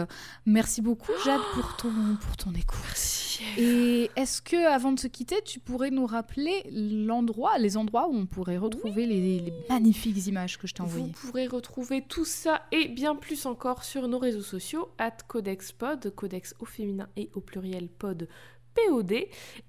merci 0.46 0.82
beaucoup, 0.82 1.12
Jade, 1.24 1.42
pour 1.54 1.76
ton, 1.78 1.92
pour 2.22 2.38
ton 2.38 2.52
écoute. 2.54 2.80
Merci. 2.84 3.44
Et 3.58 4.10
est-ce 4.16 4.42
que, 4.42 4.68
avant 4.68 4.92
de 4.92 5.00
se 5.00 5.08
quitter, 5.08 5.36
tu 5.44 5.60
pourrais 5.60 5.92
nous 5.92 6.06
rappeler 6.06 6.64
l'endroit, 6.72 7.58
les 7.58 7.76
endroits 7.78 8.08
où 8.08 8.16
on 8.16 8.26
pourrait 8.26 8.58
retrouver 8.58 9.06
les, 9.06 9.40
les 9.40 9.54
magnifiques 9.70 10.26
images 10.28 10.58
que 10.58 10.68
je 10.68 10.74
t'ai 10.74 10.84
Vous 10.84 10.90
envoyées? 10.90 11.12
pourrez 11.22 11.48
retrouver 11.48 12.02
tout 12.08 12.26
ça 12.26 12.62
et 12.72 12.88
bien 12.88 13.16
plus 13.16 13.46
encore 13.46 13.84
sur 13.84 14.08
nos 14.08 14.20
réseaux 14.20 14.42
sociaux, 14.42 14.90
at 14.98 15.18
CodexPod, 15.28 16.14
Codex 16.16 16.56
au 16.60 16.66
féminin 16.66 17.10
et 17.18 17.30
au 17.34 17.42
pluriel 17.42 17.90
pod 17.90 18.28
POD. 18.76 19.12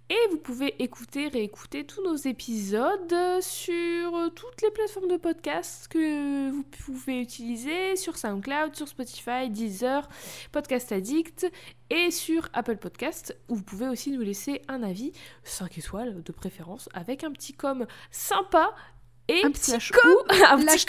Et 0.09 0.29
vous 0.31 0.39
pouvez 0.39 0.81
écouter, 0.81 1.27
réécouter 1.29 1.85
tous 1.85 2.03
nos 2.03 2.15
épisodes 2.15 3.41
sur 3.41 4.33
toutes 4.35 4.63
les 4.63 4.71
plateformes 4.71 5.09
de 5.09 5.17
podcast 5.17 5.89
que 5.89 6.51
vous 6.51 6.63
pouvez 6.63 7.21
utiliser, 7.21 7.97
sur 7.97 8.17
SoundCloud, 8.17 8.77
sur 8.77 8.87
Spotify, 8.87 9.51
Deezer, 9.51 10.09
Podcast 10.53 10.93
Addict 10.93 11.51
et 11.91 12.13
sur 12.13 12.49
Apple 12.53 12.77
Podcast, 12.77 13.37
où 13.49 13.57
vous 13.57 13.63
pouvez 13.65 13.89
aussi 13.89 14.13
nous 14.13 14.21
laisser 14.21 14.63
un 14.69 14.85
avis, 14.85 15.13
5 15.43 15.77
étoiles 15.79 16.23
de 16.23 16.33
préférence, 16.33 16.89
avec 16.95 17.25
un 17.25 17.33
petit 17.33 17.53
com 17.53 17.87
sympa 18.13 18.75
et 19.29 19.45
Un 19.45 19.51
petit 19.51 19.71
slash 19.71 19.91
com, 19.91 20.11
ou 20.11 20.33
un 20.49 20.59
petit 20.59 20.87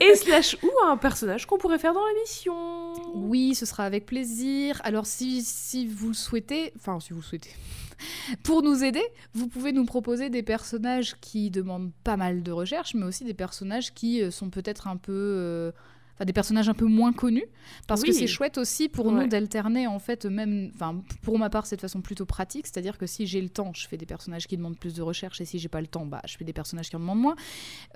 et 0.00 0.14
slash 0.14 0.56
ou 0.62 0.70
un 0.86 0.96
personnage 0.96 1.46
qu'on 1.46 1.58
pourrait 1.58 1.78
faire 1.78 1.94
dans 1.94 2.06
l'émission. 2.06 2.92
Oui, 3.14 3.54
ce 3.54 3.66
sera 3.66 3.84
avec 3.84 4.06
plaisir. 4.06 4.80
Alors 4.84 5.06
si, 5.06 5.42
si 5.42 5.86
vous 5.86 6.08
le 6.08 6.14
souhaitez, 6.14 6.72
enfin 6.76 7.00
si 7.00 7.12
vous 7.12 7.20
le 7.20 7.24
souhaitez, 7.24 7.50
pour 8.44 8.62
nous 8.62 8.84
aider, 8.84 9.02
vous 9.34 9.48
pouvez 9.48 9.72
nous 9.72 9.84
proposer 9.84 10.30
des 10.30 10.42
personnages 10.42 11.16
qui 11.20 11.50
demandent 11.50 11.92
pas 12.04 12.16
mal 12.16 12.42
de 12.42 12.52
recherche, 12.52 12.94
mais 12.94 13.04
aussi 13.04 13.24
des 13.24 13.34
personnages 13.34 13.92
qui 13.94 14.22
euh, 14.22 14.30
sont 14.30 14.50
peut-être 14.50 14.86
un 14.86 14.96
peu... 14.96 15.12
euh, 15.12 15.72
Enfin, 16.18 16.24
des 16.24 16.32
personnages 16.32 16.68
un 16.68 16.74
peu 16.74 16.84
moins 16.86 17.12
connus, 17.12 17.44
parce 17.86 18.02
que 18.02 18.10
c'est 18.10 18.26
chouette 18.26 18.58
aussi 18.58 18.88
pour 18.88 19.06
Ouais. 19.06 19.12
nous 19.22 19.28
d'alterner 19.28 19.86
en 19.86 20.00
fait 20.00 20.24
même, 20.26 20.72
enfin 20.74 21.00
pour 21.22 21.38
ma 21.38 21.48
part 21.48 21.64
c'est 21.64 21.76
de 21.76 21.80
façon 21.80 22.00
plutôt 22.00 22.26
pratique, 22.26 22.66
c'est-à-dire 22.66 22.98
que 22.98 23.06
si 23.06 23.24
j'ai 23.28 23.40
le 23.40 23.48
temps, 23.48 23.70
je 23.72 23.86
fais 23.86 23.96
des 23.96 24.04
personnages 24.06 24.48
qui 24.48 24.56
demandent 24.56 24.76
plus 24.76 24.94
de 24.94 25.02
recherche, 25.02 25.40
et 25.40 25.44
si 25.44 25.60
j'ai 25.60 25.68
pas 25.68 25.80
le 25.80 25.86
temps, 25.86 26.04
bah 26.06 26.20
je 26.26 26.36
fais 26.36 26.44
des 26.44 26.52
personnages 26.52 26.90
qui 26.90 26.96
en 26.96 26.98
demandent 26.98 27.20
moins. 27.20 27.36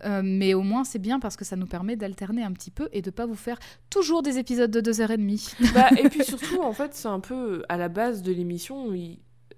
Euh, 0.05 0.23
mais 0.25 0.55
au 0.55 0.63
moins 0.63 0.85
c'est 0.85 1.01
bien 1.01 1.19
parce 1.19 1.37
que 1.37 1.45
ça 1.45 1.57
nous 1.57 1.67
permet 1.67 1.97
d'alterner 1.97 2.45
un 2.45 2.53
petit 2.53 2.71
peu 2.71 2.89
et 2.93 3.03
de 3.03 3.11
pas 3.11 3.27
vous 3.27 3.35
faire 3.35 3.59
toujours 3.91 4.23
des 4.23 4.39
épisodes 4.39 4.71
de 4.71 4.81
2h30. 4.93 5.57
Bah, 5.75 5.89
et 5.99 6.09
puis 6.09 6.25
surtout, 6.25 6.61
en 6.63 6.73
fait, 6.73 6.95
c'est 6.95 7.09
un 7.09 7.19
peu 7.21 7.65
à 7.69 7.77
la 7.77 7.89
base 7.89 8.23
de 8.23 8.31
l'émission. 8.33 8.87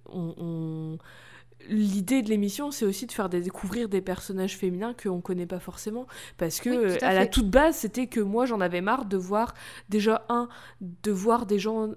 On, 0.08 0.34
on- 0.38 0.98
l'idée 1.68 2.22
de 2.22 2.28
l'émission, 2.28 2.70
c'est 2.70 2.84
aussi 2.84 3.06
de 3.06 3.12
faire 3.12 3.28
découvrir 3.28 3.88
des 3.88 4.00
personnages 4.00 4.56
féminins 4.56 4.94
qu'on 4.94 5.20
connaît 5.20 5.46
pas 5.46 5.60
forcément. 5.60 6.06
Parce 6.36 6.60
que, 6.60 6.92
Oui, 6.94 6.98
à 7.02 7.08
à, 7.08 7.14
la 7.14 7.26
toute 7.26 7.50
base, 7.50 7.76
c'était 7.76 8.06
que 8.06 8.20
moi, 8.20 8.46
j'en 8.46 8.60
avais 8.60 8.80
marre 8.80 9.04
de 9.06 9.16
voir, 9.16 9.54
déjà, 9.88 10.24
un, 10.28 10.48
de 10.80 11.10
voir 11.12 11.46
des 11.46 11.58
gens, 11.58 11.90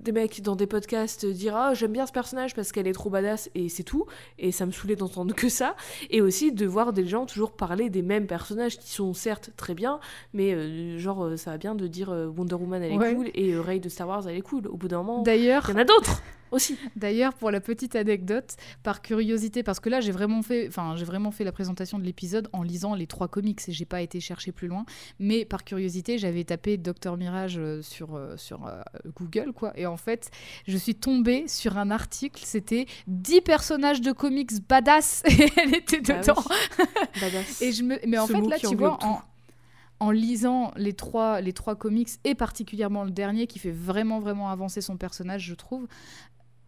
des 0.00 0.10
mecs 0.12 0.42
dans 0.42 0.56
des 0.56 0.66
podcasts 0.66 1.26
dire 1.26 1.54
Ah, 1.54 1.74
j'aime 1.74 1.92
bien 1.92 2.06
ce 2.06 2.12
personnage 2.12 2.54
parce 2.54 2.72
qu'elle 2.72 2.88
est 2.88 2.92
trop 2.92 3.08
badass, 3.10 3.50
et 3.54 3.68
c'est 3.68 3.84
tout. 3.84 4.06
Et 4.38 4.50
ça 4.50 4.66
me 4.66 4.72
saoulait 4.72 4.96
d'entendre 4.96 5.34
que 5.34 5.48
ça. 5.48 5.76
Et 6.10 6.20
aussi 6.20 6.50
de 6.52 6.66
voir 6.66 6.92
des 6.92 7.06
gens 7.06 7.24
toujours 7.26 7.52
parler 7.52 7.88
des 7.90 8.02
mêmes 8.02 8.26
personnages 8.26 8.78
qui 8.78 8.90
sont 8.90 9.14
certes 9.14 9.50
très 9.56 9.74
bien, 9.74 10.00
mais 10.32 10.54
euh, 10.54 10.98
genre, 10.98 11.24
euh, 11.24 11.36
ça 11.36 11.52
va 11.52 11.58
bien 11.58 11.74
de 11.74 11.86
dire 11.86 12.10
euh, 12.10 12.26
Wonder 12.26 12.54
Woman, 12.56 12.82
elle 12.82 12.92
est 12.92 12.96
Ouais. 12.98 13.14
cool, 13.14 13.30
et 13.34 13.56
Rey 13.56 13.78
de 13.80 13.88
Star 13.88 14.08
Wars, 14.08 14.26
elle 14.28 14.36
est 14.36 14.40
cool. 14.42 14.66
Au 14.66 14.76
bout 14.76 14.88
d'un 14.88 14.98
moment, 14.98 15.20
il 15.22 15.24
D'ailleurs, 15.26 15.70
y 15.70 15.72
en 15.74 15.76
a 15.76 15.84
d'autres 15.84 16.20
aussi. 16.52 16.78
D'ailleurs, 16.96 17.34
pour 17.34 17.50
la 17.50 17.60
petite 17.60 17.96
anecdote, 17.96 18.54
par 18.82 19.02
curiosité, 19.02 19.62
parce 19.62 19.80
que 19.80 19.88
là 19.88 20.00
j'ai 20.00 20.12
vraiment 20.12 20.42
fait, 20.42 20.68
enfin 20.68 20.94
j'ai 20.96 21.04
vraiment 21.04 21.30
fait 21.30 21.44
la 21.44 21.52
présentation 21.52 21.98
de 21.98 22.04
l'épisode 22.04 22.48
en 22.52 22.62
lisant 22.62 22.94
les 22.94 23.06
trois 23.06 23.28
comics 23.28 23.60
et 23.68 23.72
j'ai 23.72 23.84
pas 23.84 24.00
été 24.02 24.20
chercher 24.20 24.52
plus 24.52 24.68
loin. 24.68 24.84
Mais 25.18 25.44
par 25.44 25.64
curiosité, 25.64 26.18
j'avais 26.18 26.44
tapé 26.44 26.76
Docteur 26.76 27.16
Mirage 27.16 27.58
euh, 27.58 27.82
sur 27.82 28.14
euh, 28.14 28.36
sur 28.36 28.66
euh, 28.66 28.80
Google 29.16 29.52
quoi, 29.52 29.72
et 29.76 29.86
en 29.86 29.96
fait, 29.96 30.30
je 30.66 30.76
suis 30.76 30.94
tombée 30.94 31.48
sur 31.48 31.78
un 31.78 31.90
article. 31.90 32.42
C'était 32.44 32.86
10 33.06 33.40
personnages 33.40 34.00
de 34.00 34.12
comics 34.12 34.52
badass 34.68 35.22
et 35.26 35.48
elle 35.56 35.74
était 35.74 36.00
Bah 36.00 36.14
oui. 36.14 36.20
dedans. 36.20 36.44
Badass. 37.20 37.62
Et 37.62 37.72
je 37.72 37.82
me, 37.82 37.98
mais 38.06 38.18
en 38.18 38.26
Ce 38.26 38.32
fait 38.32 38.40
là 38.42 38.58
tu 38.58 38.76
vois 38.76 38.98
en 40.02 40.10
lisant 40.10 40.72
les 40.76 40.94
trois, 40.94 41.40
les 41.40 41.52
trois 41.52 41.76
comics 41.76 42.08
et 42.24 42.34
particulièrement 42.34 43.04
le 43.04 43.12
dernier 43.12 43.46
qui 43.46 43.60
fait 43.60 43.70
vraiment 43.70 44.18
vraiment 44.18 44.50
avancer 44.50 44.80
son 44.80 44.96
personnage, 44.96 45.44
je 45.44 45.54
trouve. 45.54 45.86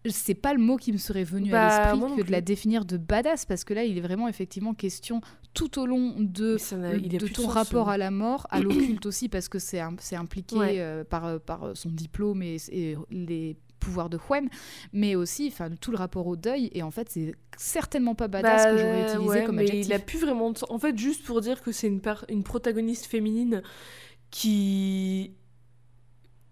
C'est 0.06 0.35
pas 0.35 0.52
le 0.52 0.60
mot 0.60 0.76
qui 0.76 0.93
me 0.93 0.98
serait 0.98 1.24
venu 1.24 1.51
Bah, 1.51 1.66
à 1.68 1.94
moi 1.97 2.09
l'esprit 2.09 2.22
que 2.22 2.26
de 2.26 2.32
la 2.32 2.40
définir 2.40 2.85
de 2.85 2.97
badass 2.98 3.47
parce 3.47 3.64
que 3.64 3.72
là 3.74 3.85
il 3.85 3.97
est 3.97 4.02
vraiment 4.02 4.28
effectivement 4.28 4.74
question 4.74 5.20
tout 5.55 5.78
au 5.78 5.86
long 5.86 6.14
de 6.18 6.59
n'a- 6.76 6.94
il 6.97 7.14
a 7.14 7.18
de 7.18 7.26
ton 7.28 7.44
sens, 7.44 7.52
rapport 7.55 7.89
à 7.89 7.97
la 7.97 8.10
mort, 8.10 8.47
à 8.51 8.60
l'occulte 8.60 9.06
aussi 9.06 9.28
parce 9.28 9.48
que 9.48 9.59
c'est 9.59 9.81
im- 9.81 9.97
c'est 9.98 10.16
impliqué 10.16 10.56
Ouais. 10.56 10.81
euh, 10.81 11.05
par, 11.05 11.24
euh, 11.24 11.39
par 11.39 11.70
son 11.74 11.89
diplôme 11.90 12.43
et, 12.43 12.56
et 12.70 12.97
les 13.10 13.56
pouvoirs 13.81 14.09
de 14.10 14.18
Juan, 14.18 14.48
mais 14.93 15.14
aussi 15.14 15.48
enfin 15.52 15.68
tout 15.81 15.90
le 15.90 15.97
rapport 15.98 16.26
au 16.26 16.36
deuil 16.36 16.70
et 16.74 16.82
en 16.82 16.90
fait 16.90 17.09
c'est 17.10 17.35
certainement 17.56 18.14
pas 18.14 18.28
badass 18.28 18.64
Bah, 18.64 18.70
que 18.72 18.76
j'aurais 18.78 19.02
utilisé 19.02 19.28
ouais, 19.28 19.44
comme 19.44 19.56
mais 19.56 19.62
adjectif. 19.62 19.86
il 19.86 19.93
a 19.93 19.98
plus 20.01 20.18
vraiment 20.18 20.51
de. 20.51 20.59
En 20.70 20.78
fait, 20.78 20.97
juste 20.98 21.24
pour 21.24 21.40
dire 21.40 21.62
que 21.62 21.70
c'est 21.72 21.89
une, 21.89 22.01
une 22.28 22.43
protagoniste 22.44 23.06
féminine 23.06 23.62
qui 24.31 25.32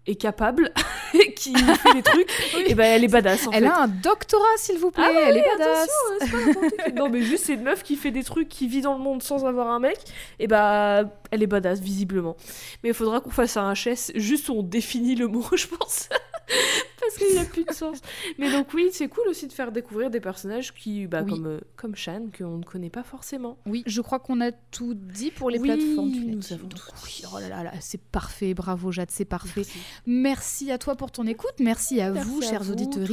est 0.05 0.15
capable, 0.15 0.71
et 1.13 1.33
qui 1.33 1.53
fait 1.55 1.93
des 1.93 2.03
trucs, 2.03 2.29
et 2.67 2.75
ben 2.75 2.85
elle 2.85 3.03
est 3.03 3.07
badass 3.07 3.47
en 3.47 3.51
Elle 3.51 3.63
fait. 3.63 3.69
a 3.69 3.81
un 3.83 3.87
doctorat 3.87 4.43
s'il 4.57 4.77
vous 4.77 4.91
plaît, 4.91 5.03
Ah 5.07 5.19
elle 5.29 5.37
est 5.37 5.45
badass. 5.57 5.89
Euh, 6.21 6.25
pas. 6.25 6.89
Non, 6.95 7.09
mais 7.09 7.21
juste 7.21 7.45
c'est 7.45 7.53
une 7.53 7.63
meuf 7.63 7.83
qui 7.83 7.95
fait 7.95 8.11
des 8.11 8.23
trucs, 8.23 8.49
qui 8.49 8.67
vit 8.67 8.81
dans 8.81 8.93
le 8.97 9.03
monde 9.03 9.23
sans 9.23 9.45
avoir 9.45 9.67
un 9.69 9.79
mec, 9.79 9.97
et 10.39 10.47
bah 10.47 11.03
elle 11.31 11.41
est 11.43 11.47
badass 11.47 11.79
visiblement. 11.79 12.35
Mais 12.83 12.89
il 12.89 12.95
faudra 12.95 13.21
qu'on 13.21 13.29
fasse 13.31 13.55
un 13.57 13.71
HS, 13.73 14.11
juste 14.15 14.49
où 14.49 14.53
on 14.55 14.63
définit 14.63 15.15
le 15.15 15.27
mot, 15.27 15.45
je 15.53 15.67
pense. 15.67 16.09
Parce 16.99 17.15
qu'il 17.17 17.35
n'a 17.35 17.43
plus 17.45 17.65
de 17.65 17.71
sens. 17.73 17.99
Mais 18.37 18.49
donc 18.51 18.73
oui, 18.73 18.89
c'est 18.91 19.07
cool 19.09 19.27
aussi 19.27 19.47
de 19.47 19.53
faire 19.53 19.71
découvrir 19.71 20.09
des 20.09 20.19
personnages 20.21 20.73
qui, 20.73 21.05
bah, 21.07 21.21
Oui. 21.23 21.31
comme, 21.31 21.45
euh, 21.47 21.59
comme 21.75 21.95
Shan, 21.95 22.27
qu'on 22.37 22.57
ne 22.57 22.63
connaît 22.63 22.89
pas 22.89 23.03
forcément. 23.03 23.57
Oui, 23.65 23.83
je 23.85 24.01
crois 24.01 24.19
qu'on 24.19 24.39
a 24.41 24.51
tout 24.51 24.93
dit 24.93 25.31
pour 25.31 25.49
les 25.49 25.59
Oui, 25.59 25.67
plateformes. 25.67 26.11
tu 26.11 26.25
nous 26.25 26.53
avons 26.53 26.67
Donc, 26.67 26.79
tout 26.79 26.91
oui, 27.05 27.11
dit. 27.19 27.25
oh 27.33 27.39
là 27.39 27.49
là 27.49 27.63
là, 27.63 27.71
c'est 27.81 28.01
parfait, 28.01 28.53
bravo 28.53 28.91
Jade, 28.91 29.11
c'est 29.11 29.25
parfait. 29.25 29.65
Merci. 30.05 30.33
Merci 30.33 30.71
à 30.71 30.77
toi 30.77 30.95
pour 30.95 31.11
ton 31.11 31.25
écoute, 31.25 31.53
merci 31.59 31.99
à 32.01 32.11
vous, 32.11 32.39
à 32.41 32.45
chers 32.45 32.69
auditeurs, 32.69 33.07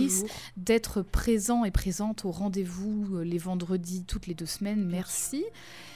d'être 0.56 1.02
présents 1.02 1.64
et 1.64 1.70
présentes 1.70 2.24
au 2.24 2.30
rendez-vous 2.30 3.16
euh, 3.18 3.22
les 3.24 3.38
vendredis 3.38 4.04
toutes 4.04 4.26
les 4.26 4.34
deux 4.34 4.46
semaines. 4.46 4.84
Merci. 4.90 5.44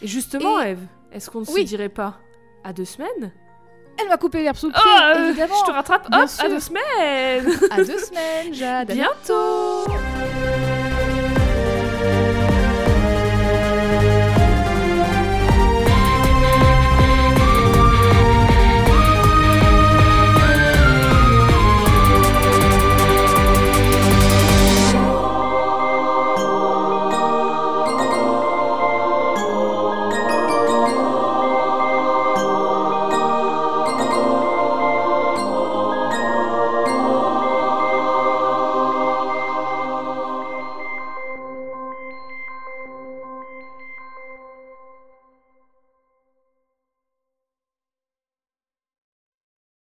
Et 0.03 0.07
justement, 0.07 0.61
Et- 0.63 0.71
Eve, 0.71 0.81
est-ce 1.13 1.31
qu'on 1.31 1.41
ne 1.41 1.47
Oui. 1.47 1.63
se 1.63 1.67
dirait 1.67 1.89
pas 1.89 2.19
à 2.63 2.73
deux 2.73 2.85
semaines? 2.85 3.33
Elle 3.99 4.09
m'a 4.09 4.17
coupé 4.17 4.43
l'herbe 4.43 4.57
sous 4.57 4.67
le 4.67 4.73
pied, 4.73 4.83
euh, 4.83 5.29
évidemment. 5.29 5.55
Je 5.61 5.67
te 5.71 5.71
rattrape, 5.75 6.09
à 6.11 6.49
deux 6.49 6.61
semaines. 6.61 7.59
à 7.71 7.77
deux 7.79 7.99
semaines, 7.99 8.53
Jade. 8.55 8.93
Bientôt. 8.93 9.85